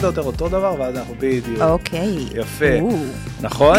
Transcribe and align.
פחות 0.00 0.18
או 0.18 0.22
יותר 0.22 0.42
אותו 0.42 0.48
דבר, 0.48 0.74
ואז 0.78 0.96
אנחנו 0.96 1.14
בדיוק. 1.18 1.60
אוקיי. 1.60 2.16
יפה. 2.34 2.64
נכון? 3.40 3.76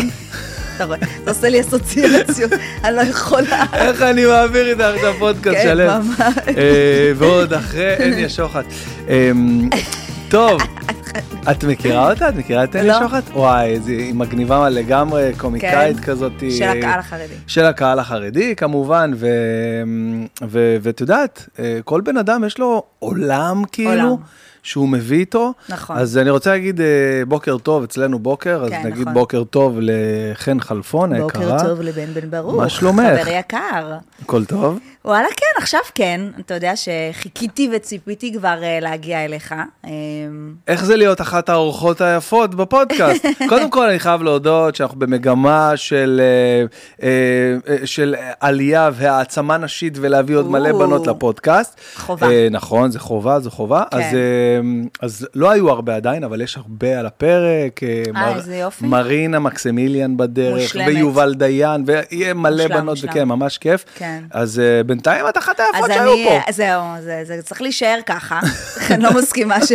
אתה 0.75 0.85
רואה, 0.85 0.97
אתה 1.23 1.31
עושה 1.31 1.49
לי 1.49 1.61
אסוציאציות, 1.61 2.51
אני 2.83 2.95
לא 2.95 3.01
יכולה. 3.01 3.65
איך 3.73 4.01
אני 4.01 4.25
מעביר 4.25 4.67
איתך 4.69 4.81
עכשיו 4.81 5.13
פודקאסט 5.19 5.57
כן, 5.57 5.63
שלם. 5.63 6.01
ממש. 6.01 6.19
אה, 6.57 7.11
ועוד 7.15 7.53
אחרי 7.53 7.95
עיני 8.03 8.25
השוחט. 8.25 8.65
אמ, 9.07 9.69
טוב, 10.29 10.61
את 11.51 11.63
מכירה 11.63 12.09
אותה? 12.11 12.29
את 12.29 12.35
מכירה 12.35 12.63
את 12.63 12.75
עיני 12.75 12.87
לא. 12.87 12.99
שוחט? 12.99 13.23
וואי, 13.33 13.79
היא 13.87 14.13
מגניבה 14.13 14.69
לגמרי, 14.69 15.31
קומיקאית 15.37 15.97
כן. 15.99 16.03
כזאת. 16.03 16.31
של 16.57 16.63
הקהל 16.63 16.99
החרדי. 16.99 17.33
של 17.47 17.65
הקהל 17.65 17.99
החרדי 17.99 18.55
כמובן, 18.55 19.11
ו- 19.15 20.77
ואת 20.81 21.01
יודעת, 21.01 21.49
אה, 21.59 21.79
כל 21.85 22.01
בן 22.01 22.17
אדם 22.17 22.43
יש 22.43 22.59
לו 22.59 22.83
עולם 22.99 23.63
כאילו. 23.71 23.89
עולם. 23.91 24.15
שהוא 24.63 24.89
מביא 24.89 25.19
איתו. 25.19 25.53
נכון. 25.69 25.97
אז 25.97 26.17
אני 26.17 26.29
רוצה 26.29 26.49
להגיד 26.51 26.81
אה, 26.81 26.85
בוקר 27.27 27.57
טוב, 27.57 27.83
אצלנו 27.83 28.19
בוקר, 28.19 28.63
אז 28.63 28.69
כן, 28.69 28.81
נגיד 28.85 29.01
נכון. 29.01 29.13
בוקר 29.13 29.43
טוב 29.43 29.77
לחן 29.81 30.59
חלפון 30.59 31.13
היקרה. 31.13 31.27
בוקר 31.27 31.67
טוב 31.67 31.81
לבן 31.81 32.13
בן 32.13 32.29
ברוך. 32.31 32.55
מה 32.55 32.69
שלומך? 32.69 33.21
חבר 33.21 33.31
יקר. 33.31 33.97
הכל 34.21 34.45
טוב? 34.45 34.79
וואלה, 35.05 35.27
כן, 35.37 35.61
עכשיו 35.61 35.79
כן. 35.95 36.21
אתה 36.39 36.53
יודע 36.53 36.73
שחיכיתי 36.75 37.69
וציפיתי 37.73 38.33
כבר 38.33 38.63
אה, 38.63 38.79
להגיע 38.81 39.25
אליך. 39.25 39.55
אה, 39.85 39.89
איך 40.67 40.85
זה 40.85 40.95
להיות 40.95 41.21
אחת 41.21 41.49
האורחות 41.49 42.01
היפות 42.01 42.55
בפודקאסט? 42.55 43.25
קודם 43.49 43.69
כל, 43.69 43.89
אני 43.89 43.99
חייב 43.99 44.23
להודות 44.23 44.75
שאנחנו 44.75 44.99
במגמה 44.99 45.71
של, 45.75 46.21
אה, 47.03 47.07
אה, 47.07 47.85
של 47.85 48.15
עלייה 48.39 48.89
והעצמה 48.93 49.57
נשית 49.57 49.93
ולהביא 50.01 50.35
עוד 50.35 50.49
מלא. 50.49 50.71
בנות 50.71 51.07
לפודקאסט. 51.07 51.79
חובה. 51.95 52.27
אה, 52.29 52.47
נכון, 52.51 52.91
זה 52.91 52.99
חובה, 52.99 53.39
זו 53.39 53.51
חובה. 53.51 53.83
כן. 53.91 53.97
אז, 53.97 54.03
אה, 54.03 54.59
אז 55.01 55.27
לא 55.35 55.49
היו 55.51 55.69
הרבה 55.69 55.95
עדיין, 55.95 56.23
אבל 56.23 56.41
יש 56.41 56.57
הרבה 56.57 56.99
על 56.99 57.05
הפרק. 57.05 57.83
אה, 57.83 58.03
אה, 58.15 58.35
איזה 58.35 58.55
יופי. 58.55 58.85
מרינה 58.85 59.39
מקסימיליאן 59.39 60.17
בדרך, 60.17 60.61
מושלמת. 60.61 60.87
ויובל 60.87 61.33
דיין, 61.33 61.83
ויהיה 61.85 62.33
מלא 62.33 62.51
מושלם, 62.51 62.69
בנות, 62.69 62.85
מושלם. 62.85 63.09
וכן, 63.09 63.27
ממש 63.27 63.57
כיף. 63.57 63.85
כן. 63.95 64.23
אז 64.31 64.59
אה, 64.59 64.83
בינתיים 64.91 65.27
את 65.29 65.37
אחת 65.37 65.59
היפות 65.59 65.89
שהיו 65.91 66.13
אני, 66.13 66.27
פה. 66.45 66.51
זהו, 66.51 66.81
זה, 66.99 67.21
זה 67.23 67.41
צריך 67.41 67.61
להישאר 67.61 67.99
ככה. 68.05 68.39
אני 68.91 69.03
לא 69.03 69.13
מסכימה 69.13 69.65
ש... 69.65 69.71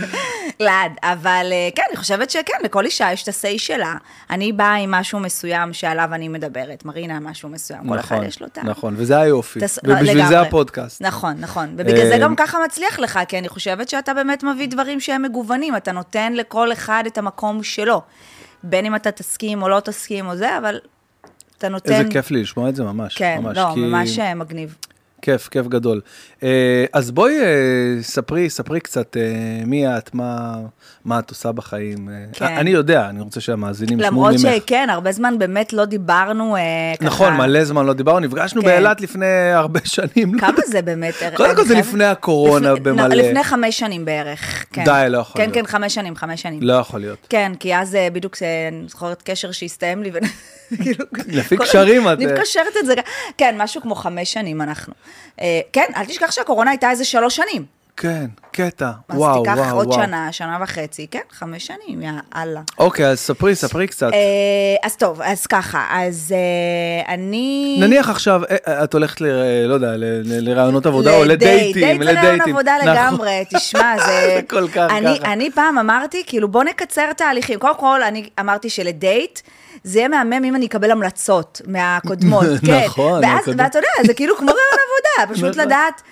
לעד. 0.60 0.92
אבל 1.02 1.46
אה, 1.52 1.68
כן, 1.74 1.82
אני 1.88 1.96
חושבת 1.96 2.30
שכן, 2.30 2.54
לכל 2.64 2.84
אישה 2.84 3.12
יש 3.12 3.22
את 3.22 3.28
ה-say 3.28 3.58
שלה. 3.58 3.94
אני 4.30 4.52
באה 4.52 4.74
עם 4.74 4.90
משהו 4.90 5.20
מסוים 5.20 5.72
שעליו 5.72 6.08
אני 6.12 6.28
מדברת. 6.28 6.84
מרינה, 6.84 7.20
משהו 7.20 7.48
מסוים. 7.48 7.88
כל 7.88 7.98
אחד 7.98 8.20
יש 8.26 8.40
לו 8.40 8.46
את 8.46 8.58
ה... 8.58 8.62
נכון, 8.64 8.94
וזה 8.96 9.18
היופי. 9.18 9.60
תס- 9.60 9.78
ובשביל 9.84 10.06
זה 10.06 10.30
לגמרי. 10.30 10.36
הפודקאסט. 10.36 11.02
נכון, 11.02 11.34
נכון. 11.38 11.68
ובגלל 11.76 12.06
זה 12.06 12.12
אה, 12.12 12.18
גם 12.18 12.36
ככה 12.36 12.58
מצליח 12.64 12.98
לך, 12.98 13.18
כי 13.28 13.38
אני 13.38 13.48
חושבת 13.48 13.88
שאתה 13.88 14.14
באמת 14.14 14.42
מביא 14.44 14.68
דברים 14.68 15.00
שהם 15.00 15.22
מגוונים, 15.22 15.76
אתה 15.76 15.92
נותן 15.92 16.32
לכל 16.32 16.72
אחד 16.72 17.04
את 17.06 17.18
המקום 17.18 17.62
שלו. 17.62 18.02
בין 18.62 18.86
אם 18.86 18.94
אתה 18.94 19.10
תסכים 19.10 19.62
או 19.62 19.68
לא 19.68 19.80
תסכים 19.80 20.26
או 20.26 20.36
זה, 20.36 20.58
אבל 20.58 20.78
אתה 21.64 21.70
נותן... 21.70 21.92
איזה 21.92 22.10
כיף 22.10 22.30
לי 22.30 22.42
לשמוע 22.42 22.68
את 22.68 22.76
זה 22.76 22.82
ממש. 22.84 23.14
כן, 23.14 23.38
ממש, 23.42 23.56
לא, 23.56 23.70
כי... 23.74 23.80
ממש 23.80 24.18
אה, 24.18 24.34
מגניב. 24.34 24.76
כיף, 25.22 25.48
כיף 25.48 25.66
גדול. 25.66 26.00
אה, 26.42 26.84
אז 26.92 27.10
בואי, 27.10 27.38
אה, 27.40 27.46
ספרי, 28.02 28.50
ספרי 28.50 28.80
קצת 28.80 29.16
מי 29.66 29.86
את, 29.88 30.14
מה, 30.14 30.56
מה 31.04 31.18
את 31.18 31.30
עושה 31.30 31.52
בחיים. 31.52 32.08
כן. 32.32 32.44
אני 32.44 32.70
יודע, 32.70 33.08
אני 33.08 33.20
רוצה 33.20 33.40
שהמאזינים 33.40 34.00
ישמעו 34.00 34.10
למרות 34.10 34.32
ממך. 34.32 34.40
שכן, 34.64 34.88
הרבה 34.90 35.12
זמן 35.12 35.38
באמת 35.38 35.72
לא 35.72 35.84
דיברנו 35.84 36.56
ככה... 36.98 37.06
נכון, 37.06 37.34
מלא 37.36 37.64
זמן 37.64 37.86
לא 37.86 37.92
דיברנו, 37.92 38.20
נפגשנו 38.20 38.60
כן. 38.62 38.66
באילת 38.68 39.00
לפני 39.00 39.26
הרבה 39.52 39.80
שנים. 39.94 40.38
כמה 40.38 40.52
זה 40.66 40.82
באמת? 40.82 41.14
קודם 41.36 41.56
כל 41.56 41.64
זה 41.64 41.74
לפני 41.74 42.04
הקורונה 42.04 42.72
לפני- 42.72 42.84
במלא. 42.84 43.06
לא, 43.08 43.14
לפני 43.14 43.44
חמש 43.44 43.78
שנים 43.78 44.04
בערך. 44.04 44.64
כן. 44.72 44.84
די, 44.84 45.06
לא 45.08 45.18
יכול 45.18 45.42
כן, 45.42 45.50
להיות. 45.50 45.66
כן, 45.66 45.72
חמש 45.72 45.94
שנים, 45.94 46.16
חמש 46.16 46.42
שנים. 46.42 46.58
לא 46.62 46.72
יכול 46.72 47.00
להיות. 47.00 47.18
כן, 47.28 47.52
כי 47.60 47.76
אז 47.76 47.96
בדיוק, 48.12 48.36
אני 48.68 48.88
זוכרת 48.88 49.22
קשר 49.24 49.52
שהסתיים 49.52 50.02
לי. 50.02 50.10
לפי 51.28 51.56
כל- 51.56 51.64
קשרים 51.64 52.08
את, 52.08 52.12
אני. 52.12 52.26
מקשרת 52.26 52.76
את 52.80 52.86
זה, 52.86 52.94
כן, 53.38 53.54
משהו 53.58 53.82
כמו 53.82 53.94
חמש 53.94 54.32
שנים 54.32 54.62
אנחנו. 54.62 54.94
אה, 55.40 55.60
כן, 55.72 55.86
אל 55.96 56.04
תשכח 56.04 56.30
שהקורונה 56.30 56.70
הייתה 56.70 56.90
איזה 56.90 57.04
שלוש 57.04 57.36
שנים. 57.36 57.64
כן, 57.96 58.26
קטע. 58.52 58.90
אז 59.08 59.18
וואו, 59.18 59.42
תיקח 59.42 59.54
וואו, 59.56 59.76
עוד 59.76 59.86
וואו. 59.86 60.02
שנה, 60.02 60.32
שנה 60.32 60.58
וחצי, 60.62 61.06
כן, 61.10 61.20
חמש 61.30 61.66
שנים, 61.66 62.02
יא 62.02 62.10
אללה. 62.36 62.60
אוקיי, 62.78 63.06
אז 63.06 63.20
ספרי, 63.20 63.54
ספרי 63.54 63.86
קצת. 63.86 64.12
אה, 64.12 64.18
אז 64.82 64.96
טוב, 64.96 65.22
אז 65.22 65.46
ככה, 65.46 65.86
אז 65.90 66.34
אה, 66.36 67.14
אני... 67.14 67.76
נניח 67.80 68.08
עכשיו, 68.10 68.42
את 68.84 68.92
הולכת, 68.94 69.20
ל, 69.20 69.26
לא 69.68 69.74
יודע, 69.74 69.92
לרעיונות 70.24 70.86
עבודה 70.86 71.14
או 71.16 71.24
לדייט, 71.24 71.76
לדייטים. 71.76 72.02
דייט 72.02 72.14
זה 72.14 72.20
רעיון 72.20 72.40
עבודה 72.40 72.76
נכון. 72.82 72.92
לגמרי, 72.94 73.44
תשמע, 73.54 73.94
זה... 74.06 74.40
כל 74.48 74.68
כך 74.68 74.74
ככה. 74.74 74.98
אני 75.32 75.50
פעם 75.50 75.78
אמרתי, 75.78 76.22
כאילו, 76.26 76.48
בוא 76.48 76.64
נקצר 76.64 77.12
תהליכים. 77.12 77.58
קודם 77.58 77.76
כל, 77.76 78.02
אני 78.02 78.28
אמרתי 78.40 78.70
שלדייט, 78.70 79.40
זה 79.84 79.98
יהיה 79.98 80.08
מהמם 80.08 80.44
אם 80.44 80.56
אני 80.56 80.66
אקבל 80.66 80.90
המלצות 80.90 81.60
מהקודמות, 81.66 82.44
כן. 82.66 82.84
נכון, 82.84 83.24
ואז. 83.24 83.48
ואתה 83.56 83.78
יודע, 83.78 83.88
זה 84.06 84.14
כאילו 84.14 84.36
כמו 84.36 84.46
רעיון 84.46 84.68
עבודה, 84.72 85.26
פשוט. 85.34 85.56
לדעת 85.56 86.02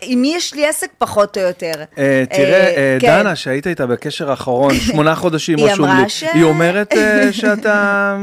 עם 0.00 0.22
מי 0.22 0.32
יש 0.36 0.54
לי 0.54 0.66
עסק 0.66 0.90
פחות 0.98 1.38
או 1.38 1.42
יותר. 1.42 1.72
אה, 1.98 2.24
תראה, 2.30 2.74
אה, 2.76 2.96
כן. 3.00 3.06
דנה, 3.06 3.36
שהיית 3.36 3.66
איתה 3.66 3.86
בקשר 3.86 4.30
האחרון, 4.30 4.74
שמונה 4.86 5.14
חודשים 5.14 5.58
רשום 5.60 5.86
לי, 5.86 6.28
היא 6.32 6.44
אומרת 6.44 6.92
אה, 6.92 7.32
שאתה... 7.32 8.16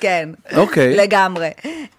כן. 0.00 0.28
אוקיי. 0.56 0.96
לגמרי. 0.96 1.50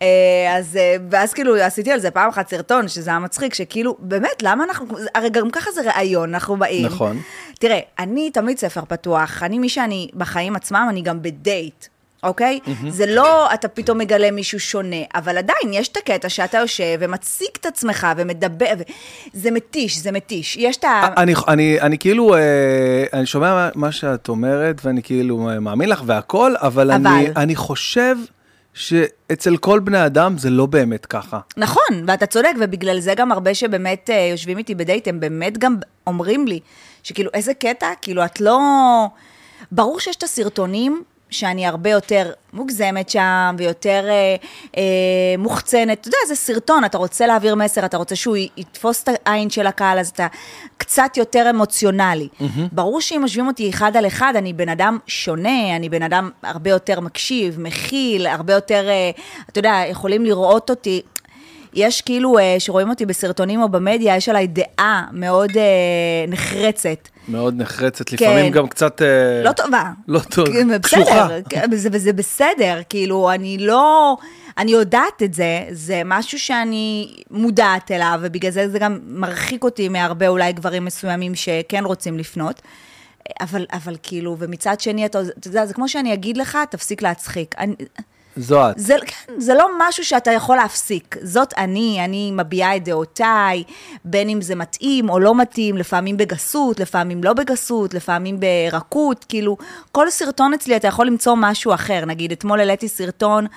אה, 0.01 0.55
אז, 0.57 0.77
אה, 0.77 0.95
ואז 1.11 1.33
כאילו 1.33 1.55
עשיתי 1.55 1.91
על 1.91 1.99
זה 1.99 2.11
פעם 2.11 2.29
אחת 2.29 2.49
סרטון, 2.49 2.87
שזה 2.87 3.09
היה 3.09 3.19
מצחיק, 3.19 3.53
שכאילו, 3.53 3.95
באמת, 3.99 4.43
למה 4.43 4.63
אנחנו, 4.63 4.85
הרי 5.15 5.29
גם 5.29 5.49
ככה 5.49 5.71
זה 5.71 5.81
ראיון, 5.95 6.33
אנחנו 6.33 6.57
באים. 6.57 6.85
נכון. 6.85 7.21
תראה, 7.59 7.79
אני 7.99 8.31
תמיד 8.31 8.57
ספר 8.57 8.81
פתוח, 8.87 9.43
אני 9.43 9.59
מי 9.59 9.69
שאני 9.69 10.07
בחיים 10.13 10.55
עצמם, 10.55 10.87
אני 10.89 11.01
גם 11.01 11.21
בדייט. 11.21 11.85
אוקיי? 12.23 12.59
זה 12.89 13.05
לא 13.05 13.53
אתה 13.53 13.67
פתאום 13.67 13.97
מגלה 13.97 14.31
מישהו 14.31 14.59
שונה, 14.59 14.95
אבל 15.15 15.37
עדיין 15.37 15.73
יש 15.73 15.87
את 15.87 15.97
הקטע 15.97 16.29
שאתה 16.29 16.57
יושב 16.57 16.97
ומציג 16.99 17.47
את 17.61 17.65
עצמך 17.65 18.07
ומדבר, 18.17 18.65
ו... 18.79 18.81
זה 19.33 19.51
מתיש, 19.51 19.97
זה 19.97 20.11
מתיש. 20.11 20.57
יש 20.57 20.77
את 20.77 20.83
ה... 20.83 21.07
אני, 21.17 21.33
אני, 21.47 21.81
אני 21.81 21.97
כאילו, 21.97 22.35
אה, 22.35 22.39
אני 23.13 23.25
שומע 23.25 23.53
מה- 23.53 23.69
מה 23.75 23.91
שאת 23.91 24.29
אומרת, 24.29 24.81
ואני 24.85 25.03
כאילו 25.03 25.49
אה, 25.49 25.59
מאמין 25.59 25.89
לך 25.89 26.01
והכל, 26.05 26.53
אבל, 26.57 26.91
אבל. 26.91 27.07
אני, 27.07 27.27
אני 27.35 27.55
חושב 27.55 28.15
שאצל 28.73 29.57
כל 29.57 29.79
בני 29.79 30.05
אדם 30.05 30.37
זה 30.37 30.49
לא 30.49 30.65
באמת 30.65 31.05
ככה. 31.05 31.39
נכון, 31.57 32.03
ואתה 32.07 32.25
צודק, 32.25 32.53
ובגלל 32.59 32.99
זה 32.99 33.13
גם 33.15 33.31
הרבה 33.31 33.53
שבאמת 33.53 34.09
אה, 34.09 34.27
יושבים 34.31 34.57
איתי 34.57 34.75
בדייט, 34.75 35.07
הם 35.07 35.19
באמת 35.19 35.57
גם 35.57 35.75
אומרים 36.07 36.47
לי, 36.47 36.59
שכאילו, 37.03 37.29
איזה 37.33 37.53
קטע, 37.53 37.87
כאילו, 38.01 38.25
את 38.25 38.41
לא... 38.41 38.59
ברור 39.71 39.99
שיש 39.99 40.15
את 40.15 40.23
הסרטונים 40.23 41.03
שאני 41.29 41.67
הרבה 41.67 41.89
יותר 41.89 42.31
מוגזמת 42.53 43.09
שם, 43.09 43.55
ויותר 43.57 44.05
אה, 44.09 44.35
אה, 44.77 44.83
מוחצנת. 45.37 45.99
אתה 46.01 46.07
יודע, 46.07 46.17
זה 46.27 46.35
סרטון, 46.35 46.85
אתה 46.85 46.97
רוצה 46.97 47.27
להעביר 47.27 47.55
מסר, 47.55 47.85
אתה 47.85 47.97
רוצה 47.97 48.15
שהוא 48.15 48.37
יתפוס 48.57 49.03
את 49.03 49.09
העין 49.25 49.49
של 49.49 49.67
הקהל, 49.67 49.99
אז 49.99 50.09
אתה 50.09 50.27
קצת 50.77 51.17
יותר 51.17 51.49
אמוציונלי. 51.49 52.27
Mm-hmm. 52.39 52.43
ברור 52.71 53.01
שאם 53.01 53.21
משווים 53.23 53.47
אותי 53.47 53.69
אחד 53.69 53.97
על 53.97 54.07
אחד, 54.07 54.33
אני 54.35 54.53
בן 54.53 54.69
אדם 54.69 54.97
שונה, 55.07 55.75
אני 55.75 55.89
בן 55.89 56.01
אדם 56.01 56.29
הרבה 56.43 56.69
יותר 56.69 56.99
מקשיב, 56.99 57.59
מכיל, 57.59 58.27
הרבה 58.27 58.53
יותר, 58.53 58.89
אה, 58.89 59.11
אתה 59.49 59.59
יודע, 59.59 59.81
יכולים 59.89 60.25
לראות 60.25 60.69
אותי. 60.69 61.01
יש 61.77 62.01
כאילו, 62.01 62.39
אה, 62.39 62.55
שרואים 62.59 62.89
אותי 62.89 63.05
בסרטונים 63.05 63.61
או 63.61 63.69
במדיה, 63.69 64.15
יש 64.15 64.29
עליי 64.29 64.47
דעה 64.47 65.07
מאוד 65.11 65.57
אה, 65.57 66.25
נחרצת. 66.27 67.07
מאוד 67.27 67.53
נחרצת, 67.57 68.11
לפעמים 68.11 68.45
כן. 68.45 68.51
גם 68.51 68.67
קצת... 68.67 69.01
אה, 69.01 69.43
לא 69.43 69.51
טובה. 69.51 69.83
לא 70.07 70.19
טוב, 70.19 70.47
כן, 70.47 70.77
קשוחה. 70.77 71.03
בסדר, 71.03 71.39
כן, 71.49 71.69
וזה, 71.71 71.89
וזה 71.91 72.13
בסדר, 72.13 72.81
כאילו, 72.89 73.31
אני 73.31 73.57
לא... 73.57 74.17
אני 74.57 74.71
יודעת 74.71 75.23
את 75.23 75.33
זה, 75.33 75.63
זה 75.71 76.01
משהו 76.05 76.39
שאני 76.39 77.15
מודעת 77.31 77.91
אליו, 77.91 78.19
ובגלל 78.21 78.51
זה 78.51 78.69
זה 78.69 78.79
גם 78.79 78.99
מרחיק 79.07 79.63
אותי 79.63 79.89
מהרבה 79.89 80.27
אולי 80.27 80.53
גברים 80.53 80.85
מסוימים 80.85 81.35
שכן 81.35 81.85
רוצים 81.85 82.17
לפנות. 82.17 82.61
אבל, 83.41 83.65
אבל 83.73 83.95
כאילו, 84.03 84.35
ומצד 84.39 84.79
שני, 84.79 85.05
אתה, 85.05 85.19
אתה 85.39 85.47
יודע, 85.47 85.65
זה 85.65 85.73
כמו 85.73 85.89
שאני 85.89 86.13
אגיד 86.13 86.37
לך, 86.37 86.57
תפסיק 86.69 87.01
להצחיק. 87.01 87.55
אני, 87.57 87.73
זו 88.37 88.69
את. 88.69 88.79
זה, 88.79 88.95
כן, 89.05 89.33
זה 89.37 89.53
לא 89.53 89.67
משהו 89.79 90.05
שאתה 90.05 90.31
יכול 90.31 90.55
להפסיק. 90.55 91.15
זאת 91.21 91.53
אני, 91.57 92.05
אני 92.05 92.31
מביעה 92.31 92.75
את 92.75 92.83
דעותיי, 92.83 93.63
בין 94.05 94.29
אם 94.29 94.41
זה 94.41 94.55
מתאים 94.55 95.09
או 95.09 95.19
לא 95.19 95.35
מתאים, 95.35 95.77
לפעמים 95.77 96.17
בגסות, 96.17 96.79
לפעמים 96.79 97.23
לא 97.23 97.33
בגסות, 97.33 97.93
לפעמים 97.93 98.39
ברכות, 98.39 99.25
כאילו, 99.29 99.57
כל 99.91 100.09
סרטון 100.09 100.53
אצלי 100.53 100.75
אתה 100.75 100.87
יכול 100.87 101.07
למצוא 101.07 101.35
משהו 101.37 101.73
אחר. 101.73 102.05
נגיד, 102.05 102.31
אתמול 102.31 102.59
העליתי 102.59 102.87
סרטון 102.87 103.47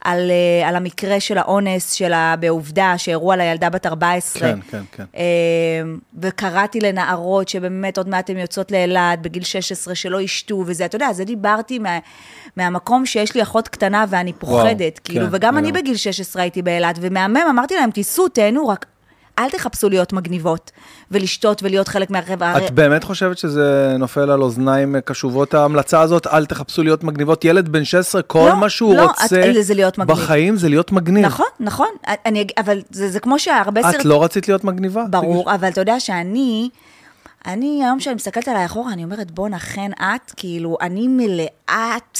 על, 0.00 0.30
אה, 0.30 0.68
על 0.68 0.76
המקרה 0.76 1.20
של 1.20 1.38
האונס 1.38 1.92
שלה 1.92 2.34
בעובדה, 2.40 2.94
שהראו 2.96 3.32
על 3.32 3.40
הילדה 3.40 3.70
בת 3.70 3.86
14. 3.86 4.40
כן, 4.40 4.58
כן, 4.70 4.82
כן. 4.92 5.04
אה, 5.16 5.22
וקראתי 6.20 6.80
לנערות 6.80 7.48
שבאמת 7.48 7.98
עוד 7.98 8.08
מעט 8.08 8.30
הן 8.30 8.38
יוצאות 8.38 8.70
לאילת 8.70 9.22
בגיל 9.22 9.42
16 9.44 9.94
שלא 9.94 10.20
ישתו 10.20 10.62
וזה, 10.66 10.84
אתה 10.84 10.96
יודע, 10.96 11.12
זה 11.12 11.24
דיברתי 11.24 11.78
מה, 11.78 11.98
מהמקום 12.56 13.06
שיש 13.06 13.34
לי 13.34 13.42
אחות 13.42 13.68
קטנה 13.68 14.04
ואני 14.08 14.32
פוחדת, 14.32 14.80
וואו, 14.80 15.04
כאילו, 15.04 15.26
כן, 15.26 15.34
וגם 15.34 15.58
אני 15.58 15.66
לגמרי. 15.66 15.82
בגיל 15.82 15.96
16 15.96 16.42
הייתי 16.42 16.62
באילת, 16.62 16.96
ומהמם, 17.00 17.46
אמרתי 17.50 17.74
להם, 17.74 17.90
תיסעו, 17.90 18.28
תהנו, 18.28 18.68
רק 18.68 18.86
אל 19.38 19.50
תחפשו 19.50 19.88
להיות 19.88 20.12
מגניבות, 20.12 20.70
ולשתות 21.10 21.62
ולהיות 21.62 21.88
חלק 21.88 22.10
מהחברה. 22.10 22.66
את 22.66 22.70
באמת 22.70 23.04
חושבת 23.04 23.38
שזה 23.38 23.96
נופל 23.98 24.30
על 24.30 24.42
אוזניים 24.42 24.96
קשובות 25.04 25.54
ההמלצה 25.54 26.00
הזאת? 26.00 26.26
אל 26.26 26.46
תחפשו 26.46 26.82
להיות 26.82 27.04
מגניבות. 27.04 27.44
ילד 27.44 27.68
בן 27.68 27.84
16, 27.84 28.22
כל 28.22 28.38
לא, 28.48 28.56
מה 28.56 28.70
שהוא 28.70 28.94
לא, 28.96 29.02
רוצה 29.06 29.50
את- 29.50 29.64
זה 29.64 29.74
להיות 29.74 29.98
מגניב. 29.98 30.16
בחיים 30.16 30.56
זה 30.56 30.68
להיות 30.68 30.92
מגניב. 30.92 31.24
נכון, 31.26 31.46
נכון, 31.60 31.88
אני, 32.26 32.46
אבל 32.58 32.80
זה, 32.90 33.08
זה 33.10 33.20
כמו 33.20 33.38
שהרבה 33.38 33.80
את 33.80 33.94
סרט... 33.94 34.04
לא 34.04 34.24
רצית 34.24 34.48
להיות 34.48 34.64
מגניבה? 34.64 35.04
ברור, 35.10 35.54
אבל 35.54 35.68
אתה 35.68 35.80
יודע 35.80 36.00
שאני, 36.00 36.68
אני, 37.46 37.80
היום 37.84 38.00
שאני 38.00 38.14
מסתכלת 38.14 38.48
עליי 38.48 38.64
אחורה, 38.66 38.92
אני 38.92 39.04
אומרת, 39.04 39.30
בואנה, 39.30 39.58
חן 39.58 39.90
את, 39.98 40.32
כאילו, 40.36 40.76
אני 40.80 41.08
מלאת 41.08 42.18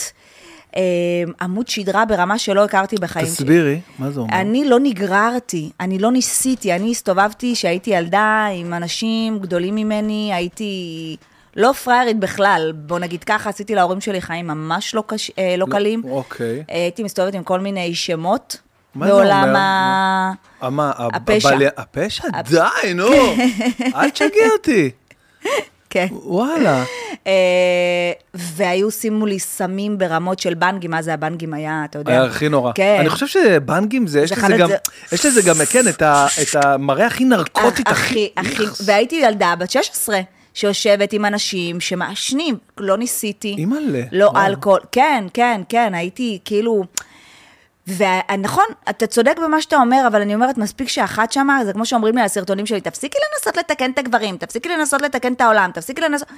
עמוד 1.40 1.68
שדרה 1.68 2.04
ברמה 2.04 2.38
שלא 2.38 2.64
הכרתי 2.64 2.96
בחיים 2.96 3.26
שלי. 3.26 3.34
תסבירי, 3.34 3.80
מה 3.98 4.10
זה 4.10 4.20
אומר? 4.20 4.40
אני 4.40 4.68
לא 4.68 4.78
נגררתי, 4.80 5.70
אני 5.80 5.98
לא 5.98 6.12
ניסיתי, 6.12 6.72
אני 6.72 6.90
הסתובבתי 6.90 7.54
כשהייתי 7.54 7.90
ילדה 7.90 8.46
עם 8.54 8.74
אנשים 8.74 9.38
גדולים 9.38 9.74
ממני, 9.74 10.30
הייתי 10.34 11.16
לא 11.56 11.72
פראיירית 11.72 12.18
בכלל, 12.18 12.72
בוא 12.76 12.98
נגיד 12.98 13.24
ככה, 13.24 13.50
עשיתי 13.50 13.74
להורים 13.74 14.00
שלי 14.00 14.20
חיים 14.20 14.46
ממש 14.46 14.94
לא, 14.94 15.04
קש, 15.06 15.30
אה, 15.38 15.54
לא 15.58 15.66
קלים. 15.70 16.02
אוקיי. 16.10 16.64
הייתי 16.68 17.02
מסתובבת 17.02 17.34
עם 17.34 17.42
כל 17.42 17.60
מיני 17.60 17.94
שמות. 17.94 18.60
מה 18.94 19.06
זה 19.06 19.12
בעולם 19.12 19.48
אומר? 19.48 19.58
ה... 19.58 20.32
אה, 20.62 20.70
מה, 20.70 20.92
הפשע. 20.98 21.48
הפשע? 21.76 22.24
די, 22.50 22.94
נו, 22.94 23.08
אל 23.96 24.10
תשגע 24.10 24.48
אותי. 24.52 24.90
כן. 25.90 26.06
וואלה. 26.10 26.84
אה, 27.26 27.32
והיו 28.34 28.90
שימו 28.90 29.26
לי 29.26 29.38
סמים 29.38 29.98
ברמות 29.98 30.38
של 30.38 30.54
בנגים, 30.54 30.90
מה 30.90 31.02
זה 31.02 31.14
הבנגים 31.14 31.54
היה, 31.54 31.82
אתה 31.84 31.98
יודע. 31.98 32.12
היה 32.12 32.24
הכי 32.24 32.48
נורא. 32.48 32.72
כן. 32.74 32.96
אני 33.00 33.08
חושב 33.10 33.26
שבנגים 33.26 34.06
זה, 34.06 34.20
יש 34.20 34.32
זה 34.32 34.48
לזה 34.48 34.56
גם, 34.56 34.70
יש 35.12 35.26
לזה 35.26 35.42
גם, 35.42 35.54
כן, 35.70 35.84
את 35.88 36.56
המראה 36.64 37.06
הכי 37.06 37.24
נרקוטית, 37.24 37.88
הכי, 37.88 38.28
הכי, 38.36 38.62
והייתי 38.84 39.16
ילדה 39.16 39.54
בת 39.58 39.70
16, 39.70 40.20
שיושבת 40.54 41.12
עם 41.12 41.24
אנשים 41.24 41.80
שמעשנים, 41.80 42.56
לא 42.78 42.96
ניסיתי. 42.96 43.54
אימא'לה, 43.58 44.02
לא. 44.12 44.32
אלכוהול, 44.46 44.80
כן, 44.92 45.24
כן, 45.34 45.60
כן, 45.68 45.94
הייתי 45.94 46.38
כאילו... 46.44 46.84
ונכון, 47.96 48.64
אתה 48.90 49.06
צודק 49.06 49.36
במה 49.44 49.62
שאתה 49.62 49.76
אומר, 49.76 50.04
אבל 50.06 50.20
אני 50.20 50.34
אומרת, 50.34 50.58
מספיק 50.58 50.88
שאחת 50.88 51.32
שמה, 51.32 51.64
זה 51.64 51.72
כמו 51.72 51.86
שאומרים 51.86 52.14
לי 52.14 52.20
על 52.20 52.26
הסרטונים 52.26 52.66
שלי, 52.66 52.80
תפסיקי 52.80 53.18
לנסות 53.32 53.56
לתקן 53.56 53.90
את 53.90 53.98
הגברים, 53.98 54.36
תפסיקי 54.36 54.68
לנסות 54.68 55.02
לתקן 55.02 55.32
את 55.32 55.40
העולם, 55.40 55.70
תפסיקי 55.74 56.00
לנסות... 56.00 56.28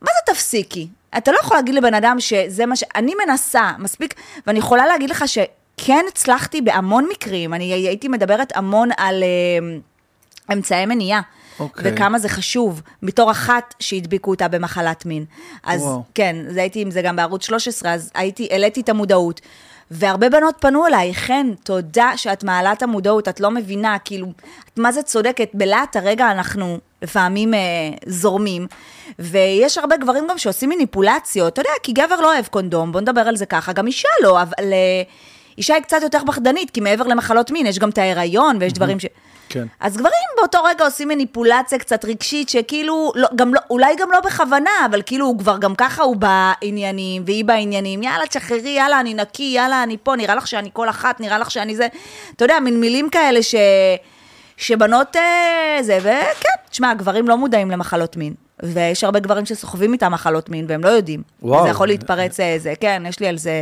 מה 0.00 0.10
זה 0.16 0.32
תפסיקי? 0.34 0.88
אתה 1.16 1.32
לא 1.32 1.38
יכול 1.40 1.56
להגיד 1.56 1.74
לבן 1.74 1.94
אדם 1.94 2.16
שזה 2.20 2.66
מה 2.66 2.76
ש... 2.76 2.84
אני 2.94 3.12
מנסה, 3.26 3.70
מספיק, 3.78 4.14
ואני 4.46 4.58
יכולה 4.58 4.86
להגיד 4.86 5.10
לך 5.10 5.24
שכן 5.28 6.04
הצלחתי 6.08 6.60
בהמון 6.60 7.08
מקרים, 7.10 7.54
אני 7.54 7.72
הייתי 7.72 8.08
מדברת 8.08 8.56
המון 8.56 8.88
על 8.96 9.22
אה, 9.22 9.76
אמצעי 10.52 10.86
מניעה. 10.86 11.20
אוקיי. 11.60 11.92
וכמה 11.94 12.18
זה 12.18 12.28
חשוב, 12.28 12.82
בתור 13.02 13.30
אחת 13.30 13.74
שהדביקו 13.80 14.30
אותה 14.30 14.48
במחלת 14.48 15.06
מין. 15.06 15.24
אז 15.64 15.82
וואו. 15.82 16.02
כן, 16.14 16.36
זה 16.48 16.60
הייתי 16.60 16.80
עם 16.80 16.90
זה 16.90 17.02
גם 17.02 17.16
בערוץ 17.16 17.44
13, 17.44 17.92
אז 17.92 18.10
הייתי, 18.14 18.48
העליתי 18.50 18.80
את 18.80 18.88
המודעות. 18.88 19.40
והרבה 19.90 20.28
בנות 20.28 20.54
פנו 20.60 20.86
אליי, 20.86 21.14
חן, 21.14 21.52
תודה 21.64 22.12
שאת 22.16 22.44
מעלה 22.44 22.72
את 22.72 22.82
המודעות, 22.82 23.28
את 23.28 23.40
לא 23.40 23.50
מבינה, 23.50 23.96
כאילו, 24.04 24.26
את 24.72 24.78
מה 24.78 24.92
זה 24.92 25.02
צודקת, 25.02 25.50
בלהט 25.54 25.96
הרגע 25.96 26.30
אנחנו 26.30 26.78
לפעמים 27.02 27.54
אה, 27.54 27.60
זורמים, 28.06 28.66
ויש 29.18 29.78
הרבה 29.78 29.96
גברים 29.96 30.26
גם 30.30 30.38
שעושים 30.38 30.68
מניפולציות, 30.68 31.52
אתה 31.52 31.60
יודע, 31.60 31.70
כי 31.82 31.92
גבר 31.92 32.20
לא 32.20 32.32
אוהב 32.34 32.46
קונדום, 32.46 32.92
בוא 32.92 33.00
נדבר 33.00 33.20
על 33.20 33.36
זה 33.36 33.46
ככה, 33.46 33.72
גם 33.72 33.86
אישה 33.86 34.08
לא, 34.22 34.42
אבל 34.42 34.72
אה, 34.72 35.02
אישה 35.58 35.74
היא 35.74 35.82
קצת 35.82 35.98
יותר 36.02 36.18
פחדנית, 36.26 36.70
כי 36.70 36.80
מעבר 36.80 37.04
למחלות 37.04 37.50
מין, 37.50 37.66
יש 37.66 37.78
גם 37.78 37.88
את 37.88 37.98
ההיריון, 37.98 38.56
ויש 38.60 38.72
דברים 38.72 39.00
ש... 39.00 39.06
כן. 39.48 39.66
אז 39.80 39.96
גברים 39.96 40.12
באותו 40.36 40.64
רגע 40.64 40.84
עושים 40.84 41.08
מניפולציה 41.08 41.78
קצת 41.78 42.04
רגשית, 42.04 42.48
שכאילו, 42.48 43.12
לא, 43.14 43.28
גם 43.36 43.54
לא, 43.54 43.60
אולי 43.70 43.96
גם 43.98 44.12
לא 44.12 44.20
בכוונה, 44.20 44.70
אבל 44.90 45.02
כאילו 45.06 45.26
הוא 45.26 45.38
כבר 45.38 45.58
גם 45.58 45.74
ככה 45.74 46.02
הוא 46.02 46.16
בעניינים, 46.16 47.22
והיא 47.26 47.44
בעניינים, 47.44 48.02
יאללה, 48.02 48.26
תשחררי, 48.26 48.70
יאללה, 48.70 49.00
אני 49.00 49.14
נקי, 49.14 49.52
יאללה, 49.56 49.82
אני 49.82 49.96
פה, 50.02 50.16
נראה 50.16 50.34
לך 50.34 50.46
שאני 50.46 50.70
כל 50.72 50.88
אחת, 50.88 51.20
נראה 51.20 51.38
לך 51.38 51.50
שאני 51.50 51.76
זה, 51.76 51.86
אתה 52.36 52.44
יודע, 52.44 52.60
מין 52.60 52.80
מילים 52.80 53.10
כאלה 53.10 53.42
ש... 53.42 53.54
שבנות 54.56 55.16
אה, 55.16 55.78
זה, 55.80 55.98
וכן, 56.00 56.48
תשמע, 56.70 56.94
גברים 56.94 57.28
לא 57.28 57.36
מודעים 57.36 57.70
למחלות 57.70 58.16
מין. 58.16 58.34
ויש 58.62 59.04
הרבה 59.04 59.20
גברים 59.20 59.46
שסוחבים 59.46 59.92
איתם 59.92 60.12
מחלות 60.12 60.48
מין, 60.48 60.64
והם 60.68 60.84
לא 60.84 60.88
יודעים. 60.88 61.22
וואו. 61.42 61.64
זה 61.64 61.68
יכול 61.68 61.88
להתפרץ, 61.88 62.40
אה, 62.40 62.54
זה, 62.58 62.72
כן, 62.80 63.02
יש 63.08 63.20
לי 63.20 63.26
על 63.26 63.38
זה 63.38 63.52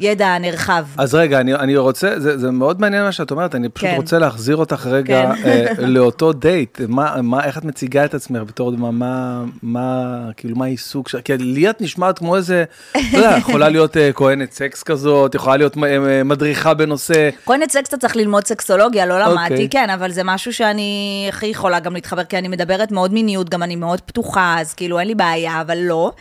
ידע 0.00 0.38
נרחב. 0.38 0.84
אז 0.96 1.14
רגע, 1.14 1.40
אני, 1.40 1.54
אני 1.54 1.76
רוצה, 1.76 2.20
זה, 2.20 2.38
זה 2.38 2.50
מאוד 2.50 2.80
מעניין 2.80 3.02
מה 3.02 3.12
שאת 3.12 3.30
אומרת, 3.30 3.54
אני 3.54 3.68
פשוט 3.68 3.88
כן. 3.88 3.96
רוצה 3.96 4.18
להחזיר 4.18 4.56
אותך 4.56 4.86
רגע 4.86 5.32
כן. 5.42 5.48
אה, 5.48 5.86
לאותו 5.86 6.32
דייט. 6.32 6.80
מה, 6.88 7.22
מה, 7.22 7.44
איך 7.44 7.58
את 7.58 7.64
מציגה 7.64 8.04
את 8.04 8.14
עצמך 8.14 8.42
בתור, 8.42 8.72
מה, 8.72 8.90
מה, 8.90 9.44
מה, 9.62 10.14
כאילו, 10.36 10.56
מה 10.56 10.64
העיסוק 10.64 11.08
שלך? 11.08 11.20
כי 11.24 11.36
לי 11.38 11.70
את 11.70 11.80
נשמעת 11.80 12.18
כמו 12.18 12.36
איזה, 12.36 12.64
אתה 12.90 12.98
יודע, 13.12 13.34
יכולה 13.38 13.68
להיות 13.68 13.96
אה, 13.96 14.12
כהנת 14.12 14.52
סקס 14.52 14.82
כזאת, 14.82 15.34
יכולה 15.34 15.56
להיות 15.56 15.76
אה, 15.78 16.22
מדריכה 16.24 16.74
בנושא. 16.74 17.30
כהנת 17.46 17.70
סקס 17.70 17.88
אתה 17.88 17.96
צריך 17.96 18.16
ללמוד 18.16 18.46
סקסולוגיה, 18.46 19.06
לא 19.06 19.18
למדתי, 19.18 19.52
אוקיי. 19.52 19.68
כן, 19.68 19.90
אבל 19.90 20.12
זה 20.12 20.22
משהו 20.24 20.52
שאני 20.52 21.26
הכי 21.28 21.46
יכולה 21.46 21.80
גם 21.80 21.94
להתחבר, 21.94 22.24
כי 22.24 22.38
אני 22.38 22.48
מדברת 22.48 22.92
מאוד 22.92 23.12
מיניות, 23.12 23.48
גם 23.48 23.62
אני 23.62 23.76
מאוד 23.76 24.00
פתוחה, 24.00 24.56
אז 24.60 24.74
כאילו 24.74 24.98
אין 24.98 25.08
לי 25.08 25.14
בעיה, 25.14 25.60
אבל 25.60 25.78
לא. 25.78 26.12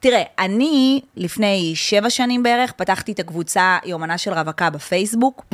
תראה, 0.00 0.22
אני 0.38 1.00
לפני 1.16 1.72
שבע 1.74 2.10
שנים 2.10 2.42
בערך 2.42 2.72
פתחתי 2.72 3.12
את 3.12 3.18
הקבוצה 3.18 3.78
יומנה 3.84 4.18
של 4.18 4.32
רווקה 4.32 4.70
בפייסבוק. 4.70 5.44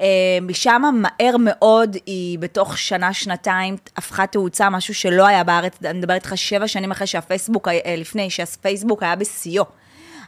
אה, 0.00 0.06
משם 0.42 0.82
מהר 0.94 1.36
מאוד, 1.40 1.96
היא 2.06 2.38
בתוך 2.38 2.78
שנה, 2.78 3.12
שנתיים, 3.12 3.76
הפכה 3.96 4.26
תאוצה, 4.26 4.70
משהו 4.70 4.94
שלא 4.94 5.26
היה 5.26 5.44
בארץ, 5.44 5.72
אני 5.84 5.98
מדברת 5.98 6.14
איתך 6.24 6.32
שבע 6.36 6.68
שנים 6.68 6.90
אחרי 6.90 7.06
שהפייסבוק, 7.06 7.68
אה, 7.68 7.94
לפני 7.98 8.30
שהפייסבוק 8.30 9.02
היה 9.02 9.16
בשיאו. 9.16 9.64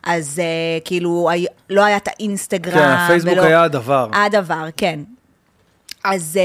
אז 0.03 0.39
אה, 0.39 0.45
כאילו, 0.85 1.31
לא 1.71 1.85
היה 1.85 1.97
את 1.97 2.09
האינסטגרם. 2.09 2.75
כן, 2.75 2.89
הפייסבוק 2.89 3.33
ולא- 3.33 3.43
היה 3.43 3.63
הדבר. 3.63 4.09
הדבר, 4.13 4.65
כן. 4.77 5.01
אז, 6.05 6.39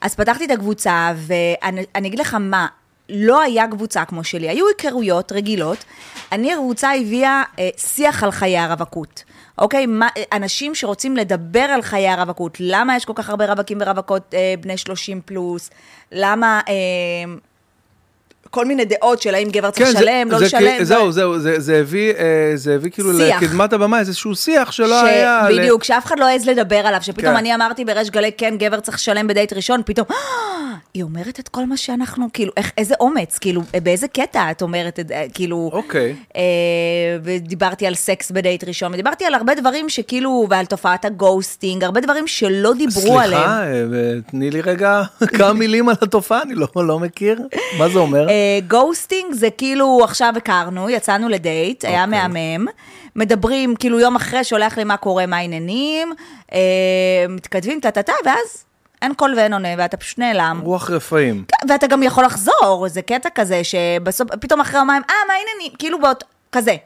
אז 0.00 0.14
פתחתי 0.14 0.44
את 0.44 0.50
הקבוצה, 0.50 1.12
ואני 1.16 1.84
אני 1.94 2.08
אגיד 2.08 2.18
לך 2.20 2.34
מה, 2.40 2.66
לא 3.08 3.40
היה 3.40 3.68
קבוצה 3.68 4.04
כמו 4.04 4.24
שלי, 4.24 4.48
היו 4.48 4.64
היכרויות 4.68 5.32
רגילות. 5.32 5.84
אני, 6.32 6.52
הקבוצה 6.52 6.94
הביאה 6.94 7.42
אה, 7.58 7.68
שיח 7.76 8.22
על 8.22 8.30
חיי 8.30 8.58
הרווקות. 8.58 9.24
אוקיי? 9.58 9.86
מה, 9.86 10.08
אנשים 10.32 10.74
שרוצים 10.74 11.16
לדבר 11.16 11.60
על 11.60 11.82
חיי 11.82 12.08
הרווקות, 12.08 12.56
למה 12.60 12.96
יש 12.96 13.04
כל 13.04 13.12
כך 13.16 13.30
הרבה 13.30 13.46
רווקים 13.46 13.78
ורווקות 13.80 14.34
אה, 14.34 14.54
בני 14.60 14.76
30 14.76 15.20
פלוס? 15.20 15.70
למה... 16.12 16.60
אה, 16.68 16.74
כל 18.56 18.64
מיני 18.66 18.84
דעות 18.84 19.22
של 19.22 19.34
האם 19.34 19.48
גבר 19.50 19.70
צריך 19.70 19.88
כן, 19.88 19.94
לשלם, 19.94 20.30
לא 20.30 20.38
זה 20.38 20.44
לשלם. 20.44 20.84
זהו, 20.84 21.12
זהו, 21.12 21.38
זה- 21.38 21.76
הביא, 21.80 22.12
אה, 22.12 22.24
זה 22.54 22.74
הביא 22.74 22.90
כאילו. 22.90 23.12
לקדמת 23.12 23.72
הבמה 23.72 23.98
איזשהו 24.00 24.34
שיח 24.34 24.72
שלא 24.72 25.04
היה. 25.04 25.46
בדיוק, 25.50 25.84
שאף 25.84 26.04
אחד 26.06 26.18
לא 26.18 26.24
העז 26.24 26.48
לדבר 26.48 26.76
עליו, 26.76 26.98
שפתאום 27.02 27.32
כן. 27.32 27.36
אני 27.36 27.54
אמרתי 27.54 27.84
בריש 27.84 28.10
גלי, 28.10 28.30
כן, 28.38 28.54
גבר 28.58 28.80
צריך 28.80 28.96
לשלם 28.96 29.26
בדייט 29.26 29.52
ראשון, 29.52 29.82
פתאום, 29.86 30.06
"אה, 30.10 30.16
היא 30.94 31.02
אומרת 31.02 31.40
את 31.40 31.48
כל 31.48 31.66
מה 31.66 31.76
שאנחנו, 31.76 32.26
כאילו, 32.32 32.52
איזה 32.78 32.94
אומץ, 33.00 33.38
כאילו, 33.38 33.62
באיזה 33.82 34.08
קטע 34.08 34.50
את 34.50 34.62
אומרת 34.62 34.98
כאילו, 35.34 35.70
אוקיי. 35.72 36.14
אה, 36.36 36.42
ודיברתי 37.22 37.86
על 37.86 37.94
סקס 37.94 38.30
בדייט 38.30 38.64
ראשון, 38.64 38.92
ודיברתי 38.94 39.24
על 39.24 39.34
הרבה 39.34 39.54
דברים 39.54 39.88
שכאילו, 39.88 40.46
ועל 40.50 40.66
תופעת 40.66 41.04
ה 41.04 41.12
ghosting, 41.12 41.84
הרבה 41.84 42.00
דברים 42.00 42.26
שלא 42.26 42.72
דיברו 42.78 43.20
עליהם. 43.20 43.42
סליחה, 43.42 43.62
אה, 43.66 44.20
תני 44.30 44.50
לי 44.50 44.60
רגע 44.60 45.02
כמה 45.38 45.52
מילים 45.52 45.88
על 45.88 45.94
התופעה, 46.02 46.42
אני 46.42 46.54
לא, 46.54 46.66
לא 46.76 46.98
מכיר. 47.00 47.38
מה 47.78 47.88
זה 47.88 47.98
אומר? 47.98 48.26
ghosting 48.68 49.32
זה 49.32 49.50
כאילו, 49.50 50.00
עכשיו 50.04 50.32
הכרנו, 50.36 50.90
יצאנו 50.90 51.28
לדייט, 51.28 51.84
היה 51.84 52.04
אוקיי. 52.04 52.28
מהמם. 52.28 52.66
מדברים, 53.16 53.76
כאילו 53.76 54.00
יום 54.00 54.16
אחרי 54.16 54.44
שולח 54.44 54.78
לי 54.78 54.84
מה 54.84 54.96
קורה, 54.96 55.26
מה 55.26 55.36
העניינים, 55.36 56.12
אה, 56.52 56.58
מתכתבים, 57.28 57.80
טה-טה-טה, 57.80 58.12
ואז 58.24 58.64
אין 59.02 59.14
קול 59.14 59.34
ואין 59.36 59.52
עונה, 59.52 59.68
ואתה 59.78 59.96
פשוט 59.96 60.18
נעלם. 60.18 60.60
רוח 60.64 60.90
רפאים. 60.90 61.44
ואתה 61.68 61.86
גם 61.86 62.02
יכול 62.02 62.24
לחזור, 62.24 62.86
זה 62.88 63.02
קטע 63.02 63.28
כזה, 63.34 63.64
שבסוף, 63.64 64.28
פתאום 64.40 64.60
אחרי 64.60 64.78
יומיים, 64.80 65.02
אה, 65.10 65.14
מה 65.28 65.34
העניינים? 65.34 65.76
כאילו 65.78 66.00
באות, 66.00 66.24
כזה. 66.52 66.76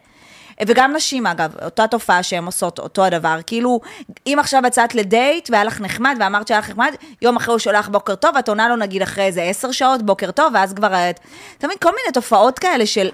וגם 0.67 0.93
נשים, 0.97 1.27
אגב, 1.27 1.55
אותה 1.65 1.87
תופעה 1.87 2.23
שהן 2.23 2.45
עושות 2.45 2.79
אותו 2.79 3.05
הדבר. 3.05 3.37
כאילו, 3.47 3.81
אם 4.27 4.37
עכשיו 4.41 4.63
יצאת 4.67 4.95
לדייט 4.95 5.51
והיה 5.51 5.65
לך 5.65 5.81
נחמד, 5.81 6.17
ואמרת 6.21 6.49
שהיה 6.49 6.61
לך 6.61 6.71
נחמד, 6.71 6.95
יום 7.23 7.37
אחרי 7.37 7.53
הוא 7.53 7.59
שולח 7.59 7.89
בוקר 7.89 8.15
טוב, 8.15 8.31
ואת 8.37 8.49
עונה 8.49 8.69
לו 8.69 8.77
נגיד 8.77 9.03
אחרי 9.03 9.25
איזה 9.25 9.43
עשר 9.43 9.73
שעות, 9.73 10.03
בוקר 10.03 10.31
טוב, 10.31 10.53
ואז 10.55 10.73
כבר 10.73 11.11
את... 11.11 11.21
אתה 11.59 11.67
מבין, 11.67 11.79
כל 11.83 11.91
מיני 11.91 12.13
תופעות 12.13 12.59
כאלה 12.59 12.87
של... 12.87 13.09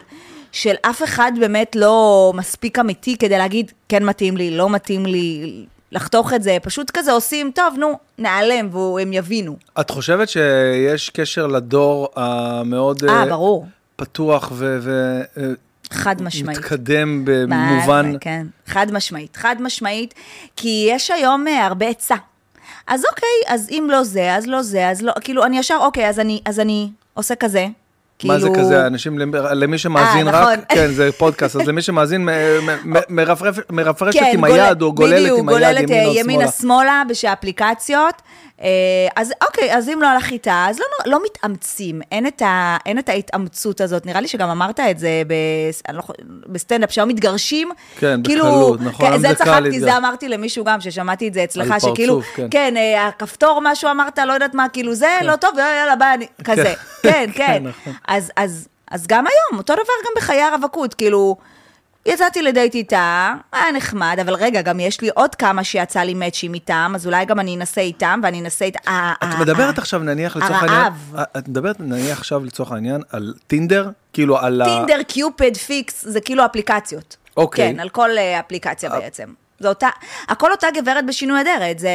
של 0.53 0.75
אף 0.83 1.03
אחד 1.03 1.33
באמת 1.41 1.77
לא 1.77 2.33
מספיק 2.35 2.79
אמיתי 2.79 3.17
כדי 3.19 3.39
להגיד, 3.39 3.73
כן 3.89 4.05
מתאים 4.05 4.37
לי, 4.37 4.57
לא 4.57 4.71
מתאים 4.71 5.07
לי, 5.07 5.65
לחתוך 5.93 6.33
את 6.33 6.43
זה, 6.43 6.57
פשוט 6.63 6.91
כזה 6.95 7.13
עושים, 7.13 7.51
טוב, 7.55 7.75
נו, 7.79 7.99
נעלם, 8.19 8.75
והם 8.75 9.13
יבינו. 9.13 9.57
את 9.81 9.91
חושבת 9.91 10.29
שיש 10.29 11.11
קשר 11.11 11.47
לדור 11.47 12.09
המאוד 12.17 13.05
אה, 13.05 13.21
אה, 13.23 13.27
ברור, 13.27 13.67
פתוח 13.97 14.53
ו... 14.55 14.79
ו- 14.81 15.23
אה, 15.37 15.53
חד 15.93 16.23
משמעית. 16.23 16.59
מתקדם 16.59 17.23
במובן... 17.25 18.13
כן, 18.21 18.47
חד 18.67 18.87
משמעית, 18.93 19.37
חד 19.37 19.57
משמעית, 19.61 20.15
כי 20.57 20.89
יש 20.91 21.11
היום 21.11 21.49
אה, 21.49 21.67
הרבה 21.67 21.87
היצע. 21.87 22.15
אז 22.87 23.05
אוקיי, 23.11 23.29
אז 23.55 23.69
אם 23.71 23.89
לא 23.91 24.03
זה, 24.05 24.35
אז 24.35 24.47
לא 24.47 24.63
זה, 24.63 24.89
אז 24.89 25.03
לא, 25.03 25.13
כאילו, 25.21 25.45
אני 25.45 25.59
ישר, 25.59 25.79
אוקיי, 25.81 26.09
אז 26.09 26.21
אני, 26.21 26.41
אז 26.45 26.61
אני 26.61 26.91
עושה 27.15 27.35
כזה. 27.35 27.67
מה 28.25 28.39
זה 28.39 28.49
כאילו- 28.49 28.61
כזה, 28.65 28.87
אנשים, 28.87 29.19
למי 29.35 29.79
שמאזין 29.79 30.29
אה, 30.29 30.33
רק, 30.41 30.43
נכון. 30.59 30.65
כן, 30.69 30.87
זה 30.93 31.13
פודקאסט, 31.13 31.57
אז 31.57 31.63
למי 31.69 31.83
שמאזין, 31.83 32.29
מרפרשת 33.71 34.19
כן, 34.19 34.31
עם 34.35 34.41
גולל- 34.47 34.61
היד, 34.61 34.83
או 34.83 34.93
גוללת 34.93 35.21
בדיוק, 35.23 35.39
עם 35.39 35.49
היד 35.49 35.59
גוללת 35.59 35.91
אה, 35.91 35.97
ימינה 35.97 36.07
או 36.09 36.15
שמאלה. 36.15 36.21
ימינה-שמאלה 36.21 37.03
בשאפליקציות. 37.09 38.23
אה, 38.63 38.69
אז 39.17 39.33
אוקיי, 39.47 39.77
אז 39.77 39.89
אם 39.89 39.99
לא 40.03 40.07
הלך 40.07 40.31
איתה, 40.31 40.67
אז 40.69 40.79
לא, 40.79 41.13
לא 41.13 41.21
מתאמצים, 41.25 42.01
אין 42.13 42.27
את, 42.27 42.43
ה, 42.43 42.77
אין 42.87 42.99
את 42.99 43.09
ההתאמצות 43.09 43.81
הזאת. 43.81 44.07
נראה 44.07 44.21
לי 44.21 44.29
שגם 44.29 44.49
אמרת 44.49 44.81
את 44.81 44.99
זה 44.99 45.23
ב, 45.27 45.33
אני 45.89 45.97
לא, 45.97 46.03
בסטנדאפ, 46.47 46.91
שהיום 46.91 47.09
מתגרשים. 47.09 47.71
כן, 47.99 48.23
כאילו, 48.23 48.45
בקלות, 48.45 48.81
נכון, 48.81 49.07
כן, 49.07 49.19
זה 49.19 49.29
זה 49.29 49.35
צחקתי, 49.35 49.61
להתגרש. 49.61 49.83
זה 49.83 49.97
אמרתי 49.97 50.29
למישהו 50.29 50.65
גם, 50.65 50.81
ששמעתי 50.81 51.29
את 51.29 51.35
זה 51.35 51.45
אצלך, 51.45 51.71
על 51.71 51.81
שכאילו, 51.81 52.15
פרצוף, 52.15 52.37
כן. 52.37 52.47
כן, 52.51 52.77
אה, 52.77 53.07
הכפתור, 53.07 53.61
משהו 53.65 53.91
אמרת, 53.91 54.19
לא 54.19 54.33
יודעת 54.33 54.55
מה, 54.55 54.69
כאילו 54.69 54.95
זה, 54.95 55.19
לא 55.23 55.37
טוב, 55.37 55.51
יאללה, 55.59 55.77
יאללה, 55.77 55.97
ביי, 55.97 56.15
אני, 56.15 56.27
כזה. 56.45 56.75
כן, 57.03 57.11
כן, 57.35 57.47
כן. 57.47 57.63
נכון. 57.63 57.93
אז, 58.09 58.33
אז, 58.37 58.69
אז 58.91 59.07
גם 59.07 59.25
היום, 59.27 59.59
אותו 59.59 59.75
דבר 59.75 59.93
גם 60.05 60.13
בחיי 60.17 60.43
הרווקות, 60.43 60.95
כאילו, 60.95 61.37
יצאתי 62.07 62.43
לדייט 62.43 62.75
איתה, 62.75 63.35
היה 63.53 63.73
נחמד, 63.73 64.17
אבל 64.21 64.35
רגע, 64.35 64.63
גם 64.63 64.81
יש 64.81 65.01
לי 65.01 65.09
עוד 65.15 65.35
כמה 65.35 65.65
שיצא 65.65 66.01
לי 66.01 66.15
מאצ'ים 66.15 66.55
איתם, 66.55 66.93
אז 66.95 67.07
אולי 67.07 67.25
גם 67.25 67.41
אני 67.41 67.57
אנסה 67.57 67.81
איתם, 67.81 68.21
ואני 68.23 68.41
אנסה 68.41 68.65
איתם. 68.65 68.79
אה, 68.89 69.15
את 69.19 69.35
אה, 69.35 69.41
מדברת 69.41 69.75
אה. 69.79 69.83
עכשיו 69.83 70.01
נניח 70.01 70.37
לצורך 70.37 70.63
הרעב. 70.63 70.95
העניין, 71.11 71.27
את 71.39 71.49
מדברת 71.49 71.81
נניח 71.81 72.19
עכשיו 72.19 72.45
לצורך 72.45 72.73
העניין 72.73 73.03
על 73.11 73.35
טינדר, 73.47 73.91
כאילו 74.13 74.39
על 74.39 74.63
ה... 74.63 74.65
טינדר, 74.65 75.03
קיופד, 75.03 75.57
פיקס, 75.57 76.05
זה 76.09 76.21
כאילו 76.21 76.45
אפליקציות. 76.45 77.17
אוקיי. 77.37 77.73
כן, 77.73 77.81
על 77.81 77.89
כל 77.89 78.11
אה, 78.19 78.41
אפליקציה 78.41 78.91
בעצם. 78.91 79.33
זה 79.61 79.69
אותה, 79.69 79.89
הכל 80.29 80.51
אותה 80.51 80.67
גברת 80.77 81.07
בשינוי 81.07 81.41
אדרת, 81.41 81.79
זה 81.79 81.91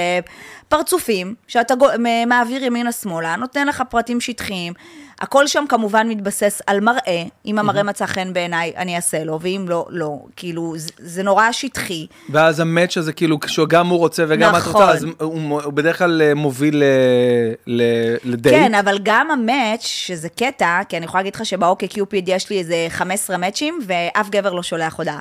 פרצופים 0.70 1.36
שאתה 1.48 1.76
גו- 1.76 1.88
מעביר 2.28 2.64
ימינה-שמאלה, 2.64 3.36
נותן 3.36 3.68
לך 3.68 3.84
פרטים 3.90 4.22
שטחיים. 4.22 4.74
הכל 5.22 5.48
שם 5.48 5.66
כמובן 5.70 6.08
מתבסס 6.10 6.62
על 6.68 6.80
מראה, 6.80 7.24
אם 7.46 7.60
המראה 7.60 7.84
מצא 7.84 8.06
חן 8.06 8.34
בעיניי, 8.34 8.74
אני 8.78 8.96
אעשה 8.96 9.24
לו, 9.24 9.40
ואם 9.42 9.66
לא, 9.70 9.86
לא. 9.90 10.18
כאילו, 10.36 10.74
זה, 10.78 10.90
זה 10.98 11.24
נורא 11.24 11.52
שטחי. 11.52 12.08
ואז 12.30 12.60
המאץ' 12.60 12.98
הזה 12.98 13.14
כאילו, 13.14 13.38
שגם 13.48 13.88
הוא 13.88 14.00
רוצה 14.00 14.26
וגם 14.28 14.50
את 14.56 14.60
נכון. 14.60 14.72
רוצה, 14.82 14.94
אז 14.94 15.04
הוא, 15.04 15.62
הוא 15.64 15.74
בדרך 15.74 15.98
כלל 15.98 16.22
אה, 16.22 16.34
מוביל 16.36 16.84
ל- 17.68 17.82
לדייט. 18.24 18.56
כן, 18.56 18.76
אבל 18.76 19.00
גם 19.04 19.32
המאץ', 19.32 19.82
שזה 19.86 20.30
קטע, 20.30 20.80
כי 20.90 20.98
אני 20.98 21.06
יכולה 21.06 21.22
להגיד 21.24 21.36
לך 21.36 21.46
שבאוקיי 21.46 21.88
קיופיד 21.88 22.30
יש 22.30 22.50
לי 22.50 22.60
איזה 22.60 22.76
15 22.90 23.38
מאצ'ים, 23.38 23.80
ואף 23.88 24.30
גבר 24.30 24.54
לא 24.54 24.64
שולח 24.64 24.96
הודעה. 24.98 25.20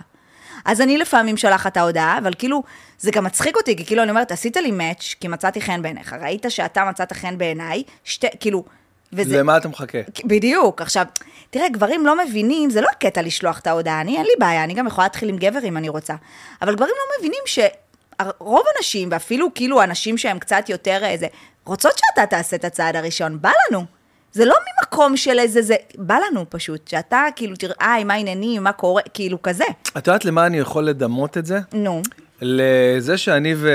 אז 0.65 0.81
אני 0.81 0.99
לפעמים 0.99 1.37
שולחת 1.37 1.73
את 1.73 1.77
ההודעה, 1.77 2.19
אבל 2.19 2.33
כאילו, 2.39 2.63
זה 2.99 3.11
גם 3.11 3.25
מצחיק 3.25 3.57
אותי, 3.57 3.77
כי 3.77 3.87
כאילו, 3.87 4.03
אני 4.03 4.11
אומרת, 4.11 4.33
עשית 4.33 4.57
לי 4.57 4.71
מאץ', 4.71 5.15
כי 5.21 5.29
מצאתי 5.29 5.61
חן 5.61 5.83
בעיניך, 5.83 6.13
ראית 6.23 6.47
שאתה 6.49 6.85
מצאת 6.85 7.13
חן 7.13 7.39
בעיניי, 7.39 7.83
שתי, 8.05 8.27
כאילו, 8.41 8.65
וזה... 9.13 9.39
למה 9.39 9.57
אתה 9.57 9.69
מחכה? 9.69 9.99
בדיוק. 10.25 10.83
עכשיו, 10.83 11.05
תראה, 11.51 11.69
גברים 11.69 12.07
לא 12.07 12.25
מבינים, 12.25 12.71
זה 12.71 12.81
לא 12.81 12.89
הקטע 12.93 13.23
לשלוח 13.23 13.59
את 13.59 13.67
ההודעה, 13.67 14.01
אני, 14.01 14.17
אין 14.17 14.25
לי 14.25 14.33
בעיה, 14.39 14.65
אני 14.65 14.75
גם 14.75 14.87
יכולה 14.87 15.05
להתחיל 15.05 15.29
עם 15.29 15.37
גבר 15.37 15.65
אם 15.65 15.77
אני 15.77 15.89
רוצה. 15.89 16.15
אבל 16.63 16.75
גברים 16.75 16.95
לא 16.99 17.05
מבינים 17.19 17.43
שרוב 17.47 18.63
הנשים, 18.77 19.09
ואפילו 19.13 19.55
כאילו 19.55 19.83
הנשים 19.83 20.19
שהן 20.19 20.39
קצת 20.39 20.69
יותר 20.69 21.05
איזה, 21.05 21.27
רוצות 21.67 21.93
שאתה 21.99 22.27
תעשה 22.27 22.57
את 22.57 22.65
הצעד 22.65 22.97
הראשון, 22.97 23.41
בא 23.41 23.51
לנו. 23.71 24.00
זה 24.33 24.45
לא 24.45 24.55
ממקום 24.81 25.17
של 25.17 25.39
איזה 25.39 25.63
זה, 25.63 25.75
בא 25.99 26.17
לנו 26.31 26.45
פשוט, 26.49 26.89
שאתה 26.89 27.25
כאילו 27.37 27.57
תראה 27.57 28.05
מה 28.05 28.15
העניינים, 28.15 28.63
מה 28.63 28.73
קורה, 28.73 29.03
כאילו 29.15 29.43
כזה. 29.43 29.65
את 29.99 30.07
יודעת 30.07 30.25
למה 30.25 30.47
אני 30.47 30.59
יכול 30.59 30.85
לדמות 30.85 31.39
את 31.39 31.47
זה? 31.47 31.59
נו. 31.73 32.03
לזה 32.41 33.19
שאני 33.19 33.55
ו... 33.57 33.71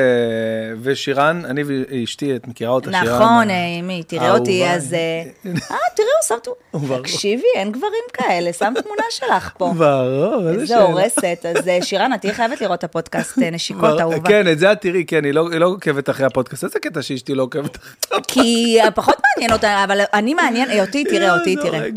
ושירן, 0.81 1.41
אני 1.45 1.63
ואשתי, 1.65 2.35
את 2.35 2.47
מכירה 2.47 2.71
אותה, 2.71 2.91
שירן? 2.91 3.15
נכון, 3.15 3.49
אה, 3.49 3.81
מי, 3.83 4.03
תראה 4.07 4.31
אותי. 4.37 4.65
אז... 4.67 4.93
אה, 4.93 5.23
אה, 5.71 5.77
תמונה. 5.95 6.55
ברור. 6.73 7.01
תקשיבי, 7.01 7.43
אין 7.55 7.71
גברים 7.71 8.03
כאלה, 8.13 8.53
שם 8.53 8.73
תמונה 8.83 9.03
שלך 9.09 9.51
פה. 9.57 9.73
ברור, 9.77 10.49
איזה 10.49 10.49
איזה 10.49 10.67
שאלה. 10.67 10.81
הורסת. 10.81 11.45
אז 11.49 11.67
אה, 11.67 11.77
שירן, 11.81 12.13
את 12.13 12.21
תהיי 12.21 12.33
חייבת 12.33 12.61
לראות 12.61 12.79
את 12.79 12.83
הפודקאסט 12.83 13.39
אה, 13.41 13.49
נשיקות, 13.49 13.99
אהובה. 14.01 14.29
כן, 14.29 14.47
את 14.47 14.59
זה 14.59 14.71
את 14.71 14.81
תראי, 14.81 15.05
כן, 15.05 15.25
היא 15.25 15.33
לא 15.33 15.49
היא 15.51 15.59
לא 15.59 15.65
עוקבת 15.65 16.09
אחרי 16.09 16.25
הפודקאסט, 16.25 16.63
איזה 16.63 16.79
קטע 16.79 17.01
שאשתי 17.01 17.35
לא 17.35 17.43
עוקבת 17.43 17.77
אחרי 18.11 18.21
כי 18.27 18.77
אה, 18.81 18.91
פחות 18.91 19.15
מעניין 19.25 19.53
אותה, 19.53 19.83
אבל 19.83 19.99
אני 20.13 20.33
מעניין, 20.33 20.71
אה, 20.71 20.81
אותי 20.81 21.03
תראה, 21.03 21.37
אותי 21.37 21.55
תראה. 21.55 21.87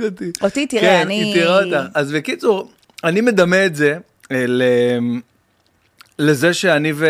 אותי. 0.42 0.66
תראה, 0.66 0.82
כן, 0.82 1.00
אני... 1.00 1.14
היא 1.14 1.34
תראה 1.34 1.62
אותך. 1.62 1.90
אז 1.94 2.12
בקיצור, 2.12 2.70
אני 3.04 3.20
מדמה 3.20 3.66
את 3.66 3.76
זה 3.76 3.96
אה. 4.32 4.36
לזה 6.18 6.54
שאני, 6.54 6.92
ו... 6.94 7.06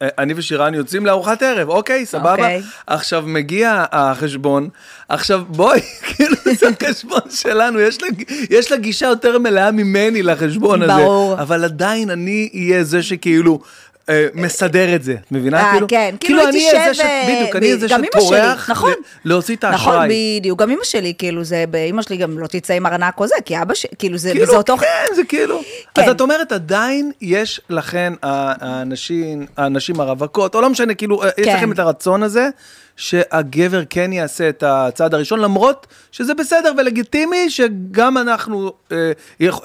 אני 0.00 0.34
ושירן 0.36 0.74
יוצאים 0.74 1.06
לארוחת 1.06 1.42
ערב, 1.42 1.68
אוקיי, 1.68 2.06
סבבה? 2.06 2.32
אוקיי. 2.32 2.62
עכשיו 2.86 3.24
מגיע 3.26 3.84
החשבון, 3.92 4.68
עכשיו 5.08 5.42
בואי, 5.48 5.80
כאילו 6.06 6.36
זה 6.58 6.66
החשבון 6.68 7.20
שלנו, 7.30 7.80
יש 7.80 8.02
לה, 8.02 8.08
יש 8.50 8.72
לה 8.72 8.76
גישה 8.76 9.06
יותר 9.06 9.38
מלאה 9.38 9.70
ממני 9.70 10.22
לחשבון 10.22 10.82
הזה. 10.82 10.92
ברור. 10.92 11.34
אבל 11.42 11.64
עדיין 11.64 12.10
אני 12.10 12.48
אהיה 12.54 12.84
זה 12.84 13.02
שכאילו... 13.02 13.60
אה, 14.08 14.26
מסדר 14.34 14.94
את 14.94 15.02
זה, 15.02 15.12
את 15.12 15.32
מבינה? 15.32 15.60
אה, 15.62 15.72
כאילו, 15.72 15.86
כן, 15.88 16.14
כאילו 16.20 16.40
היא 16.40 16.48
אני 16.48 16.68
אהיה 16.68 16.84
זה 16.86 16.92
תשב, 16.92 17.02
ש- 17.02 17.06
אה, 17.06 17.28
בדיוק, 17.40 17.56
אני 17.56 17.76
זה 17.76 17.88
שטורח 17.88 18.70
נכון. 18.70 18.92
להוציא 19.24 19.56
את 19.56 19.64
נכון, 19.64 19.94
האשראי. 19.94 20.38
בדיוק, 20.40 20.60
גם 20.62 20.70
אמא 20.70 20.84
שלי, 20.84 21.12
כאילו, 21.18 21.44
זה, 21.44 21.64
אמא 21.90 22.02
שלי 22.02 22.16
גם 22.16 22.38
לא 22.38 22.46
תצא 22.46 22.74
עם 22.74 22.86
ארנק 22.86 23.20
או 23.20 23.26
זה, 23.26 23.34
כי 23.44 23.62
אבא 23.62 23.74
שלי, 23.74 23.90
כאילו, 23.98 24.18
זה, 24.18 24.30
כאילו, 24.30 24.44
וזה 24.44 24.56
אותו... 24.56 24.76
כן, 24.76 25.14
זה 25.14 25.24
כאילו. 25.24 25.60
כן. 25.94 26.02
אז 26.02 26.08
את 26.10 26.20
אומרת, 26.20 26.52
עדיין 26.52 27.12
יש 27.20 27.60
לכן, 27.70 28.12
האנשים, 28.22 29.46
האנשים 29.56 30.00
הרווקות, 30.00 30.54
או 30.54 30.60
לא 30.60 30.70
משנה, 30.70 30.94
כאילו, 30.94 31.20
יש 31.38 31.46
כן. 31.46 31.56
לכם 31.56 31.72
את 31.72 31.78
הרצון 31.78 32.22
הזה, 32.22 32.48
שהגבר 32.96 33.82
כן 33.90 34.12
יעשה 34.12 34.48
את 34.48 34.62
הצעד 34.66 35.14
הראשון, 35.14 35.40
למרות 35.40 35.86
שזה 36.12 36.34
בסדר 36.34 36.72
ולגיטימי, 36.78 37.50
שגם 37.50 38.18
אנחנו, 38.18 38.72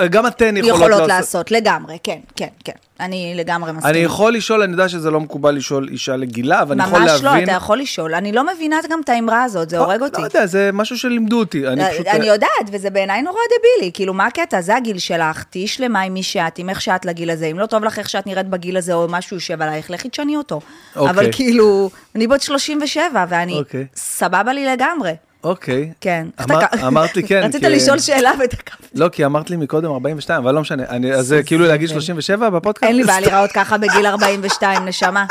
גם 0.09 0.27
אתן 0.27 0.57
יכולות, 0.57 0.75
יכולות 0.75 0.99
לעשות. 0.99 1.07
לעשות, 1.09 1.51
לגמרי, 1.51 1.97
כן, 2.03 2.19
כן, 2.35 2.47
כן. 2.63 2.71
אני 3.01 3.33
לגמרי 3.35 3.71
מסכימה. 3.71 3.89
אני 3.89 3.99
יכול 3.99 4.33
לשאול, 4.33 4.61
אני 4.61 4.71
יודע 4.71 4.89
שזה 4.89 5.11
לא 5.11 5.19
מקובל 5.19 5.55
לשאול 5.55 5.87
אישה 5.91 6.15
לגילה, 6.15 6.61
אבל 6.61 6.81
אני 6.81 6.89
יכול 6.89 6.99
ממש 6.99 7.11
להבין. 7.23 7.39
לא, 7.39 7.43
אתה 7.43 7.51
יכול 7.51 7.79
לשאול. 7.79 8.13
אני 8.13 8.31
לא 8.31 8.53
מבינה 8.53 8.79
גם 8.89 9.01
את 9.03 9.09
האמרה 9.09 9.43
הזאת, 9.43 9.69
זה 9.69 9.77
הורג 9.77 10.01
אותי. 10.01 10.21
לא 10.21 10.25
יודע, 10.25 10.45
זה 10.45 10.69
משהו 10.73 10.97
שלימדו 10.97 11.39
אותי. 11.39 11.67
אני 11.67 11.83
פשוט... 11.91 12.07
אני 12.07 12.27
יודעת, 12.27 12.49
וזה 12.71 12.89
בעיניי 12.89 13.21
נורא 13.21 13.39
דבילי, 13.59 13.91
כאילו, 13.93 14.13
מה 14.13 14.25
הקטע? 14.25 14.61
זה 14.61 14.75
הגיל 14.75 14.97
שלך, 14.97 15.43
תהיי 15.43 15.67
שלמה 15.67 16.01
עם 16.01 16.13
מי 16.13 16.23
שאת, 16.23 16.57
עם 16.57 16.69
איך 16.69 16.81
שאת 16.81 17.05
לגיל 17.05 17.29
הזה. 17.29 17.45
אם 17.45 17.59
לא 17.59 17.65
טוב 17.65 17.83
לך 17.83 17.99
איך 17.99 18.09
שאת 18.09 18.27
נראית 18.27 18.47
בגיל 18.47 18.77
הזה, 18.77 18.93
או 18.93 19.07
משהו 19.09 19.37
יושב 19.37 19.61
עלייך, 19.61 19.91
לכי 19.91 20.09
תשני 20.09 20.37
אותו. 20.37 20.61
אוקיי. 20.95 21.09
אבל 21.09 21.31
כאילו, 21.31 21.89
אני 22.15 22.27
בת 22.27 22.41
37, 22.41 23.25
ואני, 23.29 23.53
אוקיי. 23.53 23.85
סבבה 23.95 24.53
לי 24.53 24.65
לגמרי. 24.65 25.11
אוקיי. 25.43 25.91
כן. 26.01 26.27
אמרת 26.87 27.15
לי 27.15 27.23
כן. 27.27 27.41
רצית 27.43 27.63
לשאול 27.63 27.99
שאלה 27.99 28.31
ותקפת. 28.43 28.87
לא, 28.95 29.09
כי 29.09 29.25
אמרת 29.25 29.49
לי 29.49 29.55
מקודם 29.57 29.91
42, 29.91 30.41
אבל 30.43 30.53
לא 30.55 30.61
משנה. 30.61 30.83
אני- 30.89 31.13
אז 31.13 31.27
זה 31.27 31.43
כאילו 31.43 31.65
להגיד 31.67 31.89
37 31.89 32.49
בפודקאסט? 32.49 32.83
אין 32.83 32.95
לי 32.95 33.03
בעיה 33.03 33.19
להיראות 33.19 33.51
ככה 33.51 33.77
בגיל 33.77 34.05
42, 34.05 34.85
נשמה. 34.85 35.25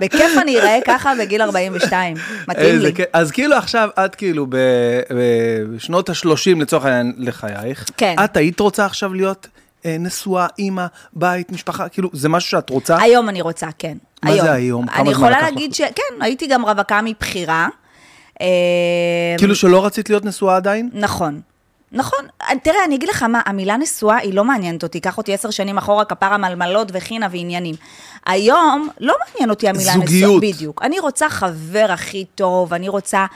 בכיף 0.00 0.32
אני 0.42 0.58
אראה 0.60 0.78
ככה 0.86 1.12
בגיל 1.20 1.42
42. 1.42 2.16
מתאים 2.48 2.78
לי. 2.78 2.92
אז 3.12 3.30
כאילו 3.30 3.56
עכשיו 3.56 3.88
את 4.04 4.14
כאילו 4.14 4.46
ב- 4.48 4.56
בשנות 5.76 6.08
ה-30 6.08 6.26
לצורך 6.60 6.84
העניין 6.84 7.12
לחייך. 7.18 7.84
כן. 7.96 8.14
את 8.24 8.36
היית 8.36 8.60
רוצה 8.60 8.84
עכשיו 8.86 9.14
להיות 9.14 9.46
אה, 9.86 9.96
נשואה, 10.00 10.46
אימא, 10.58 10.86
בית, 11.12 11.52
משפחה, 11.52 11.88
כאילו, 11.88 12.10
זה 12.12 12.28
משהו 12.28 12.50
שאת 12.50 12.70
רוצה? 12.70 12.98
היום 13.02 13.28
אני 13.28 13.40
רוצה, 13.40 13.66
כן. 13.78 13.96
מה 14.22 14.32
זה 14.36 14.52
היום? 14.52 14.86
אני 14.96 15.10
יכולה 15.10 15.40
להגיד 15.42 15.70
לך? 15.70 15.76
שכן, 15.76 15.90
הייתי 16.20 16.46
גם 16.46 16.64
רווקה 16.64 17.00
מבחירה. 17.04 17.68
כאילו 19.38 19.54
שלא 19.54 19.84
רצית 19.86 20.10
להיות 20.10 20.24
נשואה 20.24 20.56
עדיין? 20.56 20.90
נכון. 20.92 21.40
נכון, 21.92 22.26
תראה, 22.62 22.84
אני 22.84 22.94
אגיד 22.94 23.08
לך 23.08 23.22
מה, 23.22 23.40
המילה 23.46 23.76
נשואה 23.76 24.16
היא 24.16 24.34
לא 24.34 24.44
מעניינת 24.44 24.82
אותי, 24.82 25.00
קח 25.00 25.18
אותי 25.18 25.34
עשר 25.34 25.50
שנים 25.50 25.78
אחורה, 25.78 26.04
כפרה 26.04 26.38
מלמלות 26.38 26.88
וחינה 26.92 27.28
ועניינים. 27.30 27.74
היום 28.26 28.88
לא 29.00 29.14
מעניין 29.24 29.50
אותי 29.50 29.68
המילה 29.68 29.96
נשואה. 29.96 30.06
זוגיות. 30.06 30.42
בדיוק. 30.42 30.82
אני 30.82 30.98
רוצה 30.98 31.28
חבר 31.28 31.86
הכי 31.88 32.24
טוב, 32.34 32.74
אני 32.74 32.88
רוצה 32.88 33.26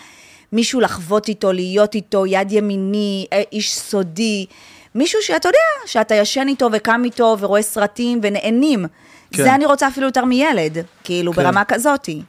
מישהו 0.53 0.81
לחוות 0.81 1.29
איתו, 1.29 1.53
להיות 1.53 1.95
איתו, 1.95 2.27
יד 2.27 2.53
ימיני, 2.53 3.27
אה, 3.33 3.43
איש 3.53 3.79
סודי, 3.79 4.47
מישהו 4.95 5.23
שאתה 5.23 5.49
יודע, 5.49 5.59
שאתה 5.87 6.15
ישן 6.15 6.49
איתו 6.49 6.69
וקם 6.73 7.03
איתו 7.05 7.37
ורואה 7.41 7.63
סרטים 7.63 8.21
ונהנים. 8.23 8.87
כן. 9.33 9.43
זה 9.43 9.55
אני 9.55 9.67
רוצה 9.67 9.89
אפילו 9.89 10.07
יותר 10.07 10.25
מילד, 10.25 10.79
כאילו, 11.05 11.33
כן. 11.33 11.43
ברמה 11.43 11.65
כזאתי. 11.65 12.23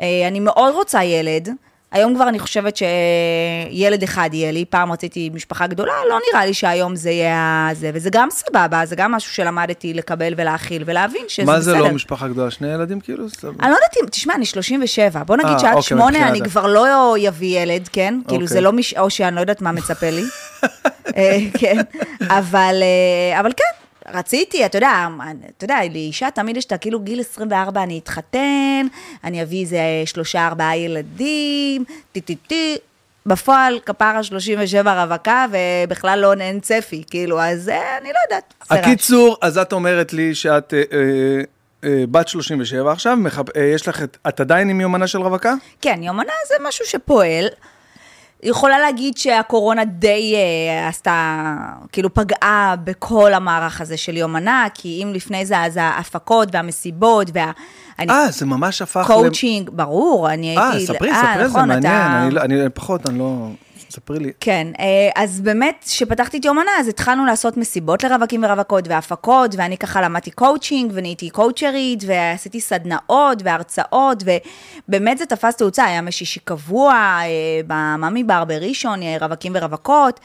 אה, 0.00 0.28
אני 0.28 0.40
מאוד 0.40 0.74
רוצה 0.74 1.04
ילד. 1.04 1.48
היום 1.92 2.14
כבר 2.14 2.28
אני 2.28 2.38
חושבת 2.38 2.76
שילד 2.76 4.02
אחד 4.02 4.30
יהיה 4.32 4.52
לי, 4.52 4.64
פעם 4.64 4.92
רציתי 4.92 5.30
משפחה 5.34 5.66
גדולה, 5.66 5.92
לא 6.08 6.18
נראה 6.30 6.46
לי 6.46 6.54
שהיום 6.54 6.96
זה 6.96 7.10
יהיה 7.10 7.68
זה, 7.72 7.90
וזה 7.94 8.10
גם 8.12 8.28
סבבה, 8.30 8.86
זה 8.86 8.96
גם 8.96 9.12
משהו 9.12 9.32
שלמדתי 9.32 9.94
לקבל 9.94 10.34
ולהכיל 10.36 10.82
ולהבין 10.86 11.22
שזה 11.28 11.42
בסדר. 11.42 11.54
מה 11.54 11.60
זה 11.60 11.78
לא 11.78 11.90
משפחה 11.90 12.28
גדולה? 12.28 12.50
שני 12.50 12.74
ילדים 12.74 13.00
כאילו? 13.00 13.30
סבבה. 13.30 13.54
אני 13.60 13.70
לא 13.70 13.76
יודעת 13.76 13.96
אם, 14.02 14.08
תשמע, 14.08 14.34
אני 14.34 14.46
37, 14.46 15.22
בוא 15.24 15.36
נגיד 15.36 15.50
אה, 15.50 15.58
שעד 15.58 15.68
אוקיי, 15.68 15.82
שמונה 15.82 16.28
אני. 16.28 16.40
כבר 16.40 16.66
לא 16.66 17.16
אביא 17.28 17.60
ילד, 17.60 17.88
כן? 17.92 18.14
כאילו 18.28 18.42
אוקיי. 18.42 18.54
זה 18.54 18.60
לא 18.60 18.72
מש... 18.72 18.94
או 18.94 19.10
שאני 19.10 19.36
לא 19.36 19.40
יודעת 19.40 19.62
מה 19.62 19.72
מצפה 19.72 20.10
לי. 20.10 20.24
אה, 21.16 21.38
כן, 21.58 21.76
אבל, 22.28 22.82
אה, 22.82 23.40
אבל 23.40 23.52
כן, 23.56 23.85
רציתי, 24.14 24.66
אתה 24.66 24.78
יודע, 24.78 25.06
אתה 25.56 25.64
יודע, 25.64 25.78
לאישה 25.92 26.28
תמיד 26.30 26.56
יש 26.56 26.64
את 26.64 26.72
הכאילו 26.72 27.00
גיל 27.00 27.20
24, 27.20 27.82
אני 27.82 27.98
אתחתן, 27.98 28.86
אני 29.24 29.42
אביא 29.42 29.60
איזה 29.60 29.78
שלושה, 30.04 30.46
ארבעה 30.46 30.76
ילדים, 30.76 31.84
טי-טי-טי. 32.12 32.76
בפועל, 33.28 33.78
כפרה 33.86 34.22
37 34.22 35.02
רווקה, 35.04 35.46
ובכלל 35.50 36.18
לא 36.18 36.32
אין 36.32 36.60
צפי, 36.60 37.02
כאילו, 37.10 37.40
אז 37.40 37.68
אה, 37.68 37.98
אני 37.98 38.08
לא 38.08 38.18
יודעת. 38.26 38.54
הקיצור, 38.70 39.36
אז 39.42 39.58
את 39.58 39.72
אומרת 39.72 40.12
לי 40.12 40.34
שאת 40.34 40.74
אה, 40.74 40.82
אה, 40.92 41.40
אה, 41.84 42.04
בת 42.10 42.28
37 42.28 42.92
עכשיו, 42.92 43.18
מחפ- 43.26 43.56
אה, 43.56 43.62
יש 43.74 43.88
לך, 43.88 44.02
את- 44.02 44.16
את 44.28 44.40
עדיין 44.40 44.68
עם 44.70 44.80
יומנה 44.80 45.06
של 45.06 45.18
רווקה? 45.22 45.54
כן, 45.80 46.00
יומנה 46.02 46.32
זה 46.48 46.54
משהו 46.68 46.86
שפועל. 46.86 47.46
יכולה 48.42 48.78
להגיד 48.78 49.16
שהקורונה 49.16 49.84
די 49.84 50.34
אה, 50.36 50.88
עשתה, 50.88 51.44
כאילו 51.92 52.14
פגעה 52.14 52.74
בכל 52.84 53.34
המערך 53.34 53.80
הזה 53.80 53.96
של 53.96 54.16
יומנה, 54.16 54.66
כי 54.74 55.00
אם 55.02 55.12
לפני 55.14 55.46
זה, 55.46 55.60
אז 55.60 55.76
ההפקות 55.80 56.48
והמסיבות 56.52 57.28
וה... 57.34 57.50
אה, 58.10 58.30
זה 58.30 58.46
ממש 58.46 58.82
הפך... 58.82 59.06
קואוצ'ינג, 59.06 59.70
ברור, 59.70 60.30
אני 60.30 60.56
אה, 60.58 60.70
הייתי... 60.70 60.86
ספרי, 60.86 61.10
אה, 61.10 61.20
ספרי, 61.34 61.44
זה 61.44 61.50
נכון, 61.50 61.68
מעניין, 61.68 61.92
אתה- 61.92 62.22
אני 62.22 62.34
לא- 62.34 62.40
אני 62.40 62.70
פחות, 62.74 63.08
אני 63.08 63.18
לא... 63.18 63.48
ספרי 63.96 64.18
לי. 64.18 64.32
כן, 64.40 64.66
אה, 64.78 65.22
אז 65.22 65.40
באמת, 65.40 65.84
כשפתחתי 65.88 66.38
את 66.38 66.44
יומנה, 66.44 66.70
אז 66.80 66.88
התחלנו 66.88 67.26
לעשות 67.26 67.56
מסיבות 67.56 68.04
לרווקים 68.04 68.44
ורווקות 68.44 68.88
והפקות, 68.88 69.54
ואני 69.58 69.78
ככה 69.78 70.02
למדתי 70.02 70.30
קואוצ'ינג, 70.30 70.90
ונהייתי 70.94 71.30
קואוצ'רית, 71.30 72.04
ועשיתי 72.06 72.60
סדנאות 72.60 73.42
והרצאות, 73.44 74.22
ובאמת 74.88 75.18
זה 75.18 75.26
תפס 75.26 75.56
תאוצה, 75.56 75.84
היה 75.84 76.02
משישי 76.02 76.40
קבוע, 76.40 76.92
אה, 76.94 77.26
במאמי 77.66 78.24
בר 78.24 78.44
בראשון, 78.44 79.02
אה, 79.02 79.16
רווקים 79.20 79.52
ורווקות, 79.56 80.20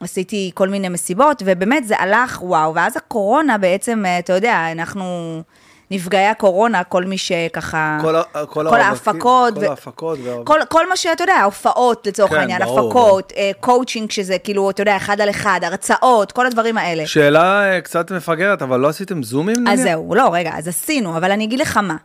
עשיתי 0.00 0.50
כל 0.54 0.68
מיני 0.68 0.88
מסיבות, 0.88 1.42
ובאמת 1.46 1.86
זה 1.86 1.98
הלך, 1.98 2.42
וואו, 2.42 2.74
ואז 2.74 2.96
הקורונה 2.96 3.58
בעצם, 3.58 4.04
אתה 4.18 4.32
יודע, 4.32 4.72
אנחנו... 4.72 5.42
נפגעי 5.90 6.26
הקורונה, 6.26 6.84
כל 6.84 7.04
מי 7.04 7.18
שככה... 7.18 7.98
כל 8.02 8.14
כל 8.32 8.44
כל 8.46 8.66
הרווקים, 8.66 8.86
ההפקות. 8.86 9.54
כל 9.54 9.60
ו- 9.60 9.68
ההפקות 9.70 10.18
והרווקים. 10.22 10.44
כל, 10.44 10.60
כל 10.68 10.88
מה 10.88 10.96
שאתה 10.96 11.22
יודע, 11.24 11.42
הופעות 11.42 12.06
לצורך 12.06 12.30
כן, 12.30 12.36
העניין, 12.36 12.62
ברור, 12.64 12.88
הפקות, 12.88 13.32
אה, 13.36 13.50
קואוצ'ינג, 13.60 14.10
שזה 14.10 14.38
כאילו, 14.38 14.70
אתה 14.70 14.82
יודע, 14.82 14.96
אחד 14.96 15.20
על 15.20 15.30
אחד, 15.30 15.60
הרצאות, 15.62 16.32
כל 16.32 16.46
הדברים 16.46 16.78
האלה. 16.78 17.06
שאלה 17.06 17.72
אה, 17.74 17.80
קצת 17.80 18.12
מפגרת, 18.12 18.62
אבל 18.62 18.80
לא 18.80 18.88
עשיתם 18.88 19.22
זומים 19.22 19.56
נניח? 19.56 19.72
אז 19.72 19.80
זהו, 19.80 20.14
לא, 20.14 20.28
רגע, 20.32 20.50
אז 20.54 20.68
עשינו, 20.68 21.16
אבל 21.16 21.30
אני 21.30 21.44
אגיד 21.44 21.58
לך 21.58 21.76
מה. 21.76 21.96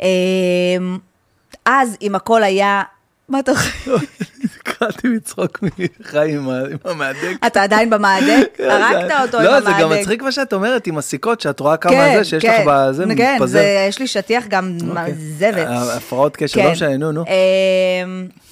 אה, 0.00 0.06
אז, 1.66 1.96
אם 2.02 2.14
הכל 2.14 2.42
היה... 2.42 2.82
מה 3.28 3.38
אתה 3.38 3.52
חושב? 3.54 3.90
התחלתי 4.68 5.08
לצחוק 5.08 5.58
מחיים 6.00 6.48
עם 6.50 6.76
המהדק. 6.84 7.36
אתה 7.46 7.62
עדיין 7.62 7.90
במהדק? 7.90 8.58
הרגת 8.70 9.12
אותו 9.22 9.38
עם 9.38 9.44
לא, 9.44 9.56
המהדק. 9.56 9.76
זה 9.76 9.82
גם 9.82 9.90
מצחיק 9.92 10.22
מה 10.22 10.32
שאת 10.32 10.52
אומרת 10.52 10.86
עם 10.86 10.98
הסיכות, 10.98 11.40
שאת 11.40 11.60
רואה 11.60 11.76
כמה 11.76 11.92
כן, 11.92 12.14
זה, 12.18 12.24
שיש 12.24 12.42
כן, 12.42 12.60
לך 12.60 12.66
בזה, 12.66 13.04
כן, 13.16 13.34
מתפזר. 13.34 13.58
זה- 13.58 13.86
יש 13.88 13.98
לי 13.98 14.06
שטיח 14.06 14.44
גם 14.48 14.76
אוקיי. 14.88 15.14
זבל. 15.38 15.58
אה, 15.66 15.96
הפרעות 15.96 16.36
קשר, 16.36 16.60
כן. 16.60 16.66
לא 16.66 16.72
משנה, 16.72 16.96
נו, 16.96 17.12
נו. 17.12 17.24
אה, 17.28 17.32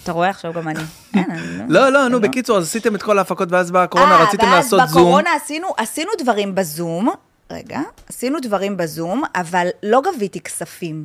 אתה 0.02 0.12
רואה 0.12 0.28
עכשיו 0.28 0.52
גם 0.52 0.68
אני. 0.68 0.80
אני 1.14 1.22
לא, 1.68 1.88
לא, 1.88 2.08
נו, 2.08 2.20
בקיצור, 2.20 2.58
אז 2.58 2.64
עשיתם 2.64 2.94
את 2.94 3.02
כל 3.02 3.18
ההפקות, 3.18 3.52
ואז 3.52 3.72
אה, 3.74 3.86
רציתם 4.22 4.50
לעשות 4.50 4.80
ואז 4.80 4.90
זום. 4.90 5.02
בקורונה 5.02 5.30
עשינו, 5.42 5.68
עשינו 5.76 6.10
דברים 6.18 6.54
בזום, 6.54 7.08
רגע, 7.50 7.80
עשינו 8.08 8.38
דברים 8.42 8.76
בזום, 8.76 9.22
אבל 9.34 9.68
לא 9.82 10.02
גביתי 10.14 10.40
כספים. 10.40 11.04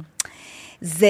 זה, 0.82 1.08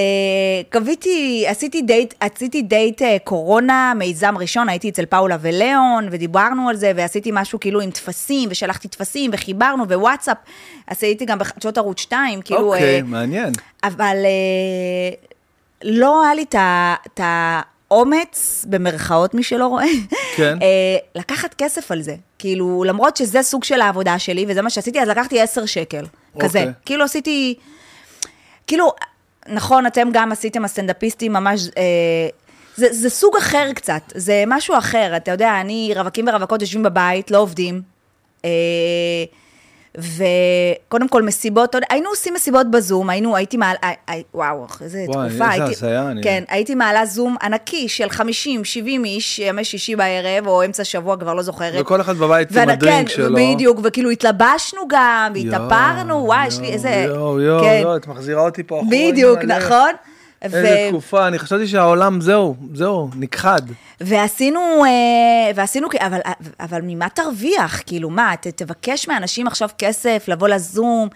גביתי, 0.74 1.44
עשיתי 1.48 1.82
דייט, 1.82 2.14
עשיתי 2.20 2.62
דייט 2.62 3.02
אה, 3.02 3.16
קורונה, 3.24 3.92
מיזם 3.96 4.34
ראשון, 4.38 4.68
הייתי 4.68 4.88
אצל 4.88 5.06
פאולה 5.06 5.36
וליאון, 5.40 6.08
ודיברנו 6.10 6.68
על 6.68 6.76
זה, 6.76 6.92
ועשיתי 6.96 7.30
משהו 7.32 7.60
כאילו 7.60 7.80
עם 7.80 7.90
טפסים, 7.90 8.48
ושלחתי 8.52 8.88
טפסים, 8.88 9.30
וחיברנו, 9.34 9.88
ווואטסאפ, 9.88 10.36
הייתי 11.00 11.24
גם 11.24 11.38
בחדשות 11.38 11.78
ערוץ 11.78 12.00
2, 12.00 12.42
כאילו... 12.42 12.72
אוקיי, 12.74 12.96
אה, 12.96 13.02
מעניין. 13.02 13.52
אבל 13.84 14.16
אה, 14.24 15.10
לא 15.84 16.22
היה 16.24 16.34
לי 16.34 16.42
את 16.42 16.54
ה- 17.20 17.60
האומץ, 17.90 18.64
במרכאות, 18.68 19.34
מי 19.34 19.42
שלא 19.42 19.66
רואה, 19.66 19.84
כן. 20.36 20.58
אה, 20.62 20.96
לקחת 21.14 21.54
כסף 21.58 21.90
על 21.90 22.02
זה. 22.02 22.14
כאילו, 22.38 22.84
למרות 22.86 23.16
שזה 23.16 23.42
סוג 23.42 23.64
של 23.64 23.80
העבודה 23.80 24.18
שלי, 24.18 24.44
וזה 24.48 24.62
מה 24.62 24.70
שעשיתי, 24.70 25.00
אז 25.00 25.08
לקחתי 25.08 25.40
10 25.40 25.66
שקל. 25.66 26.04
כזה. 26.40 26.58
אוקיי. 26.58 26.72
כאילו 26.84 27.04
עשיתי... 27.04 27.54
כאילו, 28.66 28.92
נכון, 29.48 29.86
אתם 29.86 30.08
גם 30.12 30.32
עשיתם 30.32 30.64
הסטנדאפיסטים 30.64 31.32
ממש... 31.32 31.68
אה, 31.78 32.28
זה, 32.76 32.86
זה 32.92 33.10
סוג 33.10 33.36
אחר 33.36 33.72
קצת, 33.72 34.02
זה 34.14 34.44
משהו 34.46 34.78
אחר. 34.78 35.16
אתה 35.16 35.30
יודע, 35.30 35.60
אני, 35.60 35.92
רווקים 35.96 36.28
ורווקות 36.28 36.60
יושבים 36.60 36.82
בבית, 36.82 37.30
לא 37.30 37.38
עובדים. 37.38 37.82
אה, 38.44 38.50
וקודם 39.98 41.08
כל 41.08 41.22
מסיבות, 41.22 41.76
היינו 41.90 42.08
עושים 42.08 42.34
מסיבות 42.34 42.70
בזום, 42.70 43.10
היינו, 43.10 43.36
הייתי 43.36 43.56
מעלה, 43.56 43.78
אה, 43.84 43.92
אה, 44.08 44.14
וואו, 44.34 44.66
איזה 44.80 44.98
וואי, 45.08 45.28
תקופה, 45.28 45.44
איזה 45.44 45.64
הייתי, 45.64 45.72
הזיה, 45.86 46.10
אני- 46.10 46.22
כן, 46.22 46.44
הייתי 46.48 46.74
מעלה 46.74 47.06
זום 47.06 47.36
ענקי 47.42 47.88
של 47.88 48.08
50, 48.10 48.64
70 48.64 49.04
איש, 49.04 49.38
ימי 49.38 49.64
שישי 49.64 49.96
בערב, 49.96 50.46
או 50.46 50.64
אמצע 50.64 50.84
שבוע, 50.84 51.16
כבר 51.16 51.34
לא 51.34 51.42
זוכרת. 51.42 51.80
וכל 51.80 52.00
אחד 52.00 52.16
בבית 52.16 52.56
עם 52.56 52.68
הדרינק 52.68 53.08
כן, 53.08 53.14
שלו. 53.14 53.36
בדיוק, 53.36 53.78
וכאילו 53.82 54.10
התלבשנו 54.10 54.80
גם, 54.88 55.32
והתאפרנו, 55.34 56.24
וואי, 56.24 56.46
יש 56.46 56.58
לי 56.60 56.68
איזה... 56.68 57.04
יואו, 57.08 57.40
יואו, 57.40 57.62
כן. 57.64 57.78
יואו, 57.82 57.96
את 57.96 58.06
מחזירה 58.06 58.42
אותי 58.42 58.62
פה 58.62 58.80
אחורה. 58.80 58.90
בדיוק. 59.10 59.38
נכון? 59.38 59.90
איזה 60.42 60.86
תקופה, 60.90 61.28
אני 61.28 61.38
חשבתי 61.38 61.66
שהעולם, 61.66 62.20
זהו, 62.20 62.56
זהו, 62.74 63.08
נכחד. 63.16 63.62
ועשינו, 64.00 64.60
אה, 64.84 65.50
ועשינו, 65.54 65.88
אבל, 66.00 66.18
אבל 66.60 66.80
ממה 66.82 67.08
תרוויח? 67.08 67.82
כאילו, 67.86 68.10
מה, 68.10 68.34
ת, 68.40 68.46
תבקש 68.46 69.08
מאנשים 69.08 69.46
עכשיו 69.46 69.68
כסף, 69.78 70.24
לבוא 70.28 70.48
לזום? 70.48 71.08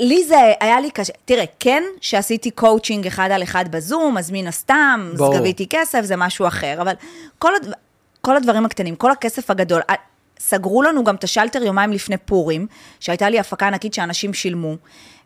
לי 0.00 0.24
זה 0.24 0.36
היה 0.60 0.80
לי 0.80 0.90
קשה. 0.90 1.12
תראה, 1.24 1.44
כן 1.60 1.82
שעשיתי 2.00 2.50
קואוצ'ינג 2.50 3.06
אחד 3.06 3.30
על 3.30 3.42
אחד 3.42 3.64
בזום, 3.70 4.18
אז 4.18 4.30
מן 4.30 4.46
הסתם, 4.46 5.10
אז. 5.14 5.20
גביתי 5.38 5.66
כסף, 5.70 6.00
זה 6.02 6.16
משהו 6.16 6.46
אחר, 6.46 6.82
אבל 6.82 6.92
כל, 7.38 7.54
הד... 7.54 7.72
כל 8.20 8.36
הדברים 8.36 8.64
הקטנים, 8.64 8.96
כל 8.96 9.10
הכסף 9.10 9.50
הגדול, 9.50 9.80
אה, 9.90 9.94
סגרו 10.38 10.82
לנו 10.82 11.04
גם 11.04 11.14
את 11.14 11.24
השלטר 11.24 11.62
יומיים 11.62 11.92
לפני 11.92 12.16
פורים, 12.16 12.66
שהייתה 13.00 13.30
לי 13.30 13.38
הפקה 13.38 13.66
ענקית 13.66 13.94
שאנשים 13.94 14.34
שילמו, 14.34 14.76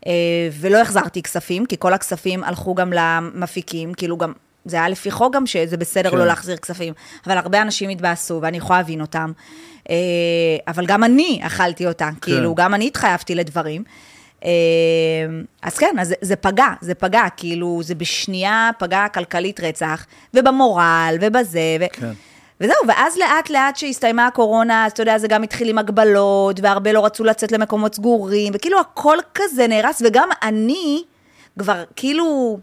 אה, 0.07 0.13
ולא 0.53 0.79
החזרתי 0.79 1.23
כספים, 1.23 1.67
כי 1.67 1.77
כל 1.79 1.93
הכספים 1.93 2.45
הלכו 2.45 2.75
גם 2.75 2.93
למפיקים, 2.93 3.95
כאילו 3.95 4.17
גם, 4.17 4.33
זה 4.65 4.77
היה 4.77 4.89
לפי 4.89 5.11
חוק 5.11 5.35
גם 5.35 5.47
שזה 5.47 5.77
בסדר 5.77 6.11
כן. 6.11 6.17
לא 6.17 6.27
להחזיר 6.27 6.57
כספים, 6.57 6.95
אבל 7.27 7.39
הרבה 7.39 7.63
אנשים 7.63 7.91
התבאסו, 7.91 8.39
ואני 8.43 8.57
יכולה 8.57 8.79
להבין 8.79 9.01
אותם. 9.01 9.33
אה, 9.91 9.97
אבל 10.69 10.87
גם 10.87 11.05
אני 11.05 11.41
אכלתי 11.43 11.87
אותה, 11.87 12.09
כאילו, 12.21 12.55
גם 12.55 12.75
אני 12.75 12.87
התחייבתי 12.87 13.35
לדברים. 13.35 13.85
אה, 14.45 14.51
אז 15.63 15.79
כן, 15.79 15.97
אז 16.01 16.09
זה, 16.09 16.15
זה 16.21 16.37
פגע, 16.37 16.69
זה 16.81 16.95
פגע, 16.95 17.23
כאילו, 17.37 17.81
זה 17.83 17.95
בשנייה 17.95 18.71
פגע 18.79 19.07
כלכלית 19.15 19.61
רצח, 19.61 20.07
ובמורל, 20.35 21.17
ובזה, 21.21 21.77
ו... 21.81 21.85
כן. 21.93 22.13
וזהו, 22.61 22.77
ואז 22.89 23.17
לאט 23.17 23.51
לאט 23.51 23.77
שהסתיימה 23.77 24.27
הקורונה, 24.27 24.87
אז 24.87 24.93
אתה 24.93 25.03
יודע, 25.03 25.19
זה 25.19 25.29
גם 25.29 25.43
התחיל 25.43 25.69
עם 25.69 25.79
הגבלות, 25.79 26.61
והרבה 26.63 26.93
לא 26.93 27.05
רצו 27.05 27.25
לצאת 27.25 27.53
למקומות 27.53 27.95
סגורים, 27.95 28.53
וכאילו 28.57 28.81
הכל 28.81 29.17
כזה 29.35 29.67
נהרס, 29.67 30.03
וגם 30.07 30.29
אני 30.43 31.03
כבר 31.59 31.85
כאילו, 31.97 32.59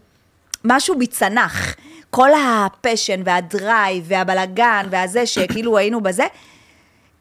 משהו 0.64 0.98
בי 0.98 1.06
צנח. 1.06 1.76
כל 2.10 2.28
ה 2.34 2.45
passion 2.45 3.20
וה 3.24 3.47
drive 3.47 4.04
והבלגן 4.06 4.86
והזה, 4.90 5.26
שכאילו 5.26 5.78
היינו 5.78 6.00
בזה, 6.00 6.24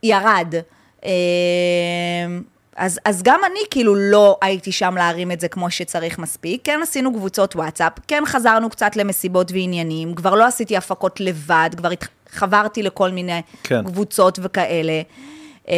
ירד. 0.03 0.53
אז, 2.77 2.99
אז 3.05 3.23
גם 3.23 3.39
אני 3.51 3.59
כאילו 3.71 3.95
לא 3.95 4.37
הייתי 4.41 4.71
שם 4.71 4.95
להרים 4.97 5.31
את 5.31 5.39
זה 5.39 5.47
כמו 5.47 5.71
שצריך 5.71 6.19
מספיק. 6.19 6.61
כן 6.63 6.79
עשינו 6.83 7.13
קבוצות 7.13 7.55
וואטסאפ, 7.55 7.93
כן 8.07 8.23
חזרנו 8.25 8.69
קצת 8.69 8.95
למסיבות 8.95 9.51
ועניינים, 9.51 10.15
כבר 10.15 10.35
לא 10.35 10.45
עשיתי 10.45 10.77
הפקות 10.77 11.19
לבד, 11.19 11.69
כבר 11.77 11.89
חברתי 12.29 12.83
לכל 12.83 13.11
מיני 13.11 13.41
כן. 13.63 13.83
קבוצות 13.83 14.39
וכאלה. 14.41 15.01
אה, 15.69 15.75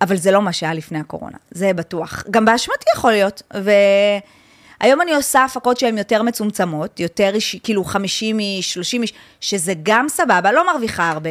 אבל 0.00 0.16
זה 0.16 0.30
לא 0.30 0.42
מה 0.42 0.52
שהיה 0.52 0.74
לפני 0.74 0.98
הקורונה, 0.98 1.36
זה 1.50 1.72
בטוח. 1.72 2.24
גם 2.30 2.44
באשמתי 2.44 2.84
יכול 2.96 3.12
להיות. 3.12 3.42
והיום 4.80 5.00
אני 5.00 5.14
עושה 5.14 5.44
הפקות 5.44 5.78
שהן 5.78 5.98
יותר 5.98 6.22
מצומצמות, 6.22 7.00
יותר 7.00 7.30
איש, 7.34 7.56
כאילו 7.62 7.84
50 7.84 8.38
איש, 8.38 8.72
30 8.72 9.02
איש, 9.02 9.12
שזה 9.40 9.72
גם 9.82 10.08
סבבה, 10.08 10.52
לא 10.52 10.72
מרוויחה 10.72 11.10
הרבה, 11.10 11.30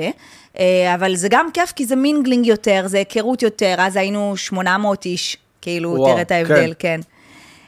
אה, 0.60 0.96
אבל 0.96 1.16
זה 1.16 1.28
גם 1.32 1.48
כיף, 1.54 1.72
כי 1.72 1.86
זה 1.86 1.96
mingling 1.96 2.46
יותר, 2.46 2.84
זה 2.86 2.98
היכרות 2.98 3.42
יותר, 3.42 3.76
אז 3.78 3.96
היינו 3.96 4.38
800 4.38 5.06
איש, 5.06 5.38
כאילו, 5.62 5.90
וואו, 5.90 6.12
תראה 6.12 6.22
את 6.22 6.32
ההבדל, 6.32 6.74
כן. 6.80 7.02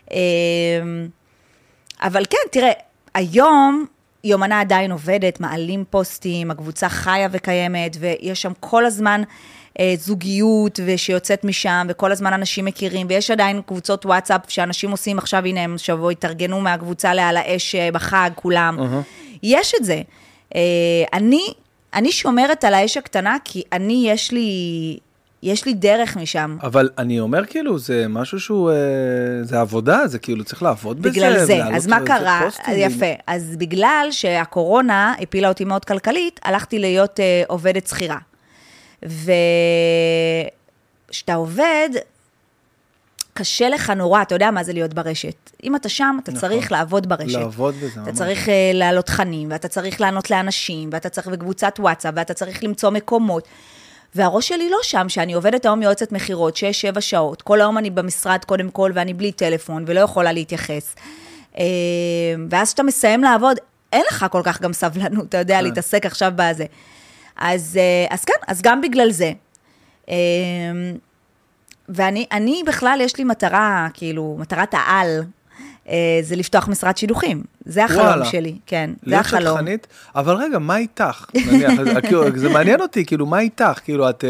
כן. 0.10 0.16
אבל 2.02 2.26
כן, 2.30 2.38
תראה, 2.52 2.72
היום 3.14 3.86
יומנה 4.24 4.62
עדיין 4.62 4.92
עובדת, 4.92 5.40
מעלים 5.40 5.84
פוסטים, 5.90 6.52
הקבוצה 6.52 6.90
חיה 6.90 7.28
וקיימת, 7.32 7.98
ויש 8.00 8.42
שם 8.42 8.52
כל 8.60 8.86
הזמן 8.86 9.22
זוגיות 9.98 10.80
שיוצאת 10.98 11.44
משם, 11.44 11.88
וכל 11.90 12.12
הזמן 12.12 12.34
אנשים 12.34 12.66
מכירים, 12.66 13.08
ויש 13.10 13.32
עדיין 13.32 13.62
קבוצות 13.66 14.06
וואטסאפ 14.06 14.42
שאנשים 14.48 14.92
עושים 14.92 15.18
עכשיו, 15.18 15.46
הנה 15.46 15.62
הם 15.64 15.78
שבוע 15.78 16.12
התארגנו 16.12 16.62
מהקבוצה 16.62 17.14
לעל 17.14 17.38
האש 17.38 17.76
אה, 17.76 17.90
בחג, 17.94 18.30
כולם. 18.36 18.78
Uh-huh. 18.80 19.38
יש 19.44 19.74
את 19.80 19.86
זה. 19.86 20.02
אה, 20.56 20.62
אני 21.14 21.54
אני 21.94 22.12
שומרת 22.12 22.64
על 22.64 22.74
האש 22.74 22.98
הקטנה, 22.98 23.38
כי 23.44 23.64
אני, 23.74 24.04
יש 24.08 24.32
לי, 24.32 24.98
יש 25.44 25.66
לי 25.66 25.74
דרך 25.74 26.18
משם. 26.18 26.58
אבל 26.64 26.90
אני 26.98 27.20
אומר 27.20 27.46
כאילו, 27.46 27.80
זה 27.80 28.06
משהו 28.10 28.40
שהוא, 28.40 28.72
אה, 28.72 28.76
זה 29.44 29.60
עבודה, 29.60 30.08
זה 30.08 30.20
כאילו 30.20 30.44
צריך 30.44 30.64
לעבוד 30.64 31.00
בזה. 31.02 31.10
בגלל 31.10 31.46
זה. 31.46 31.66
אז 31.66 31.88
מה 31.88 32.00
קרה? 32.06 32.42
פוסטים. 32.46 32.74
יפה. 32.78 33.06
אז 33.28 33.56
בגלל 33.58 34.08
שהקורונה 34.12 35.14
הפילה 35.20 35.50
אותי 35.50 35.66
מאוד 35.66 35.86
כלכלית, 35.86 36.40
הלכתי 36.44 36.80
להיות 36.80 37.20
אה, 37.20 37.44
עובדת 37.48 37.88
שכירה. 37.88 38.18
וכשאתה 41.10 41.34
עובד, 41.34 41.90
קשה 43.34 43.70
לך 43.70 43.90
נורא, 43.90 44.22
אתה 44.22 44.36
יודע 44.36 44.52
מה 44.52 44.64
זה 44.64 44.74
להיות 44.74 44.94
ברשת. 44.94 45.52
אם 45.64 45.76
אתה 45.76 45.90
שם, 45.90 46.18
אתה 46.24 46.32
נכון. 46.32 46.50
צריך 46.50 46.72
לעבוד 46.72 47.10
ברשת. 47.10 47.40
לעבוד 47.40 47.76
בזה, 47.76 47.88
אתה 47.88 48.02
ממש. 48.02 48.18
צריך 48.18 48.48
uh, 48.48 48.52
להעלות 48.74 49.06
תכנים, 49.06 49.52
ואתה 49.52 49.68
צריך 49.68 50.02
לענות 50.02 50.32
לאנשים, 50.32 50.90
ואתה 50.94 51.10
צריך 51.10 51.28
בקבוצת 51.28 51.74
וואטסאפ, 51.80 52.14
ואתה 52.18 52.34
צריך 52.34 52.64
למצוא 52.64 52.90
מקומות. 52.90 53.48
והראש 54.16 54.48
שלי 54.48 54.70
לא 54.70 54.78
שם, 54.84 55.10
שאני 55.10 55.34
עובדת 55.34 55.66
היום 55.66 55.82
יועצת 55.82 56.12
מכירות, 56.12 56.58
6-7 56.96 57.02
שעות. 57.02 57.42
כל 57.42 57.62
היום 57.62 57.78
אני 57.78 57.90
במשרד 57.90 58.46
קודם 58.46 58.70
כל, 58.70 58.92
ואני 58.96 59.14
בלי 59.14 59.32
טלפון, 59.32 59.84
ולא 59.88 60.00
יכולה 60.00 60.32
להתייחס. 60.32 60.96
אה, 61.58 61.64
ואז 62.50 62.68
כשאתה 62.68 62.84
מסיים 62.84 63.24
לעבוד, 63.24 63.58
אין 63.94 64.04
לך 64.12 64.26
כל 64.32 64.42
כך 64.44 64.62
גם 64.62 64.74
סבלנות, 64.74 65.30
אתה 65.30 65.38
יודע, 65.38 65.58
כן. 65.58 65.64
להתעסק 65.64 66.06
עכשיו 66.06 66.32
בזה. 66.36 66.66
אז, 67.42 67.78
אה, 67.82 68.16
אז 68.16 68.26
כן, 68.26 68.34
אז 68.48 68.62
גם 68.62 68.82
בגלל 68.82 69.12
זה. 69.12 69.32
אה, 70.10 70.16
ואני 71.90 72.26
אני 72.32 72.64
בכלל, 72.68 73.00
יש 73.02 73.18
לי 73.18 73.24
מטרה, 73.24 73.88
כאילו, 73.94 74.36
מטרת 74.40 74.74
העל, 74.74 75.24
אה, 75.90 76.20
זה 76.22 76.36
לפתוח 76.36 76.68
משרד 76.68 76.98
שידוכים. 76.98 77.44
זה 77.66 77.86
החלום 77.86 78.06
וואלה. 78.06 78.26
שלי, 78.26 78.56
כן, 78.66 78.90
זה 79.04 79.12
להיות 79.12 79.26
החלום. 79.26 79.58
שטחנית, 79.58 79.88
אבל 80.16 80.36
רגע, 80.36 80.60
מה 80.60 80.78
איתך? 80.78 81.26
נניח, 81.46 81.72
כאילו, 82.08 82.24
זה 82.36 82.50
מעניין 82.50 82.82
אותי, 82.82 83.06
כאילו, 83.06 83.26
מה 83.26 83.40
איתך? 83.40 83.80
כאילו, 83.84 84.10
את, 84.10 84.24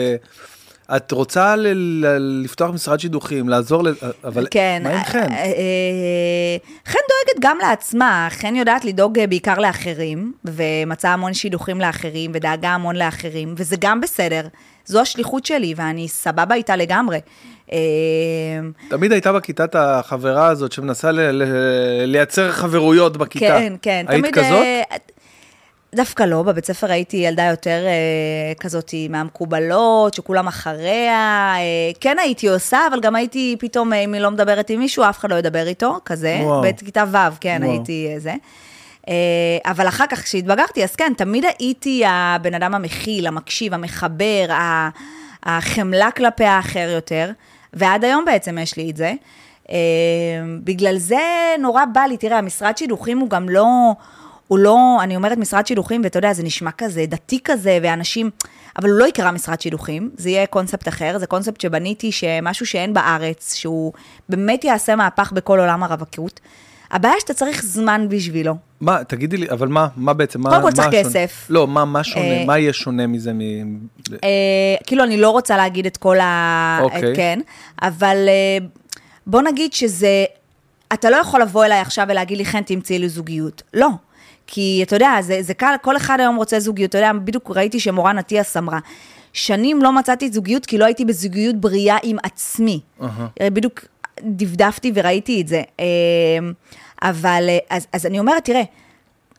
את 0.96 1.12
רוצה 1.12 1.56
ל- 1.56 1.68
ל- 2.06 2.42
לפתוח 2.44 2.70
משרד 2.74 3.00
שידוכים, 3.00 3.50
לעזור, 3.50 3.84
ל- 3.84 3.94
אבל 4.24 4.48
כן. 4.52 4.82
מה 4.84 4.90
עם 4.90 5.04
חן? 5.04 5.18
אה, 5.32 5.38
אה, 5.46 6.58
חן 6.86 7.00
דואגת 7.10 7.40
גם 7.42 7.58
לעצמה, 7.62 8.28
חן 8.32 8.56
יודעת 8.56 8.86
לדאוג 8.86 9.20
אה, 9.20 9.28
בעיקר 9.28 9.60
לאחרים, 9.60 10.34
ומצאה 10.46 11.14
המון 11.14 11.34
שידוכים 11.34 11.82
לאחרים, 11.82 12.32
ודאגה 12.34 12.70
המון 12.70 12.96
לאחרים, 12.96 13.54
וזה 13.58 13.76
גם 13.80 14.02
בסדר. 14.02 14.42
זו 14.86 15.02
השליחות 15.02 15.46
שלי, 15.46 15.74
ואני 15.78 16.08
סבבה 16.08 16.56
איתה 16.56 16.76
לגמרי. 16.76 17.20
אה, 17.72 17.78
תמיד 18.90 19.12
הייתה 19.12 19.34
בכיתה 19.34 19.64
את 19.64 19.76
החברה 19.76 20.48
הזאת 20.48 20.72
שמנסה 20.72 21.12
ל- 21.12 21.22
ל- 21.32 21.46
לייצר 22.06 22.52
חברויות 22.52 23.18
בכיתה. 23.18 23.46
כן, 23.48 23.74
כן. 23.82 24.06
היית 24.08 24.22
תמיד, 24.26 24.36
כזאת? 24.36 24.64
אה, 24.64 24.82
דווקא 25.96 26.24
לא, 26.24 26.44
בבית 26.44 26.66
ספר 26.66 26.92
הייתי 26.92 27.18
ילדה 27.18 27.44
יותר 27.44 27.86
אה, 27.86 28.54
כזאת 28.60 28.94
מהמקובלות, 29.10 30.14
שכולם 30.14 30.48
אחריה. 30.48 31.54
אה, 31.58 31.92
כן 32.00 32.20
הייתי 32.20 32.48
עושה, 32.50 32.80
אבל 32.90 33.00
גם 33.00 33.16
הייתי 33.16 33.56
פתאום, 33.60 33.94
אה, 33.94 34.00
אם 34.00 34.14
היא 34.14 34.22
לא 34.22 34.32
מדברת 34.32 34.70
עם 34.70 34.80
מישהו, 34.80 35.04
אף 35.10 35.20
אחד 35.20 35.32
לא 35.32 35.36
ידבר 35.36 35.68
איתו, 35.68 35.98
כזה. 36.06 36.40
וואו. 36.42 36.62
בכיתה 36.62 37.04
ו', 37.12 37.18
כן, 37.42 37.60
וואו. 37.62 37.72
הייתי 37.72 38.10
אה, 38.14 38.20
זה. 38.20 38.34
אה, 39.08 39.14
אבל 39.66 39.88
אחר 39.88 40.06
כך, 40.10 40.24
כשהתבגרתי, 40.24 40.84
אז 40.84 40.96
כן, 40.96 41.14
תמיד 41.18 41.46
הייתי 41.60 42.04
הבן 42.06 42.54
אדם 42.54 42.76
המכיל, 42.76 43.28
המקשיב, 43.28 43.74
המחבר, 43.74 44.46
החמלה 45.44 46.12
כלפי 46.12 46.46
האחר 46.46 46.90
יותר, 46.94 47.32
ועד 47.74 48.04
היום 48.04 48.26
בעצם 48.26 48.58
יש 48.58 48.78
לי 48.78 48.90
את 48.90 48.98
זה. 48.98 49.14
אה, 49.70 49.76
בגלל 50.64 50.98
זה 50.98 51.56
נורא 51.60 51.86
בא 51.86 52.02
לי, 52.02 52.18
תראה, 52.18 52.38
המשרד 52.38 52.78
שידוכים 52.78 53.20
הוא 53.20 53.30
גם 53.30 53.50
לא, 53.50 53.94
הוא 54.52 54.60
לא, 54.60 54.98
אני 55.04 55.16
אומרת 55.16 55.38
משרד 55.38 55.68
שידוכים, 55.68 56.02
ואתה 56.04 56.18
יודע, 56.18 56.34
זה 56.34 56.44
נשמע 56.44 56.72
כזה 56.72 57.06
דתי 57.08 57.40
כזה, 57.44 57.80
ואנשים, 57.82 58.30
אבל 58.80 58.90
הוא 58.90 59.00
לא 59.00 59.06
יקרא 59.06 59.32
משרד 59.32 59.62
שידוכים, 59.62 60.10
זה 60.18 60.30
יהיה 60.30 60.46
קונספט 60.46 60.88
אחר, 60.88 61.18
זה 61.20 61.28
קונספט 61.28 61.62
שבניתי, 61.62 62.12
שמשהו 62.12 62.66
שאין 62.66 62.94
בארץ, 62.94 63.54
שהוא 63.54 63.94
באמת 64.30 64.64
יעשה 64.64 64.96
מהפך 64.96 65.32
בכל 65.32 65.60
עולם 65.60 65.84
הרווקות. 65.84 66.40
הבעיה 66.92 67.14
שאתה 67.20 67.34
צריך 67.34 67.64
זמן 67.64 68.06
בשבילו. 68.10 68.56
מה, 68.82 69.04
תגידי 69.04 69.38
לי, 69.38 69.50
אבל 69.50 69.68
מה, 69.68 69.88
מה 69.96 70.14
בעצם, 70.14 70.42
מה, 70.42 70.50
קודם 70.50 70.62
כל 70.62 70.72
צריך? 70.72 70.90
כסף. 70.92 71.48
לא, 71.50 71.68
מה, 71.68 71.86
מה 71.86 72.04
שונה, 72.04 72.26
אה, 72.26 72.46
מה 72.46 72.60
יהיה 72.60 72.74
שונה 72.74 73.08
מזה 73.08 73.34
מ... 73.34 73.42
אה, 74.12 74.20
כאילו, 74.88 75.04
אני 75.04 75.18
לא 75.18 75.30
רוצה 75.30 75.58
להגיד 75.58 75.86
את 75.86 75.98
כל 75.98 76.20
ה... 76.20 76.80
אוקיי. 76.82 77.16
כן, 77.16 77.40
אבל 77.82 78.18
אה, 78.28 78.66
בוא 79.28 79.42
נגיד 79.42 79.74
שזה... 79.74 80.26
אתה 80.94 81.10
לא 81.10 81.16
יכול 81.16 81.42
לבוא 81.42 81.66
אליי 81.66 81.80
עכשיו 81.80 82.06
ולהגיד 82.10 82.38
לי, 82.38 82.46
חן, 82.46 82.62
תמצאי 82.62 83.00
לי 83.00 83.10
זוגיות. 83.10 83.64
לא. 83.74 83.88
כי 84.54 84.84
אתה 84.84 84.96
יודע, 84.96 85.18
זה, 85.22 85.38
זה 85.42 85.54
קל, 85.54 85.76
כל 85.82 85.98
אחד 85.98 86.20
היום 86.20 86.36
רוצה 86.36 86.60
זוגיות. 86.60 86.90
אתה 86.90 86.98
יודע, 86.98 87.12
בדיוק 87.14 87.52
ראיתי 87.56 87.80
שמורן 87.80 88.18
אטיאס 88.18 88.58
אמרה, 88.58 88.80
שנים 89.34 89.82
לא 89.82 89.92
מצאתי 89.92 90.32
זוגיות 90.32 90.66
כי 90.66 90.78
לא 90.78 90.86
הייתי 90.86 91.06
בזוגיות 91.06 91.56
בריאה 91.56 91.98
עם 92.04 92.18
עצמי. 92.24 92.80
אהה. 93.02 93.28
בדיוק 93.40 93.86
דפדפתי 94.22 94.92
וראיתי 94.96 95.42
את 95.42 95.48
זה. 95.48 95.62
אה, 95.80 95.86
אבל, 97.02 97.46
אה, 97.50 97.58
אז, 97.70 97.88
אז 97.94 98.06
אני 98.06 98.20
אומרת, 98.20 98.46
תראה, 98.46 98.62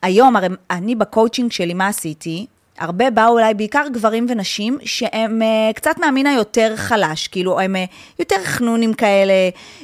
היום, 0.03 0.37
הרי 0.37 0.49
אני 0.71 0.95
בקואוצ'ינג 0.95 1.53
שלי, 1.53 1.75
מה 1.75 1.87
עשיתי? 1.87 2.47
הרבה 2.83 3.11
באו 3.11 3.39
אליי, 3.39 3.55
בעיקר 3.55 3.85
גברים 3.93 4.27
ונשים, 4.29 4.79
שהם 4.85 5.43
אה, 5.43 5.75
קצת 5.75 5.99
מהמין 6.01 6.27
היותר 6.27 6.77
חלש, 6.77 7.29
כאילו 7.29 7.61
הם 7.61 7.77
אה, 7.77 7.79
יותר 8.19 8.37
חנונים 8.45 8.95
כאלה, 8.95 9.33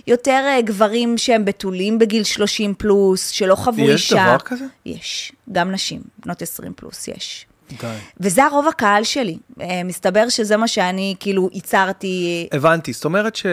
יותר 0.07 0.45
אה, 0.59 0.63
גברים 0.63 1.19
שהם 1.19 1.45
בתולים 1.45 1.99
בגיל 1.99 2.25
30 2.25 2.75
פלוס, 2.75 3.29
שלא 3.29 3.55
חוו 3.55 3.81
יש 3.81 3.91
אישה. 3.91 4.27
דבר 4.29 4.39
כזה? 4.39 4.65
יש, 4.87 5.33
גם 5.53 5.73
נשים, 5.73 6.01
בנות 6.27 6.43
20 6.43 6.73
פלוס, 6.77 7.09
יש. 7.09 7.47
די. 7.81 7.87
וזה 8.21 8.45
הרוב 8.45 8.69
הקהל 8.69 9.05
שלי. 9.05 9.39
מסתבר 9.85 10.29
שזה 10.29 10.57
מה 10.57 10.69
שאני 10.69 11.15
כאילו 11.21 11.51
ייצרתי. 11.53 12.49
הבנתי, 12.53 12.93
זאת 12.93 13.05
אומרת 13.05 13.37
ש... 13.37 13.47
אה, 13.47 13.53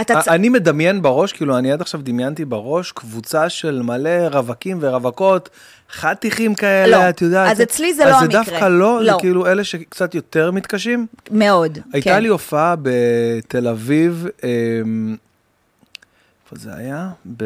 אתה 0.00 0.20
צ... 0.22 0.28
אני 0.28 0.48
מדמיין 0.48 1.02
בראש, 1.02 1.32
כאילו, 1.32 1.58
אני 1.58 1.72
עד 1.72 1.80
עכשיו 1.80 2.00
דמיינתי 2.02 2.44
בראש 2.44 2.92
קבוצה 2.92 3.48
של 3.48 3.82
מלא 3.82 4.28
רווקים 4.32 4.78
ורווקות, 4.80 5.48
חתיכים 5.92 6.54
כאלה, 6.54 7.04
לא. 7.04 7.08
את 7.08 7.22
יודעת. 7.22 7.50
אז 7.50 7.62
אצלי 7.62 7.94
זה 7.94 8.04
לא 8.04 8.10
אז 8.10 8.18
זה 8.18 8.24
המקרה. 8.24 8.42
דווקא 8.44 8.64
לא, 8.64 8.98
זה 9.00 9.10
לא. 9.10 9.16
כאילו 9.20 9.46
אלה 9.46 9.64
שקצת 9.64 10.14
יותר 10.14 10.50
מתקשים. 10.50 11.06
מאוד. 11.30 11.78
הייתה 11.92 12.10
כן. 12.10 12.22
לי 12.22 12.28
הופעה 12.28 12.74
בתל 12.82 13.68
אביב, 13.68 14.26
אמ, 14.44 15.16
איפה 16.44 16.56
זה 16.64 16.70
היה? 16.76 17.10
ב... 17.36 17.44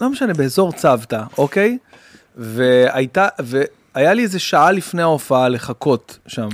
לא 0.00 0.10
משנה, 0.10 0.34
באזור 0.34 0.72
צוותא, 0.72 1.22
אוקיי? 1.38 1.78
והייתה, 2.36 3.28
והיה 3.38 4.14
לי 4.14 4.22
איזה 4.22 4.38
שעה 4.38 4.72
לפני 4.72 5.02
ההופעה 5.02 5.48
לחכות 5.48 6.18
שם, 6.26 6.48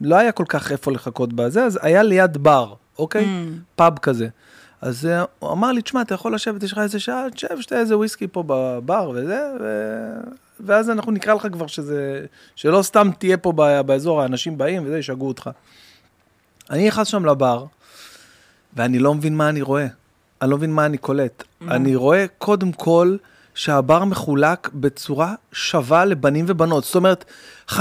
ולא 0.00 0.16
היה 0.16 0.32
כל 0.32 0.44
כך 0.48 0.72
איפה 0.72 0.92
לחכות 0.92 1.32
בזה, 1.32 1.64
אז 1.64 1.78
היה 1.82 2.02
ליד 2.02 2.36
בר, 2.36 2.74
אוקיי? 2.98 3.24
Mm. 3.24 3.58
פאב 3.76 3.98
כזה. 3.98 4.28
אז 4.80 5.08
הוא 5.38 5.52
אמר 5.52 5.72
לי, 5.72 5.82
תשמע, 5.82 6.02
אתה 6.02 6.14
יכול 6.14 6.34
לשבת, 6.34 6.62
יש 6.62 6.72
לך 6.72 6.78
איזה 6.78 7.00
שעה, 7.00 7.26
תשב, 7.30 7.60
שתה 7.60 7.78
איזה 7.78 7.96
וויסקי 7.96 8.26
פה 8.26 8.44
בבר 8.46 9.10
וזה, 9.14 9.52
ו... 9.60 9.64
ואז 10.60 10.90
אנחנו 10.90 11.12
נקרא 11.12 11.34
לך 11.34 11.46
כבר 11.52 11.66
שזה, 11.66 12.26
שלא 12.56 12.82
סתם 12.82 13.10
תהיה 13.18 13.36
פה 13.36 13.52
באזור, 13.86 14.22
האנשים 14.22 14.58
באים 14.58 14.86
וזה, 14.86 14.98
ישגעו 14.98 15.28
אותך. 15.28 15.50
אני 16.70 16.86
נכנס 16.86 17.08
שם 17.08 17.24
לבר, 17.24 17.64
ואני 18.76 18.98
לא 18.98 19.14
מבין 19.14 19.36
מה 19.36 19.48
אני 19.48 19.62
רואה. 19.62 19.86
אני 20.42 20.50
לא 20.50 20.56
מבין 20.56 20.72
מה 20.72 20.86
אני 20.86 20.98
קולט. 20.98 21.42
אני 21.68 21.96
רואה 21.96 22.26
קודם 22.38 22.72
כל 22.72 23.16
שהבר 23.56 24.04
מחולק 24.04 24.70
בצורה 24.74 25.34
שווה 25.52 26.04
לבנים 26.04 26.44
ובנות. 26.48 26.84
זאת 26.84 26.94
אומרת, 26.94 27.24
50-50, 27.70 27.78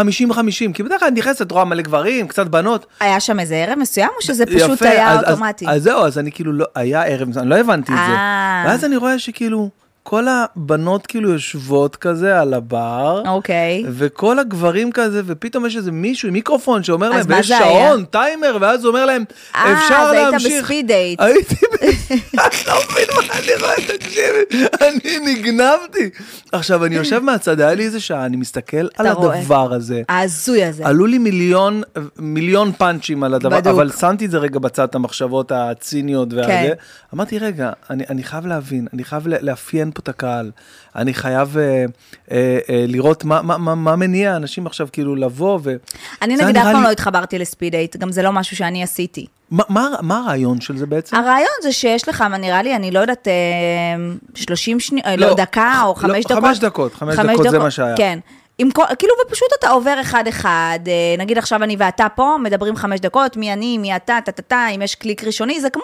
כי 0.74 0.84
בדרך 0.84 1.00
כלל 1.00 1.10
נכנסת, 1.10 1.52
רואה 1.52 1.66
מלא 1.66 1.82
גברים, 1.82 2.28
קצת 2.28 2.48
בנות. 2.48 2.86
היה 3.00 3.20
שם 3.20 3.40
איזה 3.40 3.56
ערב 3.56 3.80
מסוים, 3.80 4.10
או 4.18 4.22
שזה 4.22 4.46
פשוט 4.46 4.72
יפה, 4.82 4.86
היה 4.90 5.12
אז- 5.14 5.20
אז- 5.26 5.32
אוטומטי? 5.32 5.66
אז 5.70 5.84
זהו, 5.84 6.06
אז 6.06 6.18
אני 6.20 6.32
כאילו, 6.32 6.54
לא, 6.54 6.66
היה 6.76 7.04
ערב, 7.04 7.38
אני 7.38 7.50
לא 7.50 7.56
הבנתי 7.56 7.92
את 7.92 7.98
זה. 7.98 8.14
אה. 8.14 8.64
ואז 8.68 8.86
אני 8.86 8.98
רואה 8.98 9.20
שכאילו, 9.20 9.70
כל 10.08 10.26
הבנות 10.28 11.08
כאילו 11.08 11.30
יושבות 11.32 11.96
כזה 11.96 12.40
על 12.42 12.54
הבר. 12.54 13.22
אוקיי. 13.28 13.84
וכל 13.92 14.40
הגברים 14.40 14.92
כזה, 14.92 15.22
ופתאום 15.26 15.66
יש 15.66 15.76
איזה 15.78 15.92
מישהו 15.92 16.28
עם 16.28 16.34
מיקרופון 16.34 16.84
שאומר 16.84 17.10
להם, 17.10 17.26
ויש 17.28 17.48
שעון, 17.48 18.06
טיימר, 18.06 18.58
ואז 18.62 18.84
הוא 18.84 18.90
אומר 18.92 19.06
להם, 19.06 19.24
אה, 19.56 19.74
אפשר 19.74 19.96
אז 19.96 20.12
היית 20.12 20.28
להמשיך. 20.32 20.62
בספיד 20.62 20.88
דייט. 20.88 21.22
הייתי, 21.22 21.56
ב- 21.56 21.84
אני 22.40 22.60
לא 22.68 22.74
מבין 22.92 23.06
מה 23.16 23.34
אני 23.34 23.62
רואה, 23.62 23.98
תקשיבי, 23.98 24.66
אני 24.82 25.34
נגנבתי. 25.34 26.10
עכשיו, 26.52 26.86
אני 26.86 26.96
יושב 26.96 27.20
מהצד, 27.20 27.60
היה 27.60 27.74
לי 27.74 27.84
איזה 27.86 28.00
שעה, 28.00 28.26
אני 28.26 28.38
מסתכל 28.38 28.88
על. 28.98 29.08
הדבר 29.08 29.74
הזה. 29.74 30.02
ההזוי 30.10 30.64
הזה. 30.64 30.86
עלו 30.88 31.06
לי 31.06 31.18
מיליון, 31.18 31.82
מיליון 32.20 32.72
פאנצ'ים 32.72 33.24
על 33.24 33.34
הדבר, 33.34 33.58
בדוק. 33.58 33.74
אבל 33.74 33.92
שמתי 33.92 34.26
את 34.26 34.32
זה 34.32 34.38
רגע 34.38 34.60
בצד, 34.60 34.88
המחשבות 34.94 35.52
הציניות 35.56 36.34
והזה. 36.34 36.48
כן. 36.48 36.74
אמרתי, 37.14 37.40
רגע, 37.40 37.72
אני, 37.90 38.04
אני 38.10 38.24
חייב 38.24 38.46
להבין, 38.48 38.88
אני 38.94 39.04
חייב 39.04 39.28
לאפיין 39.28 39.92
פה 39.96 40.00
את 40.04 40.10
הקהל. 40.10 40.52
אני 40.96 41.14
חייב 41.14 41.58
אה, 41.58 41.86
אה, 42.32 42.60
אה, 42.70 42.86
לראות 42.88 43.24
מה, 43.24 43.42
מה, 43.42 43.58
מה, 43.58 43.76
מה 43.76 43.96
מניע 43.96 44.36
אנשים 44.36 44.68
עכשיו 44.68 44.88
כאילו 44.92 45.16
לבוא 45.16 45.60
ו... 45.64 45.76
אני 46.22 46.36
נגיד 46.36 46.58
אף 46.58 46.64
פעם 46.64 46.76
לי- 46.78 46.84
לא 46.84 46.92
התחברתי 46.92 47.40
ל 47.40 47.45
speed 47.45 47.72
date, 47.72 47.98
גם 47.98 48.12
זה 48.12 48.22
לא 48.22 48.32
משהו 48.32 48.58
שאני 48.58 48.84
עשיתי. 48.84 49.26
מה, 49.52 49.64
מה, 49.70 49.90
מה 50.02 50.18
הרעיון 50.18 50.62
של 50.62 50.78
זה 50.78 50.86
בעצם? 50.86 51.16
הרעיון 51.16 51.48
זה 51.64 51.72
שיש 51.72 52.10
לך, 52.10 52.22
מה 52.22 52.38
נראה 52.38 52.64
לי, 52.64 52.76
אני 52.76 52.92
לא 52.92 53.00
יודעת, 53.00 53.28
אה, 53.28 53.34
30 54.36 54.80
שניות, 54.80 55.06
לא, 55.18 55.28
לא, 55.28 55.34
דקה 55.36 55.82
או 55.84 55.90
לא, 55.90 55.94
חמש 55.96 56.26
דקות. 56.26 56.44
חמש 56.44 56.60
דקות, 56.60 56.94
חמש 56.94 57.16
דקות 57.20 57.50
זה 57.50 57.60
מה 57.60 57.72
שהיה. 57.72 57.98
כן. 57.98 58.20
עם 58.58 58.72
כל, 58.72 58.84
כאילו, 59.00 59.14
ופשוט 59.28 59.48
אתה 59.60 59.70
עובר 59.70 60.02
אחד-אחד, 60.02 60.80
אה, 60.88 61.16
נגיד 61.18 61.38
עכשיו 61.38 61.64
אני 61.64 61.76
ואתה 61.80 62.08
פה, 62.16 62.36
מדברים 62.44 62.76
חמש 62.76 63.00
דקות, 63.00 63.38
מי 63.38 63.54
אני, 63.54 63.78
מי 63.78 63.96
אתה, 63.96 64.20
טה-טה-טה, 64.26 64.68
אם 64.76 64.82
יש 64.82 64.96
קליק 64.96 65.24
ראשוני, 65.24 65.62
זה 65.62 65.70
כמו, 65.70 65.84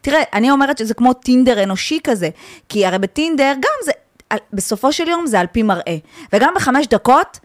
תראה, 0.00 0.22
אני 0.32 0.50
אומרת 0.50 0.78
שזה 0.78 0.94
כמו 0.94 1.12
טינדר 1.12 1.62
אנושי 1.62 1.98
כזה, 2.04 2.28
כי 2.68 2.86
הרי 2.86 2.98
בטינדר 2.98 3.52
גם 3.56 3.72
זה, 3.84 3.92
בסופו 4.52 4.92
של 4.92 5.08
יום 5.08 5.26
זה 5.26 5.40
על 5.40 5.46
פי 5.46 5.62
מראה, 5.62 5.96
וגם 6.32 6.52
בחמש 6.56 6.86
דקות, 6.86 7.38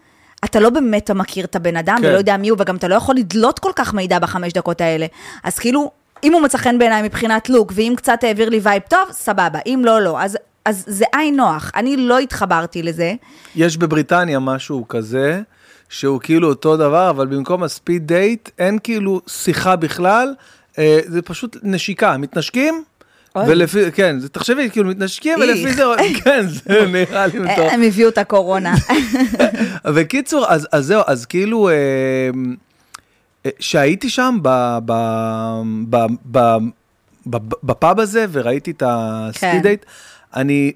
אתה 0.44 0.60
לא 0.60 0.70
באמת 0.70 1.10
מכיר 1.10 1.44
את 1.44 1.56
הבן 1.56 1.76
אדם, 1.76 1.96
כן. 2.00 2.06
ולא 2.06 2.16
יודע 2.16 2.36
מי 2.36 2.48
הוא, 2.48 2.58
וגם 2.60 2.76
אתה 2.76 2.88
לא 2.88 2.94
יכול 2.94 3.16
לדלות 3.16 3.58
כל 3.58 3.72
כך 3.76 3.94
מידע 3.94 4.18
בחמש 4.18 4.52
דקות 4.52 4.80
האלה. 4.80 5.06
אז 5.44 5.58
כאילו, 5.58 5.90
אם 6.24 6.32
הוא 6.32 6.42
מצא 6.42 6.58
חן 6.58 6.78
בעיניי 6.78 7.02
מבחינת 7.02 7.48
look, 7.48 7.72
ואם 7.74 7.94
קצת 7.96 8.24
העביר 8.24 8.48
לי 8.48 8.60
vibe 8.62 8.82
טוב, 8.88 9.08
סבבה, 9.10 9.58
אם 9.66 9.82
לא, 9.84 10.00
לא. 10.00 10.20
אז, 10.20 10.38
אז 10.64 10.84
זה 10.86 11.04
עין 11.12 11.36
נוח, 11.36 11.70
אני 11.74 11.96
לא 11.96 12.18
התחברתי 12.18 12.82
לזה. 12.82 13.14
יש 13.56 13.76
בבריטניה 13.76 14.38
משהו 14.38 14.88
כזה, 14.88 15.40
שהוא 15.88 16.20
כאילו 16.20 16.48
אותו 16.48 16.76
דבר, 16.76 17.10
אבל 17.10 17.26
במקום 17.26 17.62
ה 17.62 17.69
speed 17.69 18.06
date, 18.06 18.48
אין 18.58 18.78
כאילו 18.82 19.20
שיחה 19.26 19.76
בכלל, 19.76 20.34
אה, 20.78 21.00
זה 21.06 21.22
פשוט 21.22 21.56
נשיקה, 21.62 22.16
מתנשקים. 22.16 22.84
ולפי, 23.46 23.92
כן, 23.92 24.16
תחשבי, 24.32 24.70
כאילו 24.70 24.88
מתנשקים, 24.88 25.38
ולפי. 25.40 25.72
זה, 25.72 25.84
כן, 26.24 26.46
זה 26.48 26.86
נראה 26.86 27.26
לי 27.26 27.38
מטורף. 27.38 27.72
הם 27.72 27.82
הביאו 27.82 28.08
את 28.08 28.18
הקורונה. 28.18 28.74
וקיצור, 29.94 30.44
אז, 30.48 30.68
אז 30.72 30.86
זהו, 30.86 31.02
אז 31.06 31.26
כאילו, 31.26 31.68
אה, 31.68 31.74
אה, 33.46 33.50
שהייתי 33.60 34.10
שם 34.10 34.38
ב, 34.42 34.78
ב, 35.90 35.96
ב, 36.30 36.56
בפאב 37.62 38.00
הזה 38.00 38.26
וראיתי 38.32 38.70
את 38.70 38.82
כן. 39.32 39.62
אני 40.36 40.72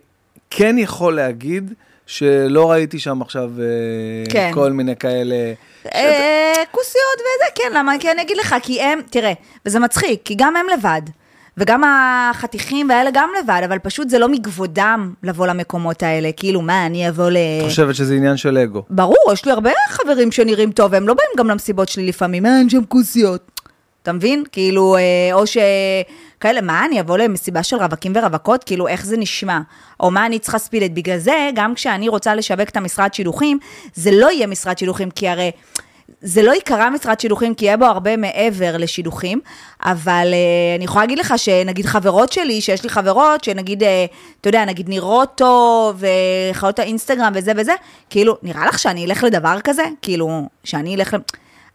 כן 0.50 0.76
יכול 0.78 1.16
להגיד 1.16 1.74
שלא 2.06 2.70
ראיתי 2.70 2.98
שם 2.98 3.22
עכשיו 3.22 3.50
אה, 3.58 3.64
כן. 4.30 4.50
כל 4.54 4.72
מיני 4.72 4.96
כאלה. 4.96 5.52
אה, 5.94 6.52
כוסיות 6.70 7.18
וזה, 7.20 7.50
כן, 7.54 7.72
למה? 7.78 7.92
כי 8.00 8.10
אני 8.10 8.22
אגיד 8.22 8.36
לך, 8.36 8.54
כי 8.62 8.80
הם, 8.80 9.00
תראה, 9.10 9.32
וזה 9.66 9.80
מצחיק, 9.80 10.20
כי 10.24 10.34
גם 10.38 10.56
הם 10.56 10.66
לבד. 10.78 11.02
וגם 11.58 11.82
החתיכים 11.84 12.88
והאלה 12.88 13.10
גם 13.12 13.30
לבד, 13.42 13.60
אבל 13.64 13.78
פשוט 13.78 14.08
זה 14.08 14.18
לא 14.18 14.28
מכבודם 14.28 15.14
לבוא 15.22 15.46
למקומות 15.46 16.02
האלה. 16.02 16.30
כאילו, 16.36 16.62
מה, 16.62 16.86
אני 16.86 17.08
אבוא 17.08 17.30
ל... 17.30 17.36
את 17.36 17.64
חושבת 17.64 17.94
שזה 17.94 18.14
עניין 18.14 18.36
של 18.36 18.58
אגו. 18.58 18.82
ברור, 18.90 19.32
יש 19.32 19.44
לי 19.44 19.52
הרבה 19.52 19.70
חברים 19.88 20.32
שנראים 20.32 20.72
טוב, 20.72 20.92
והם 20.92 21.08
לא 21.08 21.14
באים 21.14 21.28
גם 21.38 21.48
למסיבות 21.48 21.88
שלי 21.88 22.06
לפעמים, 22.06 22.46
אין 22.46 22.70
שם 22.70 22.84
כוסיות. 22.88 23.51
אתה 24.02 24.12
מבין? 24.12 24.44
כאילו, 24.52 24.96
אה, 24.96 25.34
או 25.34 25.46
ש... 25.46 25.56
כאלה, 26.40 26.60
מה, 26.60 26.84
אני 26.84 27.00
אבוא 27.00 27.18
למסיבה 27.18 27.62
של 27.62 27.76
רווקים 27.76 28.12
ורווקות? 28.16 28.64
כאילו, 28.64 28.88
איך 28.88 29.06
זה 29.06 29.16
נשמע? 29.16 29.60
או 30.00 30.10
מה 30.10 30.26
אני 30.26 30.38
צריכה 30.38 30.58
ספילת? 30.58 30.94
בגלל 30.94 31.18
זה, 31.18 31.50
גם 31.54 31.74
כשאני 31.74 32.08
רוצה 32.08 32.34
לשווק 32.34 32.68
את 32.68 32.76
המשרד 32.76 33.14
שילוחים, 33.14 33.58
זה 33.94 34.10
לא 34.10 34.30
יהיה 34.30 34.46
משרד 34.46 34.78
שילוחים, 34.78 35.10
כי 35.10 35.28
הרי... 35.28 35.50
זה 36.20 36.42
לא 36.42 36.52
ייקרא 36.52 36.90
משרד 36.90 37.20
שילוחים, 37.20 37.54
כי 37.54 37.64
יהיה 37.64 37.76
בו 37.76 37.84
הרבה 37.84 38.16
מעבר 38.16 38.76
לשילוחים, 38.76 39.40
אבל 39.84 40.28
uh, 40.32 40.76
אני 40.78 40.84
יכולה 40.84 41.04
להגיד 41.04 41.18
לך 41.18 41.34
שנגיד 41.36 41.86
חברות 41.86 42.32
שלי, 42.32 42.60
שיש 42.60 42.82
לי 42.82 42.88
חברות, 42.88 43.44
שנגיד, 43.44 43.82
uh, 43.82 43.86
אתה 44.40 44.48
יודע, 44.48 44.64
נגיד 44.64 44.88
נראות 44.88 45.32
טוב, 45.34 46.02
וחיות 46.50 46.78
האינסטגרם 46.78 47.32
וזה 47.34 47.52
וזה, 47.56 47.72
כאילו, 48.10 48.36
נראה 48.42 48.66
לך 48.66 48.78
שאני 48.78 49.04
אלך 49.04 49.24
לדבר 49.24 49.60
כזה? 49.64 49.84
כאילו, 50.02 50.48
שאני 50.64 50.94
אלך... 50.94 51.16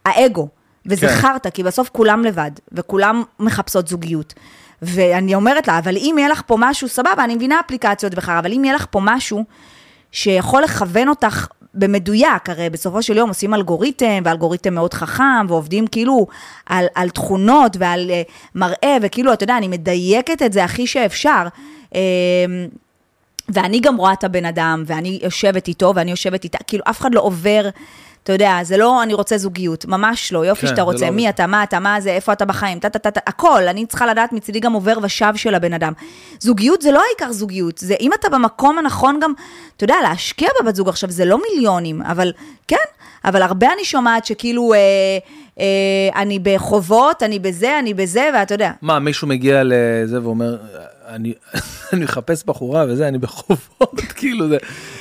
האגו. 0.06 0.57
וזה 0.88 1.08
כן. 1.08 1.16
חרטא, 1.16 1.50
כי 1.50 1.64
בסוף 1.64 1.90
כולם 1.90 2.24
לבד, 2.24 2.52
וכולם 2.72 3.24
מחפשות 3.40 3.88
זוגיות. 3.88 4.34
ואני 4.82 5.36
אומרת 5.36 5.68
לה, 5.68 5.80
אבל 5.80 5.98
אם 5.98 6.16
יהיה 6.18 6.30
לך 6.30 6.42
פה 6.46 6.56
משהו, 6.60 6.88
סבבה, 6.88 7.24
אני 7.24 7.36
מבינה 7.36 7.60
אפליקציות 7.60 8.14
בכלל, 8.14 8.38
אבל 8.38 8.54
אם 8.54 8.64
יהיה 8.64 8.76
לך 8.76 8.86
פה 8.90 9.00
משהו 9.04 9.44
שיכול 10.12 10.64
לכוון 10.64 11.10
אותך 11.10 11.48
במדויק, 11.74 12.50
הרי 12.50 12.70
בסופו 12.70 13.02
של 13.02 13.18
יום 13.18 13.30
עושים 13.30 13.54
אלגוריתם, 13.54 14.22
ואלגוריתם 14.24 14.74
מאוד 14.74 14.94
חכם, 14.94 15.46
ועובדים 15.48 15.88
כאילו 15.88 16.28
על, 16.66 16.86
על 16.96 17.10
תכונות 17.10 17.78
ועל 17.80 18.12
uh, 18.12 18.32
מראה, 18.56 18.98
וכאילו, 19.02 19.34
אתה 19.34 19.44
יודע, 19.44 19.58
אני 19.58 19.68
מדייקת 19.68 20.42
את 20.42 20.54
זה 20.54 20.64
הכי 20.64 20.88
שאפשר. 20.88 21.48
Uh, 21.92 21.96
ואני 23.50 23.80
גם 23.80 23.98
רואה 23.98 24.14
את 24.14 24.24
הבן 24.24 24.46
אדם, 24.46 24.84
ואני 24.86 25.20
יושבת 25.24 25.68
איתו, 25.68 25.94
ואני 25.96 26.12
יושבת 26.12 26.44
איתה, 26.44 26.58
כאילו, 26.68 26.84
אף 26.90 27.02
אחד 27.02 27.16
לא 27.16 27.22
עובר, 27.22 27.70
אתה 28.28 28.36
יודע, 28.36 28.60
זה 28.64 28.78
לא 28.78 29.04
אני 29.04 29.14
רוצה 29.14 29.38
זוגיות, 29.38 29.86
ממש 29.86 30.34
לא, 30.34 30.46
יופי 30.46 30.62
כן, 30.62 30.68
שאתה 30.68 30.76
זה 30.76 30.82
רוצה, 30.82 31.06
לא 31.06 31.12
מי 31.12 31.22
עובד. 31.22 31.34
אתה, 31.34 31.48
מה 31.48 31.64
אתה, 31.64 31.80
מה 31.80 32.02
זה, 32.02 32.12
איפה 32.12 32.34
אתה 32.34 32.46
בחיים, 32.46 32.80
טה 32.80 32.90
טה 32.90 33.00
טה 33.00 33.12
טה, 33.12 33.20
הכל, 33.28 33.68
אני 33.68 33.86
צריכה 33.86 34.06
לדעת 34.06 34.34
מצידי 34.34 34.60
גם 34.60 34.74
עובר 34.74 34.98
ושב 35.02 35.34
של 35.36 35.56
הבן 35.56 35.74
אדם. 35.74 35.94
זוגיות 36.40 36.82
זה 36.82 36.92
לא 36.92 37.02
העיקר 37.08 37.32
זוגיות, 37.32 37.78
זה 37.78 37.96
אם 38.00 38.14
אתה 38.14 38.30
במקום 38.30 38.78
הנכון 38.78 39.20
גם, 39.22 39.34
אתה 39.78 39.84
יודע, 39.84 39.96
להשקיע 40.04 40.50
בבת 40.62 40.76
זוג 40.76 40.90
עכשיו, 40.90 41.10
זה 41.10 41.26
לא 41.26 41.40
מיליונים, 41.42 42.02
אבל 42.02 42.32
כן, 42.68 42.76
אבל 43.26 43.42
הרבה 43.42 43.74
אני 43.74 43.86
שומעת 43.86 44.26
שכאילו, 44.26 44.74
אה, 44.74 44.80
אה, 45.60 46.22
אני 46.22 46.40
בחובות, 46.44 47.24
אני 47.24 47.40
בזה, 47.40 47.80
אני 47.80 47.94
בזה, 47.94 48.30
ואתה 48.34 48.54
יודע, 48.54 48.72
מה, 48.82 49.00
מישהו 49.00 49.28
מגיע 49.28 49.62
לזה 49.66 50.24
ואומר, 50.24 50.58
אני 51.08 51.34
אני 51.94 52.04
מחפש 52.04 52.44
בחורה 52.46 52.86
וזה, 52.90 53.08
אני 53.08 53.18
בחובות, 53.18 54.02
כאילו, 54.18 54.48
זה, 54.50 54.58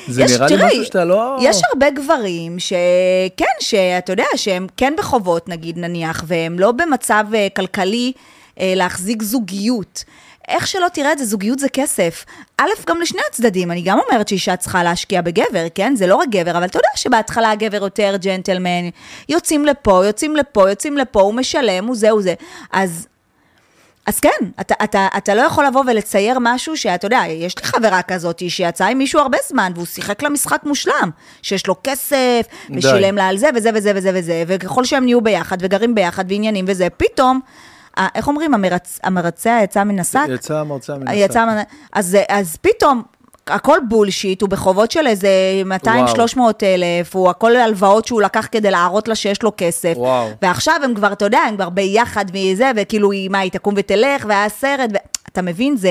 זה 0.09 0.23
יש- 0.23 0.33
נראה 0.33 0.47
לי 0.47 0.57
תראי, 0.57 0.66
משהו 0.66 0.85
שאתה 0.85 1.05
לא... 1.05 1.37
יש 1.42 1.61
הרבה 1.73 1.90
גברים 1.90 2.59
שכן, 2.59 3.45
שאתה 3.61 4.12
יודע, 4.12 4.25
שהם 4.37 4.66
כן 4.77 4.95
בחובות, 4.99 5.49
נגיד, 5.49 5.79
נניח, 5.79 6.25
והם 6.27 6.59
לא 6.59 6.73
במצב 6.73 7.25
אה, 7.35 7.49
כלכלי 7.57 8.12
אה, 8.61 8.73
להחזיק 8.77 9.23
זוגיות. 9.23 10.05
איך 10.49 10.66
שלא 10.66 10.87
תראה 10.92 11.12
את 11.12 11.19
זה, 11.19 11.25
זוגיות 11.25 11.59
זה 11.59 11.69
כסף. 11.69 12.25
א', 12.59 12.64
גם 12.87 13.01
לשני 13.01 13.21
הצדדים, 13.31 13.71
אני 13.71 13.83
גם 13.83 13.99
אומרת 14.09 14.29
שאישה 14.29 14.57
צריכה 14.57 14.83
להשקיע 14.83 15.21
בגבר, 15.23 15.66
כן? 15.75 15.97
זה 15.97 16.07
לא 16.07 16.16
רק 16.16 16.29
גבר, 16.29 16.51
אבל 16.51 16.64
אתה 16.64 16.79
יודע 16.79 16.88
שבהתחלה 16.97 17.51
הגבר 17.51 17.77
יותר 17.85 18.16
ג'נטלמן, 18.21 18.88
יוצאים 19.29 19.64
לפה, 19.66 20.03
יוצאים 20.07 20.37
לפה, 20.37 20.71
יוצאים 20.71 20.99
לפה, 20.99 21.21
הוא 21.21 21.35
משלם, 21.35 21.85
הוא 21.87 21.97
זה, 21.97 22.11
הוא 22.11 22.23
זה. 22.23 22.35
אז 22.73 23.07
אז 24.07 24.21
כן, 24.21 24.31
אתה, 24.61 24.75
אתה, 24.85 25.09
אתה 25.16 25.35
לא 25.35 25.42
יכול 25.42 25.66
לבוא 25.66 25.83
ולצייר 25.87 26.38
משהו 26.40 26.77
שאתה 26.77 27.07
יודע, 27.07 27.21
יש 27.29 27.59
לי 27.59 27.64
חברה 27.64 28.03
כזאת 28.03 28.42
שיצאה 28.49 28.88
עם 28.88 28.99
מישהו 28.99 29.21
הרבה 29.21 29.38
זמן, 29.49 29.73
והוא 29.75 29.87
שיחק 29.87 30.23
לה 30.23 30.29
משחק 30.29 30.61
מושלם, 30.64 31.11
שיש 31.42 31.66
לו 31.66 31.75
כסף, 31.85 32.47
די. 32.71 32.79
ושילם 32.79 33.16
לה 33.16 33.29
על 33.29 33.37
זה 33.37 33.49
וזה 33.55 33.71
וזה 33.75 33.92
וזה 33.95 34.11
וזה, 34.14 34.45
וככל 34.47 34.85
שהם 34.85 35.05
נהיו 35.05 35.21
ביחד 35.21 35.57
וגרים 35.61 35.95
ביחד 35.95 36.25
ועניינים 36.29 36.64
וזה, 36.69 36.88
פתאום, 36.97 37.40
איך 38.14 38.29
אומרים, 38.29 38.55
המרצ, 38.55 39.01
המרצע 39.03 39.61
יצא 39.64 39.85
מן 39.85 40.01
השק? 40.01 40.21
יצא 40.29 40.55
המרצע 40.57 40.95
מן 40.97 41.09
השק. 41.09 41.19
יצא. 41.19 41.62
אז, 41.92 42.16
אז 42.29 42.57
פתאום, 42.61 43.03
הכל 43.47 43.79
בולשיט, 43.89 44.43
הוא 44.43 44.51
בחובות 44.51 44.91
של 44.91 45.07
איזה 45.07 45.29
200-300 45.85 46.39
אלף, 46.63 47.17
הוא 47.17 47.31
הכל 47.31 47.57
הלוואות 47.57 48.07
שהוא 48.07 48.23
לקח 48.23 48.49
כדי 48.53 48.71
להראות 48.71 49.09
לה 49.09 49.15
שיש 49.15 49.43
לו 49.43 49.53
כסף. 49.57 49.95
וואו. 49.97 50.29
ועכשיו 50.43 50.75
הם 50.85 50.95
כבר, 50.95 51.13
אתה 51.13 51.25
יודע, 51.25 51.39
הם 51.39 51.57
כבר 51.57 51.69
ביחד 51.69 52.25
מזה, 52.35 52.71
וכאילו, 52.77 53.13
היא, 53.13 53.31
מה, 53.31 53.39
היא 53.39 53.51
תקום 53.51 53.75
ותלך, 53.77 54.25
והיה 54.29 54.49
סרט, 54.49 54.91
ו... 54.93 54.97
אתה 55.33 55.43
מבין, 55.43 55.77
זה, 55.77 55.91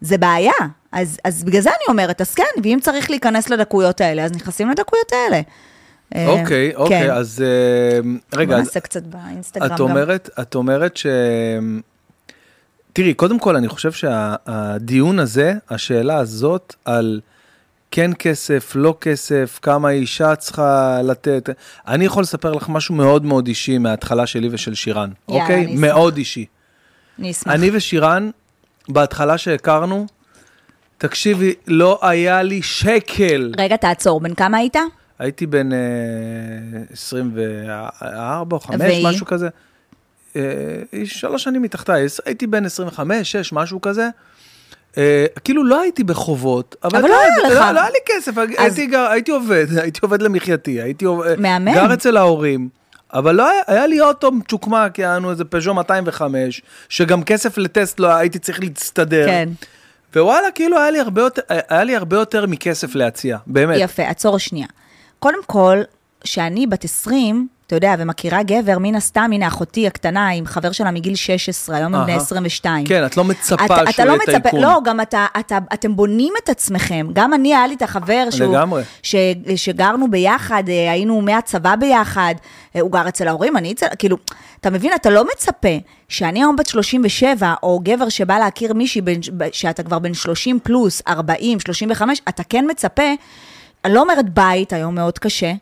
זה 0.00 0.18
בעיה. 0.18 0.52
אז, 0.92 1.18
אז 1.24 1.44
בגלל 1.44 1.60
זה 1.60 1.70
אני 1.70 1.84
אומרת, 1.88 2.20
אז 2.20 2.34
כן, 2.34 2.62
ואם 2.62 2.78
צריך 2.80 3.10
להיכנס 3.10 3.50
לדקויות 3.50 4.00
האלה, 4.00 4.24
אז 4.24 4.32
נכנסים 4.32 4.70
לדקויות 4.70 5.12
האלה. 5.12 5.40
אה, 6.14 6.28
אוקיי, 6.28 6.74
אוקיי, 6.74 7.06
כן. 7.06 7.10
אז 7.10 7.44
אה, 7.44 8.38
רגע, 8.38 8.54
בוא 8.54 8.64
נעשה 8.64 8.80
קצת 8.80 9.02
באינסטגרם 9.02 9.66
את 9.66 9.78
גם. 9.78 9.80
אומרת, 9.80 10.30
את 10.40 10.54
אומרת 10.54 10.96
ש... 10.96 11.06
תראי, 12.92 13.14
קודם 13.14 13.38
כל, 13.38 13.56
אני 13.56 13.68
חושב 13.68 13.92
שהדיון 13.92 15.18
הזה, 15.18 15.54
השאלה 15.70 16.16
הזאת 16.16 16.74
על 16.84 17.20
כן 17.90 18.10
כסף, 18.18 18.72
לא 18.74 18.94
כסף, 19.00 19.58
כמה 19.62 19.90
אישה 19.90 20.36
צריכה 20.36 21.00
לתת, 21.04 21.48
אני 21.86 22.04
יכול 22.04 22.22
לספר 22.22 22.52
לך 22.52 22.68
משהו 22.68 22.94
מאוד 22.94 23.24
מאוד 23.24 23.46
אישי 23.46 23.78
מההתחלה 23.78 24.26
שלי 24.26 24.48
ושל 24.52 24.74
שירן, 24.74 25.10
יאללה, 25.28 25.42
אוקיי? 25.42 25.64
אני. 25.64 25.74
מאוד 25.76 26.16
אישי. 26.16 26.46
אני 27.18 27.30
אשמח. 27.30 27.54
אני 27.54 27.70
ושירן, 27.72 28.30
בהתחלה 28.88 29.38
שהכרנו, 29.38 30.06
תקשיבי, 30.98 31.54
לא 31.66 31.98
היה 32.02 32.42
לי 32.42 32.62
שקל. 32.62 33.52
רגע, 33.58 33.76
תעצור, 33.76 34.20
בן 34.20 34.34
כמה 34.34 34.56
היית? 34.56 34.76
הייתי 35.18 35.46
בן 35.46 35.72
אה, 35.72 35.78
24 36.92 38.56
או 38.56 38.60
5, 38.60 38.80
והיא? 38.80 39.06
משהו 39.06 39.26
כזה. 39.26 39.48
אה, 40.36 40.42
היא 40.92 41.06
שלוש 41.06 41.44
שנים 41.44 41.62
מתחתיי, 41.62 42.06
הייתי 42.24 42.46
בן 42.46 42.66
25, 42.66 43.32
6, 43.32 43.52
משהו 43.52 43.80
כזה. 43.80 44.08
אה, 44.98 45.26
כאילו 45.44 45.64
לא 45.64 45.80
הייתי 45.80 46.04
בחובות, 46.04 46.76
אבל, 46.84 46.98
אבל 46.98 47.08
לא 47.08 47.20
היה 47.20 47.30
לך. 47.38 47.60
לא, 47.60 47.70
לא 47.70 47.80
היה 47.80 47.90
לי 47.90 47.98
כסף, 48.06 48.32
הייתי, 48.58 48.86
גר, 48.86 49.06
הייתי 49.10 49.30
עובד, 49.30 49.66
הייתי 49.82 50.00
עובד 50.02 50.22
למחייתי, 50.22 50.82
הייתי 50.82 51.04
עובד, 51.04 51.40
מהמם. 51.40 51.74
גר 51.74 51.94
אצל 51.94 52.16
ההורים, 52.16 52.68
אבל 53.12 53.34
לא 53.34 53.50
היה, 53.50 53.62
היה 53.66 53.86
לי 53.86 54.00
אוטו 54.00 54.32
מצ'וקמק, 54.32 54.98
יענו 54.98 55.30
איזה 55.30 55.44
פז'ו 55.44 55.74
205, 55.74 56.62
שגם 56.88 57.22
כסף 57.22 57.58
לטסט 57.58 58.00
לא 58.00 58.14
הייתי 58.14 58.38
צריך 58.38 58.60
להסתדר. 58.60 59.26
כן. 59.26 59.48
ווואלה, 60.16 60.50
כאילו 60.54 60.78
היה 60.78 60.90
לי 60.90 61.00
הרבה 61.00 61.22
יותר, 61.22 61.42
היה 61.48 61.84
לי 61.84 61.96
הרבה 61.96 62.16
יותר 62.16 62.46
מכסף 62.46 62.94
להציע, 62.94 63.38
באמת. 63.46 63.76
יפה, 63.80 64.02
עצור 64.02 64.38
שנייה. 64.38 64.66
קודם 65.18 65.44
כל, 65.46 65.78
שאני 66.24 66.66
בת 66.66 66.84
20, 66.84 67.48
אתה 67.72 67.86
יודע, 67.86 67.94
ומכירה 67.98 68.42
גבר, 68.42 68.78
מן 68.78 68.94
הסתם, 68.94 69.30
הנה 69.34 69.46
אחותי 69.46 69.86
הקטנה 69.86 70.28
עם 70.28 70.46
חבר 70.46 70.72
שלה 70.72 70.90
מגיל 70.90 71.14
16, 71.14 71.76
היום 71.76 71.94
הם 71.94 72.02
בני 72.02 72.12
אהה. 72.12 72.20
22. 72.20 72.86
כן, 72.86 73.06
את 73.06 73.16
לא 73.16 73.24
מצפה 73.24 73.64
אתה, 73.64 73.76
שהוא 73.76 73.88
אתה 73.90 74.04
לא 74.04 74.10
יהיה 74.10 74.20
מצפה, 74.22 74.40
טייקון. 74.40 74.60
לא, 74.60 74.78
גם 74.84 75.00
אתה, 75.00 75.26
אתה, 75.40 75.58
אתם 75.74 75.96
בונים 75.96 76.32
את 76.44 76.48
עצמכם. 76.48 77.06
גם 77.12 77.34
אני, 77.34 77.54
היה 77.54 77.66
לי 77.66 77.74
את 77.74 77.82
החבר 77.82 78.30
שהוא... 78.30 78.56
לגמרי. 78.56 78.82
ש, 79.02 79.14
שגרנו 79.56 80.10
ביחד, 80.10 80.62
אה, 80.68 80.92
היינו 80.92 81.20
מהצבא 81.20 81.76
ביחד, 81.76 82.34
אה, 82.76 82.80
הוא 82.80 82.92
גר 82.92 83.08
אצל 83.08 83.28
ההורים, 83.28 83.56
אני 83.56 83.72
אצל... 83.72 83.86
כאילו, 83.98 84.16
אתה 84.60 84.70
מבין, 84.70 84.92
אתה 84.94 85.10
לא 85.10 85.24
מצפה 85.32 85.76
שאני 86.08 86.38
היום 86.38 86.56
בת 86.56 86.66
37, 86.66 87.54
או 87.62 87.80
גבר 87.82 88.08
שבא 88.08 88.38
להכיר 88.38 88.74
מישהי 88.74 89.00
בין, 89.00 89.20
שאתה 89.52 89.82
כבר 89.82 89.98
בן 89.98 90.14
30 90.14 90.58
פלוס, 90.62 91.02
40, 91.08 91.60
35, 91.60 92.20
אתה 92.28 92.42
כן 92.48 92.64
מצפה, 92.70 93.12
אני 93.84 93.94
לא 93.94 94.00
אומרת 94.00 94.28
בית, 94.28 94.72
היום 94.72 94.94
מאוד 94.94 95.18
קשה, 95.18 95.52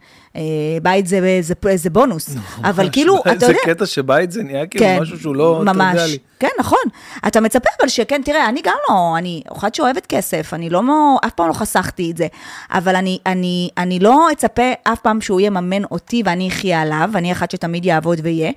בית 0.83 1.07
זה, 1.07 1.39
זה, 1.41 1.55
זה 1.75 1.91
בונוס, 1.91 2.31
אבל 2.65 2.89
כאילו, 2.93 3.19
אתה 3.21 3.31
יודע... 3.31 3.47
זה 3.47 3.55
קטע 3.65 3.87
שבית 3.87 4.33
זה 4.33 4.43
נהיה 4.43 4.67
כאילו 4.67 4.87
משהו 5.01 5.19
שהוא 5.21 5.37
לא 5.37 5.63
ממש. 5.65 5.77
טריוויאלי. 5.77 6.19
כן, 6.39 6.49
נכון. 6.59 6.79
אתה 7.27 7.41
מצפה 7.41 7.69
אבל 7.81 7.89
שכן, 7.89 8.23
תראה, 8.25 8.49
אני 8.49 8.61
גם 8.65 8.77
לא, 8.89 9.15
אני 9.19 9.43
אחת 9.53 9.75
שאוהבת 9.75 10.07
כסף, 10.07 10.55
אני 10.55 10.71
לא, 10.71 10.83
אף 11.27 11.33
פעם 11.33 11.49
לא 11.49 11.53
חסכתי 11.53 12.11
את 12.11 12.17
זה, 12.17 12.27
אבל 12.71 12.97
אני, 12.97 13.19
אני, 13.27 13.71
אני 13.79 13.99
לא 13.99 14.33
אצפה 14.33 14.73
אף 14.83 15.01
פעם 15.01 15.21
שהוא 15.21 15.41
יממן 15.41 15.85
אותי 15.85 16.23
ואני 16.25 16.49
אחיה 16.49 16.83
עליו, 16.83 17.11
אני 17.15 17.33
אחת 17.33 17.51
שתמיד 17.51 17.85
יעבוד 17.85 18.19
ויהיה, 18.23 18.51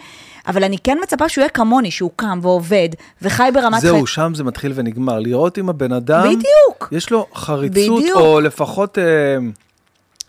אבל 0.48 0.64
אני 0.64 0.78
כן 0.84 0.98
מצפה 1.04 1.30
שהוא 1.30 1.42
יהיה 1.42 1.50
כמוני, 1.50 1.92
שהוא 1.92 2.12
קם 2.16 2.40
ועובד, 2.42 2.90
וחי 3.22 3.50
ברמת 3.54 3.82
זהו, 3.82 3.94
חיים. 3.94 4.08
שם 4.08 4.32
זה 4.36 4.44
מתחיל 4.44 4.72
ונגמר. 4.76 5.20
לראות 5.20 5.58
אם 5.58 5.70
הבן 5.70 5.94
אדם... 5.94 6.24
בדיוק. 6.24 6.90
יש 6.92 7.12
לו 7.12 7.28
חריצות, 7.36 8.02
בדיוק. 8.02 8.20
או 8.20 8.42
לפחות... 8.42 8.98
אה, 8.98 9.38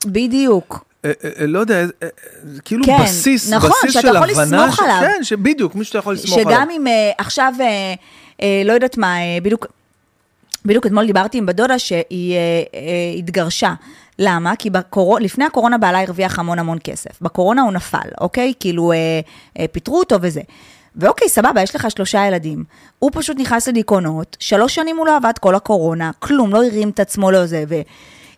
בדיוק. 0.07 0.85
אה, 1.05 1.11
אה, 1.40 1.47
לא 1.47 1.59
יודע, 1.59 1.75
אה, 1.81 1.87
אה, 2.03 2.09
כאילו 2.64 2.85
כן, 2.87 2.99
בסיס, 3.03 3.53
נכון, 3.53 3.71
בסיס 3.71 3.93
שאתה 3.93 4.09
של 4.09 4.14
יכול 4.17 4.31
הבנה, 4.31 4.45
לסמוך 4.67 4.77
ש- 4.77 4.81
עליו. 4.83 5.01
כן, 5.01 5.25
שבדיוק, 5.25 5.75
מישהו 5.75 5.88
שאתה 5.88 5.99
יכול 5.99 6.14
לסמוך 6.14 6.38
עליו. 6.38 6.51
שגם 6.53 6.71
אם 6.71 6.87
אה, 6.87 7.11
עכשיו, 7.19 7.53
אה, 7.61 7.95
אה, 8.43 8.62
לא 8.64 8.73
יודעת 8.73 8.99
מה, 8.99 9.17
אה, 9.19 9.38
בדיוק, 9.43 9.67
בדיוק 10.64 10.87
אתמול 10.87 11.07
דיברתי 11.07 11.38
עם 11.38 11.47
בת 11.47 11.55
דודה 11.55 11.79
שהיא 11.79 12.35
אה, 12.35 12.38
אה, 12.75 13.19
התגרשה. 13.19 13.75
למה? 14.19 14.57
כי 14.57 14.71
בקור... 14.71 15.19
לפני 15.21 15.45
הקורונה 15.45 15.79
בעלה 15.79 16.01
הרוויח 16.03 16.38
המון 16.38 16.59
המון 16.59 16.79
כסף. 16.85 17.23
בקורונה 17.23 17.62
הוא 17.62 17.73
נפל, 17.73 18.09
אוקיי? 18.21 18.53
כאילו, 18.61 18.93
אה, 18.93 18.97
אה, 19.59 19.64
פיטרו 19.73 19.99
אותו 19.99 20.17
וזה. 20.23 20.40
ואוקיי, 20.97 21.29
סבבה, 21.29 21.62
יש 21.62 21.75
לך 21.77 21.90
שלושה 21.90 22.27
ילדים. 22.27 22.64
הוא 22.99 23.11
פשוט 23.14 23.37
נכנס 23.40 23.69
לדיכאונות, 23.69 24.37
שלוש 24.40 24.75
שנים 24.75 24.97
הוא 24.97 25.07
לא 25.07 25.17
עבד 25.17 25.33
כל 25.40 25.55
הקורונה, 25.55 26.11
כלום, 26.19 26.51
לא 26.53 26.64
הרים 26.64 26.88
את 26.90 27.01
עצמו, 27.01 27.31
לא 27.31 27.47
זה, 27.47 27.64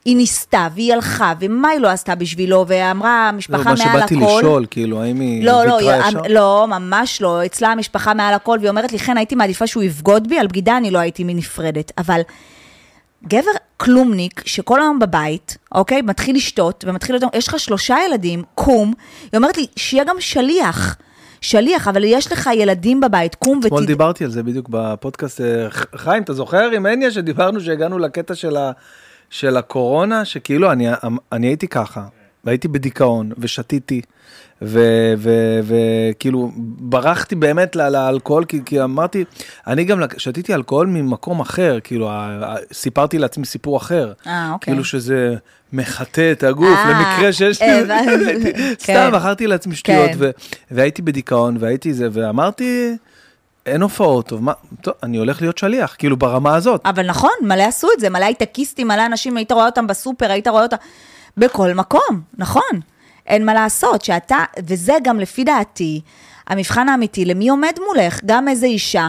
והיא 0.07 0.17
ניסתה, 0.17 0.69
והיא 0.75 0.93
הלכה, 0.93 1.33
ומה 1.41 1.69
היא 1.69 1.81
לא 1.81 1.89
עשתה 1.89 2.15
בשבילו, 2.15 2.65
ואמרה, 2.69 3.31
לא, 3.33 3.39
משפחה 3.39 3.59
מה 3.65 3.75
מעל 3.79 4.03
הכל. 4.03 4.15
שבאתי 4.15 4.17
לשאול, 4.17 4.67
כאילו, 4.71 5.03
האם 5.03 5.21
היא 5.21 5.45
לא, 5.45 5.65
לא, 5.67 5.73
ויתרה 5.75 5.95
היא- 5.95 6.09
ישר? 6.09 6.21
לא, 6.29 6.67
ממש 6.69 7.23
לא. 7.23 7.47
אצלה 7.47 7.69
המשפחה 7.69 8.15
מעל 8.15 8.35
הכל, 8.35 8.59
והיא 8.61 8.71
אומרת 8.71 8.93
לי, 8.93 8.99
חן, 8.99 9.17
הייתי 9.17 9.35
מעדיפה 9.35 9.67
שהוא 9.67 9.83
יבגוד 9.83 10.29
בי, 10.29 10.39
על 10.39 10.47
בגידה 10.47 10.77
אני 10.77 10.91
לא 10.91 10.99
הייתי 10.99 11.25
נפרדת. 11.25 11.93
אבל 11.99 12.21
גבר 13.29 13.51
כלומניק, 13.77 14.43
שכל 14.47 14.81
היום 14.83 14.99
בבית, 14.99 15.57
אוקיי, 15.75 16.03
מתחיל 16.03 16.37
לשתות, 16.37 16.85
ומתחיל 16.89 17.17
להיות, 17.17 17.35
יש 17.35 17.49
לך 17.49 17.59
שלושה 17.59 17.97
ילדים, 18.07 18.43
קום, 18.55 18.93
היא 19.23 19.37
אומרת 19.37 19.57
לי, 19.57 19.67
שיהיה 19.77 20.05
גם 20.05 20.17
שליח. 20.19 20.97
שליח, 21.41 21.89
אבל 21.89 22.05
יש 22.05 22.33
לך 22.33 22.51
ילדים 22.55 23.01
בבית, 23.01 23.35
קום 23.35 23.61
אתמול 23.67 23.81
ותד... 23.81 23.87
דיברתי 23.87 24.25
על 24.25 24.31
זה 24.31 24.43
בדיוק 24.43 24.67
בפודקאסט. 24.71 25.41
אה, 25.41 25.67
חיים, 25.97 26.23
אתה 26.23 26.33
זוכר 26.33 26.71
עם 26.71 26.87
הניה 26.87 27.11
שדיברנו 27.11 27.61
שהגענו 27.61 27.99
לקטע 27.99 28.35
של, 28.35 28.57
ה, 28.57 28.71
של 29.31 29.57
הקורונה, 29.57 30.25
שכאילו 30.25 30.73
אני, 30.73 30.87
אני 31.33 31.47
הייתי 31.47 31.69
ככה, 31.69 32.07
והייתי 32.45 32.69
בדיכאון, 32.69 33.33
ושתיתי, 33.39 34.01
וכאילו 34.63 36.51
ברחתי 36.79 37.35
באמת 37.35 37.77
לאלכוהול, 37.77 38.45
כי, 38.45 38.61
כי 38.65 38.83
אמרתי, 38.83 39.25
אני 39.67 39.85
גם 39.85 40.01
שתיתי 40.17 40.55
אלכוהול 40.55 40.87
ממקום 40.87 41.41
אחר, 41.41 41.79
כאילו, 41.85 42.11
סיפרתי 42.73 43.19
לעצמי 43.19 43.45
סיפור 43.45 43.77
אחר. 43.77 44.13
אה, 44.27 44.53
אוקיי. 44.53 44.73
כאילו 44.73 44.85
שזה 44.85 45.35
מחטא 45.73 46.33
את 46.33 46.43
הגוף, 46.43 46.79
אה, 46.79 46.91
למקרה 46.91 47.33
שיש 47.33 47.63
לי. 47.63 47.69
סתם 48.83 48.93
כן. 48.93 49.11
מכרתי 49.15 49.47
לעצמי 49.47 49.75
שטויות, 49.77 50.11
כן. 50.11 50.31
והייתי 50.71 51.03
בדיכאון, 51.03 51.57
והייתי 51.61 51.93
זה, 51.93 52.09
ואמרתי, 52.13 52.97
אין 53.67 53.83
הופעות, 53.83 54.27
טוב, 54.27 54.43
מה, 54.43 54.53
טוב, 54.81 54.95
אני 55.03 55.17
הולך 55.17 55.41
להיות 55.41 55.59
שליח, 55.59 55.95
כאילו 55.99 56.17
ברמה 56.17 56.55
הזאת. 56.55 56.81
אבל 56.85 57.07
נכון, 57.07 57.31
מלא 57.43 57.63
עשו 57.63 57.89
את 57.97 58.01
זה, 58.01 58.11
מלא 58.11 58.25
הייטקיסטים, 58.25 58.89
מלא 58.89 59.07
אנשים, 59.07 59.37
היית 59.37 59.53
רואה 59.53 59.67
אותם 59.67 59.87
בסופר, 59.87 60.31
היית 60.31 60.49
רואה 60.49 60.63
אותם 60.63 60.77
בכל 61.37 61.75
מקום, 61.75 62.21
נכון. 62.39 62.81
אין 63.27 63.47
מה 63.47 63.55
לעשות, 63.55 64.03
שאתה, 64.03 64.39
וזה 64.67 64.93
גם 65.03 65.21
לפי 65.21 65.45
דעתי, 65.45 66.01
המבחן 66.47 66.89
האמיתי, 66.89 67.25
למי 67.25 67.49
עומד 67.49 67.73
מולך, 67.87 68.21
גם 68.27 68.49
איזה 68.49 68.67
אישה 68.67 69.09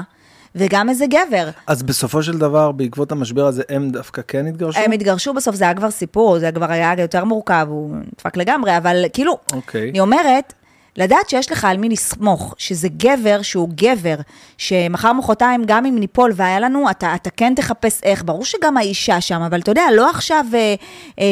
וגם 0.56 0.89
איזה 0.89 1.06
גבר. 1.06 1.50
אז 1.67 1.84
בסופו 1.84 2.24
של 2.24 2.38
דבר, 2.38 2.72
בעקבות 2.72 3.12
המשבר 3.12 3.46
הזה, 3.46 3.63
הם 3.70 3.89
דווקא 3.89 4.22
כן 4.28 4.48
התגרשו? 4.48 4.80
הם 4.80 4.91
התגרשו 4.91 5.34
בסוף, 5.34 5.56
זה 5.56 5.63
היה 5.63 5.74
כבר 5.74 5.91
סיפור, 5.91 6.39
זה 6.39 6.52
כבר 6.52 6.72
היה 6.72 6.93
יותר 6.98 7.26
מורכב, 7.26 7.67
הוא 7.70 7.96
נדפק 7.96 8.38
לגמרי, 8.38 8.78
אבל 8.78 9.06
כאילו, 9.13 9.38
אוקיי. 9.54 9.89
אני 9.89 10.00
אומרת, 10.00 10.54
לדעת 10.97 11.29
שיש 11.29 11.51
לך 11.51 11.65
על 11.65 11.77
מי 11.77 11.89
לסמוך, 11.89 12.55
שזה 12.57 12.88
גבר 12.97 13.41
שהוא 13.41 13.69
גבר, 13.75 14.15
שמחר 14.57 15.13
מחרתיים, 15.13 15.63
גם 15.65 15.86
אם 15.86 15.99
ניפול 15.99 16.31
והיה 16.36 16.60
לנו, 16.60 16.89
אתה, 16.91 17.15
אתה 17.15 17.29
כן 17.29 17.53
תחפש 17.55 18.03
איך, 18.03 18.23
ברור 18.25 18.45
שגם 18.45 18.77
האישה 18.77 19.21
שם, 19.21 19.41
אבל 19.41 19.60
אתה 19.60 19.71
יודע, 19.71 19.83
לא 19.95 20.10
עכשיו, 20.10 20.45
אה, 20.53 20.75
אה, 21.19 21.25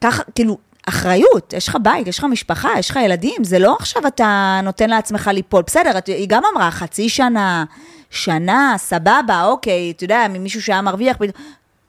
ככה, 0.00 0.22
כאילו, 0.34 0.58
אחריות, 0.88 1.52
יש 1.52 1.68
לך 1.68 1.76
בית, 1.82 2.06
יש 2.06 2.18
לך 2.18 2.24
משפחה, 2.24 2.68
יש 2.78 2.90
לך 2.90 2.96
ילדים, 3.04 3.44
זה 3.44 3.58
לא 3.58 3.76
עכשיו 3.80 4.06
אתה 4.06 4.60
נותן 4.62 4.90
לעצמך 4.90 5.30
ליפול. 5.32 5.62
בסדר, 5.66 5.98
את- 5.98 6.06
היא 6.06 6.28
גם 6.28 6.42
אמרה, 6.54 6.70
חצי 6.70 7.08
שנה, 7.08 7.64
שנה, 8.10 8.74
סבבה, 8.78 9.44
אוקיי, 9.44 9.90
אתה 9.96 10.04
יודע, 10.04 10.26
ממישהו 10.30 10.62
שהיה 10.62 10.82
מרוויח, 10.82 11.16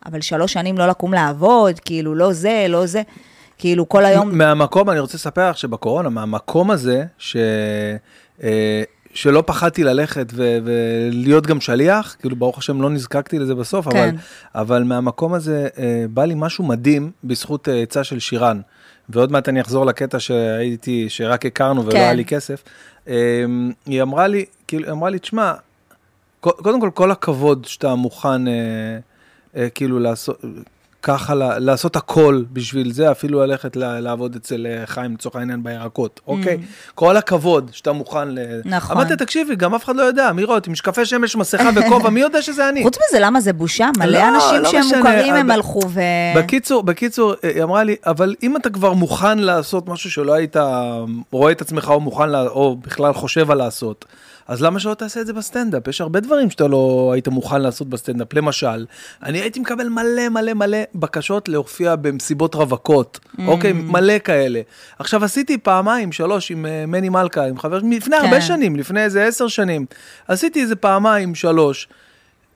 אבל 0.06 0.22
שלוש 0.22 0.54
שנים 0.54 0.78
לא 0.78 0.88
לקום 0.88 1.14
לעבוד, 1.14 1.80
כאילו, 1.80 2.16
לא 2.16 2.34
זה, 2.34 2.66
לא 2.70 2.86
זה, 2.86 3.02
כאילו, 3.60 3.90
כל 3.90 4.06
היום... 4.06 4.38
מהמקום, 4.38 4.90
אני 4.90 5.00
רוצה 5.00 5.18
לספר 5.18 5.50
לך 5.50 5.58
שבקורונה, 5.58 6.10
מהמקום 6.10 6.72
הזה, 6.72 7.06
ש... 7.18 7.36
אה, 8.44 8.84
שלא 9.14 9.44
פחדתי 9.46 9.84
ללכת 9.84 10.28
ו- 10.34 10.58
ולהיות 10.64 11.48
גם 11.48 11.62
שליח, 11.62 12.16
כאילו 12.20 12.36
ברוך 12.36 12.58
השם 12.58 12.82
לא 12.82 12.90
נזקקתי 12.90 13.40
לזה 13.40 13.56
בסוף, 13.56 13.88
אבל, 13.88 13.96
כן. 13.96 14.16
אבל 14.56 14.84
מהמקום 14.84 15.34
הזה 15.34 15.68
אה, 15.78 16.06
בא 16.10 16.26
לי 16.26 16.34
משהו 16.38 16.64
מדהים 16.64 17.12
בזכות 17.24 17.70
אה, 17.70 17.82
עצה 17.82 18.04
של 18.04 18.20
שירן. 18.20 18.62
ועוד 19.10 19.32
מעט 19.32 19.50
אני 19.50 19.62
אחזור 19.62 19.86
לקטע 19.86 20.20
שהייתי, 20.20 21.10
שרק 21.10 21.46
הכרנו 21.46 21.86
ולא 21.86 21.92
כן. 21.92 21.98
היה 21.98 22.14
לי 22.14 22.26
כסף. 22.26 22.64
אה, 23.08 23.46
היא 23.86 24.02
אמרה 24.02 24.28
לי, 24.28 24.46
כאילו, 24.68 24.86
היא 24.86 24.92
אמרה 24.92 25.10
לי, 25.10 25.20
תשמע, 25.20 25.54
קודם 26.40 26.82
כל, 26.82 26.90
כל 26.94 27.12
הכבוד 27.12 27.66
שאתה 27.66 27.96
מוכן 27.96 28.48
אה, 28.48 28.54
אה, 29.56 29.70
כאילו 29.70 30.00
לעשות, 30.00 30.46
ככה 31.04 31.34
לעשות 31.36 31.96
הכל 31.96 32.44
בשביל 32.54 32.92
זה, 32.92 33.12
אפילו 33.12 33.40
ללכת 33.40 33.76
לעבוד 33.76 34.36
אצל 34.36 34.68
אה, 34.70 34.86
חיים 34.86 35.14
לצורך 35.14 35.36
העניין 35.36 35.64
בירקות, 35.64 36.20
אוקיי? 36.28 36.58
כל 36.96 37.18
הכבוד 37.18 37.70
שאתה 37.74 37.92
מוכן 37.92 38.28
ל... 38.28 38.38
ממ. 38.38 38.68
נכון. 38.68 38.98
אמרתי, 38.98 39.16
תקשיבי, 39.16 39.56
גם 39.56 39.76
אף 39.76 39.86
אחד 39.86 39.96
לא 39.96 40.02
יודע, 40.04 40.32
מי 40.32 40.44
רואה 40.44 40.58
אותי, 40.58 40.70
משקפי 40.70 41.06
שמש, 41.06 41.36
מסכה 41.36 41.70
וכובע, 41.76 42.10
מי 42.10 42.20
יודע 42.20 42.42
שזה 42.42 42.70
אני? 42.70 42.84
חוץ 42.88 42.98
מזה, 42.98 43.20
למה 43.20 43.42
זה 43.42 43.54
בושה? 43.54 43.90
מלא 43.98 44.20
לא, 44.20 44.28
אנשים 44.28 44.62
לא 44.62 44.72
שהם 44.72 44.98
מוכרים, 44.98 45.34
הם 45.34 45.52
הלכו 45.52 45.82
ו... 45.90 46.02
בקיצור, 46.36 46.84
בקיצור, 46.84 47.34
אה, 47.44 47.50
היא 47.56 47.64
אמרה 47.64 47.84
לי, 47.84 47.96
אבל 48.06 48.36
אם 48.44 48.58
אתה 48.58 48.70
כבר 48.70 48.94
מוכן 48.94 49.40
לעשות 49.40 49.88
משהו 49.88 50.12
שלא 50.12 50.34
היית 50.34 50.56
רואה 51.32 51.52
את 51.52 51.62
עצמך 51.62 51.90
או 51.90 52.00
מוכן, 52.00 52.36
או 52.36 52.78
בכלל 52.78 53.14
חושב 53.14 53.52
על 53.52 53.58
לעשות, 53.58 54.06
אז 54.50 54.62
למה 54.62 54.80
שלא 54.80 54.94
תעשה 54.94 55.22
את 55.22 55.28
זה 55.28 55.34
בסטנדאפ? 55.34 55.88
יש 55.88 56.02
הרבה 56.02 56.20
דברים 56.20 56.50
שאתה 56.50 56.68
לא 56.68 57.10
היית 57.14 57.28
מוכן 57.28 57.62
לעשות 57.62 57.90
בסטנדאפ. 57.90 58.34
למשל, 58.34 58.86
אני 59.24 59.42
הייתי 59.42 59.60
מקבל 59.60 59.90
מלא 59.90 60.30
מלא 60.30 60.54
מלא 60.54 60.78
בקשות 60.96 61.50
להופיע 61.50 61.96
במסיבות 61.96 62.56
רווקות, 62.56 63.20
אוקיי? 63.48 63.74
מלא 63.74 64.20
כאלה. 64.24 64.62
עכשיו, 65.00 65.26
עשיתי 65.26 65.58
פעמיים, 65.58 66.12
שלוש, 66.12 66.52
עם 66.52 66.66
אה, 66.66 66.86
מני 66.86 67.10
מלכה, 67.10 67.46
עם 67.46 67.60
חבר, 67.60 67.80
לפני 67.92 68.16
הרבה 68.16 68.32
כן. 68.32 68.42
שנים, 68.42 68.76
לפני 68.76 69.04
איזה 69.04 69.26
עשר 69.26 69.48
שנים. 69.48 69.86
עשיתי 70.28 70.62
איזה 70.62 70.76
פעמיים, 70.76 71.36
שלוש. 71.36 71.88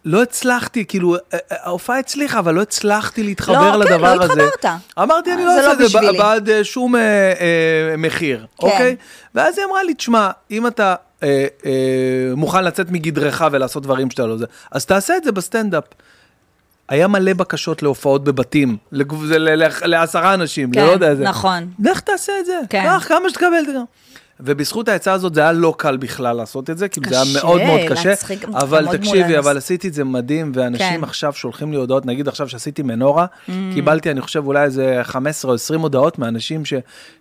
לא 0.06 0.22
הצלחתי, 0.22 0.86
כאילו, 0.86 1.16
ההופעה 1.50 2.00
הצליחה, 2.00 2.40
אבל 2.40 2.54
לא 2.54 2.62
הצלחתי 2.62 3.24
להתחבר 3.24 3.78
לא, 3.78 3.86
כן, 3.86 3.94
לדבר 3.94 4.16
לא 4.16 4.24
הזה. 4.24 4.34
התחברת. 4.34 4.66
אמרתי, 5.00 5.34
אני 5.34 5.42
אה, 5.42 5.48
לא 5.48 5.52
אעשה 5.58 5.68
לא 5.68 5.86
את 5.86 5.90
זה 5.90 6.18
בעד 6.18 6.50
אה, 6.50 6.64
שום 6.64 6.96
אה, 6.96 7.02
אה, 7.02 7.98
מחיר, 7.98 8.38
כן. 8.40 8.68
אוקיי? 8.68 8.96
ואז 9.36 9.58
היא 9.58 9.66
אמרה 9.66 9.84
לי, 9.84 9.94
תשמע, 9.94 10.30
אם 10.52 10.68
אתה 10.68 10.96
אה, 11.24 11.48
אה, 11.66 12.36
מוכן 12.36 12.64
לצאת 12.64 12.92
מגדרך 12.92 13.44
ולעשות 13.52 13.84
דברים 13.84 14.12
שאתה 14.12 14.26
לא 14.26 14.38
זה, 14.38 14.46
אז 14.72 14.86
תעשה 14.86 15.18
את 15.18 15.24
זה 15.24 15.32
בסטנדאפ. 15.32 15.84
היה 16.90 17.08
מלא 17.08 17.34
בקשות 17.34 17.84
להופעות 17.84 18.24
בבתים, 18.24 18.78
לעשרה 19.86 20.34
אנשים, 20.34 20.72
כן, 20.72 20.86
לא 20.86 20.92
יודע 20.92 21.10
איזה. 21.10 21.24
נכון. 21.24 21.70
לך 21.84 22.00
תעשה 22.00 22.34
את 22.40 22.46
זה, 22.46 22.60
כן. 22.70 22.84
קח 22.84 23.06
כמה 23.08 23.30
שתקבל. 23.30 23.64
ובזכות 24.46 24.88
העצה 24.90 25.14
הזאת 25.14 25.34
זה 25.36 25.42
היה 25.42 25.52
לא 25.52 25.74
קל 25.78 25.98
בכלל 25.98 26.36
לעשות 26.36 26.70
את 26.70 26.78
זה, 26.78 26.88
כאילו 26.88 27.10
זה 27.10 27.16
היה 27.16 27.24
מאוד 27.34 27.62
מאוד 27.64 27.80
קשה, 27.90 28.10
להצחיק, 28.10 28.46
אבל 28.54 28.98
תקשיבי, 28.98 29.38
אבל 29.38 29.58
עשיתי 29.58 29.88
את 29.88 29.94
זה 29.94 30.04
מדהים, 30.04 30.52
ואנשים 30.56 30.98
כן. 31.00 31.04
עכשיו 31.04 31.34
שולחים 31.34 31.72
לי 31.72 31.78
הודעות, 31.78 32.06
נגיד 32.06 32.28
עכשיו 32.28 32.50
שעשיתי 32.50 32.82
מנורה, 32.84 33.26
Mm. 33.48 33.52
קיבלתי, 33.74 34.12
אני 34.12 34.22
חושב, 34.22 34.46
אולי 34.48 34.64
איזה 34.64 35.00
15 35.04 35.52
או 35.52 35.56
20 35.56 35.82
הודעות 35.82 36.20
מאנשים 36.20 36.66
ש- 36.66 36.74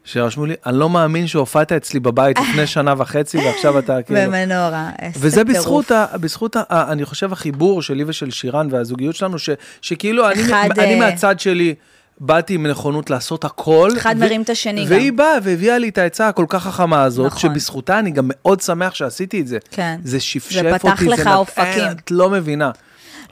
שרשמו 0.04 0.46
לי, 0.46 0.54
אני 0.66 0.78
לא 0.78 0.90
מאמין 0.90 1.26
שהופעת 1.26 1.72
אצלי 1.72 2.00
בבית 2.00 2.38
לפני 2.40 2.66
שנה 2.76 2.94
וחצי, 2.98 3.38
ועכשיו 3.38 3.78
אתה 3.78 4.02
כאילו... 4.02 4.20
במנורה. 4.26 4.90
איזה 5.02 5.18
וזה 5.22 5.44
טירוף. 5.44 5.56
בזכות, 5.58 5.90
ה, 5.90 6.06
בזכות 6.20 6.56
ה, 6.56 6.62
אני 6.92 7.04
חושב, 7.04 7.32
החיבור 7.32 7.82
שלי 7.82 8.04
ושל 8.06 8.30
שירן 8.30 8.68
והזוגיות 8.70 9.14
שלנו, 9.16 9.38
ש, 9.38 9.50
שכאילו 9.80 10.30
אני, 10.30 10.42
אחד, 10.42 10.68
אני 10.78 10.94
אה, 10.94 10.98
מהצד 10.98 11.40
שלי 11.40 11.74
באתי 12.20 12.54
עם 12.54 12.66
נכונות 12.66 13.10
לעשות 13.10 13.44
הכל. 13.44 13.90
אחד 13.96 14.16
מרים 14.16 14.42
את 14.42 14.50
השני 14.50 14.84
והיא 14.88 15.10
גם. 15.10 15.16
באה 15.16 15.34
והביאה 15.42 15.78
לי 15.78 15.88
את 15.88 15.98
העצה 15.98 16.28
הכל 16.28 16.44
כך 16.48 16.62
חכמה 16.62 17.02
הזאת, 17.02 17.26
נכון. 17.26 17.40
שבזכותה 17.40 17.98
אני 17.98 18.10
גם 18.10 18.24
מאוד 18.28 18.60
שמח 18.60 18.94
שעשיתי 18.94 19.40
את 19.40 19.46
זה. 19.46 19.58
כן. 19.70 20.00
זה 20.04 20.20
שפשף 20.20 20.52
זה 20.62 20.68
אותי. 20.72 20.78
פתח 20.78 21.02
לך 21.02 21.20
נתן- 21.20 21.34
אופקים. 21.34 21.84
את 21.90 22.10
לא 22.10 22.30
מבינה. 22.30 22.70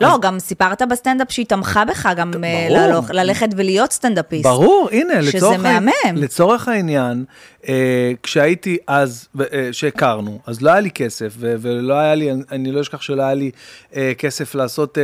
לא, 0.00 0.18
גם 0.22 0.38
סיפרת 0.38 0.82
בסטנדאפ 0.90 1.32
שהיא 1.32 1.46
תמכה 1.46 1.84
בך 1.84 2.08
גם 2.16 2.32
אה, 2.44 2.68
ללכת 3.10 3.48
ולהיות 3.56 3.92
סטנדאפיסט. 3.92 4.44
ברור, 4.46 4.88
הנה, 4.92 5.22
שזה 5.22 5.58
מהמם. 5.58 5.90
לצורך 6.14 6.68
העניין, 6.68 7.24
אה, 7.68 8.12
כשהייתי 8.22 8.76
אז, 8.86 9.28
אה, 9.40 9.68
שהכרנו, 9.72 10.38
אז 10.46 10.62
לא 10.62 10.70
היה 10.70 10.80
לי 10.80 10.90
כסף, 10.90 11.32
ו- 11.38 11.54
ולא 11.60 11.94
היה 11.94 12.14
לי, 12.14 12.30
אני- 12.50 12.72
לא 12.72 12.80
אשכח 12.80 13.00
שלא 13.00 13.22
היה 13.22 13.34
לי 13.34 13.50
כסף 14.18 14.54
לעשות 14.54 14.98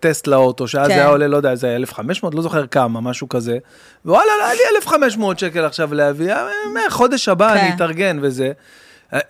טסט 0.00 0.26
לאוטו, 0.26 0.68
שאז 0.68 0.88
כן. 0.88 0.94
היה 0.94 1.06
עולה, 1.08 1.26
לא 1.28 1.36
יודע, 1.36 1.54
זה 1.54 1.66
היה 1.66 1.76
1,500, 1.76 2.34
לא 2.34 2.42
זוכר 2.42 2.66
כמה, 2.66 3.00
משהו 3.00 3.28
כזה, 3.28 3.58
ווואלה, 4.04 4.24
לא 4.40 4.44
היה 4.44 4.54
לי 4.54 4.76
1,500 4.76 5.38
שקל 5.38 5.64
עכשיו 5.64 5.94
להביא, 5.94 6.34
חודש 6.90 7.28
הבא 7.28 7.54
כן. 7.54 7.60
אני 7.60 7.74
אתארגן 7.74 8.18
וזה. 8.22 8.52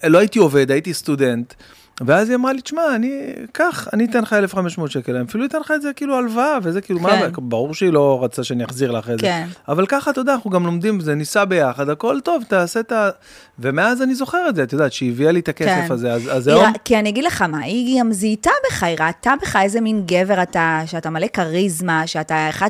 לא 0.05 0.19
הייתי 0.19 0.39
עובד, 0.39 0.71
הייתי 0.71 0.95
סטודנט. 0.95 1.55
ואז 2.01 2.29
היא 2.29 2.37
אמרה 2.37 2.53
לי, 2.53 2.61
תשמע, 2.61 2.95
אני, 2.95 3.33
קח, 3.53 3.89
אני 3.93 4.05
אתן 4.05 4.23
לך 4.23 4.33
1,500 4.33 4.91
שקל, 4.91 5.17
אני 5.17 5.25
אפילו 5.25 5.45
אתן 5.45 5.61
לך 5.61 5.73
את 5.77 5.83
זה 5.83 5.93
כאילו 5.93 6.17
הלוואה, 6.17 6.59
וזה 6.63 6.81
כאילו, 6.81 7.01
מה, 7.01 7.11
כן. 7.11 7.31
ברור 7.37 7.75
שהיא 7.75 7.93
לא 7.93 8.25
רצה 8.25 8.45
שאני 8.45 8.65
אחזיר 8.65 8.91
לה 8.91 8.99
אחרי 8.99 9.15
זה. 9.15 9.21
כן. 9.21 9.47
אבל 9.69 9.87
ככה, 9.87 10.11
אתה 10.11 10.21
יודע, 10.21 10.35
אנחנו 10.35 10.51
גם 10.51 10.67
לומדים 10.67 10.99
בזה, 10.99 11.15
ניסע 11.15 11.45
ביחד, 11.45 11.89
הכל 11.89 12.21
טוב, 12.21 12.43
תעשה 12.49 12.81
את 12.81 12.93
ה... 12.93 13.11
ומאז 13.59 14.03
אני 14.03 14.15
זוכר 14.15 14.49
את 14.49 14.57
זה, 14.57 14.63
את 14.63 14.73
יודעת, 14.73 14.93
שהיא 14.93 15.11
הביאה 15.13 15.33
לי 15.33 15.41
את 15.41 15.49
הכסף 15.49 15.87
כן. 15.89 15.93
הזה, 15.93 16.13
אז, 16.13 16.23
אז 16.33 16.49
היום... 16.49 16.73
כי 16.85 16.99
אני 16.99 17.09
אגיד 17.09 17.25
לך 17.25 17.43
מה, 17.43 17.59
היא 17.59 18.01
גם 18.01 18.13
זיהתה 18.13 18.51
בך, 18.71 18.83
היא 18.83 18.97
ראתה 19.01 19.35
בך 19.43 19.57
איזה 19.57 19.81
מין 19.81 20.03
גבר 20.07 20.43
אתה, 20.43 20.81
שאתה 20.87 21.11
מלא 21.11 21.27
כריזמה, 21.27 22.07
שאתה 22.07 22.49
אחד 22.49 22.69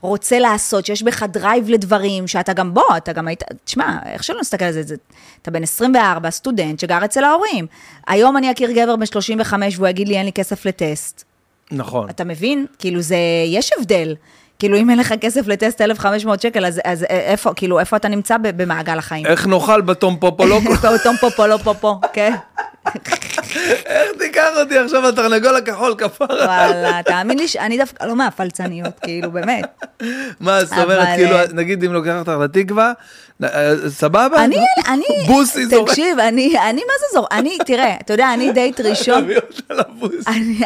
שרוצה 0.00 0.38
לעשות, 0.38 0.86
שיש 0.86 1.02
בך 1.02 1.22
drive 1.22 1.68
לדברים, 1.68 2.26
שאתה 2.26 2.52
גם 2.52 2.74
בוא, 2.74 2.96
אתה 2.96 3.12
גם 3.12 3.28
היית, 3.28 3.42
תשמע, 3.64 3.98
איך 4.06 4.24
שלא 4.24 4.40
נסתכל 4.40 4.64
על 4.64 4.72
זה, 4.72 4.82
זה 4.82 4.94
אתה 5.42 5.50
בן 5.50 5.62
24, 5.62 6.30
סטודנט 6.30 6.78
שגר 6.78 7.04
אצל 7.04 7.24
ההורים. 7.24 7.66
היום 8.06 8.36
אני 8.36 8.52
אכיר 8.52 8.70
גבר 8.70 8.96
בן 8.96 9.06
35 9.06 9.76
והוא 9.76 9.88
יגיד 9.88 10.08
לי, 10.08 10.16
אין 10.16 10.26
לי 10.26 10.32
כסף 10.32 10.66
לטסט. 10.66 11.24
נכון. 11.70 12.10
אתה 12.10 12.24
מבין? 12.24 12.66
כאילו 12.78 13.00
זה, 13.00 13.16
יש 13.46 13.70
הבדל. 13.78 14.14
כאילו, 14.58 14.76
אם 14.76 14.90
אין 14.90 14.98
לך 14.98 15.14
כסף 15.20 15.46
לטסט 15.46 15.80
1,500 15.80 16.40
שקל, 16.40 16.66
אז, 16.66 16.80
אז 16.84 17.04
איפה, 17.04 17.54
כאילו, 17.54 17.80
איפה 17.80 17.96
אתה 17.96 18.08
נמצא 18.08 18.36
במעגל 18.42 18.98
החיים? 18.98 19.26
איך 19.26 19.46
נאכל? 19.46 19.82
פעוטון 19.86 21.16
פה, 21.20 21.28
פה, 21.36 21.46
לא 21.46 21.56
פה, 21.56 21.74
פה, 21.74 21.96
כן? 22.12 22.34
איך 23.86 24.10
תיקח 24.18 24.48
אותי 24.56 24.78
עכשיו 24.78 25.08
התרנגול 25.08 25.56
הכחול 25.56 25.94
כפרה? 25.98 26.44
וואלה, 26.46 27.00
תאמין 27.04 27.38
לי 27.38 27.48
שאני 27.48 27.78
דווקא 27.78 28.04
לא 28.04 28.16
מהפלצניות, 28.16 28.98
כאילו, 29.02 29.30
באמת. 29.30 29.84
מה, 30.40 30.64
זאת 30.64 30.78
אומרת, 30.78 31.08
כאילו, 31.16 31.36
אה, 31.36 31.44
נגיד 31.52 31.84
אם 31.84 31.92
לוקח 31.92 32.18
אותך 32.18 32.32
לתקווה, 32.44 32.92
אה, 33.44 33.72
סבבה? 33.88 34.44
אני, 34.44 34.56
אני, 34.88 35.04
בוסי 35.26 35.66
זורק. 35.66 35.88
תקשיב, 35.88 36.18
אני, 36.18 36.58
אני, 36.58 36.80
מה 36.80 36.92
זה 37.00 37.06
זור? 37.14 37.26
אני, 37.32 37.58
תראה, 37.66 37.96
אתה 38.00 38.14
יודע, 38.14 38.34
אני 38.34 38.52
דייט 38.52 38.80
ראשון. 38.90 39.28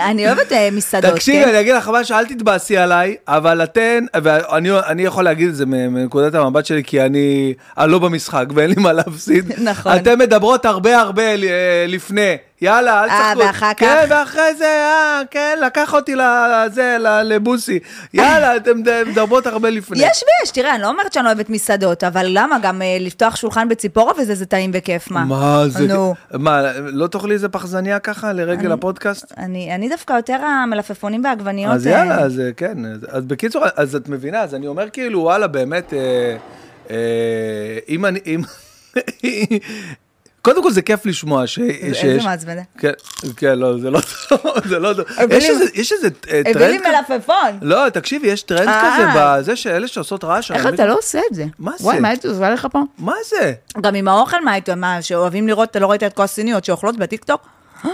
אני, 0.00 0.26
אוהבת 0.26 0.52
אה, 0.52 0.68
מסעדות, 0.72 1.14
תקשיבי, 1.14 1.44
כן? 1.44 1.48
אני 1.48 1.60
אגיד 1.60 1.74
לך 1.74 1.90
משהו, 1.94 2.16
אל 2.16 2.26
תתבאסי 2.26 2.76
עליי, 2.76 3.16
אבל 3.28 3.62
אתן, 3.62 4.04
ואני 4.22 4.70
אני 4.86 5.02
יכול 5.02 5.24
להגיד 5.24 5.48
את 5.48 5.54
זה 5.54 5.66
מנקודת 5.66 6.34
המבט 6.34 6.66
שלי, 6.66 6.84
כי 6.84 7.00
אני 7.00 7.54
אני 7.78 7.92
לא 7.92 7.98
במשחק 7.98 8.46
ואין 8.54 8.70
לי 8.70 8.76
מה 8.82 8.92
להפסיד. 8.92 9.52
נכון. 9.70 9.96
אתן 9.96 10.18
מדברות 10.18 10.64
הרבה 10.64 11.00
הרבה 11.00 11.22
אה, 11.22 11.84
לפני. 12.04 12.36
יאללה, 12.60 13.04
אל 13.04 13.08
אה, 13.10 13.32
תשחקו. 13.34 13.46
ואחר 13.46 13.72
כך? 13.74 13.78
כן, 13.78 14.06
ואחרי 14.08 14.54
זה, 14.58 14.64
אה, 14.64 15.22
כן, 15.30 15.58
לקח 15.66 15.94
אותי 15.94 16.14
לזה, 16.14 16.96
לבוסי. 17.24 17.78
יאללה, 18.14 18.56
אתן 18.56 18.70
מדברות 19.06 19.46
הרבה 19.46 19.70
לפני. 19.70 19.98
יש 19.98 20.24
ויש, 20.42 20.50
תראה, 20.50 20.74
אני 20.74 20.82
לא 20.82 20.88
אומרת 20.88 21.12
שאני 21.12 21.26
אוהבת 21.26 21.50
מסעדות, 21.50 22.04
אבל 22.04 22.26
למה, 22.28 22.56
גם 22.62 22.82
אה, 22.82 22.96
לפתוח 23.00 23.36
שולחן 23.36 23.68
בציפורה 23.68 24.12
וזה, 24.18 24.34
זה 24.34 24.46
טעים 24.46 24.70
וכיף, 24.74 25.10
מה? 25.10 25.24
מה 25.24 25.64
זה? 25.68 25.86
נו. 25.86 26.14
מה, 26.32 26.62
לא 26.78 27.06
תאכלי 27.06 27.34
איזה 27.34 27.48
פחזניה 27.48 27.98
ככה 27.98 28.32
לרגל 28.32 28.72
הפודקאסט? 28.72 29.32
אני, 29.38 29.88
דווקא 29.88 30.12
יותר 30.12 30.36
המלפפונים 30.44 31.24
והעגבניות. 31.24 31.74
אז 31.74 31.86
אה, 31.86 31.92
יאללה, 31.92 32.18
אז 32.18 32.40
אה, 32.40 32.50
כן, 32.56 32.78
אז- 33.08 33.24
בקיצור, 33.24 33.64
אז 33.76 33.96
את 33.96 34.08
מבינה, 34.08 34.40
אז 34.40 34.54
אני 34.54 34.66
אומר 34.66 34.90
כאילו, 34.90 35.20
וואלה, 35.20 35.46
באמת, 35.46 35.92
אה, 35.92 36.36
אה, 36.90 36.96
אם 37.88 38.06
אני. 38.06 38.20
קודם 40.44 40.62
כל 40.62 40.70
זה 40.70 40.82
כיף 40.82 41.06
לשמוע 41.06 41.46
ש- 41.46 41.58
איזה 41.58 41.94
שיש... 41.94 42.24
מעצבן. 42.24 42.56
כן, 42.78 42.92
כן, 43.36 43.58
לא, 43.58 43.78
זה 43.78 43.90
לא 43.90 44.00
טוב, 44.28 44.40
זה 44.70 44.78
לא 44.78 44.92
טוב. 44.94 45.04
הביא 45.18 45.36
יש 45.36 45.44
לי- 45.92 45.96
איזה- 45.96 46.08
אה, 46.30 46.40
הביא 46.40 46.52
טרנד 46.52 46.70
לי 46.70 46.78
כזה... 46.78 46.88
מלפפון. 47.14 47.58
לא, 47.62 47.88
תקשיבי, 47.88 48.26
יש 48.28 48.42
טרנד 48.42 48.68
אה. 48.68 48.94
כזה 48.96 49.06
בזה 49.16 49.56
שאלה 49.56 49.88
שעושות 49.88 50.24
רעש. 50.24 50.50
איך 50.50 50.66
אתה 50.66 50.86
לא 50.86 50.98
עושה 50.98 51.20
את 51.30 51.34
זה? 51.34 51.44
מה 51.58 51.72
וואי, 51.80 51.96
זה? 51.96 52.02
מה 52.02 52.08
הייתי 52.08 52.28
עושה 52.28 52.50
לך 52.50 52.66
פה? 52.72 52.78
מה 52.98 53.12
זה? 53.30 53.52
גם 53.80 53.94
עם 53.94 54.08
האוכל, 54.08 54.44
מה 54.44 54.52
הייתם, 54.52 54.78
מה, 54.80 55.02
שאוהבים 55.02 55.48
לראות, 55.48 55.70
אתה 55.70 55.78
לא 55.78 55.90
ראית 55.90 56.02
את 56.02 56.12
כל 56.12 56.22
הסיניות 56.22 56.64
שאוכלות 56.64 56.96
בטיקטוק? 56.96 57.40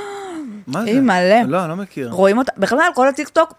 מה 0.66 0.80
זה? 0.82 0.86
היא 0.90 1.00
מלא. 1.00 1.42
לא, 1.46 1.60
אני 1.60 1.68
לא 1.68 1.76
מכיר. 1.76 2.08
רואים 2.10 2.38
אותה, 2.38 2.52
בכלל, 2.58 2.78
כל 2.94 3.08
הטיקטוק, 3.08 3.54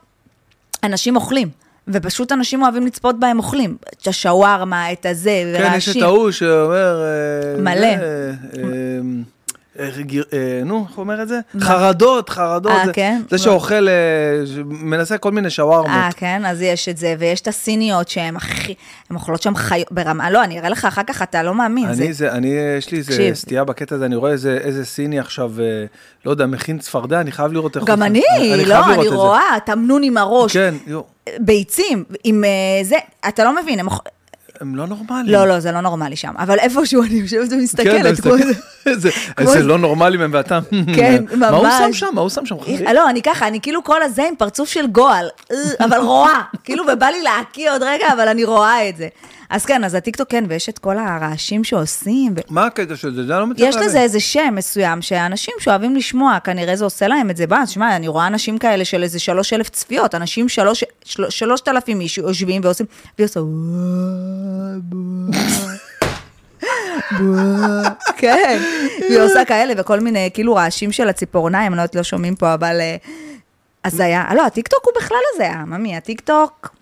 אנשים 0.84 1.16
אוכלים. 1.16 1.50
ופשוט 1.88 2.32
אנשים 2.32 2.64
אוהבים 2.64 2.86
לצפות 2.86 3.20
בהם 3.20 3.38
אוכלים. 3.38 3.78
את 4.02 4.08
השווארמה, 4.08 4.92
את 4.92 5.06
הזה, 5.06 5.44
ורעשים. 5.54 5.72
כן, 5.72 5.78
יש 5.78 5.98
את 5.98 6.02
ההוא 6.02 6.32
שאומר... 6.32 7.02
אה, 7.02 7.62
מלא. 7.62 7.86
אה, 7.86 7.94
אה, 7.94 8.34
אה, 8.64 9.00
נו, 10.66 10.86
איך 10.90 10.96
הוא 10.96 11.04
אומר 11.04 11.22
את 11.22 11.28
זה? 11.28 11.40
חרדות, 11.60 12.30
חרדות. 12.30 12.72
אה, 12.72 12.94
כן? 12.94 13.22
זה 13.30 13.38
שאוכל, 13.38 13.88
אה, 13.88 13.94
מנסה 14.66 15.18
כל 15.18 15.32
מיני 15.32 15.50
שווארמות. 15.50 15.90
אה, 15.90 16.10
כן, 16.16 16.46
אז 16.46 16.62
יש 16.62 16.90
את 16.90 16.98
זה, 16.98 17.16
ויש 17.20 17.42
את 17.42 17.48
הסיניות 17.48 18.10
שהן 18.10 18.36
הכי, 18.36 18.76
הן 19.10 19.16
אוכלות 19.16 19.42
שם 19.42 19.56
חיות, 19.56 19.92
ברמה, 19.92 20.32
לא, 20.32 20.44
אני 20.44 20.60
אראה 20.60 20.70
לך 20.70 20.86
אחר 20.86 21.04
כך, 21.04 21.22
אתה 21.22 21.44
לא 21.44 21.56
מאמין. 21.56 21.86
אני, 21.86 22.14
זה, 22.14 22.32
אני, 22.32 22.48
יש 22.78 22.92
לי 22.92 22.98
איזה. 22.98 23.32
סטייה 23.34 23.64
בקטע 23.64 23.96
הזה, 23.96 24.06
אני 24.06 24.16
רואה 24.16 24.32
איזה, 24.32 24.86
סיני 24.86 25.20
עכשיו, 25.20 25.52
אה, 25.60 25.86
לא 26.26 26.32
יודע, 26.32 26.46
מכין 26.46 26.80
צפרדע, 26.80 27.22
אני 27.22 27.32
חייב 27.32 27.52
לראות 27.52 27.78
איך 27.78 27.84
גם 27.84 28.04
אני, 28.04 28.22
לא, 28.66 28.94
אני. 28.94 29.08
רואה, 29.08 29.58
תמנון 29.66 30.04
עם 30.04 30.18
הראש, 30.18 30.54
כן, 30.54 30.76
ביצים, 31.40 32.04
עם 32.24 32.44
אה, 32.44 32.84
זה, 32.84 32.96
אתה 33.28 33.44
לא 33.44 33.56
מבין, 33.62 33.80
הם 34.62 34.76
לא 34.76 34.88
נורמליים. 34.88 35.26
לא, 35.28 35.47
לא, 35.47 35.59
זה 35.59 35.72
לא 35.72 35.82
נורמלי 35.82 36.16
שם, 36.16 36.34
אבל 36.38 36.59
איפשהו 36.59 37.03
אני 37.03 37.14
יושבת 37.14 37.49
כן, 37.49 37.55
ומסתכלת, 37.55 38.16
זה 38.24 38.30
איזה 38.86 39.09
איזה- 39.38 39.64
לא 39.64 39.78
נורמלים 39.78 40.22
הם 40.22 40.32
ואתה. 40.34 40.59
כן, 40.95 41.24
מה 41.36 41.47
הוא 41.49 41.64
ממש. 41.64 41.74
שם 41.86 41.93
שם? 41.93 42.07
מה 42.14 42.22
הוא 42.22 42.30
שם 42.30 42.45
שם? 42.45 42.55
לא, 42.93 43.09
אני 43.09 43.22
ככה, 43.22 43.47
אני 43.47 43.62
כאילו 43.62 43.84
כל 43.84 44.03
הזה 44.03 44.24
עם 44.30 44.36
פרצוף 44.36 44.70
של 44.70 44.88
גועל, 44.88 45.30
אה, 45.51 45.55
אבל 45.86 45.97
רואה, 45.97 46.41
כאילו, 46.64 46.84
ובא 46.93 47.05
לי 47.05 47.22
להקיא 47.22 47.72
עוד 47.72 47.84
רגע, 47.84 48.05
אבל 48.14 48.28
אני 48.28 48.43
רואה 48.43 48.89
את 48.89 48.97
זה. 48.97 49.07
אז 49.52 49.66
כן, 49.66 49.84
אז 49.84 49.95
הטיקטוק 49.95 50.30
כן, 50.30 50.43
ויש 50.47 50.70
את 50.70 50.80
כל 50.80 50.97
הרעשים 50.97 51.64
שעושים, 51.64 52.34
ו- 52.36 52.39
מה 52.49 52.66
הקטע 52.66 52.95
של 52.95 53.16
זה? 53.16 53.26
זה 53.26 53.34
לא 53.34 53.47
מצליח 53.47 53.70
יש. 53.70 53.76
לזה 53.76 54.02
איזה 54.02 54.20
שם 54.20 54.54
מסוים, 54.56 55.02
שאנשים 55.02 55.54
שאוהבים 55.60 55.95
לשמוע, 55.95 56.39
כנראה 56.43 56.76
זה 56.76 56.84
עושה 56.84 57.08
להם 57.08 57.30
את 57.30 57.38
זה. 57.38 57.47
בא, 57.47 57.66
תשמע, 57.66 57.95
אני 57.95 58.08
רואה 58.08 58.28
אנשים 58.28 58.58
כאלה 58.58 58.86
של 58.86 59.04
איזה 59.04 59.20
שלוש 59.20 59.54
אלף 59.54 59.70
צפיות, 59.70 60.16
אנשים 60.16 60.49
שלוש, 60.49 60.84
של, 61.06 61.30
שלושת 61.30 61.68
אלפים 61.68 62.02
איש 62.02 62.18
יושבים 62.18 62.62
ועושים, 62.64 62.86
עושה... 63.20 63.39
כן, 68.18 68.60
והיא 69.10 69.20
עושה 69.20 69.45
כאלה 69.45 69.74
וכל 69.78 69.99
מיני 69.99 70.30
כאילו 70.34 70.56
רעשים 70.56 70.91
של 70.91 71.10
הציפורניים, 71.10 71.72
לא 71.72 71.82
יודעת, 71.82 71.95
לא 71.95 72.04
שומעים 72.04 72.36
פה, 72.36 72.54
אבל... 72.54 72.82
אה, 72.82 72.95
הזיה. 73.86 74.26
לא, 74.36 74.45
הטיקטוק 74.45 74.80
הוא 74.84 74.93
בכלל 75.02 75.18
הזיה, 75.34 75.66
ממי, 75.66 75.97
הטיקטוק, 75.97 76.76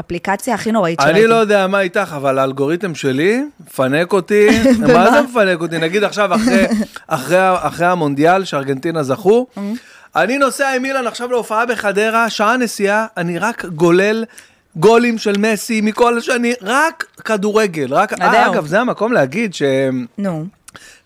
אפליקציה 0.00 0.54
הכי 0.54 0.72
נוראית 0.72 1.00
אני 1.00 1.26
לא 1.26 1.34
יודע 1.34 1.66
מה 1.66 1.80
איתך, 1.80 2.12
אבל 2.16 2.38
האלגוריתם 2.38 2.94
שלי 2.94 3.42
מפנק 3.66 4.12
אותי. 4.12 4.48
מה 4.94 5.10
זה 5.10 5.22
מפנק 5.22 5.60
אותי? 5.60 5.78
נגיד 5.78 6.04
עכשיו, 6.04 6.34
אחרי- 6.34 6.66
אחרי 7.06 7.38
אחרי 7.60 7.86
המונדיאל 7.86 8.44
שארגנטינה 8.44 9.02
זכו, 9.02 9.46
אני 10.16 10.38
נוסע 10.38 10.68
עם 10.70 10.84
אילן 10.84 11.06
עכשיו 11.06 11.30
להופעה 11.30 11.66
בחדרה, 11.66 12.30
שעה 12.30 12.56
נסיעה, 12.56 13.06
אני 13.16 13.38
רק 13.38 13.64
גולל. 13.64 14.24
גולים 14.76 15.18
של 15.18 15.38
מסי 15.38 15.80
מכל 15.80 16.18
השני, 16.18 16.54
רק 16.62 17.04
כדורגל, 17.24 17.94
רק. 17.94 18.12
אה, 18.20 18.46
אגב, 18.46 18.66
זה 18.66 18.80
המקום 18.80 19.12
להגיד 19.12 19.54
ש... 19.54 19.62
נו. 20.18 20.44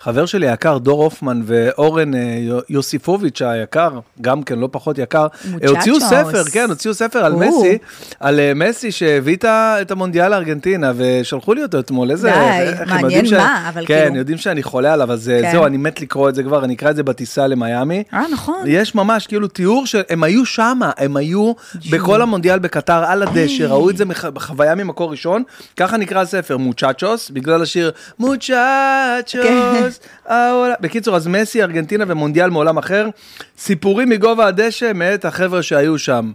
חבר 0.04 0.26
שלי 0.26 0.48
היקר, 0.48 0.78
דור 0.78 1.04
הופמן 1.04 1.42
ואורן 1.44 2.14
אה, 2.14 2.20
יו- 2.40 2.58
יוסיפוביץ' 2.68 3.42
היקר, 3.42 3.90
גם 4.20 4.42
כן 4.42 4.58
לא 4.58 4.68
פחות 4.72 4.98
יקר, 4.98 5.26
מוצ'צ'וס. 5.50 5.70
הוציאו 5.70 6.00
ספר, 6.00 6.44
כן, 6.52 6.66
הוציאו 6.68 6.94
ספר 6.94 7.18
על. 7.24 7.32
מסי, 7.32 7.78
על 8.20 8.40
אה, 8.40 8.52
מסי 8.54 8.92
שהביא 8.92 9.36
את 9.44 9.90
המונדיאל 9.90 10.30
לארגנטינה, 10.30 10.92
ושלחו 10.96 11.54
לי 11.54 11.62
אותו 11.62 11.78
אתמול, 11.78 12.10
איזה... 12.10 12.30
די, 12.30 12.70
מעניין 12.86 13.24
מה, 13.36 13.68
אבל 13.68 13.86
כן, 13.86 14.02
כאילו- 14.04 14.16
יודעים 14.16 14.38
שאני 14.38 14.62
חולה 14.62 14.92
עליו, 14.92 15.12
אז 15.12 15.28
אה, 15.28 15.42
כן. 15.42 15.52
זהו, 15.52 15.66
אני 15.66 15.76
מת 15.76 16.00
לקרוא 16.00 16.28
את 16.28 16.34
זה 16.34 16.42
כבר, 16.42 16.64
אני 16.64 16.74
אקרא 16.74 16.90
את 16.90 16.96
זה 16.96 17.02
בטיסה 17.02 17.46
למיאמי. 17.46 18.02
אה, 18.14 18.22
נכון. 18.32 18.64
יש 18.66 18.94
ממש 18.94 19.26
כאילו 19.26 19.48
תיאור 19.48 19.86
שהם 19.86 20.22
היו 20.22 20.44
שמה, 20.46 20.90
הם 20.98 21.16
היו 21.16 21.52
בכל 21.90 22.22
המונדיאל 22.22 22.58
בקטר 22.58 23.04
על 23.06 23.22
הדשא, 23.22 23.62
ראו 23.62 23.90
את 23.90 23.96
זה 23.96 24.04
בחוויה 24.04 24.74
ממקור 24.74 25.10
ראשון, 25.10 25.42
ככה 25.76 25.96
נקרא 25.96 26.20
הספר, 26.20 26.56
מוצ'צ'וס, 26.56 27.30
בגלל 27.30 27.62
השיר 27.62 27.90
מוצ'צ'וס. 28.18 29.93
ההולה." 30.26 30.74
בקיצור, 30.80 31.16
אז 31.16 31.26
מסי, 31.26 31.62
ארגנטינה 31.62 32.04
ומונדיאל 32.08 32.50
מעולם 32.50 32.78
אחר, 32.78 33.08
סיפורים 33.58 34.08
מגובה 34.08 34.46
הדשא 34.46 34.92
מאת 34.94 35.24
החבר'ה 35.24 35.62
שהיו 35.62 35.98
שם. 35.98 36.32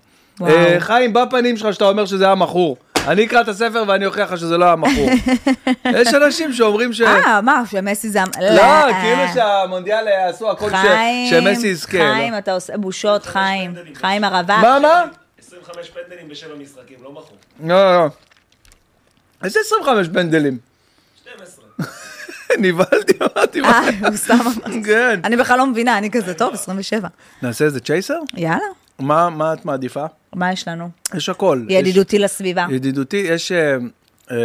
אה, 0.48 0.76
חיים, 0.80 1.14
בפנים 1.14 1.58
שלך 1.58 1.74
שאתה 1.74 1.86
אומר 1.86 2.06
שזה 2.06 2.26
היה 2.26 2.36
מכור. 2.36 2.78
אני 3.08 3.26
אקרא 3.26 3.42
את 3.42 3.48
הספר 3.48 3.84
ואני 3.88 4.06
אוכיח 4.06 4.32
לך 4.32 4.40
שזה 4.40 4.58
לא 4.58 4.66
היה 4.66 4.76
מכור. 4.76 5.10
יש 6.02 6.14
אנשים 6.14 6.54
שאומרים 6.54 6.94
ש... 6.94 7.02
אה, 7.02 7.42
מה, 7.42 7.64
שמסי 7.72 8.10
זה... 8.10 8.20
לא, 8.42 8.94
כאילו 9.02 9.24
שהמונדיאל 9.34 10.08
אה, 10.08 10.30
עשו 10.30 10.52
הכל 10.52 10.70
שמסי 11.30 11.68
יזכה. 11.68 11.98
לא. 11.98 12.14
חיים, 12.14 12.38
אתה 12.38 12.54
עושה 12.54 12.78
בושות, 12.78 13.26
חיים. 13.26 13.74
חיים 13.94 14.24
הרווק. 14.24 14.50
מה, 14.50 14.80
מה? 14.80 15.06
25 15.48 15.90
פנדלים 15.90 16.30
בשבע 16.30 16.56
משחקים, 16.56 16.98
לא 17.04 17.12
מכור. 17.12 17.38
לא, 17.64 17.98
לא. 17.98 18.08
איזה 19.44 19.60
25 19.66 20.08
פנדלים? 20.08 20.69
12. 22.50 22.58
נבהלתי, 22.72 23.14
אמרתי, 23.22 23.62
מה? 23.62 23.70
אה, 23.88 24.08
הוא 24.08 24.16
סתם 24.18 24.34
אמר. 24.42 24.84
כן. 24.86 25.20
אני 25.24 25.38
בכלל 25.38 25.58
לא 25.58 25.66
מבינה, 25.68 25.98
אני 25.98 26.12
כזה, 26.12 26.34
טוב, 26.34 26.54
27. 26.54 27.08
נעשה 27.42 27.66
איזה 27.66 27.80
צ'ייסר? 27.80 28.20
יאללה, 28.38 28.60
מה 29.00 29.30
מה 29.30 29.54
את 29.54 29.66
מעדיפה? 29.66 30.06
מה 30.36 30.52
יש 30.54 30.68
לנו? 30.68 30.90
יש 31.16 31.30
הכל. 31.30 31.62
ידידותי 31.70 32.20
לסביבה. 32.20 32.66
ידידותי, 32.72 33.18
יש... 33.18 33.52
אה, 33.52 33.78
אה, 34.32 34.38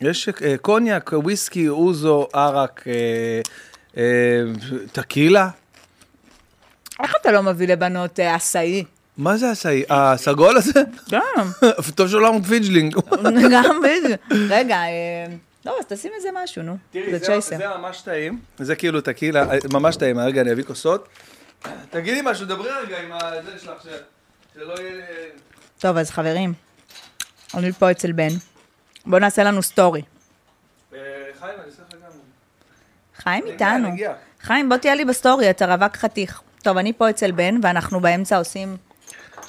יש 0.00 0.28
אה, 0.28 0.54
קוניאק, 0.62 1.10
וויסקי, 1.12 1.68
אוזו, 1.68 2.28
ערק, 2.32 2.84
אה, 3.96 4.02
טקילה. 4.92 5.48
איך 7.02 7.14
אתה 7.20 7.32
לא 7.32 7.42
מביא 7.42 7.68
לבנות 7.68 8.18
עשאי? 8.22 8.84
מה 9.18 9.36
זה 9.36 9.50
הסי- 9.50 9.84
הסגול 9.90 10.56
הזה? 10.56 10.82
גם, 11.10 11.50
טוב 11.96 12.08
שלא 12.08 12.28
אמרת 12.28 12.44
פיג'לינג. 12.44 12.94
גם 13.52 13.80
בדיוק. 13.82 14.20
רגע, 14.50 14.76
לא, 15.64 15.76
אז 15.78 15.84
תשים 15.88 16.12
איזה 16.16 16.28
משהו, 16.34 16.62
נו. 16.62 16.76
זה 17.10 17.20
צ'ייסר. 17.20 17.56
זה 17.58 17.68
ממש 17.68 18.00
טעים, 18.02 18.40
זה 18.58 18.76
כאילו 18.76 19.00
טקילה, 19.00 19.46
ממש 19.72 19.96
טעים, 19.96 20.18
רגע 20.18 20.40
אני 20.40 20.52
אביא 20.52 20.64
כוסות. 20.64 21.08
תגידי 21.90 22.20
משהו, 22.24 22.46
דברי 22.46 22.70
רגע 22.70 23.00
עם 23.00 23.12
הזה 23.12 23.58
שלך, 23.58 23.82
שלא 24.54 24.74
יהיה... 24.80 25.04
טוב, 25.78 25.96
אז 25.96 26.10
חברים, 26.10 26.52
אני 27.54 27.72
פה 27.72 27.90
אצל 27.90 28.12
בן. 28.12 28.28
בוא 29.06 29.18
נעשה 29.18 29.44
לנו 29.44 29.62
סטורי. 29.62 30.02
אה, 30.94 30.98
חיים, 31.40 31.54
אני 31.58 31.66
אעשה 31.66 31.82
לך 31.88 31.94
גם... 32.04 32.10
חיים 33.16 33.44
נגיע, 33.44 33.52
איתנו. 33.52 33.88
חיים, 34.40 34.68
בוא 34.68 34.76
תהיה 34.76 34.94
לי 34.94 35.04
בסטורי, 35.04 35.50
אתה 35.50 35.74
רווק 35.74 35.96
חתיך. 35.96 36.40
טוב, 36.62 36.76
אני 36.76 36.92
פה 36.92 37.10
אצל 37.10 37.30
בן, 37.30 37.54
ואנחנו 37.62 38.00
באמצע 38.00 38.38
עושים 38.38 38.76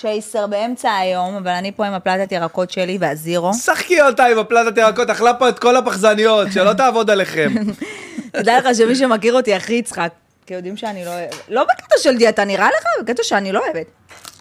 צ'ייסר 0.02 0.47
באמצע 0.47 0.95
היום, 0.95 1.36
אבל 1.36 1.52
אני 1.52 1.72
פה 1.72 1.86
עם 1.86 1.93
הפלטת 1.93 2.32
ירקות 2.32 2.72
שלי 2.72 2.97
והזירו. 3.02 3.54
שחקי 3.54 4.02
אותה 4.02 4.26
עם 4.26 4.39
הפלטת 4.39 4.78
ירקות, 4.78 5.10
אכלה 5.10 5.34
פה 5.34 5.49
את 5.49 5.60
כל 5.60 5.76
הפחזניות, 5.76 6.47
שלא 6.52 6.74
תעבוד 6.74 7.10
עליכם. 7.10 7.54
תדע 8.32 8.60
לך 8.60 8.76
שמי 8.78 8.95
שמכיר 8.95 9.34
אותי 9.34 9.54
הכי 9.54 9.74
יצחק. 9.74 10.10
כי 10.45 10.54
יודעים 10.54 10.78
שאני 10.78 11.06
לא 11.06 11.10
אוהבת. 11.10 11.36
לא 11.49 11.64
בקטע 11.64 11.95
של 11.97 12.18
דיאטה, 12.18 12.45
נראה 12.45 12.68
לך? 12.68 13.04
בקטע 13.04 13.24
שאני 13.24 13.52
לא 13.52 13.60
אוהבת. 13.60 13.86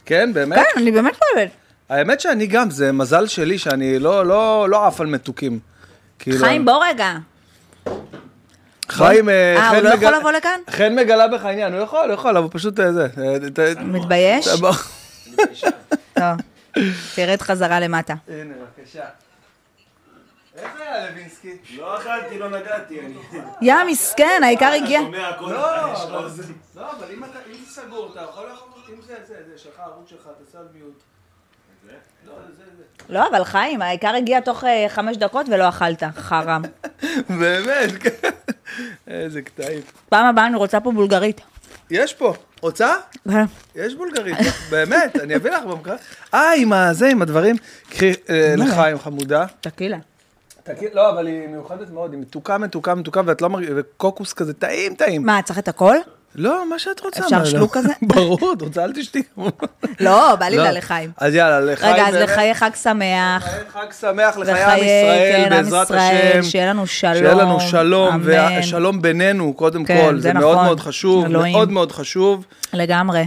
כן, 0.06 0.32
באמת? 0.32 0.58
כן, 0.58 0.80
אני 0.80 0.90
באמת 0.90 1.12
לא 1.12 1.36
אוהבת. 1.36 1.50
האמת 1.88 2.20
שאני 2.20 2.46
גם, 2.46 2.70
זה 2.70 2.92
מזל 2.92 3.26
שלי 3.26 3.58
שאני 3.58 3.98
לא, 3.98 4.26
לא, 4.26 4.66
לא 4.70 4.86
עף 4.86 5.00
על 5.00 5.06
מתוקים. 5.06 5.58
כאילו, 6.18 6.38
חיים, 6.38 6.64
בוא 6.64 6.84
רגע. 6.84 7.12
חיים, 8.88 9.28
אה, 9.28 9.56
אה, 9.56 9.70
חן 9.70 9.76
הוא 9.76 9.84
לא 9.84 9.88
יכול 9.88 10.14
לבוא 10.14 10.32
לכאן? 10.32 10.60
חן 10.70 10.94
מגלה 10.94 11.28
בך 11.28 11.44
עניין, 11.44 11.72
הוא 11.72 11.82
יכול, 11.82 12.04
הוא 12.06 12.14
יכול, 12.14 12.36
אבל 12.36 12.48
פשוט 12.50 12.80
אה, 12.80 12.92
זה. 12.92 13.06
אה, 13.58 13.84
מתבייש? 13.84 14.48
טוב. 16.14 16.36
תרד 17.16 17.42
חזרה 17.42 17.80
למטה. 17.80 18.14
הנה, 18.28 18.54
בבקשה. 18.54 19.04
איפה 20.56 20.78
היה 20.82 21.10
לוינסקי? 21.10 21.56
לא 21.76 21.98
אכלתי, 21.98 22.38
לא 22.38 22.50
נגעתי. 22.50 23.00
אני... 23.00 23.14
יא 23.62 23.74
מסכן, 23.88 24.40
העיקר 24.44 24.72
הגיע. 24.82 25.00
לא, 25.40 25.92
אבל 25.92 26.28
זה- 26.30 26.42
לא, 26.76 26.90
אבל 26.92 27.06
אם 27.12 27.22
זה 27.66 27.70
סגור, 27.72 28.10
אתה 28.12 28.20
יכול 28.20 28.48
לאכול, 28.48 28.68
אם 28.94 29.02
זה, 29.06 29.14
זה, 29.28 29.34
זה, 29.52 29.58
שלך, 29.58 29.78
הערוץ 29.80 30.10
שלך, 30.10 30.28
תעשה 30.44 30.58
על 30.58 30.64
מיוט. 30.74 31.02
לא. 32.26 32.32
לא, 33.08 33.28
אבל 33.28 33.44
חיים, 33.44 33.82
העיקר 33.82 34.14
הגיע 34.14 34.40
תוך 34.40 34.64
אה, 34.64 34.86
חמש 34.88 35.16
דקות 35.16 35.46
ולא 35.48 35.68
אכלת, 35.68 36.02
חרם. 36.16 36.62
באמת, 37.40 37.90
כן. 38.00 38.28
איזה 39.06 39.42
קטעים. 39.42 39.80
פעם 40.08 40.26
הבאה 40.26 40.46
אני 40.46 40.56
רוצה 40.56 40.80
פה 40.80 40.92
בולגרית. 40.92 41.40
יש 41.90 42.14
פה, 42.14 42.34
רוצה? 42.60 42.94
יש 43.74 43.94
בולגרית, 43.94 44.36
באמת, 44.70 45.16
אני 45.16 45.36
אביא 45.36 45.50
לך 45.50 45.64
במקרה. 45.64 45.96
אה, 46.34 46.52
עם 46.54 46.72
הזה, 46.72 47.08
עם 47.08 47.22
הדברים. 47.22 47.56
קחי 47.90 48.12
אה, 48.30 48.54
לחיים 48.56 48.98
חמודה. 48.98 49.46
טקילה. 49.60 49.98
לא, 50.92 51.10
אבל 51.10 51.26
היא 51.26 51.48
מיוחדת 51.48 51.90
מאוד, 51.90 52.12
היא 52.12 52.20
מתוקה, 52.20 52.58
מתוקה, 52.58 52.94
מתוקה, 52.94 53.20
ואת 53.26 53.42
לא 53.42 53.48
מרגישה, 53.48 53.72
וקוקוס 53.76 54.32
כזה 54.32 54.54
טעים, 54.54 54.94
טעים. 54.94 55.26
מה, 55.26 55.42
צריך 55.42 55.58
את 55.58 55.68
הכל? 55.68 55.96
לא, 56.34 56.68
מה 56.68 56.78
שאת 56.78 57.00
רוצה. 57.00 57.20
אפשר 57.24 57.38
לא. 57.38 57.44
שלוק 57.44 57.76
כזה? 57.76 57.88
ברור, 58.14 58.52
את 58.56 58.62
רוצה, 58.62 58.84
אל 58.84 58.92
תשתי. 58.92 59.22
לא, 60.00 60.36
בא 60.36 60.46
לי 60.46 60.56
לא. 60.56 60.62
לה 60.62 60.72
לחיים. 60.72 61.10
אז 61.18 61.34
יאללה, 61.34 61.60
לחיים. 61.60 61.94
רגע, 61.94 62.08
אז. 62.08 62.14
לחיי 62.14 62.54
חג 62.54 62.70
שמח. 62.82 63.46
חג 63.72 63.86
שמח 64.00 64.36
לחיי 64.36 64.64
עם 64.64 64.76
ישראל, 64.78 65.44
כן, 65.44 65.50
בעזרת 65.50 65.90
השם. 65.90 66.42
שיהיה 66.42 66.66
לנו 66.70 66.86
שלום. 66.86 67.14
שיהיה 67.14 67.34
לנו 67.34 67.60
שלום. 67.60 68.22
ושלום 68.24 69.02
בינינו, 69.02 69.52
קודם 69.54 69.84
כן, 69.84 70.06
כל. 70.08 70.20
זה 70.20 70.32
מאוד 70.32 70.52
נכון. 70.54 70.64
מאוד 70.64 70.80
חשוב. 70.80 71.28
מאוד 71.28 71.70
מאוד 71.70 71.92
חשוב. 71.92 72.44
לגמרי. 72.72 73.26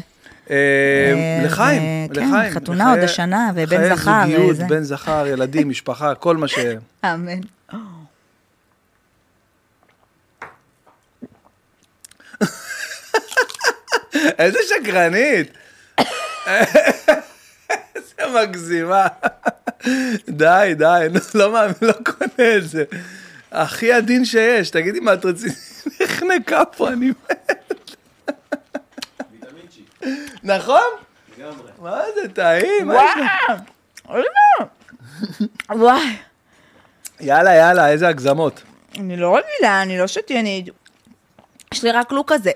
אה, 0.50 0.56
אה, 0.56 1.46
לחיים, 1.46 1.82
כן, 2.14 2.22
לחיים. 2.30 2.54
חתונה 2.54 2.84
לחיי- 2.84 3.00
עוד 3.00 3.10
השנה, 3.10 3.52
ובן 3.56 3.78
חיי 3.78 3.96
זכר, 3.96 4.22
זוגיות, 4.26 4.50
וזה. 4.52 4.66
בן 4.70 4.84
זכר, 4.84 5.28
ילדים, 5.28 5.70
משפחה, 5.70 6.16
כל 6.16 6.38
מה 6.38 6.48
ש... 6.48 6.56
אמן. 7.06 7.40
איזה 14.40 14.60
שקרנית. 14.70 15.52
איזה 17.96 18.14
מגזימה. 18.42 19.08
די, 20.30 20.74
די, 20.78 21.08
לא- 21.36 21.52
מאמין, 21.52 21.74
לא 21.82 21.94
קונה 21.94 22.58
את 22.58 22.70
זה. 22.70 22.84
הכי 23.52 23.94
עדין 23.94 24.26
שיש, 24.26 24.70
תגידי 24.70 25.00
מה 25.00 25.14
את 25.14 25.26
רצית? 25.26 25.54
נחנקה 26.02 26.66
פה, 26.66 26.88
אני 26.90 27.10
מת. 27.10 27.96
נכון? 30.44 30.82
לגמרי. 31.38 31.72
מה 31.82 32.02
זה 32.16 32.28
טעים? 32.34 32.90
וואי, 35.70 36.16
יאללה, 37.20 37.56
יאללה, 37.56 37.90
איזה 37.90 38.08
הגזמות. 38.08 38.62
אני 39.00 39.18
לא 39.18 39.38
רגילה, 39.38 39.82
אני 39.82 39.98
לא 39.98 40.08
שתיינית. 40.08 40.66
יש 41.74 41.84
לי 41.84 41.92
רק 41.92 42.12
לוק 42.12 42.32
כזה. 42.34 42.52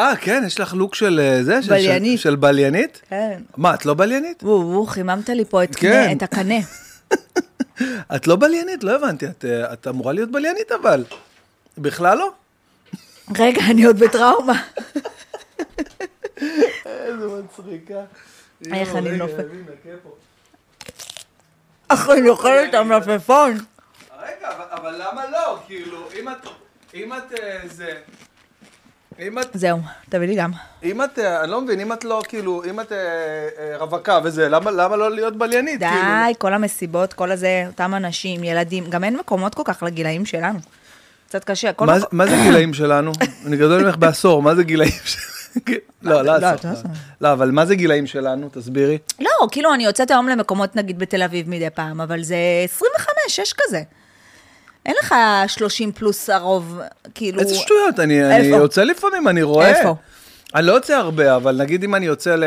אה, 0.00 0.16
כן, 0.20 0.42
יש 0.46 0.60
לך 0.60 0.74
לוק 0.74 0.94
של 0.94 1.20
אה, 1.22 1.44
זה? 1.44 1.62
של- 1.62 1.70
בליינית. 1.70 2.18
של- 2.18 2.22
של 2.30 2.36
בליינית? 2.36 3.00
כן. 3.08 3.40
מה, 3.56 3.74
את 3.74 3.86
לא 3.86 3.94
בליינית? 3.94 4.42
וואו, 4.42 4.68
וואו, 4.70 4.86
חיממת 4.86 5.28
לי 5.28 5.44
פה 5.44 5.64
את 5.64 5.76
כן. 5.76 5.90
קנה- 5.90 6.12
את 6.12 6.22
הקנה. 6.22 6.54
את 8.16 8.26
לא 8.26 8.36
בליינית? 8.36 8.84
לא 8.84 8.94
הבנתי. 8.96 9.26
את, 9.26 9.44
אה, 9.44 9.72
את 9.72 9.86
אמורה 9.88 10.12
להיות 10.12 10.30
בליינית 10.30 10.72
אבל. 10.72 11.04
בכלל 11.78 12.18
לא? 12.18 12.32
רגע, 13.38 13.60
אני 13.70 13.84
עוד 13.84 13.98
בטראומה. 13.98 14.62
איזה 16.86 17.26
מצחיקה. 17.44 18.00
איך 18.72 18.94
אני 18.96 19.10
נופל. 19.10 19.42
פה. 20.02 20.14
אך, 21.88 22.10
אני 22.10 22.28
אוכלת 22.28 22.68
את 22.70 22.74
המלפפון. 22.74 23.50
רגע, 24.22 24.48
אבל, 24.56 24.64
אבל 24.70 24.94
למה 25.08 25.30
לא? 25.30 25.58
כאילו, 25.66 26.08
אם 26.20 26.28
את... 26.28 26.46
אם 26.94 27.12
את... 27.12 27.32
אה, 27.42 27.58
זה... 27.66 27.92
אם 29.26 29.38
את... 29.38 29.46
זהו, 29.54 29.78
תביא 30.08 30.26
לי 30.28 30.34
גם. 30.36 30.50
אם 30.82 31.02
את... 31.04 31.18
אה, 31.18 31.42
אני 31.42 31.50
לא 31.50 31.60
מבין, 31.60 31.80
אם 31.80 31.92
את 31.92 32.04
לא, 32.04 32.22
כאילו, 32.28 32.62
אם 32.70 32.80
את 32.80 32.92
אה, 32.92 32.98
אה, 33.58 33.76
רווקה 33.78 34.18
וזה, 34.24 34.48
למה, 34.48 34.70
למה 34.70 34.96
לא 34.96 35.10
להיות 35.10 35.36
בליינית? 35.36 35.80
כאילו? 35.80 35.94
די, 36.26 36.32
כל 36.38 36.54
המסיבות, 36.54 37.12
כל 37.12 37.30
הזה, 37.30 37.64
אותם 37.66 37.94
אנשים, 37.94 38.44
ילדים, 38.44 38.84
גם 38.90 39.04
אין 39.04 39.16
מקומות 39.16 39.54
כל 39.54 39.62
כך 39.64 39.82
לגילאים 39.82 40.26
שלנו. 40.26 40.58
קצת 41.28 41.44
קשה. 41.44 41.70
מה, 41.80 41.96
מקום- 41.98 42.08
מה 42.12 42.26
זה 42.26 42.36
גילאים 42.42 42.74
שלנו? 42.74 43.12
אני 43.46 43.56
גדול 43.56 43.84
ממך 43.84 43.96
בעשור, 43.96 44.42
מה 44.42 44.54
זה 44.54 44.62
גילאים 44.62 44.92
שלנו? 45.04 45.28
לא, 46.02 46.22
לא 46.22 46.38
לא, 46.38 46.46
עשור. 46.46 46.70
לא 46.70 46.78
עשור. 46.78 46.90
לא, 47.20 47.32
אבל 47.32 47.50
מה 47.50 47.66
זה 47.66 47.74
גילאים 47.74 48.06
שלנו? 48.06 48.48
תסבירי. 48.52 48.98
לא, 49.20 49.30
כאילו, 49.52 49.74
אני 49.74 49.84
יוצאת 49.84 50.10
היום 50.10 50.28
למקומות, 50.28 50.76
נגיד, 50.76 50.98
בתל 50.98 51.22
אביב 51.22 51.48
מדי 51.48 51.70
פעם, 51.70 52.00
אבל 52.00 52.22
זה 52.22 52.36
25, 52.64 53.36
6 53.36 53.52
כזה. 53.58 53.82
אין 54.88 54.96
לך 55.02 55.14
30 55.46 55.92
פלוס 55.92 56.30
הרוב, 56.30 56.80
כאילו... 57.14 57.40
איזה 57.40 57.54
שטויות, 57.54 58.00
אני, 58.00 58.36
אני? 58.36 58.46
יוצא 58.46 58.82
לפעמים, 58.82 59.28
אני 59.28 59.42
רואה. 59.42 59.68
איפה? 59.68 59.94
אני 60.54 60.66
לא 60.66 60.72
יוצא 60.72 60.94
הרבה, 60.94 61.36
אבל 61.36 61.56
נגיד 61.56 61.84
אם 61.84 61.94
אני 61.94 62.06
יוצא 62.06 62.34
ל... 62.34 62.44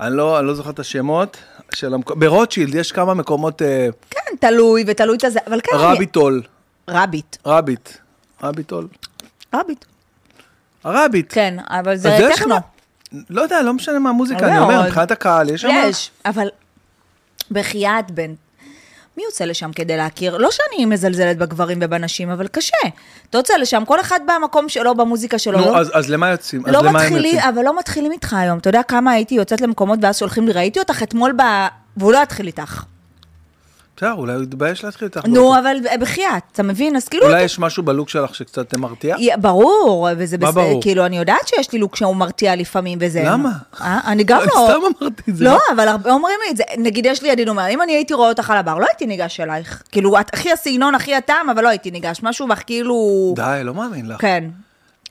אני 0.00 0.16
לא, 0.16 0.38
אני 0.38 0.46
לא 0.46 0.54
זוכר 0.54 0.70
את 0.70 0.78
השמות 0.78 1.36
של 1.74 1.94
המקומות, 1.94 2.18
ברוטשילד 2.18 2.74
יש 2.74 2.92
כמה 2.92 3.14
מקומות, 3.14 3.62
אה, 3.62 3.88
כן, 4.10 4.36
תלוי 4.40 4.84
ותלוי 4.86 5.16
את 5.16 5.24
הזה, 5.24 5.38
אבל 5.46 5.60
כן... 5.60 5.76
רביטול, 5.76 6.42
רביט. 6.88 7.36
רביט, 7.46 7.88
רביטול, 8.42 8.88
רביט. 9.54 9.84
הרביט. 10.84 11.26
כן, 11.28 11.56
אבל 11.68 11.96
זה 11.96 12.18
טכנו. 12.32 12.54
לא 13.30 13.42
יודע, 13.42 13.62
לא 13.62 13.74
משנה 13.74 13.98
מה 13.98 14.10
המוזיקה, 14.10 14.46
אני 14.46 14.58
אומר. 14.58 14.82
מבחינת 14.82 15.10
הקהל, 15.10 15.50
יש 15.50 15.62
שם... 15.62 15.68
יש, 15.68 16.10
אבל 16.24 16.48
בחייאת 17.50 18.10
בן. 18.10 18.34
מי 19.18 19.24
יוצא 19.24 19.44
לשם 19.44 19.70
כדי 19.72 19.96
להכיר? 19.96 20.36
לא 20.36 20.48
שאני 20.50 20.84
מזלזלת 20.84 21.38
בגברים 21.38 21.78
ובנשים, 21.82 22.30
אבל 22.30 22.48
קשה. 22.48 22.76
אתה 23.30 23.38
יוצא 23.38 23.54
לשם, 23.56 23.82
כל 23.86 24.00
אחד 24.00 24.20
במקום 24.26 24.68
שלו, 24.68 24.94
במוזיקה 24.94 25.38
שלו. 25.38 25.58
נו, 25.58 25.64
לא- 25.64 25.78
אז, 25.78 25.90
אז 25.94 26.10
למה 26.10 26.30
יוצאים? 26.30 26.66
אז 26.66 26.72
לא 26.72 26.78
למה 26.78 26.88
הם 26.88 26.96
מתחילים, 26.96 27.34
יוצאים? 27.34 27.52
אבל 27.54 27.62
לא 27.64 27.78
מתחילים 27.78 28.12
איתך 28.12 28.34
היום. 28.34 28.58
אתה 28.58 28.68
יודע 28.68 28.82
כמה 28.82 29.10
הייתי 29.10 29.34
יוצאת 29.34 29.60
למקומות 29.60 29.98
ואז 30.02 30.18
שולחים 30.18 30.46
לי, 30.46 30.52
ראיתי 30.52 30.78
אותך 30.78 31.02
אתמול 31.02 31.32
ב... 31.32 31.42
והוא 31.96 32.12
לא 32.12 32.18
יתחיל 32.18 32.46
איתך. 32.46 32.82
בסדר, 33.98 34.12
אולי 34.12 34.32
הוא 34.32 34.42
יתבייש 34.42 34.84
להתחיל 34.84 35.06
איתך. 35.06 35.26
נו, 35.26 35.58
אבל 35.58 35.76
בחייאת, 36.00 36.42
אתה 36.52 36.62
מבין? 36.62 36.96
אז 36.96 37.08
כאילו... 37.08 37.26
אולי 37.26 37.42
יש 37.42 37.58
משהו 37.58 37.82
בלוק 37.82 38.08
שלך 38.08 38.34
שקצת 38.34 38.74
מרתיע? 38.74 39.16
ברור, 39.40 40.08
וזה 40.16 40.38
מה 40.38 40.50
בסדר, 40.50 40.62
ברור? 40.62 40.82
כאילו, 40.82 41.06
אני 41.06 41.18
יודעת 41.18 41.48
שיש 41.48 41.72
לי 41.72 41.78
לוק 41.78 41.96
שהוא 41.96 42.16
מרתיע 42.16 42.56
לפעמים 42.56 42.98
וזה. 43.00 43.22
למה? 43.24 43.52
אה? 43.80 44.00
אני 44.06 44.24
גם 44.24 44.40
לא. 44.54 44.68
סתם 44.68 45.04
אמרתי 45.04 45.30
את 45.30 45.36
זה. 45.36 45.44
לא, 45.44 45.58
אבל 45.74 45.88
הרבה 45.88 46.12
אומרים 46.12 46.36
לי 46.44 46.50
את 46.50 46.56
זה. 46.56 46.64
נגיד, 46.78 47.06
יש 47.06 47.22
לי 47.22 47.28
ידיד 47.28 47.48
אומר, 47.48 47.68
אם 47.70 47.82
אני 47.82 47.92
הייתי 47.92 48.14
רואה 48.14 48.28
אותך 48.28 48.50
על 48.50 48.56
הבר, 48.56 48.78
לא 48.78 48.86
הייתי 48.88 49.06
ניגש 49.06 49.40
אלייך. 49.40 49.82
כאילו, 49.92 50.20
את 50.20 50.34
הכי 50.34 50.52
הסגנון, 50.52 50.94
הכי 50.94 51.14
הטעם, 51.14 51.50
אבל 51.50 51.62
לא 51.62 51.68
הייתי 51.68 51.90
ניגש. 51.90 52.20
משהו 52.22 52.48
בך 52.48 52.62
כאילו... 52.66 53.32
די, 53.36 53.60
לא 53.64 53.74
מאמין 53.74 54.08
לך. 54.08 54.20
כן. 54.20 54.44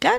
כן. 0.01 0.17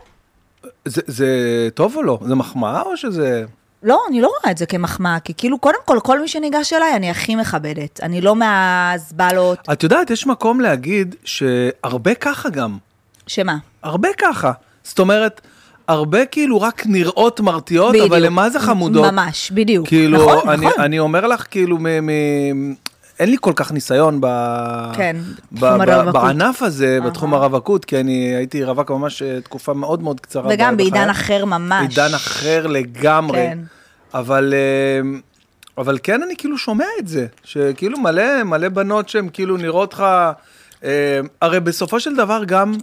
זה 0.85 1.29
טוב 1.75 1.97
או 1.97 2.03
לא? 2.03 2.19
זה 2.27 2.35
מחמאה 2.35 2.83
או 2.83 2.97
שזה... 2.97 3.45
לא, 3.83 4.01
אני 4.09 4.21
לא 4.21 4.27
רואה 4.27 4.51
את 4.53 4.59
זה 4.59 4.67
כמחמאה, 4.67 5.21
כי 5.21 5.33
כאילו, 5.37 5.59
קודם 5.59 5.79
כל, 5.85 5.99
כל 6.03 6.21
מי 6.21 6.29
שניגש 6.29 6.73
אליי, 6.73 6.97
אני 6.97 7.11
הכי 7.11 7.37
מכבדת. 7.37 8.01
אני 8.03 8.21
לא 8.21 8.37
מהזבלות. 8.37 9.59
את 9.73 9.83
יודעת, 9.83 10.11
יש 10.11 10.27
מקום 10.27 10.61
להגיד 10.61 11.15
שהרבה 11.25 12.15
ככה 12.15 12.49
גם. 12.49 12.79
שמה? 13.27 13.57
הרבה 13.83 14.09
ככה. 14.19 14.53
זאת 14.83 14.99
אומרת, 14.99 15.41
הרבה 15.89 16.27
כאילו 16.27 16.61
רק 16.61 16.83
נראות 16.87 17.41
מרתיעות, 17.41 17.91
בדיוק. 17.93 18.07
אבל 18.07 18.27
למה 18.27 18.51
זה 18.51 18.61
חמודות? 18.61 19.13
ממש, 19.13 19.51
בדיוק. 19.55 19.89
כאילו, 19.89 20.19
נכון, 20.19 20.49
אני, 20.49 20.67
נכון. 20.67 20.83
אני 20.83 20.99
אומר 20.99 21.27
לך, 21.27 21.47
כאילו, 21.51 21.79
מ, 21.81 22.07
מ, 22.07 22.75
אין 23.19 23.31
לי 23.31 23.37
כל 23.41 23.53
כך 23.57 23.73
ניסיון 23.73 24.21
ב, 24.21 24.27
כן, 24.95 25.17
ב, 25.53 25.67
ב. 25.67 26.11
בענף 26.11 26.63
הזה, 26.63 26.99
בתחום 27.07 27.35
הרווקות, 27.35 27.85
כי 27.85 28.01
אני 28.01 28.37
הייתי 28.37 28.65
רווק 28.65 28.91
ממש 28.91 29.23
אה, 29.23 29.41
תקופה 29.41 29.75
מאוד 29.75 30.03
מאוד 30.03 30.21
קצרה. 30.21 30.49
וגם 30.51 30.77
בעידן. 30.77 31.09
אחר 31.11 31.45
ממש. 31.45 31.89
עידן 31.89 32.15
אחר 32.15 32.67
לגמרי. 32.67 33.39
כן. 33.39 33.59
אבל, 34.15 34.55
אה, 34.57 35.19
אבל 35.79 35.99
כן, 36.03 36.23
אני 36.23 36.35
כאילו 36.37 36.59
שומע 36.59 36.85
את 36.99 37.09
זה, 37.09 37.27
שכאילו 37.45 37.99
מלא, 38.01 38.43
מלא 38.45 38.69
בנות 38.69 39.09
שהן 39.09 39.29
כאילו 39.33 39.57
נראות 39.57 39.93
לך, 39.95 40.05
אה, 40.85 41.21
הרי 41.41 41.61
בסופו 41.61 42.01
של 42.01 42.17
דבר 42.17 42.43
גם, 42.47 42.75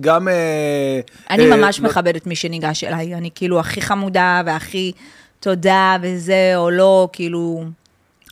גם... 0.00 0.28
אה, 0.28 1.00
אני 1.30 1.50
אה, 1.50 1.56
ממש 1.56 1.80
לא- 1.80 1.88
מכבדת 1.88 2.26
מי 2.26 2.36
שניגש 2.36 2.84
אליי, 2.84 3.14
אני 3.14 3.30
כאילו 3.34 3.60
הכי 3.60 3.80
חמודה 3.80 4.42
והכי 4.46 4.92
תודה 5.40 5.96
וזה, 6.02 6.52
או 6.56 6.70
לא, 6.70 7.08
כאילו, 7.12 7.64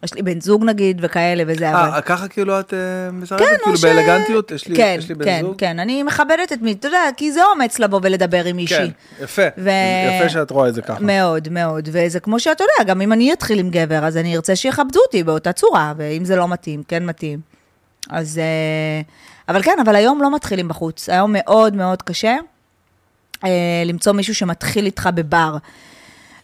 יש 0.03 0.15
לי 0.15 0.23
בן 0.23 0.41
זוג 0.41 0.65
נגיד 0.65 1.01
וכאלה 1.03 1.43
וזה, 1.47 1.71
אבל... 1.71 1.79
אה, 1.79 2.01
ככה 2.01 2.29
כאילו 2.29 2.61
את 2.61 2.75
אה, 2.75 3.13
מסרבת? 3.13 3.43
כן, 3.43 3.55
כאילו 3.63 3.77
ש... 3.77 3.85
באלגנטיות? 3.85 4.51
יש 4.51 4.69
לי, 4.69 4.77
כן, 4.77 4.95
יש 4.99 5.09
לי 5.09 5.15
בן 5.15 5.25
כן, 5.25 5.41
זוג? 5.43 5.55
כן, 5.59 5.79
אני 5.79 6.03
מכבדת 6.03 6.53
את 6.53 6.63
מי, 6.63 6.73
אתה 6.73 6.89
יודע, 6.89 6.99
כי 7.17 7.33
זה 7.33 7.41
אומץ 7.45 7.79
לבוא 7.79 8.01
ולדבר 8.03 8.45
עם 8.45 8.57
מישהי. 8.57 8.77
כן, 8.79 9.25
יפה. 9.25 9.43
ו- 9.59 9.71
יפה 10.19 10.29
שאת 10.29 10.51
רואה 10.51 10.69
את 10.69 10.75
זה 10.75 10.83
ככה. 10.83 11.01
מאוד, 11.01 11.49
מאוד, 11.49 11.89
וזה 11.93 12.21
כמו 12.21 12.41
שאתה 12.41 12.65
יודע, 12.65 12.93
גם 12.93 13.01
אם 13.01 13.13
אני 13.13 13.33
אתחיל 13.33 13.59
עם 13.59 13.71
גבר, 13.71 14.05
אז 14.07 14.17
אני 14.17 14.37
ארצה 14.37 14.57
שיכבדו 14.57 15.01
אותי 15.07 15.23
באותה 15.23 15.53
צורה, 15.53 15.93
ואם 15.97 16.25
זה 16.25 16.37
לא 16.37 16.49
מתאים, 16.49 16.83
כן 16.89 17.07
מתאים. 17.07 17.41
אז... 18.11 18.39
אה, 18.39 19.03
אבל 19.49 19.63
כן, 19.63 19.77
אבל 19.85 19.97
היום 19.97 20.23
לא 20.23 20.35
מתחילים 20.35 20.69
בחוץ. 20.69 21.09
היום 21.09 21.33
מאוד 21.33 21.75
מאוד 21.75 22.03
קשה 22.03 22.37
אה, 23.45 23.83
למצוא 23.85 24.13
מישהו 24.13 24.35
שמתחיל 24.35 24.87
איתך 24.87 25.09
בבר. 25.15 25.57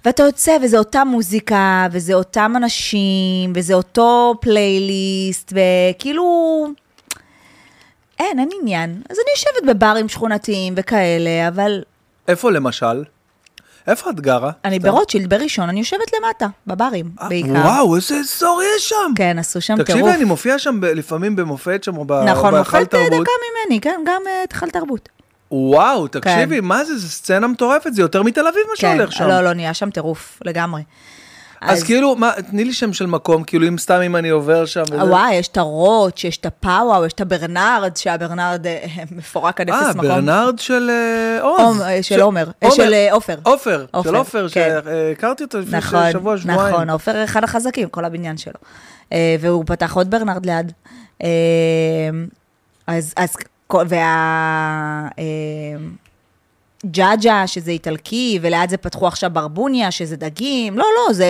ואתה 0.06 0.22
יוצא, 0.22 0.56
וזה 0.62 0.78
אותה 0.78 1.04
מוזיקה, 1.04 1.86
וזה 1.92 2.14
אותם 2.14 2.52
אנשים, 2.56 3.52
וזה 3.54 3.74
אותו 3.74 4.34
פלייליסט, 4.40 5.52
וכאילו... 5.52 6.66
אין, 8.18 8.38
אין 8.38 8.48
עניין. 8.60 9.02
אז 9.10 9.16
אני 9.16 9.30
יושבת 9.36 9.76
בברים 9.76 10.08
שכונתיים 10.08 10.74
וכאלה, 10.76 11.48
אבל 11.48 11.82
איפה 12.28 12.50
למשל? 12.50 13.04
איפה 13.86 14.10
את 14.10 14.20
גרה? 14.20 14.50
אני. 14.64 14.78
ברוטשילד, 14.78 15.30
בראשון, 15.30 15.68
אני 15.68 15.78
יושבת 15.78 16.12
למטה, 16.12 16.46
בברים, 16.66 17.10
אה, 17.20 17.28
בעיקר. 17.28 17.50
וואו, 17.50 17.96
איזה 17.96 18.16
אזור 18.16 18.62
יש 18.76 18.88
שם. 18.88 19.12
כן, 19.16 19.38
עשו 19.38 19.60
שם 19.60 19.74
טירוף. 19.74 19.88
תקשיבי, 19.90 20.10
אני 20.10 20.24
מופיע 20.24 20.58
שם 20.58 20.80
לפעמים 20.84 21.36
במופת 21.36 21.84
שם, 21.84 21.96
או 21.96 22.04
נכון, 22.04 22.24
בהיכל 22.26 22.58
מופת 22.58 22.74
אה, 22.74 22.84
תרבות. 22.84 23.22
דקה 23.22 23.32
ממני, 23.66 23.80
כן, 23.80 24.00
גם 24.06 24.22
אה, 24.26 24.40
היכל 24.40 24.70
תרבות. 24.70 25.08
וואו, 25.56 26.08
תקשיבי, 26.08 26.60
מה 26.60 26.84
זה, 26.84 26.98
זה 26.98 27.08
סצנה 27.08 27.46
מטורפת, 27.46 27.94
זה 27.94 28.02
יותר 28.02 28.22
מתל 28.22 28.40
אביב 28.40 28.62
מה 28.68 28.76
כן, 28.78 28.96
שהולך 28.96 29.12
שם. 29.12 29.28
לא, 29.28 29.40
לא, 29.40 29.52
נהיה 29.52 29.74
שם 29.74 29.90
טירוף, 29.90 30.38
לגמרי. 30.44 30.82
אז 31.60 31.82
כאילו, 31.82 32.16
מה, 32.16 32.32
תני 32.50 32.64
לי 32.64 32.72
שם 32.72 32.92
של 32.92 33.06
מקום, 33.06 33.44
כאילו, 33.44 33.68
אם 33.68 33.78
סתם 33.78 34.00
אם 34.00 34.16
אני 34.16 34.28
עובר 34.28 34.66
שם 34.66 34.82
וזה. 34.90 35.04
וואי, 35.04 35.34
יש 35.34 35.48
את 35.48 35.56
הרוץ', 35.56 36.24
יש 36.24 36.36
את 36.36 36.46
הפאוואו, 36.46 37.06
יש 37.06 37.12
את 37.12 37.20
הברנרד, 37.20 37.96
שהברנרד 37.96 38.66
אה, 38.66 38.86
מפורק 39.10 39.60
עד 39.60 39.70
אה, 39.70 39.80
אפס 39.80 39.96
מקום. 39.96 40.08
ברנרד 40.08 40.58
של 40.58 40.90
אה, 40.90 41.42
עוז. 41.42 41.60
עומר, 41.60 41.84
אה, 41.84 42.02
של 42.02 42.20
עומר, 42.20 42.50
אה, 42.62 42.70
של, 42.70 42.94
אה, 42.94 43.12
עופר. 43.12 43.38
עופר, 43.42 43.86
של 44.02 44.14
עופר, 44.16 44.48
כן. 44.48 44.78
שהכרתי 44.84 45.44
אותו 45.44 45.60
לפני 45.60 45.78
נכון, 45.78 46.12
שבוע, 46.12 46.38
שבועיים. 46.38 46.74
נכון, 46.74 46.90
עופר 46.90 47.24
אחד 47.24 47.44
החזקים, 47.44 47.88
כל 47.88 48.04
הבניין 48.04 48.36
שלו. 48.36 48.60
אה, 49.12 49.36
והוא 49.40 49.64
פתח 49.66 49.96
עוד 49.96 50.10
ברנרד 50.10 50.46
ליד. 50.46 50.72
אה, 51.22 51.28
אז, 52.86 53.14
אז, 53.16 53.36
וה... 53.72 55.08
אה, 55.18 55.24
ג'אג'ה, 56.86 57.46
שזה 57.46 57.70
איטלקי, 57.70 58.38
וליד 58.42 58.70
זה 58.70 58.76
פתחו 58.76 59.06
עכשיו 59.06 59.30
ברבוניה, 59.30 59.90
שזה 59.90 60.16
דגים. 60.16 60.78
לא, 60.78 60.84
לא, 60.96 61.12
זה 61.14 61.26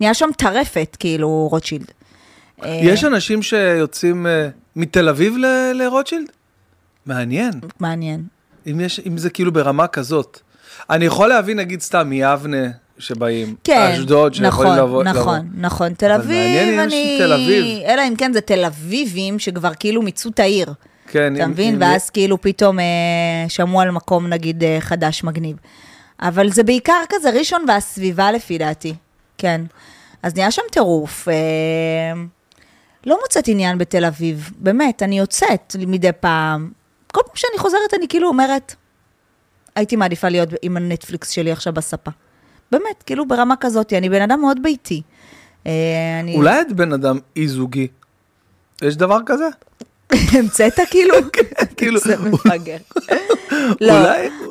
נהיה 0.00 0.14
שם 0.14 0.28
טרפת, 0.36 0.96
כאילו, 1.00 1.48
רוטשילד. 1.50 1.90
אה, 2.64 2.80
יש 2.82 3.04
אנשים 3.04 3.42
שיוצאים 3.42 4.26
אה, 4.26 4.48
מתל 4.76 5.08
אביב 5.08 5.36
ל- 5.36 5.72
לרוטשילד? 5.74 6.26
מעניין. 7.06 7.52
מעניין. 7.80 8.22
אם, 8.66 8.80
יש, 8.80 9.00
אם 9.06 9.18
זה 9.18 9.30
כאילו 9.30 9.52
ברמה 9.52 9.86
כזאת. 9.86 10.38
אני 10.90 11.04
יכול 11.04 11.28
להבין, 11.28 11.58
נגיד, 11.58 11.80
סתם 11.80 12.08
מיבנה 12.08 12.66
שבאים. 12.98 13.54
כן, 13.64 13.90
אשדוד 13.92 14.34
שיכולים 14.34 14.72
נכון, 14.72 14.78
לבוא. 14.78 15.04
נכון, 15.04 15.36
לבוא. 15.36 15.48
נכון. 15.54 15.94
תל 15.94 16.06
אבל 16.12 16.20
אביב, 16.20 16.36
מעניין 16.36 16.68
אם 16.80 16.86
יש 16.86 16.92
אני... 16.92 17.16
תל 17.18 17.32
אביב. 17.32 17.82
אלא 17.86 18.02
אם 18.08 18.14
כן 18.16 18.32
זה 18.32 18.40
תל 18.40 18.64
אביבים 18.64 19.38
שכבר 19.38 19.74
כאילו 19.74 20.02
מיצו 20.02 20.28
את 20.28 20.40
העיר. 20.40 20.72
כן, 21.10 21.36
אתה 21.36 21.44
אם- 21.44 21.50
מבין? 21.50 21.74
אם- 21.74 21.80
ואז 21.80 22.10
כאילו 22.10 22.40
פתאום 22.40 22.78
אה, 22.78 22.84
שמעו 23.48 23.80
על 23.80 23.90
מקום, 23.90 24.26
נגיד, 24.26 24.64
אה, 24.64 24.76
חדש, 24.80 25.24
מגניב. 25.24 25.56
אבל 26.20 26.50
זה 26.50 26.62
בעיקר 26.62 27.02
כזה 27.08 27.30
ראשון 27.30 27.64
והסביבה, 27.68 28.32
לפי 28.32 28.58
דעתי. 28.58 28.94
כן. 29.38 29.60
אז 30.22 30.34
נהיה 30.34 30.50
שם 30.50 30.62
טירוף. 30.72 31.28
אה, 31.28 31.34
לא 33.06 33.18
מוצאת 33.22 33.48
עניין 33.48 33.78
בתל 33.78 34.04
אביב, 34.04 34.50
באמת, 34.58 35.02
אני 35.02 35.18
יוצאת 35.18 35.76
מדי 35.86 36.10
פעם. 36.20 36.70
כל 37.12 37.20
פעם 37.26 37.36
שאני 37.36 37.58
חוזרת, 37.58 37.94
אני 37.98 38.08
כאילו 38.08 38.28
אומרת, 38.28 38.74
הייתי 39.76 39.96
מעדיפה 39.96 40.28
להיות 40.28 40.48
עם 40.62 40.76
הנטפליקס 40.76 41.30
שלי 41.30 41.52
עכשיו 41.52 41.72
בספה. 41.72 42.10
באמת, 42.72 43.02
כאילו 43.06 43.28
ברמה 43.28 43.54
כזאת, 43.60 43.92
אני 43.92 44.08
בן 44.08 44.22
אדם 44.22 44.40
מאוד 44.40 44.62
ביתי. 44.62 45.02
אה, 45.66 45.72
אני... 46.20 46.34
אולי 46.36 46.60
את 46.60 46.72
בן 46.72 46.92
אדם 46.92 47.18
אי-זוגי. 47.36 47.88
יש 48.82 48.96
דבר 48.96 49.18
כזה? 49.26 49.48
המצאת 50.32 50.80
כאילו? 50.90 51.14
כאילו, 51.76 52.00
זה 52.00 52.16
מפגר. 52.18 52.76
לא, 53.80 53.94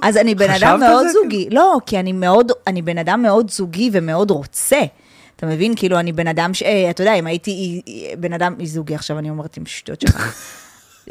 אז 0.03 0.18
אני 0.18 0.36
בן 0.36 0.49
אדם 0.49 0.80
מאוד? 0.80 1.07
זוגי. 1.07 1.47
לא, 1.51 1.78
כי 1.86 1.99
אני 1.99 2.12
מאוד, 2.14 2.51
אני 2.68 2.82
בן 2.82 2.97
אדם 2.97 3.22
מאוד 3.22 3.51
זוגי 3.51 3.89
ומאוד 3.93 4.32
רוצה. 4.32 4.80
אתה 5.36 5.45
מבין? 5.45 5.74
כאילו, 5.76 5.99
אני 5.99 6.12
בן 6.12 6.28
אדם 6.28 6.53
ש... 6.53 6.64
אה, 6.64 6.89
אתה 6.89 7.01
יודע, 7.01 7.14
אם 7.14 7.28
הייתי 7.28 7.51
אי- 7.51 7.82
אי- 7.88 8.16
בן 8.16 8.34
אדם 8.34 8.55
אי 8.60 8.68
זוגי, 8.68 8.95
עכשיו 8.95 9.20
אני 9.20 9.30
אומרת 9.30 9.57
עם 9.57 9.66
שטויות 9.66 10.01
שלך. 10.01 10.36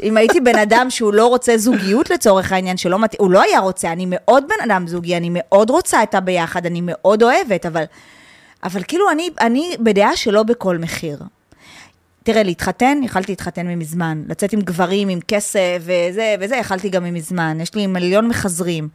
אם 0.03 0.17
הייתי 0.17 0.39
בן 0.39 0.59
אדם 0.59 0.87
שהוא 0.89 1.13
לא 1.13 1.27
רוצה 1.27 1.57
זוגיות 1.57 2.09
לצורך 2.09 2.51
העניין, 2.51 2.77
שלא 2.77 2.99
מתאים, 2.99 3.19
הוא 3.21 3.31
לא 3.31 3.41
היה 3.41 3.59
רוצה, 3.59 3.91
אני 3.91 4.05
מאוד 4.09 4.43
בן 4.47 4.71
אדם 4.71 4.87
זוגי, 4.87 5.17
אני 5.17 5.29
מאוד 5.31 5.69
רוצה 5.69 6.03
את 6.03 6.15
הביחד, 6.15 6.65
אני 6.65 6.79
מאוד 6.83 7.23
אוהבת, 7.23 7.65
אבל, 7.65 7.83
אבל 8.63 8.81
כאילו, 8.87 9.11
אני, 9.11 9.29
אני 9.41 9.75
בדעה 9.79 10.15
שלא 10.15 10.43
בכל 10.43 10.77
מחיר. 10.77 11.19
תראה, 12.23 12.43
להתחתן, 12.43 12.99
יכלתי 13.03 13.31
להתחתן 13.31 13.67
ממזמן. 13.67 14.23
לצאת 14.27 14.53
עם 14.53 14.61
גברים, 14.61 15.09
עם 15.09 15.19
כסף 15.27 15.77
וזה 15.81 16.35
וזה, 16.39 16.55
יכלתי 16.55 16.89
גם 16.89 17.03
ממזמן. 17.03 17.57
יש 17.61 17.75
לי 17.75 17.87
מיליון 17.87 18.27
מחזרים. 18.27 18.89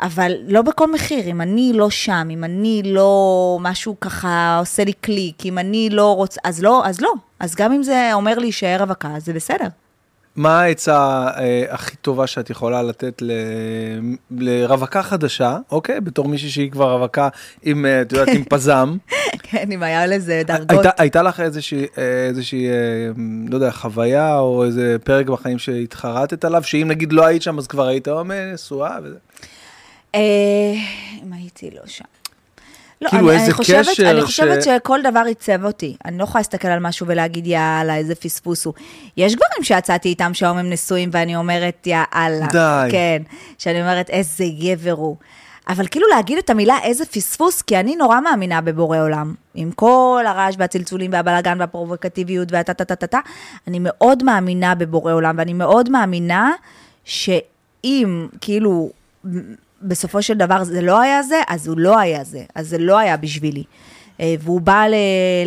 אבל 0.00 0.32
לא 0.48 0.62
בכל 0.62 0.92
מחיר, 0.92 1.26
אם 1.26 1.40
אני 1.40 1.72
לא 1.74 1.90
שם, 1.90 2.28
אם 2.30 2.44
אני 2.44 2.82
לא, 2.84 3.58
משהו 3.60 4.00
ככה 4.00 4.56
עושה 4.58 4.84
לי 4.84 4.92
קליק, 4.92 5.46
אם 5.46 5.58
אני 5.58 5.90
לא 5.90 6.16
רוצה, 6.16 6.40
אז 6.44 6.62
לא, 6.62 6.86
אז 6.86 7.00
לא. 7.00 7.12
אז 7.40 7.54
גם 7.54 7.72
אם 7.72 7.82
זה 7.82 8.10
אומר 8.12 8.38
להישאר 8.38 8.76
רווקה, 8.80 9.14
זה 9.18 9.32
בסדר. 9.32 9.66
מה 10.36 10.60
העצה 10.60 11.28
אה, 11.36 11.64
הכי 11.68 11.96
טובה 11.96 12.26
שאת 12.26 12.50
יכולה 12.50 12.82
לתת 12.82 13.22
ל, 13.22 13.30
לרווקה 14.30 15.02
חדשה, 15.02 15.58
אוקיי? 15.70 16.00
בתור 16.00 16.28
מישהי 16.28 16.50
שהיא 16.50 16.70
כבר 16.70 16.92
רווקה 16.92 17.28
עם, 17.62 17.86
אה, 17.86 18.02
את 18.02 18.12
יודעת, 18.12 18.28
עם 18.28 18.44
פזם. 18.50 18.96
כן, 19.42 19.72
אם 19.72 19.82
היה 19.82 20.06
לזה 20.06 20.42
דרגות. 20.46 20.86
הייתה, 20.98 21.22
לך 21.22 21.40
איזושהי, 21.40 21.86
אה, 22.68 23.10
לא 23.48 23.54
יודע, 23.54 23.70
חוויה 23.70 24.38
או 24.38 24.64
איזה 24.64 24.96
פרק 25.04 25.26
בחיים 25.26 25.58
שהתחרטת 25.58 26.44
עליו, 26.44 26.62
שאם 26.62 26.88
נגיד 26.88 27.12
לא 27.12 27.26
היית 27.26 27.42
שם 27.42 27.58
אז 27.58 27.66
כבר 27.66 27.86
היית 27.86 28.08
אומר 28.08 28.50
נשואה 28.54 28.98
וזה. 29.02 29.18
אם 30.14 31.32
הייתי 31.32 31.70
לא 31.70 31.82
שם. 31.86 32.13
לא, 33.04 33.08
כאילו, 33.10 33.28
אני, 33.30 33.36
איזה 33.36 33.44
אני 33.46 33.52
חושבת, 33.54 33.86
קשר 33.88 34.10
אני 34.10 34.22
חושבת 34.22 34.62
ש- 34.62 34.64
שכל 34.64 35.00
דבר 35.02 35.22
עיצב 35.26 35.64
אותי. 35.64 35.96
אני 36.04 36.18
לא 36.18 36.24
יכולה 36.24 36.40
להסתכל 36.40 36.68
על 36.68 36.78
משהו 36.80 37.06
ולהגיד, 37.06 37.46
יאללה, 37.46 37.96
איזה 37.96 38.14
פספוס 38.14 38.64
הוא. 38.64 38.74
יש 39.16 39.34
גברים 39.34 39.62
שיצאתי 39.64 40.08
איתם 40.08 40.34
שהיום 40.34 40.58
הם 40.58 40.70
נשואים, 40.70 41.10
ואני 41.12 41.36
אומרת, 41.36 41.86
יאללה. 41.86 42.46
די. 42.52 42.88
כן, 42.90 43.22
שאני 43.58 43.80
אומרת, 43.80 44.10
איזה 44.10 44.44
גבר 44.60 44.92
הוא. 44.92 45.16
אבל 45.68 45.86
כאילו 45.86 46.06
להגיד 46.08 46.38
את 46.38 46.50
המילה 46.50 46.76
איזה 46.82 47.06
פספוס, 47.06 47.62
כי 47.62 47.80
אני 47.80 47.96
נורא 47.96 48.20
מאמינה 48.20 48.60
בבורא 48.60 48.98
עולם. 48.98 49.34
עם 49.54 49.70
כל 49.70 50.24
הרעש 50.26 50.54
והצלצולים 50.58 51.12
והבלאגן 51.12 51.60
והפרובוקטיביות 51.60 52.52
והטה-טה-טה-טה, 52.52 53.18
אני 53.68 53.78
מאוד 53.80 54.22
מאמינה 54.22 54.74
בבורא 54.74 55.12
עולם, 55.12 55.34
ואני 55.38 55.52
מאוד 55.52 55.90
מאמינה 55.90 56.52
שאם, 57.04 58.26
כאילו, 58.40 58.90
בסופו 59.84 60.22
של 60.22 60.34
דבר 60.34 60.64
זה 60.64 60.82
לא 60.82 61.00
היה 61.00 61.22
זה, 61.22 61.40
אז 61.48 61.68
הוא 61.68 61.78
לא 61.78 61.98
היה 61.98 62.24
זה, 62.24 62.42
אז 62.54 62.68
זה 62.68 62.78
לא 62.78 62.98
היה 62.98 63.16
בשבילי. 63.16 63.62
אה, 64.20 64.34
והוא 64.40 64.60
בא 64.60 64.84
ל- 64.88 64.94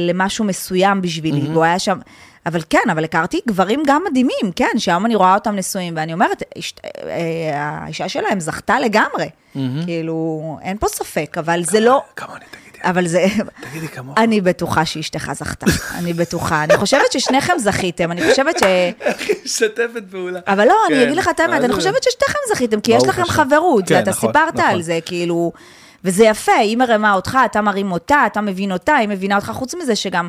למשהו 0.10 0.46
מסוים 0.46 1.02
בשבילי, 1.02 1.40
והוא 1.52 1.64
היה 1.64 1.80
שם... 1.80 2.00
אבל 2.46 2.60
כן, 2.70 2.90
אבל 2.92 3.04
הכרתי 3.04 3.40
גברים 3.48 3.84
גם 3.88 4.04
מדהימים, 4.10 4.52
כן, 4.56 4.70
שהיום 4.78 5.06
אני 5.06 5.16
רואה 5.16 5.34
אותם 5.34 5.56
נשואים, 5.56 5.94
ואני 5.98 6.14
אומרת, 6.14 6.44
אשת- 6.58 6.82
אה, 6.86 7.52
האישה 7.56 8.10
שלהם 8.10 8.40
זכתה 8.40 8.80
לגמרי. 8.80 9.30
כאילו, 9.86 10.42
אין 10.62 10.78
פה 10.78 10.88
ספק, 10.88 11.38
אבל 11.40 11.64
זה 11.64 11.80
לא... 11.80 12.02
כמה 12.16 12.36
אני 12.36 12.46
תגידי? 12.52 12.67
אבל 12.84 13.08
זה... 13.08 13.26
תגידי 13.72 13.88
כמוך. 13.88 14.18
אני 14.18 14.42
בטוחה 14.42 14.86
שאשתך 14.86 15.32
זכתה, 15.34 15.66
אני 15.96 16.14
בטוחה. 16.14 16.64
אני 16.64 16.78
חושבת 16.78 17.12
ששניכם 17.12 17.54
זכיתם, 17.58 18.12
אני 18.12 18.30
חושבת 18.30 18.60
ש... 18.60 18.64
איך 19.02 19.30
היא 19.30 19.36
משתפת 19.46 20.04
פעולה. 20.12 20.40
אבל 20.48 20.68
לא, 20.68 20.76
אני 20.88 20.96
כן. 20.96 21.02
אגיד 21.02 21.18
לך 21.18 21.28
את 21.28 21.40
האמת, 21.40 21.64
אני? 21.64 21.74
חושבת 21.74 22.04
ששתיכם 22.04 22.40
זכיתם, 22.54 22.80
כי 22.80 22.92
יש 22.92 23.04
לכם. 23.04 23.26
חברות, 23.26 23.88
כן, 23.88 23.96
ואתה 23.96 24.12
נכון, 24.12 24.30
סיפרת 24.30 24.56
נכון. 24.56 24.70
על 24.70 24.82
זה, 24.82 25.00
כאילו... 25.06 25.52
וזה 26.04 26.26
יפה, 26.26 26.52
היא 26.52 26.78
מרימה 26.78 27.14
אותך, 27.14 27.38
אתה 27.46 27.62
מרים 27.62 27.92
אותה, 27.92 28.24
אתה 28.26 28.42
מבין 28.42 28.72
אותה, 28.72 28.96
היא 28.96 29.10
מבינה 29.10 29.36
אותך. 29.36 29.52
חוץ 29.54 29.76
מזה 29.76 29.96
שגם 29.96 30.28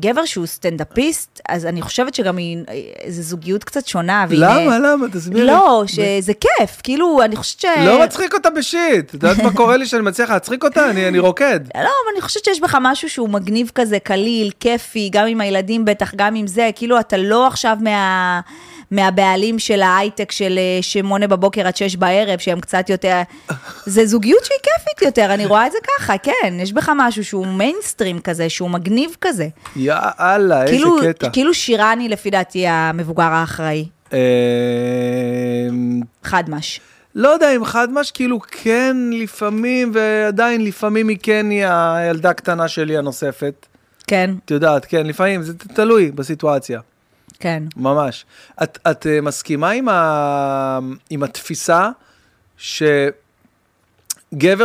גבר 0.00 0.24
שהוא 0.24 0.46
סטנדאפיסט, 0.46 1.40
אז 1.48 1.66
אני 1.66 1.82
חושבת 1.82 2.14
שגם 2.14 2.36
היא, 2.36 2.58
אה, 2.68 3.10
זו 3.10 3.22
זוגיות 3.22 3.64
קצת 3.64 3.86
שונה. 3.86 4.26
למה? 4.30 4.78
למה? 4.78 5.06
תסבירי. 5.12 5.46
לא, 5.46 5.84
שזה 5.86 6.32
כיף, 6.34 6.80
כאילו, 6.82 7.22
אני 7.22 7.36
חושבת 7.36 7.60
ש... 7.60 7.64
לא 7.86 8.04
מצחיק 8.04 8.34
אותה 8.34 8.50
בשיט. 8.50 9.08
את 9.08 9.14
יודעת 9.14 9.38
מה 9.38 9.52
קורה 9.52 9.76
לי 9.76 9.86
שאני 9.86 10.02
מצליח 10.02 10.30
להצחיק 10.30 10.64
אותה? 10.64 10.90
אני 10.90 11.08
אני 11.08 11.18
רוקד. 11.18 11.60
לא, 11.74 11.80
אבל 11.80 12.12
אני 12.12 12.20
חושבת 12.20 12.44
שיש 12.44 12.60
בך 12.60 12.78
משהו 12.80 13.10
שהוא 13.10 13.28
מגניב 13.28 13.70
כזה, 13.74 13.98
קליל, 13.98 14.50
כיפי, 14.60 15.08
גם 15.12 15.26
עם 15.26 15.40
הילדים 15.40 15.84
בטח, 15.84 16.12
גם 16.16 16.34
עם 16.34 16.46
זה, 16.46 16.70
כאילו 16.74 17.00
אתה 17.00 17.16
לא 17.16 17.46
עכשיו 17.46 17.76
מה... 17.80 18.40
מהבעלים 18.90 19.58
של 19.58 19.82
ההייטק 19.82 20.32
של 20.32 20.58
אה, 20.58 20.82
שמונה 20.82 21.26
בבוקר 21.26 21.66
עד 21.66 21.76
שש 21.76 21.96
בערב, 21.96 22.38
שהם 22.38 22.60
קצת 22.60 22.90
יותר... 22.90 23.20
זה 23.86 24.06
זוגיות 24.06 24.44
שהיא 24.44 24.58
כיפית 24.62 25.02
יותר, 25.02 25.34
אני 25.34 25.46
רואה 25.46 25.66
את 25.66 25.72
זה 25.72 25.78
ככה, 25.98 26.18
כן, 26.18 26.54
יש 26.60 26.72
בך 26.72 26.90
משהו 26.96 27.24
שהוא 27.24 27.46
מיינסטרים 27.46 28.18
כזה, 28.18 28.48
שהוא 28.48 28.70
מגניב 28.70 29.16
כזה. 29.20 29.48
יאללה, 29.76 30.62
איזה 30.62 30.72
כאילו, 30.72 30.96
קטע. 31.02 31.30
כאילו 31.30 31.54
שירני, 31.54 32.08
לפי 32.08 32.30
דעתי, 32.30 32.66
המבוגר 32.66 33.22
האחראי, 33.22 33.84
אמ, 34.12 34.18
חד 36.22 36.50
מש. 36.50 36.80
לא 37.14 37.28
יודע 37.28 37.56
אם 37.56 37.64
חד 37.64 37.88
מש, 37.92 38.10
כאילו 38.10 38.40
כן 38.40 38.96
לפעמים, 39.12 39.90
ועדיין 39.94 40.64
לפעמים 40.64 41.08
היא 41.08 41.18
כן 41.22 41.50
היא 41.50 41.66
הילדה 41.68 42.30
הקטנה 42.30 42.68
שלי 42.68 42.98
הנוספת. 42.98 43.66
כן, 44.06 44.30
את 44.44 44.50
יודעת, 44.50 44.84
כן, 44.84 45.06
לפעמים, 45.06 45.42
זה 45.42 45.54
תלוי 45.54 46.10
בסיטואציה, 46.10 46.80
כן. 47.40 47.62
ממש. 47.76 48.26
את, 48.62 48.78
את 48.90 49.06
אה, 49.06 49.20
מסכימה 49.20 49.70
עם, 49.70 49.88
ה, 49.88 50.78
עם 51.10 51.22
התפיסה 51.22 51.88
שגבר 52.56 53.12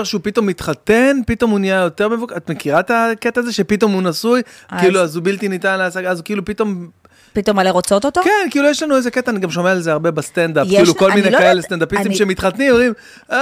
שהוא 0.03 0.21
פתאום 0.23 0.45
מתחתן, 0.45 1.17
פתאום 1.27 1.51
הוא 1.51 1.59
נהיה 1.59 1.75
יותר 1.81 2.09
מבוגר? 2.09 2.37
את 2.37 2.49
מכירה 2.51 2.79
את 2.79 2.91
הקטע 2.93 3.41
הזה 3.41 3.53
שפתאום 3.53 3.91
הוא 3.91 4.01
נשוי? 4.01 4.41
אז- 4.69 4.81
כאילו, 4.81 4.99
אז 5.01 5.15
הוא 5.15 5.23
בלתי 5.23 5.47
ניתן 5.47 5.77
להשגה, 5.77 6.11
אז 6.11 6.21
כאילו 6.21 6.45
פתאום 6.45 6.89
פתאום 7.33 7.57
מלא 7.57 7.69
רוצות 7.69 8.05
אותו? 8.05 8.21
כן, 8.23 8.47
כאילו 8.51 8.67
יש 8.69 8.83
לנו 8.83 8.95
איזה 8.95 9.11
קטע, 9.11 9.31
אני 9.31 9.39
גם 9.39 9.51
שומע 9.51 9.71
על 9.71 9.81
זה 9.81 9.91
הרבה 9.91 10.11
בסטנדאפ, 10.11 10.67
כאילו 10.67 10.95
כל 10.95 11.11
אני 11.11 11.21
מיני 11.21 11.33
לא 11.33 11.37
כאלה 11.39 11.61
סטנדאפיסטים 11.61 12.07
אני- 12.07 12.15
שמתחתנים, 12.15 12.71
אומרים, 12.71 12.93
אה, 13.31 13.37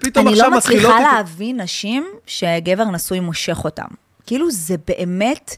פתאום 0.00 0.26
אני 0.28 0.34
עכשיו 0.36 0.50
לא 0.50 0.56
מתחילות... 0.56 0.82
מצליחה 0.84 0.98
איתו." 0.98 1.16
להבין 1.16 1.60
נשים 1.60 2.04
שגבר 2.26 2.84
נשוי 2.84 3.20
מושך 3.20 3.64
אותם. 3.64 3.86
כאילו 4.26 4.50
זה 4.50 4.74
באמת 4.86 5.56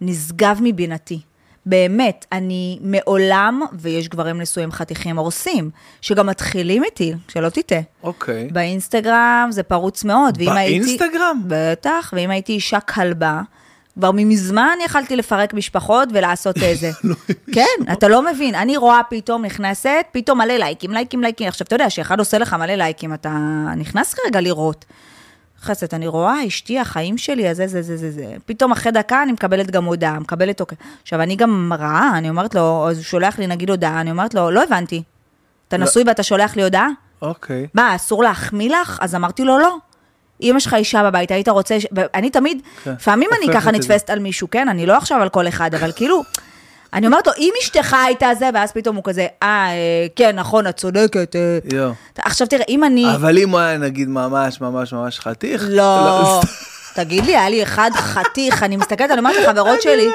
נשגב 0.00 0.58
מבינתי. 0.62 1.20
באמת, 1.66 2.26
אני 2.32 2.78
מעולם, 2.82 3.60
ויש 3.72 4.08
גברים 4.08 4.40
נשואים 4.40 4.72
חתיכים 4.72 5.18
הורסים, 5.18 5.70
שגם 6.00 6.26
מתחילים 6.26 6.84
איתי, 6.84 7.12
שלא 7.28 7.48
תטעה. 7.48 7.78
אוקיי. 8.02 8.48
באינסטגרם 8.52 9.48
זה 9.50 9.62
פרוץ 9.62 10.04
מאוד. 10.04 10.34
ואם 10.38 10.48
הייתי- 10.48 10.80
באינסטגרם? 10.84 11.40
בטח, 11.46 12.12
ואם 12.16 12.30
הייתי 12.30 12.52
אישה 12.52 12.80
כלבה, 12.80 13.40
כבר 13.98 14.10
מזמן 14.12 14.78
יכלתי 14.84 15.16
לפרק 15.16 15.54
משפחות 15.54 16.08
ולעשות 16.12 16.56
איזה. 16.62 16.90
כן, 17.52 17.92
אתה 17.92 18.08
לא 18.08 18.22
מבין. 18.32 18.54
אני 18.54 18.76
רואה 18.76 19.00
פתאום 19.10 19.44
נכנסת, 19.44 19.90
פתאום 20.12 20.38
מלא 20.38 20.54
לייקים, 20.54 20.90
לייקים, 20.90 21.22
לייקים. 21.22 21.48
עכשיו, 21.48 21.64
אתה 21.66 21.74
יודע, 21.74 21.90
שאחד 21.90 22.18
עושה 22.18 22.38
לך 22.38 22.54
מלא 22.54 22.74
לייקים, 22.74 23.14
אתה 23.14 23.30
נכנס 23.76 24.14
רגע 24.26 24.40
לראות. 24.40 24.84
חסת, 25.64 25.94
אני 25.94 26.06
רואה, 26.06 26.46
אשתי, 26.46 26.78
החיים 26.78 27.18
שלי, 27.18 27.50
אז 27.50 27.56
זה, 27.56 27.66
זה, 27.66 27.82
זה, 27.82 27.96
זה, 27.96 28.10
זה. 28.10 28.34
פתאום 28.46 28.72
אחרי 28.72 28.92
דקה 28.92 29.22
אני 29.22 29.32
מקבלת 29.32 29.70
גם 29.70 29.84
הודעה, 29.84 30.18
מקבלת 30.18 30.60
אוקיי. 30.60 30.78
עכשיו, 31.02 31.22
אני 31.22 31.36
גם 31.36 31.72
רעה, 31.78 32.10
אני 32.18 32.28
אומרת 32.28 32.54
לו, 32.54 32.88
אז 32.90 32.96
הוא 32.96 33.04
שולח 33.04 33.38
לי 33.38 33.46
נגיד 33.46 33.70
הודעה, 33.70 34.00
אני 34.00 34.10
אומרת 34.10 34.34
לו, 34.34 34.50
לא 34.50 34.62
הבנתי. 34.62 35.02
אתה 35.68 35.76
לא. 35.76 35.84
נשוי 35.84 36.02
ואתה 36.06 36.22
שולח 36.22 36.56
לי 36.56 36.62
הודעה? 36.62 36.88
אוקיי. 37.22 37.66
מה, 37.74 37.96
אסור 37.96 38.22
להחמיא 38.22 38.70
לך? 38.70 38.98
אז 39.00 39.14
אמרתי 39.14 39.44
לו, 39.44 39.58
לא. 39.58 39.76
אם 40.40 40.54
יש 40.56 40.66
לך 40.66 40.74
אישה 40.74 41.04
בבית, 41.04 41.30
היית 41.30 41.48
רוצה... 41.48 41.80
ש... 41.80 41.86
אני 42.14 42.30
תמיד, 42.30 42.62
כן. 42.84 42.92
לפעמים 42.92 43.30
אני 43.38 43.54
ככה. 43.54 43.70
נתפסת 43.70 44.10
על 44.10 44.18
מישהו, 44.18 44.50
כן? 44.50 44.68
אני 44.68 44.86
לא 44.86 44.96
עכשיו 44.96 45.22
על 45.22 45.28
כל 45.28 45.48
אחד, 45.48 45.74
אבל 45.74 45.92
כאילו, 45.96 46.22
אני 46.94 47.06
אומרת 47.06 47.26
לו, 47.26 47.32
אם 47.38 47.52
אשתך 47.62 47.96
הייתה 48.06 48.30
זה, 48.38 48.50
ואז 48.54 48.72
פתאום 48.72 48.96
הוא 48.96 49.04
כזה, 49.04 49.26
אה, 49.42 49.48
אה, 49.48 50.06
כן, 50.16 50.36
נכון, 50.36 50.66
את 50.66 50.76
צודקת. 50.76 51.36
אה." 51.36 51.58
יואו. 51.72 51.92
עכשיו 52.18 52.46
תראה, 52.46 52.64
אם 52.68 52.84
אני... 52.84 53.14
אבל 53.14 53.38
אם 53.38 53.50
הוא 53.50 53.58
היה 53.58 53.78
נגיד 53.78 54.08
ממש 54.08 54.60
ממש 54.60 54.92
ממש 54.92 55.20
חתיך, 55.20 55.64
לא. 55.68 56.40
סתם. 56.42 56.52
תגיד 56.94 57.24
לי, 57.24 57.36
היה 57.36 57.48
לי 57.48 57.62
אחד 57.62 57.90
חתיך, 57.94 58.62
אני 58.62 58.76
מסתכלת, 58.76 59.10
אני 59.10 59.18
אומרת 59.18 59.36
לחברות 59.36 59.82
שלי, 59.82 60.08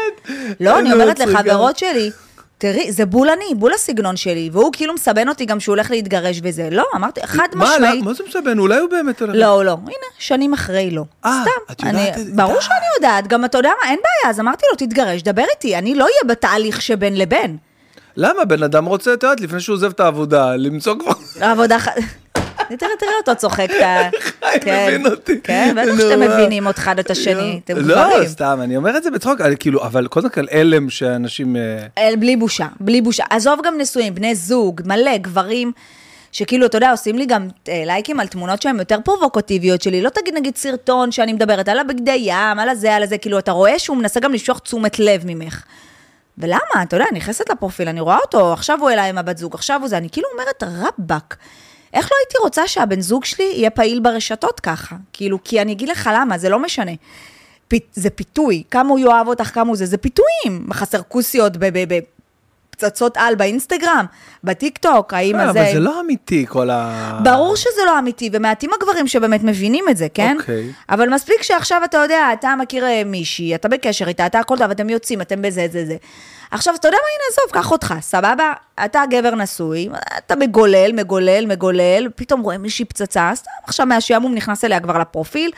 לא, 0.60 0.80
אני 0.80 0.80
אני 0.80 0.94
אומרת. 0.94 1.20
לחברות 1.20 1.78
שלי, 1.78 2.12
תראי, 2.60 2.92
זה 2.92 3.06
בול 3.06 3.30
אני, 3.30 3.56
בול 3.56 3.74
הסגנון 3.74 4.16
שלי, 4.16 4.50
והוא 4.54 4.74
כאילו 4.74 4.94
מסבן 4.94 5.30
אותי 5.30 5.46
גם 5.46 5.60
שהוא 5.60 5.74
הולך 5.74 5.92
להתגרש 5.92 6.40
וזה. 6.44 6.70
לא, 6.72 6.86
אמרתי, 6.96 7.28
חד 7.28 7.48
מה, 7.54 7.66
משמעית. 7.66 8.04
מה 8.04 8.14
זה 8.14 8.24
מסבן? 8.28 8.60
אולי 8.60 8.80
הוא 8.80 8.90
באמת 8.90 9.22
הולך... 9.22 9.36
לא, 9.36 9.66
לא, 9.66 9.72
הנה, 9.72 10.08
שנים 10.18 10.54
אחרי 10.54 10.92
לא. 10.92 11.04
אה. 11.26 11.44
את 11.72 11.84
יודעת? 11.84 12.16
ברור. 12.36 12.62
שאני 12.62 12.86
יודעת, 12.96 13.28
גם 13.28 13.46
אתה 13.46 13.58
יודע 13.58 13.70
מה, 13.84 13.90
אין 13.90 14.00
בעיה, 14.04 14.30
אז 14.30 14.40
אמרתי 14.40 14.66
לו, 14.72 14.88
תתגרש, 14.88 15.22
דבר 15.22 15.44
איתי, 15.56 15.78
אני 15.78 15.96
לא 15.96 16.04
אהיה 16.04 16.36
בתהליך 16.36 16.82
שבין 16.82 17.18
לבין. 17.18 17.58
למה? 18.18 18.46
בן 18.46 18.64
אדם 18.64 18.86
רוצה, 18.86 19.14
את 19.14 19.24
יודעת, 19.24 19.42
לפני 19.42 19.60
שהוא 19.60 19.74
עוזב 19.74 19.90
את 19.90 20.00
העבודה, 20.00 20.56
למצוא 20.56 20.96
כבר... 21.00 21.14
העבודה 21.42 21.80
ח... 21.80 21.88
תראה, 22.78 22.92
תראה 23.00 23.12
אותו 23.18 23.36
צוחק, 23.36 23.68
אתה... 23.78 24.10
חי, 24.64 24.88
מבין 24.88 25.06
אותי. 25.06 25.42
כן, 25.44 25.76
בטח 25.78 25.98
שאתם. 26.02 26.22
מבינים 26.22 26.68
אחד 26.68 27.00
את 27.00 27.12
השני, 27.12 27.60
אתם 27.66 27.78
לא, 27.78 27.84
גברים. 27.84 28.28
סתם, 28.28 28.60
אני 28.64 28.78
אומר 28.78 28.98
את 28.98 29.04
זה 29.04 29.12
בצחוק, 29.12 29.42
כאילו, 29.60 29.84
אבל 29.84 30.08
קודם 30.08 30.30
כל 30.30 30.46
הלם 30.52 30.90
שאנשים... 30.90 31.56
אה, 31.98 32.16
בלי 32.20 32.36
בושה, 32.36 32.68
בלי 32.80 33.02
בושה. 33.02 33.24
עזוב 33.30 33.60
גם 33.64 33.78
נשואים, 33.78 34.16
בני 34.16 34.36
זוג, 34.36 34.82
מלא 34.86 35.18
גברים. 35.18 35.72
שכאילו, 36.32 36.66
אתה 36.66 36.78
יודע, 36.78 36.92
עושים 36.92 37.18
לי 37.18 37.26
גם 37.26 37.48
אה, 37.70 37.84
לייקים 37.86 38.20
על 38.20 38.28
תמונות 38.28 38.62
שהן 38.62 38.80
יותר 38.80 38.98
פרובוקטיביות 39.06 39.82
שלי. 39.82 40.02
לא 40.02 40.10
תגיד 40.10 40.36
נגיד 40.36 40.58
סרטון 40.58 41.12
שאני 41.12 41.34
מדברת 41.34 41.68
על 41.70 41.80
הבגדי 41.80 42.20
ים, 42.20 42.60
על 42.60 42.70
הזה, 42.70 42.96
על 42.96 43.04
הזה, 43.04 43.18
כאילו, 43.18 43.40
אתה 43.40 43.52
רואה 43.52 43.80
שהוא 43.80 43.98
מנסה 43.98 44.20
גם 44.20 44.32
למשוך 44.32 44.60
תשומת 44.60 45.00
לב 45.00 45.22
ממך. 45.26 45.64
ולמה? 46.38 46.84
אתה 46.84 46.96
יודע, 46.96 47.06
אני 47.12 47.20
נכנסת 47.20 47.50
לפרופיל, 47.50 47.88
אני 47.88 48.00
רואה 48.00 48.18
אותו, 48.18 48.54
עכשיו 48.54 48.80
הוא 48.82 48.90
אליי 48.90 49.10
עם 49.10 49.18
הבת 49.18 49.38
זוג, 49.38 49.54
עכשיו 49.54 49.80
הוא 49.80 49.88
זה, 49.88 49.98
אני 49.98 50.10
כאילו 50.10 50.28
אומרת, 50.34 50.64
רבאק. 50.64 51.38
איך 51.94 52.12
לא 52.12 52.18
הייתי 52.24 52.38
רוצה 52.44 52.68
שהבן 52.68 53.02
זוג 53.02 53.26
שלי 53.26 53.52
יהיה 53.56 53.70
פעיל 53.70 54.00
ברשתות 54.00 54.60
ככה? 54.60 54.96
כאילו, 55.14 55.44
כי 55.44 55.62
אני 55.62 55.72
אגיד 55.72 55.90
לך 55.90 56.10
למה, 56.14 56.38
זה 56.38 56.50
לא 56.50 56.60
משנה. 56.60 56.92
פ, 57.68 57.76
זה 57.94 58.10
פיתוי, 58.10 58.64
כמה 58.72 58.90
הוא 58.90 59.00
יאהב 59.00 59.28
אותך, 59.28 59.44
כמה 59.54 59.68
הוא 59.68 59.78
זה, 59.78 59.86
זה 59.86 59.98
פיתויים. 59.98 60.74
חסר 60.74 61.02
כוסיות 61.08 61.58
ב... 61.58 61.66
ב, 61.66 61.94
ב 61.94 62.00
פצצות 62.80 63.18
על 63.18 63.36
באינסטגרם, 63.36 64.06
בטיק 64.44 64.78
טוק, 64.78 65.14
האם 65.14 65.36
אה, 65.36 65.50
הזה... 65.50 65.62
אבל 65.62 65.74
זה 65.74 65.80
לא 65.80 66.00
אמיתי, 66.00 66.46
כל 66.50 66.70
ה... 66.70 67.20
ברור 67.24 67.56
שזה 67.56 67.82
לא 67.86 68.00
אמיתי, 68.00 68.30
ומעטים 68.34 68.70
הגברים 68.74 69.08
שבאמת 69.08 69.44
מבינים 69.44 69.86
את 69.90 69.98
זה, 69.98 70.08
כן? 70.14 70.38
אוקיי. 70.40 70.72
אבל 70.90 71.10
מספיק 71.10 71.42
שעכשיו 71.42 71.82
אתה 71.84 71.98
יודע, 71.98 72.28
אתה 72.34 72.56
מכיר 72.60 72.86
אה, 72.86 73.02
מישהי, 73.06 73.56
אתה 73.56 73.68
בקשר 73.68 74.08
איתה, 74.08 74.26
אתה 74.26 74.40
הכל 74.40 74.58
טוב, 74.58 74.72
אתם 74.72 74.90
יוצאים, 74.90 75.22
אתם 75.22 75.42
בזה, 75.42 75.68
זה, 75.72 75.86
זה. 75.86 75.96
עכשיו, 76.52 76.76
אתה 76.76 76.88
יודע 76.88 76.98
מה, 76.98 77.08
הנה, 77.16 77.24
עזוב, 77.32 77.64
קח 77.64 77.72
אותך, 77.72 77.94
סבבה? 78.02 78.54
אתה 78.86 79.02
גבר 79.10 79.36
נשוי, 79.36 79.90
אתה 80.18 80.36
מגולל, 80.36 80.92
מגולל, 80.94 81.46
מגולל, 81.46 82.08
פתאום 82.16 82.42
רואה 82.42 82.58
מישהי 82.58 82.86
פצצה, 82.86 83.32
סתם 83.36 83.52
עכשיו 83.64 83.86
מהשעמום 83.86 84.34
נכנס 84.36 84.64
אליה 84.64 84.80
כבר 84.80 84.98
לפרופיל, 84.98 85.52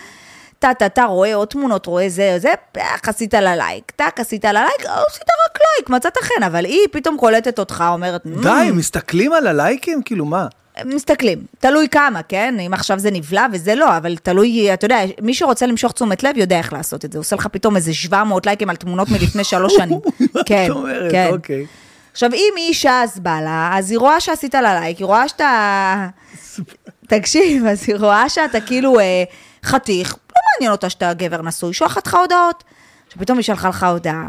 טה-טה-טה, 0.62 1.06
רואה 1.06 1.36
עוד 1.36 1.48
תמונות, 1.48 1.86
רואה 1.86 2.10
זה, 2.10 2.36
זה, 2.38 2.50
פאח, 2.72 3.10
עשית 3.10 3.34
לה 3.34 3.56
לייק, 3.56 3.92
טאק, 3.96 4.20
עשית 4.20 4.46
לה 4.46 4.52
לייק, 4.52 4.86
אה, 4.86 5.04
עשית 5.10 5.24
רק 5.24 5.58
לייק, 5.78 5.90
מצאת 5.90 6.18
חן, 6.18 6.44
אבל 6.44 6.66
היא 6.66 6.80
פתאום 6.92 7.18
קולטת 7.18 7.60
אותך, 7.60 7.84
אומרת, 7.92 8.26
"מ, 8.26 8.42
די, 8.42 8.70
מסתכלים 8.74 9.34
על 9.34 9.48
הלייקים? 9.48 10.02
כאילו, 10.06 10.26
מה? 10.26 10.48
מסתכלים, 10.86 11.40
תלוי 11.60 11.88
כמה, 11.90 12.22
כן? 12.24 12.56
אם 12.60 12.74
עכשיו 12.74 13.00
זה 13.00 13.12
נבלע 13.12 13.46
וזה 13.54 13.76
לא, 13.76 13.98
אבל 13.98 14.18
תלוי, 14.18 14.74
אתה 14.74 14.86
יודע, 14.86 15.00
מי 15.22 15.34
שרוצה 15.34 15.66
למשוך 15.66 15.92
תשומת 15.92 16.24
לב 16.24 16.38
יודע 16.38 16.58
איך 16.58 16.74
לעשות 16.74 17.06
את 17.06 17.12
זה. 17.12 17.18
עושה 17.18 17.36
לך 17.36 17.48
פתאום 17.48 17.76
איזה 17.76 17.94
700 17.94 18.46
לייקים 18.46 18.70
על 18.70 18.76
תמונות 18.76 19.10
מלפני 19.10 19.44
שלוש 19.44 19.74
שנים. 19.80 20.00
כן? 20.46 20.68
כן. 21.12 21.30
אוקיי. 21.32 21.66
עכשיו, 22.12 22.34
אם 22.34 22.54
היא 22.58 22.68
אישה 22.68 23.04
אז 23.04 23.20
בא 23.20 23.40
לה, 23.42 23.72
אז 23.74 23.92
היא 23.92 24.00
רואה 24.00 24.20
שעשית 24.20 24.56
לה 24.56 24.80
לייק, 24.80 24.98
היא 24.98 25.06
רואה 25.06 25.28
שאתה... 25.28 26.08
תקשיב, 27.08 27.66
אז 27.66 27.84
היא 27.88 27.96
רואה 27.96 28.30
שאתה 28.30 28.62
כאילו 28.62 29.00
אה, 29.00 29.24
חתיך, 29.66 30.16
מעניין 30.54 30.72
אותה 30.72 30.90
שאתה 30.90 31.14
גבר 31.14 31.42
נשוי, 31.42 31.74
שולחת 31.74 32.08
לך 32.08 32.14
הודעות. 32.14 32.64
שפתאום 33.10 33.38
היא 33.38 33.44
שלחה 33.44 33.70
לך 33.70 33.84
הודעה. 33.84 34.28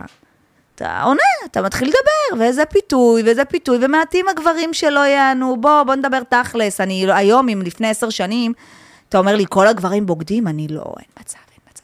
אתה 0.74 1.02
עונה, 1.02 1.22
אתה 1.44 1.62
מתחיל 1.62 1.88
לדבר, 1.88 2.42
ואיזה 2.42 2.64
פיתוי, 2.64 3.22
ואיזה 3.22 3.44
פיתוי, 3.44 3.78
ומעטים 3.80 4.28
הגברים 4.28 4.74
שלא 4.74 5.06
יענו, 5.06 5.56
בוא, 5.60 5.82
בוא 5.82 5.94
נדבר 5.94 6.22
תכלס. 6.28 6.80
אני 6.80 7.06
היום, 7.12 7.48
אם 7.48 7.62
לפני 7.64 7.88
עשר 7.88 8.10
שנים, 8.10 8.52
אתה 9.08 9.18
אומר 9.18 9.36
לי, 9.36 9.44
כל 9.48 9.66
הגברים 9.66 10.06
בוגדים, 10.06 10.48
אני 10.48 10.68
לא, 10.68 10.84
אין 10.98 11.06
מצב, 11.20 11.38
אין 11.50 11.58
מצב. 11.70 11.82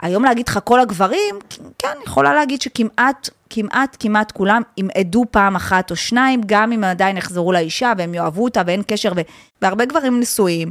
היום 0.00 0.24
להגיד 0.24 0.48
לך 0.48 0.58
כל 0.64 0.80
הגברים, 0.80 1.38
כן, 1.78 1.96
יכולה 2.06 2.34
להגיד 2.34 2.62
שכמעט, 2.62 3.30
כמעט, 3.50 3.96
כמעט 4.00 4.32
כולם 4.32 4.62
ימעדו 4.76 5.24
פעם 5.30 5.56
אחת 5.56 5.90
או 5.90 5.96
שניים, 5.96 6.40
גם 6.46 6.72
אם 6.72 6.84
עדיין 6.84 7.16
יחזרו 7.16 7.52
לאישה 7.52 7.92
והם 7.98 8.14
יאהבו 8.14 8.44
אותה 8.44 8.62
ואין 8.66 8.82
קשר, 8.86 9.12
ו... 9.16 9.20
והרבה 9.62 9.84
גברים 9.84 10.20
נשואים, 10.20 10.70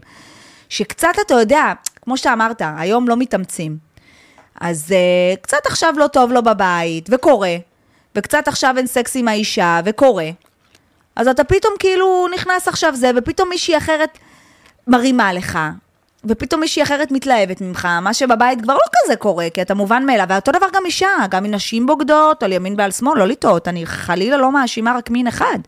שקצת, 0.69 1.13
אתה 1.25 1.33
יודע, 1.33 1.73
כמו 2.05 2.17
שאתה 2.17 2.33
אמרת, 2.33 2.61
היום 2.77 3.09
לא 3.09 3.17
מתאמצים. 3.17 3.77
אז 4.61 4.85
uh, 4.89 5.41
קצת 5.41 5.65
עכשיו 5.65 5.93
לא 5.97 6.07
טוב 6.07 6.31
לו 6.31 6.43
בבית, 6.43 7.09
וקורה, 7.11 7.55
וקצת 8.15 8.47
עכשיו 8.47 8.73
אין 8.77 8.87
סקס 8.87 9.15
עם 9.15 9.27
האישה, 9.27 9.79
וקורה. 9.85 10.29
אז 11.15 11.27
אתה 11.27 11.43
פתאום 11.43 11.73
כאילו 11.79 12.27
נכנס 12.33 12.67
עכשיו 12.67 12.95
זה, 12.95 13.11
ופתאום 13.15 13.49
מישהי 13.49 13.77
אחרת 13.77 14.17
מרימה 14.87 15.33
לך, 15.33 15.59
ופתאום 16.25 16.61
מישהי 16.61 16.83
אחרת 16.83 17.11
מתלהבת 17.11 17.61
ממך, 17.61 17.87
מה 18.01 18.13
שבבית 18.13 18.61
כבר 18.61 18.73
לא 18.73 18.85
כזה 18.95 19.15
קורה, 19.15 19.47
כי 19.53 19.61
אתה 19.61 19.73
מובן 19.73 20.05
מאליו, 20.05 20.25
ואותו 20.29 20.51
דבר 20.51 20.67
גם 20.73 20.85
אישה, 20.85 21.09
גם 21.29 21.45
נשים 21.45 21.85
בוגדות, 21.85 22.43
על 22.43 22.51
ימין 22.51 22.75
ועל 22.77 22.91
שמאל, 22.91 23.19
לא 23.19 23.27
לטעות, 23.27 23.67
אני 23.67 23.85
חלילה 23.85 24.37
לא 24.37 24.51
מאשימה 24.51 24.95
רק 24.97 25.09
מין 25.09 25.27
אחד. 25.27 25.59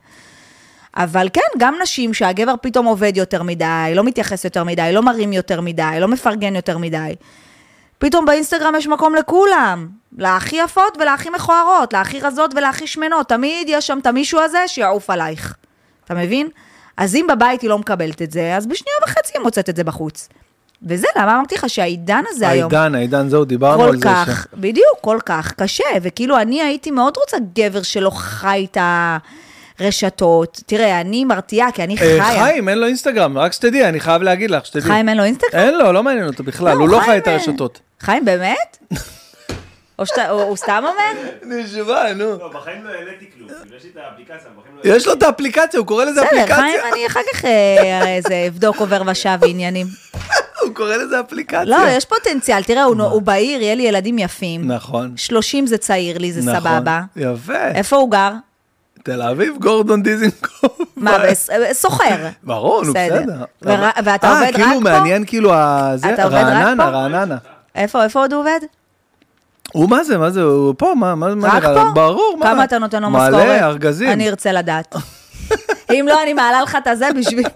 אבל 0.97 1.27
כן, 1.33 1.41
גם 1.57 1.75
נשים 1.81 2.13
שהגבר 2.13 2.53
פתאום 2.61 2.85
עובד 2.85 3.17
יותר 3.17 3.43
מדי, 3.43 3.91
לא 3.93 4.03
מתייחס 4.03 4.43
יותר 4.43 4.63
מדי, 4.63 4.89
לא 4.93 5.01
מרים 5.01 5.33
יותר 5.33 5.61
מדי, 5.61 5.97
לא 5.99 6.07
מפרגן 6.07 6.55
יותר 6.55 6.77
מדי. 6.77 7.15
פתאום 7.97 8.25
באינסטגרם 8.25 8.75
יש 8.77 8.87
מקום 8.87 9.15
לכולם, 9.15 9.87
להכי 10.17 10.55
יפות 10.55 10.97
ולהכי 10.99 11.29
מכוערות, 11.29 11.93
להכי 11.93 12.19
רזות 12.19 12.53
ולהכי 12.55 12.87
שמנות, 12.87 13.29
תמיד 13.29 13.67
יש 13.69 13.87
שם 13.87 13.99
את 13.99 14.05
המישהו 14.05 14.39
הזה 14.39 14.59
שיעוף 14.67 15.09
עלייך. 15.09 15.55
אתה 16.05 16.13
מבין? 16.13 16.49
אז 16.97 17.15
אם 17.15 17.27
בבית 17.29 17.61
היא 17.61 17.69
לא 17.69 17.77
מקבלת 17.77 18.21
את 18.21 18.31
זה, 18.31 18.55
אז 18.55 18.67
בשנייה 18.67 18.97
וחצי 19.07 19.31
היא 19.35 19.43
מוצאת 19.43 19.69
את 19.69 19.75
זה 19.75 19.83
בחוץ. 19.83 20.29
וזה 20.83 21.07
למה 21.17 21.35
אמרתי 21.35 21.55
לך 21.55 21.69
שהעידן 21.69 22.23
הזה 22.27 22.49
היום... 22.49 22.73
העידן, 22.73 22.95
העידן, 22.95 23.29
זהו, 23.29 23.45
דיברנו 23.45 23.83
כל 23.83 23.89
על 23.89 23.97
זה. 23.97 24.03
כך, 24.03 24.47
בדיוק, 24.53 24.97
כל 25.01 25.17
כך 25.25 25.53
קשה, 25.53 25.83
וכאילו 26.01 26.39
אני 26.39 26.61
הייתי 26.61 26.91
מאוד 26.91 27.17
רוצה 27.17 27.37
גבר 27.53 27.81
שלא 27.81 28.09
חי 28.09 28.67
את 28.71 28.77
הרשתות. 29.79 30.61
תראה, 30.65 31.01
אני 31.01 31.25
מרתיעה, 31.25 31.71
כי 31.71 31.83
אני 31.83 31.93
אה, 31.93 31.97
חיה. 31.97 32.43
חיים, 32.43 32.69
אין 32.69 32.77
לו 32.79 32.87
אינסטגרם, 32.87 33.37
רק 33.37 33.53
שתדעי, 33.53 33.89
אני 33.89 33.99
חייב 33.99 34.21
להגיד 34.21 34.51
לך, 34.51 34.65
שתדעי. 34.65 34.81
חיים 34.91 35.09
אין 35.09 35.17
לו 35.17 35.23
אינסטגרם? 35.23 35.59
אין 35.61 35.77
לו, 35.77 35.91
לא 35.91 36.03
מעניין 36.03 36.27
אותו 36.27 36.43
בכלל, 36.43 36.77
הוא 36.77 36.89
לא 36.89 36.99
חי 36.99 37.17
את 37.17 37.23
חיים, 37.23 37.37
הרשתות. 37.39 37.79
חיים, 37.99 38.25
באמת? 38.25 38.77
או 39.99 40.05
שאתה, 40.05 40.29
או- 40.29 40.41
הוא 40.43 40.57
סתם 40.57 40.83
אומר? 40.87 41.21
נשבע, 41.43 42.13
נו. 42.13 42.25
לא, 42.39 42.49
בחיים 42.53 42.83
לא 42.83 42.89
העליתי 42.89 43.25
כלום. 43.37 43.49
כאילו, 43.49 43.77
יש 43.77 43.83
לי 43.83 43.89
את 43.89 43.97
האפליקציה, 43.97 44.49
בחיים 44.59 44.75
לא 44.83 44.95
יש 44.95 45.07
לו 45.07 45.13
את 45.13 45.23
האפליקציה, 45.23 45.79
הוא 45.79 45.87
קורא 45.87 46.05
לזה 46.05 46.21
בסדר, 46.21 46.29
אפליקציה. 46.29 46.55
חיים, 46.55 46.79
אני 46.93 47.07
אחר 47.07 47.19
כך 47.33 47.45
אה, 47.45 48.15
איזה 48.15 48.45
אבדוק 48.47 48.77
עובר 48.77 49.01
ושב 49.07 49.37
ועניינים. 49.41 49.87
הוא 50.63 50.73
קורא 50.73 50.95
לזה 50.95 51.19
אפליקציה. 51.19 51.63
לא, 51.63 51.77
יש 51.89 52.05
פוטנציאל, 52.05 52.63
תראה, 52.63 52.83
הוא 52.83 53.01
הוא 53.03 53.21
בהיר, 53.21 53.61
יהיה 53.61 53.75
לי 53.75 53.83
ילדים 53.83 54.19
יפים. 54.19 54.71
נכון. 54.71 55.13
30 55.17 55.67
זה 55.67 55.77
צעיר 55.77 56.17
לי, 56.17 56.31
זה 56.31 56.51
נכון. 56.51 56.59
סבבה. 56.59 57.01
יפה. 57.15 57.67
איפה 57.67 57.95
הוא 57.95 58.11
גר? 58.11 58.31
תל 59.07 59.21
אביב, 59.21 59.57
גורדון 59.59 60.03
דיזינגוף. 60.03 60.79
מה, 60.97 61.17
אה, 61.25 61.73
סוחר. 61.73 62.27
ברור, 62.43 62.83
נו 62.83 62.93
בסדר. 62.93 63.43
ואתה 64.03 64.29
עובד 64.29 64.41
אה, 64.41 64.47
רק 64.47 64.55
כאילו 64.55 64.73
פה? 64.73 64.79
מעניין 64.79 65.25
כאילו 65.25 65.53
ה... 65.53 65.91
זה, 65.95 66.13
אתה 66.13 66.23
עובד 66.23 66.35
רק 66.35 66.43
רעננה, 66.43 66.83
פה? 66.85 66.89
רעננה. 66.89 67.37
איפה, 67.75 68.03
איפה 68.03 68.19
עוד 68.19 68.33
הוא 68.33 68.41
עובד? 68.41 68.59
הוא 69.73 69.89
מה 69.89 70.03
זה, 70.03 70.17
מה 70.17 70.29
זה, 70.29 70.41
הוא 70.41 70.73
פה, 70.77 70.93
מה, 70.95 71.15
מה, 71.15 71.35
מה 71.35 71.47
רק? 71.47 71.63
פה? 71.63 71.91
ברור, 71.93 72.37
מה? 72.39 72.45
כמה 72.45 72.63
אתה 72.63 72.77
נותן 72.77 73.01
לו 73.01 73.09
משכורת? 73.09 73.33
מלא, 73.33 73.59
ארגזים. 73.59 74.09
אני 74.09 74.29
ארצה 74.29 74.51
לדעת. 74.51 74.95
אם 75.91 76.05
לא, 76.09 76.23
אני 76.23 76.33
מעלה 76.33 76.61
לך 76.61 76.75
את 76.75 76.87
הזה 76.87 77.09
בשביל... 77.19 77.47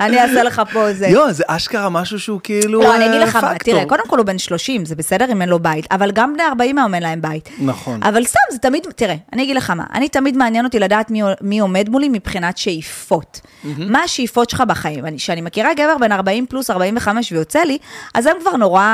אני 0.00 0.20
אעשה 0.20 0.42
לך 0.42 0.62
פה 0.72 0.88
איזה... 0.88 1.06
יואו, 1.06 1.32
זה 1.32 1.44
אשכרה 1.46 1.88
משהו 1.88 2.20
שהוא 2.20 2.40
כאילו 2.42 2.82
לא, 2.82 2.96
אני 2.96 3.04
אגיד 3.06 3.20
אה, 3.20 3.24
לך 3.24 3.36
פקטור. 3.36 3.74
תראה, 3.74 3.84
קודם 3.88 4.02
כל 4.08 4.18
הוא 4.18 4.26
בן 4.26 4.38
30, 4.38 4.84
זה 4.84 4.96
בסדר 4.96 5.32
אם 5.32 5.42
אין 5.42 5.48
לו 5.48 5.58
בית, 5.58 5.86
אבל 5.90 6.10
גם 6.10 6.32
בני 6.34 6.42
40 6.42 6.78
היום 6.78 6.94
אין 6.94 7.02
להם 7.02 7.20
בית. 7.22 7.48
נכון. 7.58 8.02
אבל 8.02 8.24
סתם, 8.24 8.38
זה 8.52 8.58
תמיד, 8.58 8.82
תראה, 8.96 9.14
אני 9.32 9.42
אגיד 9.42 9.56
לך 9.56 9.70
מה, 9.70 9.84
אני 9.94 10.08
תמיד 10.08 10.36
מעניין 10.36 10.64
אותי 10.64 10.78
לדעת 10.78 11.10
מי, 11.10 11.22
מי 11.40 11.58
עומד 11.58 11.88
מולי 11.88 12.08
מבחינת 12.08 12.58
שאיפות. 12.58 13.40
מה 13.78 14.02
השאיפות 14.02 14.50
שלך 14.50 14.60
בחיים? 14.68 15.06
אני- 15.06 15.16
כשאני 15.18 15.40
מכירה 15.40 15.74
גבר 15.74 15.96
בן 16.00 16.12
40 16.12 16.46
פלוס 16.46 16.70
45 16.70 17.32
ויוצא 17.32 17.60
לי, 17.60 17.78
אז 18.14 18.26
הם 18.26 18.36
כבר 18.40 18.56
נורא 18.56 18.86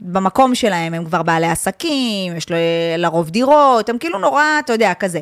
במקום 0.00 0.54
שלהם, 0.54 0.94
הם 0.94 1.04
כבר 1.04 1.22
בעלי 1.22 1.46
עסקים, 1.46 2.36
יש 2.36 2.50
לו 2.50 2.56
לרוב 2.98 3.30
דירות, 3.30 3.88
הם 3.88 3.98
כאילו 3.98 4.18
נורא, 4.18 4.42
אתה 4.64 4.72
יודע, 4.72 4.92
כזה. 4.94 5.20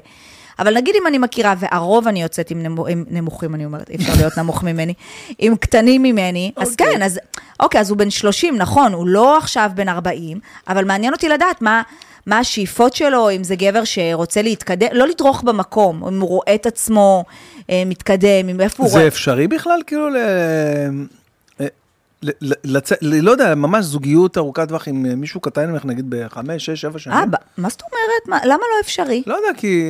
אבל 0.58 0.76
נגיד 0.76 0.94
אם 1.00 1.06
אני 1.06 1.18
מכירה, 1.18 1.54
והרוב 1.58 2.08
אני 2.08 2.22
יוצאת 2.22 2.50
עם, 2.50 2.62
נמו, 2.62 2.86
עם 2.86 3.04
נמוכים, 3.10 3.54
אני 3.54 3.64
אומרת, 3.64 3.90
אי 3.90 3.96
אפשר 3.96 4.12
להיות 4.16 4.38
נמוך 4.38 4.62
ממני, 4.62 4.94
עם 5.38 5.56
קטנים 5.56 6.02
ממני, 6.02 6.52
אז 6.56 6.70
אוקיי. 6.70 6.92
כן, 6.92 7.02
אז 7.02 7.20
אוקיי, 7.60 7.80
אז 7.80 7.90
הוא 7.90 7.98
בן 7.98 8.10
30, 8.10 8.56
נכון, 8.56 8.92
הוא 8.92 9.06
לא 9.06 9.38
עכשיו 9.38 9.70
בן 9.74 9.88
40, 9.88 10.38
אבל 10.68 10.84
מעניין 10.84 11.12
אותי 11.12 11.28
לדעת 11.28 11.62
מה, 11.62 11.82
מה 12.26 12.38
השאיפות 12.38 12.94
שלו, 12.94 13.30
אם 13.30 13.44
זה 13.44 13.56
גבר 13.56 13.84
שרוצה 13.84 14.42
להתקדם, 14.42 14.88
לא 14.92 15.06
לדרוך 15.06 15.42
במקום, 15.42 16.04
אם 16.08 16.20
הוא 16.20 16.28
רואה 16.28 16.54
את 16.54 16.66
עצמו 16.66 17.24
אה, 17.70 17.82
מתקדם, 17.86 18.48
אם 18.50 18.60
איפה 18.60 18.82
הוא 18.82 18.90
זה 18.90 18.98
רואה... 18.98 19.08
אפשרי 19.08 19.48
בכלל 19.48 19.80
כאילו 19.86 20.10
ל... 20.10 20.16
אה, 22.24 22.30
ל- 22.40 22.52
ל- 22.52 22.76
לצ... 22.76 22.92
ל- 22.92 23.20
לא 23.24 23.30
יודע, 23.30 23.54
ממש 23.54 23.84
זוגיות 23.84 24.38
ארוכת 24.38 24.68
טווח 24.68 24.88
עם 24.88 25.06
אה, 25.06 25.14
מישהו 25.14 25.40
קטן 25.40 25.70
ממך, 25.70 25.84
נגיד 25.84 26.04
בחמש, 26.08 26.66
שש, 26.66 26.80
שבע 26.80 26.98
שנים? 26.98 27.16
אה, 27.16 27.26
ב- 27.26 27.34
מה 27.58 27.68
זאת 27.68 27.82
אומרת? 27.82 28.28
מה, 28.28 28.46
למה 28.46 28.62
לא 28.74 28.80
אפשרי? 28.82 29.22
לא 29.26 29.34
יודע, 29.34 29.48
כי 29.60 29.82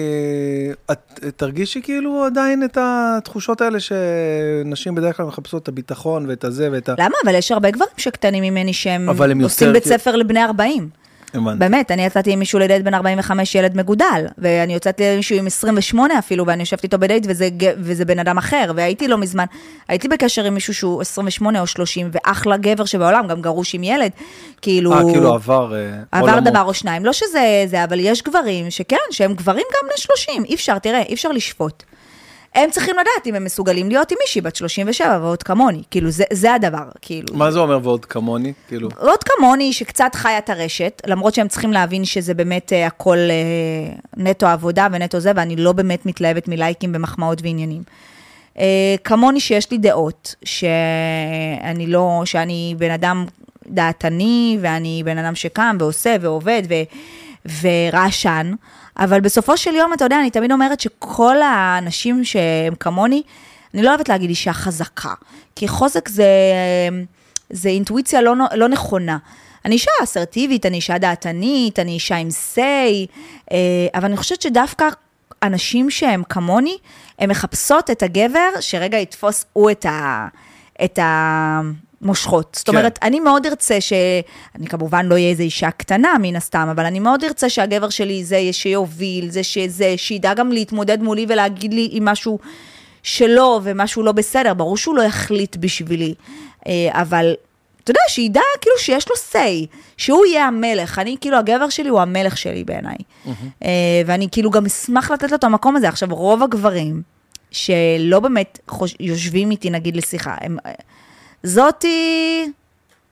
את 0.93 1.25
תרגישי 1.37 1.81
כאילו 1.83 2.25
עדיין 2.25 2.65
את 2.65 2.79
התחושות 2.81 3.61
האלה 3.61 3.79
שנשים 3.81 4.95
בדרך 4.95 5.17
כלל 5.17 5.27
מחפשות 5.27 5.63
את 5.63 5.69
הביטחון 5.69 6.27
ואת 6.29 6.45
הזה 6.45 6.69
ואת 6.73 6.89
ה... 6.89 6.95
למה? 6.99 7.15
אבל 7.25 7.35
יש 7.35 7.53
הרבה 7.53 7.71
גברים 7.71 7.91
שקטנים 7.97 8.43
ממני 8.43 8.73
שהם 8.73 9.09
עושים 9.45 9.73
בית 9.73 9.85
ספר 9.85 10.17
לבני 10.17 10.45
40. 10.45 10.89
הבנתי. 11.35 11.59
באמת, 11.59 11.91
אני 11.91 12.05
יצאתי 12.05 12.33
עם 12.33 12.39
מישהו 12.39 12.59
לדייט 12.59 12.83
בן 12.85 12.95
45, 12.95 13.55
ילד 13.55 13.77
מגודל, 13.77 14.27
ואני 14.39 14.75
יוצאתי 14.75 15.11
עם 15.11 15.17
מישהו 15.17 15.37
עם 15.37 15.47
28 15.47 16.19
אפילו, 16.19 16.47
ואני 16.47 16.63
יושבת 16.63 16.83
איתו 16.83 16.99
בדייט, 16.99 17.27
וזה, 17.29 17.49
וזה 17.79 18.05
בן 18.05 18.19
אדם 18.19 18.39
אחר, 18.39 18.73
והייתי 18.77 19.09
לא 19.09 19.19
מזמן, 19.19 19.45
הייתי 19.89 20.09
בקשר 20.09 20.45
עם 20.45 20.55
מישהו 20.55 20.75
שהוא 20.75 21.01
28 21.01 21.61
או 21.61 21.67
30, 21.67 22.11
ואחלה 22.13 22.57
גבר 22.57 22.85
שבעולם, 22.85 23.27
גם 23.27 23.43
גרוש 23.43 23.75
עם 23.75 23.85
ילד, 23.85 24.11
כאילו... 24.63 24.93
אה, 24.93 25.03
כאילו 25.13 25.35
עבר 25.35 25.75
אה, 25.75 25.91
עבר 26.13 26.31
עולמות. 26.31 26.45
דבר 26.45 26.63
או 26.63 26.75
שניים, 26.75 27.05
לא 27.05 27.13
שזה 27.13 27.65
זה, 27.67 27.85
אבל 27.85 28.01
יש 28.01 28.23
גברים 28.23 28.71
שכן, 28.71 28.97
שהם 29.11 29.35
גברים 29.35 29.65
גם 29.75 29.89
בני 29.89 29.97
30, 29.97 30.45
אי 30.45 30.55
אפשר, 30.55 30.79
תראה, 30.79 31.03
אי 31.03 31.15
אפשר 31.15 31.29
לשפוט. 31.33 31.83
הם 32.55 32.71
צריכים 32.71 32.95
לדעת 32.95 33.27
אם 33.27 33.35
הם 33.35 33.45
מסוגלים 33.45 33.89
להיות 33.89 34.11
עם 34.11 34.19
מישהי 34.21 34.41
בת 34.41 34.57
37 34.57 35.19
ועוד 35.23 35.43
כמוני, 35.43 35.83
כאילו, 35.91 36.11
זה, 36.11 36.25
זה 36.33 36.55
הדבר, 36.55 36.85
כאילו. 37.03 37.35
מה 37.35 37.51
זה 37.51 37.59
אומר 37.59 37.79
ועוד 37.83 38.05
כמוני? 38.05 38.53
כאילו... 38.69 38.89
עוד 38.99 39.25
כמוני 39.25 39.73
שקצת 39.73 40.15
חיה 40.15 40.39
את 40.39 40.51
הרשת, 40.51 41.03
למרות 41.07 41.35
שהם 41.35 41.49
צריכים 41.49 41.73
להבין 41.73 42.05
שזה 42.05 42.35
באמת 42.35 42.73
אה, 42.73 42.87
הכל 42.87 43.19
אה, 43.19 43.95
נטו 44.17 44.47
עבודה 44.47 44.87
ונטו 44.93 45.21
זה, 45.21 45.33
ואני 45.37 45.57
לא 45.57 45.73
באמת 45.73 46.07
מתלהבת 46.07 46.49
מלייקים 46.49 46.93
ומחמאות 46.95 47.43
ועניינים. 47.43 47.83
אה, 48.59 48.95
כמוני 49.05 49.41
שיש 49.41 49.71
לי 49.71 49.79
דעות, 49.79 50.35
שאני 50.45 51.87
לא, 51.87 52.23
שאני 52.25 52.75
בן 52.79 52.91
אדם 52.91 53.25
דעתני, 53.67 54.59
ואני 54.61 55.03
בן 55.05 55.19
אדם 55.19 55.35
שקם 55.35 55.77
ועושה 55.81 56.17
ועובד, 56.21 56.63
ו, 56.69 56.75
ורעשן, 57.63 58.53
אבל 58.99 59.21
בסופו 59.21 59.57
של 59.57 59.75
יום, 59.75 59.93
אתה 59.93 60.05
יודע, 60.05 60.21
אני 60.21 60.31
תמיד 60.31 60.53
אומרת 60.53 60.81
שכל 60.81 61.43
האנשים 61.43 62.25
שהם 62.25 62.75
כמוני, 62.81 63.23
אני 63.75 63.83
לא 63.83 63.89
אוהבת 63.89 64.09
להגיד 64.09 64.31
אישה 64.31 64.53
חזקה, 64.53 65.15
כי 65.57 65.69
חוזק 65.69 66.09
זה, 66.09 66.27
זה 67.51 67.69
אינטואיציה 67.69 68.23
לא, 68.23 68.35
לא 68.55 68.69
נכונה. 68.69 69.19
אני 69.65 69.75
אישה 69.75 69.91
אסרטיבית, 70.03 70.67
אני 70.67 70.77
אישה 70.77 70.99
דעתנית, 70.99 71.79
אני 71.79 71.93
אישה 71.93 72.17
עם 72.17 72.29
say, 72.29 72.59
אה, 73.53 73.57
אבל 73.95 74.05
אני 74.05 74.17
חושבת 74.17 74.43
שדווקא 74.43 74.89
אנשים 75.43 75.91
שהם 75.91 76.23
כמוני, 76.29 76.79
הן 77.19 77.31
מחפשות 77.31 77.91
את 77.91 78.03
הגבר 78.03 78.49
שרגע 78.61 78.99
יתפוס 78.99 79.45
הוא 79.53 79.71
את 79.71 79.87
ה... 79.87 80.29
את 80.85 80.99
ה... 80.99 81.61
מושכות. 82.05 82.57
זאת 82.59 82.69
כן. 82.69 82.77
אומרת, 82.77 82.99
אני 83.03 83.21
מאוד 83.21 83.47
ארצה 83.47 83.81
ש... 83.81 83.93
אני 84.55 84.67
כמובן 84.67 85.07
לא 85.07 85.15
אהיה 85.15 85.31
איזו 85.31 85.43
אישה 85.43 85.71
קטנה 85.71 86.15
מן 86.23 86.37
הסתם, 86.37 86.69
אבל 86.71 86.85
אני 86.85 87.01
מאוד 87.01 87.25
ארצה 87.25 87.49
שהגבר 87.49 87.89
שלי 87.89 88.25
זה 88.25 88.41
שיוביל, 88.53 89.31
זה 89.31 89.43
שזה, 89.43 89.95
שידע 89.97 90.35
גם 90.35 90.53
להתמודד 90.53 91.03
מולי 91.03 91.27
ולהגיד 91.29 91.75
לי 91.75 91.91
אם 91.99 92.05
משהו 92.05 92.39
שלא 93.03 93.61
ומשהו 93.65 94.03
לא 94.03 94.13
בסדר. 94.13 94.55
ברור 94.55 94.77
שהוא 94.77 94.97
לא 94.97 95.03
יחליט 95.03 95.57
בשבילי, 95.57 96.15
אה, 96.67 96.89
אבל 96.93 97.35
אתה 97.85 97.91
יודע, 97.91 98.01
שידע 98.09 98.41
כאילו 98.61 98.77
שיש 98.79 99.09
לו 99.09 99.15
say, 99.33 99.67
שהוא 99.97 100.27
יהיה 100.27 100.47
המלך. 100.47 100.99
אני, 100.99 101.17
כאילו, 101.21 101.37
הגבר 101.37 101.69
שלי 101.69 101.89
הוא 101.89 102.01
המלך 102.01 102.39
שלי 102.39 102.65
בעיניי. 102.65 102.97
אה, 103.65 104.03
ואני 104.07 104.29
כאילו 104.33 104.51
גם 104.51 104.67
אשמח 104.67 105.11
לתת 105.11 105.31
לו 105.31 105.37
את 105.37 105.45
המקום 105.45 105.77
הזה. 105.77 105.89
עכשיו, 105.89 106.09
רוב 106.11 106.43
הגברים 106.43 107.03
שלא 107.51 108.21
באמת 108.21 108.59
חוש... 108.69 108.95
יושבים 109.01 109.51
איתי, 109.51 109.71
נגיד, 109.71 109.97
לשיחה, 109.97 110.35
הם... 110.41 110.57
זאתי, 111.45 112.51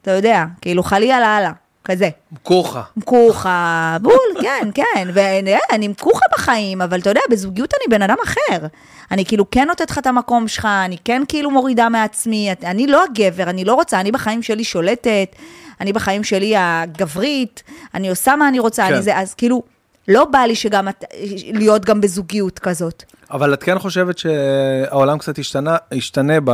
אתה 0.03 0.11
יודע, 0.11 0.45
כאילו 0.61 0.83
חלי 0.83 1.13
על 1.13 1.23
הלאה, 1.23 1.53
כזה. 1.85 2.09
כוחה. 2.43 2.83
כוחה, 3.05 3.97
בול, 4.03 4.15
כן, 4.43 4.69
כן, 4.75 5.09
ואני 5.15 5.55
עם 5.85 5.93
כוחה 6.01 6.25
בחיים, 6.33 6.83
אבל 6.83 7.01
אתה 7.01 7.11
יודע, 7.11 7.21
בזוגיות 7.31 7.73
אני 7.75 7.97
בן 7.97 8.03
אדם 8.03 8.17
אחר. 8.25 8.67
אני 9.11 9.25
כאילו 9.25 9.51
כן 9.51 9.65
נותנת 9.69 9.91
לך 9.91 9.99
את 9.99 10.07
המקום 10.07 10.49
שלך, 10.49 10.65
אני 10.85 10.97
כן 11.05 11.23
כאילו 11.29 11.51
מורידה 11.51 11.89
מעצמי, 11.89 12.51
אני 12.65 12.87
לא 12.87 13.05
הגבר, 13.05 13.51
אני 13.51 13.65
לא 13.65 13.75
רוצה, 13.75 14.01
אני 14.01 14.13
בחיים 14.13 14.43
שלי 14.43 14.65
שולטת, 14.65 15.37
אני 15.81 15.93
בחיים 15.93 16.25
שלי 16.25 16.55
הגברית, 16.57 17.63
אני 17.95 18.09
עושה 18.09 18.37
מה 18.37 18.49
אני 18.49 18.59
רוצה, 18.59 18.87
כן. 18.89 18.95
אני 18.95 19.03
זה, 19.03 19.19
אז 19.19 19.35
כאילו, 19.35 19.63
לא 20.09 20.25
בא 20.25 20.39
לי 20.39 20.55
שגם, 20.55 20.89
את- 20.89 21.05
להיות 21.53 21.85
גם 21.85 22.01
בזוגיות 22.01 22.59
כזאת. 22.59 23.03
אבל 23.31 23.55
את 23.55 23.63
כן 23.63 23.79
חושבת 23.79 24.19
שהעולם 24.19 25.19
קצת 25.19 25.39
השתנה, 25.39 25.77
השתנה 25.93 26.35
אה, 26.35 26.39
ב, 26.45 26.51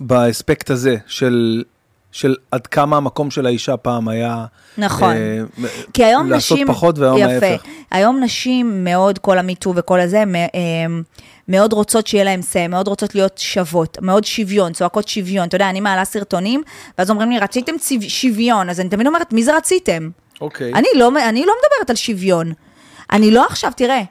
באספקט 0.00 0.70
הזה 0.70 0.96
של, 1.06 1.62
של 2.12 2.34
עד 2.50 2.66
כמה 2.66 2.96
המקום 2.96 3.30
של 3.30 3.46
האישה 3.46 3.76
פעם 3.76 4.08
היה... 4.08 4.44
נכון. 4.78 5.14
אה, 5.16 5.40
כי 5.92 6.04
היום 6.04 6.30
לעשות 6.30 6.56
נשים... 6.56 6.66
פחות 6.66 6.98
והיום 6.98 7.18
יפה. 7.18 7.46
ההפך. 7.46 7.62
היום 7.90 8.20
נשים 8.22 8.84
מאוד, 8.84 9.18
כל 9.18 9.38
המיטו 9.38 9.72
וכל 9.76 10.00
הזה, 10.00 10.24
מ- 10.26 10.34
אמ, 10.36 11.02
מאוד 11.48 11.72
רוצות 11.72 12.06
שיהיה 12.06 12.24
להם 12.24 12.40
say, 12.40 12.68
מאוד 12.68 12.88
רוצות 12.88 13.14
להיות 13.14 13.38
שוות, 13.38 13.98
מאוד 14.02 14.24
שוויון, 14.24 14.72
צועקות 14.72 15.08
שוויון. 15.08 15.48
אתה 15.48 15.54
יודע, 15.54 15.70
אני 15.70 15.80
מעלה 15.80 16.04
סרטונים, 16.04 16.62
ואז 16.98 17.10
אומרים 17.10 17.30
לי, 17.30 17.38
רציתם 17.38 17.72
ציו- 17.78 18.10
שוויון, 18.10 18.70
אז 18.70 18.80
אני 18.80 18.88
תמיד 18.88 19.06
אומרת, 19.06 19.32
מי 19.32 19.42
זה 19.42 19.56
רציתם? 19.56 20.08
אוקיי. 20.40 20.72
אני 20.74 20.88
לא, 20.96 21.08
אני 21.28 21.46
לא 21.46 21.52
מדברת 21.62 21.90
על 21.90 21.96
שוויון. 21.96 22.52
אני 23.12 23.30
לא 23.30 23.46
עכשיו, 23.46 23.72
תראה, 23.76 24.02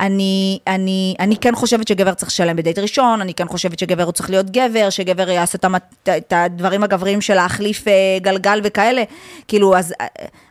אני, 0.00 0.58
אני, 0.66 1.14
אני 1.20 1.36
כן 1.36 1.54
חושבת 1.54 1.88
שגבר 1.88 2.14
צריך 2.14 2.28
לשלם 2.30 2.56
בדייט 2.56 2.78
ראשון, 2.78 3.20
אני 3.20 3.34
כן 3.34 3.48
חושבת 3.48 3.78
שגבר 3.78 4.02
הוא 4.02 4.12
צריך 4.12 4.30
להיות 4.30 4.50
גבר, 4.50 4.90
שגבר 4.90 5.30
יעשה 5.30 5.58
את, 5.58 5.64
המת- 5.64 6.08
את 6.16 6.32
הדברים 6.36 6.82
הגבריים 6.82 7.20
של 7.20 7.34
להחליף 7.34 7.88
אה, 7.88 7.92
גלגל 8.22 8.60
וכאלה. 8.64 9.02
כאילו, 9.48 9.76
אז, 9.76 9.94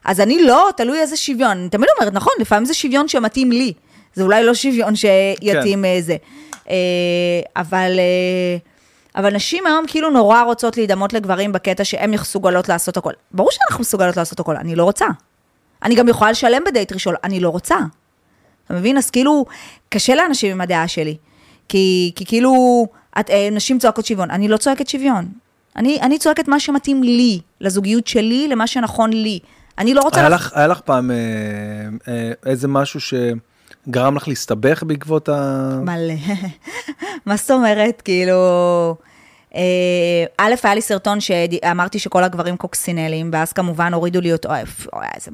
אז 0.05 0.19
אני 0.19 0.43
לא, 0.43 0.69
תלוי 0.77 0.99
איזה 0.99 1.17
שוויון. 1.17 1.57
אני 1.57 1.69
תמיד 1.69 1.89
אומרת, 1.99 2.13
נכון, 2.13 2.33
לפעמים 2.39 2.65
זה 2.65 2.73
שוויון 2.73 3.07
שמתאים 3.07 3.51
לי. 3.51 3.73
זה 4.13 4.23
אולי 4.23 4.43
לא 4.43 4.53
שוויון 4.53 4.95
שיתאים 4.95 5.83
כן. 5.83 6.01
זה. 6.01 6.15
אה, 6.69 6.75
אבל... 7.55 7.99
אה, 7.99 8.57
אבל 9.15 9.33
נשים 9.35 9.67
היום 9.67 9.85
כאילו 9.87 10.09
נורא 10.09 10.41
רוצות 10.41 10.77
להידמות 10.77 11.13
לגברים 11.13 11.51
בקטע 11.51 11.83
שהן 11.83 12.11
מסוגלות 12.11 12.69
לעשות 12.69 12.97
הכל. 12.97 13.13
ברור 13.31 13.51
שאנחנו 13.51 13.81
מסוגלות 13.81 14.17
לעשות 14.17 14.39
הכל, 14.39 14.55
אני 14.55 14.75
לא 14.75 14.83
רוצה. 14.83 15.05
אני 15.83 15.95
גם 15.95 16.07
יכולה 16.07 16.31
לשלם 16.31 16.61
בדייט 16.65 16.93
ראשון, 16.93 17.15
אני 17.23 17.39
לא 17.39 17.49
רוצה. 17.49 17.75
אתה 18.71 18.79
מבין? 18.79 18.97
אז 18.97 19.09
כאילו, 19.09 19.45
קשה 19.89 20.15
לאנשים 20.15 20.51
עם 20.51 20.61
הדעה 20.61 20.87
שלי. 20.87 21.17
כי, 21.69 22.11
כי 22.15 22.25
כאילו, 22.25 22.85
את, 23.19 23.29
אה, 23.29 23.49
נשים 23.51 23.79
צועקות 23.79 24.05
שוויון. 24.05 24.31
אני 24.31 24.47
לא 24.47 24.57
צועקת 24.57 24.87
שוויון. 24.87 25.25
אני, 25.75 26.01
אני 26.01 26.19
צועקת 26.19 26.47
מה 26.47 26.59
שמתאים 26.59 27.03
לי, 27.03 27.39
לזוגיות 27.61 28.07
שלי, 28.07 28.47
למה 28.47 28.67
שנכון 28.67 29.13
לי. 29.13 29.39
אני 29.77 29.93
לא 29.93 30.01
רוצה... 30.01 30.19
היה 30.19 30.29
לך, 30.29 30.51
היה 30.55 30.67
לך 30.67 30.79
פעם 30.79 31.11
אה, 31.11 31.15
אה, 32.07 32.31
איזה 32.45 32.67
משהו 32.67 32.99
שגרם 32.99 34.15
לך 34.15 34.27
להסתבך 34.27 34.83
בעקבות 34.83 35.29
ה... 35.29 35.69
מלא. 35.81 36.13
מה 37.25 37.35
זאת 37.35 37.51
אומרת? 37.51 38.01
כאילו... 38.01 38.35
אה, 39.55 40.25
א', 40.37 40.53
היה 40.63 40.75
לי 40.75 40.81
סרטון 40.81 41.19
שאמרתי 41.19 41.99
שכל 41.99 42.23
הגברים 42.23 42.57
קוקסינלים, 42.57 43.29
ואז 43.33 43.53
כמובן 43.53 43.93
הורידו 43.93 44.21
לי 44.21 44.33
אותו, 44.33 44.49
אוי, 44.49 44.59
אוי, 44.93 45.05
איזה 45.15 45.31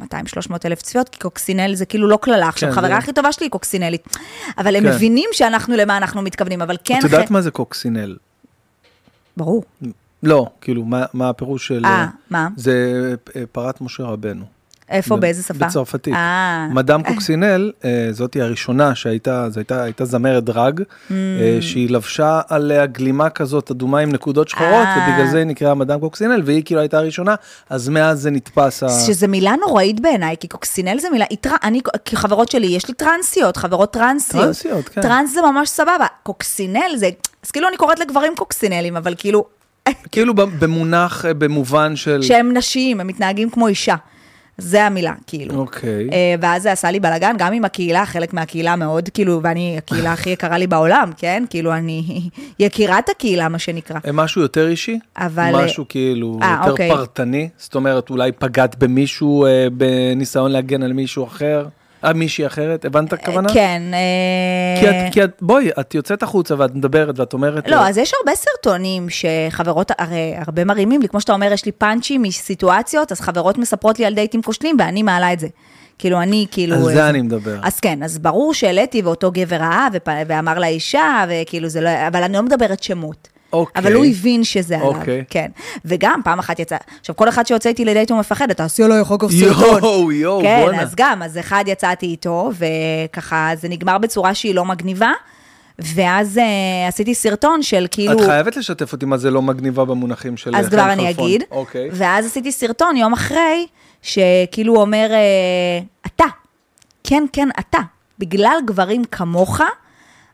200-300 0.50 0.54
אלף 0.66 0.82
צפיות, 0.82 1.10
כי 1.10 1.20
קוקסינל 1.20 1.76
זה 1.76 1.86
כאילו 1.86 2.08
לא 2.08 2.18
קללה. 2.22 2.48
עכשיו, 2.48 2.70
כן, 2.70 2.76
חברה 2.76 2.98
הכי 2.98 3.14
טובה 3.14 3.32
שלי 3.32 3.46
היא 3.46 3.52
קוקסינלית. 3.52 4.18
אבל 4.58 4.76
הם 4.76 4.84
כן. 4.84 4.90
מבינים 4.90 5.30
שאנחנו, 5.32 5.76
למה 5.78 5.98
אנחנו 5.98 6.22
מתכוונים, 6.22 6.62
אבל 6.62 6.78
כן... 6.84 7.00
את 7.00 7.04
יודעת 7.04 7.32
מה 7.32 7.42
זה 7.42 7.52
קוקסינל? 7.52 8.18
ברור. 9.38 9.64
לא, 10.24 10.48
כאילו, 10.62 10.84
מה, 11.14 11.30
הפירוש 11.30 11.68
של... 11.68 11.86
אה, 11.86 12.08
מה? 12.30 12.48
זה 12.56 13.16
אה, 13.36 13.44
פרת 13.52 13.82
משה 13.82 14.04
רבנו. 14.04 14.57
איפה, 14.92 15.18
באיזה 15.18 15.44
שפה? 15.44 15.66
בצרפתית. 15.66 16.14
אה. 16.14 16.68
מדאם 16.72 17.04
קוקסינל, 17.04 17.72
אה, 17.86 18.08
זאתי 18.12 18.42
הראשונה 18.42 18.96
שהייתה, 18.96 19.50
זו 19.50 19.60
הייתה, 19.60 19.84
הייתה 19.84 20.06
זמרת 20.06 20.44
drag, 20.44 20.80
Mm. 20.82 21.12
אה, 21.12 21.58
שהיא 21.62 21.90
לבשה 21.90 22.42
עליה 22.50 22.86
גלימה 22.86 23.30
כזאת 23.30 23.72
אדומה 23.72 24.00
עם 24.00 24.10
נקודות 24.12 24.48
שחורות, 24.50 24.72
אה. 24.86 25.08
ובגלל 25.10 25.28
זה 25.32 25.38
היא 25.38 25.46
נקראה 25.46 25.74
מדאם 25.74 26.00
קוקסינל, 26.00 26.42
והיא 26.46 26.62
כאילו 26.66 26.80
הייתה 26.82 26.98
הראשונה, 26.98 27.36
אז 27.70 27.90
מאז 27.90 28.22
זה 28.22 28.32
נתפס. 28.32 28.84
ה- 28.84 28.90
שזה 29.06 29.28
מילה 29.28 29.54
נוראית 29.68 30.00
בעיניי, 30.00 30.36
כי 30.40 30.48
קוקסינל 30.48 31.00
זה 31.00 31.10
מילה, 31.10 31.26
טר- 31.42 31.56
אני, 31.64 31.82
כחברות 32.06 32.52
שלי, 32.52 32.68
יש 32.68 32.88
לי 32.88 32.94
טרנסיות, 32.94 33.58
חברות 33.58 33.94
טרנסיות. 33.94 34.44
טרנסיות, 34.44 34.90
כן. 34.90 35.02
טרנס 35.02 35.34
זה 35.34 35.40
ממש 35.42 35.70
סבבה. 35.70 36.06
קוקסינל 36.24 36.92
זה, 36.96 37.10
אז 37.46 37.52
כאילו 37.52 37.68
אני 37.68 37.78
קוראת 37.78 38.00
לגברים 38.00 38.34
קוקסינלים, 38.36 38.98
אבל 38.98 39.14
כאילו, 39.18 39.46
כאילו 40.12 40.34
במונח, 40.34 41.26
במובן 41.38 41.96
של... 41.96 42.22
שהם 42.22 42.58
נשיים, 42.58 43.00
הם 43.00 43.08
מתנהגים 43.08 43.50
כמו 43.50 43.68
אישה. 43.68 43.96
זה 44.58 44.84
המילה, 44.86 45.14
כאילו. 45.28 45.56
אוקיי. 45.56 46.10
אה, 46.12 46.36
ואז 46.42 46.62
זה 46.64 46.72
עשה 46.72 46.92
לי 46.92 47.00
בלאגן, 47.00 47.36
גם 47.38 47.54
עם 47.54 47.66
הקהילה, 47.66 48.06
חלק 48.06 48.34
מהקהילה 48.34 48.76
מאוד, 48.76 49.10
כאילו, 49.14 49.40
ואני, 49.44 49.76
הקהילה 49.78 50.14
הכי 50.14 50.30
יקרה 50.30 50.58
לי 50.58 50.68
בעולם, 50.68 51.12
כן? 51.18 51.44
כאילו, 51.50 51.74
אני 51.74 52.30
יקירת 52.60 53.10
הקהילה, 53.10 53.50
מה 53.50 53.60
שנקרא. 53.60 54.00
משהו 54.14 54.42
יותר 54.42 54.68
אישי? 54.68 55.00
אבל- 55.18 55.52
משהו 55.66 55.86
כאילו 55.90 56.40
אה, 56.42 56.56
יותר 56.60 56.72
אוקיי. 56.72 56.90
פרטני? 56.90 57.50
זאת 57.58 57.76
אומרת, 57.76 58.10
אולי 58.10 58.32
פגעת 58.32 58.76
במישהו 58.84 59.46
אה, 59.46 59.68
בניסיון 59.74 60.52
להגן 60.52 60.84
על 60.84 60.94
מישהו 60.94 61.24
אחר? 61.26 61.66
על 62.08 62.14
מישהי 62.14 62.46
אחרת? 62.46 62.86
הבנת 62.86 63.08
את 63.08 63.14
הכוונה? 63.14 63.50
כן. 63.54 63.82
אה, 63.94 64.82
כי 64.82 64.90
את, 64.90 65.14
כי 65.14 65.24
את, 65.24 65.32
בואי, 65.42 65.70
את 65.80 65.96
יוצאת 65.96 66.24
החוצה 66.24 66.56
ואת 66.58 66.76
מדברת 66.76 67.20
ואת 67.20 67.34
אומרת... 67.34 67.68
לא, 67.68 67.76
אה, 67.76 67.90
אז 67.90 67.98
יש 67.98 68.12
הרבה 68.20 68.36
סרטונים 68.36 69.08
שחברות, 69.10 69.92
הרי 69.98 70.34
הרבה 70.38 70.66
מרימים 70.66 71.02
לי, 71.02 71.08
כמו 71.08 71.22
שאתה 71.22 71.34
אומר, 71.34 71.54
יש 71.54 71.66
לי 71.66 71.72
פאנצ'ים 71.72 72.22
מסיטואציות, 72.22 73.12
אז 73.12 73.22
חברות 73.22 73.58
מספרות 73.58 74.00
לי 74.00 74.06
על 74.06 74.14
דייטים 74.14 74.42
כושלים, 74.42 74.76
ואני 74.80 75.04
מעלה 75.04 75.34
את 75.34 75.40
זה. 75.40 75.48
כאילו, 76.00 76.22
אני, 76.22 76.46
כאילו... 76.52 76.76
על 76.76 76.84
זה 76.84 77.10
אני 77.10 77.22
מדבר. 77.22 77.60
אז 77.64 77.80
כן, 77.80 78.04
אז 78.04 78.18
ברור 78.20 78.54
שהעליתי, 78.54 79.02
ואותו 79.02 79.32
גבר 79.32 79.56
ראה. 79.56 79.88
ואמר 80.28 80.60
לאישה, 80.60 81.26
וכאילו 81.30 81.70
זה 81.70 81.82
לא... 81.82 81.90
אבל 82.08 82.24
אני 82.24 82.34
לא 82.34 82.44
מדברת 82.44 82.84
שמות. 82.84 83.28
אוקיי. 83.54 83.82
אבל 83.82 83.94
הוא 83.94 84.06
הבין 84.06 84.44
שזה 84.44 84.76
עליו, 84.76 84.88
אוקיי. 84.88 85.24
כן. 85.30 85.48
וגם 85.86 86.22
פעם 86.24 86.40
אחת 86.40 86.60
יצא, 86.60 86.78
עכשיו 87.00 87.16
כל 87.16 87.30
אחד 87.30 87.48
שיוצא 87.48 87.70
איתי 87.70 87.86
לדייט 87.86 88.12
הוא 88.12 88.20
מפחד, 88.20 88.54
תעשי 88.54 88.84
עליי 88.84 89.02
אחר 89.02 89.16
כך 89.20 89.28
סרטון. 89.32 89.84
יואו, 89.84 90.12
יואו, 90.12 90.42
כן, 90.42 90.62
בואנה. 90.64 90.82
אז 90.82 90.96
גם, 90.96 91.24
אז 91.24 91.38
אחד 91.38 91.64
יצאתי 91.68 92.06
איתו, 92.06 92.52
וככה 92.58 93.52
זה 93.56 93.70
נגמר 93.70 93.98
בצורה 93.98 94.34
שהיא 94.34 94.56
לא 94.56 94.66
מגניבה, 94.66 95.12
ואז 95.80 96.38
אה, 96.38 96.88
עשיתי 96.88 97.16
סרטון 97.16 97.64
של 97.64 97.88
כאילו... 97.92 98.14
את 98.14 98.26
חייבת 98.26 98.56
לשתף 98.58 98.94
אותי 98.94 99.06
מה 99.06 99.18
זה 99.18 99.32
לא 99.32 99.42
מגניבה 99.42 99.86
במונחים 99.86 100.38
של 100.38 100.56
אז 100.56 100.66
חן 100.66 100.72
כבר 100.72 100.92
אני 100.92 101.08
חלפון. 101.08 101.26
אגיד. 101.26 101.44
אוקיי. 101.52 101.90
ואז 101.92 102.26
עשיתי 102.26 102.52
סרטון 102.52 102.98
יום 102.98 103.14
אחרי, 103.14 103.68
שכאילו 104.02 104.74
הוא 104.74 104.82
אומר, 104.82 105.10
אה, 105.12 105.80
אתה, 106.06 106.26
כן, 107.04 107.24
כן, 107.34 107.50
אתה, 107.60 107.80
בגלל 108.20 108.58
גברים 108.66 109.04
כמוך, 109.04 109.62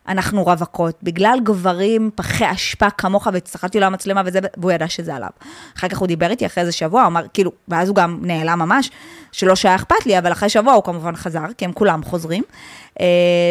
אנחנו 0.08 0.44
רווקות, 0.44 0.98
בגלל 1.02 1.38
גברים 1.42 2.10
פחי 2.14 2.52
אשפה 2.52 2.90
כמוך, 2.90 3.28
והצטחלתי 3.32 3.80
לו 3.80 3.86
המצלמה 3.86 4.22
וזה, 4.24 4.38
והוא 4.56 4.72
ידע 4.72 4.88
שזה 4.88 5.14
עליו. 5.14 5.28
אחר 5.76 5.88
כך 5.88 5.98
הוא 5.98 6.08
דיבר 6.08 6.30
איתי 6.30 6.46
אחרי 6.46 6.60
איזה 6.60 6.72
שבוע, 6.72 7.06
אמר, 7.06 7.26
כאילו, 7.34 7.52
ואז 7.68 7.88
הוא 7.88 7.96
גם 7.96 8.18
נעלם 8.22 8.58
ממש, 8.58 8.90
שלא 9.34 9.54
שהיה 9.54 9.74
אכפת 9.74 10.06
לי, 10.06 10.18
אבל 10.18 10.32
אחרי 10.32 10.48
שבוע 10.48 10.72
הוא 10.72 10.82
כמובן 10.84 11.16
חזר, 11.16 11.44
כי 11.58 11.64
הם 11.64 11.72
כולם 11.72 12.04
חוזרים. 12.04 12.42
אה, 13.00 13.06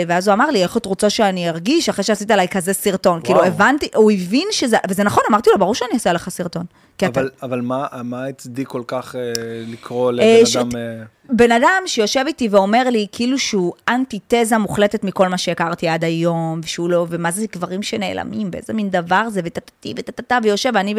ואז 0.08 0.28
הוא 0.28 0.34
אמר 0.34 0.50
לי, 0.50 0.64
איך 0.64 0.78
את 0.78 0.86
רוצה 0.86 1.10
שאני 1.10 1.50
ארגיש 1.50 1.90
אחרי 1.90 2.04
שעשית 2.04 2.32
עליי 2.32 2.48
כזה 2.48 2.74
סרטון? 2.74 3.22
כאילו, 3.24 3.44
הבנתי, 3.44 3.88
הוא 3.96 4.12
הבין 4.12 4.48
שזה, 4.52 4.78
וזה 4.90 5.04
נכון, 5.04 5.24
אמרתי 5.30 5.50
לו, 5.50 5.60
ברור 5.60 5.76
שאני 5.76 5.94
אעשה 5.94 6.14
לך 6.14 6.30
סרטון. 6.30 6.66
כי 6.98 7.06
אתה... 7.06 7.20
אבל, 7.20 7.30
אבל 7.44 7.62
מה, 7.62 7.88
מה 8.04 8.26
הצדיק 8.26 8.68
כל 8.68 8.82
כך 8.88 9.16
אה, 9.16 9.22
לקרוא 9.68 10.08
אה, 10.08 10.12
לבן 10.12 10.46
ש- 10.46 10.56
אדם... 10.56 10.70
אה, 10.76 11.04
בן 11.30 11.52
אדם 11.52 11.84
שיושב 11.86 12.24
איתי 12.28 12.48
ואומר 12.52 12.90
לי 12.90 13.08
כאילו 13.12 13.40
שהוא 13.40 13.74
אנטיתזה 13.88 14.58
מוחלטת 14.58 15.04
מכל 15.04 15.28
מה 15.28 15.38
שהכרתי 15.38 15.88
עד 15.88 16.04
היום, 16.04 16.62
ושהוא 16.64 16.90
לא, 16.90 17.06
ומה 17.10 17.32
זה 17.32 17.46
גברים 17.54 17.84
שנעלמים, 17.84 18.50
ואיזה 18.54 18.74
מין 18.74 18.90
דבר 18.90 19.30
זה, 19.30 19.42
וטטטי 19.44 19.94
וטטטה, 19.98 20.38
ויושב, 20.44 20.72
ואני 20.74 20.96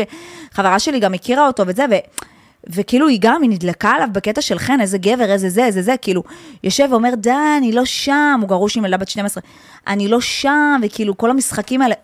וחברה 0.53 0.78
שלי 0.78 1.01
גם 1.01 1.14
הכירה 1.14 1.47
אותו 1.47 1.62
וזה, 1.66 1.85
ו... 1.91 1.95
וכאילו 2.69 3.09
היא 3.09 3.19
גם, 3.21 3.43
היא 3.43 3.51
נדלקה 3.51 3.89
עליו 3.91 4.09
בקטע 4.12 4.41
של 4.41 4.59
חן, 4.59 4.81
איזה 4.81 4.99
גבר, 4.99 5.25
איזה 5.33 5.49
זה, 5.51 5.65
איזה 5.65 5.83
זה, 5.83 5.95
כאילו, 6.03 6.23
יושב 6.65 6.89
ואומר, 6.91 7.11
די, 7.17 7.31
אני 7.59 7.73
לא 7.73 7.85
שם, 7.85 8.39
הוא 8.41 8.49
גרוש 8.49 8.77
עם 8.77 8.85
ילדה 8.85 8.97
בת 8.97 9.09
12, 9.09 9.43
אני 9.87 10.09
לא 10.09 10.21
שם, 10.21 10.81
וכאילו, 10.83 11.17
כל 11.19 11.31
המשחקים 11.31 11.83
האלה, 11.83 11.95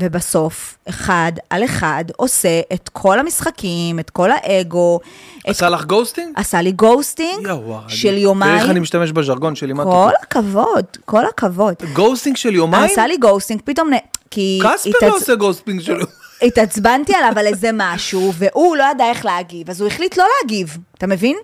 ובסוף, 0.00 0.78
אחד 0.88 1.32
על 1.50 1.64
אחד, 1.64 2.04
עושה 2.16 2.48
את 2.72 2.88
כל 2.92 3.18
המשחקים, 3.18 3.98
את 3.98 4.10
כל 4.10 4.30
האגו. 4.30 5.00
את- 5.38 5.46
עשה 5.48 5.68
לך 5.68 5.84
ghosting? 5.84 6.32
עשה 6.36 6.62
לי 6.62 6.72
ghosting 6.72 7.46
יואו, 7.46 7.78
של 7.88 8.16
יומיים. 8.18 8.52
תראי 8.52 8.62
איך 8.62 8.70
אני 8.70 8.80
משתמש 8.80 9.12
בז'רגון 9.12 9.54
שלי, 9.56 9.72
מה 9.72 9.84
כל 9.84 10.10
הכבוד, 10.22 10.84
כל 11.04 11.26
הכבוד. 11.26 11.74
ghosting 11.92 12.36
של 12.36 12.54
יומיים? 12.54 12.84
עשה 12.84 13.06
לי 13.06 13.16
ghosting, 13.16 13.60
פתאום, 13.64 13.90
נ- 13.94 13.96
כי... 14.30 14.58
קספר 14.74 14.90
התעצ- 14.90 15.06
לא 15.10 15.16
עושה 15.16 15.34
ghosting 15.34 15.80
של 15.80 15.90
יומיים. 15.92 16.08
התעצבנתי 16.42 17.14
עליו 17.14 17.32
על 17.36 17.46
איזה 17.46 17.70
משהו, 17.72 18.32
והוא 18.34 18.76
לא 18.76 18.84
ידע 18.90 19.04
איך 19.04 19.24
להגיב, 19.24 19.70
אז 19.70 19.80
הוא 19.80 19.88
החליט 19.88 20.16
לא 20.16 20.24
להגיב, 20.42 20.78
אתה 20.98 21.06
מבין? 21.06 21.36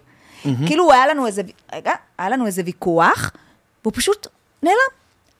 כאילו, 0.67 0.93
היה 0.93 1.07
לנו 1.07 1.27
איזה, 1.27 1.43
רגע, 1.75 1.93
היה 2.19 2.29
לנו 2.29 2.47
איזה 2.47 2.63
ויכוח, 2.65 3.31
והוא 3.83 3.93
פשוט 3.97 4.27
נעלם. 4.63 4.77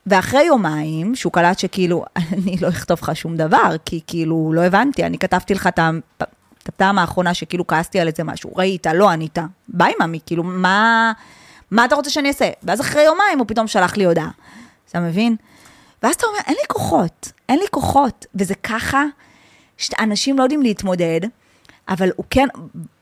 ואחרי 0.07 0.43
יומיים, 0.43 1.15
שהוא 1.15 1.33
קלט 1.33 1.59
שכאילו, 1.59 2.05
אני 2.33 2.57
לא 2.61 2.69
אכתוב 2.69 2.99
לך 3.03 3.17
שום 3.17 3.37
דבר, 3.37 3.77
כי 3.85 4.01
כאילו, 4.07 4.53
לא 4.55 4.61
הבנתי, 4.61 5.05
אני 5.05 5.19
כתבתי 5.19 5.55
לך 5.55 5.67
את 5.67 6.69
הפעם 6.69 6.99
האחרונה 6.99 7.35
שכאילו 7.35 7.67
כעסתי 7.67 8.01
על 8.01 8.09
איזה 8.09 8.25
משהו, 8.25 8.51
ראית, 8.57 8.87
לא 8.87 9.11
ענית, 9.11 9.39
ביי 9.69 9.93
ממי, 10.01 10.19
כאילו, 10.27 10.43
מה, 10.43 11.13
מה 11.71 11.85
אתה 11.85 11.95
רוצה 11.95 12.11
שאני 12.11 12.29
אעשה? 12.29 12.51
ואז 12.63 12.81
אחרי 12.81 13.03
יומיים 13.03 13.39
הוא 13.39 13.47
פתאום 13.49 13.67
שלח 13.67 13.97
לי 13.97 14.05
הודעה, 14.05 14.31
אתה 14.91 15.01
מבין? 15.01 15.37
ואז 16.03 16.15
אתה 16.15 16.27
אומר, 16.27 16.39
אין 16.47 16.55
לי 16.55 16.69
כוחות, 16.69 17.33
אין 17.49 17.59
לי 17.59 17.67
כוחות, 17.71 18.27
וזה 18.35 18.55
ככה, 18.55 19.05
שאנשים 19.77 20.39
לא 20.39 20.43
יודעים 20.43 20.63
להתמודד, 20.63 21.21
אבל 21.89 22.11
הוא 22.17 22.25
כן, 22.31 22.47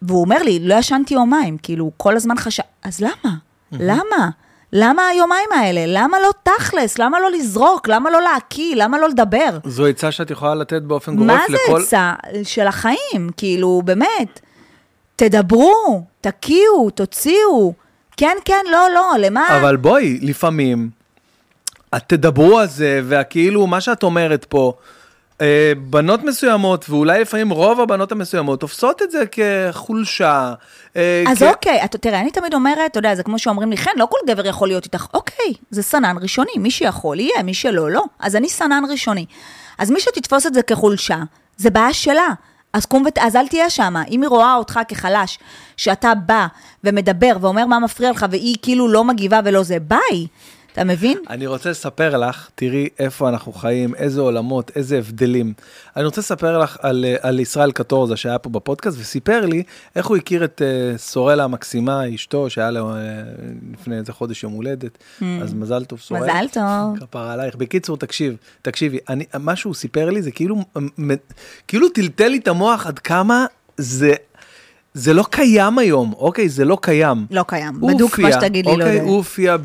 והוא 0.02 0.20
אומר 0.20 0.42
לי, 0.42 0.58
לא 0.62 0.74
ישנתי 0.74 1.14
יומיים, 1.14 1.58
כאילו, 1.58 1.84
הוא 1.84 1.92
כל 1.96 2.16
הזמן 2.16 2.36
חשב, 2.38 2.62
אז 2.82 3.00
למה? 3.00 3.34
למה? 3.72 4.30
למה 4.72 5.06
היומיים 5.06 5.48
האלה? 5.54 5.80
למה 5.86 6.16
לא 6.20 6.30
תכלס? 6.42 6.98
למה 6.98 7.20
לא 7.20 7.30
לזרוק? 7.30 7.88
למה 7.88 8.10
לא 8.10 8.22
להקיא? 8.22 8.76
למה 8.76 8.98
לא 8.98 9.08
לדבר? 9.08 9.58
זו 9.64 9.86
עצה 9.86 10.12
שאת 10.12 10.30
יכולה 10.30 10.54
לתת 10.54 10.82
באופן 10.82 11.16
גורף 11.16 11.28
מה 11.28 11.44
לכל... 11.48 11.80
זה 11.80 11.86
עצה 11.86 12.12
של 12.44 12.66
החיים? 12.66 13.30
כאילו, 13.36 13.82
באמת, 13.84 14.40
תדברו, 15.16 16.04
תקיעו, 16.20 16.90
תוציאו. 16.90 17.72
כן, 18.16 18.36
כן, 18.44 18.64
לא, 18.72 18.86
לא, 18.94 19.12
למה? 19.18 19.60
אבל 19.60 19.76
בואי, 19.76 20.18
לפעמים, 20.22 20.90
את 21.96 22.02
תדברו 22.06 22.58
על 22.58 22.68
זה, 22.68 23.00
והכאילו, 23.04 23.66
מה 23.66 23.80
שאת 23.80 24.02
אומרת 24.02 24.44
פה, 24.44 24.72
אה, 25.40 25.72
בנות 25.76 26.22
מסוימות, 26.24 26.84
ואולי 26.90 27.20
לפעמים 27.20 27.50
רוב 27.50 27.80
הבנות 27.80 28.12
המסוימות, 28.12 28.60
תופסות 28.60 29.02
את 29.02 29.10
זה 29.10 29.24
כחולשה. 29.32 30.52
אה, 30.96 31.24
אז 31.28 31.38
כ- 31.38 31.42
אוקיי, 31.42 31.84
אתה, 31.84 31.98
תראה, 31.98 32.20
אני 32.20 32.30
תמיד 32.30 32.54
אומרת, 32.54 32.90
אתה 32.90 32.98
יודע, 32.98 33.14
זה 33.14 33.22
כמו 33.22 33.38
שאומרים 33.38 33.70
לי, 33.70 33.76
חן, 33.76 33.90
לא 33.96 34.06
כל 34.10 34.18
גבר 34.28 34.46
יכול 34.46 34.68
להיות 34.68 34.84
איתך. 34.84 35.06
אוקיי, 35.14 35.54
זה 35.70 35.82
סנן 35.82 36.16
ראשוני, 36.22 36.52
מי 36.58 36.70
שיכול 36.70 37.20
יהיה, 37.20 37.42
מי 37.42 37.54
שלא, 37.54 37.90
לא. 37.90 38.04
אז 38.20 38.36
אני 38.36 38.48
סנן 38.48 38.82
ראשוני. 38.90 39.26
אז 39.78 39.90
מי 39.90 40.00
שתתפוס 40.00 40.46
את 40.46 40.54
זה 40.54 40.62
כחולשה, 40.62 41.18
זה 41.56 41.70
בעיה 41.70 41.92
שלה. 41.92 42.28
אז 42.72 42.86
קום 42.86 43.04
ות... 43.06 43.18
אז 43.18 43.36
אל 43.36 43.48
תהיה 43.48 43.70
שם. 43.70 43.94
אם 44.10 44.22
היא 44.22 44.28
רואה 44.28 44.54
אותך 44.54 44.80
כחלש, 44.88 45.38
שאתה 45.76 46.12
בא 46.26 46.46
ומדבר 46.84 47.32
ואומר 47.40 47.66
מה 47.66 47.78
מפריע 47.78 48.10
לך, 48.10 48.26
והיא 48.30 48.56
כאילו 48.62 48.88
לא 48.88 49.04
מגיבה 49.04 49.40
ולא 49.44 49.62
זה, 49.62 49.76
ביי. 49.80 50.26
אתה 50.72 50.84
מבין? 50.84 51.18
אני 51.30 51.46
רוצה 51.46 51.70
לספר 51.70 52.16
לך, 52.16 52.48
תראי 52.54 52.88
איפה 52.98 53.28
אנחנו 53.28 53.52
חיים, 53.52 53.94
איזה 53.94 54.20
עולמות, 54.20 54.70
איזה 54.76 54.98
הבדלים. 54.98 55.52
אני 55.96 56.04
רוצה 56.04 56.20
לספר 56.20 56.58
לך 56.58 56.76
על, 56.80 57.04
אה, 57.04 57.16
על 57.20 57.40
ישראל 57.40 57.72
קטורזה 57.72 58.16
שהיה 58.16 58.38
פה 58.38 58.50
בפודקאסט, 58.50 58.96
וסיפר 59.00 59.46
לי 59.46 59.62
איך 59.96 60.06
הוא 60.06 60.16
הכיר 60.16 60.44
את 60.44 60.62
uh, 60.62 60.98
סורלה 60.98 61.44
המקסימה, 61.44 62.14
אשתו, 62.14 62.50
שהיה 62.50 62.70
לו 62.70 62.92
uh, 62.92 62.96
לפני 63.72 63.96
איזה 63.96 64.12
חודש 64.12 64.42
יום 64.42 64.52
הולדת, 64.52 64.98
אז 65.42 65.54
מזל 65.54 65.84
טוב 65.84 66.00
סורלה. 66.00 66.22
מזל 66.22 66.46
טוב. 66.52 66.98
כפרה 67.00 67.32
עלייך. 67.32 67.56
בקיצור, 67.56 67.96
תקשיב, 67.96 68.36
תקשיבי, 68.62 68.98
אני, 69.08 69.24
מה 69.38 69.56
שהוא 69.56 69.74
סיפר 69.74 70.10
לי 70.10 70.22
זה 70.22 70.30
כאילו, 70.30 70.56
כאילו 71.68 71.88
טלטל 71.88 72.28
לי 72.28 72.38
את 72.38 72.48
המוח 72.48 72.86
עד 72.86 72.98
כמה 72.98 73.46
זה... 73.76 74.14
זה 74.94 75.14
לא 75.14 75.24
קיים 75.30 75.78
היום, 75.78 76.12
אוקיי? 76.18 76.48
זה 76.48 76.64
לא 76.64 76.78
קיים. 76.82 77.26
לא 77.30 77.44
קיים. 77.48 77.80
בדוק 77.80 78.18
מה 78.18 78.32
שתגיד 78.32 78.66
לי, 78.66 78.72
לא 78.76 78.82
אוקיי, 78.82 78.94
יודע. 78.96 79.06
הוא 79.08 79.16
הופיע 79.16 79.56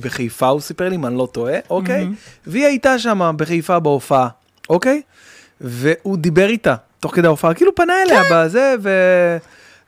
בחיפה, 0.00 0.48
הוא 0.48 0.60
סיפר 0.60 0.88
לי, 0.88 0.96
אם 0.96 1.06
אני 1.06 1.18
לא 1.18 1.28
טועה, 1.32 1.54
אוקיי? 1.70 2.06
והיא 2.46 2.64
הייתה 2.66 2.98
שם 2.98 3.32
בחיפה 3.36 3.78
בהופעה, 3.78 4.28
אוקיי? 4.68 5.02
והוא 5.60 6.16
דיבר 6.16 6.48
איתה, 6.48 6.74
תוך 7.00 7.14
כדי 7.14 7.26
ההופעה, 7.26 7.54
כאילו 7.54 7.74
פנה 7.74 7.92
אליה 8.06 8.22
כן. 8.24 8.28
בזה, 8.32 8.74
ו... 8.82 8.90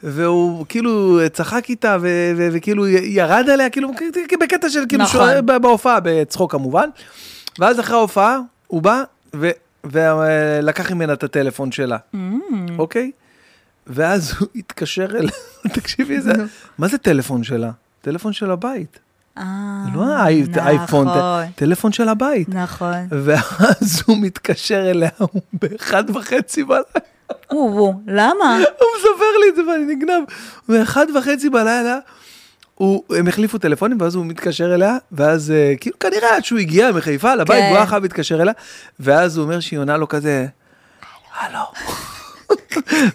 והוא 0.03 0.67
כאילו 0.69 1.19
צחק 1.33 1.71
איתה, 1.71 1.97
ו- 2.01 2.33
ו- 2.37 2.49
וכאילו 2.53 2.89
ירד 2.89 3.51
עליה, 3.53 3.71
כאילו, 3.71 3.91
בקטע 4.41 4.69
של 4.71 4.83
כאילו, 4.89 5.05
נכון. 5.05 5.29
ב- 5.47 5.57
בהופעה, 5.57 5.99
בצחוק 6.03 6.53
כמובן. 6.53 6.89
ואז 7.59 7.81
אחרי 7.81 7.97
ההופעה, 7.97 8.39
הוא 8.67 8.83
בא 8.83 9.03
ו- 9.37 9.51
ולקח 9.85 10.93
ממנה 10.93 11.13
את 11.13 11.25
הטלפון 11.25 11.73
שלה, 11.73 11.97
Mm. 12.15 12.17
אוקיי? 12.79 13.11
ואז 13.87 14.33
הוא 14.39 14.49
התקשר 14.57 15.07
אליה, 15.19 15.31
תקשיבי, 15.75 16.21
זה, 16.21 16.33
מה 16.79 16.89
זה 16.89 16.99
טלפון 16.99 17.45
שלה? 17.45 17.71
טלפון 18.01 18.33
של 18.33 18.51
הבית. 18.51 18.99
אה, 19.39 19.45
זה 20.45 20.61
לא 20.61 20.83
נכון, 20.85 21.09
ט- 21.09 21.59
טלפון 21.59 21.93
של 21.93 22.09
הבית. 22.09 22.49
נכון. 22.49 22.95
ואז 23.11 24.03
הוא 24.07 24.17
מתקשר 24.21 24.91
אליה, 24.91 25.09
הוא 25.19 25.43
באחד 25.53 26.05
וחצי 26.17 26.65
בלילה, 26.65 26.83
הוא, 27.49 27.79
הוא, 27.81 27.95
למה? 28.07 28.57
הוא 28.57 28.89
מספר 28.99 29.39
לי 29.45 29.49
את 29.49 29.57
זה 29.57 29.63
ואני 29.69 29.95
נגנב. 29.95 30.23
באחד 30.69 31.07
וחצי 31.17 31.51
בלילה, 31.51 31.99
הוא, 32.75 33.03
הם 33.11 33.29
החליפו 33.29 33.59
טלפונים, 33.59 34.01
ואז 34.01 34.15
הוא 34.15 34.27
מתקשר 34.27 34.75
אליה, 34.75 34.97
ואז 35.13 35.51
אה, 35.51 35.75
כאילו 35.81 35.99
כנראה 35.99 36.37
עד 36.37 36.45
שהוא 36.45 36.59
הגיע 36.59 36.93
מחיפה 36.93 37.35
לבית, 37.35 37.57
כן. 37.57 37.65
והוא 37.67 37.77
היה 37.77 37.87
חייב 37.87 38.03
להתקשר 38.03 38.43
אליה, 38.43 38.53
ואז 39.01 39.37
הוא 39.37 39.45
אומר 39.45 39.61
שהיא 39.61 39.79
עונה 39.79 39.97
לו 39.97 40.09
כזה, 40.09 40.47
הלו. 41.41 41.59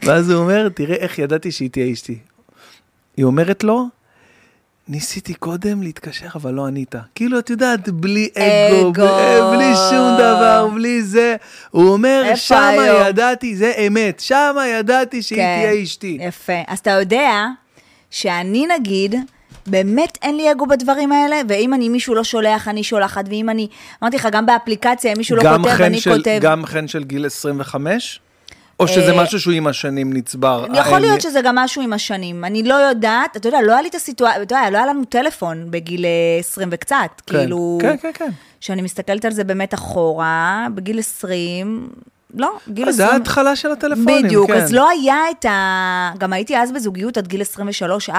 ואז 0.04 0.30
הוא 0.30 0.42
אומר, 0.44 0.70
תראה 0.70 0.96
איך 0.96 1.20
ידעתי 1.20 1.52
שהיא 1.52 1.70
תהיה 1.70 1.94
אשתי. 1.94 2.18
היא 3.18 3.26
אומרת 3.26 3.64
לו, 3.64 3.86
ניסיתי 4.88 5.34
קודם 5.34 5.84
להתקשר, 5.84 6.28
אבל 6.36 6.54
לא 6.54 6.66
ענית. 6.68 6.96
כאילו, 7.16 7.40
את 7.40 7.50
יודעת, 7.50 7.90
בלי 7.90 8.30
אגו, 8.38 8.82
אגו. 8.90 8.92
בלי, 8.92 9.58
בלי 9.58 9.74
שום 9.90 10.14
דבר, 10.18 10.68
בלי 10.74 11.04
זה. 11.04 11.36
הוא 11.72 11.90
אומר, 11.90 12.24
שמה 12.36 12.70
היום?" 12.70 13.08
ידעתי, 13.08 13.56
זה 13.56 13.74
אמת, 13.88 14.20
שמה 14.20 14.68
ידעתי 14.68 15.22
שהיא 15.22 15.38
כן. 15.40 15.60
תהיה 15.62 15.84
אשתי. 15.84 16.18
יפה. 16.22 16.54
אז 16.68 16.80
אתה 16.80 16.90
יודע 16.92 17.48
שאני 18.10 18.68
נגיד, 18.80 19.16
באמת 19.68 20.18
אין 20.22 20.38
לי 20.38 20.52
אגו 20.52 20.66
בדברים 20.68 21.12
האלה, 21.12 21.42
ואם 21.50 21.74
אני, 21.74 21.90
מישהו 21.90 22.16
לא 22.16 22.24
שולח, 22.24 22.68
אני 22.68 22.84
שולחת, 22.84 23.26
ואם 23.30 23.50
אני, 23.50 23.68
אמרתי 24.04 24.16
לך, 24.18 24.28
גם 24.32 24.46
באפליקציה, 24.46 25.12
אם 25.12 25.18
מישהו 25.18 25.36
לא 25.36 25.42
כותב, 25.58 25.82
אני 25.82 26.02
של- 26.02 26.18
כותב. 26.18 26.38
גם 26.42 26.66
חן 26.66 26.88
של 26.88 27.04
גיל 27.04 27.26
25? 27.26 28.20
או 28.82 28.88
שזה 28.88 29.12
אה, 29.12 29.24
משהו 29.24 29.40
שהוא 29.40 29.54
עם 29.54 29.68
השנים 29.68 30.14
נצבר? 30.14 30.66
יכול 30.74 30.94
אה, 30.94 31.00
להיות 31.00 31.22
שזה 31.22 31.42
גם 31.42 31.56
משהו 31.56 31.82
עם 31.82 31.94
השנים. 31.94 32.46
אני 32.46 32.64
לא 32.64 32.74
יודעת, 32.74 33.38
אתה 33.38 33.48
יודע, 33.48 33.62
לא 33.62 33.72
היה 33.72 33.82
לי 33.82 33.90
את 33.90 33.96
הסיטואציה, 33.96 34.44
אתה 34.44 34.56
יודע, 34.56 34.70
לא 34.70 34.78
היה 34.78 34.88
לנו 34.88 35.06
טלפון 35.06 35.66
בגיל 35.70 36.06
אה, 36.06 36.40
20 36.40 36.70
וקצת, 36.72 36.96
כן, 37.26 37.38
כאילו... 37.38 37.78
כן, 37.82 37.96
כן, 38.02 38.12
כן. 38.14 38.30
כשאני 38.62 38.82
מסתכלת 38.82 39.26
על 39.26 39.32
זה 39.32 39.44
באמת 39.44 39.74
אחורה, 39.74 40.68
בגיל 40.74 41.00
20, 41.00 41.90
לא, 42.36 42.52
גיל 42.68 42.86
אה, 42.86 42.90
20... 42.90 43.08
זה 43.08 43.14
ההתחלה 43.14 43.56
של 43.56 43.72
הטלפונים, 43.72 44.26
בדיוק, 44.26 44.52
כן. 44.52 44.58
אז 44.58 44.74
לא 44.74 44.90
היה 44.90 45.18
את 45.32 45.46
ה... 45.46 46.12
גם 46.18 46.34
הייתי 46.34 46.58
אז 46.58 46.72
בזוגיות 46.72 47.18
עד 47.18 47.28
גיל 47.28 47.42
23-4, 48.10 48.14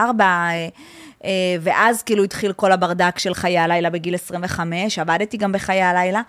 ואז 1.60 2.02
כאילו 2.02 2.24
התחיל 2.24 2.52
כל 2.52 2.72
הברדק 2.72 3.18
של 3.18 3.34
חיי 3.34 3.58
הלילה 3.58 3.90
בגיל 3.90 4.14
25, 4.14 4.98
עבדתי 4.98 5.36
גם 5.36 5.52
בחיי 5.52 5.82
הלילה. 5.82 6.22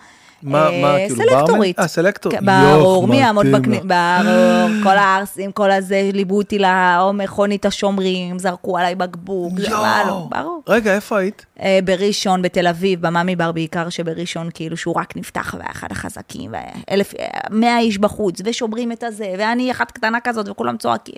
מה- 0.43 0.67
אה, 0.69 0.81
מה, 0.81 0.95
כאילו, 0.97 1.15
סלקטורית. 1.15 1.79
אה, 1.79 1.87
סלקטור. 1.87 2.31
כן, 2.31 2.45
ברור, 2.45 3.07
מי 3.07 3.17
יעמוד 3.17 3.45
בכניסה? 3.45 3.83
ברור, 3.83 4.69
כל 4.83 4.97
הערסים, 4.97 5.51
כל 5.51 5.71
הזה, 5.71 6.09
ליוו 6.13 6.37
אותי 6.37 6.59
למכונית 6.59 7.65
השומרים, 7.65 8.39
זרקו 8.39 8.77
עליי 8.77 8.95
בקבוק, 8.95 9.53
מה 9.53 10.03
לא, 10.03 10.09
יואו. 10.09 10.29
ברור. 10.29 10.63
רגע, 10.69 10.95
איפה 10.95 11.17
היית? 11.17 11.45
אה, 11.59 11.79
בראשון, 11.85 12.41
בתל 12.41 12.67
אביב, 12.67 13.07
במאמי 13.07 13.35
בר 13.35 13.51
בעיקר, 13.51 13.89
שבראשון 13.89 14.49
כאילו 14.53 14.77
שהוא 14.77 14.95
רק 14.97 15.17
נפתח 15.17 15.55
והיה 15.57 15.71
אחד 15.71 15.87
החזקים, 15.91 16.51
ואלף, 16.53 17.13
אה, 17.19 17.27
מאה 17.49 17.79
איש 17.79 17.97
בחוץ, 17.97 18.41
ושומרים 18.45 18.91
את 18.91 19.03
הזה, 19.03 19.33
ואני 19.37 19.71
אחת 19.71 19.91
קטנה 19.91 20.17
כזאת, 20.23 20.49
וכולם 20.49 20.77
צועקים, 20.77 21.15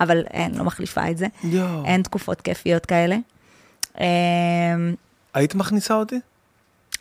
אבל 0.00 0.22
אין, 0.30 0.54
לא 0.54 0.64
מחליפה 0.64 1.10
את 1.10 1.18
זה. 1.18 1.26
יואו. 1.44 1.84
אין 1.84 2.02
תקופות 2.02 2.40
כיפיות 2.40 2.86
כאלה. 2.86 3.16
היית 5.34 5.54
מכניסה 5.54 5.94
אותי? 5.94 6.20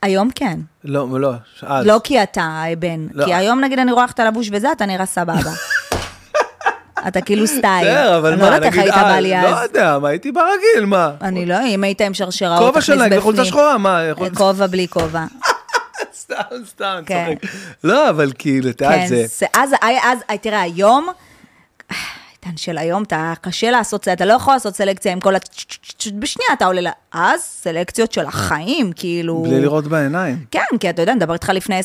היום 0.02 0.30
כן. 0.36 0.60
לא, 0.84 1.08
לא, 1.20 1.32
אז. 1.62 1.86
לא 1.86 2.02
כי 2.04 2.24
אתה 2.24 2.42
אה, 2.42 2.74
בן, 2.80 3.08
לא. 3.14 3.26
כי 3.26 3.34
היום 3.34 3.60
נגיד 3.62 3.80
אני 3.80 3.92
רואה 3.92 4.04
איך 4.04 4.12
אתה 4.12 4.26
לבוש 4.26 4.50
וזה, 4.52 4.72
אתה 4.72 4.86
נראה 4.86 5.06
סבבה. 5.06 5.52
אתה 7.08 7.22
כאילו 7.22 7.48
סטייל. 7.48 7.88
בסדר, 7.88 8.18
אבל 8.18 8.32
אני 8.34 8.42
מה, 8.42 8.50
לא 8.50 8.56
יודעת 8.56 8.68
איך 8.74 8.78
נגיד, 8.80 8.94
היית 8.94 9.04
אה, 9.06 9.12
בא 9.14 9.20
לי 9.20 9.30
לא 9.32 9.36
אז. 9.38 9.64
יודע, 9.64 10.00
מה, 10.00 10.08
הייתי 10.10 10.32
ברגיל, 10.32 10.86
מה? 10.86 11.12
אני 11.22 11.46
לא, 11.46 11.56
אם 11.68 11.84
היית 11.84 12.02
עם 12.02 12.14
שרשראות, 12.14 12.60
כובע 12.60 12.72
טניס 12.72 12.86
של 12.86 12.96
נייק 12.96 13.14
וחולצה 13.18 13.42
בפנים. 13.42 13.52
שחורה, 13.52 13.78
מה, 13.78 14.04
יכול- 14.04 14.30
כובע 14.36 14.68
בלי 14.68 14.88
כובע. 14.88 15.24
סתם, 16.22 16.36
סתם, 16.68 17.00
כן. 17.06 17.34
צוחק. 17.42 17.52
לא, 17.84 18.10
אבל 18.10 18.32
כאילו, 18.38 18.68
יודע, 18.68 18.90
כן, 18.90 19.08
זה... 19.08 19.26
זה- 19.28 19.46
אז, 19.54 19.72
אז, 20.04 20.38
תראה, 20.42 20.62
היום, 20.62 21.10
עידן 22.46 22.58
של 22.58 22.78
היום, 22.78 23.04
אתה 23.04 23.34
קשה 23.42 23.72
לעשות, 23.72 24.08
אתה 24.08 24.26
לא 24.26 24.34
יכול 24.34 24.54
לעשות 24.54 24.76
סלקציה 24.76 25.12
עם 25.12 25.20
כל 25.20 25.36
ה... 25.36 25.40
בשנייה 26.20 26.50
אתה 26.54 26.66
עולה. 26.66 26.92
אז 27.12 27.42
סלקציות 27.42 28.12
של 28.12 28.26
החיים, 28.26 28.92
כאילו... 28.96 29.42
בלי 29.44 29.62
לראות 29.62 29.88
בעיניים. 29.88 30.46
כן, 30.52 30.78
כי 30.80 30.90
אתה 30.90 31.02
יודע, 31.02 31.14
נדבר 31.14 31.34
איתך 31.34 31.50
לפני 31.50 31.80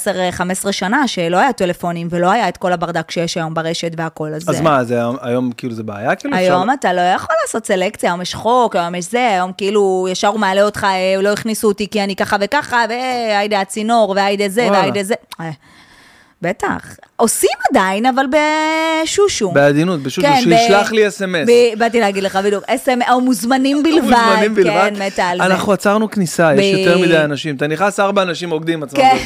10-15 0.64 0.72
שנה, 0.72 1.08
שלא 1.08 1.36
היה 1.36 1.52
טלפונים 1.52 2.08
ולא 2.10 2.30
היה 2.30 2.48
את 2.48 2.56
כל 2.56 2.72
הברדק 2.72 3.10
שיש 3.10 3.36
היום 3.36 3.54
ברשת 3.54 3.92
והכל, 3.96 4.34
אז... 4.34 4.48
אז 4.48 4.60
מה, 4.60 4.84
זה 4.84 5.00
היום- 5.22 5.52
כאילו 5.56 5.74
זה 5.74 5.82
בעיה? 5.82 6.14
כאילו 6.14 6.36
היום 6.36 6.70
אתה 6.70 6.92
לא 6.92 7.00
יכול 7.00 7.34
לעשות 7.42 7.66
סלקציה, 7.66 8.10
היום 8.10 8.22
יש 8.22 8.34
חוק, 8.34 8.76
היום 8.76 8.94
יש 8.94 9.10
זה, 9.10 9.28
היום 9.30 9.52
כאילו 9.58 10.06
ישר 10.10 10.28
הוא 10.28 10.40
מעלה 10.40 10.62
אותך, 10.62 10.84
אה, 10.84 11.22
לא 11.22 11.32
הכניסו 11.32 11.68
אותי 11.68 11.88
כי 11.90 12.04
אני 12.04 12.16
ככה 12.16 12.36
וככה, 12.40 12.84
והיידה 12.88 13.60
הצינור, 13.60 14.12
והיידה 14.16 14.48
זה. 14.48 14.68
והיידה 14.72 15.02
זה. 15.02 15.14
בטח. 16.42 16.86
עושים 17.16 17.50
עדיין, 17.70 18.06
אבל 18.06 18.24
בשושו. 19.04 19.50
בעדינות, 19.50 20.00
בשושו, 20.02 20.22
כן, 20.28 20.40
שישלח 20.42 20.90
ב- 20.90 20.94
לי 20.94 21.08
אס.אם.אס. 21.08 21.48
ב- 21.48 21.78
באתי 21.78 22.00
להגיד 22.00 22.22
לך 22.22 22.36
בדיוק, 22.44 22.64
SM, 22.64 23.10
או 23.10 23.20
מוזמנים 23.20 23.82
בלבד. 23.84 24.00
מוזמנים 24.02 24.54
בלבד. 24.54 24.92
כן, 24.96 25.02
מתה 25.06 25.24
על 25.28 25.38
זה. 25.38 25.44
אנחנו 25.44 25.72
עצרנו 25.72 26.10
כניסה, 26.10 26.54
יש 26.54 26.74
ב- 26.74 26.78
יותר 26.78 26.98
מדי 26.98 27.18
אנשים. 27.18 27.56
אתה 27.56 27.66
נכנס, 27.66 28.00
ארבע 28.00 28.22
אנשים 28.22 28.50
רוקדים 28.50 28.82
עצמם. 28.82 29.00
כן. 29.00 29.16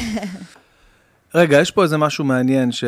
רגע, 1.35 1.59
יש 1.61 1.71
פה 1.71 1.83
איזה 1.83 1.97
משהו 1.97 2.25
מעניין 2.25 2.71
ש... 2.71 2.83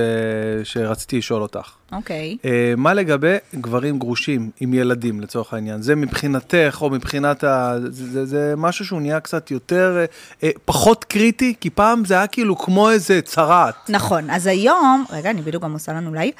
שרציתי 0.63 1.17
לשאול 1.17 1.41
אותך. 1.41 1.71
אוקיי. 1.91 2.37
אה, 2.45 2.73
מה 2.77 2.93
לגבי 2.93 3.35
גברים 3.55 3.99
גרושים 3.99 4.49
עם 4.59 4.73
ילדים 4.73 5.21
לצורך 5.21 5.53
העניין? 5.53 5.81
זה 5.81 5.95
מבחינתך 5.95 6.77
או 6.81 6.89
מבחינת 6.89 7.43
ה... 7.43 7.75
זה, 7.89 8.11
זה, 8.11 8.25
זה 8.25 8.53
משהו 8.57 8.85
שהוא 8.85 9.01
נהיה 9.01 9.19
קצת 9.19 9.51
יותר, 9.51 10.05
אה, 10.43 10.49
פחות 10.65 11.03
קריטי? 11.03 11.53
כי 11.61 11.69
פעם 11.69 12.05
זה 12.05 12.13
היה 12.13 12.27
כאילו 12.27 12.57
כמו 12.57 12.89
איזה 12.89 13.21
צרעת. 13.21 13.89
נכון, 13.89 14.29
אז 14.29 14.47
היום, 14.47 15.05
רגע, 15.09 15.29
אני 15.29 15.41
בדיוק 15.41 15.63
גם 15.63 15.73
עושה 15.73 15.93
לנו 15.93 16.13
לייב, 16.13 16.33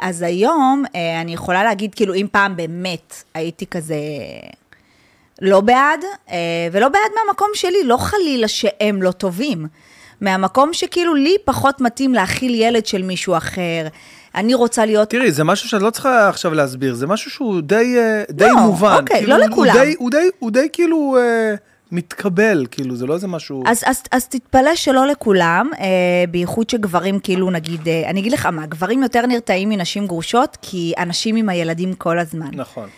אז 0.00 0.22
היום 0.22 0.84
אני 1.22 1.34
יכולה 1.34 1.64
להגיד, 1.64 1.94
כאילו, 1.94 2.14
אם 2.14 2.26
פעם 2.32 2.56
באמת 2.56 3.22
הייתי 3.34 3.66
כזה 3.66 3.96
לא 5.42 5.60
בעד, 5.60 6.00
ולא 6.72 6.88
בעד 6.88 7.10
מהמקום 7.16 7.48
שלי, 7.54 7.84
לא 7.84 7.96
חלילה 7.96 8.48
שהם 8.48 9.02
לא 9.02 9.10
טובים, 9.10 9.66
מהמקום 10.20 10.72
שכאילו 10.72 11.14
לי 11.14 11.36
פחות 11.44 11.80
מתאים 11.80 12.14
להכיל 12.14 12.54
ילד 12.54 12.86
של 12.86 13.02
מישהו 13.02 13.36
אחר. 13.36 13.86
אני 14.34 14.54
רוצה 14.54 14.86
להיות 14.86 15.10
תראי, 15.10 15.32
זה 15.32 15.44
משהו 15.44 15.68
שאת 15.68 15.82
לא 15.82 15.90
צריכה 15.90 16.28
עכשיו 16.28 16.54
להסביר, 16.54 16.94
זה 16.94 17.06
משהו 17.06 17.30
שהוא 17.30 17.60
די, 17.60 17.94
אה, 17.98 18.22
די 18.30 18.44
לא, 18.48 18.60
מובן. 18.60 18.96
אוקיי, 19.00 19.16
כאילו, 19.16 19.30
לא 19.30 19.44
הוא 19.44 19.50
לכולם. 19.50 19.74
די, 19.74 19.94
הוא, 19.98 20.10
די, 20.10 20.28
הוא 20.38 20.50
די 20.50 20.68
כאילו 20.72 21.16
אה, 21.18 21.54
מתקבל, 21.92 22.66
כאילו, 22.70 22.96
זה 22.96 23.06
לא 23.06 23.14
איזה 23.14 23.26
משהו... 23.28 23.62
אז, 23.66 23.82
אז, 23.86 24.02
אז 24.12 24.28
תתפלא 24.28 24.74
שלא 24.74 25.06
לכולם, 25.06 25.70
אה, 25.80 25.86
בייחוד 26.30 26.70
שגברים 26.70 27.18
כאילו 27.18 27.50
נגיד, 27.50 27.88
אה, 27.88 28.10
אני 28.10 28.20
אגיד 28.20 28.32
לך 28.32 28.46
מה, 28.46 28.66
גברים 28.66 29.02
יותר 29.02 29.26
נרתעים 29.26 29.68
מנשים 29.68 30.06
גרושות, 30.06 30.58
כי 30.62 30.92
אנשים 30.98 31.36
עם 31.36 31.48
הילדים 31.48 31.94
כל 31.94 32.18
הזמן. 32.18 32.50
נכון. 32.52 32.88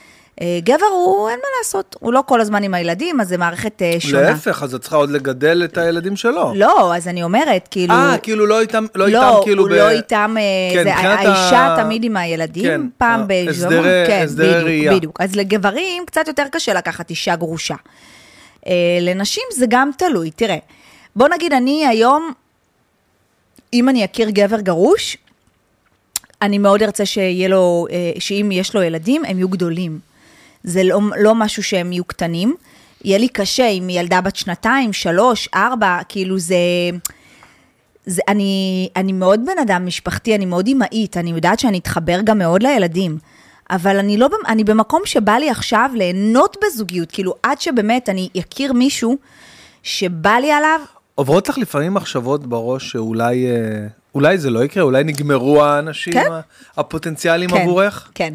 אה, 0.41 0.59
גבר 0.65 0.87
הוא, 0.93 1.29
אין 1.29 1.39
מה 1.39 1.49
לעשות, 1.61 1.97
הוא 2.01 2.13
לא 2.13 2.23
כל 2.27 2.41
הזמן 2.41 2.63
עם 2.63 2.75
הילדים, 2.75 3.21
אז 3.21 3.29
זה 3.29 3.37
מערכת 3.37 3.83
אה, 3.83 3.95
שונה. 3.99 4.23
להפך, 4.23 4.63
אז 4.63 4.75
את 4.75 4.81
צריכה 4.81 4.97
עוד 4.97 5.11
לגדל 5.11 5.63
את 5.65 5.79
הילדים 5.79 6.17
שלו. 6.17 6.53
לא, 6.57 6.95
אז 6.97 7.09
אני 7.09 7.23
אומרת, 7.23 7.69
כאילו... 7.71 7.95
אה, 7.95 8.19
כאילו 8.19 8.47
לא 8.47 8.61
איתם, 8.61 8.87
לא 8.95 9.09
לא, 9.09 9.29
איתם 9.29 9.45
כאילו 9.45 9.63
הוא 9.63 9.71
ב... 9.71 9.73
לא 9.75 9.91
איתם, 9.91 10.35
אה, 10.39 10.43
כן, 10.75 10.85
זה, 10.85 10.95
האישה 10.95 11.59
ה- 11.59 11.77
תמיד 11.83 12.05
עם 12.05 12.17
הילדים, 12.17 12.65
כן, 12.65 12.81
פעם 12.99 13.21
ה- 13.21 13.25
בשבוע, 13.29 13.51
הסדרי- 13.69 14.07
כן, 14.07 14.23
הסדרי 14.25 14.49
בדיוק, 14.49 14.65
ראייה. 14.67 14.95
בדיוק. 14.97 15.21
אז 15.21 15.37
לגברים 15.37 16.07
קצת 16.07 16.29
יותר 16.29 16.45
קשה 16.53 16.75
לקחת 16.75 17.11
אישה 17.11 17.37
גרושה. 17.37 17.75
לנשים 19.01 19.43
זה 19.53 19.67
גם 19.69 19.91
תלוי, 19.99 20.31
תראה, 20.31 20.57
בוא 21.17 21.29
נגיד 21.29 21.53
אני 21.53 21.87
היום, 21.87 22.33
אם 23.73 23.89
אני 23.89 24.05
אכיר 24.05 24.31
גבר 24.31 24.61
גרוש, 24.61 25.17
אני 26.43 26.59
מאוד 26.59 26.83
ארצה 26.83 27.07
שיהיה 27.07 27.49
לו, 27.49 27.87
שאם 28.19 28.49
יש 28.53 28.75
לו 28.75 28.83
ילדים, 28.83 29.25
הם 29.25 29.39
יהיו 29.39 29.49
גדולים. 29.49 29.99
זה 30.67 30.83
לא, 30.85 31.01
לא 31.19 31.35
משהו 31.35 31.63
שהם 31.63 31.93
יהיו 31.93 32.05
קטנים. 32.05 32.55
יהיה 33.05 33.19
לי 33.19 33.29
קשה 33.29 33.69
עם 33.69 33.91
ילדה 33.91 34.21
בת 34.21 34.37
שנתיים, 34.37 34.93
שלוש, 34.93 35.49
ארבע, 35.55 35.99
כאילו 36.09 36.39
זה... 36.39 36.57
זה 38.07 38.23
אני, 38.29 38.89
אני 38.97 39.13
מאוד 39.13 39.41
בן 39.47 39.59
אדם 39.63 39.87
משפחתי, 39.87 40.35
אני 40.35 40.47
מאוד 40.47 40.67
אימהית, 40.67 41.17
אני 41.17 41.31
יודעת 41.31 41.59
שאני 41.59 41.79
אתחבר 41.79 42.21
גם 42.25 42.39
מאוד 42.39 42.63
לילדים. 42.63 43.19
אבל 43.71 43.97
אני 43.97 44.17
לא, 44.17 44.29
אני 44.49 44.65
במקום 44.65 45.03
שבא 45.05 45.33
לי 45.33 45.51
עכשיו 45.51 45.91
ליהנות 45.95 46.57
בזוגיות, 46.65 47.13
כאילו 47.13 47.35
עד 47.43 47.61
שבאמת 47.61 48.09
אני 48.09 48.29
אכיר 48.39 48.73
מישהו 48.73 49.17
שבא 49.83 50.31
לי 50.31 50.53
עליו, 50.53 50.81
עוברות 51.15 51.49
לך 51.49 51.59
לפעמים 51.59 51.95
מחשבות 51.95 52.47
בראש 52.47 52.91
שאולי 52.91 53.47
אה, 53.47 53.87
אולי 54.15 54.39
זה 54.39 54.51
לא 54.51 54.65
יקרה, 54.65 54.83
אולי 54.83 55.05
נגמרו 55.05 55.65
האנשים 55.65 56.13
כן. 56.13 56.31
הפוטנציאליים 56.77 57.51
כן, 57.51 57.63
עבורך? 57.63 58.11
כן. 58.15 58.35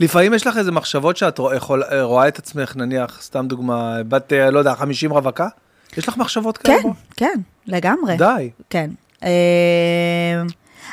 לפעמים 0.00 0.34
יש 0.34 0.46
לך 0.46 0.56
איזה 0.56 0.72
מחשבות 0.72 1.16
שאת 1.16 1.38
רוא- 1.38 1.54
יכול- 1.54 1.82
אה, 1.82 2.02
רואה 2.02 2.28
את 2.28 2.38
עצמך, 2.38 2.76
נניח, 2.76 3.18
סתם 3.22 3.46
דוגמה, 3.48 4.02
בת, 4.08 4.32
אה, 4.32 4.50
לא 4.50 4.58
יודע, 4.58 4.74
50 4.74 5.10
רווקה? 5.12 5.48
יש 5.96 6.08
לך 6.08 6.16
מחשבות 6.16 6.58
כאלה? 6.58 6.82
כן, 6.82 6.88
כן, 7.16 7.40
לגמרי. 7.66 8.16
די. 8.16 8.50
כן. 8.70 8.90
אה, 9.24 9.28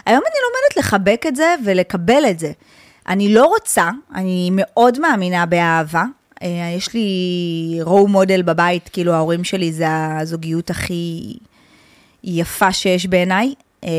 היום 0.06 0.22
אני 0.27 0.36
לומדת 0.44 0.77
לחבק 0.77 1.23
את 1.27 1.36
זה 1.36 1.56
ולקבל 1.65 2.23
את 2.30 2.40
זה. 2.40 2.52
אני 3.10 3.34
לא 3.34 3.45
רוצה, 3.45 3.90
אני 4.15 4.49
מאוד 4.53 4.99
מאמינה 4.99 5.45
באהבה. 5.45 6.03
אה, 6.44 6.48
יש 6.77 6.94
לי 6.94 7.10
רואו 7.82 8.07
מודל 8.07 8.41
בבית, 8.41 8.90
כאילו 8.94 9.14
ההורים 9.14 9.44
שלי 9.44 9.72
זה 9.73 9.88
הזוגיות 10.19 10.69
הכי 10.69 11.34
יפה 12.23 12.72
שיש 12.73 13.07
בעיניי. 13.07 13.53
אה, 13.84 13.90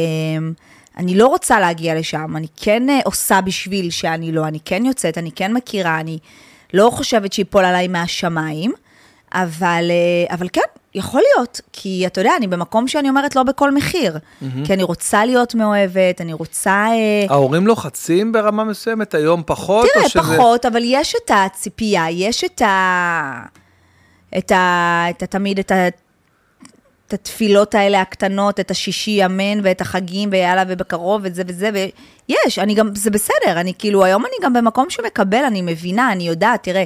אני 0.96 1.14
לא 1.14 1.26
רוצה 1.26 1.60
להגיע 1.60 1.94
לשם, 1.94 2.36
אני 2.36 2.46
כן 2.56 2.90
אה, 2.90 3.00
עושה 3.04 3.40
בשביל 3.40 3.90
שאני 3.90 4.32
לא, 4.32 4.46
אני 4.46 4.58
כן 4.64 4.84
יוצאת, 4.84 5.18
אני 5.18 5.32
כן 5.32 5.52
מכירה, 5.52 6.00
אני 6.00 6.18
לא 6.74 6.90
חושבת 6.92 7.32
שיפול 7.32 7.64
עליי 7.64 7.88
מהשמיים, 7.88 8.72
אבל, 9.32 9.90
אה, 9.90 10.34
אבל 10.34 10.48
כן, 10.52 10.60
יכול 10.94 11.22
להיות, 11.34 11.60
כי 11.72 12.06
אתה 12.06 12.20
יודע, 12.20 12.32
אני 12.36 12.46
במקום 12.46 12.88
שאני 12.88 13.08
אומרת 13.08 13.36
לא 13.36 13.42
בכל 13.42 13.74
מחיר, 13.74 14.18
כי 14.64 14.72
אני 14.74 14.82
רוצה 14.82 15.24
להיות 15.24 15.54
מאוהבת, 15.54 16.20
אני 16.20 16.32
רוצה... 16.32 16.86
אה, 16.88 17.26
ההורים 17.28 17.66
לוחצים 17.66 18.32
ברמה 18.32 18.64
מסוימת, 18.64 19.14
היום 19.14 19.42
פחות? 19.46 19.86
תראה, 19.94 20.08
שזה... 20.08 20.22
פחות, 20.22 20.66
אבל 20.66 20.80
יש 20.84 21.14
את 21.24 21.30
הציפייה, 21.34 22.10
יש 22.10 22.44
את 22.44 22.62
ה... 22.62 23.42
את 24.38 24.52
ה... 24.52 25.04
את 25.10 25.22
ה... 25.22 25.26
תמיד 25.26 25.58
את 25.58 25.72
ה... 25.72 25.88
את 27.06 27.14
התפילות 27.14 27.74
האלה 27.74 28.00
הקטנות, 28.00 28.60
את 28.60 28.70
השישי 28.70 29.24
אמן 29.24 29.60
ואת 29.62 29.80
החגים 29.80 30.28
ויאללה 30.32 30.64
ובקרוב 30.68 31.20
וזה 31.24 31.42
וזה, 31.46 31.70
ויש, 31.72 32.58
אני 32.58 32.74
גם, 32.74 32.94
זה 32.94 33.10
בסדר, 33.10 33.60
אני 33.60 33.72
כאילו, 33.78 34.04
היום 34.04 34.24
אני 34.26 34.34
גם 34.42 34.52
במקום 34.52 34.90
שמקבל, 34.90 35.44
אני 35.46 35.62
מבינה, 35.62 36.12
אני 36.12 36.28
יודעת, 36.28 36.62
תראה, 36.62 36.84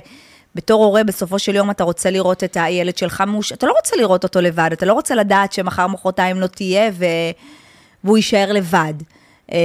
בתור 0.55 0.85
הורה, 0.85 1.05
בסופו 1.05 1.39
של 1.39 1.55
יום 1.55 1.71
אתה 1.71 1.85
רוצה 1.85 2.11
לראות 2.11 2.45
את 2.45 2.57
הילד 2.61 2.97
שלך 2.97 3.25
מוש... 3.27 3.53
אתה 3.53 3.67
לא 3.67 3.73
רוצה 3.73 3.97
לראות 3.97 4.25
אותו 4.25 4.41
לבד, 4.41 4.71
אתה 4.73 4.87
לא 4.87 4.93
רוצה 4.93 5.15
לדעת 5.15 5.53
שמחר 5.53 5.87
מחרתיים 5.87 6.41
לא 6.41 6.47
תהיה 6.47 6.91
ו... 6.93 7.05
והוא 8.05 8.17
יישאר 8.17 8.53
לבד. 8.53 8.95
אמ, 9.53 9.57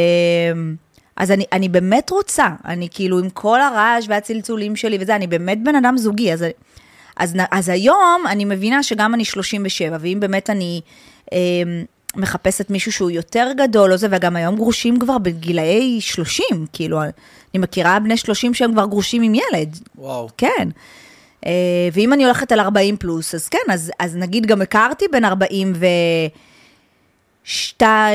אז 1.16 1.32
אני, 1.32 1.46
אני 1.52 1.70
באמת 1.70 2.10
רוצה, 2.10 2.48
אני 2.66 2.88
כאילו 2.92 3.20
עם 3.20 3.30
כל 3.30 3.62
הרעש 3.62 4.06
והצלצולים 4.10 4.76
שלי 4.76 4.98
וזה, 5.02 5.16
אני 5.16 5.28
באמת 5.28 5.64
בן 5.64 5.76
אדם 5.76 5.98
זוגי, 5.98 6.34
אז, 6.34 6.46
אז, 7.18 7.36
אז 7.52 7.70
היום 7.70 8.24
אני 8.30 8.46
מבינה 8.46 8.84
שגם 8.84 9.14
אני 9.14 9.26
37, 9.26 9.98
ואם 10.00 10.18
באמת 10.20 10.50
אני 10.50 10.82
אה, 11.34 11.38
מחפשת 12.16 12.70
מישהו 12.70 12.92
שהוא 12.92 13.12
יותר 13.12 13.48
גדול 13.58 13.92
או 13.92 13.98
זה, 13.98 14.08
וגם 14.12 14.36
היום 14.36 14.56
גרושים 14.56 15.00
כבר 15.00 15.18
בגילאי 15.18 16.02
30, 16.02 16.46
כאילו, 16.74 17.02
אני 17.04 17.14
מכירה 17.54 18.00
בני 18.00 18.18
30 18.18 18.54
שהם 18.54 18.72
כבר 18.72 18.86
גרושים 18.86 19.22
עם 19.22 19.34
ילד, 19.36 19.80
וואו. 19.96 20.30
כן. 20.38 20.70
אה, 21.46 21.52
ואם 21.94 22.14
אני 22.14 22.26
הולכת 22.26 22.52
על 22.52 22.60
40 22.60 22.98
פלוס, 22.98 23.36
אז 23.36 23.50
כן, 23.50 23.72
אז, 23.72 23.92
אז 24.00 24.16
נגיד 24.16 24.46
גם 24.46 24.62
הכרתי 24.62 25.06
בין 25.12 25.26
40 25.26 25.74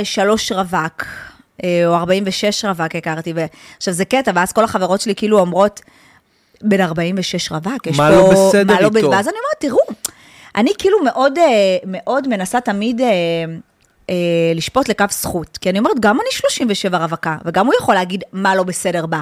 ושלוש 0.03 0.53
רווק, 0.53 1.05
אה, 1.65 1.87
או 1.87 1.95
46 1.95 2.65
רווק 2.65 2.97
הכרתי. 2.97 3.33
ו... 3.37 3.45
עכשיו 3.77 3.95
זה 3.95 4.05
קטע, 4.05 4.33
ואז 4.35 4.53
כל 4.53 4.65
החברות 4.65 5.01
שלי 5.01 5.15
כאילו 5.15 5.39
אומרות, 5.39 5.81
בין 6.63 6.81
46 6.81 7.53
רווק, 7.53 7.87
יש 7.87 7.99
מה 7.99 8.11
פה... 8.11 8.17
לא 8.17 8.31
בסדר 8.31 8.75
מה 8.75 8.81
לא 8.81 8.91
איתו? 8.97 9.11
ואז 9.11 9.29
אני 9.29 9.37
אומרת, 9.37 9.57
תראו, 9.59 9.81
אני 10.57 10.71
כאילו 10.79 10.97
מאוד, 11.05 11.39
אה, 11.39 11.45
מאוד 11.87 12.29
מנסה 12.29 12.61
תמיד... 12.61 13.01
אה, 13.01 13.07
אה, 14.11 14.53
לשפוט 14.55 14.89
לכף 14.89 15.05
זכות, 15.11 15.59
כי 15.61 15.71
אני 15.71 15.79
אומרת, 15.79 16.01
גם 16.01 16.21
אני 16.21 16.31
37 16.33 16.99
רווקה, 16.99 17.37
וגם 17.45 17.67
הוא 17.67 17.75
יכול 17.81 17.95
להגיד 17.95 18.25
מה 18.33 18.55
לא 18.55 18.63
בסדר 18.63 19.07
בה. 19.07 19.21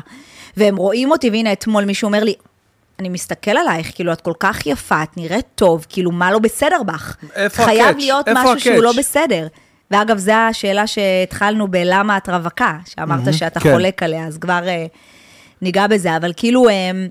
והם 0.56 0.76
רואים 0.76 1.10
אותי, 1.10 1.30
והנה 1.30 1.52
אתמול 1.52 1.84
מישהו 1.84 2.06
אומר 2.06 2.24
לי, 2.24 2.34
אני 2.98 3.08
מסתכל 3.08 3.50
עלייך, 3.50 3.94
כאילו, 3.94 4.12
את 4.12 4.20
כל 4.20 4.32
כך 4.40 4.66
יפה, 4.66 5.02
את 5.02 5.16
נראית 5.16 5.46
טוב, 5.54 5.86
כאילו, 5.88 6.10
מה 6.10 6.32
לא 6.32 6.38
בסדר 6.38 6.82
בך? 6.86 7.16
איפה 7.34 7.64
חייב 7.64 7.80
ה 7.80 7.83
catch? 7.83 7.96
להיות 7.98 8.28
איפה 8.28 8.40
משהו 8.42 8.60
שהוא 8.60 8.82
לא 8.82 8.90
ה 8.90 8.91
catch? 8.91 8.98
בסדר. 8.98 9.46
ואגב, 9.90 10.18
זו 10.18 10.32
השאלה 10.32 10.86
שהתחלנו 10.86 11.68
בלמה 11.68 12.16
את 12.16 12.28
רווקה, 12.28 12.76
שאמרת 12.86 13.34
שאתה 13.34 13.60
כן. 13.60 13.72
חולק 13.72 14.02
עליה, 14.02 14.26
אז 14.26 14.38
כבר... 14.38 14.68
אה, 14.68 14.86
ניגע 15.62 15.86
בזה, 15.86 16.16
אבל 16.16 16.32
כאילו, 16.36 16.68
אמ, 16.68 17.08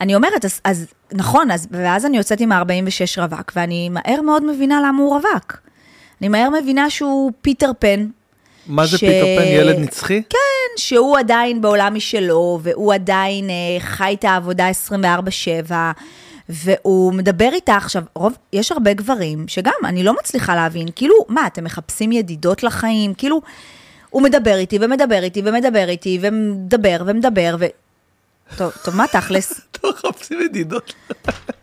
אני 0.00 0.14
אומרת, 0.14 0.44
אז, 0.44 0.60
אז 0.64 0.86
נכון, 1.12 1.50
אז, 1.50 1.68
ואז 1.70 2.06
אני 2.06 2.16
יוצאת 2.16 2.40
עם 2.40 2.52
ה-46 2.52 3.20
רווק, 3.20 3.52
ואני 3.56 3.88
מהר 3.88 4.20
מאוד 4.22 4.44
מבינה 4.44 4.80
למה 4.86 5.02
הוא 5.02 5.10
רווק. 5.14 5.56
אני 6.20 6.28
מהר 6.28 6.48
מבינה 6.62 6.90
שהוא 6.90 7.32
פיטר 7.42 7.70
פן. 7.78 8.06
מה 8.66 8.86
זה 8.86 8.98
ש- 8.98 9.00
פיטר 9.00 9.24
פן, 9.38 9.46
ילד 9.46 9.78
נצחי? 9.78 10.22
כן, 10.30 10.38
שהוא 10.76 11.18
עדיין 11.18 11.60
בעולם 11.60 11.94
משלו, 11.94 12.60
והוא 12.62 12.94
עדיין 12.94 13.50
אה, 13.50 13.54
חי 13.80 14.16
את 14.18 14.24
העבודה 14.24 14.70
24-7, 15.68 15.72
והוא 16.48 17.12
מדבר 17.12 17.48
איתה 17.52 17.76
עכשיו, 17.76 18.02
רוב, 18.14 18.36
יש 18.52 18.72
הרבה 18.72 18.92
גברים 18.92 19.48
שגם, 19.48 19.72
אני 19.84 20.02
לא 20.02 20.14
מצליחה 20.20 20.54
להבין, 20.54 20.86
כאילו, 20.96 21.14
מה, 21.28 21.46
אתם 21.46 21.64
מחפשים 21.64 22.12
ידידות 22.12 22.62
לחיים? 22.62 23.14
כאילו, 23.14 23.40
הוא 24.10 24.22
מדבר 24.22 24.56
איתי 24.56 24.78
ומדבר 24.80 25.22
איתי 25.22 25.42
ומדבר 25.44 25.88
איתי 25.88 26.18
ומדבר 26.22 27.02
ומדבר, 27.06 27.56
ו... 27.58 27.66
טוב, 28.56 28.72
טוב, 28.84 28.96
מה 28.96 29.06
תכלס? 29.06 29.60
אתם 29.70 29.88
מחפשים 29.88 30.40
ידידות. 30.40 30.94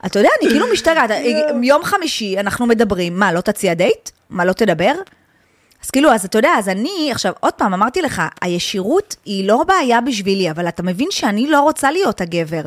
אתה 0.05 0.19
יודע, 0.19 0.29
אני 0.41 0.49
כאילו 0.49 0.65
משתגעת. 0.73 1.09
יום 1.63 1.83
חמישי 1.83 2.39
אנחנו 2.39 2.65
מדברים, 2.65 3.19
מה, 3.19 3.33
לא 3.33 3.41
תציע 3.41 3.73
דייט? 3.73 4.09
מה, 4.29 4.45
לא 4.45 4.53
תדבר? 4.53 4.93
אז 5.83 5.89
כאילו, 5.89 6.11
אז 6.13 6.25
אתה 6.25 6.37
יודע, 6.37 6.51
אז 6.57 6.69
אני, 6.69 7.09
עכשיו, 7.11 7.33
עוד 7.39 7.53
פעם, 7.53 7.73
אמרתי 7.73 8.01
לך, 8.01 8.21
הישירות 8.41 9.15
היא 9.25 9.47
לא 9.47 9.63
בעיה 9.63 10.01
בשבילי, 10.01 10.51
אבל 10.51 10.67
אתה 10.67 10.83
מבין 10.83 11.07
שאני 11.11 11.47
לא 11.47 11.61
רוצה 11.61 11.91
להיות 11.91 12.21
הגבר. 12.21 12.61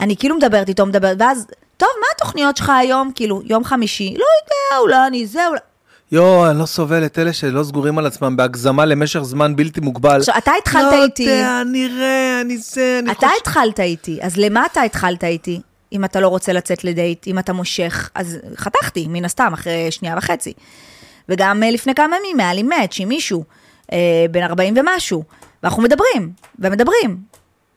אני 0.00 0.16
כאילו 0.16 0.36
מדברת 0.36 0.68
איתו, 0.68 0.86
מדברת, 0.86 1.16
ואז, 1.20 1.46
טוב, 1.76 1.88
מה 2.00 2.06
התוכניות 2.16 2.56
שלך 2.56 2.72
היום? 2.78 3.10
כאילו, 3.14 3.42
יום 3.44 3.64
חמישי, 3.64 4.14
לא 4.18 4.24
יודע, 4.42 4.80
אולי 4.80 5.06
אני 5.06 5.26
זה, 5.26 5.46
אולי... 5.46 5.58
יואו, 6.12 6.50
אני 6.50 6.58
לא 6.58 6.66
סובל 6.66 7.06
את 7.06 7.18
אלה 7.18 7.32
שלא 7.32 7.62
סגורים 7.62 7.98
על 7.98 8.06
עצמם 8.06 8.36
בהגזמה 8.36 8.84
למשך 8.84 9.20
זמן 9.20 9.56
בלתי 9.56 9.80
מוגבל. 9.80 10.18
עכשיו, 10.18 10.34
אתה 10.38 10.52
התחלת 10.58 10.92
לא 10.92 11.04
איתי. 11.04 11.22
יודע, 11.22 11.62
נראה, 11.66 12.40
אני 12.40 12.58
זה, 12.58 13.00
אני 13.02 13.12
אתה 13.12 13.26
התחלת 13.40 13.80
איתי, 13.80 14.18
אז 14.22 14.36
למה 14.36 14.66
אתה 14.66 14.82
התחלת 14.82 15.24
איתי? 15.24 15.60
אם 15.92 16.04
אתה 16.04 16.20
לא 16.20 16.28
רוצה 16.28 16.52
לצאת 16.52 16.84
לדייט, 16.84 17.26
אם 17.26 17.38
אתה 17.38 17.52
מושך, 17.52 18.10
אז 18.14 18.38
חתכתי, 18.56 19.06
מן 19.08 19.24
הסתם, 19.24 19.50
אחרי 19.52 19.90
שנייה 19.90 20.14
וחצי. 20.18 20.52
וגם 21.28 21.62
אה, 21.62 21.70
לפני 21.70 21.94
כמה 21.94 22.16
ימים 22.16 22.40
היה 22.40 22.54
לי 22.54 22.62
מאץ' 22.62 22.96
עם 23.00 23.08
מישהו, 23.08 23.44
אה, 23.92 23.98
בן 24.30 24.42
40 24.42 24.74
ומשהו, 24.76 25.24
ואנחנו 25.62 25.82
מדברים, 25.82 26.32
ומדברים, 26.58 27.16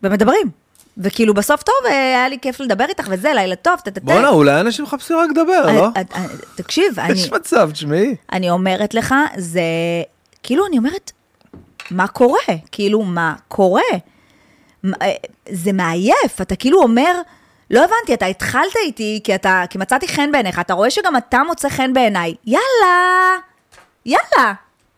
ומדברים. 0.04 0.63
וכאילו 0.98 1.34
בסוף 1.34 1.64
טוב, 1.64 1.76
אה, 1.86 1.92
היה 1.92 2.30
לי 2.30 2.38
כיף 2.42 2.60
לדבר 2.60 2.86
איתך 2.90 3.08
וזה, 3.10 3.34
לילה 3.34 3.56
טוב, 3.56 3.80
טטטט. 3.80 4.04
בואנה, 4.04 4.30
אולי 4.30 4.60
אנשים 4.60 4.86
מחפשים 4.86 5.18
רק 5.18 5.30
לדבר, 5.30 5.66
לא? 5.66 5.88
אה, 5.96 6.02
אה, 6.16 6.26
תקשיב, 6.56 7.00
אני, 7.00 7.14
יש 7.14 7.32
מצב, 7.32 7.70
תשמעי. 7.72 8.16
אני 8.32 8.50
אומרת 8.50 8.94
לך, 8.94 9.16
זה, 9.38 9.62
כאילו, 10.44 10.68
אני 10.68 10.78
אומרת, 10.78 11.12
מה 11.92 12.08
קורה? 12.08 12.40
כאילו, 12.72 13.02
מה 13.02 13.36
קורה? 13.48 13.82
אה, 14.86 15.12
זה 15.50 15.74
מעייף, 15.74 16.42
אתה 16.42 16.56
כאילו 16.56 16.82
אומר, 16.82 17.22
לא 17.72 17.80
הבנתי, 17.80 18.14
אתה 18.14 18.26
התחלת 18.26 18.76
איתי 18.84 19.22
כי 19.24 19.36
אתה, 19.36 19.64
כי 19.70 19.78
מצאתי 19.78 20.08
חן 20.08 20.32
בעיניך, 20.32 20.60
אתה 20.60 20.74
רואה 20.74 20.90
שגם 20.90 21.18
אתה 21.18 21.42
מוצא 21.48 21.70
חן 21.70 21.94
בעיניי, 21.94 22.36
יאללה, 22.46 23.36
יאללה. 24.06 24.54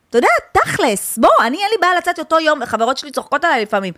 אתה 0.09 0.17
יודע, 0.17 0.27
תכלס, 0.51 1.17
בוא, 1.17 1.29
אני 1.41 1.57
אין 1.57 1.67
לי 1.71 1.77
בעיה 1.81 1.95
לצאת 1.95 2.19
אותו 2.19 2.39
יום, 2.39 2.65
חברות 2.65 2.97
שלי 2.97 3.11
צוחקות 3.11 3.45
עליי 3.45 3.61
לפעמים. 3.61 3.93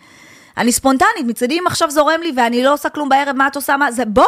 אני 0.58 0.72
ספונטנית, 0.72 1.26
מצדי 1.28 1.60
אם 1.60 1.64
עכשיו 1.68 1.92
זורם 1.92 2.20
לי 2.24 2.32
ואני 2.36 2.64
לא 2.64 2.74
עושה 2.74 2.90
כלום 2.90 3.10
בערב, 3.10 3.36
מה 3.36 3.48
את 3.48 3.56
עושה, 3.56 3.78
מה 3.78 3.92
זה, 3.92 4.06
בוא, 4.06 4.26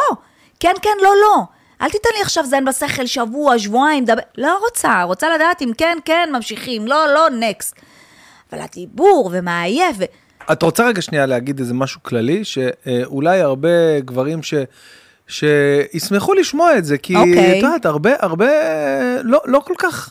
כן, 0.60 0.72
כן, 0.82 0.96
לא, 1.02 1.10
לא. 1.22 1.42
אל 1.82 1.90
תיתן 1.90 2.08
לי 2.16 2.22
עכשיו 2.22 2.46
זן 2.46 2.64
בשכל, 2.64 3.06
שבוע, 3.06 3.58
שבועיים, 3.58 4.04
דבר, 4.04 4.22
לא 4.38 4.58
רוצה, 4.58 5.02
רוצה 5.02 5.34
לדעת 5.34 5.62
אם 5.62 5.70
כן, 5.78 5.98
כן, 6.04 6.28
ממשיכים, 6.32 6.86
לא, 6.86 7.06
לא, 7.14 7.26
נקסט. 7.30 7.76
אבל 8.52 8.60
הדיבור 8.60 9.30
ומעייף, 9.32 9.96
ו... 9.98 10.04
את 10.52 10.62
רוצה 10.62 10.86
רגע 10.86 11.02
שנייה 11.02 11.26
להגיד 11.26 11.58
איזה 11.58 11.74
משהו 11.74 12.02
כללי, 12.02 12.44
שאולי 12.44 13.40
הרבה 13.40 14.00
גברים 14.00 14.42
ש... 14.42 14.54
שישמחו 15.30 16.34
לשמוע 16.34 16.78
את 16.78 16.84
זה, 16.84 16.98
כי 16.98 17.16
אוקיי. 17.16 17.58
את 17.58 17.62
יודעת, 17.62 17.86
הרבה, 17.86 18.10
הרבה, 18.20 18.46
לא, 19.22 19.40
לא 19.46 19.62
כל 19.64 19.74
כך, 19.78 20.10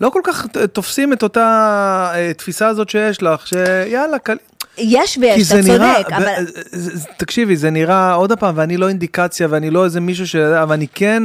לא 0.00 0.10
כל 0.10 0.20
כך 0.24 0.46
תופסים 0.72 1.12
את 1.12 1.22
אותה 1.22 2.10
אה, 2.14 2.32
תפיסה 2.34 2.68
הזאת 2.68 2.88
שיש 2.88 3.22
לך, 3.22 3.46
שיאללה, 3.46 4.18
קל... 4.18 4.36
יש 4.78 5.18
ויש, 5.20 5.52
אתה 5.52 5.60
נראה, 5.60 5.94
צודק, 6.02 6.12
אבל... 6.12 6.24
ב- 6.44 6.46
זה- 6.72 6.96
זה- 6.96 7.08
תקשיבי, 7.16 7.56
זה 7.56 7.70
נראה, 7.70 8.14
עוד 8.14 8.32
פעם, 8.32 8.54
ואני 8.58 8.76
לא 8.76 8.88
אינדיקציה, 8.88 9.46
ואני 9.50 9.70
לא 9.70 9.84
איזה 9.84 10.00
מישהו 10.00 10.26
ש... 10.26 10.36
אבל 10.36 10.72
אני 10.74 10.86
כן 10.94 11.22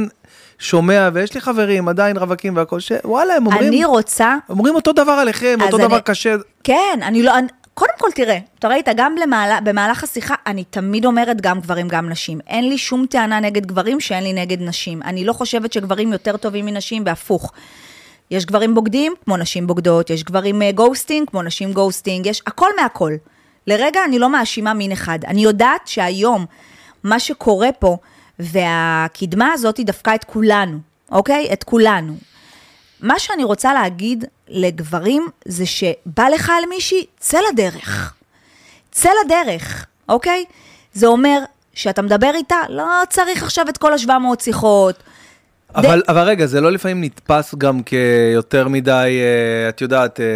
שומע, 0.58 1.08
ויש 1.12 1.34
לי 1.34 1.40
חברים 1.40 1.88
עדיין 1.88 2.16
רווקים 2.16 2.56
והכל, 2.56 2.80
שוואלה, 2.80 3.34
הם 3.34 3.46
אומרים, 3.46 3.68
אני 3.68 3.84
רוצה, 3.84 4.36
אומרים 4.48 4.74
אותו 4.74 4.92
דבר 4.92 5.12
עליכם, 5.12 5.58
אותו 5.62 5.76
אני- 5.76 5.86
דבר 5.86 6.00
קשה. 6.00 6.34
כן, 6.64 7.00
אני 7.02 7.22
לא, 7.22 7.38
אני, 7.38 7.46
קודם 7.74 7.92
כל 7.98 8.08
תראה, 8.14 8.38
אתה 8.58 8.68
ראית, 8.68 8.88
גם 8.96 9.14
למעלה, 9.22 9.58
במהלך 9.64 10.04
השיחה, 10.04 10.34
אני 10.46 10.64
תמיד 10.64 11.04
אומרת 11.06 11.40
גם 11.40 11.60
גברים, 11.60 11.88
גם 11.88 12.08
נשים. 12.08 12.38
אין 12.46 12.68
לי 12.68 12.78
שום 12.78 13.06
טענה 13.10 13.40
נגד 13.40 13.66
גברים 13.66 14.00
שאין 14.00 14.24
לי 14.24 14.32
נגד 14.32 14.62
נשים. 14.62 15.02
אני 15.02 15.24
לא 15.24 15.32
חושבת 15.32 15.72
שגברים 15.72 16.12
יותר 16.12 16.36
טובים 16.36 16.66
מנשים, 16.66 17.02
והפוך. 17.06 17.52
יש 18.30 18.46
גברים 18.46 18.74
בוגדים, 18.74 19.12
כמו 19.24 19.36
נשים 19.36 19.66
בוגדות, 19.66 20.10
יש 20.10 20.24
גברים 20.24 20.62
אה, 20.62 20.72
ghosting, 20.72 21.28
כמו 21.30 21.42
נשים 21.42 21.72
ghosting, 21.72 22.26
יש 22.26 22.42
הכל 22.46 22.68
מהכל. 22.82 23.12
לרגע 23.68 24.04
אני 24.04 24.18
לא 24.18 24.28
מאשימה 24.30 24.74
מין 24.74 24.92
אחד. 24.92 25.18
אני 25.24 25.44
יודעת 25.44 25.88
שהיום, 25.88 26.46
מה 27.04 27.20
שקורה 27.20 27.72
פה, 27.72 27.96
והקדמה 28.38 29.52
הזאת 29.52 29.80
דפקה 29.80 30.14
את 30.14 30.24
כולנו, 30.24 30.78
אוקיי? 31.12 31.52
את 31.52 31.64
כולנו. 31.64 32.16
מה 33.00 33.18
שאני 33.18 33.44
רוצה 33.44 33.74
להגיד 33.74 34.24
לגברים 34.48 35.26
זה 35.44 35.66
שבא 35.66 36.28
לך 36.28 36.50
על 36.50 36.68
מישהי, 36.68 37.04
צא 37.18 37.38
לדרך. 37.52 38.14
צא 38.92 39.10
לדרך, 39.24 39.86
אוקיי? 40.08 40.44
זה 40.92 41.06
אומר 41.06 41.38
שאתה 41.74 42.02
מדבר 42.02 42.30
איתה, 42.34 42.56
לא 42.68 42.84
צריך 43.10 43.42
עכשיו 43.42 43.68
את 43.68 43.78
כל 43.78 43.92
ה-700 43.92 44.42
שיחות. 44.42 45.02
אבל, 45.74 46.02
אבל 46.08 46.22
רגע, 46.22 46.46
זה 46.46 46.60
לא 46.60 46.72
לפעמים 46.72 47.04
נתפס 47.04 47.54
גם 47.54 47.82
כיותר 47.82 48.68
מדי, 48.68 49.20
אה, 49.20 49.68
את 49.68 49.80
יודעת, 49.80 50.20
אה, 50.20 50.26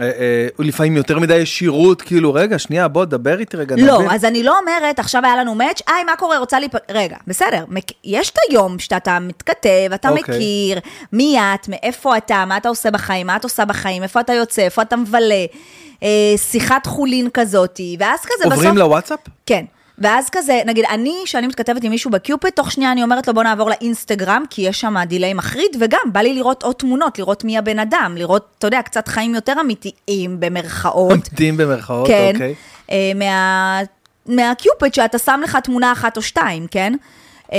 אה, 0.00 0.48
לפעמים 0.58 0.96
יותר 0.96 1.18
מדי 1.18 1.36
ישירות, 1.36 2.02
כאילו, 2.02 2.34
רגע, 2.34 2.58
שנייה, 2.58 2.88
בוא, 2.88 3.04
דבר 3.04 3.38
איתי 3.38 3.56
רגע, 3.56 3.76
לא, 3.78 3.98
נבין. 3.98 4.10
אז 4.10 4.24
אני 4.24 4.42
לא 4.42 4.58
אומרת, 4.58 4.98
עכשיו 4.98 5.22
היה 5.24 5.36
לנו 5.36 5.54
מאץ', 5.54 5.82
היי, 5.86 6.04
מה 6.04 6.16
קורה, 6.16 6.38
רוצה 6.38 6.60
להיפ... 6.60 6.72
רגע, 6.90 7.16
בסדר, 7.26 7.64
יש 8.04 8.30
את 8.30 8.36
היום 8.48 8.78
שאתה 8.78 9.18
מתכתב, 9.18 9.90
אתה 9.94 10.08
אוקיי. 10.08 10.34
מכיר, 10.34 10.80
מי 11.12 11.38
את, 11.38 11.68
מאיפה 11.68 12.16
אתה, 12.16 12.44
מה 12.46 12.56
אתה 12.56 12.68
עושה 12.68 12.90
בחיים, 12.90 13.26
מה 13.26 13.36
את 13.36 13.44
עושה 13.44 13.64
בחיים, 13.64 14.02
איפה 14.02 14.20
אתה 14.20 14.32
יוצא, 14.32 14.62
איפה 14.62 14.82
אתה 14.82 14.96
מבלה, 14.96 15.44
שיחת 16.36 16.86
חולין 16.86 17.28
כזאתי, 17.34 17.96
ואז 18.00 18.20
כזה 18.20 18.44
בסוף... 18.44 18.52
עוברים 18.52 18.78
לוואטסאפ? 18.78 19.20
כן. 19.46 19.64
ואז 20.00 20.28
כזה, 20.30 20.60
נגיד, 20.66 20.84
אני, 20.84 21.22
כשאני 21.24 21.46
מתכתבת 21.46 21.84
עם 21.84 21.90
מישהו 21.90 22.10
בקיופד, 22.10 22.50
תוך 22.50 22.72
שנייה 22.72 22.92
אני 22.92 23.02
אומרת 23.02 23.28
לו, 23.28 23.34
בוא 23.34 23.42
נעבור 23.42 23.70
לאינסטגרם, 23.70 24.44
כי 24.50 24.62
יש 24.62 24.80
שם 24.80 24.96
דיליי 25.06 25.34
מחריד, 25.34 25.76
וגם, 25.80 26.12
בא 26.12 26.20
לי 26.20 26.34
לראות 26.34 26.62
עוד 26.62 26.74
תמונות, 26.74 27.18
לראות 27.18 27.44
מי 27.44 27.58
הבן 27.58 27.78
אדם, 27.78 28.14
לראות, 28.16 28.46
אתה 28.58 28.66
יודע, 28.66 28.82
קצת 28.82 29.08
חיים 29.08 29.34
יותר 29.34 29.54
אמיתיים, 29.60 30.40
במרכאות. 30.40 31.28
עומדים 31.28 31.56
במרכאות, 31.56 32.06
כן. 32.06 32.30
אוקיי. 32.34 32.54
אה, 32.90 33.12
מה, 33.14 33.80
מהקיופד 34.26 34.94
שאתה 34.94 35.18
שם 35.18 35.40
לך 35.44 35.58
תמונה 35.64 35.92
אחת 35.92 36.16
או 36.16 36.22
שתיים, 36.22 36.66
כן? 36.66 36.92
אה, 37.52 37.58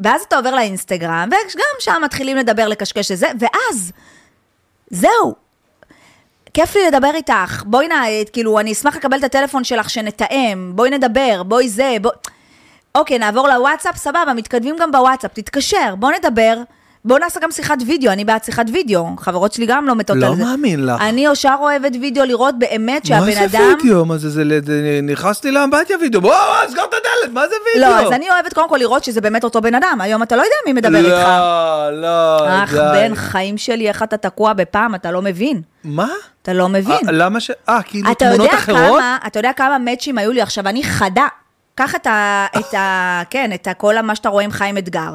ואז 0.00 0.22
אתה 0.28 0.36
עובר 0.36 0.54
לאינסטגרם, 0.54 1.28
וגם 1.28 1.64
שם 1.78 2.02
מתחילים 2.04 2.36
לדבר, 2.36 2.68
לקשקש 2.68 3.12
לזה, 3.12 3.26
ואז, 3.40 3.92
זהו. 4.90 5.47
כיף 6.60 6.76
לי 6.76 6.86
לדבר 6.86 7.10
איתך, 7.14 7.62
בואי 7.66 7.88
נא, 7.88 8.04
כאילו, 8.32 8.60
אני 8.60 8.72
אשמח 8.72 8.96
לקבל 8.96 9.18
את 9.18 9.24
הטלפון 9.24 9.64
שלך 9.64 9.90
שנתאם, 9.90 10.72
בואי 10.74 10.90
נדבר, 10.90 11.42
בואי 11.42 11.68
זה, 11.68 11.96
בואי... 12.02 12.14
אוקיי, 12.94 13.18
נעבור 13.18 13.48
לוואטסאפ, 13.48 13.96
סבבה, 13.96 14.32
מתקדמים 14.36 14.76
גם 14.80 14.92
בוואטסאפ, 14.92 15.32
תתקשר, 15.34 15.94
בוא 15.98 16.12
נדבר, 16.12 16.58
בוא 17.04 17.18
נעשה 17.18 17.40
גם 17.40 17.50
שיחת 17.50 17.78
וידאו, 17.86 18.12
אני 18.12 18.24
בעד 18.24 18.44
שיחת 18.44 18.64
וידאו, 18.72 19.06
חברות 19.18 19.52
שלי 19.52 19.66
גם 19.66 19.86
לא 19.86 19.94
מתות 19.94 20.16
לא 20.16 20.26
על 20.26 20.36
זה. 20.36 20.44
מאמין 20.44 20.86
לך. 20.86 21.00
אני 21.00 21.26
ישר 21.26 21.54
אוהבת 21.60 21.92
וידאו, 22.00 22.24
לראות 22.24 22.58
באמת 22.58 23.10
מה 23.10 23.16
שהבן 23.16 23.32
זה 23.32 23.44
אדם... 23.44 23.74
וידאו? 23.82 24.04
מה 24.04 24.18
זה, 24.18 24.30
זה, 24.30 24.42
זה, 24.66 25.00
נכנסתי 25.02 25.50
לאמבטיה 25.50 25.96
וידאו, 26.00 26.20
בוא, 26.20 26.30
בוא, 26.30 26.70
סגור 26.70 26.84
את 26.84 26.94
הדלת, 26.94 27.34
מה 27.34 27.48
זה 27.48 27.54
וידאו? 27.74 27.90
לא, 27.90 28.06
אז 28.06 28.12
אני 28.12 28.30
אוהבת 28.30 28.52
קודם 28.54 28.68
כל 28.68 28.76
לראות 28.76 29.04
שזה 29.04 29.20
באמת 29.20 29.44
אותו 29.44 29.60
בן 29.60 29.74
אדם, 29.74 29.98
היום 30.00 30.22
אתה 30.22 30.36
לא 30.36 30.42
יודע 30.42 30.54
מי 30.66 30.72
מדבר 30.72 30.98
איתך. 30.98 31.28
לא, 31.28 32.00
לא, 32.00 32.64
אך, 32.64 32.74
די. 32.74 32.80
בן 32.92 33.14
חיים 33.14 33.58
שלי, 33.58 33.88
איך 33.88 34.02
אתה 34.02 34.16
תקוע 34.16 34.52
בפעם, 34.52 34.94
אתה 34.94 35.10
לא 35.10 35.22
מבין. 35.22 35.62
מה? 35.84 36.08
אתה 36.42 36.52
לא 36.52 36.68
מבין. 36.68 37.08
אה, 37.08 37.12
למה 37.12 37.40
ש... 37.40 37.50
אה, 37.68 37.82
כאילו 37.82 38.14
תמונות 38.14 38.54
אחרות? 38.54 38.78
כמה, 38.78 39.18
אתה 39.26 39.38
יודע 39.38 39.52
כמה 39.56 39.78
מאצ'ים 39.78 40.18
היו 40.18 40.32
לי 40.32 40.40
עכשיו, 40.40 40.68
אני 40.68 40.82
חדה. 40.82 41.26
קח 41.74 41.94
את 41.94 42.06
ה... 42.06 42.46
את 42.58 42.74
ה... 42.74 43.22
כן, 43.30 43.50
את 43.54 43.68
כל 43.76 44.00
מה 44.00 44.14
שאתה 44.14 44.28
רואה 44.28 44.44
עם 44.44 44.50
חיים 44.50 44.78
אתגר. 44.78 45.14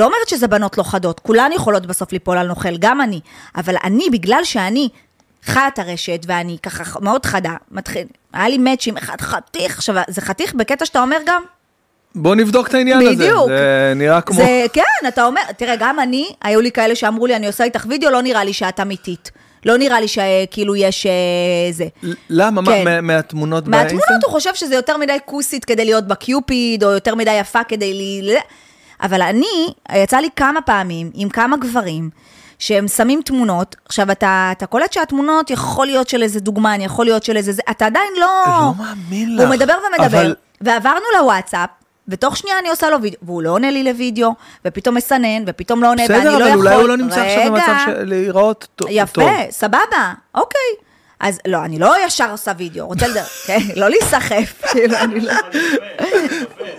לא 0.00 0.04
אומרת 0.04 0.28
שזה 0.28 0.48
בנות 0.48 0.78
לא 0.78 0.82
חדות, 0.82 1.20
כולן 1.20 1.50
יכולות 1.54 1.86
בסוף 1.86 2.12
ליפול 2.12 2.38
על 2.38 2.46
נוכל, 2.46 2.76
גם 2.78 3.00
אני. 3.00 3.20
אבל 3.56 3.74
אני, 3.84 4.10
בגלל 4.12 4.44
שאני 4.44 4.88
חיה 5.44 5.68
את 5.68 5.78
הרשת, 5.78 6.20
ואני 6.26 6.56
ככה 6.62 7.00
מאוד 7.00 7.26
חדה, 7.26 7.54
מתחיל, 7.70 8.06
היה 8.32 8.48
לי 8.48 8.58
מאצ'ים, 8.58 8.96
אחד 8.96 9.20
חתיך, 9.20 9.76
עכשיו, 9.76 9.94
זה 10.08 10.20
חתיך 10.20 10.54
בקטע 10.54 10.84
שאתה 10.86 11.02
אומר 11.02 11.16
גם, 11.26 11.42
בוא 12.14 12.34
נבדוק 12.34 12.68
את 12.68 12.74
העניין 12.74 12.98
הזה. 13.00 13.10
בדיוק. 13.10 13.48
זה 13.48 13.92
נראה 13.96 14.20
כמו... 14.20 14.36
זה, 14.36 14.66
כן, 14.72 15.08
אתה 15.08 15.26
אומר, 15.26 15.40
תראה, 15.56 15.76
גם 15.78 16.00
אני, 16.00 16.28
היו 16.42 16.60
לי 16.60 16.70
כאלה 16.72 16.94
שאמרו 16.94 17.26
לי, 17.26 17.36
אני 17.36 17.46
עושה 17.46 17.64
איתך 17.64 17.86
וידאו, 17.88 18.10
לא 18.10 18.22
נראה 18.22 18.44
לי 18.44 18.52
שאת 18.52 18.80
אמיתית. 18.80 19.30
לא 19.64 19.76
נראה 19.78 20.00
לי 20.00 20.08
שכאילו 20.08 20.76
יש 20.76 21.06
אה, 21.06 21.12
זה. 21.72 21.86
למה? 22.30 22.60
מה, 22.60 22.72
כן. 22.72 22.84
מה- 22.84 23.00
מהתמונות 23.00 23.68
באינסטנט? 23.68 24.00
מהתמונות 24.00 24.24
הוא 24.24 24.32
חושב 24.32 24.54
שזה 24.54 24.74
יותר 24.74 24.96
מדי 24.96 25.16
כוסית 25.24 25.64
כדי 25.64 25.84
להיות 25.84 26.06
בקיופיד, 26.06 26.84
או 26.84 26.90
יותר 26.90 27.14
מדי 27.14 27.32
יפה 27.40 27.64
כדי 27.64 28.22
ל... 28.22 28.30
אבל 29.02 29.22
אני, 29.22 29.72
יצא 29.94 30.16
לי 30.16 30.28
כמה 30.36 30.60
פעמים 30.60 31.10
עם 31.14 31.28
כמה 31.28 31.56
גברים, 31.56 32.10
שהם 32.58 32.88
שמים 32.88 33.20
תמונות, 33.24 33.76
עכשיו 33.84 34.10
אתה, 34.12 34.48
אתה 34.52 34.66
קולט 34.66 34.92
שהתמונות 34.92 35.50
יכול 35.50 35.86
להיות 35.86 36.08
של 36.08 36.22
איזה 36.22 36.40
דוגמן, 36.40 36.80
יכול 36.80 37.04
להיות 37.04 37.22
של 37.24 37.36
איזה 37.36 37.52
זה, 37.52 37.62
אתה 37.70 37.86
עדיין 37.86 38.12
לא... 38.20 38.26
לא 38.46 38.72
מאמין 38.78 39.36
לך. 39.36 39.50
מדבר 39.50 39.74
ומדבר, 39.88 40.06
אבל- 40.20 40.34
ועברנו 40.60 41.04
לוואטסאפ, 41.20 41.70
ותוך 42.08 42.36
שנייה 42.36 42.58
אני 42.58 42.68
עושה 42.68 42.90
לו 42.90 43.02
וידאו, 43.02 43.18
והוא 43.22 43.42
לא 43.42 43.50
עונה 43.50 43.70
לי 43.70 43.84
לוידאו, 43.84 44.34
ופתאום 44.64 44.94
מסנן, 44.94 45.42
ופתאום 45.46 45.82
לא 45.82 45.88
עונה, 45.90 46.02
ואני 46.08 46.24
לא 46.24 46.30
בסדר, 46.30 46.46
יכול... 46.48 46.52
אבל 46.52 46.58
אולי 46.68 46.74
הוא 46.74 46.88
לא 46.88 46.96
נמצא 46.96 47.20
עכשיו 47.20 47.40
רגע. 47.42 47.50
במצב 47.50 47.74
של 47.86 48.04
להיראות 48.04 48.68
טוב. 48.76 48.88
יפה, 48.90 49.22
סבבה, 49.50 50.12
אוקיי. 50.34 50.89
אז 51.20 51.38
לא, 51.46 51.58
אני 51.64 51.78
לא 51.78 51.94
ישר 52.06 52.30
עושה 52.30 52.52
וידאו, 52.58 52.86
רוצה 52.86 53.08
לדבר, 53.08 53.22
כן? 53.46 53.58
לא 53.76 53.88
להיסחף, 53.88 54.62
כאילו, 54.72 54.96
אני 54.96 55.20
לא... 55.20 55.32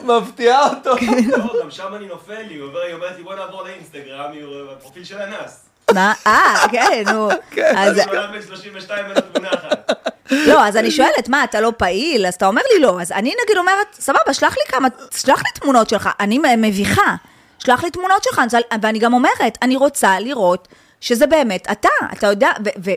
מפתיעה 0.03 0.69
אותו. 0.69 0.91
לא, 1.27 1.61
גם 1.63 1.71
שם 1.71 1.95
אני 1.95 2.07
נופל 2.07 2.41
לי, 2.47 2.57
הוא 2.57 2.67
אומר- 2.69 2.81
היא 2.81 2.93
אומרת 2.93 3.17
לי 3.17 3.23
בוא 3.23 3.35
נעבור 3.35 3.63
לאינסטגרם, 3.63 4.31
היא 4.31 4.45
רואה 4.45 4.75
בפרופיל 4.75 5.03
של 5.03 5.17
אנס. 5.17 5.59
מה? 5.93 6.13
אה, 6.27 6.55
כן, 6.71 7.03
נו. 7.13 7.29
אז 7.31 7.37
אז 7.77 7.97
הוא 8.07 8.15
הלך 8.15 8.31
בן 8.31 8.41
32 8.41 9.05
אין 9.05 9.13
לו 9.15 9.21
תמונה 9.21 9.49
אחת. 9.49 9.91
לא, 10.31 10.67
אז 10.67 10.77
אני 10.77 10.91
שואלת, 10.91 11.29
מה, 11.29 11.43
אתה 11.43 11.61
לא 11.61 11.71
פעיל? 11.77 12.25
אז 12.25 12.33
אתה 12.33 12.47
אומר 12.47 12.61
לי 12.73 12.79
לא. 12.81 13.01
אז 13.01 13.11
אני 13.11 13.33
נגיד 13.43 13.57
אומרת, 13.57 13.87
סבבה, 13.93 14.33
שלח 14.33 14.53
לי 14.57 14.63
כמה, 14.67 14.87
שלח 15.15 15.39
לי 15.39 15.49
תמונות 15.61 15.89
שלך, 15.89 16.09
אני 16.19 16.39
מביכה. 16.57 17.15
שלח 17.59 17.83
לי 17.83 17.91
תמונות 17.91 18.23
שלך, 18.23 18.41
ואני 18.81 18.99
גם 18.99 19.13
אומרת, 19.13 19.57
אני 19.61 19.75
רוצה 19.75 20.19
לראות 20.19 20.67
שזה 21.01 21.27
באמת 21.27 21.67
אתה, 21.71 21.89
אתה 22.13 22.27
יודע, 22.27 22.49
ו... 22.83 22.91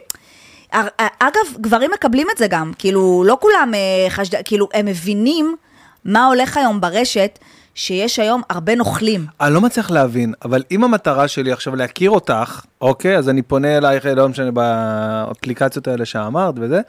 ו 0.74 0.88
אגב, 1.18 1.60
גברים 1.60 1.90
מקבלים 1.94 2.26
את 2.32 2.38
זה 2.38 2.46
גם, 2.46 2.72
כאילו, 2.78 3.24
לא 3.26 3.36
כולם 3.40 3.72
אה, 3.74 4.10
חשד... 4.10 4.42
כאילו, 4.44 4.68
הם 4.74 4.86
מבינים 4.86 5.56
מה 6.04 6.26
הולך 6.26 6.56
היום 6.56 6.80
ברשת, 6.80 7.38
שיש 7.74 8.18
היום 8.18 8.42
הרבה 8.50 8.74
נוכלים. 8.74 9.26
אני 9.40 9.54
לא 9.54 9.60
מצליח 9.60 9.90
להבין, 9.90 10.32
אבל 10.44 10.62
אם 10.70 10.84
המטרה 10.84 11.28
שלי 11.28 11.52
עכשיו 11.52 11.76
להכיר 11.76 12.10
אותך, 12.10 12.64
אוקיי, 12.80 13.18
אז 13.18 13.28
אני 13.28 13.42
פונה 13.42 13.76
אלייך, 13.78 14.06
לא 14.06 14.28
משנה, 14.28 14.50
באפליקציות 14.50 15.88
האלה 15.88 16.04
שאמרת 16.04 16.54
וזה, 16.60 16.80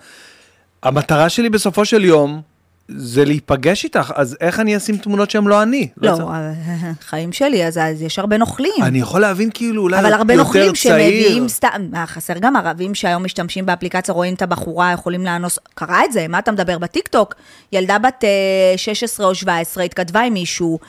המטרה 0.83 1.29
שלי 1.29 1.49
בסופו 1.49 1.85
של 1.85 2.05
יום 2.05 2.41
זה 2.87 3.25
להיפגש 3.25 3.83
איתך, 3.83 4.13
אז 4.15 4.37
איך 4.41 4.59
אני 4.59 4.77
אשים 4.77 4.97
תמונות 4.97 5.31
שהן 5.31 5.43
לא 5.43 5.63
אני? 5.63 5.87
לא, 5.97 6.09
אה, 6.11 6.51
חיים 7.01 7.33
שלי, 7.33 7.67
אז, 7.67 7.77
אז 7.77 8.01
יש 8.01 8.19
הרבה 8.19 8.37
נוכלים. 8.37 8.83
אני 8.83 8.99
יכול 8.99 9.21
להבין 9.21 9.49
כאילו 9.53 9.81
אולי 9.81 9.99
אבל 9.99 10.13
הרבה 10.13 10.33
יותר 10.33 10.43
נוכלים 10.43 10.73
צעיר. 10.73 11.23
שמביאים 11.23 11.47
סתם, 11.47 11.89
חסר 12.05 12.33
גם 12.39 12.55
ערבים 12.55 12.95
שהיום 12.95 13.23
משתמשים 13.23 13.65
באפליקציה, 13.65 14.13
רואים 14.13 14.33
את 14.33 14.41
הבחורה, 14.41 14.91
יכולים 14.91 15.25
לאנוס, 15.25 15.59
קרה 15.73 16.05
את 16.05 16.11
זה, 16.11 16.27
מה 16.27 16.39
אתה 16.39 16.51
מדבר 16.51 16.77
בטיקטוק? 16.77 17.35
ילדה 17.71 17.99
בת 17.99 18.23
אה, 18.23 18.77
16 18.77 19.27
או 19.27 19.35
17 19.35 19.83
התכתבה 19.83 20.21
עם 20.21 20.33
מישהו, 20.33 20.79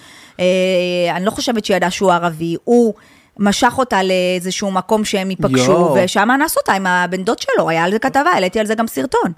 אה, 0.40 0.44
אני 1.10 1.24
לא 1.24 1.30
חושבת 1.30 1.64
שהיא 1.64 1.76
ידעה 1.76 1.90
שהוא 1.90 2.12
ערבי, 2.12 2.56
הוא 2.64 2.94
משך 3.38 3.74
אותה 3.78 4.02
לאיזשהו 4.02 4.70
מקום 4.70 5.04
שהם 5.04 5.30
ייפגשו. 5.30 5.72
ושם 6.04 6.28
אנס 6.30 6.56
אותה 6.56 6.72
עם 6.72 6.86
הבן 6.86 7.24
דוד 7.24 7.38
שלו, 7.38 7.68
היה 7.68 7.84
על 7.84 7.92
זה 7.92 7.98
כתבה, 7.98 8.30
העליתי 8.30 8.60
על 8.60 8.66
זה 8.66 8.74
גם 8.74 8.86
סרטון. 8.86 9.32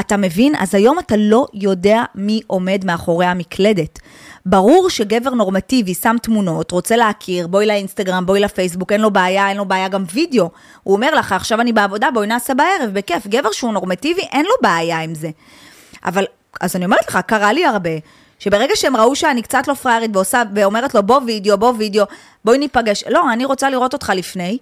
אתה 0.00 0.16
מבין? 0.16 0.54
אז 0.58 0.74
היום 0.74 0.98
אתה 0.98 1.14
לא 1.18 1.46
יודע 1.54 2.02
מי 2.14 2.40
עומד 2.46 2.84
מאחורי 2.84 3.26
המקלדת. 3.26 3.98
ברור 4.46 4.90
שגבר 4.90 5.30
נורמטיבי 5.30 5.94
שם 5.94 6.16
תמונות, 6.22 6.70
רוצה 6.70 6.96
להכיר, 6.96 7.46
בואי 7.46 7.66
לאינסטגרם, 7.66 8.26
בואי 8.26 8.40
לפייסבוק, 8.40 8.92
אין 8.92 9.00
לו 9.00 9.10
בעיה, 9.10 9.48
אין 9.48 9.56
לו 9.56 9.64
בעיה 9.64 9.88
גם 9.88 10.04
וידאו. 10.12 10.50
הוא 10.82 10.94
אומר 10.94 11.14
לך, 11.14 11.32
עכשיו 11.32 11.60
אני 11.60 11.72
בעבודה, 11.72 12.08
בואי 12.14 12.26
נעשה 12.26 12.54
בערב, 12.54 12.90
בכיף. 12.92 13.26
גבר 13.26 13.52
שהוא 13.52 13.72
נורמטיבי, 13.72 14.22
אין 14.22 14.44
לו 14.44 14.52
בעיה 14.62 15.00
עם 15.00 15.14
זה. 15.14 15.30
אבל, 16.04 16.24
אז 16.60 16.76
אני 16.76 16.84
אומרת 16.84 17.08
לך, 17.08 17.18
קרה 17.26 17.52
לי 17.52 17.64
הרבה, 17.64 17.90
שברגע 18.44 18.76
שהם 18.76 18.96
ראו 18.96 19.16
שאני 19.16 19.42
קצת 19.42 19.68
לא 19.68 19.74
פראיירית 19.74 20.16
ועושה, 20.16 20.42
ואומרת 20.54 20.94
לו, 20.94 21.02
בוא 21.02 21.20
וידאו, 21.26 21.58
בוא 21.58 21.72
וידאו, 21.78 22.04
בואי 22.44 22.58
ניפגש. 22.58 23.04
לא, 23.10 23.32
אני 23.32 23.44
רוצה 23.44 23.70
לראות 23.70 23.92
אותך 23.92 24.12
לפני, 24.16 24.58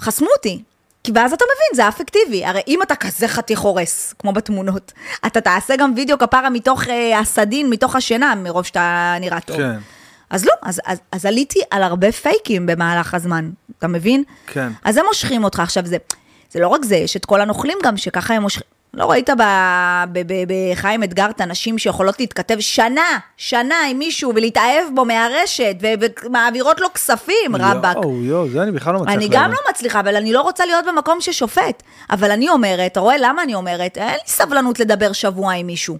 חסמו 0.00 0.28
אותי. 0.36 0.62
כי 1.04 1.12
ואז 1.14 1.32
אתה 1.32 1.44
מבין, 1.44 1.84
זה 1.84 1.88
אפקטיבי. 1.88 2.44
הרי 2.44 2.60
אם 2.68 2.82
אתה 2.82 2.96
כזה 2.96 3.28
חתיך 3.28 3.60
הורס, 3.60 4.14
כמו 4.18 4.32
בתמונות, 4.32 4.92
אתה 5.26 5.40
תעשה 5.40 5.76
גם 5.76 5.92
וידאו 5.96 6.18
כפרה 6.18 6.50
מתוך 6.50 6.88
אה, 6.88 7.18
הסדין, 7.18 7.70
מתוך 7.70 7.96
השינה, 7.96 8.34
מרוב 8.34 8.64
שאתה 8.64 9.14
נראה 9.20 9.40
טוב. 9.40 9.56
כן. 9.56 9.78
אז 10.30 10.44
לא, 10.44 10.52
אז, 10.62 10.80
אז, 10.86 10.98
אז 11.12 11.26
עליתי 11.26 11.60
על 11.70 11.82
הרבה 11.82 12.12
פייקים 12.12 12.66
במהלך 12.66 13.14
הזמן, 13.14 13.50
אתה 13.78 13.88
מבין? 13.88 14.24
כן. 14.46 14.68
אז 14.84 14.96
הם 14.96 15.04
מושכים 15.06 15.44
אותך. 15.44 15.60
עכשיו, 15.60 15.86
זה, 15.86 15.96
זה 16.50 16.60
לא 16.60 16.68
רק 16.68 16.84
זה, 16.84 16.96
יש 16.96 17.16
את 17.16 17.24
כל 17.24 17.40
הנוכלים 17.40 17.78
גם, 17.84 17.96
שככה 17.96 18.34
הם 18.34 18.42
מושכים. 18.42 18.71
לא 18.94 19.10
ראית 19.10 19.30
בחיים 20.48 21.02
אתגרת 21.02 21.40
נשים 21.40 21.78
שיכולות 21.78 22.20
להתכתב 22.20 22.60
שנה, 22.60 23.18
שנה 23.36 23.74
עם 23.90 23.98
מישהו 23.98 24.32
ולהתאהב 24.34 24.94
בו 24.94 25.04
מהרשת, 25.04 25.76
ומעבירות 25.80 26.80
לו 26.80 26.92
כספים, 26.94 27.56
רבאק. 27.58 27.96
יואו, 27.96 28.24
יואו, 28.24 28.48
זה 28.48 28.62
אני 28.62 28.72
בכלל 28.72 28.94
לא 28.94 29.00
מצליח 29.00 29.16
אני 29.16 29.28
גם 29.30 29.50
לא 29.50 29.58
מצליחה, 29.70 30.00
אבל 30.00 30.16
אני 30.16 30.32
לא 30.32 30.40
רוצה 30.40 30.66
להיות 30.66 30.84
במקום 30.86 31.20
ששופט. 31.20 31.82
אבל 32.10 32.30
אני 32.30 32.48
אומרת, 32.48 32.92
אתה 32.92 33.00
רואה 33.00 33.16
למה 33.18 33.42
אני 33.42 33.54
אומרת? 33.54 33.98
אין 33.98 34.12
לי 34.12 34.18
סבלנות 34.26 34.80
לדבר 34.80 35.12
שבוע 35.12 35.52
עם 35.52 35.66
מישהו. 35.66 35.98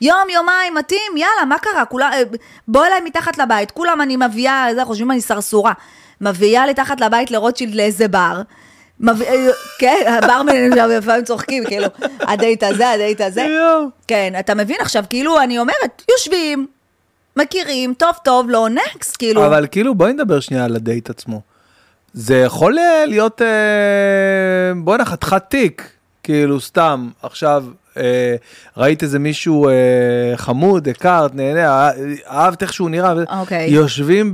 יום, 0.00 0.28
יומיים, 0.34 0.74
מתאים, 0.74 1.16
יאללה, 1.16 1.44
מה 1.48 1.58
קרה? 1.58 1.84
כולה, 1.84 2.12
אה, 2.12 2.22
בוא 2.68 2.86
אליי 2.86 3.00
מתחת 3.04 3.38
לבית, 3.38 3.70
כולם 3.70 4.00
אני 4.00 4.16
מביאה, 4.16 4.66
זה, 4.74 4.84
חושבים 4.84 5.10
אני 5.10 5.20
סרסורה. 5.20 5.72
מביאה 6.20 6.66
לתחת 6.66 7.00
לבית 7.00 7.30
לרוטשילד 7.30 7.74
לאיזה 7.74 8.08
בר. 8.08 8.42
אה, 9.08 9.48
כן, 9.78 10.14
הברמנים 10.22 10.72
שם 10.74 10.88
לפעמים 10.88 11.24
צוחקים, 11.24 11.64
כאילו, 11.64 11.86
הדייט 12.20 12.62
הזה, 12.62 12.90
הדייט 12.90 13.20
הזה. 13.20 13.46
כן, 14.06 14.32
אתה 14.38 14.54
מבין 14.54 14.76
עכשיו, 14.80 15.04
כאילו, 15.10 15.40
אני 15.40 15.58
אומרת, 15.58 16.02
יושבים, 16.10 16.66
מכירים, 17.36 17.94
טוב 17.94 18.12
טוב, 18.24 18.50
לא 18.50 18.68
next, 18.68 19.16
כאילו. 19.16 19.46
אבל 19.46 19.66
כאילו 19.70 19.94
בואי 19.94 20.12
נדבר 20.12 20.40
שנייה 20.40 20.64
על 20.64 20.76
הדייט 20.76 21.10
עצמו. 21.10 21.40
זה 22.12 22.36
יכול 22.36 22.78
אה, 22.78 23.06
להיות, 23.06 23.42
אה, 23.42 24.72
בואנה 24.76 25.04
חתיכת 25.04 25.42
תיק, 25.48 25.90
כאילו 26.22 26.60
סתם, 26.60 27.08
עכשיו 27.22 27.64
ראית 28.76 29.02
איזה 29.02 29.18
מישהו 29.18 29.68
אה, 29.68 29.72
חמוד, 30.36 30.88
הכרת, 30.88 31.34
נהנה, 31.34 31.60
אה- 31.68 31.90
אהבת 32.30 32.62
איך 32.62 32.72
שהוא 32.72 32.90
נראה, 32.90 33.12
אוקיי. 33.40 33.66
יושבים 33.70 34.32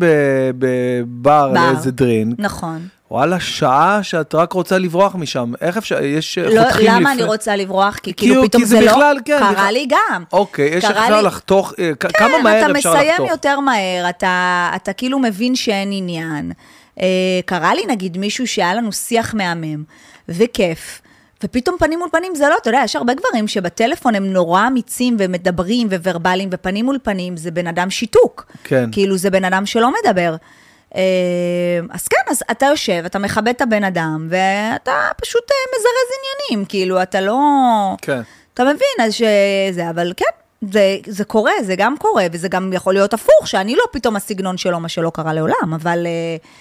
בבר 0.58 1.04
בר. 1.06 1.52
לאיזה 1.52 1.90
דרינק, 1.90 2.34
נכון. 2.38 2.88
וואלה 3.10 3.40
שעה 3.40 3.98
שאת 4.02 4.34
רק 4.34 4.52
רוצה 4.52 4.78
לברוח 4.78 5.14
משם, 5.14 5.52
איך 5.60 5.76
אפשר, 5.76 6.02
יש 6.02 6.38
אה, 6.38 6.54
לא, 6.54 6.62
חותכים 6.64 6.86
למה 6.86 6.98
לפני- 7.00 7.12
אני 7.12 7.22
רוצה 7.22 7.56
לברוח? 7.56 7.94
כי 7.96 8.00
כי 8.02 8.12
כאילו 8.14 8.42
פתאום 8.44 8.62
כי 8.62 8.68
זה 8.68 8.76
זה 8.76 8.84
לא... 8.84 8.92
בכלל, 8.92 9.16
כן, 9.24 9.38
קרה 9.38 9.52
בכלל. 9.52 9.72
לי 9.72 9.86
גם. 9.88 10.24
אוקיי, 10.32 10.66
יש 10.68 10.84
אפשר 10.84 11.16
לי- 11.16 11.22
לחתוך, 11.26 11.72
אה, 11.78 11.90
כ- 12.00 12.06
כמה 12.18 12.28
כן, 12.28 12.42
מהר 12.44 12.66
אתה 12.70 12.78
אפשר 12.78 12.90
מסיים 12.90 13.10
לחתוך? 13.12 13.30
יותר 13.30 13.60
מהר, 13.60 14.08
אתה, 14.08 14.70
אתה 14.76 14.92
כאילו 14.92 15.18
מבין 15.18 15.54
שאין 15.54 15.88
עניין. 15.92 16.52
אה, 17.00 17.06
קרה 17.44 17.74
לי 17.74 17.82
נגיד 17.88 18.18
מישהו 18.18 18.46
שהיה 18.46 18.74
לנו 18.74 18.92
שיח 18.92 19.34
מהמם 19.34 19.82
וכיף. 20.28 21.00
ופתאום 21.44 21.76
פנים 21.78 21.98
מול 21.98 22.08
פנים 22.12 22.34
זה 22.34 22.48
לא, 22.48 22.56
אתה 22.62 22.70
יודע, 22.70 22.80
יש 22.84 22.96
הרבה 22.96 23.14
גברים 23.14 23.48
שבטלפון 23.48 24.14
הם 24.14 24.32
נורא 24.32 24.66
אמיצים 24.66 25.16
ומדברים 25.18 25.88
וורבליים, 26.04 26.48
ופנים 26.52 26.84
מול 26.84 26.98
פנים 27.02 27.36
זה 27.36 27.50
בן 27.50 27.66
אדם 27.66 27.90
שיתוק. 27.90 28.52
כן. 28.64 28.88
כאילו 28.92 29.16
זה 29.16 29.30
בן 29.30 29.44
אדם 29.44 29.66
שלא 29.66 29.90
מדבר. 29.92 30.36
אה, 30.96 31.00
אז 31.90 32.08
כן, 32.08 32.30
אז 32.30 32.42
אתה 32.50 32.66
יושב, 32.66 33.02
אתה 33.06 33.18
מכבד 33.18 33.48
את 33.48 33.60
הבן 33.60 33.84
אדם, 33.84 34.28
ואתה 34.30 34.92
פשוט 35.22 35.42
אה, 35.50 35.56
מזרז 35.78 36.18
עניינים, 36.18 36.66
כאילו, 36.68 37.02
אתה 37.02 37.20
לא... 37.20 37.38
כן. 38.02 38.20
אתה 38.54 38.64
מבין, 38.64 39.06
אז 39.06 39.14
שזה, 39.14 39.90
אבל 39.90 40.12
כן, 40.16 40.24
זה, 40.72 40.96
זה 41.06 41.24
קורה, 41.24 41.52
זה 41.62 41.74
גם 41.76 41.94
קורה, 41.98 42.26
וזה 42.32 42.48
גם 42.48 42.72
יכול 42.72 42.94
להיות 42.94 43.14
הפוך, 43.14 43.46
שאני 43.46 43.76
לא 43.76 43.82
פתאום 43.92 44.16
הסגנון 44.16 44.58
שלו, 44.58 44.80
מה 44.80 44.88
שלא 44.88 45.10
קרה 45.14 45.32
לעולם, 45.32 45.74
אבל 45.74 46.06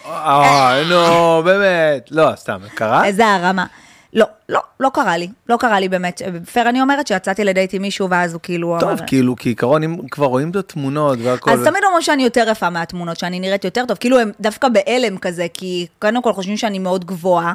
אה, 0.05 0.11
אה, 0.11 0.83
נו, 0.89 1.43
באמת, 1.43 2.07
לא, 2.11 2.29
סתם, 2.35 2.59
קרה? 2.75 3.05
איזה 3.05 3.25
הרמה. 3.25 3.65
לא, 4.13 4.25
לא, 4.49 4.59
לא 4.79 4.89
קרה 4.93 5.17
לי, 5.17 5.27
לא 5.49 5.57
קרה 5.57 5.79
לי 5.79 5.89
באמת. 5.89 6.21
פייר 6.51 6.69
אני 6.69 6.81
אומרת 6.81 7.07
שיצאתי 7.07 7.43
לדייט 7.43 7.73
עם 7.73 7.81
מישהו, 7.81 8.09
ואז 8.09 8.34
הוא 8.34 8.41
כאילו 8.43 8.77
טוב, 8.79 8.89
אמר... 8.89 9.07
כאילו, 9.07 9.35
כעיקרון, 9.39 9.84
אם 9.84 9.97
כבר 10.11 10.25
רואים 10.25 10.49
את 10.49 10.55
התמונות 10.55 11.19
והכל. 11.23 11.51
אז 11.51 11.59
תמיד 11.59 11.84
אומרים 11.85 12.01
שאני 12.01 12.23
יותר 12.23 12.45
יפה 12.51 12.69
מהתמונות, 12.69 13.17
שאני 13.17 13.39
נראית 13.39 13.63
יותר 13.63 13.85
טוב, 13.88 13.97
כאילו 13.97 14.19
הם 14.19 14.31
דווקא 14.39 14.67
בהלם 14.69 15.17
כזה, 15.17 15.47
כי 15.53 15.88
קודם 15.99 16.21
כל 16.21 16.34
חושבים 16.34 16.57
שאני 16.57 16.79
מאוד 16.79 17.05
גבוהה, 17.05 17.53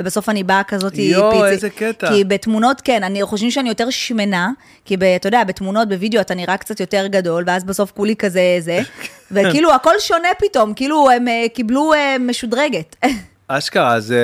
ובסוף 0.00 0.28
אני 0.28 0.44
באה 0.44 0.62
כזאת 0.62 0.98
יואו, 0.98 1.30
פיצי. 1.30 1.44
איזה 1.46 1.70
קטע. 1.70 2.08
כי 2.08 2.24
בתמונות, 2.24 2.80
כן, 2.80 3.02
אני 3.02 3.22
חושבים 3.22 3.50
שאני 3.50 3.68
יותר 3.68 3.90
שמנה, 3.90 4.50
כי 4.84 4.96
ב- 4.96 5.02
אתה 5.04 5.26
יודע, 5.26 5.44
בתמונות, 5.44 5.88
בווידאו 5.88 6.20
אתה 6.20 6.34
נראה 6.34 6.56
קצת 6.56 6.80
יותר 6.80 7.06
גדול, 7.06 7.44
ואז 7.46 7.64
בסוף 7.64 7.92
כולי 7.92 8.16
כזה 8.16 8.56
זה, 8.60 8.80
וכאילו 9.32 9.74
הכל 9.74 9.94
שונה 9.98 10.28
פתאום, 10.38 10.74
כאילו 10.74 11.10
הם 11.10 11.28
אה, 11.28 11.46
קיבלו 11.54 11.92
אה, 11.94 12.16
משודרגת. 12.20 12.96
אשכרה, 13.48 13.94
אז, 13.94 14.12
אה, 14.12 14.16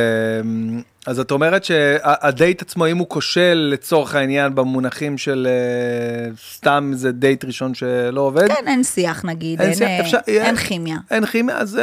אז 1.06 1.20
את 1.20 1.30
אומרת 1.30 1.64
שהדייט 1.64 2.62
עצמו, 2.62 2.86
אם 2.86 2.98
הוא 2.98 3.09
כושל 3.09 3.68
לצורך 3.72 4.14
העניין 4.14 4.55
במונחים 4.55 5.18
של 5.18 5.48
אה, 5.51 6.30
סתם 6.55 6.90
איזה 6.92 7.12
דייט 7.12 7.44
ראשון 7.44 7.74
שלא 7.74 8.20
עובד, 8.20 8.48
כן, 8.48 8.68
אין 8.68 8.84
שיח 8.84 9.24
נגיד, 9.24 9.60
אין 9.60 9.68
אין, 9.68 9.78
שיח, 9.78 9.88
אה, 9.88 10.01
אפשר- 10.01 10.18
אין 10.26 10.56
כימיה, 10.56 10.97
אין 11.10 11.26
כימיה, 11.26 11.59
אז... 11.59 11.78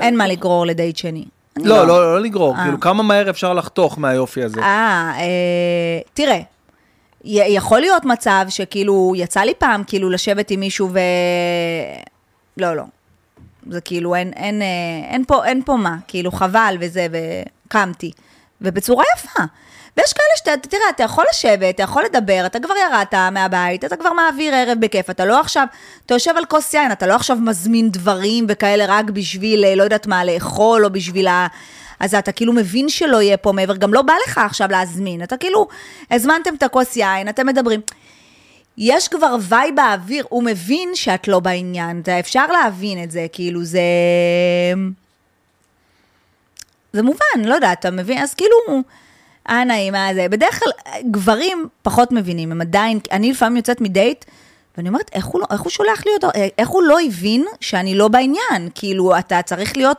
אין 0.00 0.16
מה 0.16 0.26
לגרור 0.26 0.66
לדייט 0.66 0.96
שני. 0.96 1.24
אני 1.56 1.64
לא, 1.68 1.86
לא, 1.86 2.14
לא 2.14 2.20
לגרור. 2.20 2.56
כאילו 2.62 2.80
כמה 2.80 3.02
מהר 3.02 3.30
אפשר 3.30 3.54
לחתוך 3.54 3.98
מהיופי 3.98 4.42
הזה. 4.44 4.60
אה, 4.60 5.12
אה, 5.18 6.00
תראה, 6.14 6.40
יכול 7.24 7.80
להיות 7.80 8.04
מצב 8.04 8.44
שכאילו, 8.48 9.12
יצא 9.16 9.40
לי 9.40 9.52
פעם 9.58 9.82
כאילו 9.86 10.10
לשבת 10.10 10.50
עם 10.50 10.60
מישהו 10.60 10.88
ו... 10.92 10.98
לא, 12.56 12.76
לא. 12.76 12.82
זה 13.70 13.80
כאילו, 13.80 14.14
אין, 14.14 14.32
אין, 14.36 14.62
אה, 14.62 14.66
אין, 15.10 15.24
פה, 15.24 15.44
אין 15.44 15.62
פה 15.64 15.76
מה, 15.76 15.96
כאילו, 16.08 16.32
חבל 16.32 16.76
וזה, 16.80 17.06
וקמתי. 17.12 18.12
ובצורה 18.60 19.04
יפה. 19.16 19.42
ויש 19.96 20.12
כאלה 20.12 20.36
שאתה, 20.36 20.68
תראה, 20.68 20.82
אתה 20.90 21.02
יכול 21.02 21.24
לשבת, 21.30 21.74
אתה 21.74 21.82
יכול 21.82 22.04
לדבר, 22.04 22.42
אתה 22.46 22.60
כבר 22.60 22.74
ירדת 22.76 23.14
מהבית, 23.32 23.84
אתה 23.84 23.96
כבר 23.96 24.12
מעביר 24.12 24.54
ערב 24.54 24.78
בכיף, 24.80 25.10
אתה 25.10 25.24
לא 25.24 25.40
עכשיו, 25.40 25.66
אתה 26.06 26.14
יושב 26.14 26.32
על 26.36 26.44
כוס 26.44 26.74
יין, 26.74 26.92
אתה 26.92 27.06
לא 27.06 27.14
עכשיו 27.14 27.36
מזמין 27.36 27.90
דברים 27.90 28.46
וכאלה 28.48 28.84
רק 28.88 29.10
בשביל, 29.10 29.64
אה, 29.64 29.74
לא 29.74 29.82
יודעת 29.82 30.06
מה, 30.06 30.24
לאכול, 30.24 30.84
או 30.84 30.90
בשביל 30.90 31.26
ה... 31.26 31.46
אז 32.00 32.14
אתה 32.14 32.32
כאילו 32.32 32.52
מבין 32.52 32.88
שלא 32.88 33.22
יהיה 33.22 33.36
פה 33.36 33.52
מעבר, 33.52 33.76
גם 33.76 33.94
לא 33.94 34.02
בא 34.02 34.14
לך 34.26 34.38
עכשיו 34.38 34.68
להזמין, 34.70 35.22
אתה 35.22 35.36
כאילו, 35.36 35.68
הזמנתם 36.10 36.54
את 36.54 36.62
הכוס 36.62 36.96
יין, 36.96 37.28
אתם 37.28 37.46
מדברים. 37.46 37.80
יש 38.78 39.08
כבר 39.08 39.36
וואי 39.48 39.72
באוויר, 39.72 40.26
הוא 40.28 40.42
מבין 40.42 40.90
שאת 40.94 41.28
לא 41.28 41.40
בעניין, 41.40 42.00
אתה 42.00 42.20
אפשר 42.20 42.46
להבין 42.46 43.02
את 43.02 43.10
זה, 43.10 43.26
כאילו 43.32 43.64
זה... 43.64 43.80
זה 46.92 47.02
מובן, 47.02 47.44
לא 47.44 47.54
יודעת, 47.54 47.80
אתה 47.80 47.90
מבין? 47.90 48.18
אז 48.18 48.34
כאילו, 48.34 48.82
אה 49.48 49.64
נעים, 49.64 49.94
אה 49.94 50.14
זה. 50.14 50.28
בדרך 50.28 50.58
כלל, 50.58 50.72
גברים 51.10 51.68
פחות 51.82 52.12
מבינים, 52.12 52.52
הם 52.52 52.60
עדיין, 52.60 52.98
אני 53.12 53.30
לפעמים 53.30 53.56
יוצאת 53.56 53.80
מדייט, 53.80 54.24
ואני 54.76 54.88
אומרת, 54.88 55.10
איך 55.12 55.26
הוא, 55.26 55.40
לא, 55.40 55.46
איך 55.50 55.60
הוא 55.60 55.70
שולח 55.70 56.06
לי 56.06 56.12
אותו, 56.14 56.28
איך 56.58 56.68
הוא 56.68 56.82
לא 56.82 56.98
הבין 57.06 57.44
שאני 57.60 57.94
לא 57.94 58.08
בעניין? 58.08 58.68
כאילו, 58.74 59.18
אתה 59.18 59.42
צריך 59.42 59.76
להיות, 59.76 59.98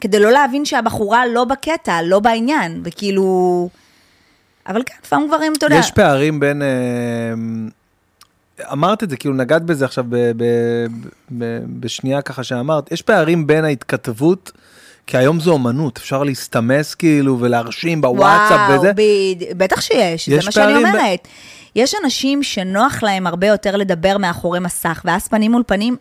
כדי 0.00 0.18
לא 0.18 0.30
להבין 0.30 0.64
שהבחורה 0.64 1.26
לא 1.26 1.44
בקטע, 1.44 2.02
לא 2.02 2.20
בעניין, 2.20 2.80
וכאילו... 2.84 3.68
אבל 4.66 4.82
כן, 4.86 4.94
לפעמים 5.04 5.28
גברים, 5.28 5.52
אתה 5.58 5.66
יודע... 5.66 5.76
יש 5.76 5.90
פערים 5.90 6.40
בין... 6.40 6.62
אה, 6.62 6.68
אמרת 8.72 9.02
את 9.02 9.10
זה, 9.10 9.16
כאילו 9.16 9.34
נגעת 9.34 9.62
בזה 9.62 9.84
עכשיו 9.84 10.04
ב, 10.08 10.16
ב, 10.36 10.44
ב, 11.38 11.58
בשנייה 11.80 12.22
ככה 12.22 12.44
שאמרת, 12.44 12.92
יש 12.92 13.02
פערים 13.02 13.46
בין 13.46 13.64
ההתכתבות, 13.64 14.52
כי 15.06 15.16
היום 15.16 15.40
זו 15.40 15.52
אומנות, 15.52 15.96
אפשר 15.96 16.22
להסתמס 16.22 16.94
כאילו 16.94 17.40
ולהרשים 17.40 18.00
בוואטסאפ 18.00 18.60
וואו, 18.68 18.80
וזה. 18.80 18.92
בד... 18.92 19.58
בטח 19.58 19.80
שיש, 19.80 20.28
זה 20.28 20.36
מה 20.36 20.52
שאני 20.52 20.66
פערים 20.66 20.82
ב- 20.82 20.86
אומרת. 20.86 21.28
יש 21.76 21.94
אנשים 22.04 22.42
שנוח 22.42 23.02
להם 23.02 23.26
הרבה 23.26 23.46
יותר 23.46 23.76
לדבר 23.76 24.18
מאחורי 24.18 24.60
מסך, 24.60 25.02
ואז 25.04 25.28
פנים 25.28 25.52
מול 25.52 25.62
פנים. 25.66 25.96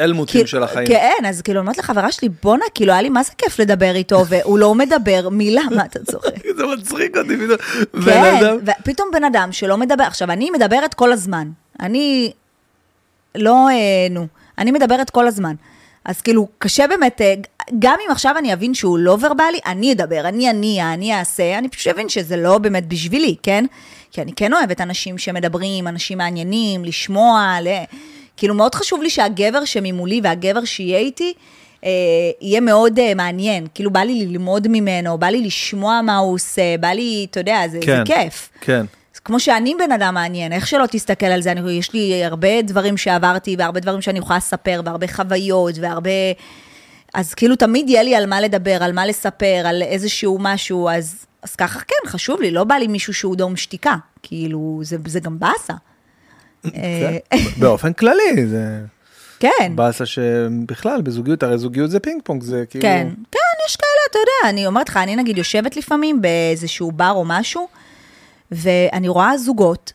אלמותים 0.00 0.32
כאילו- 0.32 0.46
של 0.46 0.62
החיים. 0.62 0.86
כן, 0.86 1.24
אז 1.26 1.42
כאילו, 1.42 1.60
אמרתי 1.60 1.80
לחברה 1.80 2.12
שלי, 2.12 2.28
בואנה, 2.42 2.64
כאילו, 2.74 2.92
היה 2.92 3.02
לי 3.02 3.08
מה 3.08 3.22
זה 3.22 3.32
כיף 3.38 3.58
לדבר 3.58 3.94
איתו, 3.94 4.26
והוא 4.26 4.58
לא 4.58 4.74
מדבר 4.74 5.28
מילה, 5.28 5.62
מה 5.76 5.84
אתה 5.84 6.04
צוחק? 6.04 6.46
זה 6.58 6.66
מצחיק 6.66 7.16
אותי 7.16 7.36
כן, 8.04 8.40
ופתאום 8.80 9.08
בן 9.12 9.24
אדם 9.24 9.48
שלא 9.52 9.76
מדבר, 9.76 10.04
עכשיו, 10.04 10.30
אני 10.30 10.50
מדברת 10.50 10.94
כל 10.94 11.12
הזמן. 11.12 11.48
אני 11.80 12.32
לא, 13.34 13.68
אה, 13.68 14.08
נו, 14.10 14.26
אני 14.58 14.70
מדברת 14.72 15.10
כל 15.10 15.26
הזמן. 15.26 15.54
אז 16.04 16.20
כאילו, 16.20 16.48
קשה 16.58 16.86
באמת, 16.86 17.20
אה, 17.20 17.34
גם 17.78 17.98
אם 18.06 18.10
עכשיו 18.10 18.34
אני 18.38 18.52
אבין 18.52 18.74
שהוא 18.74 18.98
לא 18.98 19.16
ורבלי, 19.20 19.58
אני 19.66 19.92
אדבר, 19.92 20.28
אני 20.28 20.50
אניע, 20.50 20.94
אני 20.94 21.18
אעשה, 21.18 21.58
אני 21.58 21.68
פשוט 21.68 21.86
אבין 21.94 22.08
שזה 22.08 22.36
לא 22.36 22.58
באמת 22.58 22.88
בשבילי, 22.88 23.36
כן? 23.42 23.64
כי 24.10 24.22
אני 24.22 24.32
כן 24.36 24.52
אוהבת 24.52 24.80
אנשים 24.80 25.18
שמדברים, 25.18 25.88
אנשים 25.88 26.18
מעניינים, 26.18 26.84
לשמוע, 26.84 27.56
ל... 27.62 27.68
כאילו, 28.36 28.54
מאוד 28.54 28.74
חשוב 28.74 29.02
לי 29.02 29.10
שהגבר 29.10 29.64
שממולי 29.64 30.20
והגבר 30.24 30.64
שיהיה 30.64 30.98
איתי, 30.98 31.32
אה, 31.84 31.90
יהיה 32.40 32.60
מאוד 32.60 32.98
אה, 32.98 33.14
מעניין. 33.14 33.66
כאילו, 33.74 33.90
בא 33.90 34.00
לי 34.00 34.26
ללמוד 34.26 34.68
ממנו, 34.68 35.18
בא 35.18 35.26
לי 35.26 35.40
לשמוע 35.40 36.00
מה 36.02 36.16
הוא 36.16 36.34
עושה, 36.34 36.76
בא 36.80 36.88
לי, 36.88 37.26
אתה 37.30 37.40
יודע, 37.40 37.68
זה, 37.68 37.78
כן, 37.82 37.96
זה 37.96 38.14
כיף. 38.14 38.50
כן. 38.60 38.86
כמו 39.26 39.40
שאני 39.40 39.74
בן 39.78 39.92
אדם 39.92 40.14
מעניין, 40.14 40.52
איך 40.52 40.66
שלא 40.66 40.84
תסתכל 40.90 41.26
על 41.26 41.42
זה, 41.42 41.52
אני, 41.52 41.72
יש 41.72 41.92
לי 41.92 42.24
הרבה 42.24 42.62
דברים 42.62 42.96
שעברתי, 42.96 43.56
והרבה 43.58 43.80
דברים 43.80 44.02
שאני 44.02 44.18
יכולה 44.18 44.36
לספר, 44.36 44.80
והרבה 44.84 45.06
חוויות, 45.08 45.74
והרבה... 45.80 46.10
אז 47.14 47.34
כאילו 47.34 47.56
תמיד 47.56 47.90
יהיה 47.90 48.02
לי 48.02 48.14
על 48.14 48.26
מה 48.26 48.40
לדבר, 48.40 48.82
על 48.82 48.92
מה 48.92 49.06
לספר, 49.06 49.62
על 49.66 49.82
איזשהו 49.82 50.38
משהו, 50.40 50.88
אז, 50.90 51.26
אז 51.42 51.56
ככה 51.56 51.80
כן, 51.80 52.08
חשוב 52.10 52.40
לי, 52.40 52.50
לא 52.50 52.64
בא 52.64 52.74
לי 52.74 52.86
מישהו 52.86 53.14
שהוא 53.14 53.36
דום 53.36 53.56
שתיקה, 53.56 53.94
כאילו, 54.22 54.80
זה, 54.82 54.96
זה 55.06 55.20
גם 55.20 55.38
באסה. 55.38 55.74
אה, 56.74 57.18
כן. 57.30 57.38
באופן 57.60 57.92
כללי, 57.92 58.46
זה 58.46 58.80
כן, 59.40 59.72
באסה 59.74 60.06
שבכלל 60.06 61.02
בזוגיות, 61.02 61.42
הרי 61.42 61.58
זוגיות 61.58 61.90
זה 61.90 62.00
פינג 62.00 62.20
פונג, 62.24 62.42
זה 62.42 62.64
כאילו... 62.70 62.82
כן, 62.82 63.08
כן, 63.32 63.38
יש 63.68 63.76
כאלה, 63.76 64.00
אתה 64.10 64.18
יודע, 64.18 64.50
אני 64.50 64.66
אומרת 64.66 64.88
לך, 64.88 64.96
אני 64.96 65.16
נגיד 65.16 65.38
יושבת 65.38 65.76
לפעמים 65.76 66.22
באיזשהו 66.22 66.92
בר 66.92 67.10
או 67.10 67.24
משהו, 67.26 67.68
ואני 68.52 69.08
רואה 69.08 69.38
זוגות, 69.38 69.92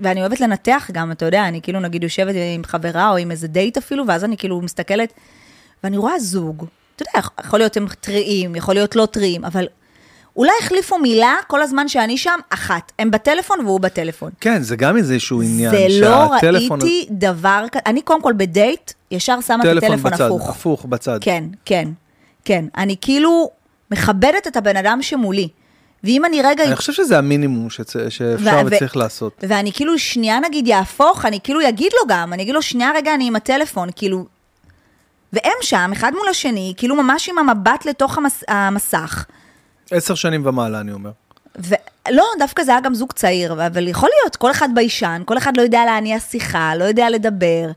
ואני 0.00 0.20
אוהבת 0.20 0.40
לנתח 0.40 0.90
גם, 0.92 1.12
אתה 1.12 1.24
יודע, 1.24 1.48
אני 1.48 1.62
כאילו 1.62 1.80
נגיד 1.80 2.02
יושבת 2.02 2.34
עם 2.54 2.64
חברה 2.64 3.10
או 3.10 3.16
עם 3.16 3.30
איזה 3.30 3.48
דייט 3.48 3.76
אפילו, 3.76 4.06
ואז 4.06 4.24
אני 4.24 4.36
כאילו 4.36 4.60
מסתכלת, 4.60 5.12
ואני 5.84 5.96
רואה 5.96 6.18
זוג, 6.18 6.66
אתה 6.96 7.02
יודע, 7.02 7.28
יכול 7.40 7.58
להיות 7.58 7.76
הם 7.76 7.86
טריים, 8.00 8.54
יכול 8.54 8.74
להיות 8.74 8.96
לא 8.96 9.06
טריים, 9.06 9.44
אבל 9.44 9.66
אולי 10.38 10.52
החליפו 10.62 10.98
מילה 10.98 11.36
כל 11.46 11.62
הזמן 11.62 11.88
שאני 11.88 12.18
שם, 12.18 12.38
אחת. 12.50 12.92
הם 12.98 13.10
בטלפון 13.10 13.60
והוא 13.66 13.80
בטלפון. 13.80 14.30
כן, 14.40 14.62
זה 14.62 14.76
גם 14.76 14.96
איזשהו 14.96 15.42
עניין. 15.42 15.70
זה 15.70 15.86
לא 16.00 16.28
שהטלפון- 16.40 16.82
ראיתי 16.82 17.06
דבר 17.10 17.64
כזה, 17.72 17.80
אני 17.86 18.02
קודם 18.02 18.22
כל 18.22 18.32
בדייט, 18.36 18.92
ישר 19.10 19.40
שמה 19.40 19.56
את 19.56 19.68
טלפון 19.68 19.90
הטלפון 19.90 20.12
בצד, 20.12 20.24
הפוך. 20.26 20.48
הפוך 20.50 20.84
בצד. 20.84 21.18
כן, 21.20 21.44
כן, 21.64 21.88
כן. 22.44 22.64
אני 22.76 22.96
כאילו 23.00 23.50
מכבדת 23.90 24.46
את 24.46 24.56
הבן 24.56 24.76
אדם 24.76 24.98
שמולי. 25.02 25.48
ואם 26.04 26.24
אני 26.24 26.42
רגע... 26.42 26.64
אני 26.64 26.76
חושב 26.76 26.92
שזה 26.92 27.18
המינימום 27.18 27.68
שצ- 27.70 27.76
שאפשר 28.10 28.34
ו- 28.62 28.66
ו- 28.66 28.66
וצריך 28.66 28.96
לעשות. 28.96 29.44
ואני 29.48 29.72
כאילו 29.72 29.98
שנייה 29.98 30.40
נגיד 30.40 30.66
יהפוך, 30.66 31.24
אני 31.24 31.40
כאילו 31.44 31.68
אגיד 31.68 31.92
לו 32.00 32.08
גם, 32.08 32.32
אני 32.32 32.42
אגיד 32.42 32.54
לו 32.54 32.62
שנייה 32.62 32.90
רגע 32.96 33.14
אני 33.14 33.26
עם 33.26 33.36
הטלפון, 33.36 33.88
כאילו... 33.96 34.24
והם 35.32 35.52
שם, 35.62 35.90
אחד 35.92 36.12
מול 36.18 36.28
השני, 36.28 36.74
כאילו 36.76 36.96
ממש 36.96 37.28
עם 37.28 37.38
המבט 37.38 37.86
לתוך 37.86 38.18
המס, 38.18 38.44
המסך. 38.48 39.24
עשר 39.90 40.14
שנים 40.14 40.46
ומעלה, 40.46 40.80
אני 40.80 40.92
אומר. 40.92 41.10
ולא, 41.58 42.24
דווקא 42.38 42.62
זה 42.62 42.70
היה 42.70 42.80
גם 42.80 42.94
זוג 42.94 43.12
צעיר, 43.12 43.52
אבל 43.52 43.88
יכול 43.88 44.10
להיות, 44.22 44.36
כל 44.36 44.50
אחד 44.50 44.68
ביישן, 44.74 45.22
כל 45.24 45.38
אחד 45.38 45.56
לא 45.56 45.62
יודע 45.62 45.84
להניע 45.84 46.20
שיחה, 46.20 46.74
לא 46.76 46.84
יודע 46.84 47.10
לדבר. 47.10 47.70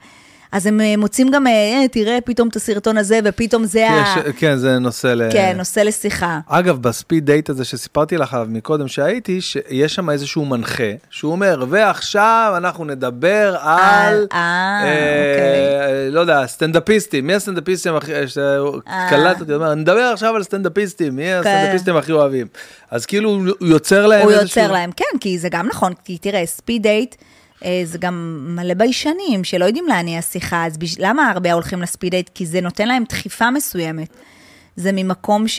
אז 0.51 0.65
הם 0.65 0.81
אה, 0.81 0.97
מוצאים 0.97 1.31
גם, 1.31 1.47
אה, 1.47 1.85
תראה 1.91 2.17
פתאום 2.25 2.47
את 2.47 2.55
הסרטון 2.55 2.97
הזה, 2.97 3.19
ופתאום 3.25 3.65
זה 3.65 3.89
ה... 3.89 4.03
יש- 4.17 4.33
כן, 4.37 4.57
זה 4.57 4.79
נושא 4.79 5.07
ל... 5.07 5.31
כן, 5.31 5.53
נושא 5.57 5.79
לשיחה. 5.79 6.39
אגב, 6.47 6.77
ב 6.81 6.89
speed 6.89 7.25
date 7.25 7.49
הזה 7.49 7.65
שסיפרתי 7.65 8.17
לך 8.17 8.33
עליו 8.33 8.47
מקודם 8.49 8.87
שהייתי, 8.87 9.41
שיש 9.41 9.95
שם 9.95 10.09
איזשהו 10.09 10.45
מנחה, 10.45 10.83
שהוא 11.09 11.31
אומר, 11.31 11.65
ועכשיו 11.69 12.53
אנחנו 12.57 12.85
נדבר 12.85 13.55
על, 13.61 14.27
אה, 14.33 14.83
אה, 14.83 16.07
לא 16.11 16.19
יודע, 16.19 16.47
סטנדאפיסטים, 16.47 17.27
מי 17.27 17.35
הסטנדאפיסטים 17.35 17.95
הכי, 17.95 18.11
שקלט 18.27 19.39
אותי, 19.39 19.51
הוא 19.51 19.61
אומר, 19.61 19.75
נדבר 19.75 20.01
עכשיו 20.13 20.35
על 20.35 20.43
סטנדאפיסטים, 20.43 21.15
מי 21.15 21.33
הסטנדאפיסטים 21.33 21.95
הכי 21.97 22.11
אוהבים. 22.11 22.47
אז 22.91 23.05
כאילו 23.05 23.29
הוא 23.29 23.67
יוצר 23.67 24.07
להם 24.07 24.21
הוא 24.23 24.31
איזשהו... 24.31 24.61
יוצר 24.61 24.73
להם, 24.73 24.91
כן, 24.91 25.17
כי 25.19 25.39
זה 25.39 25.49
גם 25.51 25.67
נכון, 25.67 25.93
כי 26.05 26.17
תראה, 26.17 26.45
speed 26.45 26.83
date, 26.83 27.15
אה, 27.19 27.25
זה 27.83 27.97
גם 27.97 28.45
מלא 28.55 28.73
ביישנים 28.73 29.43
שלא 29.43 29.65
יודעים 29.65 29.88
להניע 29.88 30.21
שיחה, 30.21 30.65
אז 30.65 30.77
בש... 30.77 30.95
למה 30.99 31.29
הרבה 31.31 31.53
הולכים 31.53 31.81
ל 31.81 31.86
speed 31.86 32.11
date? 32.11 32.29
כי 32.33 32.45
זה 32.45 32.61
נותן 32.61 32.88
להם 32.88 33.03
דחיפה 33.09 33.51
מסוימת. 33.51 34.07
זה 34.75 34.91
ממקום 34.93 35.47
ש... 35.47 35.57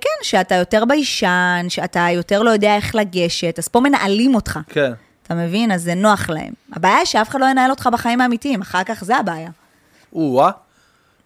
כן, 0.00 0.22
שאתה 0.22 0.54
יותר 0.54 0.84
ביישן, 0.84 1.66
שאתה 1.68 2.06
יותר 2.14 2.42
לא 2.42 2.50
יודע 2.50 2.76
איך 2.76 2.94
לגשת, 2.94 3.54
אז 3.58 3.68
פה 3.68 3.80
מנהלים 3.80 4.34
אותך. 4.34 4.58
כן. 4.68 4.92
אתה 5.26 5.34
מבין? 5.34 5.72
אז 5.72 5.82
זה 5.82 5.94
נוח 5.94 6.30
להם. 6.30 6.52
הבעיה 6.72 6.96
היא 6.96 7.04
שאף 7.06 7.28
אחד 7.28 7.40
לא 7.40 7.46
ינהל 7.46 7.70
אותך 7.70 7.88
בחיים 7.92 8.20
האמיתיים, 8.20 8.60
אחר 8.60 8.84
כך 8.84 9.04
זה 9.04 9.16
הבעיה. 9.16 9.50
או-אה. 10.12 10.50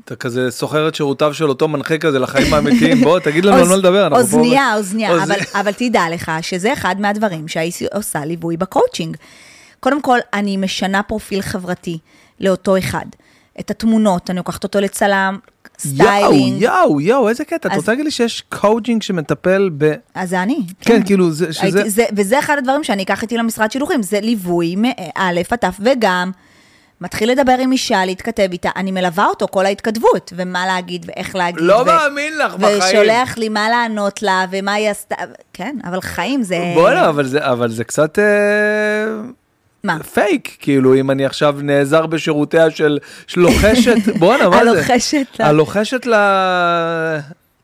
אתה 0.05 0.16
כזה 0.16 0.51
שוכר 0.51 0.89
את 0.89 0.94
שירותיו 0.94 1.35
של 1.35 1.49
אותו 1.49 1.69
מנחה 1.69 1.99
כזה 1.99 2.19
לחיים 2.19 2.55
האמיתיים, 2.55 3.01
בוא 3.05 3.19
תגיד 3.19 3.44
לנו 3.44 3.57
על 3.57 3.69
מה 3.69 3.77
לדבר. 3.77 4.07
אנחנו 4.07 4.16
פה- 4.16 4.23
אוזנייה, 4.23 4.74
אוזנייה, 4.77 5.11
אוז- 5.12 5.23
אבל, 5.23 5.36
אבל 5.55 5.73
תדע 5.73 6.03
לך 6.12 6.32
שזה 6.43 6.73
אחד 6.73 6.97
מהדברים 6.99 7.49
שהייתי 7.49 7.86
עושה 7.94 8.24
ליווי 8.24 8.57
בקואוצ'ינג. 8.57 9.16
קודם 9.83 10.03
כל, 10.03 10.19
אני 10.35 10.57
משנה 10.57 11.03
פרופיל 11.03 11.43
חברתי 11.43 11.99
לאותו 12.41 12.79
אחד. 12.79 13.05
את 13.61 13.71
התמונות, 13.71 14.31
אני 14.31 14.37
לוקחת 14.37 14.65
אותו 14.65 14.81
לצלם, 14.81 15.39
יואו, 15.85 15.95
סטיילינג. 16.09 16.63
יואו, 16.63 17.01
יואו, 17.01 17.29
איזה 17.29 17.45
קטע. 17.45 17.57
את 17.69 17.73
אז- 17.73 17.79
רוצה 17.79 17.93
להגיד 17.93 18.05
לי 18.05 18.11
שיש 18.11 18.41
קואוצ'ינג 18.49 19.03
שמטפל 19.03 19.71
ב... 19.79 19.93
אז 20.15 20.31
זה 20.31 20.43
אני. 20.43 20.59
כן, 20.81 21.03
כאילו, 21.07 21.31
זה- 21.31 21.53
שזה- 21.53 21.63
הייתי, 21.79 21.91
זה, 21.91 22.05
וזה 22.17 22.39
אחד 22.39 22.57
הדברים 22.59 22.85
שאני 22.85 23.03
אקח 23.03 23.23
איתי 23.23 23.37
למשרד 23.37 23.73
שילוחים, 23.73 24.03
זה 24.03 24.21
ליווי 24.21 24.77
מאלף 24.77 25.53
עד 25.53 25.59
תף, 25.59 25.77
וגם 25.81 26.31
מתחיל 27.01 27.31
לדבר 27.31 27.57
עם 27.61 27.73
אישה, 27.73 28.05
להתכתב 28.05 28.49
איתה, 28.53 28.71
אני 28.77 28.91
מלווה 28.91 29.27
אותו 29.27 29.47
כל 29.51 29.67
ההתכתבות, 29.67 30.33
ומה 30.37 30.67
להגיד 30.67 31.07
ואיך 31.09 31.37
להגיד. 31.37 31.61
לא 31.61 31.75
ו- 31.75 31.85
מאמין 31.85 32.39
לך 32.39 32.55
בחיים. 32.55 32.79
ושולח 32.83 33.39
לי 33.39 33.49
מה 33.49 33.69
לענות 33.71 34.23
לה, 34.23 34.45
ומה 34.51 34.73
היא 34.73 34.91
עשתה, 34.91 35.15
כן, 35.53 35.77
אבל 35.85 36.01
חיים 36.01 36.43
זה... 36.43 36.73
בוא'נה, 36.75 37.09
אבל 37.09 37.27
זה- 37.27 37.51
אבל 37.51 37.71
זה 37.71 37.85
קצת 37.85 38.19
אה, 38.19 38.25
מה? 39.85 39.99
פייק, 40.03 40.57
כאילו, 40.61 40.95
אם 40.95 41.11
אני 41.11 41.27
עכשיו 41.27 41.55
נעזר 41.63 42.07
בשירותיה 42.07 42.71
של 42.71 42.99
לוחשת, 43.37 43.95
בוא'נה, 44.19 44.49
מה 44.49 44.65
זה? 44.65 44.71
הלוחשת. 44.71 45.27
הלוחשת 45.39 46.07
ל... 46.07 46.15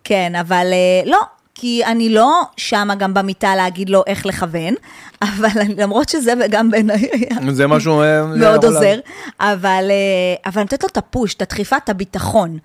כן, 0.05 0.33
אבל 0.41 0.67
אה, 0.73 1.11
לא, 1.11 1.19
כי 1.55 1.85
אני 1.85 2.09
לא 2.09 2.43
שמה 2.57 2.95
גם 2.95 3.15
במיטה 3.15 3.57
להגיד 3.57 3.91
לו 3.91 4.03
איך 4.07 4.27
לכוון, 4.27 4.75
אבל 5.23 5.49
אני- 5.61 5.75
למרות 5.75 6.09
שזה 6.09 6.33
גם 6.51 6.71
בעיניי 6.71 7.11
זה 7.51 7.67
משהו... 7.67 8.03
אה, 8.03 8.25
מאוד 8.27 8.65
עוזר, 8.65 8.99
אבל, 9.41 9.87
אה, 9.91 10.51
אבל 10.51 10.63
נותנת 10.63 10.83
לו 10.83 10.89
את 10.93 10.97
הפוש, 10.97 11.35
את 11.35 11.43
הדחיפה, 11.43 11.77
את 11.77 11.89
הביטחון. 11.89 12.59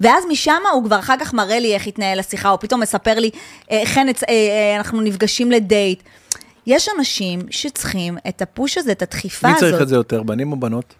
ואז 0.00 0.24
משם 0.30 0.52
הוא 0.72 0.84
כבר 0.84 0.98
אחר 0.98 1.14
כך 1.20 1.34
מראה 1.34 1.58
לי 1.60 1.74
איך 1.74 1.86
התנהל 1.86 2.18
השיחה, 2.20 2.50
או 2.50 2.60
פתאום 2.60 2.80
מספר 2.80 3.14
לי, 3.18 3.30
אה, 3.70 3.82
חן, 3.84 4.06
אה, 4.08 4.12
אה, 4.28 4.76
אנחנו 4.76 5.00
נפגשים 5.00 5.50
לדייט. 5.50 6.02
יש 6.66 6.88
אנשים 6.98 7.40
שצריכים 7.50 8.18
את 8.28 8.42
הפוש 8.42 8.78
הזה, 8.78 8.92
את 8.92 9.02
הדחיפה 9.02 9.48
מי 9.48 9.54
הזאת. 9.54 9.70
צריך 9.70 9.82
את 9.82 9.88
זה 9.88 9.94
יותר, 9.96 10.22
בנים 10.22 10.52
או 10.52 10.56
בנות? 10.60 10.94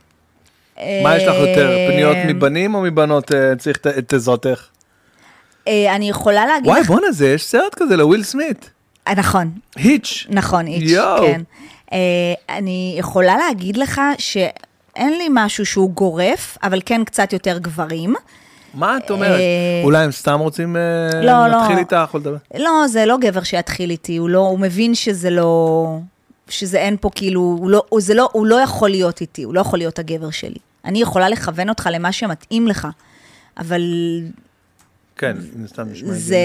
מה 1.03 1.17
יש 1.17 1.23
לך 1.23 1.35
יותר, 1.49 1.77
פניות 1.91 2.17
אה, 2.17 2.25
מבנים 2.27 2.75
או 2.75 2.81
מבנות 2.83 3.35
אה, 3.35 3.57
צריך 3.59 3.79
את- 3.99 4.13
עזרתך? 4.13 4.65
אה, 5.69 5.97
אני 5.97 6.09
יכולה 6.11 6.47
להגיד 6.47 6.69
וואי, 6.69 6.81
לך... 6.81 6.87
בואנה, 6.87 7.13
זה, 7.13 7.29
יש 7.29 7.45
סרט 7.45 7.75
כזה 7.75 7.97
לוויל 7.97 8.23
סמית. 8.23 8.71
אה, 9.09 9.15
נכון, 9.15 9.51
היץ'. 9.77 10.27
נכון, 10.31 10.65
יואו. 10.69 11.23
כן. 11.27 11.41
אה, 11.93 11.99
אני 12.49 12.97
יכולה 12.99 13.37
להגיד 13.37 13.77
לך 13.77 14.01
שאין 14.19 15.19
לי 15.19 15.27
משהו 15.31 15.67
שהוא 15.67 15.91
גורף, 15.91 16.59
אבל 16.63 16.81
כן 16.87 17.05
קצת 17.05 17.33
יותר 17.33 17.59
גברים. 17.59 18.15
מה 18.75 18.97
את 18.97 19.11
אומרת? 19.11 19.41
אה, 19.41 19.81
אולי 19.85 20.05
הם 20.05 20.13
סתם 20.13 20.41
רוצים 20.41 20.77
אה, 20.77 21.21
לא, 21.23 21.33
לא. 21.33 21.47
להתחיל 21.47 21.79
איתך 21.79 22.11
או 22.15 22.19
לדבר? 22.19 22.37
לא, 22.59 22.87
זה 22.89 23.07
לא 23.07 23.17
גבר 23.21 23.43
שיתחיל 23.43 23.91
איתי, 23.91 24.17
הוא, 24.17 24.29
לא, 24.29 24.39
הוא 24.39 24.59
מבין 24.59 24.95
שזה 24.95 25.31
לא... 25.31 25.99
שזה 26.49 26.79
אין 26.79 26.97
פה 27.01 27.11
כאילו, 27.15 27.41
הוא 27.41 27.71
לא, 27.71 27.83
הוא, 27.89 28.01
זה 28.01 28.15
לא, 28.15 28.29
הוא 28.33 28.47
לא 28.47 28.61
יכול 28.61 28.91
להיות 28.91 29.21
איתי, 29.21 29.43
הוא 29.43 29.55
לא 29.55 29.61
יכול 29.61 29.79
להיות 29.79 29.99
הגבר 29.99 30.31
שלי. 30.31 30.59
אני 30.85 31.03
יכולה 31.03 31.29
לכוון 31.29 31.69
אותך 31.69 31.89
למה 31.93 32.13
שמתאים 32.13 32.69
לך, 32.69 32.89
אבל 33.59 33.83
כן, 35.17 35.37
זה 35.39 35.69
סתם 35.69 35.89
נשמע 35.89 36.13
זה, 36.13 36.39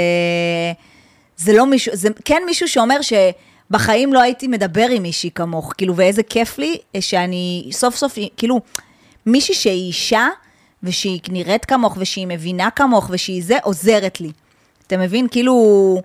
זה 1.38 1.54
לא 1.54 1.66
מישהו, 1.66 1.96
זה 1.96 2.10
כן 2.26 2.44
מישהו 2.46 2.68
שאומר 2.68 2.98
שבחיים 3.02 4.14
לא 4.14 4.22
הייתי 4.22 4.48
מדבר 4.48 4.88
עם 4.92 5.04
מישהי 5.04 5.32
כמוך, 5.36 5.74
כאילו, 5.78 5.96
ואיזה 5.96 6.24
כיף 6.24 6.58
לי 6.58 6.78
שאני 7.00 7.70
סוף 7.72 7.96
סוף, 7.96 8.18
כאילו, 8.38 8.62
מישהי 9.26 9.56
שהיא 9.56 9.88
אישה, 9.88 10.28
ושהיא 10.84 11.20
נראית 11.30 11.66
כמוך, 11.66 11.98
ושהיא 12.00 12.28
מבינה 12.28 12.70
כמוך, 12.70 13.10
ושהיא 13.10 13.44
זה, 13.44 13.58
עוזרת 13.64 14.22
לי. 14.22 14.32
אתה 14.88 14.98
מבין? 14.98 15.28
כאילו... 15.32 16.02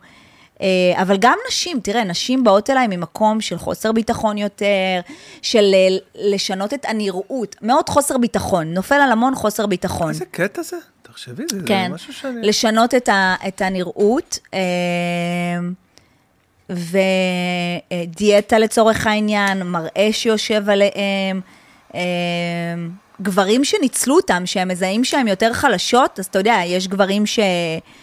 אה, 0.62 1.02
אבל 1.02 1.16
גם 1.20 1.38
נשים, 1.48 1.80
תראה, 1.80 2.04
נשים 2.04 2.44
באות 2.44 2.70
אליי 2.70 2.86
ממקום 2.90 3.40
של 3.40 3.58
חוסר 3.58 3.92
ביטחון 3.92 4.38
יותר, 4.38 5.00
של 5.42 5.74
אה, 5.74 5.96
לשנות 6.14 6.74
את 6.74 6.84
הנראות, 6.84 7.56
מאוד 7.62 7.88
חוסר 7.88 8.18
ביטחון, 8.18 8.74
נופל 8.74 8.94
על 8.94 9.12
המון 9.12 9.34
חוסר 9.34 9.66
ביטחון. 9.66 10.08
איזה 10.08 10.24
קטע 10.30 10.62
זה? 10.62 10.76
תחשבי, 11.02 11.42
זה, 11.52 11.58
כן, 11.66 11.86
זה 11.88 11.94
משהו 11.94 12.12
שאני... 12.12 12.46
לשנות 12.46 12.94
את, 12.94 13.08
ה, 13.08 13.34
את 13.48 13.60
הנראות, 13.60 14.38
אה, 14.54 14.58
ודיאטה 16.70 18.58
לצורך 18.58 19.06
העניין, 19.06 19.62
מראה 19.62 20.08
שיושב 20.12 20.64
עליהם, 20.70 21.40
גברים 23.20 23.64
שניצלו 23.64 24.16
אותם, 24.16 24.42
שהם 24.46 24.68
מזהים 24.68 25.04
שהם 25.04 25.28
יותר 25.28 25.52
חלשות, 25.52 26.18
אז 26.18 26.26
אתה 26.26 26.38
יודע, 26.38 26.56
יש 26.66 26.88
גברים 26.88 27.26
ש... 27.26 27.38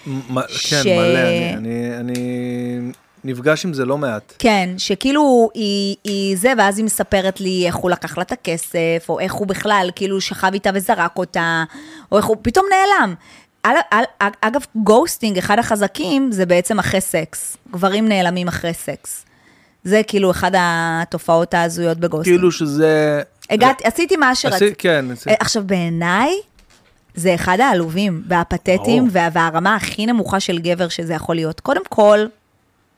מ- 0.08 0.40
ש- 0.48 0.74
כן, 0.74 0.96
מלא, 0.98 1.20
אני, 1.20 1.54
אני, 1.56 1.98
אני 2.00 2.92
נפגש 3.24 3.66
עם 3.66 3.74
זה 3.74 3.86
לא 3.86 3.98
מעט. 3.98 4.34
כן, 4.40 4.70
שכאילו 4.78 5.50
היא, 5.54 5.96
היא 6.04 6.38
זה, 6.38 6.54
ואז 6.58 6.78
היא 6.78 6.86
מספרת 6.86 7.42
לי 7.42 7.64
איך 7.68 7.76
הוא 7.76 7.92
לקח 7.92 8.18
לה 8.18 8.24
את 8.24 8.32
הכסף, 8.32 9.06
או 9.10 9.20
איך 9.20 9.34
הוא 9.34 9.48
בכלל 9.48 9.90
כאילו 9.96 10.22
שכב 10.22 10.54
איתה 10.54 10.70
וזרק 10.74 11.18
אותה, 11.18 11.64
או 12.12 12.18
איך 12.18 12.26
הוא 12.26 12.38
פתאום 12.42 12.66
נעלם. 12.70 13.16
על, 13.64 13.76
על, 14.20 14.32
אגב, 14.42 14.62
ghosting, 14.76 15.38
אחד 15.38 15.60
החזקים, 15.60 16.32
זה 16.32 16.46
בעצם 16.46 16.80
אחרי 16.80 17.02
סקס. 17.02 17.58
גברים 17.72 18.08
נעלמים 18.08 18.48
אחרי 18.48 18.74
סקס. 18.74 19.26
זה 19.84 20.02
כאילו 20.08 20.32
אחד 20.32 20.52
התופעות 20.58 21.54
ההזויות 21.54 21.98
ב 21.98 22.02
ghosting. 22.02 22.38
כאילו 22.38 22.52
שזה... 22.52 23.22
הגעתי, 23.50 23.84
עשיתי 23.88 24.16
מה 24.16 24.36
שרציתי. 24.36 24.66
עשי- 24.66 24.76
כן, 24.78 25.06
עשי- 25.14 25.30
אה, 25.30 25.36
עכשיו, 25.40 25.64
בעיניי, 25.66 26.34
זה 27.16 27.36
אחד 27.36 27.60
העלובים 27.60 28.24
והפתטיים. 28.28 29.08
וה- 29.12 29.30
והרמה 29.34 29.76
הכי 29.76 30.06
נמוכה 30.06 30.40
של 30.40 30.60
גבר 30.60 30.88
שזה 30.90 31.14
יכול 31.14 31.36
להיות. 31.36 31.60
קודם 31.60 31.82
כל, 31.90 32.20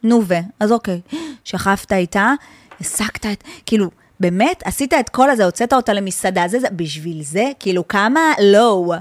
נו 0.04 0.22
ו, 0.28 0.34
אז 0.60 0.72
אוקיי, 0.72 1.02
שכבת 1.44 1.92
איתה, 1.94 2.34
הסקת 2.82 3.26
את, 3.26 3.44
כאילו, 3.66 3.90
באמת, 4.20 4.64
עשית 4.66 4.94
את 4.94 5.10
כל 5.10 5.30
הזה, 5.30 5.46
הוצאת 5.46 5.74
אותה 5.74 5.94
למסעדה, 5.94 6.44
זה, 6.48 6.60
זה, 6.60 6.68
בשביל 6.72 7.24
זה, 7.24 7.44
כאילו, 7.60 7.88
כמה 7.88 8.20
לואו 8.42 8.94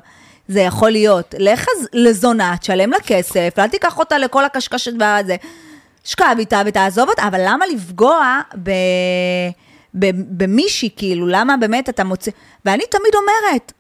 זה 0.49 0.61
יכול 0.61 0.91
להיות. 0.91 1.35
לך 1.39 1.67
לזונה, 1.93 2.55
תשלם 2.61 2.91
לה 2.91 2.97
כסף, 3.07 3.55
אל 3.59 3.69
תיקח 3.69 3.99
אותה 3.99 4.19
לכל 4.19 4.45
הקשקשת 4.45 4.93
והזה. 5.01 5.37
שכב 6.05 6.35
איתה 6.39 6.63
ותעזוב 6.67 7.09
אותה, 7.09 7.29
אבל 7.29 7.41
למה 7.47 7.67
לפגוע 7.75 8.41
ב... 8.63 8.71
במישהי, 9.95 10.91
כאילו, 10.97 11.27
למה 11.27 11.57
באמת 11.57 11.89
אתה 11.89 12.05
מוצא... 12.05 12.31
ואני 12.65 12.85
תמיד 12.91 13.15
אומרת, 13.15 13.73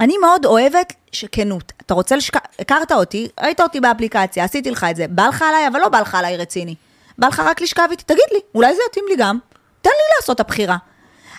אני 0.00 0.18
מאוד 0.18 0.46
אוהבת 0.46 0.92
שכנות. 1.12 1.72
אתה 1.86 1.94
רוצה 1.94 2.16
לשכב, 2.16 2.38
הכרת 2.58 2.92
אותי, 2.92 3.28
ראית 3.40 3.60
אותי 3.60 3.80
באפליקציה, 3.80 4.44
עשיתי 4.44 4.70
לך 4.70 4.86
את 4.90 4.96
זה, 4.96 5.08
בא 5.08 5.26
לך 5.26 5.42
עליי, 5.42 5.68
אבל 5.68 5.80
לא 5.80 5.88
בא 5.88 6.00
לך 6.00 6.14
עליי 6.14 6.36
רציני. 6.36 6.74
בא 7.18 7.26
לך 7.26 7.40
רק 7.40 7.60
לשכב 7.60 7.88
איתי, 7.90 8.04
תגיד 8.04 8.24
לי, 8.32 8.38
אולי 8.54 8.74
זה 8.74 8.80
יתאים 8.90 9.04
לי 9.08 9.16
גם. 9.16 9.38
תן 9.82 9.90
לי 9.90 10.16
לעשות 10.16 10.34
את 10.34 10.40
הבחירה. 10.40 10.76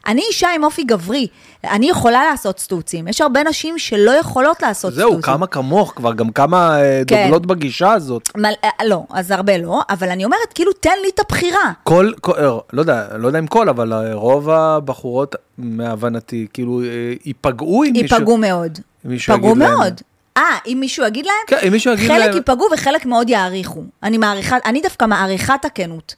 אני 0.07 0.21
אישה 0.27 0.47
עם 0.55 0.63
אופי 0.63 0.83
גברי, 0.83 1.27
אני 1.63 1.89
יכולה 1.89 2.25
לעשות 2.31 2.59
סטוצים. 2.59 3.07
יש 3.07 3.21
הרבה 3.21 3.43
נשים 3.43 3.77
שלא 3.79 4.11
יכולות 4.11 4.61
לעשות 4.61 4.93
זהו, 4.93 5.09
סטוצים. 5.11 5.21
כמה 5.21 5.47
כמוך, 5.47 5.93
כבר 5.95 6.13
גם 6.13 6.29
כמה 6.29 6.81
אה, 6.81 7.01
כן. 7.07 7.23
דוגלות 7.23 7.45
בגישה 7.45 7.91
הזאת. 7.93 8.29
מל... 8.37 8.51
אה, 8.63 8.69
לא, 8.85 9.03
אז 9.09 9.31
הרבה 9.31 9.57
לא, 9.57 9.81
אבל 9.89 10.09
אני 10.09 10.25
אומרת, 10.25 10.53
כאילו, 10.55 10.71
תן 10.73 10.89
לי 11.01 11.09
את 11.15 11.19
הבחירה. 11.19 11.71
כל, 11.83 12.11
כל 12.21 12.31
אה, 12.31 12.57
לא 12.73 12.81
יודע, 12.81 13.07
לא 13.17 13.27
יודע 13.27 13.39
אם 13.39 13.47
כל, 13.47 13.69
אבל 13.69 13.93
רוב 14.13 14.49
הבחורות, 14.49 15.35
מהבנתי, 15.57 16.47
כאילו, 16.53 16.81
ייפגעו 17.25 17.83
אם 17.83 17.91
מישהו... 17.93 18.15
ייפגעו 18.17 18.37
מאוד. 18.37 18.79
ייפגעו 19.09 19.37
יגיד 19.51 19.57
להם. 19.63 19.71
מאוד. 19.77 20.01
אה, 20.37 20.43
אם 20.67 20.77
מישהו 20.79 21.05
יגיד 21.05 21.25
להם? 21.25 21.35
כן, 21.47 21.67
אם 21.67 21.71
מישהו 21.71 21.93
יגיד 21.93 22.07
חלק 22.07 22.19
להם- 22.25 22.35
ייפגעו 22.35 22.65
וחלק 22.73 23.05
מאוד 23.05 23.29
יעריכו. 23.29 23.83
אני 24.03 24.17
מעריכה, 24.17 24.57
אני 24.65 24.81
דווקא 24.81 25.05
מעריכה 25.05 25.55
את 25.55 25.65
הכנות. 25.65 26.15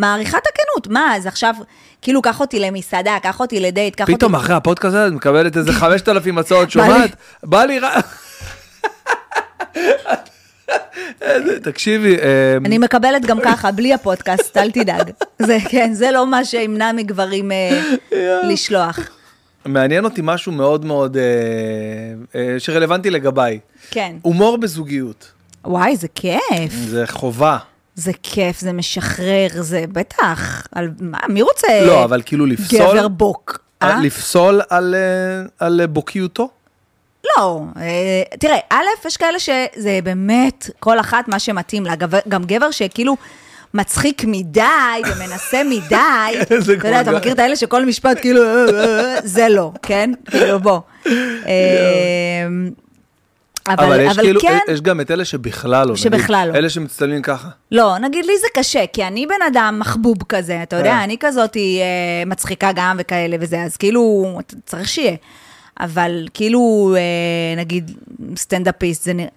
מעריכה 0.00 0.38
את 0.38 0.42
הכנות, 0.46 0.86
מה, 0.86 1.16
אז 1.16 1.26
עכשיו, 1.26 1.54
כאילו, 2.02 2.22
קח 2.22 2.40
אותי 2.40 2.60
למסעדה, 2.60 3.16
קח 3.22 3.40
אותי 3.40 3.60
לדייט, 3.60 3.94
קח 3.94 4.02
אותי... 4.02 4.14
פתאום 4.14 4.34
אחרי 4.34 4.54
הפודקאסט 4.54 4.94
הזה 4.94 5.06
את 5.06 5.12
מקבלת 5.12 5.56
איזה 5.56 5.72
5,000 5.80 6.38
הצעות, 6.38 6.70
שומעת? 6.70 7.10
בא 7.42 7.64
לי 7.64 7.80
תקשיבי, 11.62 12.16
אה, 12.16 12.56
אני 12.64 12.78
מקבלת 12.78 13.26
גם 13.26 13.38
ככה, 13.44 13.72
בלי 13.72 13.94
הפודקאסט, 13.94 14.56
אל 14.56 14.70
תדאג. 14.70 15.10
זה, 15.46 15.58
כן, 15.68 15.92
זה 15.92 16.10
לא 16.10 16.26
מה 16.26 16.44
שימנע 16.44 16.92
מגברים 16.92 17.52
אה, 17.52 17.80
לשלוח. 18.42 18.98
מעניין 19.64 20.04
אותי 20.04 20.20
משהו 20.24 20.52
מאוד 20.52 20.84
מאוד 20.84 21.16
אה, 22.34 22.54
שרלוונטי 22.58 23.10
לגביי. 23.10 23.58
כן. 23.90 24.16
הומור 24.22 24.58
בזוגיות, 24.58 25.32
וואי, 25.64 25.96
זה 25.96 26.08
כיף. 26.14 26.72
זה 26.72 27.06
חובה. 27.06 27.58
זה 28.00 28.12
כיף, 28.22 28.60
זה 28.60 28.72
משחרר, 28.72 29.48
זה 29.52 29.84
בטח. 29.92 30.66
על, 30.72 30.88
מה, 31.00 31.18
מי 31.28 31.42
רוצה 31.42 31.84
לא, 31.86 32.04
אבל 32.04 32.22
כאילו 32.24 32.46
לפסול... 32.46 32.78
גבר 32.78 33.08
בוק? 33.08 33.58
אה, 33.82 33.90
אה? 33.90 34.00
לפסול 34.00 34.60
על, 34.70 34.94
אה, 34.94 35.66
על 35.66 35.86
בוקיותו? 35.86 36.48
לא, 37.36 37.60
אה, 37.76 38.22
תראה, 38.38 38.58
א', 38.70 39.06
יש 39.06 39.16
כאלה 39.16 39.38
שזה 39.38 39.98
באמת 40.04 40.70
כל 40.80 41.00
אחת 41.00 41.28
מה 41.28 41.38
שמתאים 41.38 41.86
לה, 41.86 41.94
גם 42.28 42.44
גבר 42.44 42.70
שכאילו 42.70 43.16
מצחיק 43.74 44.24
מדי 44.26 44.62
ומנסה 45.06 45.62
מדי, 45.70 46.40
אתה 46.42 46.54
יודע, 46.54 47.00
אתה. 47.00 47.12
מכיר 47.12 47.32
את 47.32 47.38
האלה 47.38 47.56
שכל 47.56 47.86
משפט 47.86 48.20
כאילו, 48.20 48.42
זה 49.24 49.48
לא, 49.48 49.72
כן? 49.82 50.10
כאילו, 50.30 50.60
בוא. 50.60 50.80
אה, 53.78 53.84
אבל, 53.84 53.92
אבל 53.92 54.00
יש 54.00 54.12
אבל 54.12 54.22
כאילו, 54.22 54.40
כן, 54.40 54.58
יש 54.72 54.80
גם 54.80 55.00
את 55.00 55.10
אלה 55.10 55.24
שבכלל 55.24 55.88
לא. 55.88 55.96
שבכלל 55.96 56.40
נגיד, 56.40 56.54
לא. 56.54 56.58
אלה 56.58 56.70
שמצטלמים 56.70 57.22
ככה. 57.22 57.48
לא, 57.72 57.98
נגיד 57.98 58.24
לי 58.24 58.32
זה 58.38 58.46
קשה, 58.54 58.84
כי 58.92 59.04
אני 59.04 59.26
בן 59.26 59.46
אדם 59.46 59.78
מחבוב 59.78 60.16
כזה, 60.28 60.62
אתה 60.62 60.76
יודע, 60.76 60.92
כן. 60.92 60.98
אני 60.98 61.16
כזאת 61.20 61.56
אה, 61.56 61.62
מצחיקה 62.26 62.70
גם 62.74 62.96
וכאלה 63.00 63.36
וזה, 63.40 63.62
אז 63.62 63.76
כאילו, 63.76 64.38
צריך 64.66 64.88
שיהיה. 64.88 65.16
אבל 65.80 66.28
כאילו, 66.34 66.94
אה, 66.96 67.60
נגיד, 67.60 67.90
סטנדאפיסט, 68.36 69.02
זה 69.02 69.12
נראה... 69.12 69.28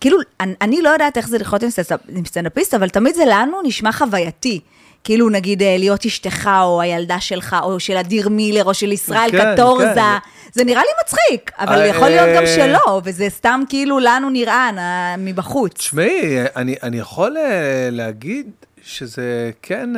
כאילו, 0.00 0.18
אני, 0.40 0.54
אני 0.60 0.82
לא 0.82 0.88
יודעת 0.88 1.16
איך 1.16 1.28
זה 1.28 1.38
לחיות 1.38 1.62
עם 2.08 2.24
סטנדאפיסט, 2.24 2.74
אבל 2.74 2.88
תמיד 2.88 3.14
זה 3.14 3.24
לנו 3.26 3.60
נשמע 3.64 3.92
חווייתי. 3.92 4.60
כאילו, 5.04 5.28
נגיד, 5.28 5.62
אה, 5.62 5.76
להיות 5.78 6.06
אשתך, 6.06 6.50
או 6.62 6.80
הילדה 6.80 7.20
שלך, 7.20 7.56
או 7.62 7.80
של 7.80 7.96
אדיר 7.96 8.28
מילר, 8.28 8.64
או 8.64 8.74
של 8.74 8.92
ישראל 8.92 9.30
כן, 9.30 9.54
קטורזה. 9.54 9.94
כן. 9.94 10.18
זה 10.52 10.64
נראה 10.64 10.82
לי 10.82 10.88
מצחיק, 11.04 11.50
אבל 11.58 11.80
אה, 11.80 11.86
יכול 11.86 12.08
להיות 12.08 12.28
גם 12.36 12.42
אה, 12.42 12.46
שלא, 12.46 13.00
וזה 13.04 13.26
סתם 13.28 13.62
כאילו 13.68 13.98
לנו 13.98 14.30
נראה 14.30 14.70
מבחוץ. 15.18 15.72
תשמעי, 15.72 16.38
אני, 16.56 16.74
אני 16.82 16.98
יכול 16.98 17.36
אה, 17.36 17.88
להגיד 17.92 18.50
שזה 18.82 19.50
כן... 19.62 19.90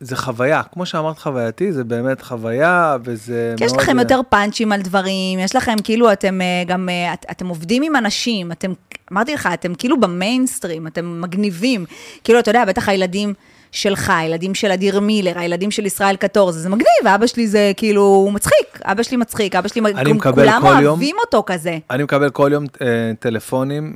זה 0.00 0.16
חוויה, 0.16 0.62
כמו 0.72 0.86
שאמרת 0.86 1.18
חווייתי, 1.18 1.72
זה 1.72 1.84
באמת 1.84 2.22
חוויה, 2.22 2.96
וזה 3.04 3.54
כי 3.56 3.64
יש 3.64 3.72
מאוד, 3.72 3.82
לכם 3.82 3.98
אה, 3.98 4.02
יותר 4.02 4.20
פאנצ'ים 4.28 4.72
על 4.72 4.82
דברים, 4.82 5.38
יש 5.38 5.56
לכם 5.56 5.76
כאילו, 5.84 6.12
אתם 6.12 6.40
אה, 6.40 6.64
גם, 6.66 6.88
אה, 6.88 7.14
את, 7.14 7.26
אתם 7.30 7.46
עובדים 7.48 7.82
עם 7.82 7.96
אנשים, 7.96 8.52
אתם, 8.52 8.72
אמרתי 9.12 9.34
לך, 9.34 9.48
אתם 9.54 9.74
כאילו 9.74 10.00
במיינסטרים, 10.00 10.86
אתם 10.86 11.20
מגניבים. 11.20 11.84
כאילו, 12.24 12.38
אתה 12.38 12.50
יודע, 12.50 12.64
בטח 12.64 12.88
הילדים 12.88 13.34
שלך, 13.72 14.12
הילדים 14.16 14.54
של 14.54 14.70
אדיר 14.70 15.00
מילר, 15.00 15.38
הילדים 15.38 15.70
של 15.70 15.86
ישראל 15.86 16.16
קטורזה, 16.16 16.60
זה 16.60 16.68
מגניב, 16.68 16.86
אבא 17.14 17.26
שלי 17.26 17.46
זה 17.48 17.72
כאילו, 17.76 18.02
הוא 18.02 18.32
מצחיק, 18.32 18.54
אבא 18.84 19.02
שלי 19.02 19.16
מצחיק, 19.16 19.54
אבא 19.54 19.68
שלי, 19.68 19.80
מקבל 19.80 20.42
כולם 20.50 20.62
כל 20.62 20.82
יום- 20.82 20.86
אוהבים 20.86 21.16
אותו 21.24 21.42
כזה. 21.46 21.78
אני 21.90 22.02
מקבל 22.02 22.30
כל 22.30 22.50
יום 22.52 22.64
אה, 22.82 22.86
טלפונים 23.20 23.92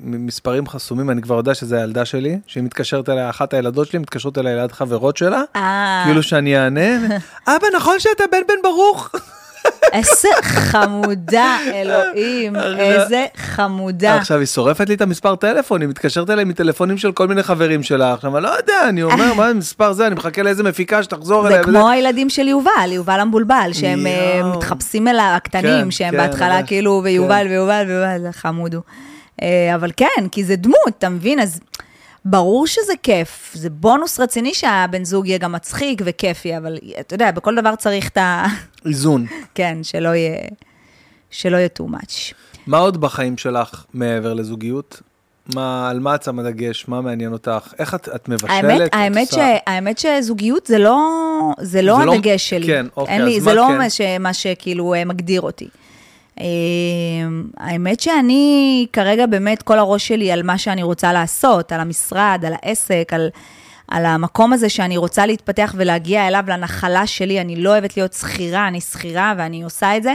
ממספרים 0.00 0.66
חסומים, 0.66 1.10
אני 1.10 1.22
כבר 1.22 1.36
יודע 1.36 1.54
שזה 1.54 1.78
הילדה 1.80 2.04
שלי, 2.04 2.38
שהיא 2.46 2.62
מתקשרת 2.64 3.08
אליי, 3.08 3.30
אחת 3.30 3.54
הילדות 3.54 3.86
שלי 3.88 3.98
מתקשרות 3.98 4.38
אליי 4.38 4.56
ליד 4.56 4.72
חברות 4.72 5.16
שלה, 5.16 5.42
אה, 5.56 6.02
כאילו 6.06 6.22
שאני 6.22 6.58
אענה, 6.58 6.96
אבא, 7.48 7.66
נכון 7.76 8.00
שאתה 8.00 8.24
בן 8.32 8.38
בן 8.48 8.62
ברוך? 8.62 9.10
איזה 9.92 10.28
חמודה, 10.42 11.58
אלוהים, 11.74 12.56
איזה 12.56 13.26
חמודה. 13.36 14.16
עכשיו, 14.16 14.38
היא 14.38 14.46
שורפת 14.46 14.88
לי 14.88 14.94
את 14.94 15.00
המספר 15.00 15.36
טלפון, 15.36 15.80
היא 15.80 15.88
מתקשרת 15.88 16.30
אליי 16.30 16.44
מטלפונים 16.44 16.98
של 16.98 17.12
כל 17.12 17.28
מיני 17.28 17.42
חברים 17.42 17.82
שלה. 17.82 18.12
עכשיו, 18.12 18.36
אני 18.36 18.44
לא 18.44 18.48
יודע, 18.48 18.88
אני 18.88 19.02
אומר, 19.02 19.34
מה 19.38 19.46
המספר 19.48 19.92
זה? 19.92 20.06
אני 20.06 20.14
מחכה 20.14 20.42
לאיזה 20.42 20.62
מפיקה 20.62 21.02
שתחזור 21.02 21.42
זה 21.42 21.48
אליי. 21.48 21.60
וזה. 21.60 21.70
כמו 21.70 21.88
הילדים 21.88 22.30
של 22.30 22.48
יובל, 22.48 22.90
יובל 22.92 23.20
המבולבל, 23.20 23.70
שהם 23.72 24.06
אה. 24.06 24.40
מתחפשים 24.56 25.08
אל 25.08 25.18
הקטנים, 25.18 25.84
כן, 25.84 25.90
שהם 25.90 26.10
כן, 26.10 26.16
בהתחלה 26.16 26.62
כאילו, 26.62 27.00
ויובל, 27.04 27.44
כן. 27.44 27.50
ויובל, 27.50 27.84
ויובל, 27.88 28.18
זה 28.22 28.32
חמוד 28.32 28.74
הוא. 28.74 28.82
אה, 29.42 29.74
אבל 29.74 29.90
כן, 29.96 30.28
כי 30.32 30.44
זה 30.44 30.56
דמות, 30.56 30.92
אתה 30.98 31.08
מבין? 31.08 31.40
אז 31.40 31.60
ברור 32.24 32.66
שזה 32.66 32.92
כיף, 33.02 33.50
זה 33.54 33.70
בונוס 33.70 34.20
רציני 34.20 34.54
שהבן 34.54 35.04
זוג 35.04 35.26
יהיה 35.26 35.38
גם 35.38 35.52
מצחיק 35.52 36.02
וכיפי, 36.04 36.56
אבל 36.56 36.78
אתה 37.00 37.14
יודע, 37.14 37.30
בכל 37.30 37.54
דבר 37.54 37.76
צריך 37.76 38.08
את 38.08 38.16
ה... 38.16 38.46
איזון. 38.86 39.26
כן, 39.54 39.78
שלא 39.82 40.08
יהיה, 40.08 40.38
שלא 41.30 41.56
יהיה 41.56 41.68
too 41.78 41.84
much. 41.92 42.34
מה 42.66 42.78
עוד 42.78 43.00
בחיים 43.00 43.38
שלך 43.38 43.84
מעבר 43.94 44.34
לזוגיות? 44.34 45.00
מה, 45.54 45.90
על 45.90 46.00
מה 46.00 46.14
את 46.14 46.22
שמה 46.22 46.42
דגש? 46.42 46.88
מה 46.88 47.00
מעניין 47.00 47.32
אותך? 47.32 47.74
איך 47.78 47.94
את, 47.94 48.08
את 48.14 48.28
מבשלת? 48.28 48.50
האמת, 48.50 48.82
את 48.82 48.94
האמת, 48.94 49.28
ש, 49.32 49.38
האמת 49.66 49.98
שזוגיות 49.98 50.66
זה 50.66 50.78
לא, 50.78 50.98
זה 51.60 51.82
לא 51.82 51.98
זה 51.98 52.04
לא- 52.04 52.14
הדגש 52.14 52.50
שלי. 52.50 52.66
כן, 52.66 52.86
אוקיי, 52.96 53.22
לי, 53.22 53.36
אז 53.36 53.42
זה 53.42 53.50
מה 53.50 53.56
לא 53.56 53.66
כן? 53.68 53.78
מה, 53.78 53.90
ש, 53.90 54.00
מה 54.20 54.34
שכאילו 54.34 54.94
אה, 54.94 55.04
מגדיר 55.04 55.40
אותי. 55.40 55.68
אה, 56.40 56.46
האמת 57.56 58.00
שאני 58.00 58.86
כרגע 58.92 59.26
באמת 59.26 59.62
כל 59.62 59.78
הראש 59.78 60.08
שלי 60.08 60.32
על 60.32 60.42
מה 60.42 60.58
שאני 60.58 60.82
רוצה 60.82 61.12
לעשות, 61.12 61.72
על 61.72 61.80
המשרד, 61.80 62.44
על 62.46 62.52
העסק, 62.62 63.10
על, 63.12 63.28
על 63.88 64.06
המקום 64.06 64.52
הזה 64.52 64.68
שאני 64.68 64.96
רוצה 64.96 65.26
להתפתח 65.26 65.74
ולהגיע 65.76 66.28
אליו, 66.28 66.44
לנחלה 66.48 67.06
שלי. 67.06 67.40
אני 67.40 67.56
לא 67.56 67.70
אוהבת 67.70 67.96
להיות 67.96 68.12
שכירה, 68.12 68.68
אני 68.68 68.80
שכירה 68.80 69.34
ואני 69.38 69.62
עושה 69.62 69.96
את 69.96 70.02
זה. 70.02 70.14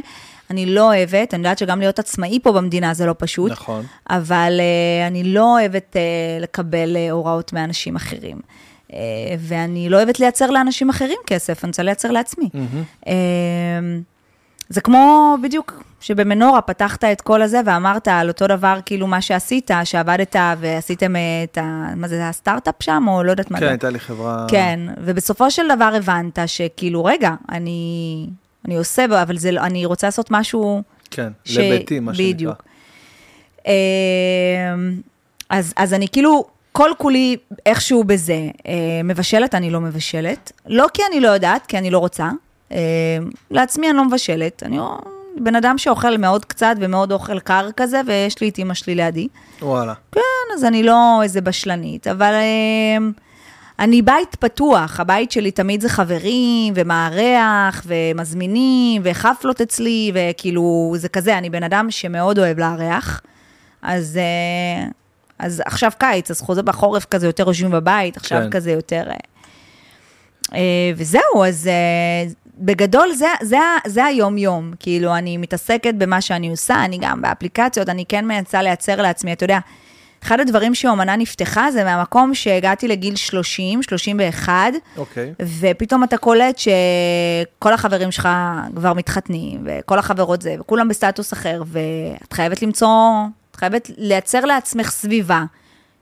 אני 0.52 0.66
לא 0.66 0.86
אוהבת, 0.86 1.34
אני 1.34 1.40
יודעת 1.40 1.58
שגם 1.58 1.80
להיות 1.80 2.00
עצמאי 2.00 2.40
פה 2.44 2.52
במדינה 2.52 2.94
זה 2.94 3.06
לא 3.06 3.16
פשוט. 3.18 3.52
נכון. 3.52 3.86
אבל 4.10 4.60
uh, 4.60 5.08
אני 5.08 5.24
לא 5.24 5.60
אוהבת 5.60 5.96
uh, 5.96 6.44
לקבל 6.44 6.96
uh, 6.96 7.12
הוראות 7.12 7.54
מאנשים 7.54 7.96
אחרים. 7.96 8.40
Uh, 8.90 8.94
ואני 9.40 9.90
לא 9.90 9.98
אוהבת 9.98 10.20
לייצר 10.20 10.50
לאנשים 10.52 10.90
אחרים 10.90 11.18
כסף, 11.28 11.64
אני 11.64 11.70
רוצה 11.70 11.84
לייצר 11.84 12.12
לעצמי. 12.12 12.50
Uh, 13.06 13.10
זה 14.70 14.82
כמו 14.82 15.36
בדיוק 15.44 15.84
שבמנורה 16.00 16.62
פתחת 16.62 17.04
את 17.04 17.22
כל 17.22 17.42
הזה 17.42 17.62
ואמרת 17.66 18.08
על 18.08 18.28
אותו 18.28 18.48
דבר, 18.48 18.80
כאילו 18.86 19.08
מה 19.08 19.22
שעשית, 19.22 19.72
שעבדת 19.84 20.36
ועשיתם 20.60 21.16
uh, 21.16 21.20
את 21.44 21.58
ה... 21.58 21.88
מה 21.96 22.08
זה, 22.08 22.30
הסטארט-אפ 22.30 22.76
שם, 22.80 23.06
או 23.08 23.24
לא 23.24 23.32
יודעת 23.32 23.52
מה 23.52 23.60
כן, 23.60 23.66
זה? 23.66 23.70
הייתה 23.70 23.90
לי 23.90 24.00
חברה... 24.00 24.46
כן, 24.50 24.80
ובסופו 24.98 25.52
של 25.52 25.76
דבר 25.76 25.92
הבנת 25.96 26.40
שכאילו, 26.46 27.06
רגע, 27.06 27.32
אני, 27.52 28.28
אני 28.66 28.78
עושה, 28.78 29.06
אבל 29.22 29.38
זה, 29.38 29.52
לא- 29.52 29.62
אני 29.62 29.86
רוצה 29.86 30.08
לעשות 30.08 30.32
משהו... 30.32 30.82
כן, 31.12 31.32
ש- 31.46 31.58
לביתי, 31.58 32.00
מה 32.00 32.14
שנקרא. 32.14 32.34
בדיוק. 32.34 32.64
אמ, 33.68 33.72
אז, 35.50 35.74
אז 35.78 35.94
אני 35.94 36.08
כאילו, 36.08 36.46
כל 36.72 36.90
כולי 36.98 37.38
איכשהו 37.66 38.04
בזה. 38.04 38.34
אה, 38.68 38.74
מבשלת, 39.04 39.56
אני 39.56 39.70
לא 39.70 39.82
מבשלת. 39.82 40.52
לא 40.68 40.88
כי 40.94 41.02
אני 41.12 41.20
לא 41.20 41.28
יודעת, 41.28 41.66
כי 41.66 41.78
אני 41.78 41.90
לא 41.92 42.00
רוצה. 42.00 42.30
אה, 42.76 42.80
לעצמי 43.52 43.90
אני 43.90 43.98
לא 43.98 44.06
מבשלת. 44.06 44.64
אני 44.66 44.78
לא- 44.78 45.00
בן 45.40 45.56
אדם 45.56 45.78
שאוכל 45.78 46.18
מאוד 46.18 46.46
קצת 46.46 46.76
ומאוד 46.80 47.12
אוכל 47.12 47.40
קר 47.40 47.70
כזה, 47.78 48.02
ויש 48.08 48.42
לי 48.42 48.50
את 48.50 48.58
אימא 48.58 48.74
שלי 48.74 48.96
לידי. 48.96 49.28
וואלה. 49.62 49.94
כן, 50.12 50.22
אז 50.54 50.66
אני 50.66 50.84
לא 50.84 51.20
איזה 51.24 51.42
בשלנית, 51.42 52.08
אבל 52.08 52.34
אמ, 52.34 53.12
אני 53.80 54.02
בית 54.02 54.36
פתוח, 54.36 55.00
הבית 55.00 55.32
שלי 55.32 55.52
תמיד 55.52 55.82
זה 55.82 55.90
חברים, 55.90 56.74
ומארח, 56.78 57.84
ומזמינים, 57.86 59.02
וחפלות 59.06 59.62
אצלי, 59.62 60.12
וכאילו, 60.14 60.94
זה 60.98 61.10
כזה, 61.10 61.38
אני 61.38 61.50
בן 61.50 61.64
אדם 61.64 61.92
שמאוד 61.92 62.40
אוהב 62.40 62.60
לארח. 62.60 63.22
אז, 63.82 64.18
אה, 64.18 64.88
אז 65.40 65.62
עכשיו 65.66 65.92
קיץ, 66.00 66.32
אז 66.32 66.42
חוזר 66.42 66.62
בחורף 66.62 67.06
כזה 67.06 67.26
יותר 67.28 67.48
יושבים 67.48 67.72
בבית, 67.72 68.18
עכשיו 68.18 68.42
כן. 68.42 68.50
כזה 68.50 68.72
יותר... 68.72 69.04
אה, 69.10 69.16
אה, 70.54 70.92
וזהו, 70.96 71.44
אז 71.48 71.68
אה, 71.68 72.32
בגדול 72.58 73.12
זה, 73.14 73.28
זה, 73.42 73.58
זה 73.88 74.06
היום-יום. 74.06 74.74
כאילו, 74.80 75.16
אני 75.16 75.38
מתעסקת 75.38 75.94
במה 75.94 76.22
שאני 76.22 76.50
עושה, 76.50 76.86
אני 76.86 76.98
גם 77.02 77.22
באפליקציות, 77.22 77.90
אני 77.90 78.06
כן 78.10 78.26
מנסה 78.26 78.62
לייצר 78.62 79.02
לעצמי, 79.02 79.34
אתה 79.34 79.44
יודע, 79.44 79.60
אחד 80.24 80.40
הדברים 80.40 80.76
שאומנה 80.76 81.16
נפתחה 81.16 81.72
זה 81.72 81.84
מהמקום 81.84 82.34
שהגעתי 82.34 82.88
לגיל 82.88 83.16
30, 83.16 83.84
31, 83.84 84.54
אוקיי. 84.98 85.34
ופתאום 85.60 86.04
אתה 86.04 86.18
קולט 86.18 86.58
שכל 86.58 87.74
החברים 87.74 88.12
שלך 88.12 88.30
כבר 88.76 88.94
מתחתנים, 88.94 89.68
וכל 89.68 90.00
החברות 90.00 90.42
זה, 90.42 90.56
וכולם 90.60 90.88
בסטטוס 90.88 91.34
אחר, 91.34 91.64
ואת 91.68 92.34
חייבת 92.34 92.62
למצוא, 92.62 92.90
את 93.52 93.56
חייבת 93.56 93.92
לייצר 93.98 94.46
לעצמך 94.46 94.90
סביבה 94.90 95.44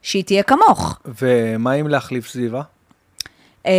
שהיא 0.01 0.23
תהיה 0.23 0.43
כמוך. 0.43 0.99
ומה 1.21 1.73
אם 1.73 1.87
להחליף 1.87 2.27
סביבה? 2.27 2.61
אה, 3.67 3.71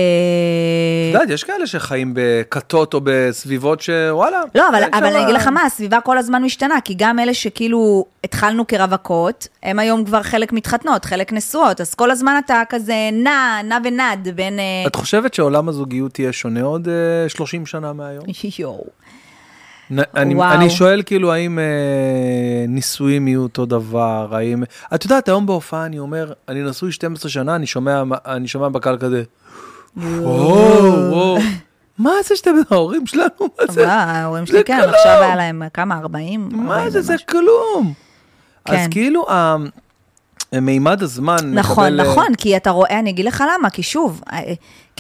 את 1.11 1.15
יודעת, 1.15 1.31
יש 1.31 1.45
כאלה 1.45 1.67
שחיים 1.67 2.13
בכתות 2.15 2.95
או 2.95 3.01
בסביבות 3.05 3.81
שוואלה. 3.81 4.43
לא, 4.55 4.69
אבל, 4.69 5.05
אני 5.05 5.23
אגיד 5.23 5.35
לך 5.35 5.47
מה, 5.47 5.63
הסביבה 5.63 6.01
כל 6.01 6.19
הזמן 6.19 6.43
משתנה, 6.43 6.81
כי 6.85 6.95
גם 6.97 7.19
אלה 7.19 7.35
שכאילו 7.35 8.07
התחלנו 8.25 8.67
כרווקות, 8.67 9.49
הם 9.63 9.79
היום 9.79 10.05
כבר 10.05 10.23
חלק 10.23 10.53
מתחתנות, 10.53 11.05
חלק 11.05 11.33
נשואות, 11.33 11.81
אז 11.81 11.95
כל 11.95 12.11
הזמן 12.11 12.41
אתה 12.45 12.63
כזה 12.69 13.11
נע, 13.13 13.61
נע 13.65 13.79
ונד 13.85 14.29
בין... 14.35 14.59
אה, 14.59 14.65
את 14.87 14.97
חושבת 14.97 15.35
שעולם 15.35 15.69
הזוגיות 15.69 16.19
יהיה 16.19 16.33
שונה 16.33 16.63
עוד 16.63 16.89
אה, 16.89 17.29
30 17.29 17.67
שנה 17.67 17.93
מהיום? 17.93 18.25
יואו. 18.59 18.85
אני. 20.17 20.35
אני 20.43 20.71
שואל 20.71 21.03
כאילו 21.07 21.33
האם 21.33 21.59
אה, 21.59 21.65
נישואים 22.69 23.29
יהיו 23.29 23.43
אותו 23.43 23.67
דבר, 23.67 24.29
האם... 24.33 24.63
את 24.95 25.05
יודעת, 25.05 25.29
היום 25.29 25.47
בהופעה 25.47 25.87
אני 25.87 25.99
אומר, 25.99 26.33
אני 26.49 26.63
נשוי 26.63 26.93
12 26.93 27.31
שנה, 27.31 27.57
אני 27.57 27.67
שומע, 27.67 28.03
אני 28.27 28.49
שומע 28.49 28.69
בקהל 28.69 28.99
כזה, 28.99 29.23
וואו, 29.97 31.11
וואו, 31.11 31.39
מה 31.99 32.11
זה 32.25 32.37
שאתם 32.37 32.55
ההורים 32.71 33.07
שלנו, 33.07 33.29
מה 33.41 33.67
זה? 33.73 33.93
ההורים 33.93 34.47
שלי 34.47 34.65
כן. 34.65 34.81
עכשיו 34.89 35.23
היה 35.23 35.37
להם 35.37 35.63
כמה, 35.75 35.99
40? 35.99 36.49
מה 36.53 36.75
40 36.77 36.91
זה, 36.91 37.03
זה. 37.03 37.15
כלום. 37.29 37.93
אז 38.65 38.75
כן. 38.77 38.89
כאילו, 38.91 39.31
ה- 39.31 39.57
מימד 40.53 41.03
הזמן 41.03 41.37
נכון, 41.55 41.85
מקבל, 41.93 42.01
אה, 42.01 42.11
נכון, 42.13 42.35
כי 42.35 42.57
אתה 42.57 42.71
רואה, 42.71 42.99
אני 42.99 43.11
אגיד 43.11 43.25
לך 43.27 43.45
למה, 43.55 43.71
כי 43.71 43.83
שוב, 43.83 44.23
אה, 44.33 44.41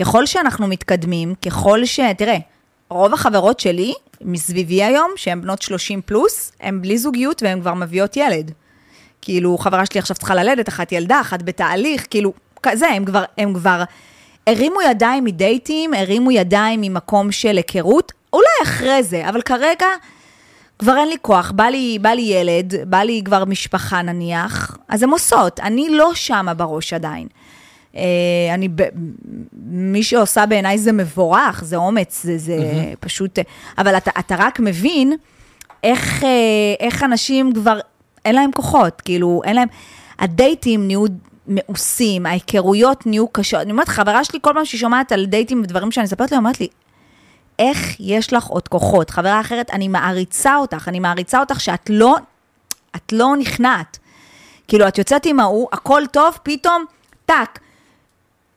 ככל 0.00 0.26
שאנחנו 0.26 0.66
מתקדמים, 0.66 1.34
ככל 1.46 1.84
ש... 1.84 2.00
תראה, 2.18 2.36
רוב 2.90 3.14
החברות 3.14 3.60
שלי 3.60 3.94
מסביבי 4.20 4.82
היום, 4.84 5.10
שהן 5.16 5.40
בנות 5.40 5.62
30 5.62 6.00
פלוס, 6.02 6.52
הן 6.60 6.82
בלי 6.82 6.98
זוגיות 6.98 7.42
והן 7.42 7.60
כבר 7.60 7.74
מביאות 7.74 8.16
ילד. 8.16 8.50
כאילו, 9.22 9.58
חברה 9.58 9.86
שלי 9.86 10.00
עכשיו 10.00 10.16
צריכה 10.16 10.34
ללדת, 10.34 10.68
אחת 10.68 10.92
ילדה, 10.92 11.20
אחת 11.20 11.42
בתהליך, 11.42 12.06
כאילו, 12.10 12.32
כזה, 12.62 12.86
הם 12.88 13.04
כבר, 13.04 13.24
הם 13.38 13.54
כבר 13.54 13.82
הרימו 14.46 14.82
ידיים 14.90 15.24
מדייטים, 15.24 15.94
הרימו 15.94 16.30
ידיים 16.30 16.80
ממקום 16.80 17.32
של 17.32 17.56
היכרות, 17.56 18.12
אולי 18.32 18.46
אחרי 18.62 19.02
זה, 19.02 19.28
אבל 19.28 19.42
כרגע 19.42 19.86
כבר 20.78 20.96
אין 20.96 21.08
לי 21.08 21.16
כוח, 21.22 21.50
בא 21.50 21.64
לי, 21.64 21.98
בא 22.00 22.08
לי 22.08 22.22
ילד, 22.22 22.74
בא 22.86 22.98
לי 22.98 23.22
כבר 23.24 23.44
משפחה 23.44 24.02
נניח, 24.02 24.76
אז 24.88 25.02
הן 25.02 25.10
עושות, 25.10 25.60
אני 25.60 25.88
לא 25.90 26.14
שמה 26.14 26.54
בראש 26.54 26.92
עדיין. 26.92 27.28
אה, 27.96 28.02
אני, 28.54 28.68
מי 29.62 30.02
שעושה 30.02 30.46
בעיניי 30.46 30.78
זה 30.78 30.92
מבורך, 30.92 31.64
זה 31.64 31.76
אומץ, 31.76 32.22
זה, 32.22 32.38
זה 32.38 32.56
פשוט, 33.00 33.38
אבל 33.78 33.96
אתה, 33.96 34.10
אתה 34.18 34.34
רק 34.38 34.60
מבין 34.60 35.12
איך, 35.84 36.24
אה, 36.24 36.28
איך 36.80 37.02
אנשים 37.02 37.52
כבר, 37.52 37.78
אין 38.24 38.34
להם 38.34 38.50
כוחות, 38.52 39.00
כאילו, 39.00 39.42
אין 39.44 39.56
להם, 39.56 39.68
הדייטים 40.18 40.86
נהיו 40.86 41.04
מאוסים, 41.48 42.26
ההיכרויות 42.26 43.06
נהיו 43.06 43.28
קשות. 43.28 43.60
אני 43.60 43.72
אומרת, 43.72 43.88
חברה 43.88 44.24
שלי, 44.24 44.38
כל 44.42 44.50
פעם 44.54 44.64
שהיא 44.64 44.80
שומעת 44.80 45.12
על 45.12 45.26
דייטים 45.26 45.60
ודברים 45.64 45.92
שאני 45.92 46.04
מספרת 46.04 46.32
לה, 46.32 46.38
אומרת 46.38 46.60
לי, 46.60 46.68
איך 47.58 47.78
יש 48.00 48.32
לך 48.32 48.46
עוד 48.46 48.68
כוחות? 48.68 49.10
חברה 49.10 49.40
אחרת, 49.40 49.70
אני 49.70 49.88
מעריצה 49.88 50.56
אותך, 50.56 50.88
אני 50.88 51.00
מעריצה 51.00 51.40
אותך 51.40 51.60
שאת 51.60 51.90
לא, 51.90 52.16
את 52.96 53.12
לא 53.12 53.36
נכנעת. 53.38 53.98
כאילו, 54.68 54.88
את 54.88 54.98
יוצאת 54.98 55.26
עם 55.26 55.40
ההוא, 55.40 55.68
הכל 55.72 56.02
טוב, 56.12 56.38
פתאום, 56.42 56.84
טאק. 57.26 57.58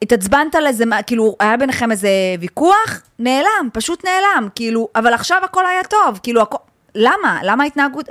התעצבנת 0.02 0.56
על 0.56 0.68
איזה, 0.68 0.84
כאילו, 1.08 1.36
היה 1.40 1.58
ביניכם 1.58 1.92
איזה 1.92 2.10
ויכוח, 2.40 3.02
נעלם, 3.20 3.70
פשוט 3.74 4.06
נעלם, 4.06 4.48
כאילו, 4.56 4.88
אבל 4.96 5.14
עכשיו 5.14 5.42
הכל 5.44 5.66
היה 5.66 5.84
טוב, 5.84 6.20
כאילו, 6.24 6.42
הכל, 6.42 6.58
למה? 6.96 7.40
למה 7.44 7.64
ההתנהגות... 7.64 8.10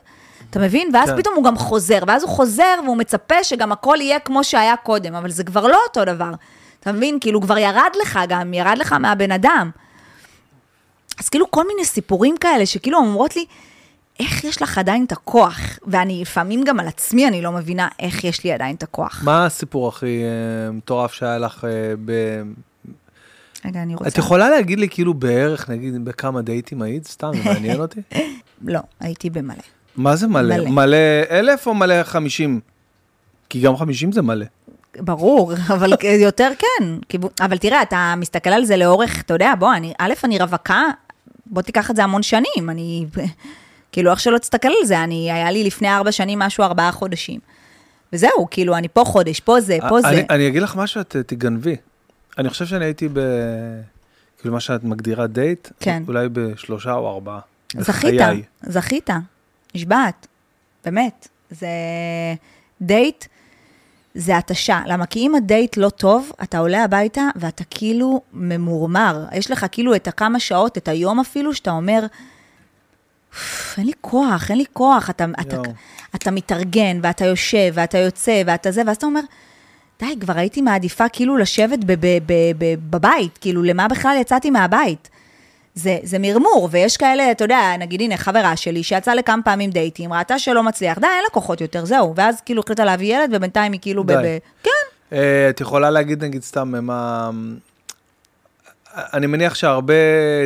אתה 0.57 0.65
מבין? 0.65 0.91
ואז 0.93 1.11
כן. 1.11 1.17
פתאום 1.17 1.35
הוא 1.35 1.45
גם 1.45 1.57
חוזר, 1.57 1.99
ואז 2.07 2.23
הוא 2.23 2.31
חוזר 2.31 2.75
והוא 2.85 2.97
מצפה 2.97 3.45
שגם 3.45 3.73
הכל 3.73 3.97
יהיה 4.01 4.19
כמו 4.19 4.45
שהיה 4.45 4.77
קודם, 4.77 5.15
אבל 5.15 5.31
זה 5.31 5.45
כבר 5.45 5.67
לא 5.67 5.79
אותו 5.89 6.05
דבר. 6.05 6.31
אתה 6.81 6.93
מבין? 6.93 7.19
כאילו, 7.21 7.41
כבר 7.41 7.59
ירד 7.59 7.91
לך 8.03 8.19
גם, 8.29 8.55
ירד 8.55 8.79
לך 8.79 8.93
מהבן 8.93 9.33
אדם. 9.33 9.71
אז 11.19 11.29
כאילו 11.29 11.51
כל 11.51 11.67
מיני 11.67 11.85
סיפורים 11.85 12.37
כאלה, 12.37 12.67
שכאילו 12.67 12.99
אומרות 12.99 13.37
לי, 13.37 13.45
איך 14.21 14.45
יש 14.45 14.63
לך 14.63 14.79
עדיין 14.79 15.05
את 15.05 15.13
הכוח? 15.13 15.61
ואני 15.87 16.21
לפעמים 16.21 16.65
גם 16.65 16.81
על 16.81 16.89
עצמי, 16.89 17.29
אני 17.29 17.43
לא 17.43 17.53
מבינה 17.53 17.89
איך 17.99 18.25
יש 18.25 18.45
לי 18.45 18.53
עדיין 18.53 18.77
את 18.77 18.83
הכוח. 18.83 19.23
מה 19.25 19.47
הסיפור 19.47 19.89
הכי 19.89 20.23
אה, 20.23 20.73
מטורף 20.73 21.13
שהיה 21.13 21.39
לך 21.39 21.65
אה, 21.65 21.95
ב... 22.05 22.13
רגע, 23.65 23.83
אני 23.83 23.95
רוצה... 23.95 24.09
את 24.09 24.19
יכולה 24.19 24.51
להגיד 24.51 24.79
לי 24.79 24.89
כאילו 24.89 25.15
בערך, 25.15 25.71
נגיד, 25.71 26.05
בכמה 26.05 26.43
דייטים 26.43 26.83
היית? 26.83 27.07
סתם, 27.07 27.31
זה 27.37 27.45
מעניין 27.45 27.81
אותי. 27.81 28.01
לא, 28.65 28.81
הייתי 29.01 29.31
במלא. 29.31 29.76
מה 29.97 30.17
זה 30.17 30.27
מלא? 30.27 30.57
מלא. 30.57 30.71
מלא 30.71 30.97
אלף 31.31 31.67
או 31.67 31.75
מלא 31.75 32.03
חמישים? 32.03 32.61
כי 33.49 33.61
גם 33.61 33.77
חמישים 33.77 34.13
זה 34.13 34.23
מלא. 34.23 34.47
ברור, 34.99 35.53
אבל 35.75 35.93
יותר 36.21 36.51
כן. 36.59 37.17
אבל 37.41 37.59
תראה, 37.59 37.83
אתה 37.83 38.15
מסתכל 38.17 38.51
על 38.51 38.65
זה 38.65 38.77
לאורך, 38.77 39.21
אתה 39.21 39.35
יודע, 39.35 39.53
בוא, 39.59 39.75
אני, 39.75 39.93
א', 39.99 40.13
אני 40.25 40.39
רווקה, 40.39 40.83
בוא 41.47 41.63
תיקח 41.63 41.91
את 41.91 41.97
זה 41.97 42.05
המון 42.05 42.23
שנים, 42.23 42.71
אני, 42.71 43.07
כאילו, 43.93 44.11
איך 44.11 44.21
שלא 44.21 44.39
תסתכל 44.39 44.69
על 44.69 44.87
זה, 44.87 45.05
אני, 45.05 45.33
היה 45.33 45.51
לי 45.51 45.65
לפני 45.65 45.89
ארבע 45.89 46.13
שנים 46.13 46.39
משהו, 46.39 46.65
ארבעה 46.65 46.93
חודשים. 46.93 47.41
וזהו, 48.13 48.47
כאילו, 48.51 48.77
אני 48.77 48.89
פה 48.89 49.05
חודש, 49.05 49.41
פה 49.41 49.61
זה, 49.61 49.79
פה 49.89 50.01
זה. 50.01 50.09
אני, 50.09 50.25
אני 50.31 50.49
אגיד 50.49 50.63
לך 50.63 50.77
משהו, 50.77 51.01
את 51.01 51.17
תגנבי. 51.27 51.77
אני 52.39 52.51
חושב 52.51 52.67
שאני 52.67 52.85
הייתי 52.85 53.09
ב... 53.13 53.21
כאילו 54.39 54.55
מה 54.55 54.61
שאת 54.61 54.85
מגדירה 54.85 55.27
דייט, 55.27 55.69
כן. 55.81 56.03
אולי 56.09 56.29
בשלושה 56.33 56.93
או 56.93 57.15
ארבעה. 57.15 57.41
זכית, 57.79 58.15
בחיי. 58.15 58.43
זכית, 58.63 59.11
נשבעת, 59.77 60.27
באמת. 60.85 61.29
זה 61.51 61.69
דייט, 62.81 63.25
זה 64.15 64.37
התשה. 64.37 64.81
למה? 64.87 65.07
כי 65.07 65.19
אם 65.19 65.35
הדייט 65.35 65.77
לא 65.77 65.89
טוב, 65.89 66.33
אתה 66.43 66.59
עולה 66.59 66.85
הביתה 66.85 67.23
ואתה 67.37 67.65
כאילו 67.71 68.21
ממורמר. 68.33 69.25
יש 69.33 69.51
לך 69.51 69.67
כאילו 69.73 69.95
את 69.95 70.09
הכמה 70.09 70.41
שעות, 70.41 70.79
את 70.79 70.89
היום 70.89 71.21
אפילו, 71.21 71.55
שאתה 71.55 71.71
אומר, 71.71 72.07
"אוף, 73.33 73.75
אין 73.79 73.87
לי 73.87 73.93
כוח, 74.01 74.51
אין 74.51 74.59
לי 74.59 74.65
כוח. 74.73 75.11
אתה, 75.11 75.27
אתה, 75.41 75.57
יואו. 75.57 75.65
אתה 76.15 76.31
מתארגן, 76.31 76.99
ואתה 77.03 77.25
יושב, 77.25 77.73
ואתה 77.75 77.99
יוצא, 77.99 78.43
ואתה 78.47 78.71
זה, 78.71 78.83
ואז 78.87 78.97
אתה 78.97 79.07
אומר, 79.07 79.21
די, 80.01 80.15
כבר 80.21 80.39
הייתי 80.39 80.61
מעדיפה 80.61 81.09
כאילו 81.09 81.37
לשבת 81.37 81.79
בבית, 82.91 83.39
כאילו, 83.39 83.63
למה 83.63 83.89
בכלל 83.89 84.17
יצאתי 84.21 84.51
מהבית? 84.51 85.09
זה, 85.77 85.99
זה 86.03 86.19
מרמור, 86.19 86.69
ויש 86.71 86.97
כאלה, 86.97 87.31
אתה 87.31 87.45
יודע, 87.45 87.61
נגיד, 87.79 88.01
הנה, 88.01 88.17
חברה 88.17 88.57
שלי, 88.57 88.83
שיצאה 88.83 89.15
לכמה 89.15 89.43
פעמים 89.43 89.71
דייטים, 89.71 90.13
ראתה 90.13 90.39
שלא 90.39 90.63
מצליח, 90.63 90.99
די, 90.99 91.07
אין 91.07 91.23
לה 91.23 91.31
כוחות 91.33 91.61
יותר, 91.61 91.85
זהו. 91.85 92.15
ואז 92.17 92.41
כאילו 92.41 92.63
החליטה 92.63 92.85
להביא 92.85 93.17
ילד, 93.17 93.31
ובינתיים 93.33 93.73
היא 93.73 93.81
כאילו. 93.81 94.03
די. 94.03 94.15
ב... 94.15 94.39
כן, 94.63 94.71
אה, 95.17 95.51
את 95.51 95.61
יכולה 95.61 95.91
להגיד 95.91 96.25
נגיד 96.25 96.43
סתם 96.43 96.75
מה... 96.87 97.31
אני 98.97 99.27
מניח 99.27 99.55
שהרבה 99.55 99.95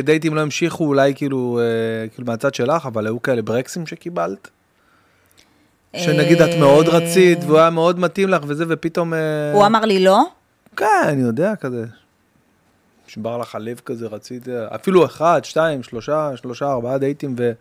דייטים 0.03 0.35
לא 0.35 0.41
המשיכו 0.41 0.85
אולי 0.85 1.15
כאילו, 1.15 1.59
אה, 1.61 2.07
כאילו 2.09 2.27
מהצד 2.27 2.53
שלך, 2.53 2.85
אבל 2.85 3.05
היו 3.07 3.21
כאלה 3.21 3.41
ברקסים 3.41 3.87
שקיבלת? 3.87 4.49
שנגיד 5.97 6.41
את 6.41 6.57
מאוד 6.59 6.87
אה, 6.87 6.97
רצית 6.97 7.39
והוא 7.43 7.57
היה 7.57 7.69
מאוד 7.69 7.99
מתאים 7.99 8.29
לך 8.29 8.41
וזה 8.47 8.65
ופתאום... 8.67 9.13
אה, 9.13 9.19
הוא 9.53 9.65
אמר 9.65 9.85
לי 9.85 10.03
לא, 10.03 10.23
כן, 10.75 10.85
אני 11.05 11.21
יודע 11.21 11.55
כזה. 11.55 11.85
נשבר 13.11 13.37
לך 13.37 13.55
הלב 13.55 13.81
כזה, 13.85 14.07
רצית, 14.07 14.47
אפילו 14.47 15.05
אחד, 15.05 15.41
שתיים, 15.43 15.83
שלושה, 15.83 16.31
שלושה, 16.35 16.71
ארבעה 16.71 16.97
דייטים 16.97 17.35
ו... 17.37 17.51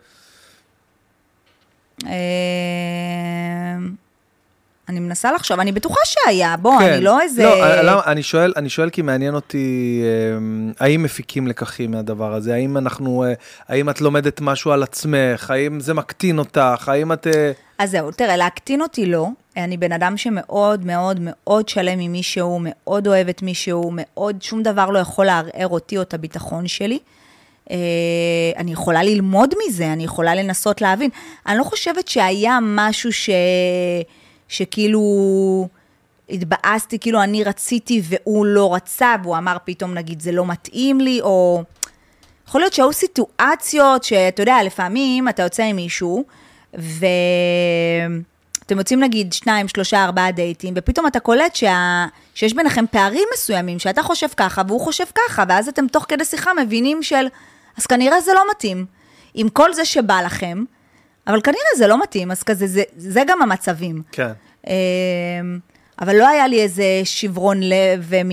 אני 4.91 5.01
מנסה 5.01 5.33
לחשוב, 5.33 5.61
אני 5.61 5.73
בטוחה 5.73 6.01
שהיה, 6.05 6.57
בוא, 6.57 6.81
אני 6.81 7.05
לא 7.05 7.21
איזה... 7.21 7.43
לא, 7.43 7.83
למה, 7.83 8.01
אני 8.07 8.23
שואל, 8.23 8.53
אני 8.57 8.69
שואל 8.69 8.91
כי 8.91 9.03
מעניין 9.03 9.35
אותי, 9.35 10.03
אה, 10.05 10.87
האם 10.87 11.03
מפיקים 11.03 11.47
לקחים 11.47 11.91
מהדבר 11.91 12.35
הזה? 12.35 12.55
האם 12.55 12.77
אנחנו, 12.77 13.25
אה, 13.25 13.33
האם 13.69 13.91
את 13.91 14.01
לומדת 14.01 14.41
משהו 14.41 14.73
על 14.73 14.83
עצמך? 14.83 15.51
האם 15.51 15.81
זה 15.81 15.95
מקטין 15.95 16.39
אותך? 16.39 16.89
האם 16.89 17.13
את... 17.13 17.27
אז 17.79 17.91
זהו, 17.91 18.11
תראה, 18.11 18.37
להקטין 18.37 18.83
אותי 18.83 19.07
לא. 19.07 19.29
אני 19.57 19.77
בן 19.77 19.93
אדם 19.93 20.17
שמאוד 20.17 20.87
מאוד 20.87 21.19
מאוד 21.21 21.69
שלם 21.69 21.99
עם 21.99 22.13
מישהו, 22.13 22.59
מאוד 22.63 23.07
אוהב 23.07 23.29
את 23.29 23.43
מישהו, 23.43 23.91
מאוד, 23.95 24.43
שום 24.43 24.63
דבר 24.63 24.91
לא 24.91 24.99
יכול 24.99 25.27
לערער 25.27 25.69
אותי 25.69 25.97
או 25.97 26.03
את 26.03 26.15
הביטחון 26.15 26.67
שלי. 26.67 26.99
אני 28.57 28.73
יכולה 28.73 29.03
ללמוד 29.03 29.55
מזה, 29.67 29.93
אני 29.93 30.05
יכולה 30.05 30.35
לנסות 30.35 30.81
להבין. 30.81 31.11
אני 31.47 31.59
לא 31.59 31.65
חושבת 31.65 32.09
שהיה 32.09 32.59
משהו 32.63 33.13
ש... 33.13 33.31
שכאילו 34.51 35.69
התבאסתי, 36.29 36.99
כאילו 36.99 37.23
אני 37.23 37.45
רציתי 37.45 38.03
והוא 38.05 38.47
לא 38.47 38.75
רצה, 38.75 39.15
והוא 39.23 39.37
אמר 39.37 39.57
פתאום, 39.65 39.95
נגיד, 39.95 40.21
זה 40.21 40.33
לא 40.33 40.47
מתאים 40.47 41.01
לי, 41.01 41.21
או... 41.21 41.63
יכול 42.49 42.61
להיות 42.61 42.73
שהיו 42.73 42.93
סיטואציות 42.93 44.05
שאתה 44.05 44.43
יודע, 44.43 44.57
לפעמים 44.65 45.29
אתה 45.29 45.43
יוצא 45.43 45.63
עם 45.63 45.77
מישהו, 45.77 46.25
ואתם 46.75 46.89
יוצאים 48.79 49.01
נגיד 49.01 49.33
שניים, 49.33 49.69
שלושה, 49.69 50.05
ארבעה 50.05 50.33
דייטים, 50.33 50.75
ופתאום 50.77 51.07
אתה 51.07 51.21
קולט 51.21 51.57
שה... 51.57 52.07
שיש 52.35 52.55
ביניכם 52.55 52.85
פערים 52.91 53.29
מסוימים, 53.35 53.79
שאתה 53.79 54.03
חושב 54.03 54.27
ככה 54.37 54.63
והוא 54.69 54.81
חושב 54.81 55.05
ככה, 55.15 55.45
ואז 55.49 55.69
אתם 55.69 55.87
תוך 55.87 56.05
כדי 56.09 56.25
שיחה 56.25 56.51
מבינים 56.63 57.03
של, 57.03 57.27
אז 57.77 57.87
כנראה 57.87 58.21
זה 58.21 58.33
לא 58.35 58.43
מתאים. 58.51 58.87
עם 59.35 59.49
כל 59.49 59.75
זה 59.75 59.85
שבא 59.85 60.21
לכם, 60.21 60.65
אבל 61.27 61.41
כנראה 61.41 61.77
זה 61.77 61.87
לא 61.87 62.03
מתאים, 62.03 62.31
אז 62.31 62.43
כזה, 62.43 62.67
זה, 62.67 62.83
זה 62.97 63.23
גם 63.27 63.43
המצבים. 63.43 64.03
כן. 64.13 64.33
אמ, 64.67 64.73
אבל 66.01 66.17
לא 66.17 66.29
היה 66.29 66.47
לי 66.47 66.63
איזה 66.63 66.85
שברון 67.05 67.61
לב, 67.63 68.05
ומ... 68.09 68.31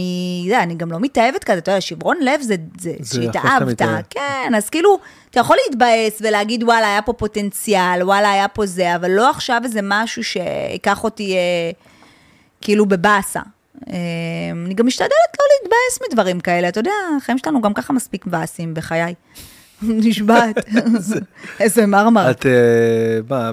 זה, 0.50 0.64
אני 0.64 0.76
גם 0.76 0.92
לא 0.92 1.00
מתאהבת 1.00 1.44
כזה, 1.44 1.58
אתה 1.58 1.72
יודע, 1.72 1.82
שברון 1.82 2.18
לב 2.22 2.42
זה, 2.42 2.56
זה, 2.80 2.94
זה 3.00 3.22
שהתאהבת. 3.22 3.82
כן, 4.10 4.52
אז 4.58 4.70
כאילו, 4.70 5.00
אתה 5.30 5.40
יכול 5.40 5.58
להתבאס 5.68 6.22
ולהגיד, 6.22 6.64
וואלה, 6.64 6.88
היה 6.88 7.02
פה 7.02 7.14
פוטנציאל, 7.14 8.04
וואלה, 8.04 8.32
היה 8.32 8.48
פה 8.48 8.66
זה, 8.66 8.96
אבל 8.96 9.12
לא 9.12 9.30
עכשיו 9.30 9.62
איזה 9.64 9.80
משהו 9.84 10.24
שייקח 10.24 11.04
אותי 11.04 11.36
אה, 11.36 11.72
כאילו 12.62 12.86
בבאסה. 12.86 13.42
אה, 13.90 13.94
אני 14.66 14.74
גם 14.74 14.88
משתדלת 14.88 15.12
לא 15.40 15.46
להתבאס 15.62 16.10
מדברים 16.10 16.40
כאלה, 16.40 16.70
אתה 16.70 16.80
יודע, 16.80 16.92
החיים 17.18 17.38
שלנו 17.38 17.62
גם 17.62 17.74
ככה 17.74 17.94
מספיק 17.94 18.26
מבאסים 18.28 18.74
בחיי. 18.74 19.14
נשבעת. 20.08 20.56
איזה 21.60 21.86
מרמר. 21.86 22.32
את, 22.32 22.46
אה, 22.46 22.52
מה, 23.30 23.52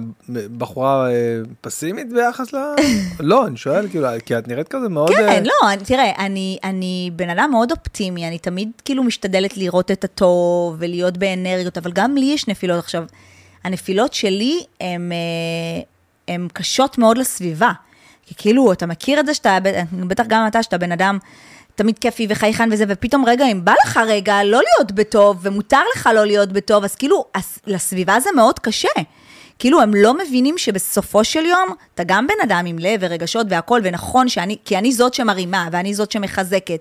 בחורה 0.59 1.10
אה, 1.10 1.12
פסימית 1.60 2.12
ביחס 2.12 2.52
ל... 2.52 2.56
לא, 3.20 3.46
אני 3.46 3.56
שואל, 3.56 3.88
כאילו, 3.88 4.09
כי 4.26 4.38
את 4.38 4.48
נראית 4.48 4.68
כזה 4.68 4.88
מאוד... 4.88 5.10
אה, 5.10 5.16
כן, 5.16 5.44
לא, 5.44 5.72
אני- 5.72 5.84
תראה, 5.84 6.12
אני, 6.64 7.10
בן 7.16 7.30
אדם 7.30 7.48
מאוד 7.52 7.70
אופטימי, 7.70 8.28
אני 8.28 8.38
תמיד 8.38 8.70
כאילו 8.84 9.02
משתדלת 9.02 9.56
לראות 9.56 9.90
את 9.90 10.05
הטוב 10.05 10.76
ולהיות 10.78 11.16
באנרגיות, 11.16 11.78
אבל 11.78 11.92
גם 11.92 12.16
לי 12.16 12.26
יש 12.34 12.48
נפילות 12.48 12.78
עכשיו. 12.78 13.05
הנפילות 13.64 14.14
שלי 14.14 14.64
אה, 14.82 14.86
הן 16.28 16.48
קשות 16.52 16.98
מאוד 16.98 17.18
לסביבה. 17.18 17.72
כי 18.26 18.34
כאילו, 18.38 18.72
אתה 18.72 18.86
מכיר 18.86 19.20
את 19.20 19.26
זה 19.26 19.34
שאתה, 19.34 19.59
בטח 19.92 20.24
גם 20.28 20.46
אתה, 20.46 20.62
שאתה 20.62 20.78
בן 20.78 20.92
אדם 20.92 21.18
תמיד 21.74 21.98
כיפי 21.98 22.26
וחייכן 22.30 22.68
וזה, 22.72 22.84
ופתאום 22.88 23.24
רגע, 23.26 23.46
אם 23.46 23.64
בא 23.64 23.74
לך 23.86 24.01
רגע 24.06 24.44
לא 24.44 24.60
להיות 24.62 24.92
בטוב, 24.92 25.38
ומותר 25.42 25.80
לך 25.96 26.10
לא 26.14 26.24
להיות 26.24 26.52
בטוב, 26.52 26.84
אז 26.84 26.94
כאילו, 26.94 27.24
אז 27.34 27.59
לסביבה 27.66 28.20
זה 28.20 28.30
מאוד 28.36 28.59
קשה. 28.59 28.88
כאילו, 29.59 29.80
הם 29.80 29.94
לא 29.94 30.14
מבינים 30.18 30.59
שבסופו 30.59 31.24
של 31.24 31.44
יום, 31.44 31.68
אתה 31.94 32.05
גם 32.05 32.26
בן 32.26 32.34
אדם 32.42 32.66
עם 32.66 32.78
לב 32.78 33.01
ורגשות 33.02 33.46
והכול, 33.51 33.80
ונכון 33.84 34.28
שאני, 34.28 34.56
כי 34.64 34.78
אני 34.78 34.92
זאת 34.92 35.14
שמרימה, 35.14 35.68
ואני 35.72 35.94
זאת 35.94 36.12
שמחזקת, 36.12 36.80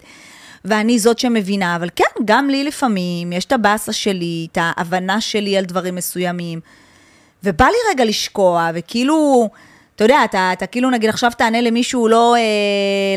ואני 0.65 0.99
זאת 0.99 1.19
שמבינה, 1.19 1.75
אבל 1.75 1.89
כן, 1.95 2.23
גם 2.25 2.49
לי 2.49 2.63
לפעמים, 2.63 3.33
יש 3.33 3.45
את 3.45 3.51
הבאסה 3.51 3.93
שלי, 3.93 4.47
את 4.51 4.57
ההבנה 4.61 5.21
שלי 5.21 5.57
על 5.57 5.65
דברים 5.65 5.95
מסוימים, 5.95 6.59
ובא 7.43 7.65
לי 7.65 7.77
רגע 7.91 8.05
לשקוע, 8.05 8.69
וכאילו, 8.73 9.49
אתה 9.95 10.03
יודע, 10.03 10.23
אתה, 10.25 10.49
אתה 10.53 10.67
כאילו, 10.67 10.89
נגיד, 10.89 11.09
עכשיו 11.09 11.31
תענה 11.37 11.61
למישהו 11.61 12.07
לא 12.07 12.35
אה, 12.35 12.41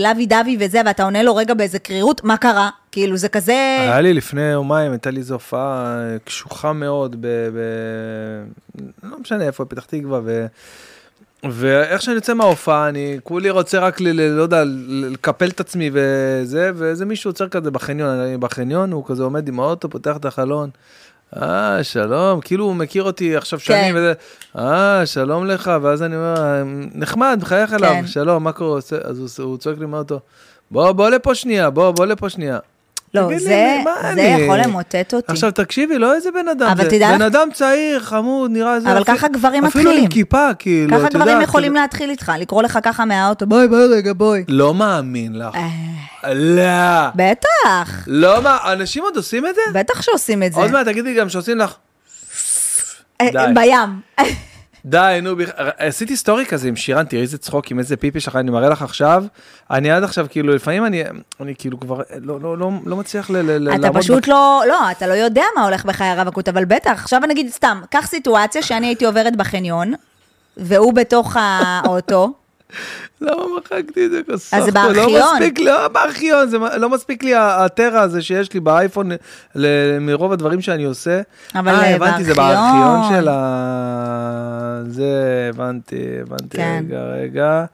לוי 0.00 0.26
דווי 0.26 0.56
וזה, 0.60 0.80
ואתה 0.86 1.04
עונה 1.04 1.22
לו 1.22 1.36
רגע 1.36 1.54
באיזה 1.54 1.78
קרירות, 1.78 2.24
מה 2.24 2.36
קרה? 2.36 2.70
כאילו, 2.92 3.16
זה 3.16 3.28
כזה... 3.28 3.76
היה 3.80 4.00
לי 4.00 4.14
לפני 4.14 4.42
יומיים, 4.42 4.92
הייתה 4.92 5.10
לי 5.10 5.18
איזו 5.18 5.34
הופעה 5.34 5.98
אה, 5.98 6.18
קשוחה 6.24 6.72
מאוד, 6.72 7.16
ב... 7.20 7.26
ב... 7.26 7.60
לא 9.02 9.18
משנה 9.20 9.44
איפה, 9.44 9.64
פתח 9.64 9.84
תקווה, 9.84 10.20
ו... 10.24 10.46
ואיך 11.50 12.02
שאני 12.02 12.16
יוצא 12.16 12.34
מההופעה, 12.34 12.88
אני 12.88 13.18
כולי 13.22 13.50
רוצה 13.50 13.78
רק, 13.78 14.00
ל... 14.00 14.08
ל- 14.08 14.28
לא 14.36 14.42
יודע, 14.42 14.62
לקפל 14.88 15.48
את 15.48 15.60
עצמי 15.60 15.90
וזה, 15.92 16.70
ואיזה 16.76 17.04
מישהו 17.04 17.30
עוצר 17.30 17.48
כזה 17.48 17.70
בחניון, 17.70 18.08
אני 18.08 18.36
בחניון, 18.36 18.92
הוא 18.92 19.04
כזה 19.06 19.22
עומד 19.22 19.48
עם 19.48 19.60
האוטו, 19.60 19.90
פותח 19.90 20.16
את 20.16 20.24
החלון. 20.24 20.70
אה, 21.42 21.84
שלום, 21.84 22.40
כאילו 22.40 22.64
הוא 22.64 22.74
מכיר 22.74 23.02
אותי 23.02 23.36
עכשיו 23.36 23.58
שנים, 23.58 23.94
כן. 23.94 23.98
וזה, 23.98 24.12
אה, 24.58 25.06
שלום 25.06 25.46
לך, 25.46 25.70
ואז 25.82 26.02
אני 26.02 26.16
אומר, 26.16 26.62
נחמד, 26.94 27.38
מחייך 27.42 27.72
אליו, 27.72 27.92
כן. 27.92 28.06
שלום, 28.06 28.44
מה 28.44 28.52
קורה? 28.52 28.78
אז 29.04 29.18
הוא, 29.18 29.46
הוא 29.46 29.58
צועק 29.58 29.78
לי 29.78 29.86
מהאוטו, 29.86 30.20
בוא, 30.70 30.92
בוא 30.92 31.10
לפה 31.10 31.34
שנייה, 31.34 31.70
בוא, 31.70 31.90
בוא 31.90 32.06
לפה 32.06 32.28
שנייה. 32.28 32.58
לא, 33.14 33.20
תגיד 33.26 33.32
לי, 33.32 33.38
זה, 33.38 33.76
זה 34.02 34.08
אני- 34.10 34.22
יכול 34.22 34.58
למוטט 34.58 35.14
אותי. 35.14 35.32
עכשיו 35.32 35.50
תקשיבי, 35.50 35.98
לא 35.98 36.14
איזה 36.14 36.30
בן 36.30 36.48
אדם, 36.48 36.66
אבל 36.68 36.84
זה 36.84 36.90
תדע 36.90 37.08
בן 37.08 37.14
לך- 37.14 37.22
אדם 37.22 37.48
צעיר, 37.54 38.00
חמוד, 38.00 38.50
נראה 38.50 38.80
זה... 38.80 38.92
אבל 38.92 39.02
אפילו- 39.02 39.16
ככה 39.18 39.28
גברים 39.28 39.64
אפילו 39.64 39.84
מתחילים. 39.84 40.04
עם 40.04 40.10
כיפה, 40.10 40.48
כאילו, 40.58 40.98
ככה 40.98 41.08
גברים 41.08 41.28
יודעת, 41.28 41.42
יכולים 41.48 41.72
כאילו- 41.72 41.82
להתחיל 41.82 42.10
איתך, 42.10 42.32
לקרוא 42.38 42.62
לך 42.62 42.78
ככה 42.82 43.04
מהאוטו, 43.04 43.46
בואי, 43.46 43.68
בואי 43.68 43.86
רגע, 43.86 44.12
בואי. 44.12 44.44
לא 44.48 44.74
מאמין 44.74 45.38
לך. 45.38 45.54
אה, 45.54 46.34
לא. 46.34 47.10
בטח, 47.14 48.04
לא 48.06 48.42
מה, 48.42 48.58
אנשים 48.72 49.02
עוד 49.02 49.16
עושים 49.16 49.46
את 49.46 49.54
זה? 49.54 49.78
בטח 49.80 50.02
שעושים 50.02 50.42
את 50.42 50.52
זה. 50.52 50.60
עוד 50.60 50.70
מעט 50.70 50.86
תגידי 50.88 51.14
גם 51.14 51.28
שעושים 51.28 51.58
לך, 51.58 51.74
אה, 53.20 53.28
די. 53.32 53.52
בים. 53.54 54.26
די, 54.88 55.18
נו, 55.22 55.36
בכ- 55.36 55.50
עשיתי 55.78 56.16
סטורי 56.16 56.46
כזה 56.46 56.68
עם 56.68 56.76
שירן, 56.76 57.04
תראי 57.04 57.22
איזה 57.22 57.38
צחוק 57.38 57.70
עם 57.70 57.78
איזה 57.78 57.96
פיפי 57.96 58.20
שלך, 58.20 58.36
אני 58.36 58.50
מראה 58.50 58.68
לך 58.68 58.82
עכשיו. 58.82 59.24
אני 59.70 59.90
עד 59.90 60.04
עכשיו, 60.04 60.26
כאילו, 60.30 60.54
לפעמים 60.54 60.86
אני, 60.86 61.02
אני 61.40 61.54
כאילו 61.58 61.80
כבר 61.80 62.00
לא, 62.22 62.40
לא, 62.40 62.58
לא, 62.58 62.70
לא 62.86 62.96
מצליח 62.96 63.30
ל, 63.30 63.36
ל, 63.36 63.50
ל- 63.64 63.68
אתה 63.70 63.78
לעמוד 63.78 64.02
פשוט 64.02 64.26
ב- 64.26 64.30
לא, 64.30 64.62
לא, 64.68 64.90
אתה 64.90 65.06
לא 65.06 65.12
יודע 65.12 65.42
מה 65.56 65.64
הולך 65.64 65.84
בחיי 65.84 66.06
הרווקות, 66.08 66.48
אבל 66.48 66.64
בטח, 66.64 66.90
עכשיו 66.90 67.24
אני 67.24 67.32
אגיד 67.32 67.48
סתם, 67.50 67.80
קח 67.90 68.06
סיטואציה 68.06 68.62
שאני 68.62 68.86
הייתי 68.86 69.04
עוברת 69.04 69.36
בחניון, 69.36 69.92
והוא 70.56 70.92
בתוך 70.94 71.36
האוטו, 71.40 72.32
למה 73.20 73.42
מחקתי 73.58 74.06
את 74.06 74.10
זה? 74.10 74.20
אז 74.32 74.64
זה 74.64 74.70
לא 74.70 74.70
בארכיון. 74.70 75.38
לא 75.64 75.88
בארכיון, 75.88 76.48
זה 76.48 76.58
לא 76.58 76.90
מספיק 76.90 77.24
לי 77.24 77.34
הטרה 77.34 78.00
הזה 78.00 78.22
שיש 78.22 78.52
לי 78.52 78.60
באייפון 78.60 79.10
מרוב 80.00 80.32
הדברים 80.32 80.60
שאני 80.60 80.84
עושה. 80.84 81.20
אבל, 81.54 81.74
אה, 81.74 81.80
אה, 81.80 81.94
הבנתי, 81.94 82.24
זה 82.24 82.34
בארכיון. 82.34 82.82
בארכיון 82.82 83.20
של 83.20 83.28
ה... 83.28 84.82
זה, 84.86 85.50
הבנתי, 85.54 86.20
הבנתי, 86.22 86.56
כן. 86.56 86.84
רגע, 86.86 87.00
רגע. 87.00 87.64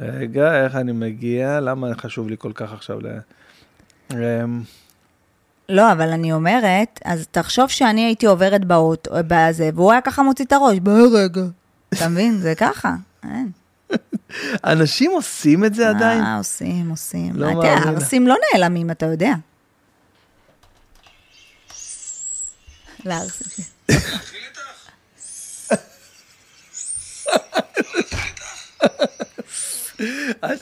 רגע, 0.00 0.64
איך 0.64 0.76
אני 0.76 0.92
מגיע? 0.92 1.60
למה 1.60 1.94
חשוב 1.94 2.28
לי 2.28 2.36
כל 2.38 2.52
כך 2.54 2.72
עכשיו 2.72 2.98
ל... 3.00 3.06
אמ, 4.12 4.62
לא, 5.68 5.92
אבל 5.92 6.08
אני 6.08 6.32
אומרת, 6.32 7.00
אז 7.04 7.26
תחשוב 7.30 7.68
שאני 7.68 8.04
הייתי 8.04 8.26
עוברת 8.26 8.64
באוטו, 8.64 9.10
בזה, 9.26 9.70
והוא 9.74 9.92
היה 9.92 10.00
ככה 10.00 10.22
מוציא 10.22 10.44
את 10.44 10.52
הראש, 10.52 10.78
בואי 10.78 11.02
רגע. 11.12 11.42
אתה 11.94 12.08
מבין? 12.08 12.38
זה 12.38 12.54
ככה. 12.54 12.94
אין. 13.24 13.50
אנשים 14.64 15.10
עושים 15.10 15.64
את 15.64 15.74
זה 15.74 15.88
עדיין? 15.88 16.22
אה, 16.22 16.36
עושים, 16.36 16.90
עושים. 16.90 17.32
לא 17.34 17.52
מאמין. 17.54 17.94
עושים 17.94 18.28
לא 18.28 18.36
נעלמים, 18.52 18.90
אתה 18.90 19.06
יודע. 19.06 19.32
לערסים. 23.04 23.64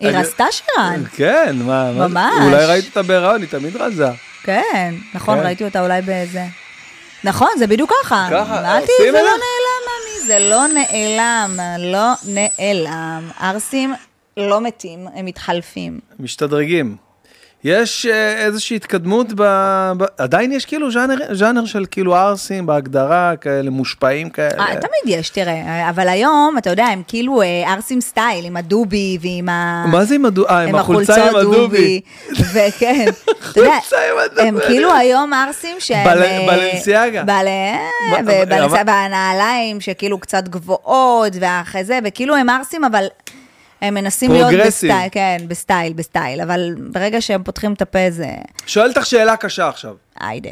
היא 0.01 0.09
רצתה 0.09 0.45
שירן, 0.51 1.05
כן, 1.17 1.57
מה? 1.57 1.93
ממש. 1.93 2.33
אולי 2.43 2.67
ראית 2.67 2.87
אותה 2.87 3.03
בהיריון, 3.03 3.41
היא 3.41 3.49
תמיד 3.49 3.77
רזה. 3.77 4.09
כן, 4.43 4.95
נכון, 5.15 5.39
כן. 5.39 5.45
ראיתי 5.45 5.65
אותה 5.65 5.81
אולי 5.81 6.03
באיזה... 6.03 6.45
נכון, 7.25 7.49
זה 7.59 7.67
בדיוק 7.67 7.93
ככה. 8.03 8.29
ככה, 8.31 8.79
עושים 8.79 9.09
את 9.09 9.15
לא 9.15 9.21
זה? 9.21 9.45
זה 10.29 10.39
לא 10.39 10.67
נעלם, 10.67 11.59
לא 11.79 12.13
נעלם. 12.25 13.31
ערסים 13.41 13.95
לא 14.37 14.61
מתים, 14.61 15.09
הם 15.15 15.25
מתחלפים. 15.27 16.01
משתדרגים. 16.19 16.97
יש 17.65 18.07
אה, 18.07 18.45
איזושהי 18.45 18.77
התקדמות 18.77 19.27
ב... 19.37 19.43
ב... 19.99 20.05
עדיין 20.19 20.53
יש 20.53 20.65
כאילו 20.65 20.91
ז'אנר, 20.91 21.17
ז'אנר 21.33 21.65
של 21.65 21.85
כאילו 21.91 22.15
ערסים 22.17 22.67
בהגדרה, 22.67 23.33
כאלה 23.41 23.71
מושפעים 23.71 24.31
כאלה. 24.31 24.59
אה, 24.65 24.75
תמיד 24.77 25.19
יש, 25.19 25.31
תראה, 25.31 25.91
אבל 25.91 26.09
היום, 26.09 26.55
אתה 26.59 26.71
יודע, 26.71 26.85
הם 26.85 27.03
כאילו 27.09 27.43
אה, 27.43 27.47
ערסים 27.73 28.01
סטייל, 28.01 28.45
עם 28.45 28.57
הדובי 28.57 29.19
ועם 29.21 29.49
ה... 29.49 29.85
מה 29.87 30.05
זה 30.05 30.15
עם 30.15 30.25
הדובי? 30.25 30.49
אה, 30.51 30.59
עם 30.61 30.75
החולצה 30.81 31.29
עם 31.31 31.37
הדובי. 31.37 32.01
וכן, 32.53 33.07
אתה 33.53 33.61
יודע. 33.61 33.73
הם 34.43 34.59
כאילו 34.67 34.95
היום 34.95 35.33
ערסים 35.35 35.77
שהם... 35.79 36.05
בל- 36.05 36.47
בלנסיאגה. 36.47 37.23
ובלנסיאגה, 38.21 38.65
אבל- 38.65 38.83
והנעליים 38.87 39.81
שכאילו 39.81 40.19
קצת 40.19 40.49
גבוהות, 40.49 41.33
ואחרי 41.41 41.85
זה, 41.85 41.99
וכאילו 42.05 42.37
הם 42.37 42.51
ערסים, 42.51 42.85
אבל... 42.85 43.05
הם 43.81 43.95
מנסים 43.95 44.33
להיות. 44.33 44.53
בסטייל, 44.67 45.09
כן, 45.13 45.37
בסטייל, 45.49 45.93
בסטייל, 45.93 46.41
אבל 46.41 46.75
ברגע 46.93 47.21
שהם 47.21 47.43
פותחים 47.43 47.73
את 47.73 47.83
הפה 47.83 48.11
זה... 48.11 48.29
שואל 48.67 48.89
אותך 48.89 49.07
שאלה 49.07 49.37
קשה 49.37 49.69
עכשיו. 49.69 49.95
היידה. 50.21 50.51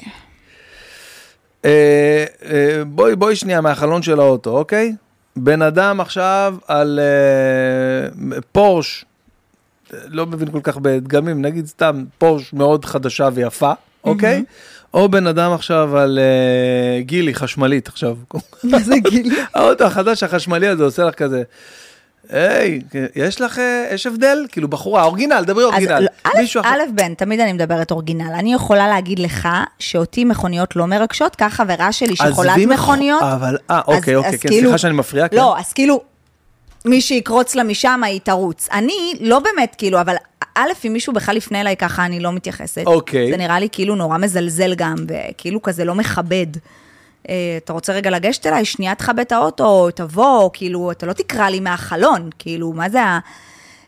אה, 1.64 2.24
אה, 2.44 2.84
בואי, 2.86 3.16
בואי 3.16 3.36
שנייה 3.36 3.60
מהחלון 3.60 4.02
של 4.02 4.20
האוטו, 4.20 4.58
אוקיי? 4.58 4.94
בן 5.36 5.62
אדם 5.62 6.00
עכשיו 6.00 6.56
על 6.68 7.00
אה, 7.02 8.38
פורש, 8.52 9.04
לא 9.92 10.26
מבין 10.26 10.50
כל 10.50 10.60
כך 10.62 10.76
בדגמים, 10.76 11.42
נגיד 11.42 11.66
סתם 11.66 12.04
פורש 12.18 12.52
מאוד 12.52 12.84
חדשה 12.84 13.28
ויפה, 13.34 13.72
אוקיי? 14.04 14.44
או 14.94 15.08
בן 15.08 15.26
אדם 15.26 15.52
עכשיו 15.52 15.96
על 15.96 16.18
גילי, 17.00 17.34
חשמלית 17.34 17.88
עכשיו. 17.88 18.16
מה 18.64 18.78
זה 18.78 18.94
גילי? 18.98 19.36
האוטו 19.54 19.84
החדש 19.84 20.22
החשמלי 20.22 20.66
הזה 20.66 20.84
עושה 20.84 21.04
לך 21.04 21.14
כזה. 21.14 21.42
היי, 22.30 22.80
יש 23.16 23.40
לך, 23.40 23.58
אה, 23.58 23.88
יש 23.94 24.06
הבדל? 24.06 24.46
כאילו 24.52 24.68
בחורה, 24.68 25.02
אורגינל, 25.04 25.44
דברי 25.46 25.64
אז 25.64 25.70
אורגינל. 25.72 26.00
לא, 26.00 26.60
א', 26.64 26.80
בן, 26.94 27.14
תמיד 27.14 27.40
אני 27.40 27.52
מדברת 27.52 27.90
אורגינל. 27.90 28.32
אני 28.38 28.54
יכולה 28.54 28.88
להגיד 28.88 29.18
לך 29.18 29.48
שאותי 29.78 30.24
מכוניות 30.24 30.76
לא 30.76 30.86
מרגשות, 30.86 31.36
כך 31.36 31.54
חברה 31.54 31.92
שלי 31.92 32.16
שחולת 32.16 32.52
מכוניות. 32.68 33.22
אבל, 33.22 33.56
אה, 33.70 33.80
אז- 33.86 33.96
אוקיי, 33.96 34.16
אוקיי, 34.16 34.30
אז 34.34 34.40
כן, 34.40 34.48
כאילו- 34.48 34.62
סליחה 34.62 34.78
שאני 34.78 34.94
מפריע, 34.94 35.28
כן. 35.28 35.36
לא, 35.36 35.58
אז 35.58 35.72
כאילו, 35.72 36.00
מי 36.84 37.00
שיקרוץ 37.00 37.54
לה 37.54 37.62
משם, 37.62 38.00
היא 38.04 38.20
תרוץ. 38.20 38.68
אני 38.72 38.92
לא 39.20 39.38
באמת, 39.38 39.74
כאילו, 39.78 40.00
אבל 40.00 40.14
א', 40.54 40.60
אם 40.86 40.92
מישהו 40.92 41.12
בכלל 41.12 41.36
יפנה 41.36 41.60
אליי 41.60 41.76
ככה, 41.76 42.04
אני 42.04 42.20
לא 42.20 42.32
מתייחסת. 42.32 42.82
אוקיי. 42.86 43.30
זה 43.30 43.36
נראה 43.36 43.60
לי 43.60 43.68
כאילו 43.72 43.94
נורא 43.94 44.18
מזלזל 44.18 44.74
גם, 44.74 44.94
וכאילו 45.08 45.62
כזה 45.62 45.84
לא 45.84 45.94
מכבד. 45.94 46.46
אה, 47.28 47.34
אתה 47.56 47.72
רוצה 47.72 47.92
רגע 47.92 48.10
לגשת 48.10 48.46
אליי, 48.46 48.64
שנייה 48.64 48.94
תכבד 48.94 49.18
את 49.18 49.32
האוטו, 49.32 49.90
תבוא, 49.90 50.50
כאילו, 50.52 50.90
אתה 50.90 51.06
לא 51.06 51.12
תקרא 51.12 51.48
לי 51.48 51.60
מהחלון, 51.60 52.30
כאילו, 52.38 52.72
מה 52.72 52.88
זה 52.88 53.02
ה... 53.02 53.18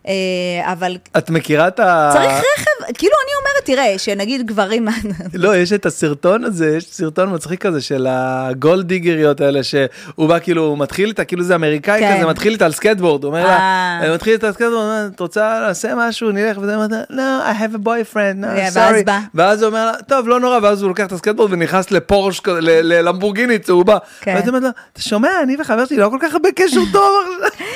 אה, 0.06 0.72
אבל 0.72 0.96
את 1.18 1.30
מכירה 1.30 1.68
את 1.68 1.80
ה... 1.80 2.10
צריך 2.12 2.30
רכב, 2.30 2.94
כאילו 2.94 3.12
אני 3.24 3.32
אומרת, 3.40 3.64
תראה, 3.64 3.98
שנגיד 3.98 4.46
גברים, 4.46 4.88
לא, 5.34 5.56
יש 5.56 5.72
את 5.72 5.86
הסרטון 5.86 6.44
הזה, 6.44 6.76
יש 6.76 6.84
סרטון 6.84 7.34
מצחיק 7.34 7.60
כזה 7.62 7.80
של 7.80 8.06
הגולד 8.10 8.65
דיגריות 8.65 9.40
האלה, 9.40 9.62
שהוא 9.62 10.28
בא 10.28 10.38
כאילו, 10.38 10.62
הוא 10.62 10.78
מתחיל 10.78 11.08
איתה, 11.08 11.24
כאילו 11.24 11.42
זה 11.42 11.54
אמריקאי 11.54 12.00
כן. 12.00 12.16
כזה, 12.16 12.26
מתחיל 12.26 12.52
איתה 12.52 12.64
על 12.64 12.72
סקייטבורד, 12.72 13.24
הוא 13.24 13.28
אומר 13.28 13.46
לה, 13.46 13.58
אה. 13.58 14.06
הוא 14.06 14.14
מתחיל 14.14 14.32
איתה 14.32 14.46
על 14.46 14.52
סקייטבורד, 14.52 14.74
אומר, 14.74 15.08
את 15.14 15.20
רוצה 15.20 15.60
לעשות 15.60 15.92
משהו, 15.96 16.32
נלך, 16.32 16.58
וזה, 16.58 16.74
אומרת, 16.74 16.90
לא, 17.10 17.22
I 17.50 17.62
have 17.62 17.74
a 17.74 17.86
boyfriend, 17.86 18.44
no, 18.44 18.46
ואז 18.46 18.76
sorry. 18.76 19.10
ואז 19.34 19.62
הוא 19.62 19.68
אומר 19.68 19.86
לה, 19.86 19.92
טוב, 20.08 20.28
לא 20.28 20.40
נורא, 20.40 20.58
ואז 20.62 20.82
הוא 20.82 20.88
לוקח 20.88 21.06
את 21.06 21.12
הסקטבורד 21.12 21.52
ונכנס 21.52 21.90
לפורש, 21.90 22.40
ללמבורגיני 22.62 23.58
צהובה. 23.58 23.98
כן. 24.20 24.34
ואז 24.34 24.48
אומרת 24.48 24.62
לו, 24.62 24.68
אתה 24.92 25.02
שומע, 25.02 25.28
אני 25.42 25.56
וחבר 25.60 25.84
שלי 25.84 25.96
לא 25.96 26.08
כל 26.08 26.18
כך 26.20 26.32
הרבה 26.32 26.48
קשר 26.52 26.80
טוב 26.92 27.12
עכשיו. 27.44 27.68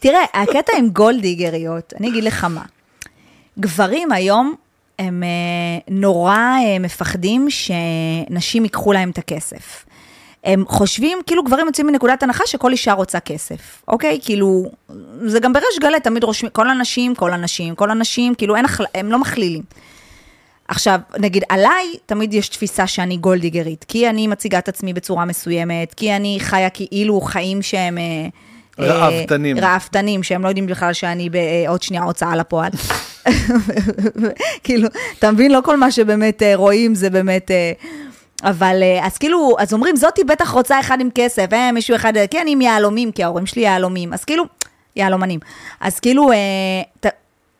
תראה, 0.00 0.24
הקטע 0.34 0.72
עם 0.78 0.88
גולדיגריות, 1.68 1.94
אני 2.00 2.08
אגיד 2.08 2.24
לך 2.24 2.44
מה. 2.44 2.64
גברים 3.60 4.12
היום, 4.12 4.54
הם 4.98 5.22
אה, 5.22 5.28
נורא 5.88 6.36
אה, 6.36 6.78
מפחדים 6.80 7.46
שנשים 7.50 8.64
ייקחו 8.64 8.92
להם 8.92 9.10
את 9.10 9.18
הכסף. 9.18 9.84
הם 10.44 10.64
חושבים, 10.68 11.18
כאילו 11.26 11.44
גברים 11.44 11.66
יוצאים 11.66 11.86
מנקודת 11.86 12.22
הנחה 12.22 12.46
שכל 12.46 12.72
אישה 12.72 12.92
רוצה 12.92 13.20
כסף, 13.20 13.82
אוקיי? 13.88 14.18
כאילו, 14.22 14.70
זה 15.26 15.40
גם 15.40 15.52
בריש 15.52 15.78
גלי, 15.80 16.00
תמיד 16.00 16.24
רושמים, 16.24 16.52
כל 16.52 16.70
הנשים, 16.70 17.14
כל 17.14 17.32
הנשים, 17.32 17.74
כל 17.74 17.90
הנשים, 17.90 18.34
כאילו 18.34 18.56
אין, 18.56 18.64
הם 18.94 19.12
לא 19.12 19.18
מכלילים. 19.18 19.62
עכשיו, 20.68 21.00
נגיד, 21.18 21.42
עליי 21.48 21.94
תמיד 22.06 22.34
יש 22.34 22.48
תפיסה 22.48 22.86
שאני 22.86 23.16
גולדיגרית, 23.16 23.84
כי 23.88 24.08
אני 24.08 24.26
מציגה 24.26 24.58
את 24.58 24.68
עצמי 24.68 24.92
בצורה 24.92 25.24
מסוימת, 25.24 25.94
כי 25.94 26.16
אני 26.16 26.36
חיה 26.40 26.70
כאילו 26.70 27.20
חיים 27.20 27.62
שהם... 27.62 27.98
אה, 27.98 28.28
ראוותנים. 28.78 29.58
ראוותנים, 29.58 30.22
שהם 30.22 30.42
לא 30.42 30.48
יודעים 30.48 30.66
בכלל 30.66 30.92
שאני 30.92 31.28
בעוד 31.30 31.82
שנייה 31.82 32.02
הוצאה 32.02 32.36
לפועל. 32.36 32.70
כאילו, 34.64 34.88
אתה 35.18 35.30
מבין? 35.30 35.52
לא 35.52 35.60
כל 35.64 35.76
מה 35.76 35.90
שבאמת 35.90 36.42
אה, 36.42 36.52
רואים 36.54 36.94
זה 36.94 37.10
באמת... 37.10 37.50
אה, 37.50 37.72
אבל 38.42 38.78
אה, 38.82 39.06
אז 39.06 39.18
כאילו, 39.18 39.56
אז 39.58 39.72
אומרים, 39.72 39.96
זאתי 39.96 40.24
בטח 40.24 40.50
רוצה 40.50 40.80
אחד 40.80 41.00
עם 41.00 41.08
כסף, 41.14 41.46
אה, 41.52 41.72
מישהו 41.72 41.96
אחד, 41.96 42.16
אה, 42.16 42.26
כי 42.26 42.40
אני 42.40 42.52
עם 42.52 42.60
יהלומים, 42.60 43.12
כי 43.12 43.24
ההורים 43.24 43.46
שלי 43.46 43.62
יהלומים, 43.62 44.12
אז 44.12 44.24
כאילו, 44.24 44.44
יהלומנים. 44.96 45.40
אז 45.80 46.00
כאילו, 46.00 46.32
אה, 46.32 46.36
ת, 47.00 47.06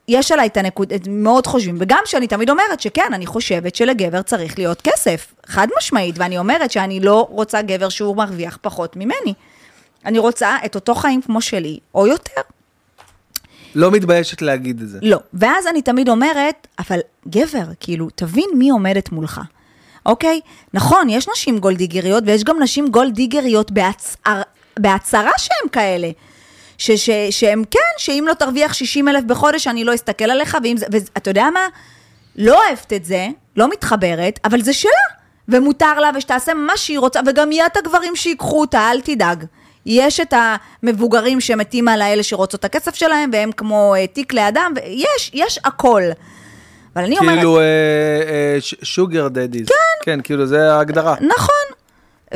יש 0.08 0.32
עליי 0.32 0.46
את 0.46 0.56
הנקוד, 0.56 0.92
את- 0.92 1.08
מאוד 1.10 1.46
חושבים, 1.46 1.76
וגם 1.80 1.98
שאני 2.04 2.26
תמיד 2.26 2.50
אומרת 2.50 2.80
שכן, 2.80 3.10
אני 3.12 3.26
חושבת 3.26 3.74
שלגבר 3.74 4.22
צריך 4.22 4.58
להיות 4.58 4.82
כסף, 4.82 5.34
חד 5.46 5.66
משמעית, 5.78 6.18
ואני 6.18 6.38
אומרת 6.38 6.70
שאני 6.70 7.00
לא 7.00 7.26
רוצה 7.30 7.62
גבר 7.62 7.88
שהוא 7.88 8.16
מרוויח 8.16 8.58
פחות 8.62 8.96
ממני. 8.96 9.34
אני 10.04 10.18
רוצה 10.18 10.56
את 10.64 10.74
אותו 10.74 10.94
חיים 10.94 11.22
כמו 11.22 11.40
שלי, 11.40 11.78
או 11.94 12.06
יותר. 12.06 12.40
לא 13.74 13.90
מתביישת 13.90 14.42
להגיד 14.42 14.80
את 14.80 14.88
זה. 14.88 14.98
לא. 15.02 15.18
ואז 15.34 15.66
אני 15.66 15.82
תמיד 15.82 16.08
אומרת, 16.08 16.66
אבל 16.78 16.98
גבר, 17.28 17.64
כאילו, 17.80 18.08
תבין 18.14 18.50
מי 18.54 18.70
עומדת 18.70 19.12
מולך, 19.12 19.40
אוקיי? 20.06 20.40
נכון, 20.74 21.10
יש 21.10 21.28
נשים 21.28 21.58
גולדיגריות, 21.58 22.24
ויש 22.26 22.44
גם 22.44 22.62
נשים 22.62 22.88
גולדיגריות 22.88 23.70
בהצהר, 23.70 24.42
בהצהרה 24.78 25.32
שהן 25.36 25.68
כאלה. 25.72 26.10
ש, 26.78 26.90
ש, 26.90 27.10
שהם 27.30 27.64
כן, 27.70 27.78
שאם 27.98 28.24
לא 28.28 28.34
תרוויח 28.34 28.72
60 28.72 29.08
אלף 29.08 29.24
בחודש, 29.24 29.66
אני 29.66 29.84
לא 29.84 29.94
אסתכל 29.94 30.24
עליך, 30.24 30.56
ואם 30.62 30.76
זה, 30.76 30.86
ואתה 30.90 31.30
יודע 31.30 31.50
מה? 31.54 31.66
לא 32.36 32.64
אוהבת 32.66 32.92
את 32.92 33.04
זה, 33.04 33.28
לא 33.56 33.68
מתחברת, 33.68 34.40
אבל 34.44 34.62
זה 34.62 34.72
שלה. 34.72 34.90
ומותר 35.48 36.00
לה, 36.00 36.10
ושתעשה 36.14 36.54
מה 36.54 36.76
שהיא 36.76 36.98
רוצה, 36.98 37.20
וגם 37.26 37.52
יהיה 37.52 37.66
את 37.66 37.76
הגברים 37.76 38.16
שיקחו 38.16 38.60
אותה, 38.60 38.90
אל 38.90 39.00
תדאג. 39.00 39.44
יש 39.88 40.20
את 40.20 40.34
המבוגרים 40.82 41.40
שמתים 41.40 41.88
על 41.88 42.02
האלה 42.02 42.22
שרוצות 42.22 42.60
את 42.60 42.64
הכסף 42.64 42.94
שלהם, 42.94 43.30
והם 43.32 43.52
כמו 43.52 43.94
אה, 43.94 44.06
תיק 44.06 44.32
לידם, 44.32 44.72
ויש, 44.76 45.30
יש 45.34 45.58
הכל. 45.64 46.02
אבל 46.96 47.04
אני 47.04 47.18
אומרת... 47.18 47.34
כאילו 47.34 47.58
שוגר 48.82 49.28
דדיז. 49.28 49.68
כן. 49.68 49.74
כן, 50.02 50.20
כאילו 50.20 50.46
זה 50.46 50.74
ההגדרה. 50.74 51.14
נכון. 51.20 51.78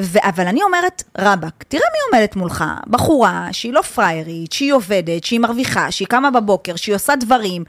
ו- 0.00 0.18
אבל 0.28 0.46
אני 0.46 0.62
אומרת, 0.62 1.02
רבאק, 1.18 1.64
תראה 1.68 1.82
מי 1.92 2.16
עומדת 2.16 2.36
מולך, 2.36 2.64
בחורה 2.86 3.48
שהיא 3.52 3.72
לא 3.72 3.80
פריירית, 3.80 4.52
שהיא 4.52 4.72
עובדת, 4.72 5.24
שהיא 5.24 5.40
מרוויחה, 5.40 5.90
שהיא 5.90 6.08
קמה 6.08 6.30
בבוקר, 6.30 6.76
שהיא 6.76 6.94
עושה 6.94 7.16
דברים, 7.16 7.64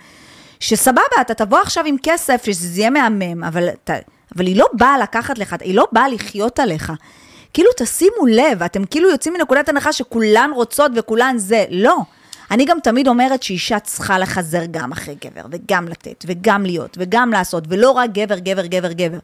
שסבבה, 0.59 1.01
אתה 1.21 1.33
תבוא 1.33 1.59
עכשיו 1.59 1.85
עם 1.85 1.95
כסף, 2.03 2.45
שזה 2.45 2.79
יהיה 2.79 2.89
מהמם, 2.89 3.43
אבל, 3.43 3.69
אתה, 3.83 3.93
אבל 4.35 4.45
היא 4.45 4.57
לא 4.57 4.65
באה 4.73 4.97
לקחת 4.97 5.37
לך, 5.37 5.55
היא 5.61 5.75
לא 5.75 5.87
באה 5.91 6.09
לחיות 6.09 6.59
עליך. 6.59 6.91
כאילו, 7.53 7.69
תשימו 7.77 8.25
לב, 8.27 8.63
אתם 8.63 8.85
כאילו 8.85 9.09
יוצאים 9.09 9.33
מנקודת 9.33 9.69
הנחה 9.69 9.93
שכולן 9.93 10.49
רוצות 10.55 10.91
וכולן 10.95 11.35
זה, 11.37 11.65
לא. 11.69 11.97
אני 12.51 12.65
גם 12.65 12.77
תמיד 12.83 13.07
אומרת 13.07 13.43
שאישה 13.43 13.79
צריכה 13.79 14.19
לחזר 14.19 14.61
גם 14.71 14.91
אחרי 14.91 15.15
גבר, 15.25 15.41
וגם 15.51 15.87
לתת, 15.87 16.25
וגם 16.27 16.65
להיות, 16.65 16.97
וגם 16.99 17.31
לעשות, 17.31 17.63
ולא 17.69 17.91
רק 17.91 18.09
גבר, 18.13 18.39
גבר, 18.39 18.65
גבר, 18.65 18.91
גבר. 18.91 19.17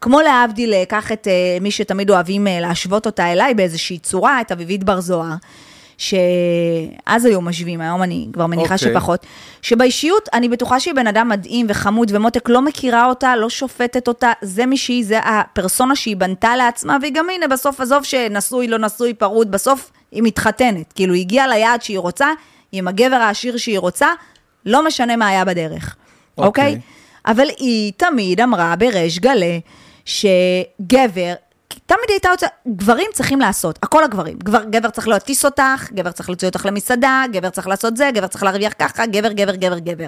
כמו 0.00 0.20
להבדיל, 0.20 0.84
קח 0.84 1.12
את 1.12 1.26
אה, 1.26 1.62
מי 1.62 1.70
שתמיד 1.70 2.10
אוהבים 2.10 2.46
אה, 2.46 2.50
להשוות 2.60 3.06
אותה 3.06 3.32
אליי 3.32 3.54
באיזושהי 3.54 3.98
צורה, 3.98 4.40
את 4.40 4.52
אביבית 4.52 4.84
בר 4.84 5.00
זוהר, 5.00 5.34
שאז 6.00 7.24
היו 7.24 7.40
משווים, 7.40 7.80
היום 7.80 8.02
אני 8.02 8.28
כבר 8.32 8.46
מניחה 8.46 8.74
okay. 8.74 8.78
אוקיי. 8.78 8.92
שפחות, 8.92 9.26
שבאישיות 9.62 10.28
אני 10.32 10.48
בטוחה 10.48 10.80
שהיא 10.80 10.94
בן 10.94 11.06
אדם 11.06 11.28
מדהים 11.28 11.66
וחמוד, 11.68 12.10
ומותק 12.14 12.48
לא 12.48 12.62
מכירה 12.62 13.06
אותה, 13.06 13.36
לא 13.36 13.50
שופטת 13.50 14.08
אותה, 14.08 14.32
זה 14.42 14.66
מי 14.66 14.76
שהיא, 14.76 15.04
זה 15.04 15.18
הפרסונה 15.24 15.96
שהיא 15.96 16.16
בנתה 16.16 16.56
לעצמה, 16.56 16.96
והיא 17.00 17.12
גם 17.14 17.26
הנה, 17.30 17.48
בסוף 17.48 17.80
עזוב 17.80 18.04
שנשוי, 18.04 18.68
לא 18.68 18.78
נשוי, 18.78 19.14
פרוד, 19.14 19.50
בסוף 19.50 19.90
היא 20.12 20.22
מתחתנת, 20.22 20.92
כאילו 20.92 21.14
היא 21.14 21.20
הגיעה 21.20 21.48
ליעד 21.48 21.82
שהיא 21.82 21.98
רוצה, 21.98 22.28
עם 22.72 22.88
הגבר 22.88 23.16
העשיר 23.16 23.56
שהיא 23.56 23.78
רוצה, 23.78 24.08
לא 24.66 24.86
משנה 24.86 25.16
מה 25.16 25.28
היה 25.28 25.44
בדרך, 25.44 25.96
אוקיי? 26.38 26.72
Okay. 26.72 26.76
Okay? 26.76 27.30
אבל 27.30 27.46
היא 27.58 27.92
תמיד 27.96 28.40
אמרה 28.40 28.76
בריש 28.76 29.18
גלי, 29.18 29.60
שגבר, 30.04 31.34
תמיד 31.86 32.04
הייתה 32.08 32.30
רוצה, 32.30 32.46
גברים 32.68 33.06
צריכים 33.12 33.40
לעשות, 33.40 33.78
הכל 33.82 34.04
הגברים. 34.04 34.38
גבר, 34.38 34.64
גבר 34.64 34.90
צריך 34.90 35.08
להטיס 35.08 35.44
אותך, 35.44 35.92
גבר 35.92 36.12
צריך 36.12 36.28
להוציא 36.28 36.48
אותך 36.48 36.66
למסעדה, 36.66 37.24
גבר 37.32 37.50
צריך 37.50 37.66
לעשות 37.66 37.96
זה, 37.96 38.10
גבר 38.14 38.26
צריך 38.26 38.44
להרוויח 38.44 38.72
ככה, 38.78 39.06
גבר, 39.06 39.32
גבר, 39.32 39.54
גבר, 39.54 39.78
גבר. 39.78 40.06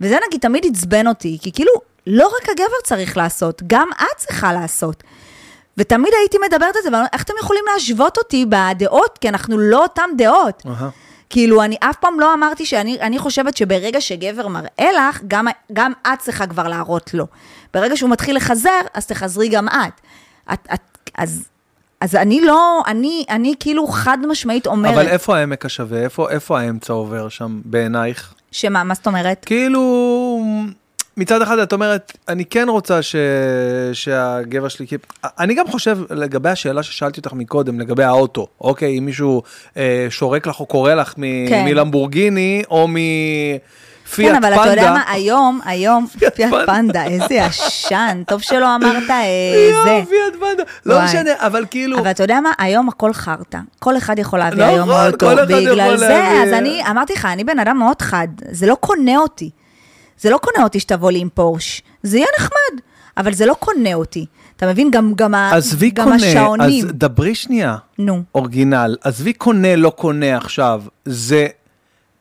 וזה 0.00 0.18
נגיד 0.28 0.40
תמיד 0.40 0.66
עצבן 0.70 1.06
אותי, 1.06 1.38
כי 1.42 1.52
כאילו, 1.52 1.72
לא 2.06 2.26
רק 2.26 2.48
הגבר 2.48 2.76
צריך 2.84 3.16
לעשות, 3.16 3.62
גם 3.66 3.88
את 4.00 4.16
צריכה 4.16 4.52
לעשות. 4.52 5.02
ותמיד 5.76 6.12
הייתי 6.20 6.38
מדברת 6.46 6.76
על 6.76 6.82
זה, 6.82 6.88
ואומרת, 6.92 7.08
איך 7.12 7.22
אתם 7.22 7.34
יכולים 7.40 7.64
להשוות 7.72 8.18
אותי 8.18 8.46
בדעות? 8.48 9.18
כי 9.18 9.28
אנחנו 9.28 9.58
לא 9.58 9.82
אותן 9.82 10.10
דעות. 10.16 10.62
אהה. 10.66 10.88
כאילו, 11.30 11.62
אני 11.62 11.76
אף 11.80 11.96
פעם 11.96 12.20
לא 12.20 12.34
אמרתי 12.34 12.66
שאני 12.66 13.00
אני 13.00 13.18
חושבת 13.18 13.56
שברגע 13.56 14.00
שגבר 14.00 14.48
מראה 14.48 14.92
לך, 14.92 15.20
גם, 15.28 15.48
גם 15.72 15.92
את 16.06 16.18
צריכה 16.18 16.46
כבר 16.46 16.68
להראות 16.68 17.14
לו. 17.14 17.26
ברגע 17.74 17.96
שהוא 17.96 18.10
מתחיל 18.10 18.36
לחזר, 18.36 18.80
אז 18.94 19.06
תחזרי 19.06 19.48
גם 19.48 19.68
את. 19.68 20.00
את, 20.52 20.68
את 20.74 20.80
אז, 21.14 21.48
אז 22.00 22.14
אני 22.14 22.40
לא, 22.40 22.82
אני, 22.86 23.24
אני 23.30 23.54
כאילו 23.60 23.86
חד 23.86 24.18
משמעית 24.28 24.66
אומרת... 24.66 24.94
אבל 24.94 25.08
איפה 25.08 25.36
העמק 25.36 25.66
השווה? 25.66 26.02
איפה, 26.02 26.30
איפה 26.30 26.60
האמצע 26.60 26.92
עובר 26.92 27.28
שם 27.28 27.60
בעינייך? 27.64 28.34
שמה, 28.52 28.84
מה 28.84 28.94
זאת 28.94 29.06
אומרת? 29.06 29.44
כאילו, 29.44 29.82
מצד 31.16 31.42
אחד 31.42 31.58
את 31.58 31.72
אומרת, 31.72 32.16
אני 32.28 32.44
כן 32.44 32.68
רוצה 32.68 33.02
ש... 33.02 33.16
שהגבר 33.92 34.68
שלי, 34.68 34.86
אני 35.24 35.54
גם 35.54 35.68
חושב 35.68 35.98
לגבי 36.10 36.48
השאלה 36.48 36.82
ששאלתי 36.82 37.20
אותך 37.20 37.32
מקודם, 37.32 37.80
לגבי 37.80 38.04
האוטו, 38.04 38.46
אוקיי, 38.60 38.98
אם 38.98 39.04
מישהו 39.04 39.42
אה, 39.76 40.06
שורק 40.10 40.46
לך 40.46 40.60
או 40.60 40.66
קורא 40.66 40.94
לך 40.94 41.14
מ... 41.18 41.48
כן. 41.48 41.64
מלמבורגיני 41.64 42.62
או 42.70 42.88
מפיאט 44.10 44.34
כן, 44.34 44.44
אבל 44.44 44.54
פנדה, 44.54 44.72
אתה 44.72 44.80
יודע 44.80 44.92
מה, 44.92 45.02
היום, 45.06 45.60
היום, 45.64 46.06
פיאט 46.18 46.34
פיאט 46.34 46.50
פנדה. 46.50 46.66
פנדה, 46.66 47.04
איזה 47.04 47.34
ישן, 47.34 48.22
טוב 48.26 48.40
שלא 48.40 48.76
אמרת 48.76 49.10
אה, 49.10 49.24
זה. 49.84 49.90
יואו, 49.90 50.06
פיאט 50.06 50.40
פנדה, 50.40 50.62
לא. 50.86 51.04
משנה, 51.04 51.30
אבל 51.38 51.64
כאילו, 51.70 51.98
אבל 51.98 52.10
אתה 52.10 52.22
יודע 52.22 52.40
מה, 52.40 52.50
היום 52.58 52.88
הכל 52.88 53.12
חרטא. 53.12 53.58
כל 53.78 53.96
אחד 53.96 54.18
יכול 54.18 54.38
להביא 54.38 54.64
נכון, 54.64 54.74
היום 54.74 54.90
אוטו. 54.90 55.32
אחד 55.32 55.50
יכול 55.50 55.56
בגלל 55.56 55.96
זה. 55.96 56.42
אז 56.42 56.52
אני 56.52 56.82
אמרתי 56.90 57.12
לך, 57.12 57.24
אני 57.24 57.44
בן 57.44 57.58
אדם 57.58 57.78
מאוד 57.78 58.02
חד, 58.02 58.28
זה 58.50 58.66
לא 58.66 58.74
קונה 58.74 59.16
אותי. 59.16 59.50
זה 60.20 60.30
לא 60.30 60.38
קונה 60.38 60.64
אותי 60.64 60.80
שתבוא 60.80 61.10
לי 61.10 61.18
עם 61.18 61.28
פורש. 61.34 61.82
זה 62.02 62.16
יהיה 62.16 62.28
נחמד, 62.38 62.80
אבל 63.16 63.32
זה 63.32 63.46
לא 63.46 63.54
קונה 63.58 63.94
אותי. 63.94 64.26
אתה 64.56 64.66
מבין? 64.66 64.90
גם, 64.90 65.12
גם, 65.16 65.34
עזבי 65.34 65.90
גם 65.90 66.04
קונה, 66.04 66.16
השעונים. 66.16 66.84
אז 66.84 66.90
דברי 66.94 67.34
שנייה, 67.34 67.76
נו. 67.98 68.22
אורגינל, 68.34 68.96
עזבי 69.04 69.32
קונה, 69.32 69.76
לא 69.76 69.90
קונה 69.90 70.36
עכשיו, 70.36 70.82
זה 71.04 71.46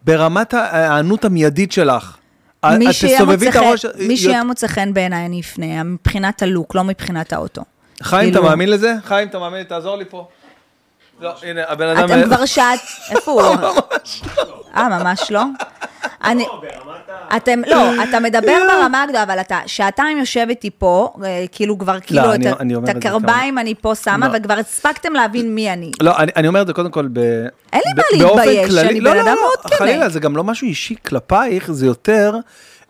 ברמת 0.04 0.54
ההיענות 0.54 1.26
המיידית 1.26 1.72
שלך. 1.72 2.18
מי 2.66 2.86
תסובבי 3.16 3.46
מוצא 4.44 4.68
חן- 4.68 4.94
בעיניי 4.94 5.26
אני 5.26 5.42
אפנה, 5.42 5.84
מבחינת 5.84 6.42
הלוק, 6.42 6.76
לא 6.76 6.84
מבחינת 6.84 7.34
האוטו. 7.34 7.62
חיים, 8.04 8.30
אתה 8.30 8.38
כאילו- 8.38 8.50
מאמין 8.50 8.70
לזה? 8.70 8.94
חיים, 9.06 9.28
אתה 9.28 9.40
מאמין? 9.40 9.64
תעזור 9.64 9.96
לי 9.96 10.06
פה. 10.10 10.28
לא, 11.22 11.34
הנה, 11.44 11.62
הבן 11.68 11.88
אדם... 11.88 12.06
אתם 12.12 12.36
כבר 12.36 12.46
שעת, 12.46 12.80
איפה 13.10 13.32
הוא? 13.32 13.42
אה, 14.76 15.00
ממש 15.00 15.32
לא? 15.32 15.44
אני, 16.24 16.44
לא. 16.44 16.62
אתם, 17.38 17.62
לא, 17.68 18.04
אתה 18.04 18.20
מדבר 18.20 18.58
ברמה 18.72 19.04
הגדולה, 19.04 19.24
אבל 19.24 19.40
אתה 19.40 19.60
שעתיים 19.66 20.18
יושב 20.18 20.46
איתי 20.50 20.70
פה, 20.78 21.14
אה, 21.24 21.46
כאילו 21.52 21.78
כבר, 21.78 22.00
כאילו, 22.00 22.34
אני- 22.34 22.76
את 22.76 22.90
הקרביים 22.90 23.58
אני 23.58 23.76
פה 23.76 23.96
שמה, 23.96 24.28
לא. 24.28 24.34
וכבר 24.38 24.54
הספקתם 24.54 25.14
להבין 25.14 25.56
מי 25.56 25.74
אני. 25.74 25.92
לא, 26.02 26.14
אני, 26.18 26.48
אומר 26.48 26.62
את 26.62 26.68
זה 26.68 26.74
קודם 26.74 26.92
כל 26.92 27.08
ב... 27.14 27.20
אין 27.74 27.82
לי 27.86 27.94
מה 27.98 28.04
להתבייש, 28.12 28.78
אני 28.78 29.02
לא, 29.02 29.12
בן 29.12 29.18
לא, 29.18 29.22
אדם 29.22 29.36
לא, 29.36 29.42
מאוד 29.42 29.72
כן. 29.72 29.76
חלילה, 29.78 30.10
זה 30.10 30.20
גם 30.20 30.36
לא 30.36 30.44
משהו 30.44 30.68
אישי 30.68 30.96
כלפייך, 31.06 31.72
זה 31.72 31.86
יותר... 31.86 32.36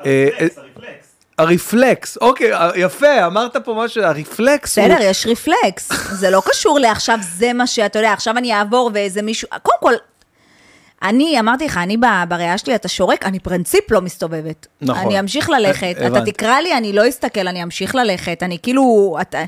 אה, 0.06 0.28
הרפלקס, 0.40 1.09
הרפלקס. 1.40 2.18
הרפלקס, 2.18 2.18
אוקיי, 2.18 2.52
יפה, 2.76 3.26
אמרת 3.26 3.58
פה 3.58 3.84
משהו, 3.86 4.04
הרפלקס 4.04 4.78
הוא... 4.78 4.88
בסדר, 4.88 5.02
יש 5.02 5.28
רפלקס. 5.28 5.90
זה 6.12 6.30
לא 6.30 6.42
קשור 6.46 6.80
לעכשיו, 6.80 7.20
זה 7.22 7.54
מה 7.54 7.68
שאתה 7.68 8.00
יודע, 8.00 8.14
עכשיו 8.14 8.38
אני 8.38 8.54
אעבור 8.54 8.92
ואיזה 8.94 9.22
מישהו... 9.22 9.48
קודם 9.64 9.78
כל, 9.80 9.94
אני, 11.04 11.40
אמרתי 11.40 11.66
לך, 11.66 11.78
אני 11.78 11.98
בראייה 12.30 12.58
שלי, 12.58 12.76
אתה 12.76 12.88
שורק, 12.88 13.26
אני 13.26 13.40
פרינציפ 13.40 13.92
לא 13.92 14.02
מסתובבת. 14.02 14.68
נכון. 14.82 15.06
אני 15.06 15.20
אמשיך 15.20 15.50
ללכת, 15.50 15.96
אה, 16.02 16.08
אתה. 16.08 16.22
תקרא 16.26 16.60
לי, 16.60 16.78
אני 16.78 16.94
לא 16.94 17.10
אסתכל, 17.10 17.48
אני 17.48 17.64
אמשיך 17.64 17.96
ללכת, 17.96 18.44
אני 18.44 18.58
כאילו... 18.62 19.18
אתה, 19.22 19.44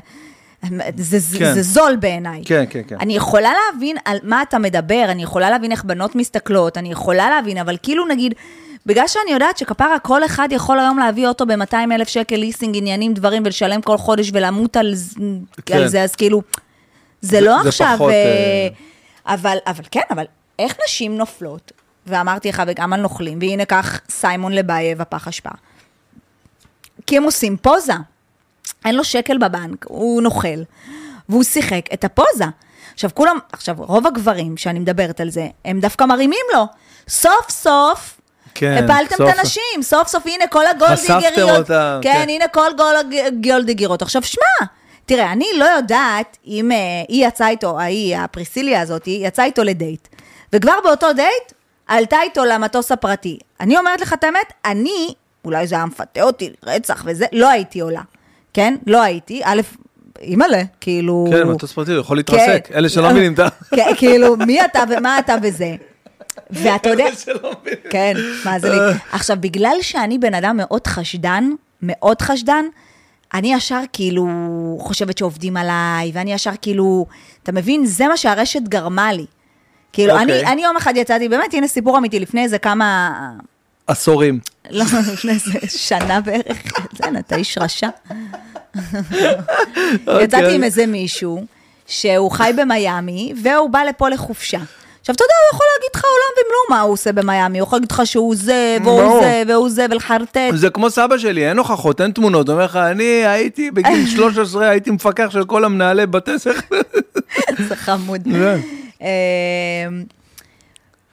זה, 0.96 1.38
כן. 1.38 1.54
זה 1.54 1.62
זול 1.62 1.96
בעיניי. 1.96 2.42
כן, 2.44 2.64
כן, 2.70 2.80
כן. 2.88 2.96
אני 3.00 3.16
יכולה 3.16 3.50
להבין 3.52 3.96
על 4.04 4.18
מה 4.22 4.42
אתה 4.42 4.58
מדבר, 4.58 5.04
אני 5.08 5.22
יכולה 5.22 5.50
להבין 5.50 5.72
איך 5.72 5.84
בנות 5.84 6.14
מסתכלות, 6.14 6.78
אני 6.78 6.92
יכולה 6.92 7.30
להבין, 7.30 7.58
אבל 7.58 7.76
כאילו 7.82 8.06
נגיד, 8.06 8.34
בגלל 8.86 9.08
שאני 9.08 9.30
יודעת 9.32 9.58
שכפרה 9.58 9.98
כל 9.98 10.24
אחד 10.24 10.48
יכול 10.50 10.78
היום 10.80 10.98
להביא 10.98 11.28
אוטו 11.28 11.46
ב-200 11.46 11.74
אלף 11.92 12.08
שקל 12.08 12.36
ליסינג, 12.36 12.76
עניינים, 12.76 13.14
דברים, 13.14 13.42
ולשלם 13.46 13.80
כל 13.82 13.98
חודש 13.98 14.30
ולמות 14.32 14.76
על, 14.76 14.94
כן. 15.66 15.76
על 15.76 15.88
זה, 15.88 16.02
אז 16.02 16.14
כאילו, 16.14 16.42
זה, 17.20 17.28
זה- 17.30 17.40
לא 17.40 17.62
זה 17.62 17.68
עכשיו... 17.68 17.92
פחות, 17.94 18.10
אה, 18.10 18.14
אה, 19.26 19.34
אבל, 19.34 19.56
אבל 19.66 19.84
כן, 19.90 20.00
אבל 20.10 20.24
איך 20.58 20.76
נשים 20.86 21.16
נופלות? 21.18 21.72
ואמרתי 22.06 22.48
לך, 22.48 22.62
וגם 22.66 22.92
על 22.92 23.00
נוכלים, 23.00 23.38
והנה 23.40 23.64
כך 23.64 24.00
סיימון 24.08 24.52
לבייב, 24.52 25.00
הפח 25.00 25.28
אשפה. 25.28 25.50
כי 27.06 27.16
הם 27.16 27.22
עושים 27.22 27.56
פוזה. 27.56 27.92
אין 28.84 28.94
לו 28.94 29.04
שקל 29.04 29.38
בבנק, 29.38 29.84
הוא 29.88 30.22
נוכל, 30.22 30.62
והוא 31.28 31.42
שיחק 31.44 31.84
את 31.94 32.04
הפוזה. 32.04 32.44
עכשיו 32.94 33.10
כולם, 33.14 33.38
עכשיו 33.52 33.74
רוב 33.78 34.06
הגברים 34.06 34.56
שאני 34.56 34.78
מדברת 34.78 35.20
על 35.20 35.30
זה, 35.30 35.46
הם 35.64 35.80
דווקא 35.80 36.04
מרימים 36.04 36.44
לו. 36.54 36.64
סוף 37.08 37.50
סוף, 37.50 38.20
כן, 38.54 38.84
הפלתם 38.84 39.16
סוף- 39.16 39.30
את 39.30 39.38
הנשים, 39.38 39.82
סוף 39.82 40.08
סוף 40.08 40.22
הנה 40.26 40.46
כל 40.46 40.64
חשפתם 40.86 41.12
הגולדיגריות. 41.14 41.58
אותם, 41.58 41.98
כן, 42.02 42.12
כן. 42.12 42.28
הנה 42.28 42.48
כל 42.48 42.70
גולדיגרות. 43.44 44.02
עכשיו 44.02 44.22
שמע, 44.22 44.66
תראה, 45.06 45.32
אני 45.32 45.46
לא 45.58 45.64
יודעת 45.64 46.36
אם 46.46 46.72
אה, 46.72 46.76
היא 47.08 47.26
יצאה 47.26 47.48
איתו, 47.48 47.80
ההיא, 47.80 48.16
הפריסיליה 48.16 48.80
הזאת, 48.80 49.04
היא 49.04 49.26
יצאה 49.26 49.44
איתו 49.44 49.64
לדייט. 49.64 50.08
וכבר 50.52 50.74
באותו 50.84 51.12
דייט, 51.12 51.52
עלתה 51.86 52.16
איתו 52.22 52.44
למטוס 52.44 52.92
הפרטי. 52.92 53.38
אני 53.60 53.78
אומרת 53.78 54.00
לך 54.00 54.12
את 54.12 54.24
האמת, 54.24 54.52
אני, 54.64 55.14
אולי 55.44 55.66
זה 55.66 55.74
היה 55.74 55.86
מפתה 55.86 56.22
אותי, 56.22 56.50
רצח 56.66 57.02
וזה, 57.06 57.26
לא 57.32 57.48
הייתי 57.48 57.80
עולה. 57.80 58.00
כן? 58.54 58.74
לא 58.86 59.02
הייתי. 59.02 59.40
א', 59.44 59.60
אימא'לה, 60.20 60.62
כאילו... 60.80 61.26
כן, 61.30 61.42
מטוס 61.42 61.72
פרטי, 61.72 61.90
הוא 61.92 62.00
יכול 62.00 62.16
להתרסק, 62.16 62.68
אלה 62.74 62.88
שלא 62.88 63.10
מבינים 63.10 63.34
את 63.34 63.38
ה... 63.38 63.48
כן, 63.76 63.90
כאילו, 63.96 64.36
מי 64.36 64.64
אתה 64.64 64.82
ומה 64.88 65.18
אתה 65.18 65.34
וזה. 65.42 65.74
ואתה 66.50 66.88
יודע... 66.88 67.04
כן, 67.92 68.14
מה 68.44 68.58
זה 68.58 68.70
לי? 68.70 68.78
עכשיו, 69.12 69.36
בגלל 69.40 69.76
שאני 69.82 70.18
בן 70.18 70.34
אדם 70.34 70.56
מאוד 70.56 70.86
חשדן, 70.86 71.50
מאוד 71.82 72.22
חשדן, 72.22 72.64
אני 73.34 73.54
ישר 73.54 73.80
כאילו 73.92 74.26
חושבת 74.80 75.18
שעובדים 75.18 75.56
עליי, 75.56 76.10
ואני 76.14 76.32
ישר 76.32 76.50
כאילו, 76.62 77.06
אתה 77.42 77.52
מבין? 77.52 77.86
זה 77.86 78.08
מה 78.08 78.16
שהרשת 78.16 78.62
גרמה 78.62 79.12
לי. 79.12 79.26
כאילו, 79.92 80.12
אוקיי. 80.12 80.40
אני, 80.40 80.52
אני 80.52 80.62
יום 80.62 80.76
אחד 80.76 80.96
יצאתי, 80.96 81.28
באמת, 81.28 81.54
הנה 81.54 81.68
סיפור 81.68 81.98
אמיתי, 81.98 82.20
לפני 82.20 82.42
איזה 82.42 82.58
כמה... 82.58 83.10
עשורים. 83.86 84.40
לא, 84.70 84.84
לפני 85.12 85.32
איזה 85.32 85.52
שנה 85.68 86.20
בערך, 86.20 86.62
כן, 86.96 87.16
אתה 87.16 87.36
איש 87.36 87.58
רשע. 87.58 87.88
אוקיי. 88.74 90.24
יצאתי 90.24 90.54
עם 90.54 90.64
איזה 90.64 90.86
מישהו, 90.86 91.44
שהוא 91.86 92.30
חי 92.30 92.52
במיאמי, 92.56 93.32
והוא 93.42 93.70
בא 93.70 93.82
לפה 93.82 94.08
לחופשה. 94.08 94.58
עכשיו, 95.02 95.14
אתה 95.14 95.24
יודע, 95.24 95.34
הוא 95.50 95.54
יכול 95.56 95.66
להגיד 95.76 95.90
לך 95.94 96.04
עולם 96.04 96.32
ומלואו 96.46 96.64
מה 96.70 96.80
הוא 96.80 96.92
עושה 96.92 97.12
במיאמי, 97.12 97.58
הוא 97.58 97.66
יכול 97.66 97.76
להגיד 97.76 97.92
לך 97.92 98.02
שהוא 98.06 98.34
זה, 98.36 98.76
והוא 98.84 99.02
ברור. 99.02 99.22
זה, 99.22 99.42
והוא 99.48 99.70
זה, 99.70 99.86
ולחרטט. 99.90 100.38
זה 100.54 100.70
כמו 100.70 100.90
סבא 100.90 101.18
שלי, 101.18 101.48
אין 101.48 101.58
הוכחות, 101.58 102.00
אין 102.00 102.10
תמונות. 102.10 102.48
הוא 102.48 102.52
אומר 102.54 102.64
לך, 102.64 102.76
אני 102.76 103.26
הייתי 103.26 103.70
בגיל 103.70 104.06
13, 104.16 104.68
הייתי 104.68 104.90
מפקח 104.90 105.30
של 105.30 105.44
כל 105.44 105.64
המנהלי 105.64 106.06
בתי 106.06 106.38
ספר. 106.38 106.80
זה 107.68 107.76
חמוד. 107.76 108.20
אמ, 109.00 109.06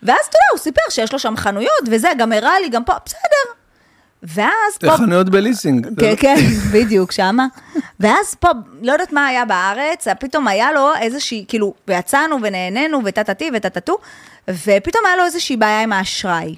ואז 0.03 0.25
אתה 0.29 0.37
יודע, 0.37 0.47
הוא 0.51 0.59
סיפר 0.59 0.81
שיש 0.89 1.13
לו 1.13 1.19
שם 1.19 1.33
חנויות, 1.37 1.83
וזה, 1.91 2.09
גם 2.17 2.31
הראה 2.31 2.59
לי, 2.59 2.69
גם 2.69 2.83
פה, 2.83 2.93
בסדר. 3.05 3.58
ואז 4.23 4.77
פה... 4.79 4.97
חנויות 4.97 5.29
בליסינג. 5.29 5.87
כן, 5.99 6.13
כן, 6.19 6.35
בדיוק, 6.73 7.11
שמה. 7.11 7.47
ואז 7.99 8.35
פה, 8.39 8.47
לא 8.81 8.91
יודעת 8.91 9.13
מה 9.13 9.27
היה 9.27 9.45
בארץ, 9.45 10.07
פתאום 10.19 10.47
היה 10.47 10.71
לו 10.71 10.91
איזושהי, 11.01 11.45
כאילו, 11.47 11.73
ויצאנו 11.87 12.37
ונהנינו 12.41 13.01
וטטטי 13.05 13.51
וטטטו, 13.53 13.97
ופתאום 14.47 15.05
היה 15.05 15.15
לו 15.15 15.23
איזושהי 15.25 15.57
בעיה 15.57 15.81
עם 15.81 15.93
האשראי. 15.93 16.55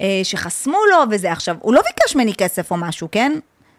אה, 0.00 0.20
שחסמו 0.22 0.78
לו 0.90 0.96
וזה. 1.10 1.32
עכשיו, 1.32 1.56
הוא 1.60 1.74
לא 1.74 1.80
ביקש 1.82 2.16
ממני 2.16 2.34
כסף 2.34 2.70
או 2.70 2.76
משהו, 2.76 3.08
כן? 3.12 3.32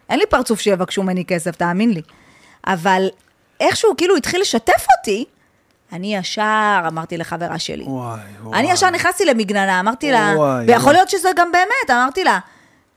אין 0.10 0.20
לי 0.20 0.26
פרצוף 0.26 0.60
שיבקשו 0.60 1.04
ממני 1.04 1.26
כסף, 1.26 1.56
תאמין 1.56 1.92
לי. 1.92 2.02
אבל 2.68 3.08
איכשהו 3.60 3.98
כאילו 3.98 4.16
התחיל 4.16 4.42
לשתף 4.42 4.86
אותי, 4.98 5.26
אני 5.94 6.16
ישר 6.16 6.82
אמרתי 6.88 7.18
לחברה 7.18 7.60
שלי. 7.60 7.84
וואי, 7.88 8.20
וואי. 8.42 8.60
אני 8.60 8.72
ישר 8.72 8.90
נכנסתי 8.90 9.26
למגננה, 9.26 9.80
אמרתי 9.80 10.12
לה, 10.12 10.34
וואי, 10.36 10.66
ויכול 10.68 10.84
וואי. 10.84 10.94
להיות 10.94 11.10
שזה 11.10 11.30
גם 11.36 11.52
באמת, 11.52 11.90
אמרתי 11.90 12.24
לה, 12.24 12.40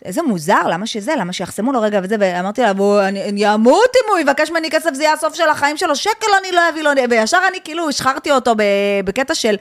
איזה 0.05 0.23
מוזר, 0.23 0.69
למה 0.69 0.87
שזה, 0.87 1.13
למה 1.19 1.33
שיחסמו 1.33 1.73
לו 1.73 1.81
רגע 1.81 2.01
וזה, 2.03 2.17
ואמרתי 2.21 2.63
לה, 2.63 2.73
בוא, 2.73 3.03
אני, 3.03 3.55
אמות 3.55 3.91
אם 3.97 4.11
הוא 4.11 4.19
יבקש 4.19 4.51
ממני 4.51 4.71
כסף, 4.71 4.95
זה 4.95 5.03
יהיה 5.03 5.13
הסוף 5.13 5.35
של 5.35 5.49
החיים 5.49 5.77
שלו, 5.77 5.97
שקל 5.97 6.27
אני 6.41 6.53
לא 6.53 6.61
אביא 6.69 6.83
לו, 6.83 6.91
וישר 7.11 7.39
אני 7.49 7.59
כאילו 7.65 7.89
השחררתי 7.89 8.31
אותו 8.31 8.55
בקטע 9.05 9.35
של, 9.35 9.57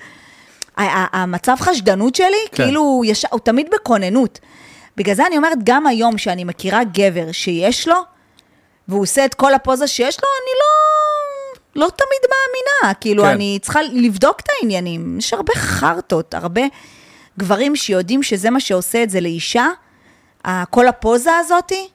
המצב 0.77 1.55
חשדנות 1.59 2.15
שלי, 2.15 2.27
כן. 2.51 2.63
כאילו, 2.63 3.01
יש, 3.05 3.25
הוא 3.31 3.39
תמיד 3.39 3.67
בכוננות. 3.73 4.39
בגלל 4.97 5.15
זה 5.15 5.27
אני 5.27 5.37
אומרת, 5.37 5.57
גם 5.63 5.87
היום 5.87 6.17
שאני 6.17 6.43
מכירה 6.43 6.83
גבר 6.83 7.31
שיש 7.31 7.87
לו, 7.87 7.95
והוא 8.87 9.01
עושה 9.01 9.25
את 9.25 9.33
כל 9.33 9.53
הפוזה 9.53 9.87
שיש 9.87 10.17
לו, 10.23 10.27
אני 10.41 10.51
לא, 10.59 11.85
לא 11.85 11.89
תמיד 11.89 12.31
מאמינה. 12.31 12.93
כאילו, 12.93 13.23
כן. 13.23 13.29
אני 13.29 13.59
צריכה 13.61 13.79
לבדוק 13.81 14.39
את 14.39 14.45
העניינים. 14.59 15.17
יש 15.17 15.33
הרבה 15.33 15.53
חרטות, 15.55 16.33
הרבה 16.33 16.61
גברים 17.39 17.75
שיודעים 17.75 18.23
שזה 18.23 18.49
מה 18.49 18.59
שעושה 18.59 19.03
את 19.03 19.09
זה 19.09 19.21
לאישה, 19.21 19.67
כל 20.69 20.87
הפוזה 20.87 21.31
הזאתי. 21.39 21.87